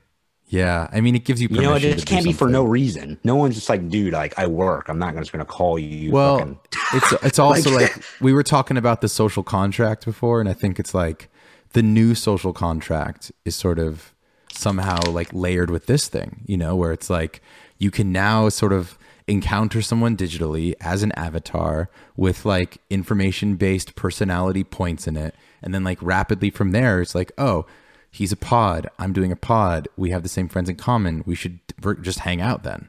Yeah, 0.48 0.88
I 0.92 1.00
mean, 1.00 1.14
it 1.14 1.24
gives 1.24 1.40
you 1.40 1.46
You 1.48 1.62
know, 1.62 1.74
it 1.74 1.80
just 1.80 2.08
can't 2.08 2.24
be 2.24 2.32
for 2.32 2.48
no 2.48 2.64
reason. 2.64 3.20
No 3.22 3.36
one's 3.36 3.54
just 3.54 3.68
like, 3.68 3.88
dude, 3.88 4.12
like 4.12 4.36
I 4.36 4.48
work. 4.48 4.88
I'm 4.88 4.98
not 4.98 5.14
just 5.14 5.30
gonna 5.30 5.44
call 5.44 5.78
you. 5.78 5.86
you 5.86 6.10
Well, 6.10 6.38
fucking- 6.38 6.58
it's 6.94 7.12
it's 7.22 7.38
also 7.38 7.70
Like- 7.70 7.96
like 7.96 8.04
we 8.20 8.32
were 8.32 8.42
talking 8.42 8.76
about 8.76 9.00
the 9.00 9.08
social 9.08 9.44
contract 9.44 10.04
before, 10.04 10.40
and 10.40 10.48
I 10.48 10.52
think 10.52 10.80
it's 10.80 10.92
like 10.92 11.28
the 11.74 11.82
new 11.84 12.16
social 12.16 12.52
contract 12.52 13.30
is 13.44 13.54
sort 13.54 13.78
of 13.78 14.12
somehow 14.52 15.00
like 15.10 15.32
layered 15.32 15.70
with 15.70 15.86
this 15.86 16.08
thing, 16.08 16.42
you 16.46 16.56
know, 16.56 16.76
where 16.76 16.92
it's 16.92 17.10
like 17.10 17.42
you 17.78 17.90
can 17.90 18.12
now 18.12 18.48
sort 18.48 18.72
of 18.72 18.98
encounter 19.26 19.80
someone 19.80 20.16
digitally 20.16 20.74
as 20.80 21.02
an 21.02 21.12
avatar 21.12 21.88
with 22.16 22.44
like 22.44 22.78
information 22.90 23.56
based 23.56 23.94
personality 23.94 24.64
points 24.64 25.06
in 25.06 25.16
it, 25.16 25.34
and 25.62 25.74
then 25.74 25.84
like 25.84 25.98
rapidly 26.02 26.50
from 26.50 26.72
there, 26.72 27.00
it's 27.00 27.14
like, 27.14 27.32
oh. 27.38 27.66
He's 28.12 28.32
a 28.32 28.36
pod. 28.36 28.90
I'm 28.98 29.12
doing 29.12 29.30
a 29.30 29.36
pod. 29.36 29.86
We 29.96 30.10
have 30.10 30.24
the 30.24 30.28
same 30.28 30.48
friends 30.48 30.68
in 30.68 30.74
common. 30.74 31.22
We 31.26 31.36
should 31.36 31.60
just 32.02 32.18
hang 32.18 32.40
out 32.40 32.64
then 32.64 32.88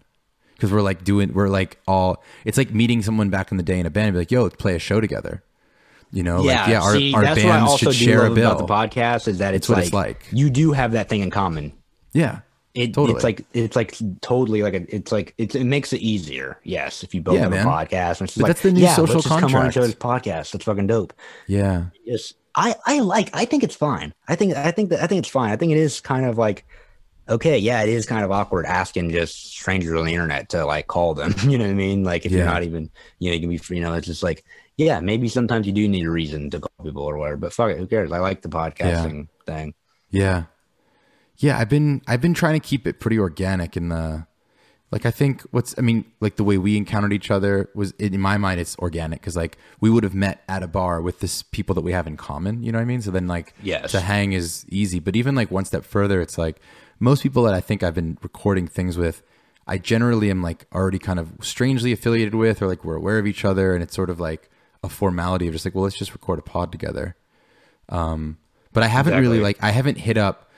because 0.62 0.72
we're 0.72 0.82
like 0.84 1.04
doing 1.04 1.34
we're 1.34 1.50
like 1.50 1.80
all 1.88 2.24
it's 2.46 2.58
like 2.58 2.72
meeting 2.72 3.02
someone 3.02 3.32
back 3.32 3.52
in 3.52 3.58
the 3.58 3.64
day 3.64 3.80
in 3.80 3.88
a 3.88 3.90
band 3.90 4.10
and 4.10 4.14
be 4.14 4.20
like 4.20 4.32
yo 4.32 4.44
let's 4.44 4.56
play 4.58 4.76
a 4.76 4.80
show 4.80 5.02
together 5.02 5.44
you 6.12 6.24
know 6.24 6.42
like 6.42 6.68
yeah 6.68 6.82
our, 6.82 6.94
see, 6.94 7.14
our 7.14 7.22
that's 7.22 7.44
what 7.44 7.52
I 7.52 7.58
bands 7.58 7.72
also 7.72 7.92
should 7.92 8.00
do 8.00 8.06
share 8.06 8.20
a 8.22 8.24
love 8.26 8.36
bill 8.36 8.52
about 8.52 8.68
the 8.68 8.74
podcast 8.74 9.28
is 9.28 9.38
that 9.40 9.54
it's, 9.54 9.70
what 9.70 9.78
like, 9.78 9.86
it's 9.86 9.94
like. 9.94 10.26
you 10.32 10.50
do 10.50 10.72
have 10.74 10.92
that 10.94 11.10
thing 11.10 11.22
in 11.22 11.30
common. 11.32 11.74
yeah 12.14 12.40
It, 12.74 12.94
Totally. 12.94 13.16
It's 13.16 13.24
like 13.24 13.46
it's 13.54 13.76
like 13.76 13.98
totally 14.22 14.62
like 14.64 14.74
a, 14.74 14.96
it's 14.96 15.12
like 15.12 15.34
it's, 15.38 15.56
it 15.56 15.66
makes 15.66 15.92
it 15.94 16.00
easier. 16.02 16.58
Yes, 16.64 17.04
if 17.04 17.14
you 17.14 17.22
both 17.22 17.36
Yeah, 17.36 17.42
have 17.42 17.52
man. 17.52 17.66
a 17.66 17.70
podcast, 17.70 18.22
it's 18.22 18.36
But 18.36 18.44
like 18.44 18.48
that's 18.50 18.62
the 18.62 18.72
new 18.72 18.82
yeah, 18.82 18.96
social 18.96 19.16
let's 19.16 19.28
just 19.28 19.40
come 19.40 19.44
on 19.44 19.50
each 19.50 19.76
contract. 19.76 19.78
other's 19.78 19.96
podcast. 19.96 20.52
That's 20.52 20.66
fucking 20.66 20.88
dope. 20.88 21.14
yeah 21.48 21.86
Yes, 22.06 22.34
I 22.56 22.76
I 22.86 23.00
like. 23.00 23.30
I 23.34 23.46
think 23.46 23.64
it's 23.64 23.76
fine. 23.76 24.14
I 24.28 24.36
think 24.36 24.56
I 24.56 24.72
think 24.72 24.90
that 24.90 25.02
I 25.04 25.08
think 25.08 25.20
it's 25.20 25.30
fine. 25.30 25.52
I 25.52 25.56
think 25.58 25.72
it 25.72 25.78
is 25.78 26.00
kind 26.02 26.26
of 26.26 26.38
like 26.38 26.66
okay, 27.30 27.58
yeah, 27.58 27.82
it 27.84 27.88
is 27.90 28.06
kind 28.06 28.26
of 28.26 28.32
awkward 28.32 28.66
asking 28.66 29.12
just 29.12 29.52
strangers 29.54 29.98
on 29.98 30.06
the 30.06 30.14
internet 30.14 30.50
to 30.50 30.66
like 30.66 30.88
call 30.88 31.14
them. 31.14 31.34
You 31.44 31.58
know 31.58 31.64
what 31.66 31.72
I 31.72 31.76
mean? 31.76 32.04
Like 32.04 32.26
if 32.26 32.32
you're 32.32 32.46
not 32.46 32.64
even, 32.64 32.90
you 33.20 33.30
know, 33.30 33.36
you 33.36 33.40
can 33.40 33.50
be, 33.50 33.58
free, 33.58 33.78
you 33.78 33.84
know, 33.84 33.94
it's 33.94 34.08
just 34.08 34.24
like, 34.24 34.44
yeah, 34.77 34.99
maybe 34.99 35.27
sometimes 35.27 35.68
you 35.68 35.73
do 35.73 35.88
need 35.88 36.06
a 36.06 36.11
reason 36.11 36.49
to 36.52 36.60
call 36.60 36.85
people 36.85 37.03
or 37.03 37.18
whatever. 37.18 37.38
But 37.38 37.53
fuck 37.53 37.72
it, 37.72 37.77
who 37.77 37.88
cares? 37.88 38.11
I 38.11 38.19
like 38.19 38.41
the 38.41 38.49
podcasting 38.49 39.27
thing. 39.45 39.73
Yeah. 40.10 40.43
Yeah, 41.38 41.57
I've 41.57 41.69
been 41.69 42.02
I've 42.07 42.22
been 42.22 42.34
trying 42.34 42.60
to 42.60 42.65
keep 42.65 42.85
it 42.85 42.99
pretty 42.99 43.18
organic 43.18 43.76
in 43.76 43.89
the 43.89 44.27
like 44.91 45.06
I 45.06 45.11
think 45.11 45.41
what's 45.52 45.73
I 45.77 45.81
mean 45.81 46.06
like 46.19 46.35
the 46.35 46.43
way 46.43 46.57
we 46.57 46.77
encountered 46.77 47.14
each 47.14 47.31
other 47.31 47.69
was 47.73 47.91
in 47.91 48.19
my 48.19 48.38
mind 48.38 48.60
it's 48.60 48.77
organic 48.77 49.22
cuz 49.23 49.35
like 49.35 49.57
we 49.80 49.89
would 49.89 50.03
have 50.03 50.14
met 50.14 50.43
at 50.48 50.61
a 50.61 50.68
bar 50.68 51.02
with 51.02 51.19
this 51.19 51.41
people 51.41 51.73
that 51.76 51.81
we 51.81 51.93
have 51.93 52.06
in 52.06 52.15
common, 52.18 52.61
you 52.61 52.72
know 52.72 52.77
what 52.77 52.84
I 52.84 52.85
mean? 52.85 53.02
So 53.02 53.10
then 53.10 53.27
like 53.27 53.56
Yes. 53.64 53.91
to 53.91 54.02
hang 54.02 54.34
is 54.34 54.65
easy, 54.69 54.99
but 54.99 55.15
even 55.15 55.34
like 55.34 55.49
one 55.49 55.65
step 55.65 55.84
further 55.84 56.22
it's 56.22 56.38
like 56.38 56.60
most 56.99 57.23
people 57.23 57.41
that 57.43 57.56
I 57.56 57.61
think 57.61 57.81
I've 57.81 57.95
been 57.95 58.19
recording 58.22 58.68
things 58.68 58.98
with 58.98 59.23
I 59.65 59.80
generally 59.80 60.30
am 60.30 60.43
like 60.43 60.68
already 60.76 60.99
kind 60.99 61.18
of 61.18 61.31
strangely 61.41 61.91
affiliated 61.91 62.35
with 62.35 62.61
or 62.61 62.68
like 62.68 62.84
we're 62.85 62.98
aware 62.98 63.18
of 63.18 63.26
each 63.26 63.43
other 63.43 63.73
and 63.73 63.81
it's 63.81 63.95
sort 63.95 64.11
of 64.11 64.19
like 64.19 64.51
a 64.84 64.90
formality 64.90 65.48
of 65.48 65.53
just 65.53 65.66
like 65.66 65.76
well 65.76 65.84
let's 65.84 65.98
just 65.98 66.14
record 66.14 66.40
a 66.40 66.41
pod 66.41 66.72
together. 66.72 67.16
Um 67.90 68.38
but 68.74 68.84
I 68.84 68.88
haven't 68.88 69.20
really 69.20 69.40
like 69.40 69.58
I 69.62 69.72
haven't 69.72 69.98
hit 69.98 70.18
up 70.18 70.49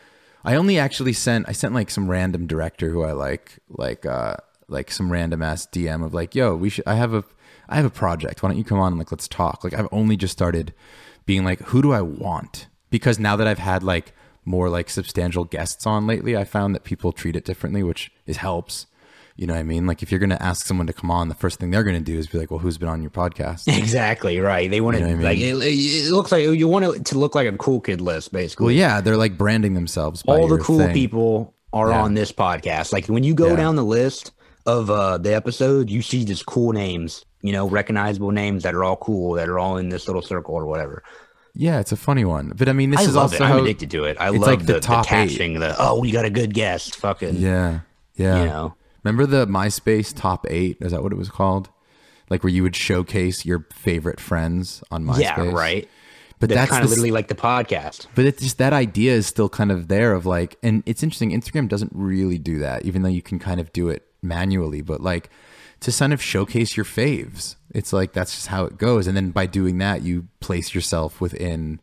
I 0.46 0.56
only 0.56 0.78
actually 0.78 1.14
sent 1.14 1.48
I 1.48 1.52
sent 1.52 1.74
like 1.74 1.90
some 1.90 2.10
random 2.10 2.48
director 2.48 2.90
who 2.90 3.04
I 3.04 3.12
like 3.12 3.60
like 3.70 4.06
uh 4.06 4.36
like 4.68 4.92
some 4.92 5.12
random 5.12 5.42
ass 5.42 5.68
DM 5.68 6.06
of 6.06 6.14
like 6.14 6.36
yo 6.36 6.56
we 6.56 6.70
should 6.70 6.88
I 6.88 6.96
have 6.96 7.14
a 7.14 7.24
I 7.70 7.78
have 7.78 7.86
a 7.86 7.90
project. 7.90 8.44
Why 8.44 8.50
don't 8.50 8.58
you 8.58 8.64
come 8.64 8.80
on 8.80 8.92
and 8.94 9.00
like 9.00 9.12
let's 9.12 9.28
talk? 9.28 9.64
Like 9.64 9.74
I've 9.74 9.88
only 9.92 10.18
just 10.18 10.34
started 10.34 10.74
being 11.26 11.44
like 11.44 11.60
who 11.60 11.82
do 11.82 11.92
I 11.92 12.02
want? 12.02 12.68
Because 12.90 13.20
now 13.20 13.36
that 13.36 13.48
I've 13.48 13.60
had 13.60 13.84
like 13.84 14.14
more 14.46 14.70
like 14.70 14.90
substantial 14.90 15.46
guests 15.46 15.86
on 15.88 16.06
lately 16.08 16.36
I 16.36 16.44
found 16.44 16.76
that 16.76 16.84
people 16.84 17.12
treat 17.12 17.36
it 17.36 17.46
differently 17.46 17.82
which 17.82 18.12
is 18.26 18.38
helps 18.38 18.86
you 19.36 19.48
know 19.48 19.54
what 19.54 19.60
I 19.60 19.64
mean 19.64 19.88
like 19.88 20.04
if 20.04 20.12
you're 20.12 20.20
gonna 20.20 20.38
ask 20.40 20.66
someone 20.66 20.88
to 20.88 20.94
come 20.94 21.10
on 21.10 21.28
the 21.30 21.36
first 21.36 21.60
thing 21.60 21.72
they're 21.72 21.84
gonna 21.84 22.00
do 22.00 22.18
is 22.18 22.28
be 22.28 22.38
like 22.38 22.52
well 22.52 22.60
who's 22.60 22.78
been 22.78 22.88
on 22.90 23.02
your 23.02 23.12
podcast 23.12 23.64
Exactly 23.78 24.40
right. 24.40 24.70
They 24.70 24.80
want 24.82 24.98
to 24.98 25.02
You 25.02 25.16
know 25.16 25.22
I 25.22 25.32
like 25.32 25.38
it, 25.40 25.56
it 25.56 26.12
looks 26.12 26.32
like 26.32 26.44
you 26.44 26.68
want 26.68 26.86
it 26.86 27.06
to 27.06 27.18
look 27.18 27.34
like 27.36 27.48
a 27.48 27.58
cool 27.58 27.82
kid 27.82 28.00
list, 28.02 28.32
basically. 28.32 28.66
well 28.66 28.76
yeah 28.76 29.02
they're 29.02 29.18
like 29.18 29.38
branding 29.38 29.74
themselves 29.74 30.22
by 30.24 30.36
all 30.38 30.48
the 30.48 30.58
cool 30.60 30.78
thing. 30.80 30.94
people 30.94 31.54
are 31.74 31.90
Yeah. 31.90 32.02
on 32.04 32.14
this 32.14 32.32
podcast. 32.32 32.94
Like 32.94 33.08
when 33.08 33.24
you 33.24 33.34
go 33.34 33.48
Yeah. 33.50 33.56
down 33.56 33.76
the 33.76 33.84
list 33.86 34.32
of 34.68 34.90
uh, 34.92 35.18
the 35.18 35.34
episode, 35.36 35.90
you 35.90 36.02
see 36.04 36.24
just 36.24 36.46
cool 36.46 36.72
names, 36.72 37.26
you 37.42 37.52
know, 37.52 37.68
recognizable 37.68 38.32
names 38.32 38.62
that 38.64 38.76
are 38.76 38.84
all 38.84 38.96
cool, 38.98 39.34
that 39.34 39.50
are 39.50 39.58
all 39.60 39.78
in 39.78 39.90
this 39.90 40.08
little 40.08 40.22
circle 40.22 40.54
or 40.56 40.66
whatever. 40.68 41.02
yeah 41.56 41.80
it's 41.80 41.92
a 41.92 41.96
funny 41.98 42.26
one 42.26 42.52
but 42.56 42.68
I 42.70 42.74
mean 42.74 42.90
this 42.92 43.00
I 43.02 43.04
is 43.04 43.16
also 43.16 43.36
it. 43.38 43.42
I'm 43.42 43.60
addicted 43.64 43.90
to 43.92 44.04
it. 44.06 44.18
I 44.20 44.30
love 44.30 44.42
like 44.42 44.60
the 44.60 44.66
the, 44.66 44.74
the, 44.74 44.80
top 44.80 45.12
eight. 45.12 45.36
the 45.38 45.76
oh, 45.80 46.00
we 46.00 46.12
got 46.12 46.26
a 46.26 46.30
good 46.30 46.54
guest. 46.54 46.96
Fucking 46.98 47.36
Yeah. 47.38 47.80
Yeah. 48.16 48.40
You 48.40 48.46
know. 48.46 48.76
Remember 49.04 49.26
the 49.26 49.46
MySpace 49.46 50.16
top 50.16 50.46
eight? 50.50 50.78
Is 50.82 50.92
that 50.92 51.04
what 51.04 51.12
it 51.12 51.18
was 51.18 51.30
called? 51.30 51.70
Like 52.30 52.44
where 52.44 52.52
you 52.52 52.64
would 52.64 52.76
showcase 52.76 53.46
your 53.46 53.68
favorite 53.74 54.20
friends 54.20 54.84
on 54.92 55.06
MySpace. 55.06 55.20
yeah, 55.20 55.52
right. 55.52 55.90
But 56.40 56.50
That's, 56.50 56.62
that's, 56.62 56.72
kind 56.72 56.84
of 56.84 56.90
literally 56.90 57.12
like 57.12 57.30
the 57.30 57.36
podcast. 57.36 58.08
but 58.16 58.26
it's 58.26 58.42
just 58.42 58.58
that 58.58 58.74
idea 58.74 59.14
is 59.14 59.28
still 59.28 59.48
kind 59.48 59.72
of 59.72 59.88
there 59.88 60.14
of 60.14 60.26
like, 60.26 60.58
and 60.62 60.84
it's 60.86 61.02
interesting. 61.02 61.32
Instagram 61.32 61.70
doesn't 61.70 61.92
really 61.96 62.38
do 62.38 62.60
that, 62.60 62.84
even 62.84 63.02
though 63.02 63.10
you 63.10 63.22
can 63.22 63.40
kind 63.40 63.62
of 63.62 63.72
do 63.72 63.88
it 63.88 64.06
manually. 64.22 64.82
But 64.82 65.00
like 65.00 65.30
to 65.82 65.92
kind 65.92 66.12
of 66.12 66.22
showcase 66.22 66.76
your 66.76 66.86
faves, 66.86 67.56
it's 67.74 67.94
like 67.94 68.12
that's 68.12 68.36
just 68.36 68.48
how 68.48 68.66
it 68.66 68.78
goes. 68.78 69.08
And 69.08 69.16
then 69.16 69.32
by 69.32 69.46
doing 69.46 69.78
that, 69.78 70.02
you 70.02 70.28
place 70.42 70.76
yourself 70.76 71.22
within 71.22 71.80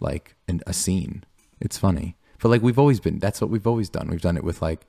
like 0.00 0.34
an, 0.48 0.60
a 0.66 0.72
scene. 0.72 1.22
It's 1.60 1.78
funny, 1.78 2.16
but 2.40 2.48
like 2.48 2.62
we've 2.62 2.78
always 2.78 2.98
been. 2.98 3.18
That's 3.20 3.40
what 3.40 3.50
we've 3.50 3.66
always 3.66 3.88
done. 3.88 4.08
We've 4.08 4.20
done 4.20 4.36
it 4.36 4.44
with 4.44 4.60
like 4.60 4.86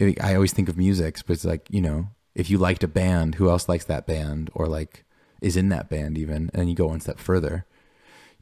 I 0.00 0.34
always 0.34 0.52
think 0.52 0.68
of 0.68 0.76
music, 0.76 1.18
but 1.26 1.34
it's 1.34 1.44
like, 1.44 1.66
you 1.70 1.80
know, 1.80 2.08
if 2.34 2.50
you 2.50 2.58
liked 2.58 2.84
a 2.84 2.88
band, 2.88 3.36
who 3.36 3.48
else 3.48 3.68
likes 3.68 3.84
that 3.86 4.06
band 4.06 4.50
or 4.54 4.66
like 4.66 5.04
is 5.40 5.56
in 5.56 5.70
that 5.70 5.88
band 5.88 6.18
even? 6.18 6.50
And 6.52 6.68
you 6.68 6.74
go 6.74 6.88
one 6.88 7.00
step 7.00 7.18
further. 7.18 7.64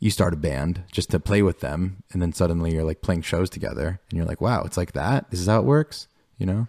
You 0.01 0.11
start 0.11 0.35
a 0.35 0.37
band 0.37 0.83
just 0.91 1.11
to 1.11 1.21
play 1.21 1.41
with 1.43 1.61
them, 1.61 2.03
and 2.13 2.21
then 2.21 2.33
suddenly 2.33 2.75
you're 2.75 2.85
like 2.85 3.01
playing 3.01 3.23
shows 3.23 3.49
together, 3.49 4.01
and 4.11 4.17
you're 4.17 4.27
like, 4.27 4.41
wow, 4.41 4.65
it's 4.65 4.77
like 4.77 4.93
that. 4.93 5.31
This 5.31 5.41
is 5.41 5.47
how 5.47 5.61
it 5.61 5.65
works, 5.65 6.09
you 6.37 6.45
know? 6.45 6.67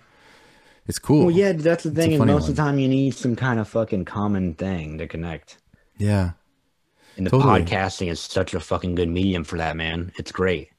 It's 0.87 0.99
cool. 0.99 1.25
Well, 1.25 1.35
yeah, 1.35 1.53
that's 1.53 1.83
the 1.83 1.91
thing. 1.91 2.13
And 2.13 2.27
most 2.27 2.47
of 2.47 2.55
the 2.55 2.61
time, 2.61 2.77
you 2.77 2.87
need 2.87 3.15
some 3.15 3.35
kind 3.35 3.59
of 3.59 3.67
fucking 3.67 4.05
common 4.05 4.53
thing 4.53 4.99
to 4.99 5.07
connect. 5.07 5.57
Yeah. 5.97 6.31
And 7.17 7.25
the 7.25 7.31
Totally. 7.31 7.63
podcasting 7.63 8.11
is 8.11 8.19
such 8.19 8.53
a 8.53 8.59
fucking 8.59 8.93
good 8.93 9.09
medium 9.09 9.43
for 9.43 9.57
that, 9.57 9.75
man. 9.75 10.11
It's 10.19 10.31
great. 10.31 10.69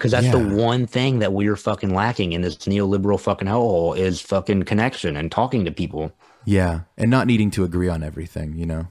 Because 0.00 0.12
that's 0.12 0.30
the 0.30 0.38
one 0.56 0.86
thing 0.86 1.18
that 1.18 1.34
we're 1.34 1.56
fucking 1.56 1.92
lacking 1.94 2.32
in 2.32 2.40
this 2.40 2.56
neoliberal 2.56 3.20
fucking 3.20 3.46
hellhole 3.46 3.94
is 3.98 4.18
fucking 4.22 4.62
connection 4.62 5.14
and 5.14 5.30
talking 5.30 5.66
to 5.66 5.70
people. 5.70 6.10
Yeah. 6.46 6.80
And 6.96 7.10
not 7.10 7.26
needing 7.26 7.50
to 7.50 7.64
agree 7.64 7.90
on 7.90 8.02
everything, 8.02 8.56
you 8.56 8.64
know? 8.64 8.86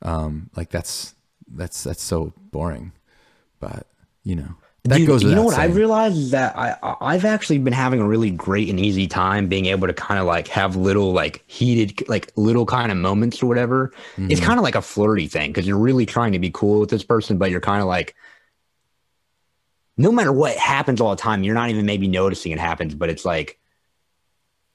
Um, 0.00 0.48
like 0.56 0.70
that's 0.70 1.14
that's 1.54 1.84
that's 1.84 2.02
so 2.02 2.32
boring. 2.50 2.92
But, 3.60 3.86
you 4.24 4.36
know. 4.36 4.54
That 4.84 4.96
Dude, 4.96 5.06
goes 5.06 5.22
you 5.22 5.32
know 5.34 5.44
what 5.44 5.54
I 5.54 5.66
saying. 5.66 5.74
realized 5.74 6.16
is 6.16 6.30
that 6.32 6.56
I 6.58 6.76
I- 6.82 6.96
I've 7.14 7.24
actually 7.24 7.58
been 7.58 7.72
having 7.74 8.00
a 8.00 8.08
really 8.08 8.30
great 8.30 8.68
and 8.68 8.80
easy 8.80 9.06
time 9.06 9.46
being 9.48 9.66
able 9.66 9.86
to 9.86 9.92
kind 9.92 10.18
of 10.18 10.26
like 10.26 10.48
have 10.48 10.74
little 10.74 11.12
like 11.12 11.44
heated 11.46 12.08
like 12.08 12.32
little 12.36 12.66
kind 12.66 12.90
of 12.90 12.96
moments 12.98 13.42
or 13.42 13.46
whatever. 13.46 13.92
It's 14.16 14.40
Mm-hmm. 14.40 14.44
kind 14.46 14.58
of 14.58 14.64
like 14.64 14.74
a 14.74 14.82
flirty 14.82 15.28
thing 15.28 15.50
because 15.50 15.68
you're 15.68 15.78
really 15.78 16.06
trying 16.06 16.32
to 16.32 16.40
be 16.40 16.50
cool 16.50 16.80
with 16.80 16.88
this 16.90 17.04
person, 17.04 17.38
but 17.38 17.50
you're 17.50 17.60
kind 17.60 17.80
of 17.82 17.86
like 17.86 18.16
no 20.02 20.10
matter 20.12 20.32
what 20.32 20.56
happens 20.56 21.00
all 21.00 21.10
the 21.10 21.22
time, 21.22 21.44
you're 21.44 21.54
not 21.54 21.70
even 21.70 21.86
maybe 21.86 22.08
noticing 22.08 22.52
it 22.52 22.58
happens, 22.58 22.94
but 22.94 23.08
it's 23.08 23.24
like 23.24 23.58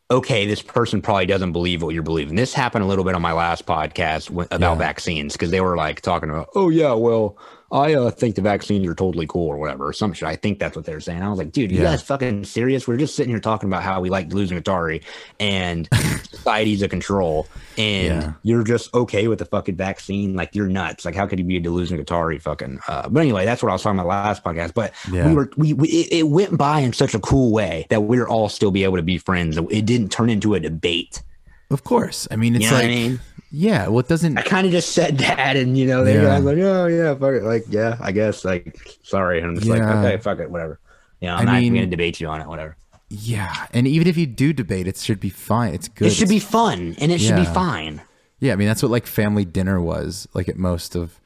okay, 0.10 0.46
this 0.46 0.62
person 0.62 1.02
probably 1.02 1.26
doesn't 1.26 1.52
believe 1.52 1.82
what 1.84 1.94
you're 1.94 2.02
believing. 2.02 2.36
This 2.36 2.54
happened 2.54 2.82
a 2.82 2.88
little 2.88 3.04
bit 3.04 3.14
on 3.14 3.22
my 3.22 3.34
last 3.34 3.66
podcast 3.66 4.30
about 4.30 4.62
Yeah. 4.62 4.76
vaccines 4.76 5.34
because 5.34 5.52
they 5.52 5.60
were 5.60 5.76
like 5.76 6.00
talking 6.00 6.30
about, 6.30 6.48
oh 6.56 6.70
yeah, 6.70 6.94
well, 6.94 7.38
I 7.72 7.96
uh, 7.96 8.12
think 8.12 8.36
the 8.36 8.42
vaccines 8.42 8.88
are 8.88 8.96
totally 8.96 9.28
cool 9.28 9.48
or 9.48 9.58
whatever, 9.58 9.88
or 9.88 9.94
some 9.94 10.14
shit. 10.14 10.28
I 10.28 10.38
think 10.38 10.58
that's 10.58 10.76
what 10.76 10.86
they're 10.86 11.02
saying. 11.02 11.22
I 11.22 11.30
was 11.30 11.38
like, 11.38 11.52
dude, 11.52 11.70
you 11.72 11.80
Yeah. 11.80 11.84
guys 11.92 12.02
fucking 12.02 12.46
serious? 12.46 12.88
We're 12.88 12.96
just 12.98 13.16
sitting 13.16 13.30
here 13.32 13.42
talking 13.42 13.68
about 13.68 13.84
how 13.84 14.00
we 14.00 14.10
like 14.10 14.32
losing 14.32 14.58
Atari 14.62 15.04
and 15.40 15.90
society's 16.32 16.82
a 16.82 16.88
control, 16.88 17.48
and 17.78 18.22
Yeah. 18.24 18.34
you're 18.44 18.64
just 18.64 18.94
okay 18.94 19.28
with 19.28 19.40
the 19.40 19.46
fucking 19.46 19.76
vaccine. 19.76 20.34
Like 20.34 20.56
you're 20.56 20.68
nuts. 20.70 21.04
Like 21.04 21.16
how 21.16 21.28
could 21.28 21.40
you 21.40 21.46
be 21.46 21.58
a 21.58 21.60
delusional 21.60 22.04
Atari 22.06 22.42
fucking? 22.42 22.80
Uh, 22.88 23.10
but 23.10 23.20
anyway, 23.20 23.44
that's 23.44 23.62
what 23.62 23.70
I 23.70 23.74
was 23.74 23.82
talking 23.84 24.00
about 24.00 24.08
last 24.10 24.44
podcast. 24.46 24.74
But 24.74 24.94
Yeah. 25.12 25.28
we 25.28 25.36
were 25.36 25.52
we, 25.58 25.74
we 25.74 25.88
it, 25.90 26.20
it 26.20 26.24
went 26.30 26.58
by 26.58 26.80
in 26.80 26.94
such 26.94 27.14
a 27.14 27.20
cool 27.20 27.52
way 27.52 27.86
that 27.90 28.02
we 28.02 28.18
are 28.20 28.28
all 28.30 28.48
still 28.50 28.72
be 28.72 28.86
able 28.86 28.96
to 28.98 29.04
be 29.04 29.18
friends. 29.18 29.58
It 29.70 29.86
didn't 29.86 30.10
turn 30.12 30.30
into 30.30 30.54
a 30.54 30.60
debate. 30.62 31.22
Of 31.70 31.84
course. 31.84 32.30
I 32.32 32.38
mean, 32.38 32.56
it's 32.56 32.64
You 32.64 32.72
know 32.72 32.78
like, 32.78 32.86
what 32.86 32.92
I 32.92 32.96
mean? 32.96 33.20
Yeah, 33.52 33.88
well, 33.88 34.00
it 34.00 34.08
doesn't, 34.08 34.38
I 34.38 34.42
kind 34.42 34.66
of 34.66 34.72
just 34.72 34.92
said 34.92 35.18
that, 35.20 35.56
and 35.56 35.78
you 35.78 35.86
know, 35.88 36.04
they 36.04 36.16
Yeah. 36.16 36.24
guys 36.24 36.44
like, 36.44 36.58
oh 36.58 36.88
yeah, 36.88 37.14
fuck 37.16 37.34
it, 37.34 37.44
like 37.44 37.66
yeah, 37.70 37.98
I 38.02 38.12
guess, 38.12 38.44
like 38.46 38.78
sorry, 39.04 39.40
and 39.40 39.48
I'm 39.50 39.56
just 39.56 39.68
Yeah. 39.68 39.74
like, 39.74 39.84
okay, 40.06 40.18
fuck 40.22 40.40
it, 40.40 40.50
whatever. 40.52 40.80
You 41.22 41.28
know, 41.30 41.36
I'm 41.36 41.42
I 41.42 41.44
not 41.46 41.54
mean- 41.56 41.64
even 41.66 41.78
gonna 41.80 41.88
debate 41.92 42.20
you 42.20 42.28
on 42.28 42.42
it, 42.42 42.48
whatever. 42.48 42.76
yeah. 43.10 43.68
And 43.74 43.88
even 43.88 44.08
if 44.08 44.18
you 44.18 44.26
do 44.28 44.52
debate, 44.54 44.88
it 44.88 44.98
should 44.98 45.20
be 45.20 45.30
fine. 45.30 45.74
It's 45.74 45.88
good. 45.88 46.08
It 46.08 46.12
should 46.14 46.30
be 46.30 46.40
fun, 46.40 46.96
and 47.00 47.12
it 47.12 47.20
should 47.22 47.36
be 47.38 47.46
fine. 47.46 48.02
Yeah, 48.40 48.54
I 48.54 48.56
mean 48.56 48.68
that's 48.68 48.84
what 48.84 48.92
like 48.92 49.08
family 49.08 49.46
dinner 49.46 49.82
was 49.82 50.28
like 50.34 50.48
at 50.50 50.58
most 50.58 50.96
of 50.96 51.20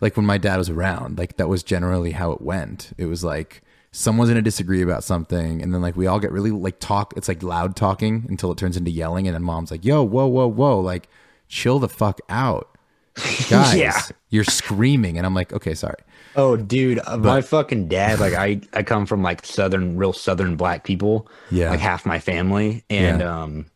like 0.00 0.16
when 0.16 0.26
my 0.26 0.38
dad 0.38 0.58
was 0.58 0.68
around, 0.70 1.18
like 1.18 1.36
that 1.38 1.48
was 1.48 1.62
generally 1.62 2.12
how 2.12 2.30
it 2.32 2.40
went. 2.42 2.92
It 2.98 3.06
was 3.06 3.24
like 3.24 3.62
someone's 3.90 4.28
gonna 4.30 4.42
disagree 4.42 4.82
about 4.82 5.02
something 5.02 5.62
and 5.62 5.72
then 5.72 5.80
like 5.80 5.96
we 5.96 6.06
all 6.06 6.18
get 6.20 6.30
really 6.32 6.50
like 6.50 6.78
talk 6.80 7.14
it's 7.16 7.28
like 7.28 7.42
loud 7.44 7.74
talking 7.76 8.26
until 8.28 8.50
it 8.52 8.58
turns 8.58 8.76
into 8.76 8.90
yelling 8.90 9.26
and 9.28 9.34
then 9.34 9.42
mom's 9.42 9.70
like, 9.70 9.84
Yo, 9.84 10.02
whoa, 10.02 10.26
whoa, 10.26 10.46
whoa, 10.48 10.78
like 10.80 11.08
chill 11.54 11.78
the 11.78 11.88
fuck 11.88 12.20
out. 12.28 12.68
Guys, 13.48 13.76
Yeah. 13.76 14.00
you're 14.28 14.42
screaming 14.44 15.16
and 15.16 15.24
I'm 15.26 15.34
like, 15.34 15.52
Okay, 15.52 15.74
sorry. 15.74 15.98
Oh, 16.36 16.56
dude, 16.56 16.98
uh, 17.06 17.16
my 17.16 17.42
fucking 17.42 17.86
dad. 17.86 18.18
Like, 18.18 18.34
I 18.34 18.60
I 18.72 18.82
come 18.82 19.06
from 19.06 19.22
like 19.22 19.46
southern, 19.46 19.96
real 19.96 20.12
southern 20.12 20.56
black 20.56 20.82
people. 20.82 21.28
Yeah. 21.50 21.70
like 21.70 21.78
half 21.78 22.04
my 22.04 22.18
family, 22.18 22.82
and 22.90 23.20
Yeah. 23.20 23.42
um, 23.42 23.66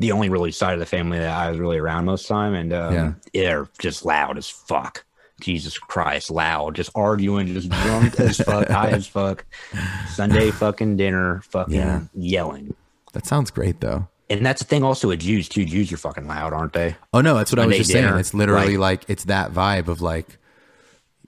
the 0.00 0.10
only 0.10 0.28
really 0.28 0.50
side 0.50 0.72
of 0.74 0.80
the 0.80 0.86
family 0.86 1.18
that 1.20 1.30
I 1.30 1.48
was 1.50 1.60
really 1.60 1.78
around 1.78 2.06
most 2.06 2.22
of 2.22 2.28
the 2.28 2.34
time, 2.34 2.54
and 2.54 2.72
um, 2.72 3.16
they're 3.32 3.68
just 3.78 4.04
loud 4.04 4.36
as 4.38 4.48
fuck. 4.50 5.04
Jesus 5.40 5.78
Christ, 5.78 6.32
loud, 6.32 6.74
just 6.74 6.90
arguing, 6.96 7.46
just 7.46 7.68
drunk 7.70 8.18
as 8.18 8.38
fuck, 8.38 8.68
high 8.68 8.90
as 8.90 9.06
fuck. 9.06 9.44
Sunday 10.08 10.50
fucking 10.50 10.96
dinner, 10.96 11.42
fucking 11.48 11.74
Yeah. 11.74 12.00
yelling. 12.14 12.74
That 13.12 13.24
sounds 13.26 13.52
great 13.52 13.80
though. 13.80 14.08
And 14.38 14.46
that's 14.46 14.60
the 14.62 14.66
thing 14.68 14.82
also 14.82 15.08
with 15.08 15.20
Jews 15.20 15.48
too. 15.48 15.64
Jews 15.64 15.92
are 15.92 15.96
fucking 15.96 16.26
loud, 16.26 16.52
aren't 16.52 16.72
they? 16.72 16.96
Oh 17.12 17.20
no, 17.20 17.34
that's 17.36 17.52
what 17.52 17.58
I 17.60 17.66
was 17.66 17.76
just 17.78 17.90
saying. 17.90 18.14
It's 18.18 18.34
literally 18.34 18.76
like- 18.76 19.00
like, 19.00 19.10
it's 19.10 19.24
that 19.24 19.52
vibe 19.52 19.88
of 19.88 20.00
like, 20.00 20.38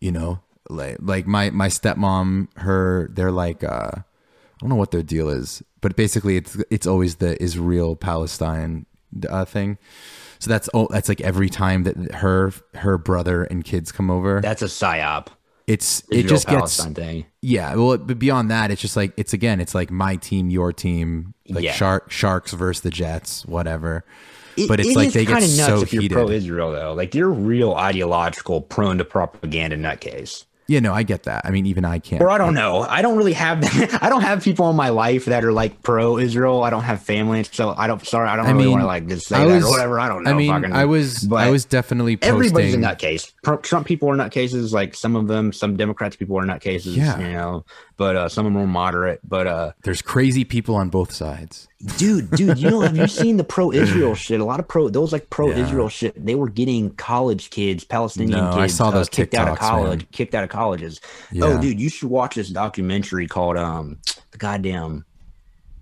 you 0.00 0.12
know, 0.12 0.40
like 0.68 0.96
like 1.00 1.26
my 1.26 1.50
my 1.50 1.68
stepmom, 1.68 2.48
her 2.58 3.08
they're 3.12 3.32
like 3.32 3.62
uh 3.64 3.90
I 3.94 4.02
don't 4.60 4.70
know 4.70 4.76
what 4.76 4.90
their 4.90 5.02
deal 5.02 5.28
is, 5.28 5.62
but 5.80 5.96
basically 5.96 6.36
it's 6.36 6.56
it's 6.70 6.86
always 6.86 7.16
the 7.16 7.40
Israel 7.42 7.94
Palestine 7.96 8.86
uh, 9.28 9.44
thing. 9.44 9.78
So 10.38 10.50
that's 10.50 10.68
oh 10.74 10.88
that's 10.90 11.08
like 11.08 11.20
every 11.20 11.48
time 11.48 11.84
that 11.84 11.96
her 12.16 12.52
her 12.74 12.98
brother 12.98 13.44
and 13.44 13.64
kids 13.64 13.92
come 13.92 14.10
over. 14.10 14.40
That's 14.40 14.62
a 14.62 14.66
psyop. 14.66 15.28
It's 15.66 16.02
it 16.10 16.24
just 16.24 16.46
gets 16.46 16.84
thing. 16.84 17.26
yeah. 17.42 17.74
Well, 17.74 17.98
but 17.98 18.18
beyond 18.18 18.50
that, 18.50 18.70
it's 18.70 18.80
just 18.80 18.96
like 18.96 19.12
it's 19.16 19.32
again, 19.32 19.60
it's 19.60 19.74
like 19.74 19.90
my 19.90 20.16
team, 20.16 20.48
your 20.50 20.72
team, 20.72 21.34
like 21.48 21.64
Yeah. 21.64 21.72
shark 21.72 22.10
sharks 22.10 22.52
versus 22.52 22.82
the 22.82 22.90
Jets, 22.90 23.44
whatever. 23.46 24.04
It- 24.56 24.68
But 24.68 24.80
it's 24.80 24.90
it 24.90 24.96
like 24.96 25.12
they 25.12 25.24
get 25.26 25.42
so 25.42 25.82
if 25.82 25.92
you're 25.92 26.02
heated. 26.02 26.14
pro-Israel 26.14 26.72
though. 26.72 26.94
Like 26.94 27.14
you're 27.14 27.30
real 27.30 27.74
ideological, 27.74 28.60
prone 28.62 28.98
to 28.98 29.04
propaganda 29.04 29.76
nutcase. 29.76 30.44
Yeah, 30.68 30.80
no, 30.80 30.92
I 30.92 31.04
get 31.04 31.24
that. 31.24 31.46
I 31.46 31.50
mean, 31.50 31.66
even 31.66 31.84
I 31.84 32.00
can't. 32.00 32.20
Or 32.22 32.28
I 32.28 32.38
don't 32.38 32.54
know. 32.54 32.80
I 32.80 33.02
don't 33.02 33.16
really 33.16 33.34
have 33.34 33.60
I 34.02 34.08
don't 34.08 34.22
have 34.22 34.42
people 34.42 34.68
in 34.70 34.76
my 34.76 34.88
life 34.88 35.26
that 35.26 35.44
are 35.44 35.52
like 35.52 35.82
pro-Israel. 35.82 36.62
I 36.64 36.70
don't 36.70 36.82
have 36.82 37.02
family, 37.02 37.44
so 37.44 37.74
I 37.76 37.86
don't. 37.86 38.04
Sorry, 38.04 38.28
I 38.28 38.36
don't 38.36 38.46
I 38.46 38.50
really 38.50 38.64
mean, 38.64 38.72
want 38.72 38.82
to 38.82 38.86
like 38.86 39.06
just 39.06 39.28
say 39.28 39.36
I 39.36 39.44
that 39.44 39.62
or 39.62 39.70
whatever. 39.70 40.00
I 40.00 40.08
don't 40.08 40.24
know. 40.24 40.30
I 40.30 40.34
mean, 40.34 40.50
fucking- 40.50 40.72
I 40.72 40.84
was 40.84 41.20
but 41.20 41.36
I 41.36 41.50
was 41.50 41.64
definitely 41.64 42.16
posting. 42.16 42.34
Everybody's 42.34 42.74
a 42.74 42.78
nutcase. 42.78 43.32
Trump 43.62 43.86
people 43.86 44.10
are 44.10 44.16
nutcases. 44.16 44.72
Like 44.72 44.94
some 44.94 45.14
of 45.14 45.28
them, 45.28 45.52
some 45.52 45.76
Democrats 45.76 46.16
people 46.16 46.36
are 46.38 46.44
nutcases. 46.44 46.96
Yeah. 46.96 47.18
you 47.18 47.32
know. 47.32 47.64
But 47.96 48.16
uh, 48.16 48.28
some 48.28 48.44
of 48.46 48.52
them 48.52 48.62
are 48.62 48.66
moderate. 48.66 49.20
But 49.26 49.46
uh, 49.46 49.72
There's 49.82 50.02
crazy 50.02 50.44
people 50.44 50.74
on 50.74 50.90
both 50.90 51.12
sides. 51.12 51.68
Dude, 51.98 52.30
dude, 52.30 52.58
you 52.58 52.70
know, 52.70 52.80
have 52.80 52.96
you 52.96 53.06
seen 53.06 53.36
the 53.36 53.44
pro-Israel 53.44 54.14
shit? 54.16 54.40
A 54.40 54.44
lot 54.44 54.60
of 54.60 54.68
pro, 54.68 54.88
those 54.88 55.12
like 55.12 55.30
pro-Israel 55.30 55.88
shit. 55.88 56.24
They 56.24 56.34
were 56.34 56.48
getting 56.48 56.90
college 56.94 57.50
kids, 57.50 57.84
Palestinian 57.84 58.38
No, 58.38 58.50
I 58.52 58.62
kids, 58.62 58.74
saw 58.74 58.88
uh, 58.88 58.92
those 58.92 59.08
kicked 59.08 59.34
out 59.34 59.48
of 59.48 59.58
college, 59.58 60.00
man. 60.00 60.08
kicked 60.12 60.34
out 60.34 60.44
of 60.44 60.50
colleges. 60.50 61.00
Yeah. 61.30 61.44
Oh, 61.44 61.60
dude, 61.60 61.80
you 61.80 61.88
should 61.88 62.08
watch 62.10 62.34
this 62.34 62.48
documentary 62.48 63.26
called 63.26 63.56
um, 63.56 63.98
the 64.30 64.38
goddamn, 64.38 65.04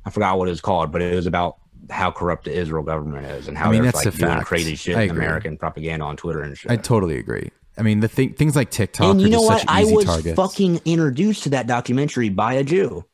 I 0.05 0.11
forgot 0.11 0.39
what 0.39 0.49
it 0.49 0.53
was 0.53 0.61
called, 0.61 0.91
but 0.93 1.03
it 1.03 1.15
was 1.15 1.27
about 1.27 1.59
how 1.91 2.11
corrupt 2.11 2.45
the 2.45 2.53
Israel 2.53 2.83
government 2.83 3.27
is 3.27 3.47
and 3.47 3.59
how 3.59 3.69
I 3.69 3.73
mean, 3.73 3.83
they're 3.83 3.93
that's 3.93 4.07
like 4.07 4.15
a 4.15 4.19
doing 4.19 4.33
fact. 4.33 4.47
crazy 4.47 4.75
shit 4.75 4.97
I 4.97 5.03
in 5.03 5.11
agree. 5.11 5.25
American 5.25 5.57
propaganda 5.59 6.05
on 6.05 6.17
Twitter 6.17 6.41
and 6.43 6.57
shit. 6.57 6.71
I 6.71 6.77
totally 6.77 7.19
agree. 7.19 7.51
I 7.77 7.83
mean, 7.83 8.01
the 8.01 8.09
thing, 8.09 8.35
things 8.35 8.55
like 8.57 8.71
TikTok 8.71 9.11
and 9.11 9.21
you 9.21 9.29
know 9.29 9.43
what? 9.43 9.65
I 9.69 9.85
was 9.85 10.05
targets. 10.05 10.37
fucking 10.37 10.81
introduced 10.85 11.43
to 11.45 11.51
that 11.51 11.67
documentary 11.67 12.29
by 12.29 12.55
a 12.55 12.65
Jew, 12.65 13.05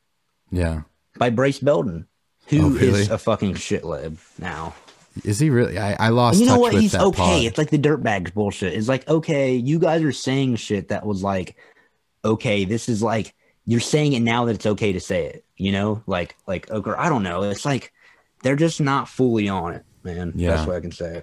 yeah, 0.50 0.82
by 1.18 1.30
Brace 1.30 1.58
Belden, 1.58 2.06
who 2.50 2.74
Oh, 2.74 2.76
is 2.76 3.08
a 3.10 3.18
fucking 3.18 3.54
shitlib 3.54 4.18
now. 4.38 4.74
is 5.24 5.38
he 5.38 5.50
really? 5.50 5.78
I, 5.78 6.06
I 6.06 6.08
lost 6.10 6.34
And 6.34 6.40
you 6.42 6.46
know 6.46 6.58
what? 6.60 6.74
He's 6.74 6.94
okay. 6.94 7.16
pod. 7.16 7.42
It's 7.44 7.58
like 7.58 7.70
the 7.70 7.78
dirtbags 7.78 8.32
bullshit. 8.34 8.74
It's 8.74 8.88
like, 8.88 9.08
okay, 9.08 9.54
you 9.54 9.78
guys 9.78 10.02
are 10.02 10.12
saying 10.12 10.56
shit 10.56 10.88
that 10.88 11.06
was 11.06 11.22
like, 11.22 11.56
okay, 12.24 12.64
this 12.64 12.88
is 12.88 13.02
like 13.02 13.34
you're 13.66 13.80
saying 13.80 14.12
it 14.14 14.20
now 14.20 14.44
that 14.46 14.54
it's 14.56 14.66
okay 14.66 14.92
to 14.92 15.00
say 15.00 15.26
it. 15.26 15.44
You 15.56 15.72
know, 15.72 16.02
like 16.06 16.36
like 16.46 16.68
oh, 16.70 16.76
okay, 16.78 16.92
I 16.92 17.08
don't 17.08 17.22
know. 17.22 17.42
It's 17.44 17.64
like 17.64 17.92
they're 18.42 18.56
just 18.56 18.80
not 18.80 19.08
fully 19.08 19.48
on 19.48 19.74
it, 19.74 19.84
man. 20.02 20.32
Yeah. 20.34 20.50
That's 20.56 20.66
what 20.66 20.76
I 20.76 20.80
can 20.80 20.92
say. 20.92 21.22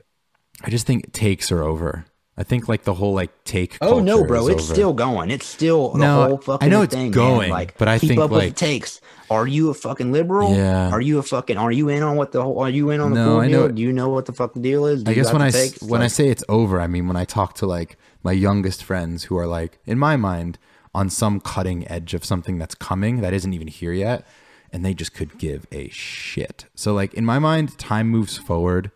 I 0.63 0.69
just 0.69 0.87
think 0.87 1.11
takes 1.13 1.51
are 1.51 1.63
over. 1.63 2.05
I 2.39 2.43
think 2.43 2.67
like 2.69 2.83
the 2.83 2.93
whole 2.93 3.13
like 3.13 3.43
take. 3.45 3.77
Oh 3.81 3.99
no, 3.99 4.23
bro, 4.23 4.47
it's 4.47 4.63
over. 4.63 4.73
still 4.73 4.93
going. 4.93 5.31
It's 5.31 5.45
still 5.47 5.93
the 5.93 5.99
No, 5.99 6.27
whole 6.27 6.37
fucking 6.37 6.67
I 6.67 6.69
know 6.69 6.83
it's 6.83 6.93
thing, 6.93 7.05
man. 7.05 7.11
going, 7.11 7.49
Like, 7.49 7.77
but 7.79 7.87
I 7.87 7.97
keep 7.97 8.09
think, 8.09 8.21
up 8.21 8.29
with 8.29 8.39
like- 8.39 8.49
the 8.53 8.59
takes. 8.59 9.01
Are 9.29 9.47
you 9.47 9.69
a 9.69 9.73
fucking 9.73 10.11
liberal? 10.13 10.55
Yeah. 10.55 10.89
Are 10.91 11.01
you 11.01 11.17
a 11.17 11.23
fucking? 11.23 11.57
Are 11.57 11.71
you 11.71 11.89
in 11.89 12.01
on 12.03 12.15
what 12.15 12.31
the 12.31 12.41
whole? 12.43 12.59
Are 12.59 12.69
you 12.69 12.91
in 12.91 13.01
on 13.01 13.13
the 13.13 13.25
No, 13.25 13.39
I 13.41 13.47
deal? 13.47 13.67
Do 13.69 13.81
you 13.81 13.91
know 13.91 14.07
what 14.09 14.25
the 14.25 14.33
fuck 14.33 14.53
the 14.53 14.59
deal 14.61 14.85
is? 14.85 15.03
Do 15.03 15.11
I 15.11 15.15
guess 15.15 15.33
when 15.33 15.41
I 15.41 15.49
the 15.51 15.57
s- 15.57 15.71
takes? 15.71 15.83
when 15.83 16.01
I 16.01 16.07
say 16.07 16.29
it's 16.29 16.43
over, 16.47 16.79
I 16.79 16.87
mean 16.87 17.07
when 17.07 17.17
I 17.17 17.25
talk 17.25 17.55
to 17.55 17.65
like 17.65 17.97
my 18.23 18.31
youngest 18.31 18.83
friends 18.83 19.25
who 19.25 19.35
are 19.37 19.47
like 19.47 19.79
in 19.85 19.97
my 19.99 20.15
mind 20.15 20.59
on 20.95 21.09
some 21.09 21.39
cutting 21.39 21.87
edge 21.89 22.13
of 22.13 22.23
something 22.23 22.57
that's 22.57 22.73
coming 22.75 23.21
that 23.21 23.33
isn't 23.33 23.53
even 23.53 23.67
here 23.67 23.91
yet, 23.93 24.25
and 24.71 24.85
they 24.85 24.93
just 24.93 25.13
could 25.13 25.37
give 25.39 25.65
a 25.71 25.89
shit. 25.89 26.65
So 26.75 26.93
like 26.93 27.13
in 27.15 27.25
my 27.25 27.39
mind, 27.39 27.77
time 27.79 28.07
moves 28.09 28.37
forward. 28.37 28.91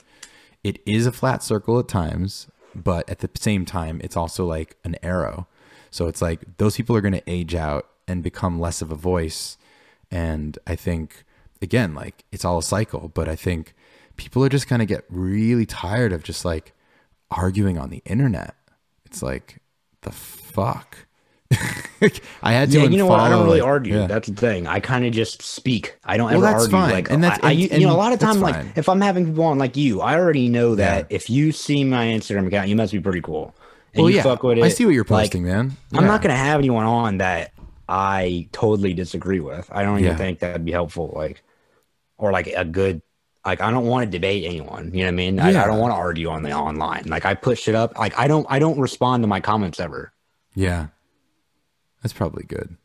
It 0.64 0.80
is 0.86 1.08
a 1.08 1.12
flat 1.12 1.42
circle 1.44 1.80
at 1.80 1.88
times, 1.88 2.48
but 2.76 3.10
at 3.10 3.20
the 3.20 3.30
same 3.36 3.66
time, 3.66 4.02
it's 4.04 4.18
also 4.18 4.46
like 4.46 4.78
an 4.84 4.96
arrow. 5.04 5.48
So 5.90 6.08
it's 6.08 6.22
like 6.22 6.58
those 6.58 6.78
people 6.78 6.96
are 6.96 7.02
going 7.02 7.14
to 7.14 7.30
age 7.30 7.56
out 7.56 7.88
and 8.08 8.24
become 8.24 8.60
less 8.60 8.82
of 8.82 8.92
a 8.92 8.96
voice. 8.96 9.58
And 10.10 10.58
I 10.66 10.76
think, 10.76 11.24
again, 11.62 11.94
like 11.94 12.24
it's 12.32 12.46
all 12.46 12.58
a 12.58 12.64
cycle, 12.64 13.12
but 13.14 13.28
I 13.28 13.36
think 13.36 13.74
people 14.18 14.44
are 14.44 14.50
just 14.50 14.68
going 14.68 14.80
to 14.80 14.86
get 14.86 15.06
really 15.10 15.66
tired 15.66 16.14
of 16.14 16.24
just 16.24 16.46
like 16.46 16.74
arguing 17.30 17.78
on 17.78 17.90
the 17.90 18.02
internet. 18.06 18.56
It's 19.06 19.22
like, 19.22 19.60
the 20.02 20.12
fuck? 20.12 20.98
I 22.44 22.54
had 22.54 22.72
to 22.72 22.80
Yeah, 22.80 22.86
you 22.86 22.98
know 22.98 23.06
what? 23.06 23.20
I 23.20 23.30
don't 23.30 23.46
really 23.46 23.60
like- 23.60 23.68
argue. 23.68 23.96
yeah. 24.00 24.08
That's 24.08 24.28
the 24.28 24.36
thing. 24.36 24.68
I 24.68 24.80
kind 24.80 25.06
of 25.06 25.12
just 25.14 25.42
speak. 25.42 25.98
I 26.04 26.18
don't 26.18 26.28
Well, 26.28 26.36
ever 26.38 26.46
that's 26.46 26.64
argue. 26.64 26.72
fine. 26.78 26.92
Like, 26.92 27.12
And 27.12 27.24
that's- 27.24 27.40
I, 27.44 27.50
I- 27.50 27.52
and- 27.52 27.82
you 27.82 27.88
know, 27.88 27.94
a 27.94 27.98
lot 27.98 28.14
of 28.14 28.20
time, 28.20 28.40
like 28.40 28.56
fine. 28.56 28.74
if 28.76 28.90
I'm 28.90 29.02
having 29.02 29.28
people 29.28 29.44
on 29.46 29.58
like 29.60 29.78
you, 29.78 30.02
I 30.02 30.16
already 30.16 30.50
know 30.50 30.76
that 30.76 31.08
Yeah. 31.10 31.16
if 31.16 31.30
you 31.30 31.52
see 31.52 31.84
my 31.84 32.06
Instagram 32.06 32.48
account, 32.48 32.70
you 32.70 32.76
must 32.76 32.94
be 32.94 33.00
pretty 33.00 33.22
cool. 33.22 33.54
And 33.94 34.04
Well, 34.04 34.10
you 34.10 34.18
yeah, 34.18 34.24
fuck 34.24 34.42
with 34.44 34.58
it. 34.58 34.64
I 34.64 34.70
see 34.70 34.86
what 34.86 34.94
you're 34.96 35.04
like, 35.04 35.26
posting, 35.26 35.44
man. 35.44 35.76
I'm 35.94 36.06
not 36.06 36.22
gonna 36.22 36.36
have 36.36 36.60
anyone 36.60 36.86
on 36.86 37.18
that 37.18 37.52
I 37.90 38.48
totally 38.54 38.94
disagree 38.94 39.42
with. 39.42 39.68
I 39.72 39.84
don't 39.84 40.00
even 40.00 40.16
think 40.16 40.40
that'd 40.40 40.64
be 40.64 40.72
helpful. 40.72 41.12
Like, 41.16 41.44
or 42.18 42.32
like 42.32 42.48
a 42.48 42.64
good. 42.66 43.02
Like 43.46 43.60
I 43.60 43.70
don't 43.72 43.86
want 43.88 44.06
to 44.06 44.12
debate 44.18 44.46
anyone. 44.46 44.92
You 44.94 45.00
know 45.00 45.06
what 45.08 45.08
I 45.08 45.12
mean? 45.12 45.40
I, 45.40 45.50
Yeah. 45.52 45.64
I 45.64 45.68
don't 45.68 45.80
want 45.80 45.92
to 45.92 45.98
argue 45.98 46.30
on 46.30 46.44
the 46.44 46.52
online. 46.54 47.06
Like 47.08 47.26
I 47.26 47.34
put 47.34 47.58
shit 47.58 47.74
up. 47.76 47.98
Like 47.98 48.18
I 48.18 48.28
don't. 48.28 48.46
I 48.50 48.60
don't 48.60 48.80
respond 48.80 49.24
to 49.24 49.28
my 49.28 49.40
comments 49.42 49.80
ever. 49.80 50.14
Yeah, 50.56 50.88
that's 52.02 52.14
probably 52.14 52.44
good. 52.44 52.78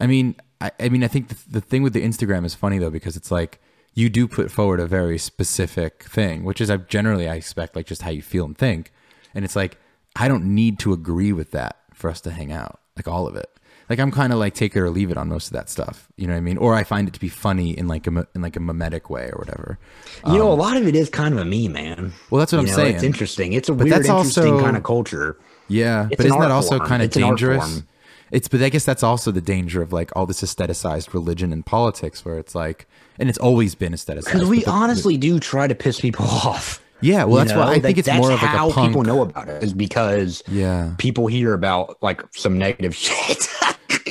I 0.00 0.06
mean, 0.06 0.36
I, 0.60 0.70
I 0.80 0.88
mean, 0.88 1.04
I 1.04 1.08
think 1.08 1.28
the, 1.28 1.36
the 1.50 1.60
thing 1.60 1.82
with 1.82 1.92
the 1.92 2.02
Instagram 2.02 2.44
is 2.44 2.54
funny 2.54 2.78
though 2.78 2.90
because 2.90 3.16
it's 3.16 3.30
like 3.30 3.60
you 3.94 4.08
do 4.10 4.26
put 4.26 4.50
forward 4.50 4.80
a 4.80 4.86
very 4.86 5.18
specific 5.18 6.02
thing, 6.04 6.44
which 6.44 6.60
is 6.60 6.68
I 6.70 6.78
generally 6.78 7.28
I 7.28 7.34
expect 7.36 7.76
like 7.76 7.86
just 7.86 8.02
how 8.02 8.10
you 8.10 8.22
feel 8.22 8.44
and 8.44 8.56
think, 8.58 8.92
and 9.34 9.44
it's 9.44 9.56
like 9.56 9.78
I 10.16 10.28
don't 10.28 10.54
need 10.54 10.78
to 10.80 10.92
agree 10.92 11.32
with 11.32 11.50
that 11.52 11.76
for 11.92 12.10
us 12.10 12.20
to 12.22 12.30
hang 12.30 12.52
out, 12.52 12.80
like 12.96 13.06
all 13.08 13.26
of 13.26 13.36
it. 13.36 13.48
Like 13.88 13.98
I'm 14.00 14.10
kind 14.10 14.32
of 14.32 14.38
like 14.38 14.54
take 14.54 14.74
it 14.74 14.80
or 14.80 14.88
leave 14.90 15.10
it 15.10 15.18
on 15.18 15.28
most 15.28 15.48
of 15.48 15.52
that 15.52 15.68
stuff, 15.68 16.08
you 16.16 16.26
know 16.26 16.32
what 16.32 16.38
I 16.38 16.40
mean? 16.40 16.56
Or 16.56 16.74
I 16.74 16.84
find 16.84 17.06
it 17.06 17.12
to 17.14 17.20
be 17.20 17.28
funny 17.28 17.76
in 17.76 17.86
like 17.86 18.06
a 18.06 18.26
in 18.34 18.40
like 18.42 18.56
a 18.56 18.60
mimetic 18.60 19.10
way 19.10 19.28
or 19.32 19.38
whatever. 19.38 19.78
You 20.26 20.38
know, 20.38 20.50
a 20.50 20.54
lot 20.54 20.76
of 20.78 20.86
it 20.88 20.96
is 20.96 21.08
kind 21.10 21.34
of 21.34 21.40
a 21.40 21.44
me, 21.44 21.68
man. 21.68 21.98
Um, 21.98 22.12
Well, 22.30 22.38
that's 22.40 22.52
what 22.52 22.62
You 22.62 22.68
I'm 22.68 22.70
know, 22.70 22.76
saying. 22.76 22.94
It's 22.96 23.04
interesting. 23.04 23.52
It's 23.52 23.68
a 23.68 23.72
But 23.74 23.84
weird, 23.84 23.96
that's 23.96 24.08
interesting 24.08 24.54
also- 24.54 24.64
kind 24.64 24.76
of 24.76 24.82
culture. 24.82 25.36
Yeah, 25.68 26.06
It's 26.10 26.16
but 26.16 26.26
isn't 26.26 26.40
that 26.40 26.50
also 26.50 26.78
form. 26.78 26.88
kind 26.88 27.02
of 27.02 27.06
It's 27.06 27.16
dangerous? 27.16 27.82
It's 28.30 28.48
but 28.48 28.62
I 28.62 28.68
guess 28.68 28.84
that's 28.84 29.02
also 29.02 29.30
the 29.30 29.40
danger 29.40 29.82
of 29.82 29.92
like 29.92 30.10
all 30.16 30.26
this 30.26 30.42
aestheticized 30.42 31.12
religion 31.14 31.52
and 31.52 31.64
politics, 31.64 32.24
where 32.24 32.38
it's 32.38 32.54
like, 32.54 32.86
and 33.18 33.28
it's 33.28 33.38
always 33.38 33.74
been 33.74 33.92
aestheticized. 33.92 34.24
Because 34.24 34.44
we 34.48 34.60
the- 34.64 34.70
honestly 34.70 35.16
do 35.16 35.38
try 35.38 35.66
to 35.66 35.74
piss 35.74 36.00
people 36.00 36.24
off. 36.28 36.82
yeah, 37.00 37.24
well, 37.24 37.36
that's 37.44 37.52
why 37.52 37.66
know? 37.66 37.70
I 37.72 37.80
think 37.80 37.98
it's 37.98 38.08
more 38.12 38.32
of 38.32 38.40
like 38.42 38.50
how 38.50 38.70
punk. 38.72 38.88
people 38.90 39.02
know 39.02 39.22
about 39.22 39.48
it 39.48 39.62
is 39.62 39.72
because 39.72 40.42
Yeah, 40.48 40.94
people 40.98 41.26
hear 41.26 41.52
about 41.54 42.02
like 42.02 42.22
some 42.34 42.58
negative 42.58 42.94
shit. 42.96 43.46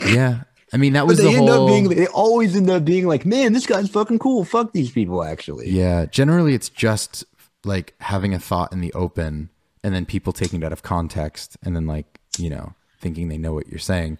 yeah. 0.06 0.44
I 0.72 0.78
mean, 0.78 0.94
that 0.94 1.02
but 1.02 1.08
was 1.08 1.18
they 1.20 1.26
the 1.26 1.38
end 1.38 1.50
whole. 1.50 1.64
up 1.66 1.68
being 1.70 1.90
they 1.90 2.08
always 2.08 2.56
end 2.56 2.70
up 2.70 2.84
being 2.86 3.06
like, 3.08 3.26
man, 3.26 3.54
this 3.54 3.66
guy's 3.68 3.90
fucking 3.90 4.20
cool. 4.20 4.44
Fuck 4.44 4.74
these 4.74 4.92
people 4.92 5.24
actually. 5.24 5.70
yeah, 5.70 6.06
generally 6.06 6.54
it's 6.56 6.70
just 6.70 7.26
like 7.64 7.94
having 8.00 8.34
a 8.34 8.40
thought 8.40 8.72
in 8.74 8.82
the 8.82 8.92
open, 8.94 9.50
and 9.84 9.94
then 9.94 10.06
people 10.06 10.34
taking 10.34 10.62
it 10.62 10.66
out 10.66 10.74
of 10.74 10.82
context, 10.84 11.58
and 11.64 11.76
then 11.76 11.86
like 11.88 12.20
you 12.40 12.50
know 12.50 12.74
thinking 13.04 13.28
they 13.28 13.38
know 13.38 13.54
what 13.54 13.68
you're 13.68 13.78
saying. 13.78 14.18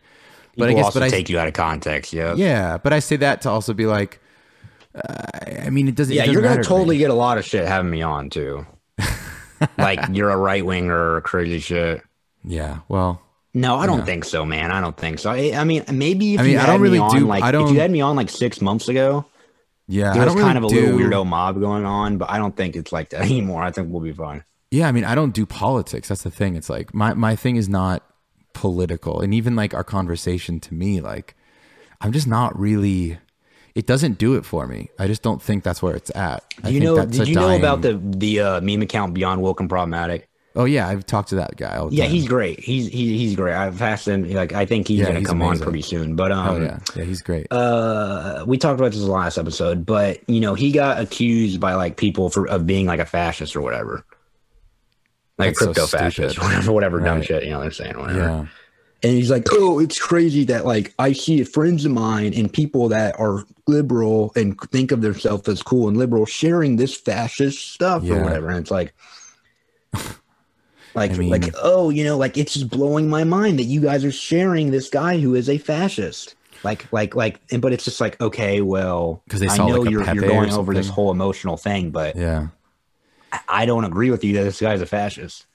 But 0.56 0.70
I 0.70 0.74
guess, 0.74 0.86
also 0.86 1.00
but 1.00 1.08
I 1.08 1.10
take 1.10 1.30
you 1.30 1.40
out 1.40 1.48
of 1.48 1.56
context. 1.56 2.14
Yeah. 2.14 2.36
yeah, 2.36 2.78
but 2.78 2.94
I 2.94 3.00
say 3.00 3.16
that 3.16 3.42
to 3.42 3.50
also 3.50 3.74
be 3.74 3.88
like, 3.88 4.20
uh, 4.94 5.00
I 5.66 5.72
mean, 5.72 5.88
it 5.88 5.96
doesn't. 5.96 6.14
it 6.14 6.18
Yeah, 6.18 6.22
doesn't 6.24 6.34
you're 6.34 6.42
gonna 6.44 6.52
matter 6.58 6.64
to 6.64 6.70
totally 6.70 7.00
get 7.00 7.10
a 7.10 7.16
lot 7.16 7.40
of 7.40 7.46
shit 7.46 7.68
having 7.68 7.90
me 7.90 8.04
on 8.04 8.30
too. 8.30 8.64
like 9.78 10.00
you're 10.12 10.30
a 10.30 10.38
right 10.38 10.66
winger 10.66 11.16
or 11.16 11.22
crazy 11.22 11.60
shit. 11.60 12.04
Yeah, 12.44 12.80
well, 12.90 13.22
No, 13.56 13.78
I 13.78 13.86
don't 13.88 14.00
Yeah. 14.00 14.06
think 14.06 14.26
so, 14.26 14.46
man. 14.46 14.72
I 14.72 14.82
don't 14.82 14.98
think 14.98 15.20
so. 15.20 15.32
I, 15.32 15.54
I 15.56 15.64
mean, 15.64 15.84
maybe 15.92 16.34
if 16.36 16.40
I 16.40 16.44
mean, 16.44 16.52
you 16.54 16.58
I 16.58 16.62
had 16.62 16.68
don't 16.78 16.82
me 16.92 16.98
on, 16.98 17.16
do- 17.20 17.26
like 17.26 17.44
I 17.44 17.48
if 17.50 17.54
don't- 17.54 17.74
you 17.74 17.80
had 17.80 17.90
me 17.92 18.02
on 18.02 18.16
like 18.16 18.30
six 18.30 18.62
months 18.62 18.88
ago, 18.90 19.26
yeah, 19.88 20.14
there 20.14 20.22
I 20.22 20.26
was 20.26 20.34
don't 20.34 20.36
really 20.44 20.54
kind 20.54 20.58
of 20.58 20.64
a 20.66 20.68
do, 20.70 20.98
little 20.98 21.24
weirdo 21.24 21.26
mob 21.28 21.60
going 21.60 21.86
on, 21.86 22.18
but 22.18 22.30
I 22.30 22.38
don't 22.38 22.56
think 22.56 22.76
it's 22.76 22.92
like 22.92 23.10
that 23.12 23.22
anymore. 23.32 23.64
I 23.64 23.72
think 23.72 23.90
we'll 23.92 24.02
be 24.02 24.12
fine. 24.14 24.44
Yeah, 24.72 24.88
I 24.88 24.92
mean, 24.92 25.06
I 25.06 25.14
don't 25.16 25.34
do 25.34 25.46
politics. 25.46 26.10
That's 26.10 26.24
the 26.24 26.32
thing. 26.32 26.56
It's 26.56 26.70
like 26.70 26.94
my 26.94 27.14
my 27.14 27.36
thing 27.36 27.56
is 27.56 27.70
not 27.70 28.04
political, 28.54 29.22
and 29.22 29.34
even 29.34 29.56
like 29.56 29.74
our 29.74 29.84
conversation 29.84 30.60
to 30.62 30.74
me, 30.74 31.02
like 31.02 31.36
I'm 32.02 32.12
just 32.12 32.28
not 32.28 32.58
really. 32.60 33.18
It 33.76 33.88
doesn't 33.88 34.20
do 34.20 34.36
it 34.36 34.46
for 34.46 34.68
me. 34.68 34.92
I 35.00 35.08
just 35.08 35.24
don't 35.24 35.42
think 35.42 35.64
that's 35.64 35.82
where 35.82 35.96
it's 35.96 36.16
at. 36.16 36.44
Do 36.64 36.72
you 36.72 36.80
know? 36.80 37.06
Did 37.08 37.28
you 37.28 37.34
know 37.36 37.56
about 37.58 37.82
the 37.82 38.00
the 38.04 38.40
uh, 38.40 38.62
meme 38.62 38.84
account 38.84 39.14
Beyond 39.16 39.42
Wilkin 39.42 39.68
Problematic? 39.68 40.30
Oh 40.56 40.66
yeah, 40.66 40.88
I've 40.88 41.04
talked 41.08 41.30
to 41.30 41.36
that 41.38 41.58
guy. 41.58 41.84
Yeah, 41.90 42.04
time. 42.04 42.12
he's 42.14 42.28
great. 42.28 42.60
He's 42.60 42.88
he, 42.88 43.18
he's 43.18 43.36
great. 43.36 43.56
I've 43.56 43.82
asked 43.82 44.08
him. 44.08 44.30
Like 44.30 44.54
I 44.54 44.68
think 44.68 44.88
he's 44.88 45.00
Yeah, 45.00 45.08
gonna 45.08 45.20
he's 45.20 45.28
come 45.28 45.42
amazing. 45.42 45.64
on 45.64 45.72
pretty 45.72 45.82
soon. 45.82 46.16
But 46.16 46.32
um, 46.32 46.48
Oh 46.48 46.62
yeah, 46.62 46.80
yeah, 46.96 47.04
he's 47.04 47.24
great. 47.24 47.48
uh, 47.50 48.44
we 48.46 48.60
talked 48.60 48.80
about 48.80 48.92
this 48.92 49.02
last 49.02 49.40
episode, 49.40 49.84
but 49.88 50.20
you 50.30 50.40
know, 50.40 50.54
he 50.54 50.72
got 50.72 51.00
accused 51.00 51.60
by 51.60 51.74
like 51.74 51.98
people 51.98 52.30
for 52.30 52.48
of 52.48 52.68
being 52.68 52.86
like 52.86 53.00
a 53.00 53.06
fascist 53.08 53.56
or 53.56 53.62
whatever, 53.62 54.06
like 55.38 55.50
That's 55.50 55.60
so 55.60 55.66
crypto 55.66 55.88
fascist, 55.88 56.36
stupid. 56.36 56.48
whatever, 56.48 56.72
whatever 56.72 57.00
dumb 57.00 57.22
shit 57.22 57.44
you 57.44 57.50
know 57.52 57.60
what 57.60 57.66
I'm 57.66 57.72
saying, 57.74 57.98
whatever. 57.98 58.20
yeah, 58.20 58.46
And 59.04 59.12
he's 59.14 59.32
like, 59.32 59.48
"Oh, 59.52 59.80
it's 59.80 60.00
crazy 60.00 60.44
that 60.46 60.66
like 60.66 60.94
I 61.00 61.14
see 61.14 61.44
friends 61.44 61.86
of 61.86 61.92
mine 61.92 62.34
and 62.36 62.52
people 62.52 62.90
that 62.90 63.20
are 63.20 63.44
liberal 63.68 64.32
and 64.36 64.60
think 64.72 64.92
of 64.92 65.02
themselves 65.02 65.48
as 65.50 65.64
cool 65.64 65.88
and 65.88 65.98
liberal 65.98 66.26
sharing 66.26 66.76
this 66.76 66.96
fascist 66.96 67.72
stuff 67.74 68.04
or 68.04 68.22
whatever." 68.24 68.50
And 68.50 68.60
it's 68.60 68.72
like, 68.72 68.94
Like, 70.96 71.12
I 71.12 71.16
mean- 71.16 71.30
like, 71.32 71.46
oh, 71.62 71.90
you 71.90 72.04
know, 72.04 72.18
like 72.18 72.38
it's 72.38 72.54
just 72.54 72.70
blowing 72.70 73.10
my 73.10 73.24
mind 73.24 73.58
that 73.58 73.64
you 73.64 73.82
guys 73.82 74.06
are 74.06 74.12
sharing 74.12 74.70
this 74.70 74.90
guy 74.90 75.18
who 75.20 75.34
is 75.34 75.50
a 75.50 75.58
fascist. 75.58 76.36
Like, 76.64 76.86
like, 76.94 77.16
like, 77.16 77.42
and 77.52 77.62
but 77.62 77.74
it's 77.74 77.84
just 77.84 78.00
like, 78.00 78.20
okay, 78.22 78.62
well, 78.62 79.22
because 79.26 79.42
I 79.42 79.58
know 79.58 79.80
like, 79.82 79.90
you're 79.90 80.04
you're 80.14 80.28
going 80.28 80.54
over 80.54 80.74
this 80.74 80.88
whole 80.88 81.12
emotional 81.12 81.58
thing, 81.58 81.90
but 81.90 82.16
Yeah. 82.16 82.50
I, 83.34 83.40
I 83.50 83.66
don't 83.66 83.84
agree 83.84 84.12
with 84.12 84.24
you 84.24 84.34
that 84.36 84.44
this 84.44 84.62
guy's 84.62 84.82
a 84.82 84.86
fascist. 84.86 85.46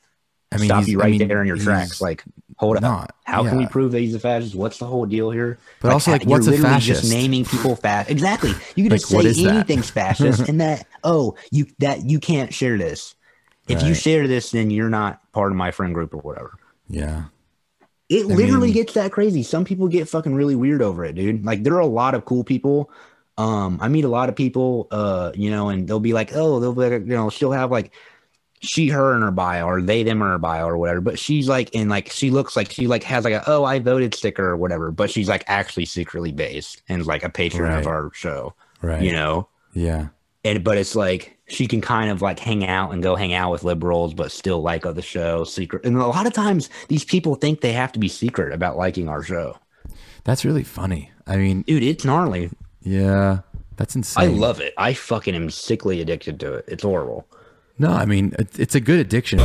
I 0.51 0.57
mean, 0.57 0.67
Stop 0.69 0.87
you 0.89 0.99
I 1.01 1.05
right 1.05 1.11
mean, 1.19 1.29
there 1.29 1.41
in 1.43 1.47
your 1.47 1.59
tracks. 1.59 2.01
Like, 2.01 2.25
hold 2.57 2.83
up. 2.83 3.15
How 3.25 3.45
can 3.45 3.59
we 3.59 3.67
prove 3.67 3.93
that 3.93 4.01
he's 4.01 4.15
a 4.15 4.19
fascist? 4.21 4.55
What's 4.55 4.79
the 4.79 4.87
whole 4.87 5.05
deal 5.07 5.31
here? 5.31 5.59
But 5.81 5.93
also, 5.93 6.11
like, 6.11 6.23
you're 6.23 6.31
what's 6.31 6.47
a 6.47 6.57
fascist? 6.59 7.03
Just 7.03 7.13
naming 7.13 7.45
people 7.45 7.77
fast. 7.77 8.11
Exactly. 8.11 8.51
You 8.75 8.85
can 8.85 8.93
Like, 8.93 9.01
just 9.07 9.37
say 9.39 9.47
anything's 9.47 9.91
fascist, 9.91 10.49
and 10.49 10.61
that 10.61 10.87
oh, 11.05 11.37
you 11.51 11.67
that 11.79 12.09
you 12.09 12.19
can't 12.19 12.53
share 12.53 12.77
this. 12.79 13.15
If 13.69 13.83
you 13.83 13.93
share 13.95 14.27
this, 14.27 14.51
then 14.53 14.71
you're 14.71 14.89
not 14.89 15.21
part 15.33 15.53
of 15.53 15.57
my 15.59 15.71
friend 15.71 15.93
group 15.95 16.15
or 16.15 16.19
whatever. 16.19 16.55
yeah. 16.89 17.25
It 18.09 18.25
literally 18.25 18.69
mean- 18.69 18.75
gets 18.75 18.95
that 18.95 19.13
crazy. 19.13 19.43
Some 19.43 19.67
people 19.67 19.87
get 19.89 20.09
fucking 20.09 20.35
really 20.35 20.55
weird 20.57 20.81
over 20.81 21.05
it, 21.05 21.15
dude. 21.15 21.45
Like 21.45 21.63
there 21.63 21.75
are 21.75 21.81
a 21.81 21.87
lot 21.87 22.15
of 22.15 22.25
cool 22.25 22.43
people. 22.43 22.91
Um, 23.39 23.79
I 23.81 23.89
meet 23.89 24.05
a 24.05 24.09
lot 24.09 24.29
of 24.29 24.37
people, 24.37 24.89
uh, 24.91 25.33
you 25.35 25.51
know, 25.51 25.69
and 25.71 25.89
they'll 25.89 26.01
be 26.01 26.13
like, 26.13 26.33
oh, 26.35 26.61
they'll 26.61 26.75
be 26.75 26.83
like, 26.83 26.93
you 27.07 27.15
know, 27.15 27.31
she'll 27.31 27.53
have 27.53 27.71
like 27.71 27.93
she, 28.61 28.89
her 28.89 29.15
in 29.15 29.23
her 29.23 29.31
bio, 29.31 29.65
or 29.67 29.81
they, 29.81 30.03
them 30.03 30.21
in 30.21 30.29
her 30.29 30.39
bio, 30.39 30.67
or 30.67 30.77
whatever. 30.77 31.01
But 31.01 31.19
she's 31.19 31.49
like, 31.49 31.71
and 31.75 31.89
like, 31.89 32.11
she 32.11 32.31
looks 32.31 32.57
like 32.57 32.73
she 32.73 32.89
like 32.89 33.05
has 33.05 33.23
like 33.25 33.35
a 33.35 33.45
oh, 33.47 33.65
I 33.65 33.79
voted 33.79 34.15
sticker 34.15 34.45
or 34.45 34.57
whatever. 34.57 34.91
But 34.91 35.11
she's 35.11 35.29
like 35.29 35.45
actually 35.47 35.85
secretly 35.87 36.33
based 36.33 36.83
and 36.89 37.07
like 37.07 37.23
a 37.23 37.31
patron 37.31 37.71
Right. 37.71 37.79
of 37.81 37.87
our 37.87 38.11
show, 38.13 38.55
Right. 38.83 39.03
you 39.03 39.13
know. 39.13 39.49
Yeah. 39.73 40.09
And 40.45 40.65
but 40.65 40.77
it's 40.77 40.97
like 40.97 41.39
she 41.47 41.67
can 41.69 41.81
kind 41.81 42.11
of 42.11 42.21
like 42.21 42.41
hang 42.41 42.67
out 42.67 42.93
and 42.93 43.03
go 43.03 43.15
hang 43.15 43.33
out 43.35 43.53
with 43.53 43.63
liberals, 43.63 44.15
but 44.15 44.33
still 44.33 44.61
like 44.63 44.83
the 44.83 45.03
show 45.03 45.45
secret. 45.45 45.85
And 45.85 45.97
a 45.97 46.07
lot 46.07 46.27
of 46.27 46.33
times 46.33 46.69
these 46.89 47.05
people 47.05 47.37
think 47.37 47.61
they 47.61 47.73
have 47.73 47.93
to 47.93 47.99
be 48.01 48.09
secret 48.09 48.53
about 48.53 48.77
liking 48.77 49.09
our 49.09 49.23
show. 49.23 49.57
That's 50.25 50.45
really 50.45 50.65
funny. 50.65 51.13
I 51.27 51.37
mean, 51.37 51.63
Dude, 51.63 51.83
it's 51.85 52.05
gnarly. 52.05 52.51
Yeah. 52.89 53.41
That's 53.77 53.95
insane. 53.95 54.25
I 54.25 54.27
love 54.27 54.61
it. 54.61 54.75
I 54.77 54.93
fucking 54.93 55.35
am 55.35 55.51
sickly 55.51 56.01
addicted 56.01 56.41
to 56.41 56.55
it. 56.55 56.65
It's 56.67 56.83
horrible. 56.83 57.27
No, 57.79 57.91
I 57.91 58.07
mean, 58.07 58.35
it, 58.39 58.59
it's 58.59 58.75
a 58.75 58.81
good 58.81 58.99
addiction. 58.99 59.39